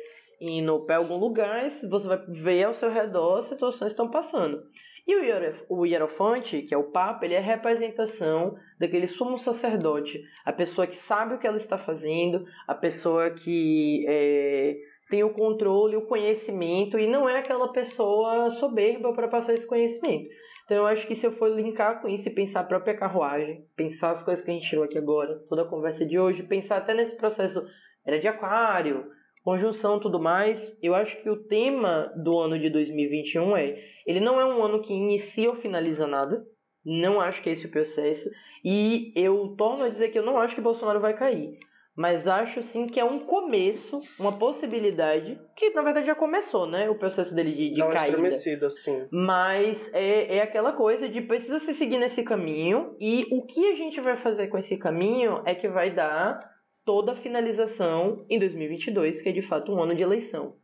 indo 0.41 0.79
para 0.85 0.97
algum 0.97 1.17
lugar, 1.17 1.69
você 1.69 2.07
vai 2.07 2.17
ver 2.27 2.63
ao 2.63 2.73
seu 2.73 2.89
redor 2.89 3.43
situações 3.43 3.93
que 3.93 3.93
estão 3.93 4.09
passando. 4.09 4.63
E 5.05 5.15
o, 5.15 5.23
hierof 5.23 5.65
o 5.69 5.85
hierofante, 5.85 6.61
que 6.61 6.73
é 6.73 6.77
o 6.77 6.91
Papa, 6.91 7.25
ele 7.25 7.33
é 7.33 7.37
a 7.37 7.41
representação 7.41 8.55
daquele 8.79 9.07
sumo 9.07 9.37
sacerdote, 9.37 10.23
a 10.45 10.53
pessoa 10.53 10.87
que 10.87 10.95
sabe 10.95 11.35
o 11.35 11.37
que 11.37 11.45
ela 11.45 11.57
está 11.57 11.77
fazendo, 11.77 12.45
a 12.65 12.73
pessoa 12.73 13.29
que 13.31 14.05
é, 14.07 14.77
tem 15.09 15.21
o 15.23 15.33
controle, 15.33 15.97
o 15.97 16.07
conhecimento, 16.07 16.97
e 16.97 17.05
não 17.05 17.27
é 17.27 17.39
aquela 17.39 17.73
pessoa 17.73 18.49
soberba 18.49 19.13
para 19.13 19.27
passar 19.27 19.53
esse 19.53 19.67
conhecimento. 19.67 20.29
Então 20.65 20.77
eu 20.77 20.85
acho 20.85 21.05
que 21.05 21.15
se 21.15 21.25
eu 21.27 21.31
for 21.33 21.49
linkar 21.49 22.01
com 22.01 22.07
isso 22.07 22.29
e 22.29 22.33
pensar 22.33 22.61
a 22.61 22.65
própria 22.65 22.97
carruagem, 22.97 23.65
pensar 23.75 24.11
as 24.11 24.23
coisas 24.23 24.43
que 24.43 24.49
a 24.49 24.53
gente 24.53 24.67
tirou 24.67 24.85
aqui 24.85 24.97
agora, 24.97 25.39
toda 25.49 25.63
a 25.63 25.67
conversa 25.67 26.05
de 26.05 26.17
hoje, 26.17 26.43
pensar 26.43 26.77
até 26.77 26.93
nesse 26.93 27.17
processo, 27.17 27.61
era 28.05 28.19
de 28.19 28.27
aquário, 28.27 29.05
conjunção 29.43 29.99
tudo 29.99 30.21
mais, 30.21 30.77
eu 30.81 30.95
acho 30.95 31.21
que 31.21 31.29
o 31.29 31.43
tema 31.43 32.11
do 32.15 32.39
ano 32.39 32.57
de 32.57 32.69
2021 32.69 33.57
é, 33.57 33.77
ele 34.07 34.21
não 34.21 34.39
é 34.39 34.45
um 34.45 34.63
ano 34.63 34.81
que 34.81 34.93
inicia 34.93 35.49
ou 35.49 35.55
finaliza 35.55 36.07
nada, 36.07 36.45
não 36.85 37.19
acho 37.19 37.41
que 37.41 37.49
é 37.49 37.51
esse 37.51 37.67
o 37.67 37.71
processo, 37.71 38.29
e 38.63 39.11
eu 39.15 39.55
torno 39.57 39.83
a 39.83 39.89
dizer 39.89 40.09
que 40.09 40.19
eu 40.19 40.25
não 40.25 40.37
acho 40.37 40.55
que 40.55 40.61
Bolsonaro 40.61 41.01
vai 41.01 41.13
cair, 41.13 41.57
mas 41.95 42.27
acho 42.27 42.63
sim 42.63 42.87
que 42.87 42.99
é 42.99 43.05
um 43.05 43.19
começo, 43.19 43.99
uma 44.19 44.31
possibilidade, 44.31 45.39
que 45.55 45.69
na 45.71 45.81
verdade 45.81 46.07
já 46.07 46.15
começou, 46.15 46.65
né, 46.65 46.89
o 46.89 46.95
processo 46.95 47.35
dele 47.35 47.53
de, 47.53 47.73
de 47.75 47.81
uma 47.81 47.91
caída. 47.91 48.07
estremecida, 48.07 48.67
assim. 48.67 49.07
Mas 49.11 49.93
é, 49.93 50.37
é 50.37 50.41
aquela 50.41 50.73
coisa 50.73 51.07
de 51.07 51.21
precisa 51.21 51.59
se 51.59 51.73
seguir 51.73 51.99
nesse 51.99 52.23
caminho 52.23 52.95
e 52.99 53.27
o 53.31 53.45
que 53.45 53.71
a 53.71 53.75
gente 53.75 54.01
vai 54.01 54.17
fazer 54.17 54.47
com 54.47 54.57
esse 54.57 54.77
caminho 54.77 55.41
é 55.45 55.53
que 55.53 55.67
vai 55.67 55.91
dar 55.91 56.39
toda 56.83 57.13
a 57.13 57.15
finalização 57.15 58.25
em 58.29 58.39
2022, 58.39 59.21
que 59.21 59.29
é 59.29 59.31
de 59.31 59.41
fato 59.41 59.71
um 59.71 59.81
ano 59.81 59.95
de 59.95 60.03
eleição. 60.03 60.55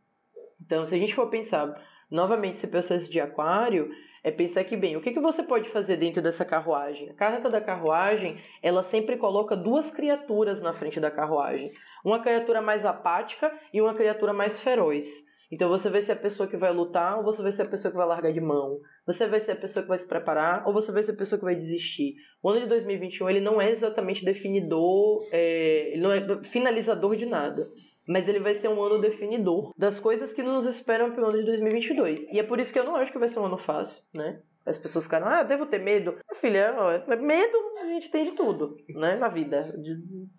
Então, 0.60 0.84
se 0.84 0.94
a 0.94 0.98
gente 0.98 1.14
for 1.14 1.30
pensar 1.30 1.74
novamente 2.10 2.54
esse 2.54 2.66
processo 2.66 3.08
de 3.08 3.20
aquário, 3.20 3.90
é 4.22 4.30
pensar 4.30 4.64
que, 4.64 4.76
bem, 4.76 4.96
o 4.96 5.00
que, 5.00 5.12
que 5.12 5.20
você 5.20 5.42
pode 5.42 5.68
fazer 5.70 5.96
dentro 5.96 6.22
dessa 6.22 6.44
carruagem? 6.44 7.08
A 7.08 7.14
carta 7.14 7.48
da 7.48 7.60
carruagem, 7.60 8.38
ela 8.62 8.82
sempre 8.82 9.16
coloca 9.16 9.56
duas 9.56 9.90
criaturas 9.90 10.60
na 10.60 10.74
frente 10.74 11.00
da 11.00 11.10
carruagem. 11.10 11.70
Uma 12.04 12.20
criatura 12.20 12.60
mais 12.60 12.84
apática 12.84 13.52
e 13.72 13.80
uma 13.80 13.94
criatura 13.94 14.32
mais 14.32 14.60
feroz. 14.60 15.06
Então 15.50 15.68
você 15.68 15.90
vai 15.90 16.00
ser 16.00 16.12
a 16.12 16.16
pessoa 16.16 16.48
que 16.48 16.56
vai 16.56 16.72
lutar 16.72 17.18
ou 17.18 17.24
você 17.24 17.42
vai 17.42 17.52
ser 17.52 17.62
a 17.62 17.68
pessoa 17.68 17.90
que 17.90 17.96
vai 17.96 18.06
largar 18.06 18.32
de 18.32 18.40
mão. 18.40 18.78
Você 19.04 19.26
vai 19.26 19.40
ser 19.40 19.52
a 19.52 19.56
pessoa 19.56 19.82
que 19.82 19.88
vai 19.88 19.98
se 19.98 20.06
preparar 20.06 20.64
ou 20.66 20.72
você 20.72 20.92
vai 20.92 21.02
ser 21.02 21.12
a 21.12 21.16
pessoa 21.16 21.38
que 21.38 21.44
vai 21.44 21.56
desistir. 21.56 22.14
O 22.40 22.50
ano 22.50 22.60
de 22.60 22.66
2021 22.68 23.28
ele 23.28 23.40
não 23.40 23.60
é 23.60 23.70
exatamente 23.70 24.24
definidor, 24.24 25.26
é, 25.32 25.92
ele 25.92 26.02
não 26.02 26.12
é 26.12 26.44
finalizador 26.44 27.16
de 27.16 27.26
nada. 27.26 27.62
Mas 28.10 28.28
ele 28.28 28.40
vai 28.40 28.54
ser 28.54 28.68
um 28.68 28.82
ano 28.82 28.98
definidor 29.00 29.72
das 29.78 30.00
coisas 30.00 30.32
que 30.32 30.42
nos 30.42 30.66
esperam 30.66 31.12
para 31.12 31.22
o 31.22 31.26
ano 31.28 31.38
de 31.38 31.44
2022. 31.44 32.28
E 32.32 32.40
é 32.40 32.42
por 32.42 32.58
isso 32.58 32.72
que 32.72 32.78
eu 32.78 32.84
não 32.84 32.96
acho 32.96 33.12
que 33.12 33.18
vai 33.18 33.28
ser 33.28 33.38
um 33.38 33.46
ano 33.46 33.56
fácil, 33.56 34.02
né? 34.12 34.40
As 34.66 34.76
pessoas 34.76 35.04
ficaram, 35.04 35.28
ah, 35.28 35.40
eu 35.42 35.46
devo 35.46 35.66
ter 35.66 35.78
medo. 35.78 36.16
Filha, 36.34 36.74
ó, 36.76 37.16
medo 37.16 37.56
a 37.80 37.86
gente 37.86 38.10
tem 38.10 38.24
de 38.24 38.32
tudo, 38.32 38.76
né, 38.90 39.16
na 39.16 39.28
vida. 39.28 39.60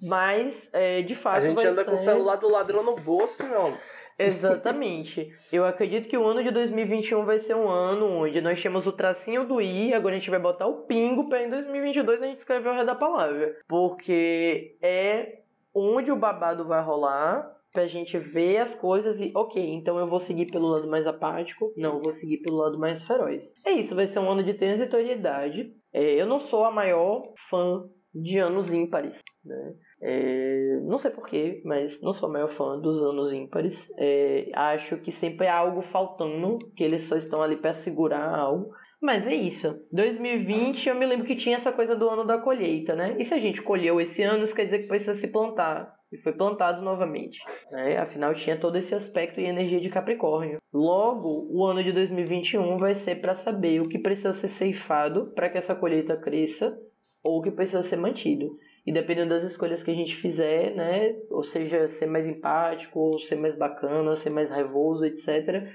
Mas, 0.01 0.69
é, 0.73 1.01
de 1.01 1.15
fato, 1.15 1.37
A 1.37 1.41
gente 1.41 1.65
anda 1.65 1.83
com 1.85 1.93
o 1.93 1.97
ser- 1.97 2.11
celular 2.11 2.35
do 2.35 2.49
ladrão 2.51 2.83
no 2.83 2.95
bolso, 2.97 3.43
não. 3.47 3.77
Exatamente. 4.19 5.33
Eu 5.51 5.65
acredito 5.65 6.07
que 6.07 6.17
o 6.17 6.25
ano 6.25 6.43
de 6.43 6.51
2021 6.51 7.25
vai 7.25 7.39
ser 7.39 7.55
um 7.55 7.67
ano 7.67 8.05
onde 8.23 8.39
nós 8.41 8.61
temos 8.61 8.85
o 8.85 8.91
tracinho 8.91 9.45
do 9.45 9.59
I, 9.61 9.93
agora 9.93 10.15
a 10.15 10.19
gente 10.19 10.29
vai 10.29 10.39
botar 10.39 10.67
o 10.67 10.83
pingo 10.83 11.27
para 11.27 11.41
em 11.43 11.49
2022 11.49 12.21
a 12.21 12.25
gente 12.27 12.37
escrever 12.39 12.69
o 12.69 12.73
resto 12.73 12.85
da 12.87 12.95
palavra. 12.95 13.57
Porque 13.67 14.75
é 14.81 15.39
onde 15.73 16.11
o 16.11 16.15
babado 16.15 16.65
vai 16.67 16.81
rolar 16.83 17.59
pra 17.71 17.87
gente 17.87 18.17
ver 18.17 18.57
as 18.57 18.75
coisas 18.75 19.19
e, 19.19 19.31
ok, 19.35 19.61
então 19.73 19.97
eu 19.97 20.07
vou 20.07 20.19
seguir 20.19 20.47
pelo 20.47 20.67
lado 20.67 20.89
mais 20.89 21.07
apático, 21.07 21.73
não, 21.77 22.01
vou 22.01 22.13
seguir 22.13 22.37
pelo 22.37 22.57
lado 22.57 22.77
mais 22.77 23.03
feroz. 23.03 23.45
É 23.65 23.71
isso, 23.71 23.95
vai 23.95 24.07
ser 24.07 24.19
um 24.19 24.29
ano 24.29 24.43
de 24.43 24.53
transitoriedade. 24.53 25.73
É, 25.93 26.21
eu 26.21 26.25
não 26.25 26.39
sou 26.39 26.65
a 26.65 26.71
maior 26.71 27.23
fã 27.49 27.83
de 28.13 28.37
anos 28.37 28.71
ímpares, 28.71 29.21
né? 29.43 29.73
É, 30.03 30.79
não 30.83 30.97
sei 30.97 31.11
porquê, 31.11 31.61
mas 31.63 32.01
não 32.01 32.11
sou 32.11 32.27
a 32.27 32.31
maior 32.31 32.49
fã 32.49 32.79
dos 32.79 33.01
anos 33.01 33.31
ímpares. 33.31 33.87
É, 33.97 34.49
acho 34.53 34.97
que 34.97 35.11
sempre 35.11 35.47
há 35.47 35.57
algo 35.57 35.81
faltando, 35.81 36.57
que 36.75 36.83
eles 36.83 37.03
só 37.03 37.15
estão 37.15 37.41
ali 37.41 37.55
para 37.55 37.73
segurar 37.73 38.33
algo. 38.33 38.71
Mas 39.01 39.27
é 39.27 39.33
isso. 39.33 39.79
2020, 39.91 40.89
eu 40.89 40.95
me 40.95 41.05
lembro 41.05 41.25
que 41.25 41.35
tinha 41.35 41.55
essa 41.55 41.71
coisa 41.71 41.95
do 41.95 42.07
ano 42.09 42.25
da 42.25 42.37
colheita, 42.37 42.95
né? 42.95 43.15
E 43.19 43.25
se 43.25 43.33
a 43.33 43.39
gente 43.39 43.61
colheu 43.61 43.99
esse 44.01 44.21
ano, 44.23 44.43
isso 44.43 44.55
quer 44.55 44.65
dizer 44.65 44.79
que 44.79 44.87
precisa 44.87 45.13
se 45.13 45.31
plantar. 45.31 45.91
E 46.11 46.17
foi 46.17 46.33
plantado 46.33 46.81
novamente. 46.81 47.39
Né? 47.71 47.97
Afinal, 47.97 48.33
tinha 48.33 48.59
todo 48.59 48.77
esse 48.77 48.93
aspecto 48.93 49.39
e 49.39 49.45
energia 49.45 49.79
de 49.79 49.89
Capricórnio. 49.89 50.59
Logo, 50.73 51.47
o 51.49 51.65
ano 51.65 51.83
de 51.83 51.91
2021 51.91 52.77
vai 52.77 52.93
ser 52.95 53.21
para 53.21 53.33
saber 53.33 53.81
o 53.81 53.87
que 53.87 53.97
precisa 53.97 54.33
ser 54.33 54.49
ceifado 54.49 55.31
para 55.33 55.49
que 55.49 55.57
essa 55.57 55.73
colheita 55.73 56.17
cresça 56.17 56.77
ou 57.23 57.39
o 57.39 57.41
que 57.41 57.51
precisa 57.51 57.81
ser 57.81 57.97
mantido. 57.97 58.57
E 58.85 58.91
dependendo 58.91 59.29
das 59.29 59.43
escolhas 59.43 59.83
que 59.83 59.91
a 59.91 59.95
gente 59.95 60.15
fizer, 60.15 60.75
né? 60.75 61.15
Ou 61.29 61.43
seja, 61.43 61.87
ser 61.87 62.07
mais 62.07 62.25
empático, 62.25 62.99
ou 62.99 63.19
ser 63.19 63.35
mais 63.35 63.55
bacana, 63.55 64.15
ser 64.15 64.31
mais 64.31 64.49
raivoso, 64.49 65.05
etc. 65.05 65.67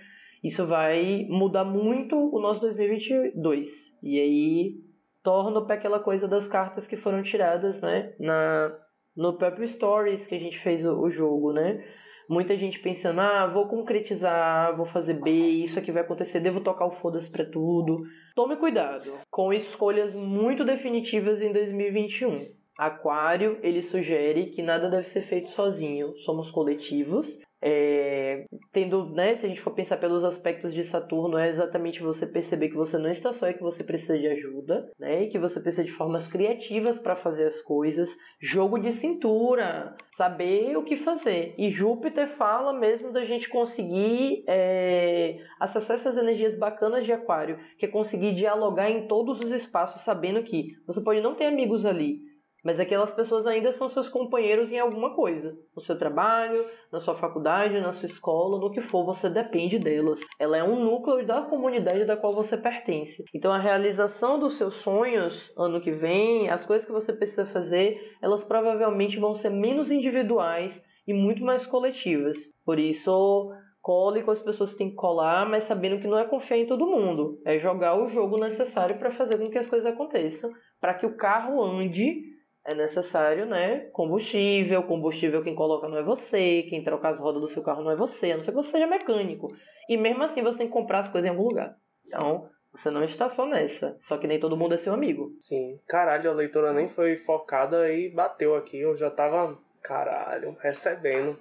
Isso 0.42 0.66
vai 0.66 1.24
mudar 1.28 1.64
muito 1.64 2.16
o 2.16 2.40
nosso 2.40 2.60
2022. 2.60 3.94
E 4.02 4.20
aí 4.20 4.80
torna 5.22 5.64
para 5.64 5.76
aquela 5.76 6.00
coisa 6.00 6.26
das 6.26 6.48
cartas 6.48 6.86
que 6.86 6.96
foram 6.96 7.22
tiradas, 7.22 7.80
né? 7.80 8.12
Na, 8.18 8.76
no 9.16 9.38
próprio 9.38 9.66
Stories 9.66 10.26
que 10.26 10.34
a 10.34 10.40
gente 10.40 10.58
fez 10.58 10.84
o, 10.84 11.00
o 11.00 11.10
jogo, 11.10 11.52
né? 11.52 11.82
Muita 12.28 12.56
gente 12.56 12.80
pensando, 12.80 13.20
ah, 13.20 13.46
vou 13.46 13.68
concretizar, 13.68 14.76
vou 14.76 14.86
fazer 14.86 15.14
B, 15.14 15.30
isso 15.30 15.78
aqui 15.78 15.92
vai 15.92 16.02
acontecer, 16.02 16.40
devo 16.40 16.60
tocar 16.60 16.86
o 16.86 16.90
foda-se 16.90 17.30
pra 17.30 17.44
tudo. 17.44 18.02
Tome 18.34 18.56
cuidado 18.56 19.12
com 19.30 19.52
escolhas 19.52 20.14
muito 20.14 20.64
definitivas 20.64 21.40
em 21.40 21.52
2021. 21.52 22.48
Aquário, 22.76 23.58
ele 23.62 23.80
sugere 23.80 24.46
que 24.46 24.60
nada 24.60 24.90
deve 24.90 25.08
ser 25.08 25.22
feito 25.22 25.46
sozinho, 25.46 26.08
somos 26.24 26.50
coletivos. 26.50 27.40
É, 27.62 28.44
tendo, 28.72 29.06
né, 29.10 29.34
se 29.34 29.46
a 29.46 29.48
gente 29.48 29.60
for 29.60 29.72
pensar 29.72 29.96
pelos 29.96 30.22
aspectos 30.24 30.74
de 30.74 30.84
Saturno, 30.84 31.38
é 31.38 31.48
exatamente 31.48 32.02
você 32.02 32.26
perceber 32.26 32.68
que 32.68 32.76
você 32.76 32.98
não 32.98 33.10
está 33.10 33.32
só 33.32 33.48
e 33.48 33.54
que 33.54 33.62
você 33.62 33.82
precisa 33.82 34.18
de 34.18 34.26
ajuda, 34.26 34.90
né, 34.98 35.24
e 35.24 35.28
que 35.28 35.38
você 35.38 35.58
precisa 35.60 35.84
de 35.84 35.92
formas 35.92 36.28
criativas 36.28 36.98
para 36.98 37.16
fazer 37.16 37.46
as 37.46 37.60
coisas, 37.62 38.16
jogo 38.40 38.78
de 38.78 38.92
cintura, 38.92 39.96
saber 40.12 40.76
o 40.76 40.84
que 40.84 40.96
fazer. 40.96 41.54
E 41.56 41.70
Júpiter 41.70 42.36
fala 42.36 42.72
mesmo 42.72 43.10
da 43.10 43.24
gente 43.24 43.48
conseguir 43.48 44.44
é, 44.46 45.38
acessar 45.58 45.96
essas 45.96 46.16
energias 46.16 46.58
bacanas 46.58 47.04
de 47.04 47.12
Aquário, 47.12 47.58
que 47.78 47.86
é 47.86 47.88
conseguir 47.88 48.34
dialogar 48.34 48.90
em 48.90 49.08
todos 49.08 49.40
os 49.40 49.50
espaços, 49.50 50.02
sabendo 50.02 50.42
que 50.42 50.76
você 50.86 51.00
pode 51.00 51.20
não 51.20 51.34
ter 51.34 51.46
amigos 51.46 51.86
ali, 51.86 52.20
mas 52.66 52.80
aquelas 52.80 53.12
pessoas 53.12 53.46
ainda 53.46 53.72
são 53.72 53.88
seus 53.88 54.08
companheiros 54.08 54.72
em 54.72 54.78
alguma 54.80 55.14
coisa. 55.14 55.56
No 55.72 55.80
seu 55.80 55.96
trabalho, 55.96 56.66
na 56.90 56.98
sua 56.98 57.14
faculdade, 57.14 57.80
na 57.80 57.92
sua 57.92 58.06
escola, 58.08 58.58
no 58.58 58.72
que 58.72 58.80
for, 58.80 59.06
você 59.06 59.30
depende 59.30 59.78
delas. 59.78 60.18
Ela 60.36 60.56
é 60.56 60.64
um 60.64 60.82
núcleo 60.82 61.24
da 61.24 61.42
comunidade 61.42 62.04
da 62.04 62.16
qual 62.16 62.34
você 62.34 62.56
pertence. 62.56 63.22
Então 63.32 63.52
a 63.52 63.58
realização 63.60 64.40
dos 64.40 64.54
seus 64.54 64.74
sonhos 64.78 65.52
ano 65.56 65.80
que 65.80 65.92
vem, 65.92 66.50
as 66.50 66.66
coisas 66.66 66.84
que 66.84 66.92
você 66.92 67.12
precisa 67.12 67.46
fazer, 67.46 68.16
elas 68.20 68.42
provavelmente 68.42 69.16
vão 69.16 69.32
ser 69.32 69.50
menos 69.50 69.92
individuais 69.92 70.84
e 71.06 71.14
muito 71.14 71.44
mais 71.44 71.64
coletivas. 71.64 72.36
Por 72.64 72.80
isso, 72.80 73.48
cole 73.80 74.24
com 74.24 74.32
as 74.32 74.42
pessoas 74.42 74.72
que 74.72 74.78
tem 74.78 74.90
que 74.90 74.96
colar, 74.96 75.48
mas 75.48 75.62
sabendo 75.62 76.00
que 76.00 76.08
não 76.08 76.18
é 76.18 76.24
confiar 76.24 76.58
em 76.58 76.66
todo 76.66 76.84
mundo. 76.84 77.40
É 77.46 77.60
jogar 77.60 77.94
o 77.94 78.08
jogo 78.08 78.40
necessário 78.40 78.98
para 78.98 79.12
fazer 79.12 79.38
com 79.38 79.48
que 79.48 79.58
as 79.58 79.68
coisas 79.68 79.86
aconteçam, 79.86 80.50
para 80.80 80.94
que 80.94 81.06
o 81.06 81.16
carro 81.16 81.62
ande 81.62 82.34
é 82.66 82.74
necessário, 82.74 83.46
né? 83.46 83.88
Combustível. 83.92 84.82
Combustível 84.82 85.42
quem 85.42 85.54
coloca 85.54 85.88
não 85.88 85.98
é 85.98 86.02
você. 86.02 86.64
Quem 86.68 86.82
troca 86.82 87.08
as 87.08 87.20
rodas 87.20 87.40
do 87.40 87.48
seu 87.48 87.62
carro 87.62 87.82
não 87.82 87.92
é 87.92 87.96
você. 87.96 88.32
A 88.32 88.36
não 88.36 88.44
ser 88.44 88.50
que 88.50 88.56
você 88.56 88.72
seja 88.72 88.86
mecânico. 88.86 89.48
E 89.88 89.96
mesmo 89.96 90.22
assim 90.24 90.42
você 90.42 90.58
tem 90.58 90.66
que 90.66 90.72
comprar 90.72 91.00
as 91.00 91.08
coisas 91.08 91.26
em 91.26 91.30
algum 91.30 91.48
lugar. 91.48 91.76
Então, 92.06 92.48
você 92.72 92.90
não 92.90 93.04
está 93.04 93.28
só 93.28 93.46
nessa. 93.46 93.94
Só 93.96 94.18
que 94.18 94.26
nem 94.26 94.40
todo 94.40 94.56
mundo 94.56 94.74
é 94.74 94.78
seu 94.78 94.92
amigo. 94.92 95.34
Sim. 95.38 95.80
Caralho, 95.88 96.30
a 96.30 96.34
leitura 96.34 96.72
nem 96.72 96.88
foi 96.88 97.16
focada 97.16 97.90
e 97.92 98.10
bateu 98.10 98.56
aqui. 98.56 98.80
Eu 98.80 98.96
já 98.96 99.10
tava, 99.10 99.56
caralho, 99.82 100.56
recebendo. 100.60 101.38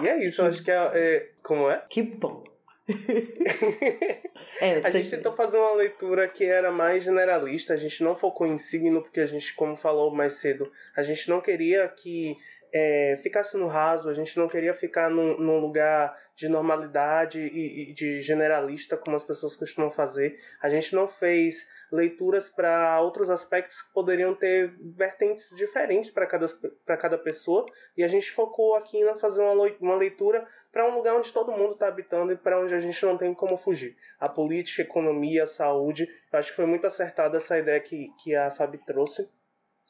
E 0.00 0.08
é 0.08 0.24
isso, 0.24 0.40
eu 0.40 0.46
acho 0.46 0.64
que 0.64 0.70
é, 0.70 0.90
é. 0.94 1.30
Como 1.42 1.68
é? 1.68 1.84
Que 1.90 2.02
bom. 2.02 2.44
É, 4.60 4.80
a 4.84 4.90
gente 4.90 5.10
tentou 5.10 5.34
fazer 5.34 5.58
uma 5.58 5.74
leitura 5.74 6.28
que 6.28 6.44
era 6.44 6.70
mais 6.70 7.04
generalista, 7.04 7.74
a 7.74 7.76
gente 7.76 8.02
não 8.02 8.16
focou 8.16 8.46
em 8.46 8.58
signo, 8.58 9.02
porque 9.02 9.20
a 9.20 9.26
gente, 9.26 9.54
como 9.54 9.76
falou 9.76 10.10
mais 10.10 10.34
cedo, 10.34 10.70
a 10.96 11.02
gente 11.02 11.28
não 11.28 11.40
queria 11.40 11.88
que 11.88 12.36
é, 12.72 13.18
ficasse 13.22 13.56
no 13.56 13.66
raso, 13.66 14.08
a 14.08 14.14
gente 14.14 14.36
não 14.38 14.48
queria 14.48 14.74
ficar 14.74 15.10
num, 15.10 15.36
num 15.38 15.58
lugar 15.58 16.16
de 16.34 16.48
normalidade 16.48 17.40
e, 17.40 17.90
e, 17.90 17.94
de 17.94 18.20
generalista, 18.20 18.96
como 18.96 19.16
as 19.16 19.24
pessoas 19.24 19.56
costumam 19.56 19.90
fazer. 19.90 20.38
A 20.62 20.70
gente 20.70 20.94
não 20.94 21.06
fez 21.06 21.68
leituras 21.92 22.48
para 22.48 23.00
outros 23.00 23.30
aspectos 23.30 23.82
que 23.82 23.92
poderiam 23.92 24.34
ter 24.34 24.74
vertentes 24.96 25.54
diferentes 25.56 26.10
para 26.10 26.26
cada, 26.26 26.46
cada 26.98 27.18
pessoa, 27.18 27.66
e 27.96 28.04
a 28.04 28.08
gente 28.08 28.30
focou 28.30 28.74
aqui 28.76 28.98
em 28.98 29.18
fazer 29.18 29.42
uma, 29.42 29.52
uma 29.80 29.96
leitura 29.96 30.46
para 30.72 30.88
um 30.88 30.94
lugar 30.94 31.16
onde 31.16 31.32
todo 31.32 31.52
mundo 31.52 31.72
está 31.72 31.88
habitando 31.88 32.32
e 32.32 32.36
para 32.36 32.60
onde 32.60 32.74
a 32.74 32.80
gente 32.80 33.04
não 33.04 33.18
tem 33.18 33.34
como 33.34 33.56
fugir. 33.56 33.96
A 34.18 34.28
política, 34.28 34.82
a 34.82 34.84
economia, 34.84 35.44
a 35.44 35.48
saúde, 35.48 36.08
eu 36.32 36.38
acho 36.38 36.50
que 36.50 36.56
foi 36.56 36.66
muito 36.66 36.86
acertada 36.86 37.38
essa 37.38 37.58
ideia 37.58 37.80
que, 37.80 38.08
que 38.22 38.34
a 38.34 38.50
Fabi 38.50 38.78
trouxe. 38.78 39.28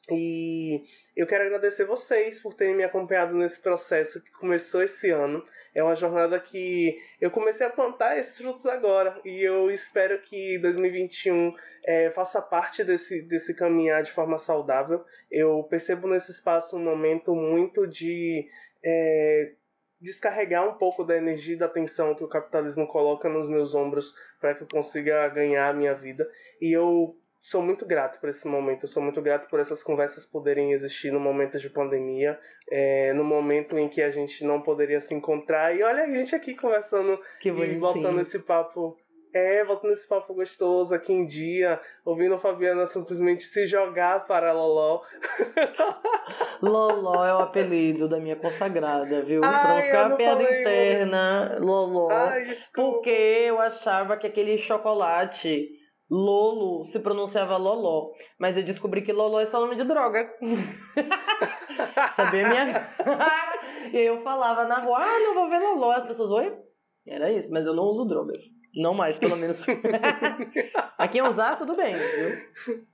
E 0.09 0.83
eu 1.15 1.27
quero 1.27 1.43
agradecer 1.43 1.85
vocês 1.85 2.39
por 2.39 2.53
terem 2.53 2.75
me 2.75 2.83
acompanhado 2.83 3.35
nesse 3.35 3.61
processo 3.61 4.21
que 4.21 4.31
começou 4.31 4.81
esse 4.81 5.11
ano. 5.11 5.43
É 5.73 5.83
uma 5.83 5.95
jornada 5.95 6.39
que 6.39 6.97
eu 7.19 7.29
comecei 7.29 7.65
a 7.65 7.69
plantar 7.69 8.17
esses 8.17 8.37
frutos 8.37 8.65
agora 8.65 9.21
e 9.23 9.41
eu 9.41 9.69
espero 9.69 10.19
que 10.19 10.57
2021 10.57 11.53
é, 11.85 12.11
faça 12.11 12.41
parte 12.41 12.83
desse, 12.83 13.21
desse 13.21 13.55
caminhar 13.55 14.01
de 14.01 14.11
forma 14.11 14.37
saudável. 14.37 15.05
Eu 15.29 15.63
percebo 15.69 16.07
nesse 16.07 16.31
espaço 16.31 16.75
um 16.75 16.83
momento 16.83 17.35
muito 17.35 17.87
de 17.87 18.49
é, 18.83 19.53
descarregar 20.01 20.67
um 20.67 20.77
pouco 20.77 21.03
da 21.03 21.15
energia 21.15 21.55
e 21.55 21.59
da 21.59 21.69
tensão 21.69 22.15
que 22.15 22.23
o 22.23 22.27
capitalismo 22.27 22.87
coloca 22.87 23.29
nos 23.29 23.47
meus 23.47 23.75
ombros 23.75 24.15
para 24.41 24.55
que 24.55 24.63
eu 24.63 24.67
consiga 24.67 25.29
ganhar 25.29 25.69
a 25.69 25.73
minha 25.73 25.93
vida. 25.93 26.27
E 26.59 26.75
eu 26.75 27.15
sou 27.41 27.63
muito 27.63 27.87
grato 27.87 28.19
por 28.19 28.29
esse 28.29 28.47
momento, 28.47 28.83
eu 28.83 28.87
sou 28.87 29.01
muito 29.01 29.19
grato 29.19 29.49
por 29.49 29.59
essas 29.59 29.81
conversas 29.83 30.23
poderem 30.23 30.73
existir 30.73 31.11
no 31.11 31.19
momento 31.19 31.57
de 31.57 31.71
pandemia, 31.71 32.39
é, 32.69 33.11
no 33.13 33.23
momento 33.23 33.79
em 33.79 33.89
que 33.89 33.99
a 33.99 34.11
gente 34.11 34.45
não 34.45 34.61
poderia 34.61 35.01
se 35.01 35.15
encontrar. 35.15 35.75
E 35.75 35.81
olha 35.81 36.03
a 36.03 36.09
gente 36.11 36.35
aqui 36.35 36.53
conversando 36.55 37.19
que 37.39 37.49
e 37.49 37.77
voltando 37.79 38.21
esse 38.21 38.37
papo 38.37 38.95
é, 39.33 39.63
voltando 39.63 39.93
esse 39.93 40.07
papo 40.07 40.33
gostoso 40.33 40.93
aqui 40.93 41.13
em 41.13 41.25
dia, 41.25 41.79
ouvindo 42.03 42.35
a 42.35 42.37
Fabiana 42.37 42.85
simplesmente 42.85 43.43
se 43.43 43.65
jogar 43.65 44.27
para 44.27 44.51
Loló. 44.51 45.01
Loló 46.61 47.25
é 47.25 47.33
o 47.33 47.39
apelido 47.39 48.07
da 48.07 48.19
minha 48.19 48.35
consagrada, 48.35 49.23
viu? 49.23 49.41
Ai, 49.43 49.89
pra 49.89 50.09
não 50.09 50.17
ficar 50.17 50.17
piada 50.17 50.43
interna, 50.43 51.57
Loló. 51.59 52.09
Ai, 52.11 52.55
porque 52.73 53.09
eu 53.09 53.59
achava 53.59 54.17
que 54.17 54.27
aquele 54.27 54.57
chocolate 54.57 55.80
Lolo 56.11 56.83
se 56.83 56.99
pronunciava 56.99 57.55
Loló. 57.55 58.11
Mas 58.37 58.57
eu 58.57 58.63
descobri 58.63 59.01
que 59.01 59.13
Loló 59.13 59.39
é 59.39 59.45
só 59.45 59.61
nome 59.61 59.77
de 59.77 59.85
droga. 59.85 60.29
Sabia 62.15 62.49
minha. 62.49 62.93
e 63.93 63.97
aí 63.97 64.05
eu 64.05 64.21
falava 64.21 64.65
na 64.65 64.79
rua, 64.79 64.99
ah, 64.99 65.19
não 65.19 65.33
vou 65.33 65.49
ver 65.49 65.59
Loló. 65.59 65.91
As 65.91 66.05
pessoas, 66.05 66.29
oi? 66.31 66.53
Era 67.07 67.31
isso, 67.31 67.49
mas 67.49 67.65
eu 67.65 67.73
não 67.73 67.85
uso 67.85 68.05
drogas. 68.05 68.41
Não 68.75 68.93
mais, 68.93 69.17
pelo 69.17 69.37
menos. 69.37 69.65
Aqui 70.97 71.19
em 71.19 71.27
usar, 71.27 71.55
tudo 71.55 71.75
bem, 71.75 71.93
viu? 71.93 72.85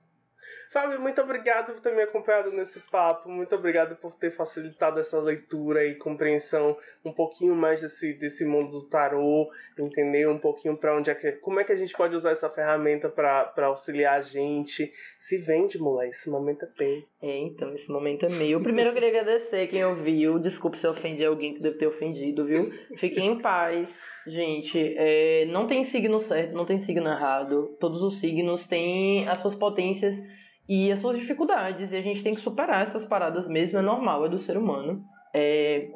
Fábio, 0.70 1.00
muito 1.00 1.20
obrigado 1.22 1.72
por 1.72 1.80
ter 1.80 1.94
me 1.94 2.02
acompanhado 2.02 2.52
nesse 2.52 2.80
papo. 2.80 3.28
Muito 3.30 3.54
obrigado 3.54 3.96
por 3.96 4.12
ter 4.12 4.30
facilitado 4.30 5.00
essa 5.00 5.18
leitura 5.18 5.84
e 5.86 5.94
compreensão 5.94 6.76
um 7.02 7.12
pouquinho 7.12 7.54
mais 7.54 7.80
desse, 7.80 8.12
desse 8.12 8.44
mundo 8.44 8.72
do 8.72 8.86
tarô, 8.86 9.50
entender 9.78 10.28
um 10.28 10.38
pouquinho 10.38 10.76
para 10.76 10.94
onde 10.94 11.10
é 11.10 11.14
que. 11.14 11.32
Como 11.32 11.58
é 11.58 11.64
que 11.64 11.72
a 11.72 11.76
gente 11.76 11.96
pode 11.96 12.14
usar 12.14 12.32
essa 12.32 12.50
ferramenta 12.50 13.08
para 13.08 13.66
auxiliar 13.66 14.18
a 14.18 14.22
gente. 14.22 14.92
Se 15.18 15.38
vende, 15.38 15.78
moleque, 15.78 16.10
esse 16.10 16.28
momento 16.28 16.64
é 16.64 16.68
teu. 16.68 17.02
É, 17.22 17.38
então, 17.38 17.72
esse 17.74 17.90
momento 17.90 18.26
é 18.26 18.28
meu. 18.28 18.60
Primeiro 18.62 18.90
eu 18.90 18.94
queria 18.94 19.08
agradecer 19.08 19.66
quem 19.68 19.84
ouviu. 19.84 20.38
Desculpe 20.38 20.76
se 20.76 20.86
eu 20.86 20.90
ofendi 20.90 21.24
alguém 21.24 21.54
que 21.54 21.60
deve 21.60 21.78
ter 21.78 21.86
ofendido, 21.86 22.44
viu? 22.44 22.70
Fiquem 22.98 23.32
em 23.32 23.40
paz, 23.40 24.02
gente. 24.26 24.94
É, 24.96 25.46
não 25.46 25.66
tem 25.66 25.82
signo 25.82 26.20
certo, 26.20 26.54
não 26.54 26.66
tem 26.66 26.78
signo 26.78 27.08
errado. 27.08 27.76
Todos 27.80 28.02
os 28.02 28.20
signos 28.20 28.66
têm 28.66 29.26
as 29.28 29.40
suas 29.40 29.54
potências 29.54 30.16
e 30.68 30.92
as 30.92 31.00
suas 31.00 31.18
dificuldades, 31.18 31.92
e 31.92 31.96
a 31.96 32.02
gente 32.02 32.22
tem 32.22 32.34
que 32.34 32.40
superar 32.40 32.82
essas 32.82 33.06
paradas 33.06 33.48
mesmo, 33.48 33.78
é 33.78 33.82
normal, 33.82 34.26
é 34.26 34.28
do 34.28 34.38
ser 34.38 34.56
humano. 34.56 35.02
É, 35.34 35.88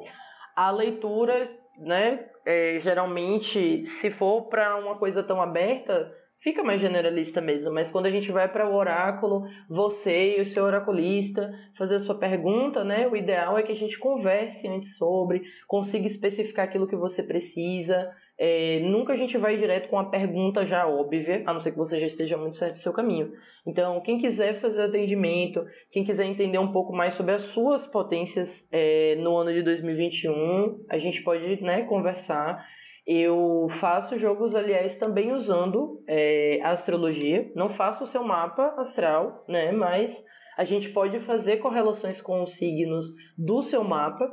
a 0.56 0.70
leitura, 0.70 1.50
né, 1.78 2.26
é, 2.46 2.78
geralmente, 2.80 3.84
se 3.84 4.10
for 4.10 4.42
para 4.42 4.76
uma 4.76 4.96
coisa 4.96 5.22
tão 5.22 5.42
aberta, 5.42 6.10
fica 6.40 6.62
mais 6.62 6.80
generalista 6.80 7.40
mesmo, 7.40 7.72
mas 7.72 7.90
quando 7.90 8.06
a 8.06 8.10
gente 8.10 8.32
vai 8.32 8.48
para 8.48 8.68
o 8.68 8.74
oráculo, 8.74 9.46
você 9.68 10.38
e 10.38 10.40
o 10.40 10.46
seu 10.46 10.64
oraculista 10.64 11.52
fazer 11.78 11.96
a 11.96 12.00
sua 12.00 12.18
pergunta, 12.18 12.82
né? 12.82 13.06
O 13.06 13.16
ideal 13.16 13.56
é 13.56 13.62
que 13.62 13.72
a 13.72 13.76
gente 13.76 13.98
converse 13.98 14.66
antes 14.66 14.96
sobre, 14.96 15.42
consiga 15.68 16.06
especificar 16.06 16.64
aquilo 16.64 16.88
que 16.88 16.96
você 16.96 17.22
precisa, 17.22 18.10
é, 18.38 18.80
nunca 18.80 19.12
a 19.12 19.16
gente 19.16 19.36
vai 19.36 19.56
direto 19.56 19.88
com 19.88 19.98
a 19.98 20.08
pergunta 20.08 20.66
já 20.66 20.86
óbvia, 20.86 21.42
a 21.46 21.52
não 21.52 21.60
ser 21.60 21.72
que 21.72 21.78
você 21.78 22.00
já 22.00 22.06
esteja 22.06 22.36
muito 22.36 22.56
certo 22.56 22.74
do 22.74 22.80
seu 22.80 22.92
caminho. 22.92 23.32
Então, 23.66 24.00
quem 24.00 24.18
quiser 24.18 24.60
fazer 24.60 24.82
atendimento, 24.82 25.64
quem 25.90 26.04
quiser 26.04 26.26
entender 26.26 26.58
um 26.58 26.72
pouco 26.72 26.92
mais 26.92 27.14
sobre 27.14 27.34
as 27.34 27.42
suas 27.42 27.86
potências 27.86 28.66
é, 28.72 29.14
no 29.16 29.36
ano 29.36 29.52
de 29.52 29.62
2021, 29.62 30.84
a 30.88 30.98
gente 30.98 31.22
pode 31.22 31.62
né, 31.62 31.82
conversar. 31.82 32.66
Eu 33.06 33.68
faço 33.70 34.18
jogos, 34.18 34.54
aliás, 34.54 34.96
também 34.96 35.32
usando 35.32 36.02
é, 36.08 36.60
a 36.62 36.70
astrologia. 36.70 37.50
Não 37.54 37.70
faço 37.70 38.04
o 38.04 38.06
seu 38.06 38.24
mapa 38.24 38.74
astral, 38.78 39.44
né? 39.48 39.70
Mas 39.72 40.24
a 40.56 40.64
gente 40.64 40.88
pode 40.90 41.20
fazer 41.20 41.58
correlações 41.58 42.20
com 42.20 42.42
os 42.42 42.54
signos 42.54 43.06
do 43.36 43.62
seu 43.62 43.82
mapa 43.84 44.32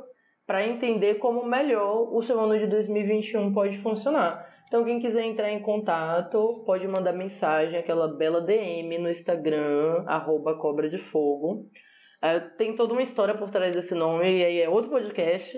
para 0.50 0.66
entender 0.66 1.14
como 1.20 1.46
melhor 1.46 2.12
o 2.12 2.20
seu 2.22 2.40
ano 2.40 2.58
de 2.58 2.66
2021 2.66 3.52
pode 3.52 3.78
funcionar. 3.82 4.52
Então, 4.66 4.84
quem 4.84 4.98
quiser 4.98 5.22
entrar 5.22 5.48
em 5.48 5.62
contato, 5.62 6.64
pode 6.66 6.88
mandar 6.88 7.12
mensagem, 7.12 7.78
aquela 7.78 8.08
bela 8.08 8.40
DM 8.40 8.98
no 8.98 9.08
Instagram, 9.08 10.02
arroba 10.08 10.56
Cobra 10.56 10.90
de 10.90 10.98
Fogo. 10.98 11.68
É, 12.20 12.40
tem 12.40 12.74
toda 12.74 12.92
uma 12.92 13.00
história 13.00 13.32
por 13.32 13.48
trás 13.48 13.72
desse 13.76 13.94
nome, 13.94 14.38
e 14.38 14.44
aí 14.44 14.60
é 14.60 14.68
outro 14.68 14.90
podcast. 14.90 15.56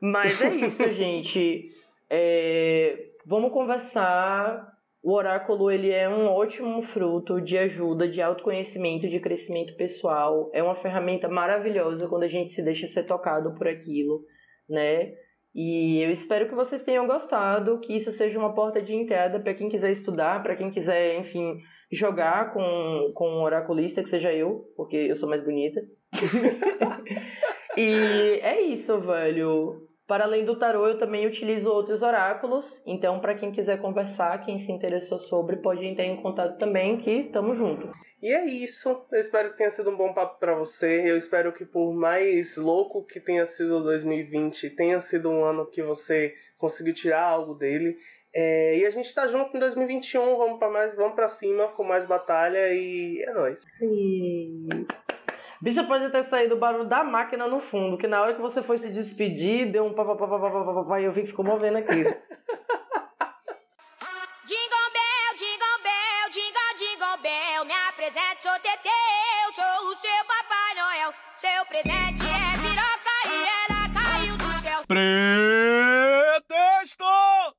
Mas 0.00 0.40
é 0.40 0.48
isso, 0.64 0.88
gente. 0.88 1.66
É, 2.08 2.96
vamos 3.26 3.52
conversar. 3.52 4.72
O 5.02 5.12
oráculo 5.12 5.70
ele 5.70 5.90
é 5.90 6.08
um 6.08 6.28
ótimo 6.28 6.82
fruto 6.82 7.42
de 7.42 7.58
ajuda, 7.58 8.08
de 8.08 8.22
autoconhecimento, 8.22 9.06
de 9.06 9.20
crescimento 9.20 9.74
pessoal. 9.76 10.50
É 10.54 10.62
uma 10.62 10.76
ferramenta 10.76 11.28
maravilhosa 11.28 12.08
quando 12.08 12.22
a 12.22 12.28
gente 12.28 12.52
se 12.52 12.62
deixa 12.62 12.88
ser 12.88 13.04
tocado 13.04 13.52
por 13.52 13.68
aquilo, 13.68 14.24
né? 14.70 15.12
E 15.54 16.00
eu 16.00 16.10
espero 16.10 16.48
que 16.48 16.54
vocês 16.54 16.82
tenham 16.82 17.06
gostado, 17.06 17.80
que 17.80 17.94
isso 17.94 18.12
seja 18.12 18.38
uma 18.38 18.54
porta 18.54 18.80
de 18.80 18.94
entrada 18.94 19.40
para 19.40 19.52
quem 19.52 19.68
quiser 19.68 19.90
estudar, 19.90 20.42
para 20.42 20.54
quem 20.54 20.70
quiser, 20.70 21.18
enfim, 21.18 21.58
jogar 21.90 22.52
com, 22.52 23.12
com 23.14 23.28
um 23.28 23.42
oraculista, 23.42 24.02
que 24.02 24.08
seja 24.08 24.32
eu, 24.32 24.72
porque 24.76 24.96
eu 24.96 25.16
sou 25.16 25.28
mais 25.28 25.42
bonita. 25.42 25.80
e 27.76 28.38
é 28.42 28.60
isso, 28.60 29.00
velho. 29.00 29.88
Para 30.10 30.24
além 30.24 30.44
do 30.44 30.56
tarô, 30.56 30.88
eu 30.88 30.98
também 30.98 31.24
utilizo 31.24 31.70
outros 31.70 32.02
oráculos. 32.02 32.82
Então, 32.84 33.20
para 33.20 33.36
quem 33.36 33.52
quiser 33.52 33.80
conversar, 33.80 34.44
quem 34.44 34.58
se 34.58 34.72
interessou 34.72 35.20
sobre, 35.20 35.58
pode 35.58 35.86
entrar 35.86 36.04
em 36.04 36.20
contato 36.20 36.58
também, 36.58 36.98
que 36.98 37.30
tamo 37.32 37.54
junto. 37.54 37.88
E 38.20 38.32
é 38.32 38.44
isso. 38.44 39.06
Eu 39.12 39.20
espero 39.20 39.52
que 39.52 39.58
tenha 39.58 39.70
sido 39.70 39.88
um 39.88 39.96
bom 39.96 40.12
papo 40.12 40.40
para 40.40 40.56
você. 40.56 41.08
Eu 41.08 41.16
espero 41.16 41.52
que, 41.52 41.64
por 41.64 41.94
mais 41.94 42.56
louco 42.56 43.04
que 43.04 43.20
tenha 43.20 43.46
sido 43.46 43.84
2020, 43.84 44.70
tenha 44.70 45.00
sido 45.00 45.30
um 45.30 45.44
ano 45.44 45.64
que 45.64 45.80
você 45.80 46.34
conseguiu 46.58 46.92
tirar 46.92 47.22
algo 47.22 47.54
dele. 47.54 47.96
É, 48.34 48.78
e 48.78 48.86
a 48.86 48.90
gente 48.90 49.14
tá 49.14 49.28
junto 49.28 49.56
em 49.56 49.60
2021. 49.60 50.36
Vamos 50.36 50.58
para 50.58 50.70
mais, 50.70 50.92
vamos 50.96 51.14
para 51.14 51.28
cima 51.28 51.68
com 51.68 51.84
mais 51.84 52.04
batalha 52.04 52.74
e 52.74 53.22
é 53.22 53.32
nóis. 53.32 53.62
E... 53.80 54.66
Bicho, 55.62 55.86
pode 55.86 56.08
ter 56.08 56.22
saído 56.24 56.54
o 56.54 56.58
barulho 56.58 56.86
da 56.86 57.04
máquina 57.04 57.46
no 57.46 57.60
fundo, 57.60 57.98
que 57.98 58.06
na 58.06 58.22
hora 58.22 58.34
que 58.34 58.40
você 58.40 58.62
foi 58.62 58.78
se 58.78 58.88
despedir, 58.88 59.70
deu 59.70 59.84
um 59.84 59.92
papapá 59.92 60.98
e 60.98 61.04
eu 61.04 61.12
vi 61.12 61.20
que 61.22 61.28
ficou 61.28 61.44
movendo 61.44 61.76
aqui. 61.76 62.02
Jingle 64.48 64.90
bell, 64.96 65.32
jingle 65.36 65.78
bell, 65.84 66.30
jingle, 66.32 66.72
jingle 66.78 67.18
bell. 67.22 67.64
Me 67.66 67.74
apresento, 67.90 68.42
sou 68.42 68.58
Teteu, 68.60 69.52
sou 69.54 69.90
o 69.90 69.94
seu 69.96 70.24
Papai 70.26 70.74
Noel. 70.74 71.12
Seu 71.36 71.66
presente 71.66 72.24
é 72.24 72.56
piroca 72.58 73.16
e 73.28 73.36
ela 73.60 73.82
caiu 73.92 74.36
do 74.38 74.50
céu. 74.62 74.82
Pre 74.88 75.59